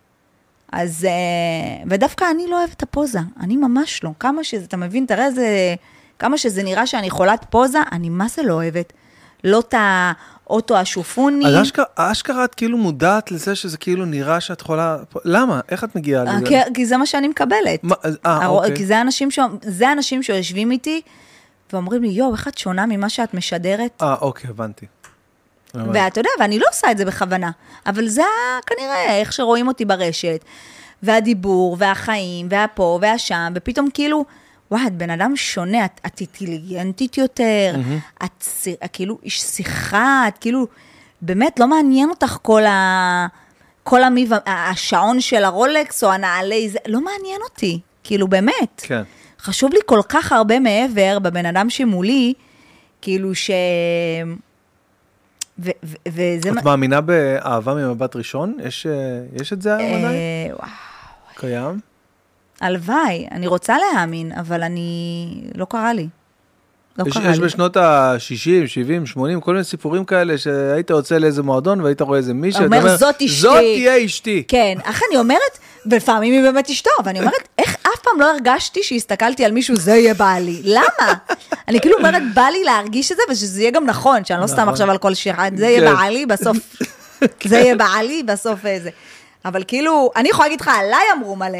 אז, 0.72 1.04
אה, 1.04 1.84
ודווקא 1.90 2.24
אני 2.30 2.46
לא 2.48 2.58
אוהבת 2.58 2.72
את 2.72 2.82
הפוזה, 2.82 3.18
אני 3.40 3.56
ממש 3.56 4.04
לא. 4.04 4.10
כמה 4.20 4.44
שזה, 4.44 4.64
אתה 4.64 4.76
מבין, 4.76 5.06
תראה 5.06 5.26
איזה, 5.26 5.74
כמה 6.18 6.38
שזה 6.38 6.62
נראה 6.62 6.86
שאני 6.86 7.10
חולת 7.10 7.46
פוזה, 7.50 7.78
אני 7.92 8.08
מה 8.08 8.28
זה 8.28 8.42
לא 8.42 8.54
אוהבת. 8.54 8.92
לא 9.44 9.60
את 9.60 9.74
האוטו 9.78 10.76
השופוני. 10.76 11.46
אז 11.46 11.62
אשכרה, 11.62 11.84
אשכרה 11.96 12.44
את 12.44 12.54
כאילו 12.54 12.78
מודעת 12.78 13.30
לזה 13.30 13.54
שזה 13.54 13.78
כאילו 13.78 14.04
נראה 14.04 14.40
שאת 14.40 14.60
חולה... 14.60 14.96
למה? 15.24 15.60
איך 15.68 15.84
את 15.84 15.96
מגיעה 15.96 16.26
אה, 16.26 16.36
לזה? 16.36 16.46
כי, 16.46 16.54
כי 16.74 16.86
זה 16.86 16.96
מה 16.96 17.06
שאני 17.06 17.28
מקבלת. 17.28 17.80
מה, 17.82 17.94
אה, 18.26 18.46
אוקיי. 18.46 18.76
כי 18.76 18.86
זה 18.86 19.00
אנשים, 19.00 19.30
ש... 19.30 19.38
זה 19.62 19.92
אנשים 19.92 20.22
שיושבים 20.22 20.70
איתי 20.70 21.00
ואומרים 21.72 22.02
לי, 22.02 22.08
יואו, 22.08 22.32
איך 22.32 22.48
את 22.48 22.58
שונה 22.58 22.86
ממה 22.86 23.08
שאת 23.08 23.34
משדרת? 23.34 24.02
אה, 24.02 24.14
אוקיי, 24.20 24.50
הבנתי. 24.50 24.86
ואתה 25.92 26.20
יודע, 26.20 26.30
ואני 26.40 26.58
לא 26.58 26.66
עושה 26.70 26.90
את 26.90 26.98
זה 26.98 27.04
בכוונה, 27.04 27.50
אבל 27.86 28.08
זה 28.08 28.22
כנראה 28.66 29.16
איך 29.20 29.32
שרואים 29.32 29.68
אותי 29.68 29.84
ברשת, 29.84 30.44
והדיבור, 31.02 31.76
והחיים, 31.80 32.46
והפה, 32.50 32.98
והשם, 33.02 33.52
ופתאום 33.54 33.88
כאילו, 33.94 34.24
וואי, 34.70 34.86
את 34.86 34.92
בן 34.92 35.10
אדם 35.10 35.36
שונה, 35.36 35.84
את, 35.84 36.00
את 36.06 36.20
אינטליגנטית 36.20 37.18
יותר, 37.18 37.74
את 38.24 38.42
ס- 38.42 38.68
כאילו 38.92 39.18
איש 39.22 39.40
שיחה, 39.40 40.24
את 40.28 40.38
כאילו, 40.38 40.66
באמת 41.22 41.60
לא 41.60 41.66
מעניין 41.66 42.10
אותך 42.10 42.36
כל 42.42 42.64
ה... 42.66 43.26
כל 43.82 44.04
המיב, 44.04 44.30
השעון 44.46 45.20
של 45.20 45.44
הרולקס 45.44 46.04
או 46.04 46.12
הנעלי, 46.12 46.68
זה 46.68 46.78
לא 46.86 47.00
מעניין 47.00 47.40
אותי, 47.44 47.80
כאילו 48.04 48.28
באמת. 48.28 48.82
כן. 48.82 49.02
חשוב 49.40 49.72
לי 49.72 49.78
כל 49.86 50.00
כך 50.08 50.32
הרבה 50.32 50.60
מעבר 50.60 51.18
בבן 51.18 51.46
אדם 51.46 51.70
שמולי, 51.70 52.34
כאילו 53.02 53.34
ש... 53.34 53.50
ו- 55.58 55.70
ו- 55.84 55.96
וזה... 56.08 56.50
את 56.58 56.64
מאמינה 56.64 57.00
באהבה 57.00 57.74
ממבט 57.74 58.16
ראשון? 58.16 58.56
יש, 58.62 58.86
אה, 58.86 58.92
יש 59.40 59.52
את 59.52 59.62
זה 59.62 59.76
היום 59.76 59.94
עדיין? 59.94 60.04
אה, 60.04 60.56
וואו, 60.56 60.70
קיים? 61.34 61.80
הלוואי, 62.60 63.26
אני 63.30 63.46
רוצה 63.46 63.76
להאמין, 63.78 64.32
אבל 64.32 64.62
אני... 64.62 65.28
לא 65.54 65.64
קרה 65.64 65.92
לי. 65.92 66.08
לא 66.98 67.04
יש, 67.08 67.14
קרה 67.14 67.30
יש 67.30 67.38
לי. 67.38 67.44
בשנות 67.44 67.76
ה-60, 67.76 68.66
70, 68.66 69.06
80, 69.06 69.40
כל 69.40 69.52
מיני 69.52 69.64
סיפורים 69.64 70.04
כאלה 70.04 70.38
שהיית 70.38 70.90
יוצא 70.90 71.18
לאיזה 71.18 71.42
מועדון 71.42 71.80
והיית 71.80 72.00
רואה 72.00 72.18
איזה 72.18 72.34
מישהו, 72.34 72.64
אומר, 72.64 72.78
אתה 72.78 72.96
"זאת 72.96 73.14
אשתי." 73.14 73.28
זאת 73.28 73.58
תהיה 73.58 74.04
אשתי. 74.04 74.42
כן, 74.48 74.78
אך 74.84 75.02
אני 75.10 75.18
אומרת, 75.18 75.58
ולפעמים 75.86 76.32
היא 76.32 76.42
באמת 76.42 76.70
אשתו, 76.70 76.90
ואני 77.04 77.18
אומרת, 77.18 77.48
איך 77.58 77.76
אף 77.82 78.00
פעם 78.02 78.20
לא 78.20 78.30
הרגשתי 78.32 78.82
שהסתכלתי 78.82 79.44
על 79.44 79.52
מישהו, 79.52 79.76
זה 79.76 79.90
יהיה 79.90 80.14
בעלי. 80.14 80.60
למה? 80.64 81.12
אני 81.68 81.80
כאילו 81.80 81.96
אומרת, 81.98 82.22
בא 82.34 82.42
לי 82.52 82.64
להרגיש 82.64 83.12
את 83.12 83.16
זה, 83.16 83.22
ושזה 83.30 83.60
יהיה 83.60 83.70
גם 83.70 83.86
נכון, 83.86 84.24
שאני 84.24 84.40
לא 84.40 84.46
סתם 84.46 84.56
נכון. 84.56 84.68
עכשיו 84.68 84.90
על 84.90 84.98
כל 84.98 85.14
שיר, 85.14 85.34
זה 85.56 85.66
יהיה 85.66 85.80
כן. 85.80 85.96
בעלי, 85.96 86.26
בסוף, 86.26 86.56
זה 87.50 87.56
יהיה 87.58 87.74
בעלי, 87.76 88.22
בסוף 88.22 88.66
איזה. 88.66 88.90
אבל 89.44 89.62
כאילו, 89.68 90.10
אני 90.16 90.28
יכולה 90.28 90.48
להגיד 90.48 90.60
לך, 90.60 90.70
עליי 90.78 91.02
אמרו 91.16 91.36
מלא. 91.36 91.58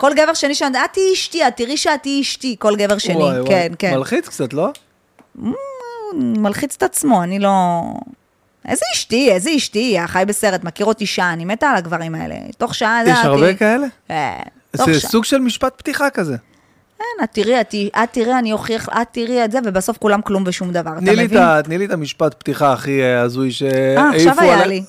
כל 0.00 0.14
גבר 0.14 0.34
שני 0.34 0.54
שאני, 0.54 0.78
את 0.78 0.92
תהיי 0.92 1.12
אשתי, 1.12 1.48
את 1.48 1.56
תראי 1.56 1.76
שאת 1.76 2.02
תהיי 2.02 2.20
אשתי, 2.20 2.56
כל 2.58 2.76
גבר 2.76 2.98
שני, 2.98 3.14
וואי, 3.14 3.40
וואי. 3.40 3.48
כן, 3.48 3.72
כן. 3.78 3.96
מלחיץ 3.96 4.28
קצת, 4.28 4.52
לא? 4.52 4.70
מלחיץ 6.14 6.74
את 6.76 6.82
עצמו, 6.82 7.22
אני 7.22 7.38
לא... 7.38 7.82
איזה 8.68 8.84
אשתי, 8.94 9.32
איזה 9.32 9.50
אשתי, 9.56 9.98
החי 9.98 10.24
בסרט, 10.26 10.64
מכיר 10.64 10.86
אותי 10.86 11.06
שעה, 11.06 11.32
אני 11.32 11.44
מתה 11.44 11.70
על 11.70 11.76
הגברים 11.76 12.14
האלה. 12.14 12.34
תוך 12.58 12.74
שעה, 12.74 13.00
יש 13.06 13.18
הרבה 13.22 13.54
כאלה? 13.54 13.86
כן, 14.08 14.32
תוך 14.76 14.86
זה 14.86 15.00
שעה. 15.00 15.10
סוג 15.10 15.24
של 15.24 15.38
משפט 15.38 15.72
פתיחה 15.76 16.10
כזה. 16.10 16.36
כן, 16.98 17.24
את 17.24 17.28
תראי, 17.32 17.60
את, 17.60 17.74
את 17.74 18.08
תראי, 18.12 18.38
אני 18.38 18.52
אוכיח, 18.52 18.88
את 18.88 19.06
תראי 19.12 19.44
את 19.44 19.52
זה, 19.52 19.58
ובסוף 19.64 19.98
כולם 19.98 20.22
כלום 20.22 20.44
ושום 20.46 20.72
דבר, 20.72 20.92
אתה 20.92 21.00
מבין? 21.00 21.62
תני 21.64 21.78
לי 21.78 21.84
את 21.84 21.90
המשפט 21.90 22.34
פתיחה 22.34 22.72
הכי 22.72 23.02
אה, 23.02 23.20
הזוי 23.20 23.52
שהעיפו 23.52 24.00
אה, 24.00 24.10
עכשיו 24.16 24.40
היה 24.40 24.54
עליי. 24.54 24.68
לי. 24.68 24.82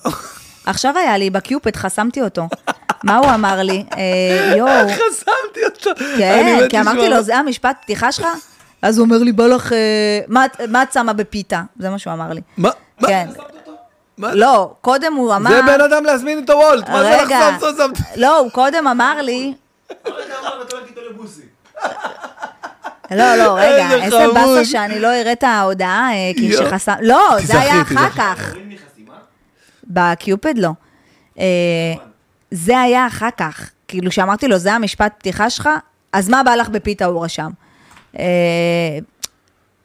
עכשיו 0.66 0.98
היה 0.98 1.18
לי, 1.18 1.30
בקיופד 1.30 1.76
חסמתי 1.76 2.22
אותו. 2.22 2.48
מה 3.04 3.18
הוא 3.18 3.26
אמר 3.34 3.62
לי? 3.62 3.84
אה, 3.98 4.54
יואו, 4.58 4.70
חסמתי 4.94 5.66
אותו. 5.66 5.92
כן, 6.18 6.60
כי 6.70 6.80
אמרתי. 6.80 7.10
לו, 7.10 7.22
זה 7.22 7.38
המשפט 7.38 7.76
פתיחה 7.82 8.12
שלך? 8.12 8.28
אז 8.82 8.98
הוא 8.98 9.06
אומר 9.06 9.18
לי, 9.18 9.32
בא 9.32 9.48
לך, 9.48 9.74
אה, 9.74 9.78
מה 10.28 10.46
את- 10.46 10.62
מה 10.70 10.84
את 10.84 10.94
שמה 10.94 11.14
בפיתה? 11.14 11.62
זה 11.80 11.90
מה 11.90 12.00
שהוא 12.00 12.14
אמר 12.14 12.34
לי. 12.34 12.42
מה? 12.58 12.70
כן. 13.08 13.28
לא, 14.18 14.74
קודם 14.82 15.14
הוא 15.14 15.36
אמר... 15.36 15.52
זה 15.52 15.62
בן 15.62 15.82
אדם 15.82 16.06
להזמין 16.06 16.38
איתו 16.38 16.54
וולט, 16.54 16.90
מה 16.90 17.04
זה 17.04 17.18
לחסום? 17.24 17.76
שמת? 17.78 17.98
לא, 18.16 18.38
הוא 18.38 18.52
קודם 18.52 18.88
אמר 18.88 19.22
לי. 19.22 19.54
לא, 23.12 23.36
לא, 23.36 23.56
רגע, 23.60 23.92
איזה. 23.94 24.18
באסה 24.34 24.66
שאני 24.66 25.00
לא 25.00 25.08
אראה 25.08 25.32
את 25.32 25.44
ההודעה, 25.44 26.10
אה, 26.14 26.32
כי. 26.36 26.54
שחסם... 26.54 26.94
לא, 27.02 27.30
זה 27.44 27.60
היה 27.60 27.82
אחר. 27.82 28.10
כך. 28.10 28.54
בקיופד 29.88 30.54
לא. 30.58 30.70
אה, 32.54 32.58
זה 32.58 32.80
היה 32.80 33.08
אחר 33.08 33.30
כך. 33.38 33.70
כאילו, 33.88 34.12
שאמרתי 34.12 34.48
לו, 34.48 34.58
זה 34.58 34.74
המשפט 34.74 35.14
פתיחה 35.18 35.50
שלך, 35.50 35.70
אז 36.14 36.30
מה 36.30 36.44
בא 36.44 36.56
לך 36.56 36.70
בפיתה, 36.70 37.06
הוא 37.06 37.24
רשם. 37.26 37.52
אה, 38.20 38.24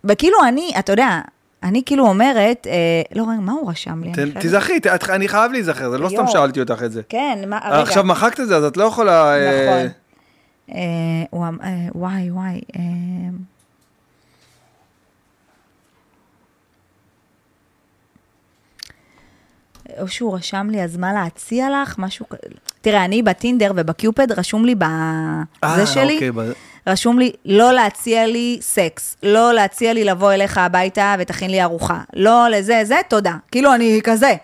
וכאילו, 0.05 0.37
אני, 0.49 0.73
אתה 0.79 0.93
יודע, 0.93 1.21
אני 1.63 1.83
כאילו 1.87 2.07
אומרת, 2.09 2.67
אה, 2.71 2.73
לא, 3.15 3.27
מה 3.41 3.53
הוא 3.53 3.71
רשם 3.71 4.03
לי? 4.05 4.13
תזכרי, 4.41 4.81
ת- 4.81 4.87
אני 5.11 5.29
חייב 5.29 5.53
להיזכר, 5.53 5.91
זה 5.91 5.99
לא 5.99 6.09
סתם. 6.09 6.27
שאלתי 6.27 6.61
אותך 6.61 6.83
את 6.83 6.93
זה. 6.93 7.03
כן, 7.09 7.39
מה, 7.49 7.59
רגע. 7.65 7.79
עכשיו 7.83 8.05
מחקת 8.05 8.41
את 8.41 8.49
זה, 8.49 8.57
אז 8.57 8.65
את 8.65 8.77
לא 8.77 8.85
יכולה... 8.85 9.35
אה, 9.37 9.67
נכון. 9.69 9.89
אה, 10.75 11.25
אה, 11.65 11.89
וואי, 11.95 12.31
וואי. 12.31 12.61
אה, 12.77 12.81
או 20.01 20.09
שהוא 20.09 20.37
רשם 20.37 20.69
לי, 20.71 20.83
אז 20.85 20.97
מה 20.97 21.13
להציע 21.13 21.69
לך? 21.83 21.95
משהו 21.99 22.27
כ... 22.31 22.35
תראה, 22.81 23.05
אני 23.05 23.23
בטינדר 23.23 23.73
ובקיופד 23.77 24.33
רשום 24.33 24.65
לי 24.65 24.75
אה, 24.83 25.43
בזה 25.63 25.87
שלי, 25.87 26.15
אוקיי, 26.15 26.31
ב- 26.33 26.53
רשום 26.87 27.19
לי 27.19 27.33
לא 27.45 27.73
להציע 27.73 28.27
לי 28.27 28.59
סקס, 28.61 29.17
לא 29.23 29.53
להציע 29.55 29.93
לי 29.93 30.05
לבוא 30.05 30.33
אליך 30.33 30.59
הביתה 30.59 31.15
ותכין 31.19 31.51
לי 31.51 31.63
ארוחה, 31.63 32.01
לא 32.15 32.49
לזה, 32.49 32.81
זה, 32.85 32.97
תודה. 33.09 33.33
כאילו, 33.51 33.75
אני 33.75 34.01
כזה. 34.05 34.35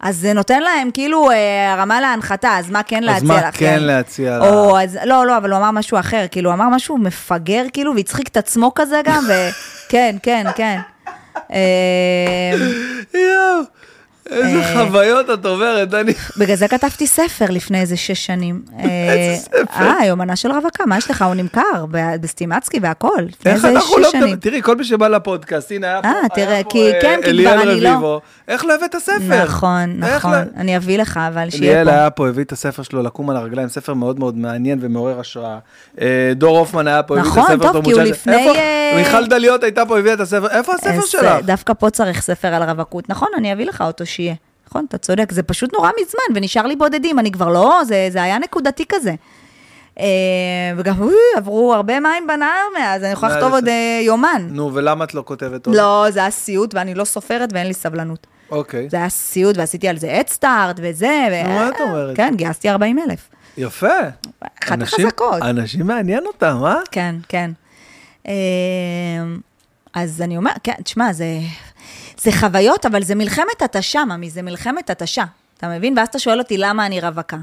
אז 0.00 0.16
זה 0.16 0.32
נותן 0.32 0.62
להם 0.62 0.90
כאילו 0.90 1.30
אה, 1.30 1.72
הרמה 1.72 2.00
להנחתה, 2.00 2.58
אז 2.58 2.70
מה 2.70 2.82
כן 2.82 3.02
אז 3.02 3.04
להציע 3.04 3.28
מה 3.28 3.48
לך? 3.48 3.58
כן 3.58 3.80
להציע 3.82 4.38
לך? 4.38 4.44
או, 4.44 4.78
אז, 4.80 4.98
לא, 5.04 5.26
לא, 5.26 5.36
אבל 5.36 5.50
הוא 5.50 5.58
אמר 5.58 5.70
משהו 5.70 5.98
אחר, 5.98 6.26
כאילו, 6.30 6.50
הוא 6.50 6.54
אמר 6.54 6.68
משהו 6.68 6.98
מפגר, 6.98 7.64
כאילו, 7.72 7.94
והצחיק 7.96 8.28
את 8.28 8.36
עצמו 8.36 8.72
כזה 8.74 9.00
גם, 9.04 9.24
וכן, 9.28 10.16
כן, 10.22 10.46
כן. 10.56 10.78
אה, 11.52 12.52
יואו, 13.14 13.62
איזה 14.30 14.58
אה. 14.60 14.84
חוויות 14.86 15.30
את 15.30 15.46
עוברת, 15.46 15.88
דני. 15.90 16.12
בגלל 16.38 16.56
זה 16.56 16.68
כתבתי 16.68 17.06
ספר 17.06 17.44
לפני 17.50 17.80
איזה 17.80 17.96
שש 17.96 18.26
שנים. 18.26 18.62
איזה 18.78 19.42
ספר? 19.42 19.84
אה, 19.84 20.06
יומנה 20.06 20.36
של 20.36 20.52
רווקה, 20.52 20.86
מה 20.86 20.98
יש 20.98 21.10
לך? 21.10 21.22
הוא 21.22 21.34
נמכר 21.34 21.86
בסטימצקי 22.20 22.78
והכל. 22.82 23.22
איך 23.46 23.64
אנחנו 23.64 23.98
לא. 23.98 24.08
מדברים, 24.14 24.36
תראי, 24.36 24.62
כל 24.62 24.76
מי 24.76 24.84
שבא 24.84 25.08
לפודקאסט, 25.08 25.72
הנה 25.72 25.86
היה 25.86 26.02
פה, 26.02 26.08
אה, 26.08 26.28
תראה, 26.34 26.60
כי- 26.68 26.92
אה, 26.92 26.98
כן, 27.02 27.20
כי 27.24 27.44
כבר 27.44 27.62
אני 27.62 27.80
לא-. 27.80 28.20
איך 28.48 28.64
לא 28.64 28.74
הבאת 28.74 28.94
ספר? 28.98 29.44
נכון, 29.44 30.00
איך 30.04 30.14
נכון. 30.16 30.32
לא- 30.32 30.38
אני 30.56 30.76
אביא 30.76 30.98
לך, 30.98 31.20
אבל 31.28 31.50
שיהיה 31.50 31.84
פה. 31.84 31.90
היה 31.90 32.10
פה, 32.10 32.28
הביא 32.28 32.44
את 32.44 32.52
הספר 32.52 32.82
שלו 32.82 33.02
לקום 33.02 33.30
על 33.30 33.36
הרגליים, 33.36 33.68
ספר 33.68 33.94
מאוד 33.94 34.18
מאוד 34.18 34.36
מעניין 34.36 34.78
ומעורר 34.82 35.20
השראה. 35.20 35.58
אה, 36.00 36.06
דור 36.36 36.58
הופמן 36.58 36.88
היה 36.88 37.02
פה, 37.02 37.14
הביא 37.18 37.30
את 37.30 37.36
נכון, 37.36 37.42
הספר 37.42 37.56
טוב, 37.62 37.72
תרבות 37.72 37.84
כי 37.84 37.92
הוא 37.92 38.02
לפני? 38.02 38.36
אה, 38.36 38.52
מיכל 38.96 39.26
דליות 39.26 39.62
הייתה 39.62 39.86
פה, 39.86 39.98
הביאה 39.98 40.14
את 40.14 40.20
הספר, 40.20 40.48
איפה 40.50 40.74
הספר 40.74 41.06
שלך? 41.06 41.24
אה, 41.24 41.42
דווקא 41.42 41.72
פה 41.72 41.90
צריך 41.90 42.20
ספר 42.22 42.48
על 42.54 42.62
רווקות. 42.62 43.08
נכון, 43.08 43.28
אני 43.36 43.52
אביא 43.52 43.66
לך 43.66 43.80
אותו 43.80 44.06
שיהיה. 44.06 44.34
נכון, 44.68 44.84
אתה 44.88 44.98
צודק, 44.98 45.32
זה 45.32 45.42
פשוט 45.42 45.72
נורא 45.74 45.90
מזמן, 46.00 46.36
ונשאר 46.36 46.66
לי 46.66 46.76
בודדים, 46.76 47.18
אני 47.18 47.32
כבר 47.32 47.48
לא, 47.48 47.80
זה, 47.86 48.08
זה 48.10 48.22
היה 48.22 48.38
נקודתי 48.38 48.84
כזה. 48.88 49.14
אה, 50.00 50.04
וגם, 50.76 51.02
אוי, 51.02 51.14
עברו 51.36 51.74
הרבה 51.74 52.00
מים 52.00 52.26
בנהר 52.26 52.64
מאז, 52.78 53.02
אני 53.04 53.12
יכולה 53.12 53.36
לכתוב 53.36 53.52
עוד 53.52 53.68
אה, 53.68 54.00
יומן. 54.02 54.46
נו, 54.50 54.74
ולמה 54.74 55.04
את 55.04 55.14
לא 55.14 55.22
כותבת 55.26 55.66
עוד? 55.66 55.76
לא, 55.76 56.06
זה 56.10 56.20
היה 56.20 56.30
סיוט, 56.30 56.74
ואני 56.74 56.94
לא 56.94 57.04
סופרת 57.04 57.52
ואין 57.52 57.66
לי 57.66 57.74
סבלנות. 57.74 58.26
אוקיי, 58.50 58.88
זה 58.90 58.96
היה 58.96 59.08
סיוט, 59.08 59.56
ועשיתי 59.58 59.88
על 59.88 59.98
זה 59.98 60.20
אדסטארט 60.20 60.76
וזה. 60.82 61.26
ו- 61.30 61.48
מה 61.48 61.68
את 61.68 61.80
אומרת? 61.80 62.16
כן, 62.16 62.34
גייסתי 62.36 62.70
40 62.70 62.98
אלף. 62.98 63.28
יפה. 63.56 63.88
אחת 64.64 64.82
החזקות. 64.82 65.42
אנשים 65.42 65.86
מעניין 65.86 66.26
אותם, 66.26 66.60
אה? 66.64 66.76
כן, 66.90 67.14
כן. 67.28 67.50
אה, 68.28 68.32
אז 69.94 70.22
אני 70.22 70.36
אומרת, 70.36 70.58
כן, 70.62 70.74
תשמע, 70.84 71.12
זה, 71.12 71.26
זה 72.18 72.32
חוויות, 72.32 72.86
אבל 72.86 73.02
זה 73.02 73.14
מלחמת 73.14 73.62
התשה, 73.62 74.04
ממי, 74.04 74.30
זה 74.30 74.42
מלחמת 74.42 74.90
התשה. 74.90 75.24
אתה 75.56 75.68
מבין? 75.68 75.98
ואז 75.98 76.08
אתה 76.08 76.18
שואל 76.18 76.38
אותי 76.38 76.58
למה 76.58 76.86
אני 76.86 77.00
רווקה. 77.00 77.36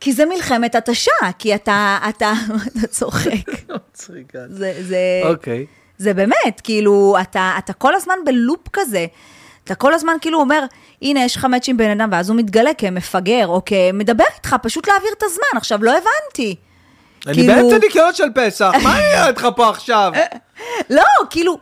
כי 0.00 0.12
זה 0.12 0.26
מלחמת 0.26 0.74
התשה, 0.74 1.10
כי 1.38 1.54
אתה, 1.54 1.98
אתה, 2.08 2.32
אתה 2.66 2.86
צוחק. 2.86 3.48
מצחיקה. 3.90 4.38
זה, 4.48 4.74
זה, 4.80 4.98
אוקיי. 5.24 5.66
זה 5.98 6.14
באמת, 6.14 6.60
כאילו, 6.64 7.16
אתה, 7.20 7.54
אתה 7.58 7.72
כל 7.72 7.94
הזמן 7.94 8.14
בלופ 8.24 8.68
כזה. 8.72 9.06
אתה 9.64 9.74
כל 9.74 9.94
הזמן 9.94 10.12
כאילו 10.20 10.40
אומר, 10.40 10.64
הנה, 11.02 11.24
יש 11.24 11.36
לך 11.36 11.44
מאץ' 11.44 11.68
עם 11.68 11.76
בן 11.76 11.90
אדם, 12.00 12.08
ואז 12.12 12.30
הוא 12.30 12.36
מתגלה 12.36 12.74
כמפגר, 12.74 13.46
או 13.46 13.62
כמדבר 13.64 14.24
איתך, 14.36 14.56
פשוט 14.62 14.88
להעביר 14.88 15.10
את 15.18 15.22
הזמן. 15.22 15.56
עכשיו, 15.56 15.84
לא 15.84 15.90
הבנתי. 15.90 16.56
אני 17.26 17.34
כאילו- 17.34 17.54
באמצע 17.54 17.78
ניקיון 17.78 18.14
של 18.14 18.28
פסח, 18.34 18.72
מה 18.82 18.98
יהיה 19.00 19.28
איתך 19.28 19.48
פה 19.56 19.68
עכשיו? 19.70 20.12
לא, 20.90 21.02
כאילו... 21.30 21.58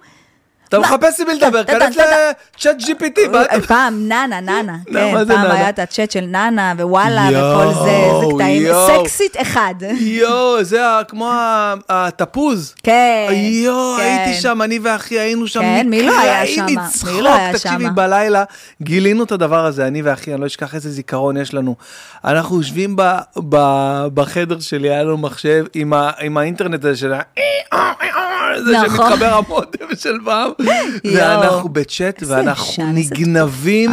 אתה 0.70 0.78
מה? 0.78 0.86
מחפש 0.86 1.20
עם 1.20 1.26
מי 1.26 1.34
לדבר, 1.34 1.64
כנס. 1.64 1.96
לצ'אט 1.96 2.76
GPT. 2.80 3.18
פעם 3.68 4.08
ננה. 4.08 4.40
מה 4.62 4.78
כן, 4.92 5.24
זה 5.24 5.34
פעם? 5.34 5.50
היה 5.50 5.68
את 5.68 5.78
הצ'אט 5.78 6.10
של 6.10 6.20
ננה, 6.20 6.72
ווואלה, 6.78 7.28
וכל 7.28 7.72
זה, 7.84 7.90
איזה 7.90 8.26
קטעים. 8.34 8.72
סקסית 8.86 9.36
אחד. 9.42 9.74
יואו, 10.00 10.64
זה 10.64 10.82
כמו 11.08 11.32
התפוז. 11.88 12.74
כן. 12.82 13.28
יואו, 13.32 13.96
כן. 13.96 14.02
הייתי 14.02 14.40
שם, 14.40 14.62
אני 14.62 14.78
ואחי 14.82 15.18
היינו 15.18 15.46
שם 15.46 15.60
כן, 15.60 15.86
מי 15.90 16.02
לא 16.02 16.20
היה? 16.20 16.42
מצחוק. 16.66 17.10
מי 17.10 17.22
לא 17.22 17.34
היה 17.34 17.52
תקשיבי, 17.52 17.84
שמה? 17.84 17.90
בלילה 17.90 18.44
גילינו 18.82 19.24
את 19.24 19.32
הדבר 19.32 19.66
הזה, 19.66 19.86
אני 19.86 20.02
ואחי, 20.02 20.32
אני 20.32 20.40
לא 20.40 20.46
אשכח 20.46 20.74
איזה 20.74 20.90
זיכרון 20.90 21.36
יש 21.36 21.54
לנו. 21.54 21.76
אנחנו 22.24 22.56
יושבים 22.56 22.96
בחדר 24.14 24.60
שלי, 24.60 24.90
היה 24.90 25.02
לנו 25.02 25.18
מחשב 25.18 25.64
עם 26.20 26.36
האינטרנט 26.36 26.84
הזה 26.84 26.96
של 26.96 27.12
ה... 27.12 27.20
זה 28.58 28.72
נכון. 28.84 28.96
שמתחבר 29.10 29.34
המודם 29.34 29.96
של 29.98 30.16
פעם. 30.24 30.50
ואנחנו 31.14 31.68
בצ'אט, 31.68 32.22
ואנחנו 32.26 32.84
נגנבים. 32.92 33.90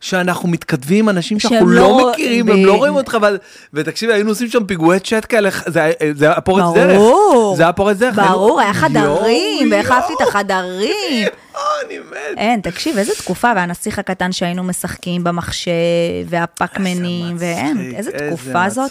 שאנחנו 0.00 0.48
מתכתבים 0.48 0.98
עם 1.04 1.08
אנשים 1.08 1.38
שאנחנו 1.38 1.68
לא 1.68 1.80
לא- 1.80 2.10
מכירים, 2.12 2.48
הם 2.48 2.64
לא 2.64 2.72
ב- 2.74 2.76
רואים 2.76 2.94
אותך, 2.94 3.14
אבל- 3.14 3.38
ותקשיבי, 3.74 4.12
היינו 4.12 4.28
עושים 4.30 4.48
שם 4.48 4.64
פיגועי 4.64 5.00
צ'אט 5.00 5.26
כאלה, 5.28 5.48
זה 5.66 5.82
היה- 5.82 5.92
זה 6.14 6.24
היה 6.30 6.40
פורץ 6.40 6.64
דרך. 6.74 6.96
ברור. 6.96 7.54
זה 7.56 7.62
היה 7.62 7.72
פורץ 7.72 7.96
דרך. 7.96 8.18
ברור, 8.18 8.60
היה 8.60 8.74
חדרים, 8.74 9.72
אהבתי 9.72 10.12
את. 10.12 10.28
החדרים. 10.28 11.28
אני 11.86 11.98
מת. 12.10 12.36
אין, 12.38 12.60
תקשיב, 12.60 12.98
איזה 12.98 13.12
תקופה, 13.14 13.52
והנסיך 13.56 13.98
הקטן 13.98 14.32
שהיינו 14.32 14.64
משחקים 14.64 15.24
במחשב, 15.24 15.72
והפאקמנים, 16.28 17.34
איזה 17.34 17.44
ואין, 17.56 17.92
איזה 17.96 18.10
תקופה 18.12 18.68
זאת. 18.70 18.90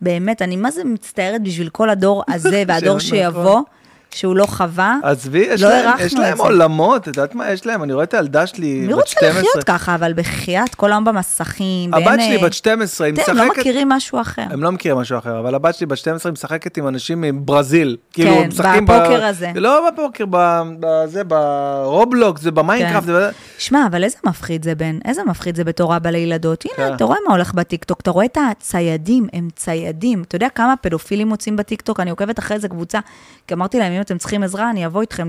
באמת, 0.00 0.42
אני 0.42 0.56
מה 0.56 0.70
זה 0.70 0.84
מצטערת 0.84 1.42
בשביל 1.42 1.68
כל 1.68 1.90
הדור 1.90 2.22
הזה, 2.28 2.62
והדור 2.68 2.98
שיבוא. 2.98 3.60
שהוא 4.10 4.36
לא 4.36 4.46
חווה. 4.46 4.96
עזבי, 5.02 5.38
יש 5.38 5.62
לא 5.62 5.68
להם, 5.68 5.90
יש 6.00 6.14
להם. 6.14 6.38
עולמות, 6.38 7.02
את 7.02 7.16
יודעת 7.16 7.34
מה 7.34 7.50
יש 7.50 7.66
להם? 7.66 7.82
אני 7.82 7.92
רואה 7.92 8.04
את 8.04 8.14
הילדה 8.14 8.46
שלי, 8.46 8.80
מי 8.80 8.86
בת 8.88 8.94
רוצה 8.94 9.06
12. 9.10 9.30
לחיות 9.42 9.64
ככה, 9.64 9.94
אבל 9.94 10.12
בחייאת, 10.12 10.74
כל 10.74 10.92
היום 10.92 11.04
במסכים. 11.04 11.94
הבת 11.94 12.20
שלי 12.20 12.36
אה, 12.36 12.42
בת 12.42 12.52
12, 12.52 13.06
היא 13.06 13.14
אתם 13.14 13.36
לא 13.36 13.44
משחקת... 13.44 13.58
מכירים 13.60 13.88
משהו 13.88 14.20
אחר. 14.20 14.42
הם 14.50 14.62
לא 14.62 14.72
מכירים 14.72 14.98
משהו 14.98 15.18
אחר, 15.18 15.38
אבל 15.38 15.54
הבת 15.54 15.74
שלי 15.74 15.86
בת 15.86 15.96
12 15.96 16.30
היא 16.30 16.32
משחקת 16.32 16.76
עם 16.76 16.88
אנשים 16.88 17.20
מברזיל. 17.20 17.96
כאילו, 18.12 18.30
כן, 18.34 18.42
הם 18.42 18.48
משחקים 18.48 18.86
בפוקר 18.86 19.24
הזה. 19.24 19.50
לא 19.54 19.90
בפוקר, 19.90 20.24
ב- 20.30 20.62
בזה, 20.80 21.22
ברובלוקס, 21.24 22.40
זה 22.42 22.50
במיינקראפט. 22.50 23.06
כן. 23.06 23.12
זה- 23.12 23.30
שמע, 23.58 23.86
אבל 23.86 24.04
איזה 24.04 24.16
מפחיד 24.26 24.62
זה, 24.64 24.74
בן? 24.74 24.98
איזה 25.04 25.24
מפחיד 25.24 25.56
זה 25.56 25.64
בתור 25.64 25.96
אבא 25.96 26.10
לילדות? 26.10 26.64
הנה, 26.64 26.88
כן. 26.88 26.94
אתה 26.94 27.04
רואה 27.04 27.18
מה 27.26 27.32
הולך 27.34 27.54
בטיקטוק, 27.54 28.00
אתה 28.00 28.10
רואה 28.10 28.24
את 28.24 28.38
הציידים, 28.50 29.26
הם 29.32 29.48
ציידים. 29.56 30.22
אתה 30.28 30.36
יודע 30.36 30.48
כמה 30.54 30.74
פדופילים 30.80 31.28
מוצאים 31.28 31.56
בטיקטוק? 31.56 32.00
אני 32.00 32.10
עוקבת 32.10 32.38
אחרי 32.38 32.56
איזה 32.56 32.68
קבוצה, 32.68 32.98
כי 33.46 33.54
אמרתי 33.54 33.78
להם, 33.78 33.92
אם 33.98 34.02
אתם 34.02 34.18
צריכים 34.18 34.42
עזרה, 34.42 34.70
אני 34.70 34.86
אבוא 34.86 35.00
איתכם 35.00 35.28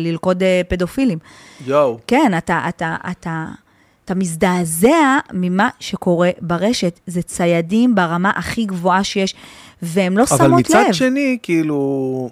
ללכוד 0.00 0.42
אה, 0.42 0.60
פדופילים. 0.68 1.18
יואו. 1.66 1.98
כן, 2.06 2.32
אתה, 2.38 2.64
אתה, 2.68 2.96
אתה, 3.10 3.46
אתה 4.04 4.14
מזדעזע 4.14 5.18
ממה 5.32 5.68
שקורה 5.80 6.30
ברשת. 6.40 7.00
זה 7.06 7.22
ציידים 7.22 7.94
ברמה 7.94 8.30
הכי 8.36 8.64
גבוהה 8.64 9.04
שיש, 9.04 9.34
והם 9.82 10.18
לא 10.18 10.24
אבל 10.30 10.38
שמות 10.38 10.60
מצד 10.60 10.84
לב. 10.88 10.92
שני, 10.92 11.38
כאילו, 11.42 12.30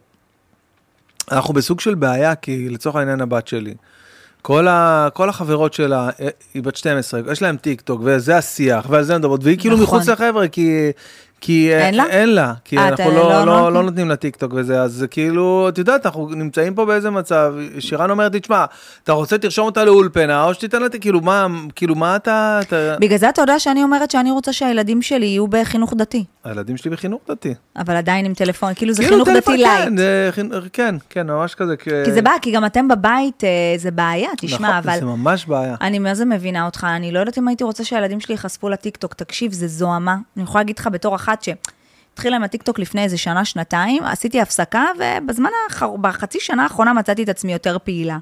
אנחנו 1.32 1.54
בסוג 1.54 1.80
של 1.80 1.94
בעיה, 1.94 2.34
כי 2.34 2.68
לצורך 2.68 2.96
העניין 2.96 3.20
הבת 3.20 3.48
שלי, 3.48 3.74
כל, 4.42 4.68
ה, 4.68 5.08
כל 5.14 5.28
החברות 5.28 5.74
שלה, 5.74 6.10
אה, 6.20 6.28
היא 6.54 6.62
בת 6.62 6.76
12, 6.76 7.20
יש 7.32 7.42
להם 7.42 7.56
טיק 7.56 7.80
טוק, 7.80 8.00
וזה 8.04 8.36
השיח, 8.36 8.86
ועל 8.90 9.04
זה 9.04 9.14
הן 9.14 9.18
מדברות, 9.18 9.44
והיא 9.44 9.58
כאילו 9.58 9.76
נכון. 9.76 9.98
מחוץ 9.98 10.08
לחבר'ה, 10.08 10.48
כי... 10.48 10.90
כי 11.40 11.70
אה, 11.72 11.86
אין 11.86 11.94
לה? 11.94 12.06
אין 12.06 12.34
לה, 12.34 12.52
כי 12.64 12.78
אה, 12.78 12.88
אנחנו 12.88 13.10
לא, 13.10 13.30
לא 13.30 13.46
לא? 13.46 13.72
לא 13.72 13.82
נותנים 13.82 14.08
לה 14.08 14.16
טיק 14.16 14.36
טוק 14.36 14.52
וזה, 14.56 14.82
אז 14.82 15.06
כאילו, 15.10 15.66
את 15.68 15.78
יודעת, 15.78 16.06
אנחנו 16.06 16.28
נמצאים 16.30 16.74
פה 16.74 16.84
באיזה 16.84 17.10
מצב, 17.10 17.54
שירן 17.78 18.10
אומרת 18.10 18.32
לי, 18.34 18.40
תשמע, 18.40 18.64
אתה 19.04 19.12
רוצה 19.12 19.38
תרשום 19.38 19.66
אותה 19.66 19.84
לאולפנה, 19.84 20.44
או 20.44 20.54
שתיתן 20.54 20.82
לה, 20.82 20.88
כאילו, 20.88 21.20
מה, 21.20 21.46
כאילו, 21.74 21.94
מה 21.94 22.16
אתה, 22.16 22.58
אתה... 22.62 22.96
בגלל 23.00 23.18
זה 23.18 23.28
אתה 23.28 23.42
יודע 23.42 23.58
שאני 23.58 23.82
אומרת 23.82 24.10
שאני 24.10 24.30
רוצה 24.30 24.52
שהילדים 24.52 25.02
שלי 25.02 25.26
יהיו 25.26 25.46
בחינוך 25.48 25.94
דתי, 25.96 26.24
הילדים 26.44 26.76
שלי 26.76 26.90
בחינוך 26.90 27.20
דתי. 27.30 27.54
אבל 27.76 27.96
עדיין 27.96 28.24
עם 28.24 28.34
טלפון, 28.34 28.74
כאילו 28.74 28.92
זה 28.92 29.02
כאילו, 29.02 29.14
חינוך 29.24 29.28
טלפון, 29.28 29.54
דתי 29.54 29.62
light. 29.62 29.84
כן, 29.84 29.96
זה 29.96 30.28
חינוך- 30.30 30.64
כן, 30.72 30.94
כן, 31.10 31.26
ממש 31.26 31.54
כזה. 31.54 31.76
כי 31.76 32.12
זה 32.12 32.22
בעיה, 32.22 32.36
כי 32.42 32.50
גם 32.52 32.64
אתם 32.64 32.88
בבית, 32.88 33.44
אה, 33.44 33.48
זה 33.76 33.90
בעיה, 33.90 34.28
תשמע, 34.36 34.58
נכון, 34.68 34.76
אבל 34.90 34.98
זה 34.98 35.04
ממש 35.04 35.46
בעיה. 35.46 35.74
אני 35.80 35.98
מה 35.98 36.14
זה 36.14 36.24
מבינה 36.24 36.64
אותך, 36.66 36.86
אני 36.96 37.12
לא 37.12 37.18
יודעת 37.18 37.38
אם 37.38 37.48
הייתי 37.48 37.64
רוצה 37.64 37.84
שהילדים 37.84 38.20
שלי 38.20 38.34
ייחשפו 38.34 38.68
לטיקטוק, 38.68 39.14
תקשיב, 39.14 39.52
זה 39.52 39.66
זוהמה. 39.68 40.16
אני 40.36 40.44
יכולה 40.44 40.60
להגיד 40.62 40.78
לך 40.78 40.88
בתור 40.92 41.14
אחת 41.26 41.42
שהתחילה 41.42 42.36
עם 42.36 42.42
הטיקטוק 42.42 42.78
לפני 42.78 43.02
איזה 43.04 43.18
שנה, 43.18 43.44
שנתיים, 43.44 44.02
עשיתי 44.04 44.40
הפסקה, 44.40 44.84
ובזמן 44.98 45.50
האחר... 45.68 45.96
בחצי 45.96 46.38
שנה 46.40 46.62
האחרונה 46.62 46.92
מצאתי 46.92 47.22
את 47.22 47.28
עצמי 47.28 47.52
יותר 47.52 47.76
פעילה. 47.84 48.18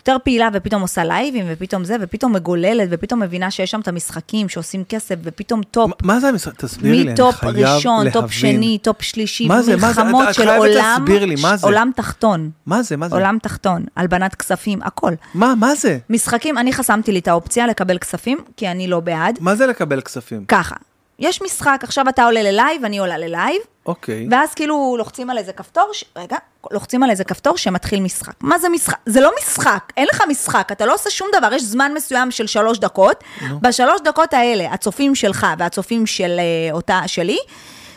יותר 0.00 0.16
פעילה, 0.24 0.48
ופתאום 0.52 0.82
עושה 0.82 1.04
לייבים, 1.04 1.44
ופתאום 1.48 1.84
זה, 1.84 1.96
ופתאום 2.00 2.32
מגוללת, 2.32 2.88
ופתאום 2.90 3.20
מבינה 3.20 3.50
שיש 3.50 3.70
שם 3.70 3.80
את 3.80 3.88
המשחקים 3.88 4.48
שעושים 4.48 4.84
כסף, 4.88 5.14
ופתאום 5.22 5.62
top. 5.70 5.90
מה- 5.90 6.14
מה 6.14 6.20
זה 6.20 6.28
המשחק? 6.28 6.54
תסבירי 6.60 6.96
לי, 6.96 7.02
אני 7.02 7.12
מ 7.12 7.18
top 7.18 7.34
חייב 7.34 7.56
ראשון, 7.56 8.04
להבין. 8.04 8.12
top 8.22 8.30
שני, 8.30 8.78
top 8.82 9.02
שלישי, 9.02 9.46
מה 9.48 9.62
זה, 9.62 9.76
מה 9.76 9.92
זה? 9.92 10.02
מלחמות 10.02 10.24
את- 10.24 10.28
את 10.28 10.34
של 10.34 10.48
עולם, 10.48 11.04
לי, 11.08 11.34
מה 11.42 11.56
זה? 11.56 11.66
עולם 11.66 11.90
תחתון. 11.96 12.50
מה 12.66 12.82
זה, 12.82 12.96
מה 12.96 13.08
זה? 13.08 13.14
עולם 13.14 13.38
תחתון, 13.42 13.84
הלבנת 13.96 14.34
כספים, 14.34 14.78
הכל. 14.82 15.12
מה, 15.34 15.54
מה 15.54 15.74
זה? 15.74 15.98
משחקים, 16.10 16.58
אני 16.58 16.72
חסמתי 16.72 17.12
לי 17.12 17.18
את 17.18 17.28
האופציה 17.28 17.66
לקבל 17.66 17.98
כספים, 17.98 18.38
כי 18.56 18.68
אני 18.68 18.88
לא 18.88 19.00
בעד. 19.00 19.38
מה 19.40 19.54
זה 19.54 19.66
לקבל 19.66 20.00
כספים? 20.00 20.44
ככה, 20.48 20.74
יש 21.22 21.42
משחק, 21.42 21.80
עכשיו 21.82 22.08
אתה 22.08 22.24
עולה 22.24 22.42
ללייב, 22.42 22.84
אני 22.84 22.98
עולה 22.98 23.18
ללייב, 23.18 23.60
אוקיי. 23.86 24.26
ואז 24.30 24.54
כאילו 24.54 24.94
לוחצים 24.98 25.30
על 25.30 25.38
איזה 25.38 25.52
כפתור, 25.52 25.88
ש... 25.92 26.04
רגע, 26.16 26.36
לוחצים 26.70 27.02
על 27.02 27.10
איזה 27.10 27.24
כפתור 27.24 27.56
שמתחיל 27.56 28.00
משחק. 28.00 28.32
מה 28.40 28.58
זה 28.58 28.68
משחק? 28.68 28.96
זה 29.06 29.20
לא 29.20 29.30
משחק, 29.40 29.92
אין 29.96 30.06
לך 30.12 30.22
משחק, 30.28 30.68
אתה 30.72 30.86
לא 30.86 30.94
עושה 30.94 31.10
שום 31.10 31.28
דבר, 31.38 31.54
יש 31.54 31.62
זמן 31.62 31.92
מסוים 31.94 32.30
של 32.30 32.46
שלוש 32.46 32.78
דקות. 32.78 33.24
בשלוש 33.60 34.00
דקות 34.04 34.34
האלה, 34.34 34.72
הצופים 34.72 35.14
שלך 35.14 35.46
והצופים 35.58 36.06
של 36.06 36.36
אה, 36.38 36.72
אותה, 36.72 37.00
שלי, 37.06 37.38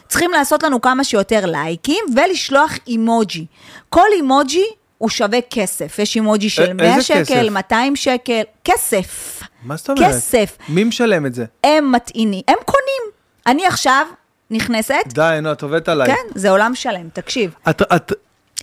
צריכים 0.08 0.32
לעשות 0.32 0.64
לנו 0.64 0.82
כמה 0.82 1.04
שיותר 1.04 1.46
לייקים 1.46 2.06
ולשלוח 2.16 2.72
אימוג'י. 2.88 3.46
כל 3.90 4.08
אימוג'י 4.16 4.66
הוא 4.98 5.10
שווה 5.10 5.40
כסף. 5.50 6.00
יש 6.00 6.16
אימוג'י 6.16 6.50
של 6.50 6.70
א- 6.70 6.74
100 6.74 6.90
איזה 6.92 7.02
שקל, 7.04 7.24
כסף? 7.24 7.50
200 7.52 7.96
שקל, 7.96 8.42
כסף. 8.64 9.42
מה 9.64 9.76
זאת 9.76 9.90
אומרת? 9.90 10.10
כסף. 10.16 10.58
מי 10.70 10.84
משלם 10.84 11.26
את 11.26 11.34
זה? 11.36 11.46
הם 11.64 11.92
מטעינים, 11.92 12.42
הם 12.48 12.56
קונים. 12.66 13.15
אני 13.48 13.66
עכשיו 13.68 14.06
נכנסת, 14.52 14.96
די, 15.08 15.38
נו, 15.42 15.52
את 15.52 15.62
עובדת 15.64 15.90
עליי. 15.90 16.08
כן, 16.08 16.28
זה 16.36 16.50
עולם 16.50 16.76
שלם, 16.76 17.10
תקשיב. 17.14 17.56
את, 17.70 17.82
את, 17.82 18.12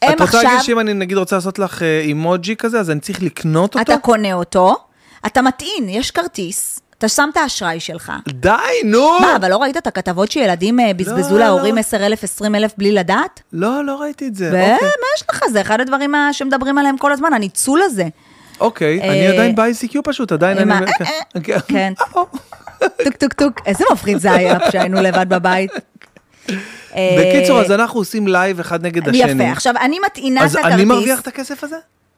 הם 0.02 0.12
את 0.12 0.20
רוצה 0.20 0.24
עכשיו, 0.24 0.42
להגיד 0.42 0.60
שאם 0.60 0.80
אני 0.80 0.94
נגיד 0.94 1.16
רוצה 1.18 1.36
לעשות 1.36 1.58
לך 1.58 1.82
אה, 1.82 2.00
אימוג'י 2.00 2.56
כזה, 2.56 2.80
אז 2.80 2.90
אני 2.90 3.00
צריך 3.00 3.22
לקנות 3.22 3.74
אותו? 3.74 3.92
אתה 3.92 4.00
קונה 4.00 4.32
אותו, 4.32 4.76
אתה 5.26 5.42
מטעין, 5.42 5.88
יש 5.88 6.10
כרטיס, 6.10 6.80
אתה 6.98 7.08
שם 7.08 7.28
את 7.32 7.36
האשראי 7.36 7.80
שלך. 7.80 8.12
די, 8.28 8.50
נו! 8.84 9.10
מה, 9.20 9.36
אבל 9.36 9.50
לא 9.50 9.56
ראית 9.56 9.76
את 9.76 9.86
הכתבות 9.86 10.30
שילדים 10.30 10.80
אה, 10.80 10.94
בזבזו 10.94 11.34
לא, 11.38 11.44
להורים 11.44 11.74
לא. 11.74 11.80
10,000, 11.80 12.24
20,000 12.24 12.70
בלי 12.78 12.92
לדעת? 12.92 13.40
לא, 13.52 13.84
לא 13.84 14.00
ראיתי 14.00 14.26
את 14.28 14.34
זה. 14.34 14.44
ו- 14.52 14.72
אוקיי. 14.72 14.88
מה 14.88 15.06
יש 15.16 15.24
לך? 15.30 15.40
זה 15.52 15.60
אחד 15.60 15.80
הדברים 15.80 16.14
ה- 16.14 16.32
שמדברים 16.32 16.78
עליהם 16.78 16.98
כל 16.98 17.12
הזמן, 17.12 17.32
הניצול 17.34 17.82
הזה. 17.82 18.04
אוקיי, 18.60 19.00
אה, 19.00 19.08
אני 19.08 19.26
עדיין 19.26 19.54
ב-ICQ 19.54 19.96
פשוט, 20.04 20.32
עדיין 20.32 20.58
אני... 20.70 20.86
כן, 21.44 21.58
כן. 21.68 21.92
אה, 22.16 22.22
טוק 23.04 23.16
טוק 23.16 23.32
טוק, 23.32 23.60
איזה 23.66 23.84
מפחיד 23.92 24.16
זה 24.18 24.32
היה 24.32 24.58
כשהיינו 24.68 25.02
לבד 25.02 25.28
בבית. 25.28 25.70
אה, 26.94 27.16
בקיצור, 27.18 27.60
אז 27.60 27.72
אנחנו 27.72 28.00
עושים 28.00 28.28
לייב 28.28 28.60
אחד 28.60 28.86
נגד 28.86 29.08
השני. 29.08 29.42
יפה, 29.44 29.52
עכשיו 29.52 29.74
אני 29.80 29.98
מטעינה 30.06 30.40
את 30.40 30.44
אז 30.44 30.56
הכרטיס. 30.56 30.74
אני 30.74 30.84
מרוויח 30.84 31.20
את 31.20 31.26
הכסף 31.26 31.64
הזה? 31.64 31.76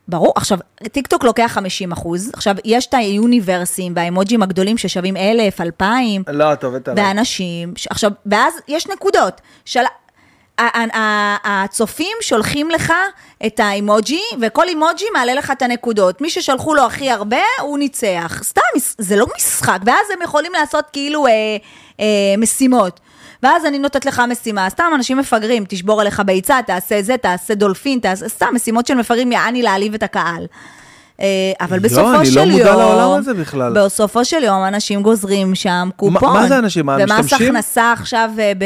ברור, 0.08 0.32
עכשיו, 0.36 0.58
טיקטוק 0.92 1.24
לוקח 1.24 1.50
50 1.54 1.92
אחוז, 1.92 2.30
עכשיו, 2.34 2.56
יש 2.64 2.86
את 2.86 2.94
היוניברסים 2.94 3.92
והאימוג'ים 3.96 4.42
הגדולים 4.42 4.78
ששווים 4.78 5.16
אלף, 5.16 5.60
אלפיים, 5.60 6.22
לא, 6.28 6.52
את 6.52 6.64
עובדת 6.64 6.88
עליי. 6.88 7.04
ואנשים, 7.04 7.74
עכשיו, 7.90 8.10
ואז 8.26 8.54
יש 8.68 8.86
נקודות. 8.86 9.40
של... 9.64 9.80
הצופים 11.44 12.16
שולחים 12.20 12.70
לך 12.70 12.92
את 13.46 13.60
האימוג'י, 13.60 14.20
וכל 14.40 14.68
אימוג'י 14.68 15.04
מעלה 15.12 15.34
לך 15.34 15.50
את 15.50 15.62
הנקודות. 15.62 16.20
מי 16.20 16.30
ששלחו 16.30 16.74
לו 16.74 16.82
הכי 16.82 17.10
הרבה, 17.10 17.42
הוא 17.60 17.78
ניצח. 17.78 18.42
סתם, 18.42 18.62
זה 18.98 19.16
לא 19.16 19.26
משחק, 19.36 19.78
ואז 19.86 20.10
הם 20.12 20.22
יכולים 20.22 20.52
לעשות 20.52 20.84
כאילו 20.92 21.26
אה, 21.26 21.32
אה, 22.00 22.34
משימות. 22.38 23.00
ואז 23.42 23.66
אני 23.66 23.78
נותנת 23.78 24.04
לך 24.04 24.22
משימה, 24.28 24.70
סתם 24.70 24.92
אנשים 24.94 25.18
מפגרים, 25.18 25.64
תשבור 25.68 26.00
עליך 26.00 26.22
ביצה, 26.26 26.58
תעשה 26.66 27.02
זה, 27.02 27.16
תעשה 27.16 27.54
דולפין, 27.54 27.98
תעשה, 27.98 28.28
סתם 28.28 28.48
משימות 28.54 28.86
של 28.86 28.94
מפגרים, 28.94 29.32
יעני 29.32 29.62
להעליב 29.62 29.94
את 29.94 30.02
הקהל. 30.02 30.46
אה, 31.20 31.26
אבל 31.60 31.76
לא, 31.76 31.82
בסופו 31.82 32.14
אני 32.14 32.26
של 32.26 32.34
לא 32.36 32.40
יום, 32.40 32.50
מודע 32.50 32.76
לעולם 32.76 33.10
הזה 33.18 33.34
בכלל. 33.34 33.72
בסופו 33.72 34.24
של 34.24 34.42
יום 34.42 34.64
אנשים 34.64 35.02
גוזרים 35.02 35.54
שם 35.54 35.88
קופון. 35.96 36.32
מה 36.32 36.48
זה 36.48 36.58
אנשים? 36.58 36.86
מה, 36.86 36.96
ומס 37.00 37.10
משתמשים? 37.12 37.46
הכנסה 37.56 37.92
עכשיו 37.92 38.30
אה, 38.38 38.52
ב... 38.58 38.64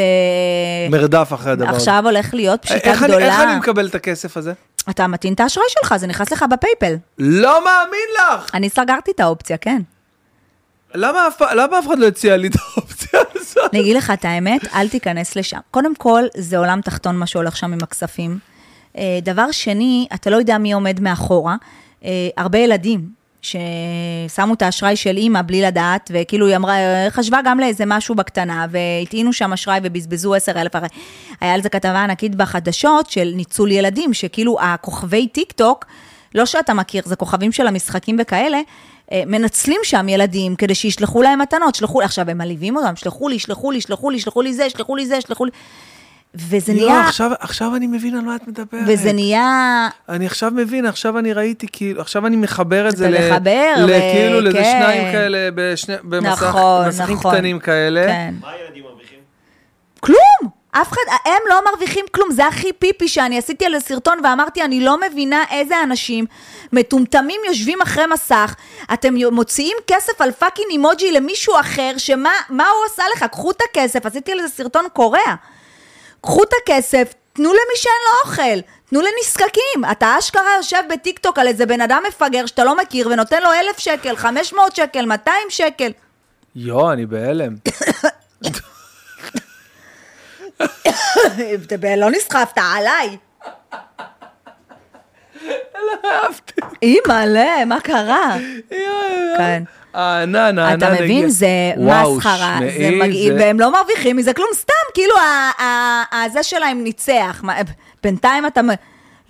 מרדף 0.91 1.31
אחרי 1.35 1.53
הדבר 1.53 1.69
הזה. 1.69 1.77
עכשיו 1.77 2.03
הולך 2.05 2.35
להיות 2.35 2.63
פשיטה 2.63 2.91
איך 2.91 3.03
אני- 3.03 3.09
גדולה. 3.13 3.27
איך 3.27 3.41
אני 3.41 3.57
מקבל 3.59 3.87
את 3.87 3.95
הכסף 3.95 4.37
הזה? 4.37 4.53
אתה 4.91 5.07
מטעין 5.07 5.33
את 5.35 5.41
האשראי 5.41 5.65
שלך, 5.69 5.97
זה 5.97 6.07
נכנס 6.07 6.33
לך 6.33 6.45
בפייפל. 6.51 6.97
לא 7.19 7.65
מאמין 7.65 8.09
לך! 8.19 8.55
אני 8.55 8.69
סגרתי 8.69 9.11
את 9.11 9.21
האופציה, 9.21 9.57
כן. 9.57 9.83
למה 10.95 11.29
אף 11.29 11.43
למה 11.57 11.79
אף 11.79 11.87
אחד 11.87 11.99
לא 11.99 12.07
הציע 12.07 12.37
לי 12.37 12.49
את 12.49 12.55
האופציה 12.77 13.21
הזאת? 13.35 13.71
אני 13.73 13.81
אגיד 13.81 13.97
לך 13.97 14.11
את 14.11 14.25
האמת, 14.25 14.61
אל 14.75 14.89
תיכנס 14.89 15.37
לשם. 15.37 15.59
קודם 15.71 15.95
כל, 15.95 16.23
זה 16.37 16.59
עולם 16.59 16.81
תחתון 16.81 17.17
מה 17.17 17.27
שהולך 17.27 17.57
שם 17.57 17.73
עם 17.73 17.79
הכספים. 17.83 18.39
אה, 18.99 19.19
דבר 19.23 19.51
שני, 19.51 20.07
אתה 20.15 20.31
לא 20.31 20.37
יודע 20.37 20.59
מי 20.59 20.73
עומד 20.73 21.01
מאחורה. 21.01 21.57
אה, 22.05 22.29
הרבה 22.37 22.59
ילדים 22.59 23.19
ששמו 23.43 24.55
את 24.55 24.63
האשראי 24.63 24.97
של 24.97 25.17
אימא 25.17 25.43
בלי 25.43 25.63
לדעת, 25.63 26.11
וכאילו 26.15 26.47
היא 26.47 26.57
אמרה, 26.57 26.77
חשבה 27.11 27.39
גם 27.45 27.61
לאיזה 27.61 27.85
משהו 27.87 28.15
בקטנה, 28.15 28.67
והטעינו 28.71 29.33
שם 29.33 29.53
אשראי 29.53 29.81
ובזבזו 29.83 30.35
עשר 30.35 30.61
אלף. 30.61 30.77
הרי 30.77 30.89
היה 31.41 31.55
על 31.55 31.63
זה 31.63 31.69
כתבה 31.69 32.05
ענקית 32.05 32.35
בחדשות 32.35 33.11
של 33.11 33.33
ניצול 33.35 33.73
ילדים, 33.73 34.15
שכאילו 34.15 34.61
הכוכבי 34.61 35.29
טיק 35.29 35.53
טוק, 35.53 35.85
לא 36.35 36.47
שאתה 36.47 36.75
מכיר, 36.75 37.03
זה 37.07 37.17
כוכבים 37.17 37.53
של 37.53 37.67
המשחקים 37.67 38.17
וכאלה, 38.21 38.61
אה, 39.13 39.23
מנצלים 39.27 39.81
שם 39.85 40.09
ילדים 40.09 40.57
כדי 40.57 40.75
שישלחו 40.75 41.23
להם 41.23 41.39
מתנות, 41.39 41.75
שלחו, 41.75 42.03
עכשיו 42.03 42.31
הם 42.31 42.39
מעליבים 42.39 42.77
אותם, 42.77 42.97
שלחו 42.97 43.29
לי, 43.29 43.39
שלחו 43.39 43.71
לי, 43.71 43.81
שלחו 43.81 44.11
לי, 44.11 44.21
שלחו 44.21 44.43
לי 44.43 44.55
זה, 44.55 44.71
שלחו 44.71 44.97
לי 44.97 45.07
זה, 45.07 45.21
שלחו 45.21 45.45
לי... 45.45 45.51
וזה 46.35 46.73
לא, 46.75 46.79
נהיה, 46.81 47.01
עכשיו- 47.01 47.31
עכשיו 47.41 47.77
אני 47.77 47.87
מבין 47.87 48.15
על 48.15 48.21
מה 48.21 48.37
את 48.37 48.49
מדברת. 48.49 48.83
וזה 48.87 49.13
נהיה, 49.13 49.89
אני 50.09 50.27
עכשיו 50.27 50.51
מבין, 50.55 50.87
עכשיו 50.87 51.19
אני 51.19 51.33
ראיתי, 51.33 51.67
כאילו, 51.73 52.01
עכשיו 52.01 52.27
אני 52.27 52.37
מחבר 52.37 52.89
את 52.89 52.97
זה 52.97 53.09
אתה 53.09 53.19
ל... 53.21 53.31
מחבר, 53.33 53.75
ל- 53.77 53.85
ו- 53.85 54.01
כאילו 54.13 54.53
כן. 54.53 54.65
שניים 54.65 55.13
כאלה, 55.13 55.39
בשני- 55.55 55.95
במסך, 56.05 56.43
נכון, 56.43 56.89
מסכים 56.89 57.15
נכון. 57.15 57.35
קטנים 57.35 57.59
כאלה. 57.59 58.07
כן. 58.07 58.35
מה 58.41 58.51
הילדים 58.51 58.83
מרוויחים? 58.85 59.19
כלום! 60.01 60.51
אף 60.71 60.89
אחד, 60.93 61.01
הם 61.25 61.43
לא 61.49 61.61
מרוויחים 61.71 62.05
כלום, 62.15 62.31
זה 62.33 62.47
הכי 62.47 62.73
פיפי 62.73 63.09
שאני 63.09 63.39
עשיתי 63.39 63.65
עליו 63.67 63.75
סרטון 63.75 64.19
ואמרתי, 64.25 64.63
אני 64.65 64.81
לא 64.81 64.97
מבינה 65.11 65.45
איזה 65.51 65.75
אנשים 65.83 66.25
מטומטמים 66.73 67.41
יושבים 67.49 67.79
אחרי 67.83 68.05
מסך, 68.13 68.55
אתם 68.93 69.15
מוציאים 69.33 69.77
כסף 69.87 70.21
על 70.21 70.33
fucking 70.33 70.67
אימוג'י 70.71 71.13
למישהו 71.13 71.55
אחר, 71.61 71.91
שמה 71.99 72.31
מה 72.51 72.65
הוא 72.69 72.87
עשה 72.93 73.03
לך? 73.17 73.25
קחו 73.25 73.51
את 73.51 73.59
הכסף, 73.71 74.07
עשיתי 74.07 74.33
על 74.33 74.41
זה 74.43 74.49
סרטון 74.49 74.85
קורע. 74.93 75.35
קחו 76.21 76.43
את 76.43 76.51
הכסף, 76.63 77.15
תנו 77.33 77.49
למי 77.49 77.77
שאין 77.77 77.95
לו 78.05 78.31
אוכל, 78.31 78.61
תנו 78.91 79.01
לנזקקים. 79.01 79.93
אתה 79.93 80.19
אשכרה 80.19 80.57
יושב 80.57 80.83
בטיקטוק 80.93 81.39
על 81.39 81.47
איזה 81.47 81.67
בן 81.67 81.81
אדם 81.81 82.03
מפגר 82.09 82.47
שאתה 82.47 82.65
לא 82.65 82.77
מכיר 82.77 83.09
ונותן 83.09 83.43
לו 83.43 83.53
אלף 83.53 83.79
שקל, 83.79 84.17
500 84.17 84.77
שקל, 84.77 85.07
200 85.07 85.37
שקל. 85.49 85.93
יואו, 86.57 86.93
אני 86.93 87.07
בהלם. 87.07 87.55
לא 91.97 92.11
נסחפת 92.11 92.59
עליי. 92.59 93.17
אימא'לה, 96.83 97.65
מה 97.67 97.81
קרה? 97.81 98.37
כן. 99.37 99.63
הענן, 99.95 100.59
הענן 100.59 100.79
אתה 100.79 101.03
מבין? 101.03 101.29
זה 101.29 101.49
מסחרה, 101.79 102.59
זה 102.79 102.91
מגעיל, 102.93 103.33
והם 103.33 103.61
לא 103.61 103.73
מרוויחים 103.73 104.17
מזה 104.17 104.33
כלום, 104.33 104.49
סתם, 104.55 104.73
כאילו 104.95 105.15
ה- 105.19 105.63
ה- 105.63 106.25
הזה 106.25 106.43
שלהם 106.43 106.85
ניצח. 106.85 107.43
בינתיים 108.03 108.47
אתה... 108.47 108.61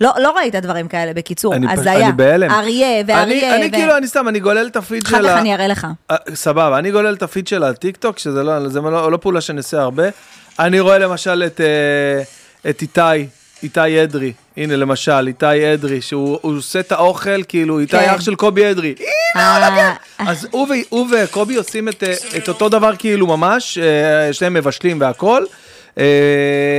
לא, 0.01 0.11
לא 0.17 0.31
ראית 0.37 0.55
דברים 0.55 0.87
כאלה, 0.87 1.13
בקיצור, 1.13 1.55
אני 1.55 1.67
פש- 1.67 1.73
הזיה. 1.79 1.93
אני 2.07 2.11
בהלם. 2.11 2.51
אריה 2.51 2.99
אני- 2.99 3.03
ואריה. 3.13 3.55
אני 3.55 3.67
ו- 3.67 3.71
כאילו, 3.71 3.97
אני 3.97 4.07
סתם, 4.07 4.27
אני 4.27 4.39
גולל 4.39 4.67
את 4.67 4.75
הפיד 4.75 5.05
של 5.07 5.15
אחר 5.15 5.23
כך 5.23 5.35
ה... 5.35 5.39
אני 5.39 5.53
אראה 5.53 5.67
לך. 5.67 5.87
אה, 6.11 6.15
סבבה, 6.33 6.77
אני 6.79 6.91
גולל 6.91 7.13
את 7.13 7.23
הפיד 7.23 7.47
של 7.47 7.63
הטיקטוק, 7.63 8.19
שזה 8.19 8.43
לא, 8.43 8.59
לא, 8.83 9.11
לא 9.11 9.17
פעולה 9.17 9.41
שאני 9.41 9.57
עושה 9.57 9.81
הרבה. 9.81 10.03
אני 10.59 10.79
רואה 10.79 10.97
למשל 10.97 11.43
את, 11.47 11.61
אה, 11.61 12.21
את 12.69 12.81
איתי, 12.81 13.01
איתי 13.63 14.03
אדרי, 14.03 14.33
הנה 14.57 14.75
למשל, 14.75 15.27
איתי 15.27 15.73
אדרי, 15.73 16.01
שהוא 16.01 16.39
הוא 16.41 16.57
עושה 16.57 16.79
את 16.79 16.91
האוכל, 16.91 17.43
כאילו, 17.43 17.79
איתי 17.79 17.97
כן. 17.97 18.09
אח 18.09 18.21
של 18.21 18.35
קובי 18.35 18.71
אדרי. 18.71 18.95
אה, 19.35 19.93
אז 20.17 20.47
הוא, 20.89 21.07
וקובי 21.11 21.55
עושים 21.55 21.89
את, 21.89 22.03
אותו 22.47 22.69
דבר 22.69 22.95
כאילו 22.95 23.27
ממש, 23.27 23.77
אה, 23.77 24.33
שניהם 24.33 24.53
מבשלים 24.53 25.01
והכל. 25.01 25.43
אה, 25.99 26.05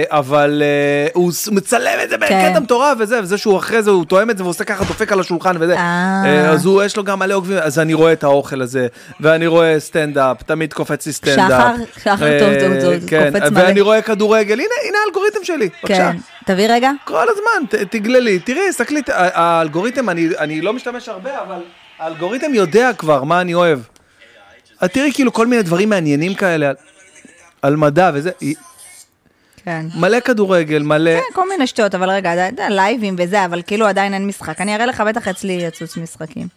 אבל 0.08 0.62
אה, 0.64 1.08
הוא 1.14 1.32
מצלם 1.52 1.98
את 2.04 2.10
זה 2.10 2.16
כן. 2.18 2.48
בקטע 2.48 2.60
מטורף 2.60 2.96
וזה, 2.98 3.20
וזה 3.22 3.38
שהוא 3.38 3.58
אחרי 3.58 3.82
זה, 3.82 3.90
הוא 3.90 4.04
תואם 4.04 4.30
את 4.30 4.38
זה 4.38 4.44
ועושה 4.44 4.64
ככה, 4.64 4.84
דופק 4.84 5.12
על 5.12 5.20
השולחן 5.20 5.56
וזה. 5.60 5.76
אה. 5.76 6.50
אז 6.50 6.64
הוא, 6.64 6.82
יש 6.82 6.96
לו 6.96 7.04
גם 7.04 7.18
מלא 7.18 7.34
עוקבים, 7.34 7.58
אז 7.58 7.78
אני 7.78 7.94
רואה 7.94 8.12
את 8.12 8.24
האוכל 8.24 8.60
הזה, 8.62 8.86
ואני 9.20 9.46
רואה 9.46 9.80
סטנדאפ, 9.80 10.42
תמיד 10.42 10.72
קופץ 10.72 11.06
לי 11.06 11.12
סטנדאפ. 11.12 11.76
שחר, 12.00 12.16
שחר 12.16 12.38
טוב, 12.38 12.48
טוב, 12.60 12.80
טוב, 13.00 13.08
כן, 13.08 13.30
קופץ 13.32 13.50
מלא. 13.50 13.62
ואני 13.62 13.80
רואה 13.80 14.02
כדורגל, 14.02 14.60
הנה, 14.60 14.98
האלגוריתם 15.04 15.38
שלי, 15.42 15.68
בבקשה. 15.82 16.12
כן. 16.12 16.16
תביא 16.46 16.66
רגע. 16.68 16.90
כל 17.04 17.26
הזמן, 17.28 17.78
תגללי, 17.90 18.38
תראי, 18.38 18.60
ה- 19.12 19.42
האלגוריתם, 19.42 20.10
אני, 20.10 20.60
לא 20.60 20.72
משתמש 20.72 21.08
הרבה, 21.08 21.30
אבל 21.42 21.62
האלגוריתם 21.98 22.54
יודע 22.54 22.90
כבר 22.98 23.24
מה 23.24 23.40
אני 23.40 23.54
אוהב. 23.54 23.78
את 24.84 24.92
תראי 24.92 25.10
כאילו 25.14 25.32
כל 25.32 25.46
מיני 25.46 25.62
דברים 25.62 25.90
מעניינים 25.90 26.34
כאלה, 26.34 26.72
על, 27.62 27.76
מדע 27.76 28.10
וזה, 28.14 28.30
כן. 29.64 29.86
מלא 29.94 30.20
כדורגל, 30.20 30.82
מלא... 30.82 31.10
כן, 31.10 31.34
כל 31.34 31.48
מיני 31.48 31.66
שטויות, 31.66 31.94
אבל 31.94 32.10
רגע, 32.10 32.34
אתה 32.34 32.46
יודע, 32.52 32.68
לייבים 32.68 33.16
וזה, 33.18 33.44
אבל 33.44 33.62
כאילו 33.66 33.86
עדיין 33.86 34.14
אין 34.14 34.26
משחק. 34.26 34.60
אני 34.60 34.74
אראה 34.74 34.86
לך, 34.86 35.00
בטח 35.00 35.28
אצלי 35.28 35.52
יקפוץ 35.52 35.96
משחקים. 35.96 36.48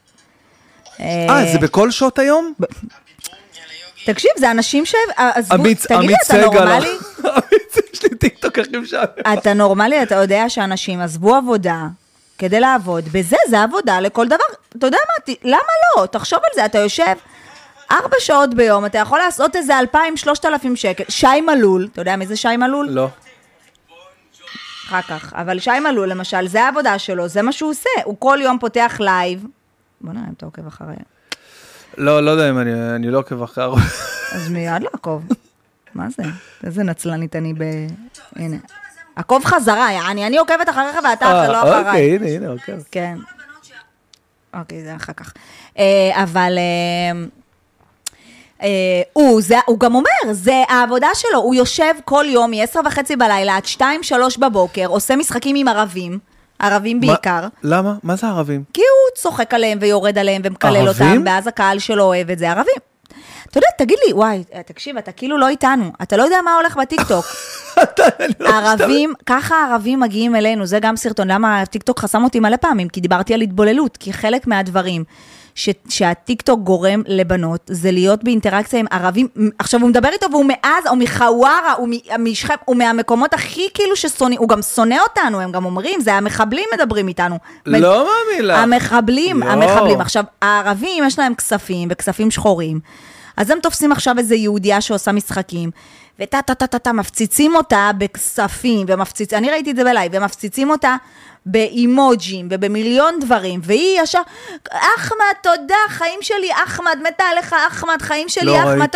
אה, 1.00 1.46
זה 1.52 1.60
בכל 1.60 1.92
שעות 1.92 2.20
היום? 2.20 2.54
תקשיב, 4.06 4.32
זה 4.38 4.52
אנשים 4.52 4.86
ש... 4.86 4.96
עזבו, 5.18 5.58
תגיד 5.58 5.78
לי, 6.10 6.16
אתה. 6.26 6.42
נורמלי? 6.42 6.88
עמית, 7.24 7.78
יש 7.94 8.04
לי 8.04 8.10
טיקטוק 8.10 8.60
הכי 8.60 8.78
משעמם. 8.78 9.34
אתה 9.34 9.54
נורמלי, 9.54 10.04
אתה 10.04 10.16
יודע 10.16 10.50
שאנשים 10.50 11.02
עזבו 11.02 11.36
עבודה 11.36 11.88
כדי 12.38 12.60
לעבוד 12.60 13.06
בזה, 13.12 13.38
זה 13.50 13.64
עבודה 13.64 14.00
לכל 14.00 14.28
דבר. 14.28 14.38
אתה 14.78 14.88
יודע 14.88 14.98
מה, 14.98 15.34
למה 15.44 15.60
לא? 15.98 16.06
תחשוב 16.06 16.40
על 16.44 16.52
זה, 16.56 16.66
אתה 16.66 16.78
יושב 16.78 17.14
ארבע 17.94 18.16
שעות 18.20 18.54
ביום, 18.54 18.86
אתה 18.86 18.98
יכול 18.98 19.20
לעשות 19.20 19.56
איזה 19.56 19.80
אלפיים, 19.80 20.18
שלושת 20.18 20.46
אלפים 20.46 20.76
שקל. 20.76 21.04
שי 21.10 21.42
מלול, 21.42 21.88
אתה 21.92 22.02
יודע 22.02 22.16
מי 22.16 22.28
זה 22.28 22.36
שי 22.36 22.58
מלול? 22.58 22.88
לא. 22.90 23.08
אחר 24.88 25.02
כך. 25.02 25.34
אבל 25.34 25.60
שי 25.60 25.80
מלול, 25.80 26.10
למשל, 26.10 26.48
זה 26.48 26.64
העבודה 26.64 27.00
שלו, 27.00 27.28
זה 27.28 27.42
מה 27.42 27.52
שהוא 27.52 27.70
עושה. 27.72 27.90
הוא 28.04 28.16
כל 28.20 28.40
יום 28.42 28.60
פותח 28.60 28.98
לייב. 29.00 29.46
בוא 30.02 30.14
נראה 30.14 30.26
אם 30.28 30.34
אתה 30.38 30.46
עוקב 30.46 30.68
אחריי. 30.68 30.96
לא, 31.98 32.24
לא 32.26 32.32
יודע 32.32 32.50
אם 32.50 32.60
אני, 32.60 32.96
אני 32.96 33.12
לא 33.12 33.20
עוקב 33.20 33.44
אחרי. 33.44 33.82
אז 34.36 34.50
מיד 34.50 34.84
לעקוב. 34.84 35.24
מה 35.96 36.10
זה? 36.10 36.24
איזה 36.64 36.84
נצלנית 36.84 37.36
אני 37.36 37.54
ב... 37.54 37.64
הנה. 38.36 38.58
עקוב 39.16 39.46
חזרה, 39.46 39.92
יעני, 39.92 40.28
אני 40.28 40.38
עוקבת 40.38 40.70
אחריך 40.70 40.98
ואתה 41.04 41.26
אה, 41.26 41.48
לא 41.48 41.60
אחריי. 41.60 41.80
אוקיי, 41.80 42.16
הנה, 42.16 42.28
הנה, 42.28 42.52
אוקיי. 42.52 42.76
כן. 42.92 43.18
אוקיי, 44.54 44.84
זה 44.84 44.96
אחר 44.96 45.14
כך. 45.14 45.34
אה, 45.78 46.24
אבל 46.24 46.58
אה, 46.58 47.26
הוא, 49.14 49.42
זה, 49.42 49.56
הוא 49.66 49.80
גם 49.80 49.96
אומר, 49.96 50.10
זה 50.34 50.64
העבודה 50.70 51.08
שלו, 51.14 51.40
הוא 51.40 51.56
יושב 51.56 51.94
כל 52.06 52.26
יום 52.28 52.52
מ-10 52.52 52.80
וחצי 52.86 53.16
בלילה 53.16 53.58
עד 53.58 53.64
2-3 53.66 53.82
בבוקר, 54.40 54.86
עושה 54.88 55.16
משחקים 55.16 55.56
עם 55.56 55.68
ערבים, 55.68 56.20
ערבים 56.60 57.00
מה- 57.00 57.08
בעיקר. 57.08 57.48
למה? 57.64 57.94
מה 58.04 58.16
זה 58.16 58.28
ערבים? 58.28 58.64
כי 58.74 58.82
הוא 58.82 59.22
צוחק 59.22 59.54
עליהם 59.54 59.78
ויורד 59.82 60.18
עליהם 60.18 60.42
ומקלל 60.46 60.76
ערבים? 60.88 61.08
אותם, 61.12 61.22
ואז 61.26 61.48
הקהל 61.48 61.80
שלו 61.80 62.04
אוהב 62.04 62.30
את 62.30 62.40
זה, 62.40 62.50
ערבים. 62.52 62.74
אתה 63.50 63.58
יודע, 63.58 63.68
תגיד 63.78 63.98
לי, 64.08 64.14
וואי, 64.14 64.44
תקשיב, 64.66 64.98
אתה 64.98 65.12
כאילו 65.12 65.38
לא 65.38 65.48
איתנו, 65.48 65.92
אתה 66.02 66.18
לא 66.18 66.24
יודע 66.24 66.38
מה 66.46 66.56
הולך 66.56 66.78
בטיקטוק. 66.78 67.26
לא 68.40 68.50
ערבים, 68.50 69.14
ככה 69.26 69.56
הערבים 69.56 70.00
מגיעים 70.00 70.36
אלינו, 70.36 70.66
זה 70.66 70.80
גם 70.80 70.96
סרטון, 70.96 71.28
למה 71.32 71.62
הטיקטוק 71.62 72.00
חסם 72.00 72.24
אותי 72.24 72.40
מלא 72.40 72.58
פעמים? 72.58 72.90
כי 72.90 73.02
דיברתי 73.02 73.34
על 73.34 73.42
התבוללות, 73.42 73.98
כי 73.98 74.14
חלק 74.14 74.48
מהדברים 74.48 75.04
ש, 75.56 75.70
שהטיקטוק 75.90 76.60
גורם 76.60 77.02
לבנות, 77.08 77.62
זה 77.68 77.92
להיות 77.92 78.24
באינטראקציה 78.24 78.80
עם 78.80 78.86
ערבים, 78.92 79.28
עכשיו 79.60 79.82
הוא 79.82 79.90
מדבר 79.90 80.10
איתו 80.10 80.28
והוא 80.32 80.46
מעזה, 80.46 80.90
או 80.90 80.96
מחווארה, 80.96 81.74
הוא 81.78 81.90
מ- 81.90 82.24
משכם, 82.24 82.54
הוא 82.66 82.76
מהמקומות 82.76 83.34
הכי 83.34 83.68
כאילו 83.74 83.96
ששונאים, 83.96 84.40
הוא 84.40 84.50
גם 84.50 84.62
שונא 84.62 84.96
אותנו, 85.10 85.42
הם 85.42 85.52
גם 85.52 85.66
אומרים, 85.66 86.02
זה 86.02 86.14
המחבלים 86.14 86.66
מדברים 86.74 87.08
איתנו. 87.08 87.38
לא 87.66 88.06
מאמין 88.06 88.46
לך. 88.48 88.58
המחבלים, 88.60 89.44
יואו. 89.44 89.52
המחבלים. 89.52 90.02
עכשיו, 90.02 90.24
הערבים, 90.42 91.04
יש 91.08 91.20
להם 91.20 91.36
כספים, 91.36 91.88
וכספים 91.92 92.32
שחורים. 92.32 92.80
אז 93.38 93.50
הם 93.50 93.60
תופסים 93.60 93.92
עכשיו 93.92 94.16
איזה 94.18 94.36
יהודייה 94.36 94.82
שעושה 94.82 95.12
משחקים, 95.12 95.72
וטה 96.20 96.42
טה 96.42 96.56
טה 96.56 96.68
טה 96.68 96.80
טה, 96.80 96.94
מפציצים 96.94 97.56
אותה 97.56 97.92
בכספים, 97.98 98.86
ומפציצים, 98.90 99.38
אני 99.38 99.50
ראיתי 99.52 99.72
את 99.72 99.76
זה 99.76 99.84
בלייב, 99.84 100.12
ומפציצים 100.16 100.70
אותה 100.70 100.96
באימוג'ים 101.46 102.48
ובמיליון 102.52 103.20
דברים, 103.20 103.60
והיא 103.64 104.02
ישר, 104.02 104.22
אחמד, 104.98 105.34
תודה, 105.44 105.76
חיים 105.88 106.20
שלי, 106.22 106.50
אחמד, 106.66 106.98
מתה 107.08 107.24
עליך, 107.24 107.56
אחמד, 107.68 108.02
חיים 108.02 108.30
שלי, 108.30 108.64
אחמד. 108.64 108.88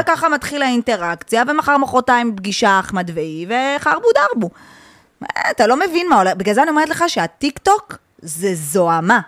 וככה 0.00 0.28
מתחילה 0.28 0.66
האינטראקציה, 0.66 1.42
ומחר 1.48 1.76
מחרתיים 1.76 2.36
פגישה 2.36 2.80
אחמד 2.80 3.10
והיא, 3.14 3.46
וחרבו 3.48 4.08
דרבו. 4.14 4.50
אה, 5.22 5.50
אתה 5.50 5.66
לא 5.66 5.76
מבין 5.76 6.08
מה 6.08 6.18
הולך, 6.18 6.34
בגלל 6.36 6.54
זה 6.54 6.62
אני 6.62 6.70
אומרת 6.70 6.88
לך 6.88 7.04
שהטיק 7.08 7.58
טוק 7.58 7.96
זה 8.18 8.54
זוהמה. 8.54 9.20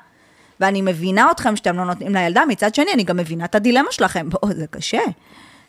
ואני 0.60 0.82
מבינה 0.82 1.30
אתכם 1.30 1.56
שאתם 1.56 1.76
לא 1.76 1.84
נותנים 1.84 2.14
לילדה, 2.14 2.42
מצד 2.48 2.74
שני, 2.74 2.92
אני 2.94 3.04
גם 3.04 3.16
מבינה 3.16 3.44
את 3.44 3.54
הדילמה 3.54 3.92
שלכם. 3.92 4.30
בואו, 4.30 4.52
זה 4.52 4.66
קשה 4.70 5.00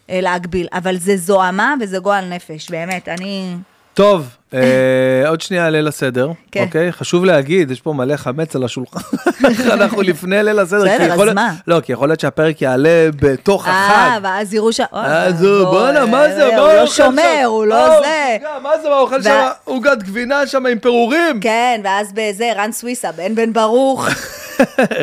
אה, 0.10 0.22
להגביל, 0.22 0.68
אבל 0.74 0.98
זה 0.98 1.18
זוהמה 1.18 1.74
וזה 1.82 2.00
גועל 2.00 2.26
נפש, 2.26 2.70
באמת, 2.72 3.08
אני... 3.10 3.56
טוב, 3.98 4.28
אה, 4.54 5.30
עוד 5.30 5.42
שנייה 5.42 5.70
ליל 5.70 5.88
הסדר, 5.88 6.32
כן. 6.52 6.64
אוקיי? 6.64 6.92
חשוב 6.92 7.26
להגיד, 7.26 7.72
יש 7.72 7.82
פה 7.82 7.94
מלא 7.94 8.18
חמץ 8.18 8.56
על 8.56 8.64
השולחן, 8.64 9.00
אנחנו 9.74 10.02
לפני 10.02 10.44
ליל 10.44 10.60
הסדר. 10.60 10.84
בסדר, 10.84 11.14
אז 11.14 11.34
מה? 11.34 11.54
לא, 11.68 11.80
כי 11.80 11.92
יכול 11.92 12.08
להיות 12.10 12.20
שהפרק 12.20 12.62
יעלה 12.62 13.10
בתוך 13.22 13.68
אה, 13.68 13.86
החג. 13.86 14.20
ואז 14.24 14.54
יראו 14.54 14.74
ש... 14.74 14.80
אז 14.92 15.44
הוא, 15.44 15.64
בואנה, 15.64 16.06
מה 16.06 16.30
זה, 16.36 16.46
אה, 16.46 16.56
מה 16.56 16.62
הוא 16.62 16.74
לא 16.74 16.88
שומר? 16.88 17.44
הוא 17.46 17.66
לא 17.66 18.02
זה. 18.02 18.38
מה 18.64 18.70
זה, 18.82 18.90
מה 18.90 18.96
הוא 18.96 19.02
אוכל 19.02 19.22
שם? 19.22 19.48
עוגת 19.64 20.04
גבינה 20.04 20.48
שם 20.48 20.66
עם 20.66 20.80
פירורים? 20.80 21.40
כן, 21.40 21.82
ואז 21.84 22.14
בזה, 22.14 22.52
רן 22.56 22.72
סוויסה, 22.72 23.12
בן 23.12 23.36
בן 23.36 23.54
ברוך. 23.54 24.08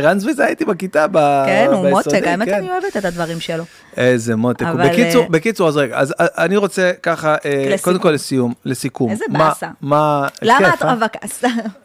רן 0.02 0.20
סוויסה 0.20 0.44
הייתי 0.44 0.64
בכיתה 0.64 1.06
ב- 1.10 1.44
כן, 1.46 1.68
הוא 1.72 1.90
מותג, 1.90 2.24
האמת 2.24 2.48
כן. 2.48 2.54
אני 2.54 2.70
אוהבת 2.70 2.96
את 2.96 3.04
הדברים 3.04 3.40
שלו. 3.40 3.64
איזה 3.96 4.36
מותק. 4.36 4.66
בקיצור, 4.84 5.22
אה, 5.22 5.28
בקיצור, 5.28 5.68
אז 5.68 5.76
רגע, 5.76 5.96
אז 5.96 6.14
אה, 6.20 6.26
אני 6.44 6.56
רוצה 6.56 6.92
ככה, 7.02 7.36
אה. 7.44 7.74
קודם 7.82 7.98
כל 7.98 8.10
לסיום, 8.10 8.52
לסיכום. 8.64 9.10
איזה 9.10 9.24
באסה. 9.30 9.68
מה... 9.80 10.28
למה 10.42 10.74
את? 10.74 10.82
רווקה? 10.82 11.18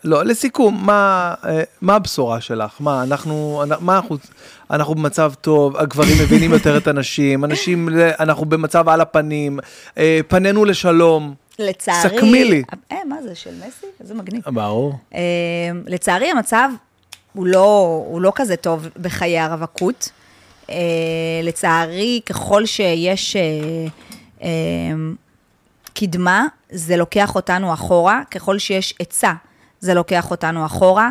לא, 0.04 0.24
לסיכום, 0.24 0.86
מה, 1.82 1.96
הבשורה 1.96 2.42
שלך? 2.42 2.76
מה, 2.80 3.04
אנחנו, 3.04 3.64
מה 3.80 3.96
אנחנו, 3.96 4.18
אנחנו 4.72 4.96
במצב 4.96 5.34
טוב, 5.42 5.78
הגברים 5.78 6.16
מבינים 6.22 6.54
יותר 6.54 6.78
את 6.78 6.88
הנשים, 6.88 7.46
אנשים, 7.46 7.90
אנחנו 8.20 8.46
במצב 8.46 8.90
על 8.90 9.02
הפנים, 9.02 9.60
פנינו 10.28 10.66
לשלום. 10.66 11.34
לצערי... 11.60 12.00
סכמי 12.00 12.44
לי. 12.44 12.64
אה, 12.92 12.98
מה 13.06 13.16
זה, 13.24 13.36
של 13.36 13.50
מסי? 13.68 13.86
איזה 14.02 14.14
מגניב. 14.14 14.42
ברור. 14.46 14.94
לצערי 15.88 16.32
המצב 16.32 16.70
הוא 17.40 17.48
לא, 17.48 18.04
הוא 18.08 18.22
לא 18.22 18.32
כזה 18.36 18.56
טוב 18.56 18.88
בחיי 19.02 19.40
הרווקות. 19.40 20.10
אה, 20.70 20.76
לצערי, 21.44 22.22
ככל 22.26 22.66
שיש 22.66 23.36
אה, 23.36 23.42
אה, 24.44 24.50
קדמה, 25.94 26.48
זה 26.72 26.98
לוקח 26.98 27.36
אותנו 27.36 27.74
אחורה, 27.74 28.22
ככל 28.32 28.60
שיש 28.60 28.94
עצה, 29.00 29.34
זה 29.80 29.94
לוקח 29.94 30.32
אותנו 30.32 30.66
אחורה. 30.66 31.10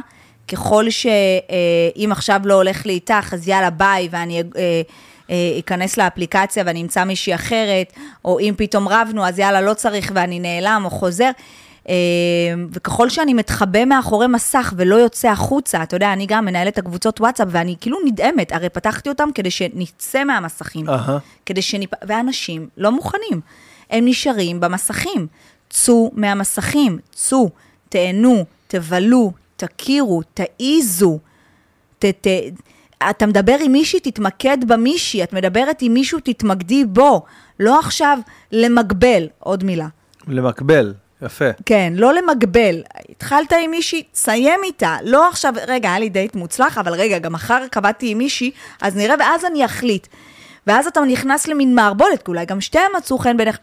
ככל 0.49 0.91
שאם 0.91 2.13
עכשיו 2.13 2.41
לא 2.45 2.55
הולך 2.55 2.87
לי 2.87 2.93
איתך, 2.93 3.35
אז 3.35 3.49
יאללה 3.49 3.71
ביי, 3.71 4.09
ואני 4.11 4.41
אה, 4.41 4.83
אה, 5.31 5.59
אכנס 5.59 5.97
לאפליקציה 5.97 6.63
ואני 6.67 6.83
אמצא 6.83 7.05
מישהי 7.05 7.35
אחרת, 7.35 7.93
או 8.25 8.41
אם 8.41 8.55
פתאום 8.57 8.89
רבנו, 8.89 9.27
אז 9.27 9.39
יאללה, 9.39 9.61
לא 9.61 9.75
צריך 9.75 10.13
ואני 10.15 10.41
נעלם 10.41 10.83
או 10.85 10.91
חוזר. 10.91 11.31
אה, 11.89 11.95
וככל 12.73 13.09
שאני 13.09 13.35
מתחבא 13.35 13.85
מאחורי 13.85 14.27
מסך 14.27 14.75
ולא 14.77 14.95
יוצא 14.97 15.29
החוצה, 15.29 15.83
אתה 15.83 15.97
יודע, 15.97 16.13
אני 16.13 16.27
גם 16.27 16.45
מנהלת 16.45 16.73
את 16.73 16.79
הקבוצות 16.79 17.21
וואטסאפ, 17.21 17.49
ואני 17.51 17.77
כאילו 17.81 17.99
נדהמת, 18.05 18.53
הרי 18.53 18.69
פתחתי 18.69 19.09
אותם 19.09 19.29
כדי 19.35 19.51
שנצא 19.51 20.25
מהמסכים. 20.25 20.89
אהה. 20.89 21.19
כדי 21.47 21.63
שניפ... 21.63 21.91
ואנשים 22.07 22.69
לא 22.77 22.93
מוכנים. 22.93 23.41
הם 23.91 24.05
נשארים 24.05 24.61
במסכים. 24.61 25.27
צאו 25.71 26.11
מהמסכים, 26.15 26.99
צאו, 27.13 27.51
תהנו, 27.89 28.45
תבלו, 28.69 29.33
תכירו, 29.57 30.23
תעיזו. 30.35 31.19
ת, 31.99 32.05
ת, 32.05 32.27
אתה 33.11 33.27
מדבר 33.27 33.57
עם 33.65 33.73
מישהי, 33.73 34.01
תתמקד 34.01 34.59
במישהי, 34.69 35.23
את 35.23 35.33
מדברת 35.33 35.83
עם 35.83 35.95
מישהו, 35.95 36.19
תתמקדי 36.25 36.85
בו. 36.85 37.25
לא 37.61 37.79
עכשיו 37.79 38.19
למגבל, 38.53 39.29
עוד 39.39 39.65
מילה. 39.65 39.89
למקבל, 40.29 40.95
יפה. 41.23 41.45
כן, 41.67 41.93
לא 41.97 42.15
למגבל. 42.15 42.83
התחלת 43.11 43.53
עם 43.53 43.71
מישהי, 43.71 44.03
תסיים 44.13 44.61
איתה. 44.65 44.97
לא 45.03 45.29
עכשיו, 45.29 45.55
רגע, 45.67 45.89
היה 45.89 45.99
לי 45.99 46.09
דייט 46.09 46.35
מוצלח, 46.35 46.79
אבל 46.79 46.93
רגע, 46.93 47.19
גם 47.19 47.33
מחר 47.33 47.67
קבעתי 47.71 48.11
עם 48.11 48.19
מישהי, 48.19 48.51
אז 48.83 48.97
נראה, 48.97 49.15
ואז 49.19 49.45
אני 49.45 49.65
אחליט. 49.65 50.07
ואז 50.67 50.87
אתה 50.87 51.01
נכנס 51.01 51.49
למין 51.49 51.75
מערבולת, 51.75 52.23
כי 52.23 52.31
אולי 52.31 52.45
גם 52.45 52.61
שתיהם 52.61 52.93
מצאו 52.97 53.19
חן 53.19 53.37
בעיניך. 53.37 53.59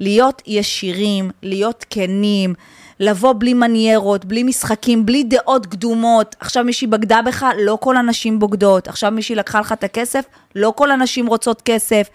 להיות 0.00 0.42
ישירים, 0.46 1.30
להיות 1.42 1.84
כנים, 1.90 2.54
לבוא 3.00 3.34
בלי 3.38 3.54
מניירות, 3.54 4.24
בלי 4.24 4.42
משחקים, 4.42 5.06
בלי 5.06 5.24
דעות 5.24 5.66
קדומות. 5.66 6.36
עכשיו 6.40 6.64
מישהי 6.64 6.86
בגדה 6.86 7.22
בך, 7.22 7.46
לא 7.58 7.78
כל 7.80 7.96
הנשים 7.96 8.38
בוגדות. 8.38 8.88
עכשיו 8.88 9.10
מישהי 9.10 9.34
לקחה 9.34 9.60
לך 9.60 9.72
את 9.72 9.84
הכסף, 9.84 10.24
לא 10.54 10.72
כל 10.76 10.90
הנשים 10.90 11.26
רוצות 11.26 11.62
כסף. 11.62 12.08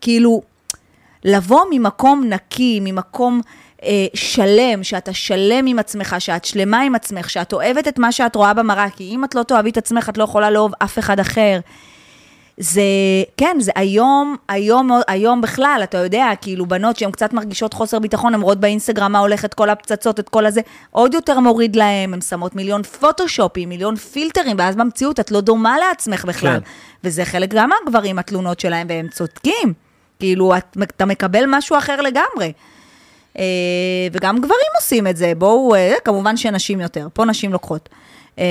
כאילו, 0.00 0.42
לבוא 1.24 1.64
ממקום 1.70 2.24
נקי, 2.24 2.80
ממקום 2.82 3.40
אה, 3.82 4.06
שלם, 4.14 4.82
שאתה 4.82 5.12
שלם 5.12 5.66
עם 5.66 5.78
עצמך, 5.78 6.16
שאת 6.18 6.44
שלמה 6.44 6.80
עם 6.80 6.94
עצמך, 6.94 7.30
שאת 7.30 7.52
אוהבת 7.52 7.88
את 7.88 7.98
מה 7.98 8.12
שאת 8.12 8.36
רואה 8.36 8.54
במראה, 8.54 8.90
כי 8.90 9.04
אם 9.14 9.24
את 9.24 9.34
לא 9.34 9.42
תאהבי 9.42 9.70
את 9.70 9.76
עצמך, 9.76 10.08
את 10.08 10.18
לא 10.18 10.24
יכולה 10.24 10.50
לאהוב 10.50 10.72
אף 10.82 10.98
אחד 10.98 11.20
אחר. 11.20 11.60
זה, 12.58 12.82
כן, 13.36 13.56
זה 13.60 13.72
היום, 13.74 14.36
היום, 14.48 14.90
היום 15.08 15.40
בכלל, 15.40 15.80
אתה 15.82 15.98
יודע, 15.98 16.26
כאילו 16.40 16.66
בנות 16.66 16.96
שהן 16.96 17.10
קצת 17.10 17.32
מרגישות 17.32 17.74
חוסר 17.74 17.98
ביטחון, 17.98 18.34
הן 18.34 18.40
רואות 18.40 18.60
באינסטגרם 18.60 19.12
מה 19.12 19.18
הולך, 19.18 19.44
את 19.44 19.54
כל 19.54 19.70
הפצצות, 19.70 20.20
את 20.20 20.28
כל 20.28 20.46
הזה, 20.46 20.60
עוד 20.90 21.14
יותר 21.14 21.40
מוריד 21.40 21.76
להן, 21.76 22.14
הן 22.14 22.20
שמות 22.20 22.56
מיליון 22.56 22.82
פוטושופים, 22.82 23.68
מיליון 23.68 23.96
פילטרים, 23.96 24.56
ואז 24.58 24.76
במציאות 24.76 25.20
את 25.20 25.30
לא 25.30 25.40
דומה 25.40 25.78
לעצמך 25.78 26.24
בכלל. 26.24 26.60
כן. 26.60 26.70
וזה 27.04 27.24
חלק 27.24 27.54
גם 27.54 27.70
מהגברים, 27.70 28.18
התלונות 28.18 28.60
שלהם, 28.60 28.86
והם 28.90 29.08
צודקים. 29.08 29.72
כאילו, 30.18 30.56
את, 30.56 30.76
אתה 30.82 31.04
מקבל 31.04 31.44
משהו 31.48 31.78
אחר 31.78 32.00
לגמרי. 32.00 32.52
אה, 33.38 33.44
וגם 34.12 34.38
גברים 34.38 34.70
עושים 34.76 35.06
את 35.06 35.16
זה, 35.16 35.32
בואו, 35.38 35.74
אה, 35.74 35.94
כמובן 36.04 36.36
שנשים 36.36 36.80
יותר, 36.80 37.08
פה 37.12 37.24
נשים 37.24 37.52
לוקחות. 37.52 37.88
אה, 38.38 38.44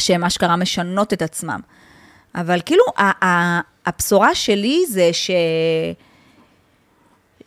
שהן 0.00 0.24
אשכרה 0.24 0.56
משנות 0.56 1.12
את 1.12 1.22
עצמם. 1.22 1.60
אבל 2.34 2.60
כאילו, 2.64 2.84
הבשורה 3.86 4.34
שלי 4.34 4.84
זה 4.88 5.10
ש... 5.12 5.30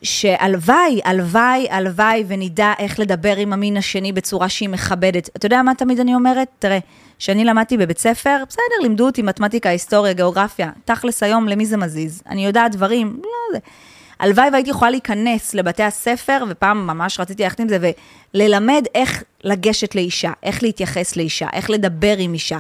שהלוואי, 0.02 1.02
הלוואי, 1.03 1.68
הלוואי, 1.69 2.23
ונדע 2.27 2.73
איך 2.80 2.99
לדבר 2.99 3.35
עם 3.35 3.53
המין 3.53 3.77
השני 3.77 4.11
בצורה 4.11 4.49
שהיא 4.49 4.69
מכבדת. 4.69 5.30
אתה 5.35 5.45
יודע 5.45 5.61
מה 5.61 5.76
תמיד 5.76 5.99
אני 5.99 6.15
אומרת? 6.15 6.48
תראה, 6.60 6.80
כשאני 7.19 7.45
למדתי 7.45 7.77
בבית 7.77 7.98
ספר, 7.98 8.44
בסדר, 8.49 8.81
לימדו 8.81 9.06
אותי 9.06 9.22
מתמטיקה, 9.22 9.69
היסטוריה, 9.69 10.14
גיאוגרפיה. 10.14 10.72
תכלס 10.85 11.23
היום, 11.23 11.48
למי 11.48 11.65
זה 11.65 11.77
מזיז? 11.77 12.23
אני 12.30 12.45
יודעת 12.45 12.72
דברים, 12.72 13.19
לא 13.23 13.30
זה. 13.53 13.60
הלוואי 14.19 14.49
והייתי 14.52 14.69
יכולה 14.69 14.91
להיכנס 14.91 15.53
לבתי 15.53 15.84
הספר, 15.84 16.44
ופעם 16.49 16.88
ממש 16.88 17.19
רציתי 17.19 17.44
ללכת 17.44 17.60
עם 17.60 17.68
זה, 17.69 17.91
וללמד 18.34 18.85
איך 18.95 19.23
לגשת 19.44 19.95
לאישה, 19.95 20.31
איך 20.44 20.64
להתייחס 20.64 21.15
לאישה, 21.15 21.48
איך 21.53 21.69
לדבר 21.69 22.15
עם 22.18 22.34
אישה. 22.34 22.60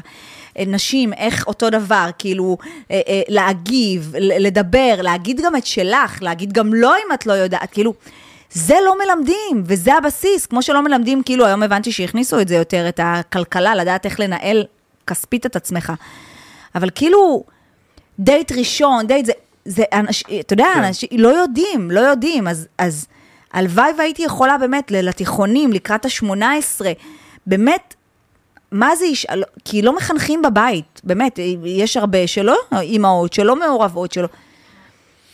אה, 0.57 0.63
נשים, 0.67 1.13
איך 1.13 1.47
אותו 1.47 1.69
דבר, 1.69 2.09
כאילו, 2.19 2.57
אה, 2.91 3.01
אה, 3.07 3.21
להגיב, 3.27 4.13
לדבר, 4.17 4.95
להגיד 5.01 5.41
גם 5.41 5.55
את 5.55 5.65
שלך, 5.65 6.21
להגיד 6.21 6.53
גם 6.53 6.73
לא 6.73 6.95
אם 6.95 7.13
את 7.13 7.25
לא 7.25 7.33
יודעת, 7.33 7.71
כאילו, 7.71 7.93
זה 8.51 8.75
לא 8.85 8.95
מלמדים, 8.97 9.63
וזה 9.65 9.93
הבסיס, 9.93 10.45
כמו 10.45 10.61
שלא 10.61 10.81
מלמדים, 10.81 11.23
כאילו, 11.23 11.45
היום 11.45 11.63
הבנתי 11.63 11.91
שהכניסו 11.91 12.39
את 12.39 12.47
זה 12.47 12.55
יותר, 12.55 12.89
את 12.89 12.99
הכלכלה, 13.03 13.75
לדעת 13.75 14.05
איך 14.05 14.19
לנהל 14.19 14.65
כספית 15.07 15.45
את 15.45 15.55
עצמך. 15.55 15.93
אבל 16.75 16.89
כאילו, 16.95 17.43
דייט 18.19 18.51
ראשון, 18.51 19.07
דייט 19.07 19.25
זה, 19.25 19.31
זה 19.67 19.83
אנש, 19.93 20.23
אתה 20.39 20.53
יודע, 20.53 20.67
כן. 20.73 20.83
אנשים 20.83 21.09
לא 21.11 21.27
יודעים, 21.27 21.91
לא 21.91 21.99
יודעים, 21.99 22.47
אז, 22.47 22.67
אז 22.77 23.07
הלוואי 23.53 23.91
והייתי 23.97 24.23
יכולה 24.23 24.57
באמת 24.57 24.91
לתיכונים, 24.91 25.73
לקראת 25.73 26.05
ה-18, 26.05 26.81
באמת, 27.47 27.93
מה 28.71 28.95
זה 28.95 29.05
ישאל, 29.05 29.43
כי 29.65 29.81
לא 29.81 29.95
מחנכים 29.95 30.41
בבית, 30.41 31.01
באמת, 31.03 31.39
יש 31.65 31.97
הרבה 31.97 32.27
שלא, 32.27 32.57
אימהות 32.81 33.33
שלא 33.33 33.55
מעורבות, 33.55 34.11
שלא... 34.11 34.27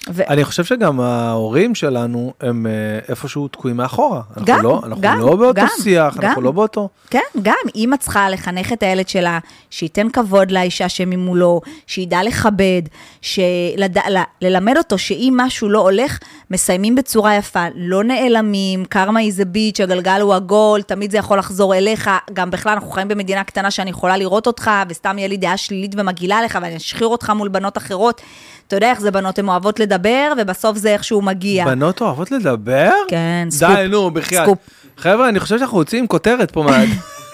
ו- 0.10 0.24
אני 0.30 0.44
חושב 0.44 0.64
שגם 0.64 1.00
ההורים 1.00 1.76
שלנו 1.76 2.34
הם 2.42 2.68
אה, 2.68 2.72
איפשהו 3.10 3.48
תקועים 3.48 3.78
מאחורה. 3.78 4.22
אנחנו 4.30 4.46
גם, 4.46 4.64
לא, 4.64 4.82
אנחנו 4.86 5.02
גם, 5.02 5.20
לא 5.20 5.36
באותו 5.36 5.54
גם, 5.62 5.68
שיח, 5.84 6.18
גם. 6.18 6.24
אנחנו 6.30 6.42
לא 6.42 6.52
באותו... 6.52 6.90
כן, 7.10 7.20
גם 7.42 7.56
אימא 7.76 7.96
צריכה 7.96 8.30
לחנך 8.30 8.74
את 8.74 8.84
הילד 8.84 9.08
שלה, 9.08 9.40
שייתן 9.70 10.10
כבוד 10.10 10.52
לאישה 10.52 10.90
שממולו, 10.90 11.62
שידע 11.88 12.24
לכבד, 12.24 12.82
שלד... 13.22 13.98
ל- 13.98 14.18
ללמד 14.42 14.78
אותו 14.78 14.98
שאם 14.98 15.34
משהו 15.38 15.70
לא 15.70 15.80
הולך, 15.80 16.20
מסיימים 16.52 16.96
בצורה 16.96 17.36
יפה, 17.36 17.66
לא 17.76 18.04
נעלמים, 18.04 18.86
קרמה 18.86 19.20
היא 19.20 19.34
זה 19.34 19.46
ביץ', 19.46 19.80
הגלגל 19.80 20.22
הוא 20.22 20.34
עגול, 20.34 20.82
תמיד 20.82 21.12
זה 21.12 21.18
יכול 21.18 21.40
לחזור 21.40 21.76
אליך, 21.76 22.10
גם 22.34 22.52
בכלל 22.52 22.74
אנחנו 22.74 22.92
חיים 22.92 23.08
במדינה 23.08 23.44
קטנה 23.44 23.72
שאני 23.72 23.90
יכולה 23.90 24.18
לראות 24.18 24.48
אותך, 24.48 24.72
וסתם 24.90 25.18
יהיה 25.18 25.28
לי 25.28 25.38
דעה 25.38 25.58
שלילית 25.58 25.96
ומגעילה 25.98 26.42
לך, 26.42 26.60
ואני 26.62 26.78
אשחיר 26.78 27.08
אותך 27.08 27.30
מול 27.30 27.48
בנות 27.48 27.78
אחרות. 27.78 28.22
אתה 28.68 28.76
יודע 28.76 28.90
איך 28.90 29.02
זה 29.02 29.12
בנות, 29.12 29.40
הן 29.40 29.48
אוהבות 29.48 29.80
לדבר, 29.80 30.34
ובסוף 30.38 30.78
זה 30.78 30.90
איכשהו 30.90 31.22
מגיע. 31.22 31.66
בנות 31.66 32.02
אוהבות 32.02 32.32
לדבר? 32.32 32.92
כן, 33.08 33.48
סקופ. 33.50 33.76
די, 33.76 33.88
נו, 33.88 34.12
בחייאת. 34.12 34.50
חבר'ה, 34.98 35.30
אני 35.30 35.40
חושב 35.40 35.58
שאנחנו 35.58 35.80
יוצאים 35.80 36.08
כותרת 36.08 36.52
פה 36.52 36.64
מעט. 36.64 36.90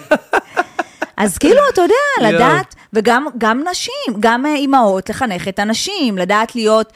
אז 1.18 1.38
כאילו, 1.38 1.62
אתה 1.74 1.82
יודע. 1.82 2.30
לדעת, 2.30 2.76
וגם 2.94 3.26
גם 3.38 3.64
נשים, 3.72 4.20
גם 4.20 4.46
אה, 4.46 4.56
אימהות, 4.56 5.10
לחנך 5.10 5.48
את 5.48 5.60
הנשים, 5.60 6.18
לדעת 6.18 6.56
להיות, 6.56 6.94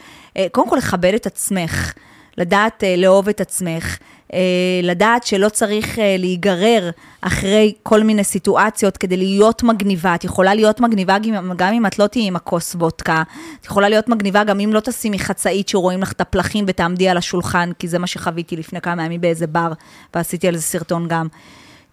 קודם 0.52 0.68
כל 0.68 0.76
לכבד 0.76 1.14
את 1.14 1.26
עצמך, 1.26 1.94
לדעת 2.38 2.84
אה, 2.84 2.96
לאהוב 2.96 3.28
את 3.28 3.40
עצמך, 3.40 3.98
אה, 4.32 4.38
לדעת 4.82 5.26
שלא 5.26 5.48
צריך 5.48 5.98
אה, 5.98 6.16
להיגרר 6.18 6.90
אחרי 7.20 7.74
כל 7.82 8.02
מיני 8.02 8.24
סיטואציות 8.24 8.96
כדי 8.96 9.16
להיות 9.16 9.62
מגניבה. 9.62 10.14
את 10.14 10.24
יכולה 10.24 10.54
להיות 10.54 10.80
מגניבה 10.80 11.16
גם, 11.56 11.72
אם 11.72 11.86
את 11.86 11.98
לא 11.98 12.06
תהיי 12.06 12.26
עם 12.26 12.36
הכוס 12.36 12.74
וודקה, 12.74 13.22
את 13.60 13.66
יכולה 13.66 13.88
להיות 13.88 14.08
מגניבה 14.08 14.44
גם 14.44 14.60
אם 14.60 14.70
לא 14.72 14.80
תשימי 14.80 15.18
חצאית 15.18 15.68
שרואים 15.68 16.02
לך 16.02 16.12
את 16.12 16.20
הפלחים 16.20 16.64
ותעמדי 16.68 17.08
על 17.08 17.16
השולחן, 17.16 17.70
כי 17.78 17.88
זה 17.88 17.98
מה 17.98 18.06
שחוויתי 18.06 18.56
לפני 18.56 18.80
כמה 18.80 19.04
ימים 19.04 19.20
באיזה 19.20 19.46
בר, 19.46 19.72
ועשיתי 20.14 20.48
על 20.48 20.56
זה 20.56 20.62
סרטון 20.62 21.08
גם. 21.08 21.26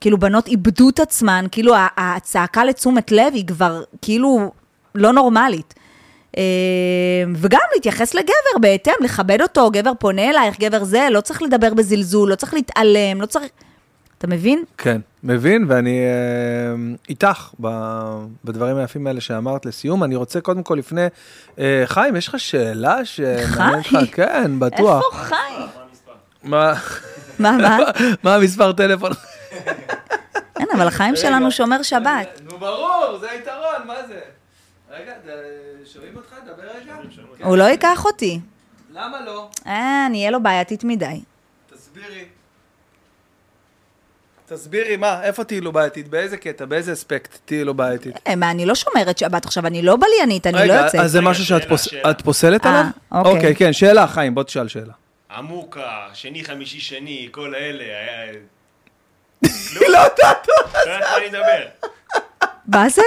כאילו 0.02 0.18
בנות 0.18 0.48
איבדו 0.48 0.90
את 0.90 1.00
עצמן, 1.00 1.46
כאילו 1.52 1.74
הצעקה 1.98 2.66
לתשומת 2.66 3.12
לב 3.12 3.34
היא 3.34 3.48
כבר 3.48 3.84
כאילו 4.02 4.52
לא 4.96 5.14
נורמלית. 5.14 5.74
אה, 6.38 6.44
וגם 7.36 7.60
להתייחס 7.74 8.14
לגבר 8.14 8.60
בהתאם, 8.62 8.94
לכבד 9.02 9.42
אותו, 9.42 9.72
גבר 9.72 9.92
פונה 10.00 10.30
אלייך, 10.30 10.60
גבר 10.60 10.84
זה, 10.84 11.08
לא 11.12 11.22
צריך 11.22 11.42
לדבר 11.42 11.74
בזלזול, 11.74 12.30
לא 12.30 12.36
צריך 12.36 12.54
להתעלם, 12.54 13.22
לא 13.22 13.26
צריך... 13.26 13.46
אתה 14.18 14.28
מבין? 14.28 14.64
כן, 14.78 15.02
מבין, 15.24 15.66
ואני 15.68 16.00
אה, 16.00 16.76
איתך 17.10 17.50
ב- 17.62 18.26
בדברים 18.44 18.78
היפים 18.78 19.08
האלה 19.08 19.22
שאמרת 19.22 19.66
לסיום. 19.66 20.04
אני 20.04 20.16
רוצה 20.16 20.42
קודם 20.42 20.64
כל 20.64 20.76
לפני, 20.76 21.06
אה, 21.60 21.84
חיים, 21.86 22.16
יש 22.16 22.28
לך 22.28 22.40
שאלה 22.40 23.06
שמעניינת 23.06 23.78
אותך? 23.78 23.88
חיים? 23.88 24.08
כן, 24.08 24.60
בטוח. 24.60 25.04
איפה 25.06 25.18
חיים? 25.18 25.68
מה 26.44 26.74
מה, 27.40 27.52
מה? 27.52 27.78
מה 28.24 28.36
המספר 28.36 28.72
טלפון? 28.72 29.12
אין, 30.60 30.68
אבל 30.76 30.88
החיים 30.88 31.16
שלנו 31.16 31.52
שומר 31.52 31.84
שבת. 31.84 32.42
נו 32.52 32.58
ברור, 32.58 33.18
זה 33.20 33.32
היתרון, 33.32 33.88
מה 33.88 34.08
זה? 34.08 34.20
רגע, 34.92 35.14
שומעים 35.94 36.18
אותך? 36.18 36.36
דבר 36.46 36.64
רגע. 36.64 36.96
הוא 37.46 37.58
לא 37.58 37.64
ייקח 37.64 38.06
אותי. 38.06 38.40
למה 38.92 39.22
לא? 39.26 39.50
אה, 39.68 40.06
אני 40.06 40.18
אהיה 40.20 40.32
לו 40.32 40.44
בעייתית 40.44 40.84
מדי. 40.84 41.22
תסבירי. 41.74 42.26
תסבירי 44.46 44.98
מה, 44.98 45.24
איפה 45.24 45.44
תהיי 45.44 45.62
לו 45.62 45.72
בעייתית? 45.72 46.08
באיזה 46.08 46.38
קטע? 46.38 46.66
באיזה 46.66 46.94
אספקט 46.94 47.38
תהיי 47.46 47.64
לו 47.64 47.74
בעייתית? 47.74 48.16
אה, 48.28 48.36
מה, 48.36 48.52
אני 48.52 48.66
לא 48.66 48.76
שומרת 48.76 49.18
שבת 49.18 49.46
עכשיו, 49.46 49.68
אני 49.68 49.82
לא 49.82 49.98
בליינית, 49.98 50.48
אני 50.48 50.54
לא 50.54 50.60
רגע, 50.62 50.82
יוצאת. 50.84 51.00
אז 51.00 51.12
זה 51.12 51.20
רגע, 51.20 51.30
משהו 51.30 51.46
שאת 51.46 52.22
פוסלת 52.24 52.66
אה, 52.66 52.70
עליו? 52.70 52.92
אוקיי. 53.12 53.34
אוקיי, 53.34 53.56
כן, 53.56 53.74
שאלה, 53.74 54.08
חיים, 54.08 54.36
בוא 54.36 54.44
תשאל 54.44 54.68
שאלה. 54.68 54.94
עמוקה, 55.32 56.08
שני, 56.14 56.44
חמישי, 56.44 56.80
שני, 56.80 57.28
כל 57.32 57.56
אלה, 57.56 57.84
היה... 57.84 58.32
לא 59.92 59.98
יודעת. 59.98 60.48
לא 60.86 60.92
יודעת 60.92 61.10
מה 61.12 61.18
אני 61.18 61.28
מדבר. 61.28 61.88
מה 62.76 62.90
זה? 62.90 63.02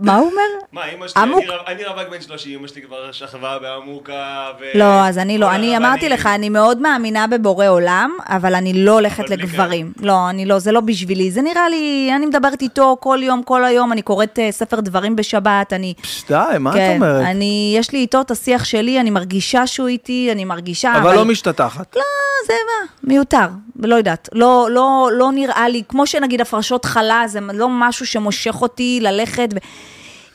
מה 0.00 0.16
הוא 0.16 0.26
אומר? 0.30 0.42
מה, 0.72 0.80
אמא 0.94 1.08
שלי? 1.08 1.22
אני 1.22 1.32
רו- 1.32 1.40
אני 1.66 1.84
רווק 1.84 2.08
בן 2.10 2.20
30, 2.20 2.58
אמא 2.58 2.68
שלי 2.68 2.82
כבר 2.82 3.12
שכבה 3.12 3.58
בעמוקה, 3.58 4.24
ו... 4.60 4.78
לא, 4.78 5.06
אז 5.06 5.18
אני 5.18 5.38
לא, 5.38 5.50
אני. 5.54 5.76
אמרתי 5.76 6.08
לך, 6.08 6.26
אני 6.26 6.48
מאוד 6.48 6.80
מאמינה 6.80 7.26
בבורא 7.26 7.66
עולם, 7.68 8.10
אבל 8.28 8.54
אני 8.54 8.72
לא 8.84 8.92
הולכת 8.92 9.30
לגברים. 9.30 9.92
לא, 10.00 10.30
אני 10.30 10.46
לא, 10.46 10.58
זה 10.58 10.72
לא 10.72 10.80
בשבילי. 10.80 11.30
זה 11.30 11.42
נראה 11.42 11.68
לי, 11.68 12.10
אני 12.16 12.26
מדברת 12.26 12.62
איתו 12.62 12.96
כל 13.00 13.18
יום, 13.22 13.42
כל 13.42 13.64
היום, 13.64 13.92
אני 13.92 14.02
קוראת 14.02 14.38
אה, 14.38 14.52
ספר 14.52 14.80
דברים 14.80 15.16
בשבת, 15.16 15.72
אני... 15.72 15.94
די, 16.28 16.34
מה 16.60 16.70
את 16.70 16.74
כן, 16.76 16.92
אומרת? 16.96 17.24
אני, 17.26 17.74
יש 17.78 17.92
לי 17.92 17.98
איתו 17.98 18.20
את 18.20 18.30
השיח 18.30 18.64
שלי, 18.64 19.00
אני 19.00 19.10
מרגישה 19.10 19.66
שהוא 19.66 19.88
איתי, 19.88 20.28
אני 20.32 20.44
מרגישה, 20.44 20.92
אבל 20.98 21.14
לא 21.14 21.24
משתטחת. 21.24 21.96
לא, 21.96 22.02
זה 22.46 22.52
מה, 22.52 22.86
מיותר, 23.14 23.46
לא 23.86 23.94
יודעת. 23.94 24.28
לא, 24.32 24.68
לא, 24.70 25.10
לא 25.12 25.32
נראה 25.32 25.68
לי, 25.68 25.82
כמו 25.88 26.06
שנגיד 26.06 26.40
הפרשות 26.40 26.84
חלה, 26.84 27.22
זה 27.26 27.40
לא 27.40 27.68
משהו 27.70 28.06
שמושך 28.06 28.62
אותי 28.62 28.98
ללכת. 29.02 29.48
ו... 29.54 29.58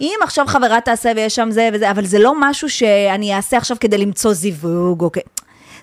אם 0.02 0.16
עכשיו 0.24 0.46
חברה 0.48 0.82
תעשה 0.82 1.12
ויש 1.16 1.36
שם 1.36 1.52
זה 1.52 1.70
וזה, 1.74 1.92
אבל 1.92 2.06
זה 2.06 2.20
לא 2.20 2.34
משהו 2.40 2.70
שאני 2.70 3.36
אעשה 3.36 3.58
עכשיו 3.58 3.78
כדי 3.80 3.98
למצוא 3.98 4.34
זיווג, 4.34 5.02
או 5.02 5.10
כ... 5.14 5.18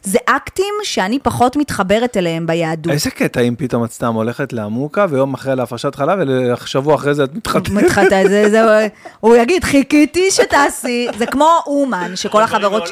זה 0.02 0.18
אקטים 0.26 0.74
שאני 0.82 1.18
פחות 1.18 1.56
מתחברת 1.56 2.16
אליהם 2.16 2.46
ביהדות. 2.46 2.92
איזה 2.92 3.10
קטע 3.10 3.40
אם 3.40 3.54
פתאום 3.58 3.84
את 3.84 3.92
סתם 3.92 4.14
הולכת 4.14 4.52
לעמוקה 4.52 5.06
ויום 5.10 5.34
אחרי 5.34 5.56
להפרשת 5.56 5.94
חלב 5.94 6.18
ושבוע 6.62 6.94
אחרי 6.94 7.14
זה 7.14 7.24
את 7.24 7.34
מתחתנת. 7.34 7.68
מתחתנת, 7.68 8.28
זה, 8.28 8.50
זה, 8.50 8.88
הוא 9.20 9.36
יגיד, 9.36 9.64
חיכיתי 9.64 10.30
שתעשי, 10.30 11.06
זה 11.18 11.26
כמו 11.26 11.58
אומן, 11.66 12.16
שכל 12.16 12.42
החברות... 12.42 12.90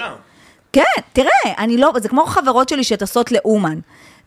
כן, 0.73 0.82
תראה, 1.13 1.55
אני 1.59 1.77
לא, 1.77 1.93
זה 1.97 2.09
כמו 2.09 2.27
חברות 2.27 2.69
שלי 2.69 2.85
שטסות 2.85 3.32
לאומן. 3.32 3.79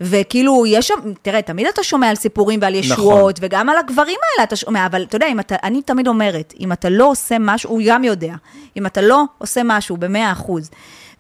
וכאילו, 0.02 0.66
יש 0.66 0.88
שם, 0.88 0.96
תראה, 1.22 1.42
תמיד 1.42 1.68
אתה 1.68 1.84
שומע 1.84 2.10
על 2.10 2.16
סיפורים 2.16 2.60
ועל 2.62 2.76
ישועות, 2.76 3.38
נכון. 3.38 3.48
וגם 3.48 3.70
על 3.70 3.78
הגברים 3.78 4.18
האלה 4.24 4.44
אתה 4.44 4.56
שומע, 4.56 4.86
אבל 4.86 5.04
אתה 5.04 5.16
יודע, 5.16 5.28
אם 5.28 5.40
אתה, 5.40 5.56
אני 5.64 5.82
תמיד 5.82 6.08
אומרת, 6.08 6.54
אם 6.60 6.72
אתה 6.72 6.90
לא 6.90 7.06
עושה 7.06 7.36
משהו, 7.40 7.70
הוא 7.70 7.82
גם 7.86 8.04
יודע, 8.04 8.34
אם 8.78 8.86
אתה 8.86 9.02
לא 9.02 9.24
עושה 9.38 9.62
משהו 9.66 9.98
במאה 9.98 10.32
אחוז, 10.32 10.70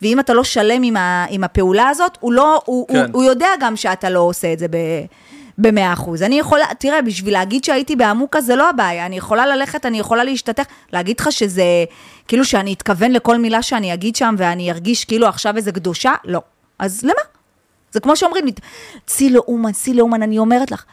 ואם 0.02 0.19
אתה 0.19 0.34
לא 0.34 0.43
שלם 0.43 0.84
עם, 0.84 0.98
ה, 0.98 1.26
עם 1.30 1.43
הפעולה 1.43 1.90
הזאת, 1.90 2.18
הוא 2.19 2.34
לא, 2.34 2.61
הוא, 2.66 2.88
כן. 2.88 2.95
הוא, 2.95 3.06
הוא 3.11 3.24
יודע 3.24 3.48
גם 3.60 3.76
שאתה 3.76 4.10
לא 4.10 4.19
עושה 4.19 4.53
את 4.53 4.60
זה 4.60 4.68
ב... 4.68 4.77
במאה 5.57 5.93
אחוז. 5.93 6.23
אני 6.23 6.40
יכולה, 6.40 6.65
תראה, 6.80 7.01
בשביל 7.01 7.33
להגיד 7.33 7.64
שהייתי 7.64 7.95
בעמוקה 7.95 8.41
זה 8.41 8.56
לא 8.56 8.69
הבעיה, 8.69 9.06
אני 9.06 9.17
יכולה 9.17 9.45
ללכת, 9.45 9.85
אני 9.85 9.99
יכולה 9.99 10.23
להשתתף, 10.23 10.65
להגיד 10.93 11.19
לך 11.19 11.32
שזה, 11.32 11.64
כאילו 12.27 12.45
שאני 12.45 12.73
אתכוון 12.73 13.11
לכל 13.11 13.38
מילה 13.38 13.61
שאני 13.61 13.93
אגיד 13.93 14.15
שם 14.15 14.35
ואני 14.38 14.72
ארגיש 14.72 15.06
כאילו 15.06 15.27
עכשיו 15.27 15.57
איזה 15.57 15.72
קדושה, 15.72 16.14
לא. 16.25 16.41
אז 16.80 17.03
למה? 17.03 17.22
זה 17.91 17.99
כמו 17.99 18.15
שאומרים 18.15 18.45
לי, 18.45 18.51
צאי 19.06 19.30
לאומן, 19.30 19.72
צאי 19.72 19.93
לאומן, 19.93 20.23
אני 20.23 20.38
אומרת 20.40 20.72
לך, 20.72 20.83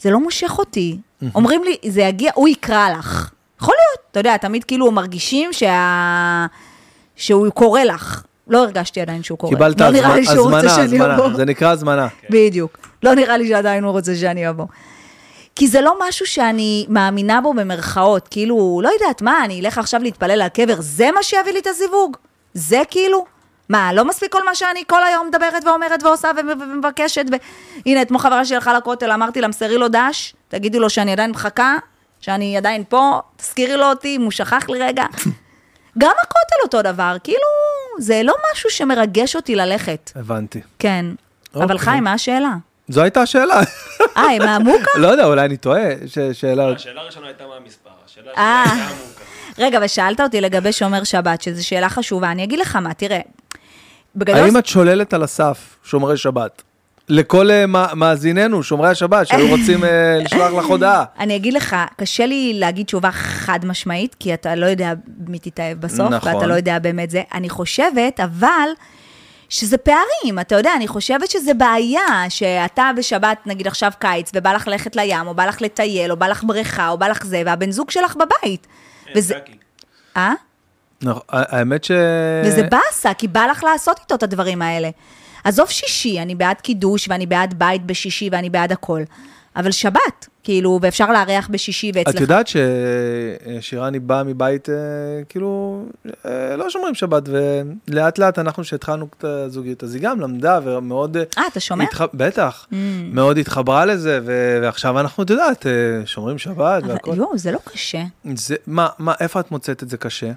זה 0.00 0.10
לא 0.10 0.20
מושך 0.20 0.58
אותי. 0.58 0.98
אומרים 1.34 1.64
לי, 1.64 1.90
זה 1.90 2.00
יגיע, 2.00 2.30
הוא 2.34 2.48
יקרא 2.48 2.88
לך. 2.90 3.30
יכול 3.60 3.74
להיות, 3.74 4.06
אתה 4.10 4.20
יודע, 4.20 4.36
תמיד 4.36 4.64
כאילו 4.64 4.90
מרגישים 4.90 5.52
שה... 5.52 6.46
שהוא 7.16 7.50
קורא 7.50 7.80
לך. 7.80 8.22
לא 8.48 8.58
הרגשתי 8.58 9.00
עדיין 9.00 9.22
שהוא 9.22 9.38
קורא. 9.38 9.52
קיבלת 9.52 9.80
לא 9.80 9.90
נראה 9.90 10.14
לי 10.14 10.20
הזמנה, 10.20 10.34
שהוא 10.34 10.44
רוצה 10.44 10.58
הזמנה, 10.58 10.74
שאני 10.74 10.84
הזמנה. 10.84 11.14
אבוא. 11.14 11.34
זה 11.36 11.44
נקרא 11.44 11.70
הזמנה. 11.70 12.08
בדיוק. 12.30 12.78
לא 13.02 13.14
נראה 13.14 13.36
לי 13.36 13.48
שעדיין 13.48 13.84
הוא 13.84 13.92
רוצה 13.92 14.16
שאני 14.16 14.48
אבוא. 14.48 14.66
כי 15.56 15.68
זה 15.68 15.80
לא 15.80 15.94
משהו 16.08 16.26
שאני 16.26 16.86
מאמינה 16.88 17.40
בו 17.40 17.54
במרכאות, 17.54 18.28
כאילו, 18.28 18.80
לא 18.84 18.90
יודעת 19.00 19.22
מה, 19.22 19.44
אני 19.44 19.60
אלך 19.60 19.78
עכשיו 19.78 20.02
להתפלל 20.02 20.42
על 20.42 20.48
קבר, 20.48 20.76
זה 20.78 21.08
מה 21.14 21.22
שיביא 21.22 21.52
לי 21.52 21.58
את 21.58 21.66
הזיווג? 21.66 22.16
זה 22.54 22.82
כאילו? 22.90 23.24
מה, 23.68 23.92
לא 23.92 24.04
מספיק 24.04 24.32
כל 24.32 24.44
מה 24.44 24.54
שאני 24.54 24.82
כל 24.86 25.04
היום 25.04 25.26
מדברת 25.26 25.64
ואומרת 25.64 26.02
ועושה 26.02 26.28
ו- 26.36 26.46
ו- 26.46 26.72
ומבקשת, 26.72 27.24
והנה, 27.86 28.02
אתמול 28.02 28.20
חברה 28.20 28.44
שלי 28.44 28.56
הלכה 28.56 28.72
לכותל, 28.74 29.10
אמרתי 29.12 29.40
לה, 29.40 29.48
מסרי 29.48 29.78
לו 29.78 29.88
דש, 29.88 30.34
תגידי 30.48 30.78
לו 30.78 30.90
שאני 30.90 31.12
עדיין 31.12 31.30
מחכה, 31.30 31.76
שאני 32.20 32.56
עדיין 32.56 32.84
פה, 32.88 33.20
תזכירי 33.36 33.76
לו 33.76 33.84
אותי, 33.84 34.16
אם 34.16 34.22
הוא 34.22 34.30
שכח 34.30 34.68
לי 34.68 34.78
רגע. 34.78 35.04
גם 35.98 36.12
הכותל 36.22 36.56
אותו 36.62 36.82
דבר, 36.82 37.16
כאילו, 37.24 37.38
זה 37.98 38.20
לא 38.24 38.34
משהו 38.52 38.70
שמרגש 38.70 39.36
אותי 39.36 39.54
ללכת. 39.54 40.10
הבנתי. 40.16 40.60
כן. 40.78 41.06
אבל 41.54 41.62
אוקיי. 41.62 41.78
חיים, 41.78 42.04
מה 42.04 42.12
השאלה? 42.12 42.54
זו 42.88 43.02
הייתה 43.02 43.20
השאלה. 43.22 43.60
אה, 44.16 44.22
הם 44.22 44.38
מהמוקה? 44.38 44.90
לא 44.98 45.08
יודע, 45.08 45.24
אולי 45.24 45.44
אני 45.44 45.56
טועה. 45.56 45.82
ש- 46.06 46.18
שאלה... 46.32 46.68
השאלה 46.72 47.00
הראשונה 47.00 47.26
הייתה 47.26 47.44
מה 47.46 47.54
המספר, 47.56 47.90
השאלה 48.06 48.30
אה. 48.36 48.62
השנייה 48.62 48.86
הייתה 48.88 48.94
עמוקה. 49.04 49.22
רגע, 49.58 49.78
ושאלת 49.82 50.20
אותי 50.20 50.40
לגבי 50.40 50.72
שומר 50.72 51.04
שבת, 51.04 51.42
שזו 51.42 51.66
שאלה 51.66 51.88
חשובה. 51.88 52.30
אני 52.30 52.44
אגיד 52.44 52.58
לך 52.58 52.76
מה, 52.76 52.94
תראה, 52.94 53.20
בגדול... 54.16 54.40
האם 54.40 54.56
את 54.56 54.66
שוללת 54.66 55.12
על 55.14 55.22
הסף 55.22 55.76
שומרי 55.84 56.16
שבת? 56.16 56.62
לכל 57.08 57.50
אה, 57.50 57.66
מא- 57.66 57.94
מאזיננו, 57.94 58.62
שומרי 58.62 58.88
השבת, 58.88 59.26
שהיו 59.26 59.48
רוצים 59.56 59.84
אה, 59.84 60.18
לשלוח 60.24 60.52
לך 60.52 60.64
הודעה. 60.64 61.04
אני 61.18 61.36
אגיד 61.36 61.54
לך, 61.54 61.76
קשה 61.96 62.26
לי 62.26 62.52
להגיד 62.54 62.86
תשובה 62.86 63.10
חד 63.10 63.64
משמעית, 63.64 64.16
כי 64.20 64.34
אתה 64.34 64.54
לא 64.54 64.66
יודע 64.66 64.92
מי 65.26 65.38
תתאהב 65.38 65.80
בסוף, 65.80 66.10
נכון. 66.10 66.34
ואתה 66.34 66.46
לא 66.46 66.54
יודע 66.54 66.78
באמת 66.78 67.10
זה. 67.10 67.22
אני 67.34 67.48
חושבת, 67.48 68.20
אבל, 68.20 68.68
שזה 69.48 69.78
פערים, 69.78 70.38
אתה 70.40 70.54
יודע, 70.54 70.70
אני 70.76 70.88
חושבת 70.88 71.30
שזה 71.30 71.54
בעיה, 71.54 72.24
שאתה 72.28 72.90
בשבת, 72.96 73.38
נגיד 73.46 73.66
עכשיו 73.66 73.92
קיץ, 73.98 74.30
ובא 74.34 74.52
לך 74.52 74.68
ללכת 74.68 74.96
לים, 74.96 75.26
או 75.26 75.34
בא 75.34 75.46
לך 75.46 75.62
לטייל, 75.62 76.10
או 76.10 76.16
בא 76.16 76.26
לך 76.28 76.44
בריכה, 76.44 76.88
או 76.88 76.98
בא 76.98 77.08
לך 77.08 77.24
זה, 77.24 77.42
והבן 77.46 77.70
זוג 77.70 77.90
שלך 77.90 78.16
בבית. 78.16 78.66
וזה... 79.16 79.34
אה? 80.16 80.32
נכון, 81.02 81.22
האמת 81.30 81.84
ש... 81.84 81.90
וזה 82.44 82.62
באסה, 82.62 83.14
כי 83.14 83.28
בא 83.28 83.46
לך 83.46 83.64
לעשות 83.64 83.98
איתו 83.98 84.14
את 84.14 84.22
הדברים 84.22 84.62
האלה. 84.62 84.90
עזוב 85.44 85.70
שישי, 85.70 86.20
אני 86.20 86.34
בעד 86.34 86.56
קידוש, 86.60 87.08
ואני 87.08 87.26
בעד 87.26 87.54
בית 87.58 87.86
בשישי, 87.86 88.28
ואני 88.32 88.50
בעד 88.50 88.72
הכל. 88.72 89.02
אבל 89.56 89.70
שבת, 89.70 90.28
כאילו, 90.42 90.78
ואפשר 90.82 91.12
לארח 91.12 91.48
בשישי 91.50 91.92
ואצלך. 91.94 92.14
את 92.14 92.20
יודעת 92.20 92.46
ששירני 93.60 93.98
באה 93.98 94.24
מבית, 94.24 94.68
אה, 94.68 94.74
כאילו, 95.28 95.82
אה, 96.26 96.56
לא 96.56 96.70
שומרים 96.70 96.94
שבת, 96.94 97.22
ולאט 97.88 98.18
לאט 98.18 98.38
אנחנו, 98.38 98.64
שהתחלנו 98.64 99.06
את 99.18 99.24
הזוגיות, 99.24 99.84
אז 99.84 99.94
היא 99.94 100.02
גם 100.02 100.20
למדה 100.20 100.60
ומאוד... 100.64 101.16
אה, 101.16 101.46
אתה 101.52 101.60
שומע? 101.60 101.84
התח... 101.84 102.02
בטח, 102.14 102.66
mm. 102.70 102.74
מאוד 103.12 103.38
התחברה 103.38 103.84
לזה, 103.84 104.20
ו... 104.24 104.58
ועכשיו 104.62 105.00
אנחנו, 105.00 105.22
את 105.22 105.30
יודעת, 105.30 105.66
אה, 105.66 105.72
שומרים 106.06 106.38
שבת 106.38 106.82
והכל. 106.86 107.14
יואו, 107.16 107.38
זה 107.38 107.52
לא 107.52 107.58
קשה. 107.64 108.02
זה, 108.34 108.56
מה, 108.66 108.88
מה, 108.98 109.14
איפה 109.20 109.40
את 109.40 109.50
מוצאת 109.50 109.82
את 109.82 109.88
זה 109.88 109.96
קשה? 109.96 110.32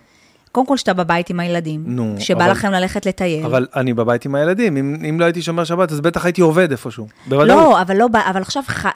קודם 0.52 0.66
כל 0.68 0.78
שאתה 0.78 0.94
בבית 0.94 1.30
עם 1.30 1.40
הילדים, 1.40 1.84
נו, 1.86 2.16
שבא 2.20 2.44
אבל- 2.44 2.52
לכם 2.52 2.72
ללכת 2.72 3.06
לטייל. 3.06 3.46
אבל 3.46 3.68
אני 3.76 3.94
בבית 3.94 4.26
עם 4.26 4.36
הילדים, 4.36 4.78
אם, 4.78 4.96
אם 5.10 5.20
לא 5.20 5.26
הייתי 5.26 5.42
שומר 5.42 5.64
שבת, 5.64 5.92
אז 5.92 6.02
בטח 6.02 6.26
הייתי 6.26 6.42
עובד 6.42 6.72
איפשהו, 6.72 7.08
בוודאות. 7.28 7.48
לא, 7.48 7.82
אבל 7.82 7.98
לא, 7.98 8.08
אבל 8.30 8.42
עכשיו 8.42 8.64
ח, 8.68 8.86
אה, 8.86 8.92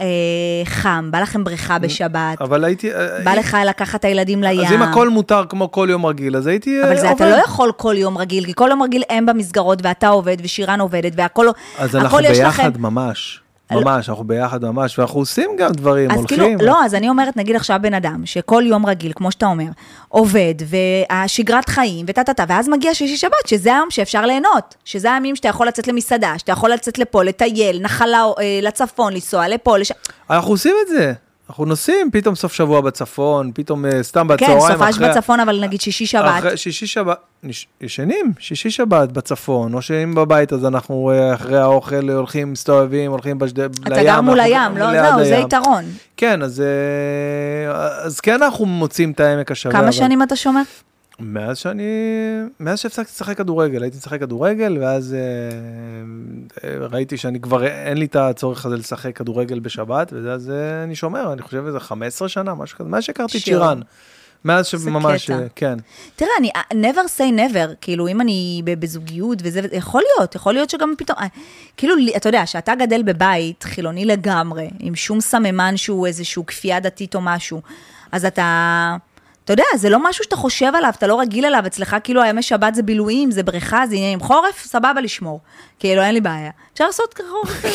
חם, 0.66 1.10
בא 1.12 1.20
לכם 1.22 1.44
בריכה 1.44 1.80
בשבת, 1.80 2.42
אבל 2.42 2.64
הייתי... 2.64 2.94
אה, 2.94 3.08
בא 3.24 3.34
לך 3.34 3.58
לקחת 3.70 4.00
את 4.00 4.06
הילדים 4.06 4.44
לים. 4.44 4.66
אז 4.66 4.72
אם 4.74 4.82
הכל 4.82 5.10
מותר 5.10 5.44
כמו 5.50 5.72
כל 5.72 5.88
יום 5.92 6.06
רגיל, 6.06 6.38
אז 6.38 6.48
הייתי 6.48 6.82
אבל 6.84 6.90
אה, 6.92 6.96
זה 7.02 7.10
עובד. 7.10 7.22
אתה 7.22 7.38
לא 7.38 7.44
יכול 7.44 7.72
כל 7.78 7.96
יום 7.98 8.18
רגיל, 8.18 8.46
כי 8.46 8.52
כל 8.56 8.68
יום 8.72 8.84
רגיל 8.84 9.04
הם 9.10 9.26
במסגרות, 9.26 9.80
ואתה 9.84 10.08
עובד, 10.08 10.38
ושירן 10.44 10.82
עובדת, 10.82 11.12
והכל 11.16 11.46
אז 11.78 11.96
אנחנו 11.96 12.20
יש 12.20 12.40
לכם- 12.40 12.64
ביחד 12.64 12.78
ממש, 12.78 13.40
ממש, 13.72 14.10
אנחנו 14.10 14.24
ביחד 14.24 14.66
ממש, 14.66 15.00
ואנחנו 15.00 15.20
עושים 15.20 15.50
גם 15.58 15.72
דברים, 15.72 16.12
אז 16.12 16.18
הולכים. 16.18 16.38
כאילו, 16.38 16.72
לא, 16.72 16.86
אז 16.86 16.96
אני 16.96 17.10
אומרת, 17.10 17.38
נגיד 17.38 17.56
עכשיו 17.56 17.80
בן 17.82 17.94
אדם, 17.94 18.26
שכל 18.26 18.64
יום 18.68 18.86
רגיל, 18.86 19.12
כמו 19.16 19.32
שאתה 19.32 19.46
אומר, 19.46 19.66
עובד, 20.10 20.54
והשגרת 20.66 21.70
חיים, 21.70 22.06
וטה-טה-טה, 22.10 22.44
ואז 22.48 22.70
מגיע 22.70 22.94
שישי 22.94 23.18
שבת, 23.18 23.48
שזה 23.48 23.70
היום 23.70 23.92
שאפשר 23.92 24.26
ליהנות, 24.26 24.76
שזה 24.86 25.14
הימים 25.14 25.36
שאתה 25.36 25.48
יכול 25.48 25.68
לצאת 25.68 25.88
למסעדה, 25.88 26.34
שאתה 26.38 26.52
יכול 26.52 26.72
לצאת 26.72 26.98
לפה, 26.98 27.24
לטייל, 27.24 27.80
נחלה 27.82 28.24
אה, 28.40 28.60
לצפון, 28.62 29.14
לנסוע 29.14 29.48
לפה, 29.48 29.78
לש... 29.78 29.92
אנחנו 30.30 30.52
עושים 30.52 30.76
את 30.84 30.88
זה. 30.88 31.14
אנחנו 31.50 31.66
נוסעים 31.66 32.12
פתאום 32.12 32.36
סוף 32.36 32.54
שבוע 32.54 32.82
בצפון, 32.82 33.52
פתאום 33.54 33.86
אה, 33.86 34.04
סתם 34.04 34.28
כן, 34.28 34.34
בצהריים 34.36 34.78
סופש 34.80 34.98
בצפון, 34.98 35.40
אבל 35.40 35.60
נגיד 35.62 35.82
שישי 35.82 36.06
שבת. 36.06 36.40
אחרי 36.40 36.58
שישי 36.58 36.88
שבת, 36.88 37.18
ישנים, 37.82 38.34
שישי 38.40 38.70
שבת 38.72 39.12
בצפון, 39.12 39.74
או 39.74 39.82
שאם 39.82 40.16
בבית 40.16 40.54
אז 40.54 40.66
אנחנו 40.66 41.12
אה, 41.12 41.34
אחרי 41.34 41.58
האוכל 41.58 42.10
הולכים, 42.10 42.52
מסתובבים, 42.52 43.12
הולכים 43.12 43.40
בשד... 43.40 43.60
לים. 43.60 43.70
אתה 43.88 44.04
גר 44.04 44.22
מול 44.22 44.40
הים, 44.40 44.78
לא, 44.78 44.92
זהו, 45.02 45.24
זה. 45.26 45.36
יתרון. 45.36 45.84
כן, 46.18 46.42
אז, 46.42 46.62
אה, 46.62 47.72
אז 48.06 48.20
כן 48.20 48.44
אנחנו 48.44 48.66
מוצאים 48.66 49.12
את 49.12 49.20
העמק 49.20 49.52
השווה. 49.52 49.74
כמה 49.74 49.84
אבל- 49.84 49.92
שנים 49.92 50.24
אתה 50.24 50.36
שומר? 50.36 50.62
מאז 51.20 51.58
שאני, 51.58 51.84
מאז 52.60 52.80
שהפסקתי 52.80 53.12
לשחק 53.12 53.38
כדורגל, 53.38 53.84
הייתי 53.84 53.98
משחק 53.98 54.20
כדורגל, 54.20 54.78
ואז 54.82 55.14
אה, 55.14 55.20
אה, 56.70 56.88
ראיתי 56.88 57.18
שאני 57.18 57.40
כבר, 57.40 57.66
אין 57.66 57.98
לי 57.98 58.06
את 58.06 58.16
הצורך 58.16 58.66
הזה 58.66 58.78
לשחק 58.78 59.16
כדורגל 59.16 59.60
בשבת, 59.60 60.14
ואז 60.14 60.50
אה, 60.50 60.84
אני 60.84 60.96
שומר, 60.96 61.34
אני 61.34 61.42
חושב 61.42 61.66
איזה 61.66 61.80
15 61.80 62.30
שנה, 62.30 62.56
משהו 62.56 62.78
כזה, 62.78 62.90
מאז 62.90 63.04
שהכרתי 63.04 63.38
את. 63.38 63.44
שירן. 63.44 63.80
מאז 64.46 64.68
שממש. 64.68 65.30
אה, 65.30 65.46
כן. 65.56 65.78
תראה, 66.16 66.32
אני, 66.40 66.52
never 66.74 67.08
say 67.18 67.40
never, 67.40 67.76
כאילו, 67.82 68.08
אם 68.08 68.22
אני 68.22 68.62
בזוגיות 68.66 69.40
וזה, 69.44 69.62
יכול 69.72 70.04
להיות, 70.16 70.36
יכול 70.36 70.54
להיות 70.54 70.70
שגם 70.70 70.94
פתאום, 70.98 71.18
אה, 71.20 71.28
כאילו, 71.78 71.96
אתה 72.16 72.30
יודע, 72.30 72.46
שאתה 72.46 72.76
גדל 72.76 73.04
בבית 73.04 73.64
חילוני 73.64 74.06
לגמרי, 74.06 74.70
עם 74.80 74.96
שום 74.96 75.22
סממן 75.22 75.78
שהוא 75.78 76.08
איזשהו 76.08 76.46
כפייה 76.46 76.80
דתית 76.80 77.16
או 77.16 77.22
משהו, 77.22 77.62
אז 78.12 78.26
אתה, 78.26 78.96
אתה 79.46 79.54
יודע, 79.54 79.64
זה 79.78 79.90
לא 79.90 80.10
משהו 80.10 80.24
שאתה 80.24 80.36
חושב 80.36 80.72
עליו, 80.76 80.94
אתה 80.98 81.08
לא 81.08 81.20
רגיל 81.20 81.46
אליו, 81.46 81.64
אצלך 81.68 81.96
כאילו 82.04 82.22
הימי 82.22 82.42
שבת 82.42 82.76
זה 82.76 82.84
בילויים, 82.84 83.32
זה 83.32 83.44
בריכה, 83.44 83.88
זה 83.88 83.96
עניינים. 83.96 84.20
חורף, 84.20 84.66
סבבה 84.66 85.02
לשמור, 85.02 85.40
כאילו, 85.80 86.02
אין 86.02 86.14
לי 86.14 86.22
בעיה. 86.22 86.52
אפשר 86.74 86.86
לעשות 86.86 87.20
חורף, 87.30 87.66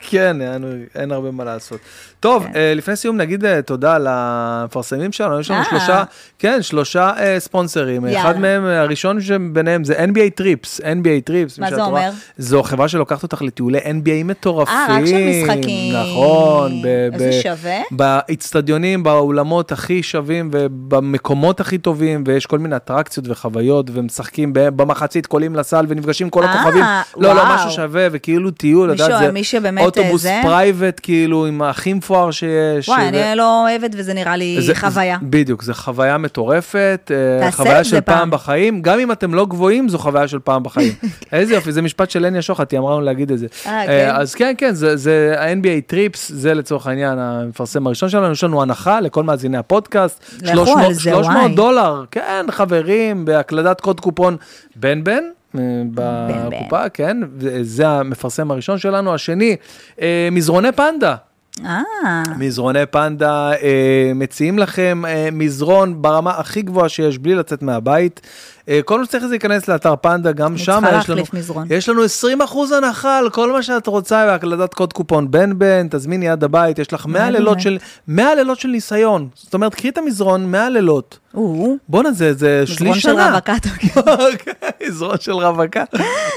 כן, 0.10 0.42
אין, 0.42 0.86
אין 0.94 1.12
הרבה 1.12 1.30
מה 1.30 1.44
לעשות. 1.44 1.80
טוב, 2.20 2.46
אה, 2.54 2.74
לפני 2.74 2.96
סיום 2.96 3.16
נגיד 3.16 3.44
אה, 3.44 3.62
תודה 3.62 3.96
למפרסמים 4.00 5.12
שלנו, 5.12 5.40
יש 5.40 5.50
לנו 5.50 5.60
אה. 5.60 5.64
שלושה, 5.70 6.04
כן, 6.38 6.62
שלושה 6.62 7.12
ספונסרים. 7.38 8.06
יאללה. 8.06 8.20
אחד 8.20 8.38
מהם, 8.38 8.64
הראשון 8.64 9.20
שביניהם 9.20 9.84
זה 9.84 10.04
NBA 10.04 10.30
Trips, 10.34 10.80
NBA 10.80 11.24
Trips. 11.24 11.58
מה 11.58 11.70
זה 11.70 11.82
אומר? 11.82 12.10
זו 12.38 12.62
חברה 12.62 12.88
שלוקחת 12.88 13.22
אותך 13.22 13.42
לטיולי 13.42 13.78
NBA 13.78 14.24
מטורפים. 14.24 14.74
אה, 14.74 14.86
רק 14.90 15.06
של 15.06 15.30
משחקים. 15.30 15.94
נכון. 15.96 16.82
איזה 17.12 17.32
שווה. 17.42 17.80
באצטדיונים, 17.90 19.02
באולמות 19.02 19.72
הכי 19.72 20.02
שווים 20.02 20.50
ובמקומות 20.92 21.60
הכי 21.60 21.78
טובים, 21.78 22.24
ויש 22.26 22.46
כל 22.46 22.58
מיני 22.58 22.76
אטרקציות 22.76 23.26
וחוויות, 23.28 23.90
ומשחקים 23.92 24.50
במחצית, 24.54 25.26
קולים 25.26 25.56
לסל 25.56 25.84
ונפגשים 25.88 26.22
עם 26.22 26.30
כל 26.30 26.44
אה, 26.44 26.52
הכוכבים. 26.52 26.84
לא, 27.16 27.34
לא. 27.34 27.42
משהו 27.54 27.70
שווה, 27.70 28.06
וכאילו 28.12 28.50
טיול, 28.50 28.92
את 28.92 28.98
יודעת, 28.98 29.18
זה 29.18 29.30
אוטובוס 29.80 30.26
אה? 30.26 30.40
private, 30.42 31.00
כאילו, 31.02 31.46
עם 31.46 31.62
הכי 31.62 31.92
מפואר 31.92 32.30
שיש. 32.30 32.88
וואי, 32.88 33.08
אני 33.08 33.36
לא 33.36 33.62
אוהבת 33.62 33.90
וזה 33.96 34.14
נראה 34.14 34.36
לי 34.36 34.58
חוויה. 34.74 35.16
זה- 35.20 35.26
בדיוק, 35.30 35.62
זו 35.62 35.74
חוויה 35.74 36.18
מטורפת, 36.18 37.10
אה, 37.42 37.52
חוויה 37.52 37.84
של 37.84 38.00
פעם. 38.00 38.30
בחיים, 38.30 38.82
גם 38.82 38.98
אם 38.98 39.12
אתם 39.12 39.34
לא 39.34 39.46
גבוהים, 39.46 39.88
זו 39.88 39.98
חוויה 39.98 40.28
של 40.28 40.38
פעם 40.38 40.62
בחיים. 40.62 40.92
איזה 41.32 41.54
יופי, 41.54 41.72
זה 41.72 41.82
משפט 41.82 42.10
של 42.10 42.24
הניה 42.24 42.42
שוחט, 42.42 42.72
היא 42.72 42.80
אמרה 42.80 42.92
לנו 42.92 43.00
להגיד 43.00 43.32
את 43.32 43.38
זה. 43.38 43.46
אה, 43.66 43.80
אה, 43.80 43.86
כן? 43.86 44.10
אז 44.14 44.34
כן, 44.34 44.54
כן, 44.58 44.74
זה- 44.74 45.34
ה-NBA 45.38 45.80
Trips, 45.86 46.32
זה 46.34 46.54
לצורך 46.54 46.86
העניין 46.86 47.18
המפרסם 47.18 47.86
הראשון 47.86 48.08
שלנו, 48.08 48.32
יש 48.32 48.44
לנו 48.44 48.62
הנחה 48.62 49.00
לכל 49.00 49.22
מאזיני 49.22 49.58
הפודקאסט. 49.58 50.24
לכו 50.42 50.52
300 50.66 50.81
על 50.86 50.92
זה, 50.92 51.00
300 51.10 51.36
וואי. 51.36 51.54
דולר, 51.54 52.04
כן, 52.10 52.46
חברים, 52.50 53.24
בהקלדת 53.24 53.80
קוד 53.80 54.00
קופון 54.00 54.36
בן 54.76 55.04
בן. 55.04 55.24
אה. 55.58 55.60
בקופה, 55.94 56.88
כן, 56.88 57.16
זה 57.62 57.88
המפרסם 57.88 58.50
הראשון 58.50 58.78
שלנו. 58.78 59.14
השני, 59.14 59.56
אה, 60.00 60.28
מזרוני 60.32 60.72
פנדה. 60.72 61.14
אה, 61.64 61.82
מזרוני 62.38 62.86
פנדה 62.86 63.52
אה, 63.52 64.12
מציעים 64.14 64.58
לכם 64.58 65.02
אה, 65.06 65.28
מזרון 65.32 66.02
ברמה 66.02 66.30
הכי 66.30 66.62
גבוהה 66.62 66.88
שיש 66.88 67.18
בלי 67.18 67.34
לצאת 67.34 67.62
מהבית. 67.62 68.20
אה, 68.68 68.80
כל 68.84 68.98
מה 68.98 69.04
שצריך 69.04 69.24
זה 69.24 69.30
להיכנס 69.30 69.68
לאתר 69.68 69.94
פנדה, 69.96 70.32
גם 70.32 70.52
אני 70.52 70.58
שם 70.58 70.80
צריכה 70.82 70.98
יש 70.98 71.10
לנו, 71.10 71.18
להחליף 71.18 71.34
מזרון. 71.34 71.66
יש 71.70 71.88
לנו 71.88 72.02
20% 72.04 72.74
הנחה 72.76 73.18
על 73.18 73.30
כל 73.30 73.52
מה 73.52 73.62
שאת 73.62 73.86
רוצה 73.86 74.26
בהקלדת 74.26 74.74
קוד 74.74 74.92
קופון 74.92 75.30
בן 75.30 75.58
בן, 75.58 75.88
תזמיני 75.90 76.28
עד 76.28 76.44
הבית, 76.44 76.78
יש 76.78 76.92
לך 76.92 77.06
100 77.06 77.26
בן 77.26 77.32
לילות 77.32 77.56
בן. 77.56 77.60
של, 77.62 77.78
100 78.08 78.34
לילות 78.34 78.60
של 78.60 78.68
ניסיון. 78.68 79.28
זאת 79.34 79.54
אומרת, 79.54 79.74
קחי 79.74 79.88
את 79.88 79.98
המזרון 79.98 80.50
100 80.50 80.70
לילות. 80.70 81.18
בואנה, 81.88 82.12
זה, 82.12 82.34
זה 82.34 82.62
שליש 82.66 82.80
מזרון 82.80 82.94
של 82.94 83.00
שנה. 83.00 83.30
רווקה. 83.30 83.54
כן, 84.38 84.52
מזרון 84.88 85.16
של 85.20 85.32
רווקה. 85.32 85.84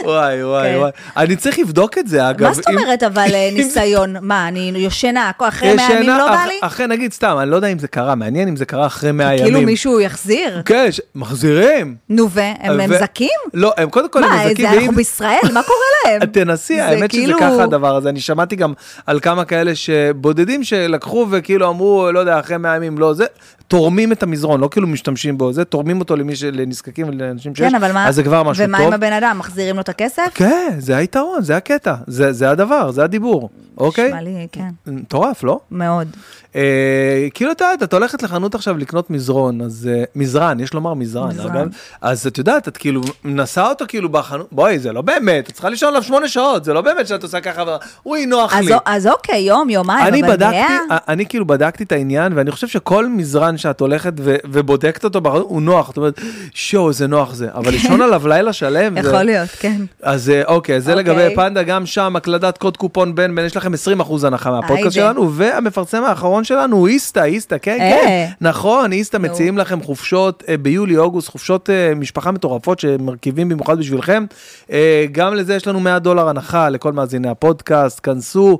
וואי, 0.05 0.43
וואי, 0.43 0.71
כן. 0.71 0.77
וואי. 0.79 0.91
אני 1.17 1.35
צריך 1.35 1.59
לבדוק 1.59 1.97
את 1.97 2.07
זה, 2.07 2.29
אגב. 2.29 2.47
מה 2.47 2.53
זאת 2.53 2.67
אומרת 2.67 3.03
אבל 3.03 3.27
אה, 3.33 3.49
ניסיון? 3.55 4.15
מה, 4.21 4.47
אני 4.47 4.71
ישנה, 4.75 5.31
אחרי 5.39 5.75
100 5.75 5.85
ישנה, 5.85 5.95
ימים 5.95 6.09
לא 6.09 6.27
בא 6.27 6.45
לי? 6.47 6.53
אחרי, 6.61 6.87
נגיד 6.87 7.13
סתם, 7.13 7.37
אני 7.41 7.49
לא 7.49 7.55
יודע 7.55 7.67
אם 7.67 7.79
זה 7.79 7.87
קרה, 7.87 8.15
מעניין 8.15 8.47
אם 8.47 8.55
זה 8.55 8.65
קרה 8.65 8.85
אחרי 8.85 9.11
100 9.11 9.27
ימים. 9.33 9.43
כאילו 9.43 9.61
מישהו 9.61 9.99
יחזיר? 9.99 10.61
כן, 10.65 10.89
מחזירים. 11.15 11.95
נו 12.09 12.29
והם 12.29 12.97
זקים? 12.99 13.29
לא, 13.53 13.73
הם 13.77 13.89
קודם 13.89 14.09
כל 14.09 14.23
הם 14.23 14.29
מה, 14.29 14.45
מזכים, 14.45 14.71
זה 14.71 14.79
אנחנו 14.79 14.95
בישראל? 14.95 15.39
מה 15.53 15.61
קורה 15.63 15.77
להם? 16.19 16.25
תנסי, 16.33 16.75
זה 16.75 16.85
האמת 16.85 17.09
כאילו- 17.09 17.37
שזה 17.37 17.47
ככה 17.47 17.63
הדבר 17.63 17.95
הזה. 17.95 18.09
אני 18.09 18.19
שמעתי 18.19 18.55
גם 18.55 18.73
על 19.05 19.19
כמה 19.19 19.45
כאלה 19.45 19.75
שבודדים 19.75 20.63
שלקחו 20.63 21.27
וכאילו 21.31 21.69
אמרו, 21.69 22.11
לא 22.13 22.19
יודע, 22.19 22.39
אחרי 22.39 22.57
100 22.57 22.75
ימים, 22.75 22.97
לא, 22.97 23.13
זה, 23.13 23.25
תורמים 23.67 24.11
את 24.11 24.23
המזרון, 24.23 24.59
לא 24.61 24.67
כאילו 24.71 24.84
משתמשים 24.87 25.37
בו, 25.37 25.53
זה, 25.53 25.65
תורמים 25.65 25.99
אותו 25.99 26.15
למי 26.15 26.35
ש... 26.35 26.43
לנזקקים 26.43 27.09
ולאנשים 27.09 27.55
שיש, 27.55 27.69
כן, 27.69 27.75
אבל 27.75 27.91
מה... 27.91 28.07
אז 28.07 28.15
זה 28.15 28.23
כבר 28.23 28.43
משהו 28.43 28.63
ומה 28.63 28.77
טוב. 28.77 28.87
עם 28.87 28.93
הבן 28.93 29.13
אדם? 29.13 29.39
מחזירים 29.39 29.75
לו 29.75 29.81
את 29.81 29.89
הכסף? 29.89 30.31
כן, 30.33 30.75
זה 30.77 30.97
היתרון, 30.97 31.41
זה 31.41 31.57
הקטע, 31.57 31.95
זה, 32.07 32.33
זה 32.33 32.49
הדבר, 32.49 32.91
זה 32.91 33.03
הדיבור, 33.03 33.49
אוקיי? 33.77 34.07
נשמע 34.07 34.21
לי, 34.21 34.47
כן, 34.51 34.69
מטורף, 34.87 35.43
לא? 35.43 35.59
מאוד. 35.71 36.07
אה, 36.55 37.27
כאילו 37.33 37.51
אתה 37.51 37.63
יודעת, 37.65 37.83
את 37.83 37.93
הולכת 37.93 38.23
לחנות 38.23 38.55
עכשיו 38.55 38.77
לקנות 38.77 39.09
מזרון, 39.09 39.61
אז 39.61 39.89
אה, 39.91 40.03
מזרן, 40.15 40.59
יש 40.59 40.73
לומר 40.73 40.93
מזרן, 40.93 41.29
מזרן. 41.29 41.55
אגב, 41.55 41.67
אז 42.01 42.27
את 42.27 42.37
יודעת, 42.37 42.67
את 42.67 42.77
כאילו 42.77 43.01
מנסה 43.23 43.69
אותו 43.69 43.85
כאילו 43.87 44.09
בחנות, 44.09 44.47
בואי, 44.51 44.79
זה 44.79 44.93
לא 44.93 45.01
באמת, 45.01 45.49
את 45.49 45.53
צריכה 45.53 45.69
לישון 45.69 45.89
עליו 45.89 46.03
שמונה 46.03 46.27
שעות, 46.27 46.63
זה 46.63 46.73
לא 46.73 46.81
באמת 46.81 47.07
שאת 47.07 47.23
עושה 47.23 47.41
ככה, 47.41 47.77
אוי, 48.05 48.25
נוח 48.25 48.53
אז 48.55 48.65
לי. 48.65 48.75
אז 48.85 49.07
אוקיי, 49.07 49.39
יום, 49.39 49.69
יומיים, 49.69 50.07
אני 50.07 50.21
אבל 50.21 50.31
בדקתי, 50.31 50.57
מאה? 50.89 50.97
אני 51.07 51.25
כאילו 51.25 51.47
בדקתי 51.47 51.83
את 51.83 51.91
העניין, 51.91 52.33
ואני 52.35 52.51
חושב 52.51 52.67
שכל 52.67 53.07
מזרן 53.07 53.57
שאת 53.57 53.81
הולכת 53.81 54.13
ו- 54.19 54.35
ובודקת 54.45 55.03
אותו 55.03 55.21
בחנות, 55.21 55.45
הוא 55.49 55.61
נוח, 55.61 55.87
זאת 55.87 55.97
אומרת, 55.97 56.21
שואו, 56.53 56.89
איזה 56.89 57.07
נוח 57.07 57.33
זה, 57.33 57.47
אבל 57.53 57.71
לישון 57.75 58.01
עליו 58.01 58.27
לילה 58.27 58.53
שלם, 58.53 59.01
זה... 59.01 59.07
יכול 59.07 59.23
להיות, 59.23 59.49
כן. 59.49 59.81
אז 60.01 60.29
אה, 60.29 60.43
אוקיי, 60.45 60.81
זה 60.81 60.93
אוקיי. 60.93 61.03
לגבי 61.03 61.35
פנדה, 61.35 61.63
גם 61.63 61.85
שם 61.85 62.15
הקלדת 62.15 62.57
קוד 62.57 62.77
קופון 62.77 63.15
בן 63.15 63.35
בן, 63.35 63.45
יש 63.45 63.57
לכם 63.57 63.73
20% 63.73 64.27
הנחה 64.27 64.51
מהפודקאסט 64.51 64.97
היידה. 64.97 65.13
שלנו, 65.13 65.33
והמפרסם 65.33 66.03
האחרון 66.03 66.43
שלנו 66.45 66.75
הוא 66.77 66.87
איסתא, 66.87 67.19
איסתא, 67.23 67.55
כן, 67.61 67.77
אה. 67.81 67.99
כן. 68.03 68.25
נכון, 68.41 68.91
איסתא. 68.91 69.17
מציעים 69.17 69.57
לכם 69.57 69.81
חופשות 69.83 70.43
אה, 70.49 70.57
ביולי-אוגוסט, 70.57 71.29
חופשות 71.29 71.69
אה, 71.69 71.95
משפחה 71.95 72.31
מטורפות 72.31 72.79
שמרכיבים 72.79 73.49
במיוחד 73.49 73.79
בשבילכם. 73.79 74.25
אה, 74.71 75.05
גם 75.11 75.33
לזה 75.33 75.55
יש 75.55 75.67
לנו 75.67 75.79
100 75.79 75.99
דולר 75.99 76.29
הנחה 76.29 76.69
לכל 76.69 76.93
מאזיני 76.93 77.29
הפודקאסט. 77.29 77.99
כנסו 78.03 78.59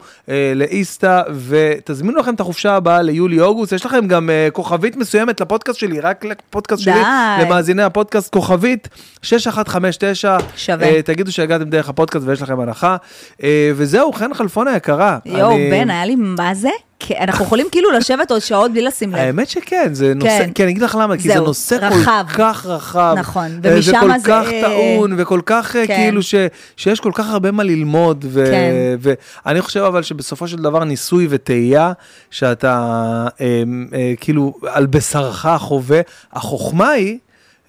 לאיסתא 0.56 1.22
ותזמינו 1.48 2.20
לכם 2.20 2.34
את 2.34 2.40
החופשה 2.40 2.76
הבאה 2.76 3.02
ליולי-אוגוסט. 3.02 3.72
יש 3.72 3.86
לכם 3.86 4.08
גם 4.08 4.30
כוכבית 4.54 4.96
מסוימת 4.96 5.42
לפודקאסט 5.42 5.80
שלי, 5.80 6.00
רק 6.00 6.26
לפודקאסט 6.26 6.82
שלי. 6.84 6.94
למאזיני 7.42 7.84
הפודקאסט, 7.84 8.34
כוכבית 8.34 8.88
6159. 9.22 10.38
שווה. 10.56 11.02
תגידו 11.02 11.32
שהגעתם 11.32 11.64
דרך 11.70 11.90
הפודקאסט 11.90 12.26
ויש 12.28 12.42
לכם 12.42 12.60
הנחה. 12.60 12.98
וזהו, 13.76 14.14
חן 14.14 14.34
חלפון 14.34 14.68
היקרה. 14.68 15.18
יואו, 15.26 15.52
אני- 15.52 15.70
בן, 15.72 15.90
היה 15.90 16.06
לי 16.06 16.16
מה 16.16 16.54
זה? 16.54 16.70
כן, 17.08 17.16
אנחנו 17.22 17.46
יכולים 17.46 17.68
כאילו 17.72 17.92
לשבת 17.92 18.32
עוד 18.32 18.42
שעות 18.42 18.72
בלי 18.72 18.82
לשים 18.82 19.10
לב. 19.10 19.16
האמת 19.20 19.50
שכן, 19.50 19.94
זה 19.94 20.14
נושא, 20.14 20.28
כן. 20.40 20.50
כן, 20.56 20.64
אני 20.64 20.72
אגיד 20.72 20.84
לך 20.84 20.98
למה, 21.02 21.18
כי 21.18 21.28
זה 21.28 21.40
נושא 21.40 21.76
רחב. 21.82 22.26
כל 22.32 22.38
כך 22.38 22.66
רחב. 22.66 23.16
נכון, 23.18 23.46
אה, 23.66 23.72
ומשם 23.76 23.92
וכל 23.98 24.20
זה- 24.20 24.28
כך 24.32 24.48
טעון, 24.62 25.14
וכל 25.18 25.40
כך 25.46 25.76
אה, 25.76 25.88
כן. 25.88 25.96
כאילו 25.96 26.24
ש, 26.24 26.36
שיש 26.78 27.00
כל 27.00 27.12
כך 27.16 27.30
הרבה 27.30 27.52
מה 27.52 27.64
ללמוד, 27.64 28.26
ו, 28.30 28.46
כן. 28.46 28.72
ואני 29.46 29.62
חושב 29.62 29.80
אבל 29.80 30.04
שבסופו 30.04 30.48
של 30.48 30.58
דבר 30.58 30.84
ניסוי 30.84 31.28
וטעייה, 31.30 31.92
שאתה 32.32 32.74
אה, 33.42 33.64
אה, 33.94 34.14
כאילו 34.20 34.54
על 34.68 34.86
בשרך 34.86 35.48
חווה, 35.60 36.02
החוכמה 36.34 36.90
היא... 36.90 37.18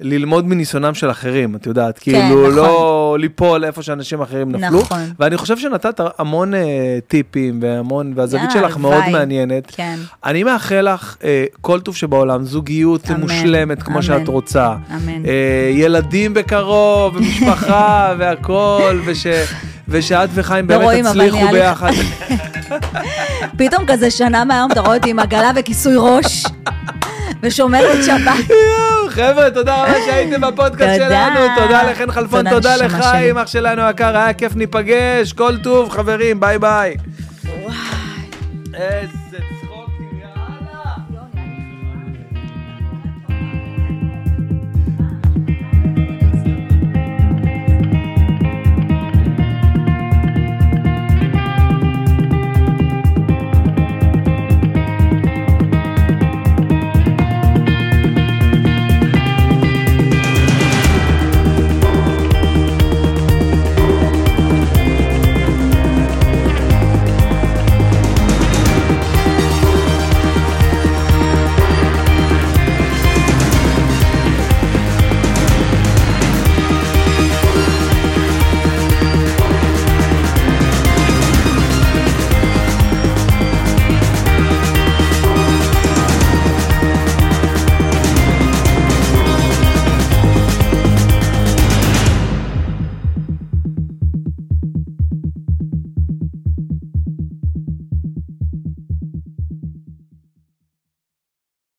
ללמוד 0.01 0.47
מניסיונם 0.47 0.95
של 0.95 1.11
אחרים, 1.11 1.57
את 1.57 1.67
יודעת, 1.67 1.99
כאילו 1.99 2.43
נכון. 2.43 2.55
לא 2.55 3.17
ליפול 3.21 3.65
איפה 3.65 3.83
שאנשים 3.83 4.21
אחרים 4.21 4.53
נפלו, 4.53 4.81
נכון. 4.81 4.99
ואני 5.19 5.37
חושב 5.37 5.59
שנתת 5.59 6.01
המון 6.19 6.55
אה, 6.55 6.99
טיפים 7.09 7.59
והמון, 7.63 8.13
והזווית 8.17 8.55
יאללה, 8.55 8.69
שלך 8.69 8.77
מאוד 8.77 8.93
הלוואי. 8.93 9.13
מעניינת. 9.13 9.73
כן. 9.77 9.97
אני 10.25 10.45
מאחל 10.45 10.95
לך 10.95 11.17
אה, 11.25 11.45
כל 11.61 11.81
טוב 11.81 11.97
שבעולם, 11.97 12.45
זוגיות 12.45 13.11
אמן, 13.11 13.21
מושלמת 13.21 13.83
כמו 13.83 13.95
אמן, 13.95 14.03
שאת 14.03 14.29
רוצה. 14.29 14.75
אמן. 14.95 15.27
אה, 15.27 15.71
ילדים 15.75 16.35
בקרוב, 16.35 17.17
ומשפחה 17.17 18.13
והכל, 18.19 19.01
וש, 19.07 19.27
ושאת 19.89 20.29
וחיים 20.35 20.71
לא 20.71 20.79
באמת 20.79 20.85
רואים, 20.85 21.05
תצליחו 21.09 21.49
ביחד. 21.53 21.91
פתאום 23.59 23.85
כזה 23.87 24.11
שנה 24.11 24.45
מהיום 24.45 24.73
אתה 24.73 24.81
רואה 24.81 24.97
אותי 24.97 25.11
עם 25.11 25.19
עגלה 25.19 25.51
וכיסוי 25.57 25.95
ראש, 25.99 26.45
ושומרת 27.47 28.05
שבת. 28.07 28.57
חבר'ה, 29.09 29.51
תודה 29.51 29.83
רבה 29.83 29.95
שהייתם 30.07 30.41
בפודקאסט. 30.41 30.97
שלנו. 30.97 31.41
תודה 31.57 31.83
לחן 31.91 32.13
חלפון, 32.13 32.51
תודה, 32.51 32.77
לחיים. 32.77 33.39
אח 33.39 33.47
שלנו 33.47 33.83
היקר, 33.83 34.17
היה 34.17 34.33
כיף 34.33 34.57
ניפגש. 34.57 35.33
כל 35.33 35.57
טוב, 35.59 35.91
חברים, 35.91 36.41
ביי 36.41 36.59
ביי. 36.59 36.97
וואי. 37.63 39.07